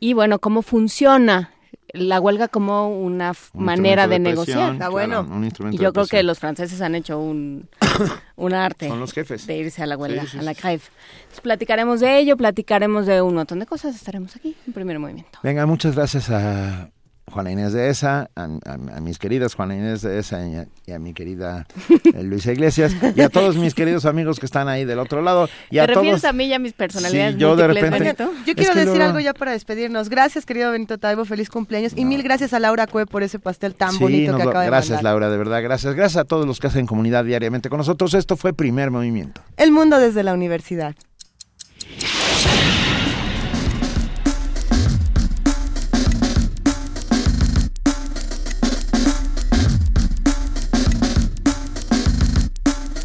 Y 0.00 0.14
bueno, 0.14 0.40
¿cómo 0.40 0.62
funciona 0.62 1.52
la 1.92 2.20
huelga 2.20 2.48
como 2.48 2.88
una 2.88 3.32
Un 3.52 3.64
manera 3.64 4.06
de, 4.06 4.18
negociar? 4.18 4.74
Está 4.74 4.88
bueno. 4.88 5.22
claro, 5.24 5.36
un 5.36 5.44
instrumento 5.44 5.76
y 5.76 5.82
yo 5.82 5.88
de 5.90 5.92
creo 5.94 6.06
que 6.06 6.22
los 6.22 6.38
franceses 6.38 6.80
han 6.80 6.94
hecho 6.94 7.18
un, 7.18 7.68
un 8.36 8.54
arte 8.54 8.88
Son 8.88 9.00
los 9.00 9.12
jefes. 9.12 9.46
de 9.46 9.56
irse 9.58 9.82
a 9.82 9.86
la 9.86 9.96
huelga, 9.96 10.22
Sí, 10.22 10.28
sí, 10.32 10.38
a 10.38 10.42
la 10.42 10.54
grève. 10.54 10.82
Entonces, 11.20 11.40
platicaremos 11.42 12.00
de 12.00 12.18
ello, 12.18 12.36
platicaremos 12.36 13.06
de 13.06 13.22
un 13.22 13.34
montón 13.34 13.58
de 13.58 13.66
cosas, 13.66 13.94
estaremos 13.94 14.36
aquí 14.36 14.56
en 14.66 14.72
primer 14.72 14.98
movimiento. 14.98 15.38
Venga, 15.42 15.66
muchas 15.66 15.94
gracias 15.94 16.30
a 16.30 16.90
Juana 17.30 17.50
Inés 17.52 17.72
de 17.72 17.88
Esa, 17.90 18.30
a, 18.34 18.44
a- 18.44 18.96
a 18.96 19.00
mis 19.00 19.18
queridas 19.18 19.54
Juana 19.54 19.74
Inés 19.76 20.02
de 20.02 20.18
Esa 20.18 20.46
y 20.46 20.56
a, 20.56 20.66
y 20.86 20.92
a 20.92 20.98
mi 20.98 21.12
querida 21.14 21.66
eh, 22.14 22.22
Luisa 22.22 22.52
Iglesias, 22.52 22.94
y 23.14 23.20
a 23.20 23.28
todos 23.28 23.56
mis 23.56 23.74
queridos 23.74 24.04
amigos 24.04 24.38
que 24.40 24.46
están 24.46 24.68
ahí 24.68 24.84
del 24.84 24.98
otro 24.98 25.22
lado. 25.22 25.48
Y 25.70 25.76
¿Te 25.76 25.80
a 25.80 25.86
refieres 25.86 26.20
todos, 26.22 26.24
a 26.24 26.32
mí 26.32 26.46
y 26.46 26.52
a 26.54 26.58
mis 26.58 26.72
personalidades 26.72 27.34
Sí, 27.34 27.40
yo 27.40 27.56
de 27.56 27.64
múltiples, 27.68 27.90
repente- 27.92 28.24
Benito? 28.24 28.44
Yo 28.46 28.54
quiero 28.54 28.74
decir 28.74 28.86
luego- 28.96 29.04
algo 29.04 29.20
ya 29.20 29.34
para 29.34 29.52
despedirnos. 29.52 30.08
Gracias, 30.08 30.46
querido 30.46 30.70
Benito 30.72 30.98
Taibo. 30.98 31.24
Feliz 31.24 31.48
cumpleaños. 31.50 31.92
Y 31.96 32.04
mil 32.04 32.22
gracias 32.22 32.52
a 32.52 32.58
Laura 32.60 32.86
Cue 32.86 33.06
por 33.06 33.22
ese 33.22 33.38
pastel 33.38 33.74
tan 33.74 33.92
Sí, 33.92 33.98
bonito 33.98 34.32
nos 34.32 34.38
que 34.40 34.44
lo- 34.44 34.50
acaba 34.50 34.64
de 34.64 34.70
gracias 34.70 34.90
mandar. 34.98 35.04
Laura, 35.12 35.30
de 35.30 35.36
verdad, 35.38 35.62
gracias. 35.62 35.94
Gracias 35.94 36.20
a 36.20 36.24
todos 36.24 36.46
los 36.46 36.58
que 36.60 36.66
hacen 36.68 36.86
comunidad 36.86 37.24
diariamente 37.24 37.68
con 37.68 37.78
nosotros. 37.78 38.14
Esto 38.14 38.36
fue 38.36 38.52
Primer 38.52 38.90
Movimiento. 38.90 39.40
El 39.56 39.72
mundo 39.72 39.98
desde 39.98 40.22
la 40.22 40.32
universidad. 40.34 40.94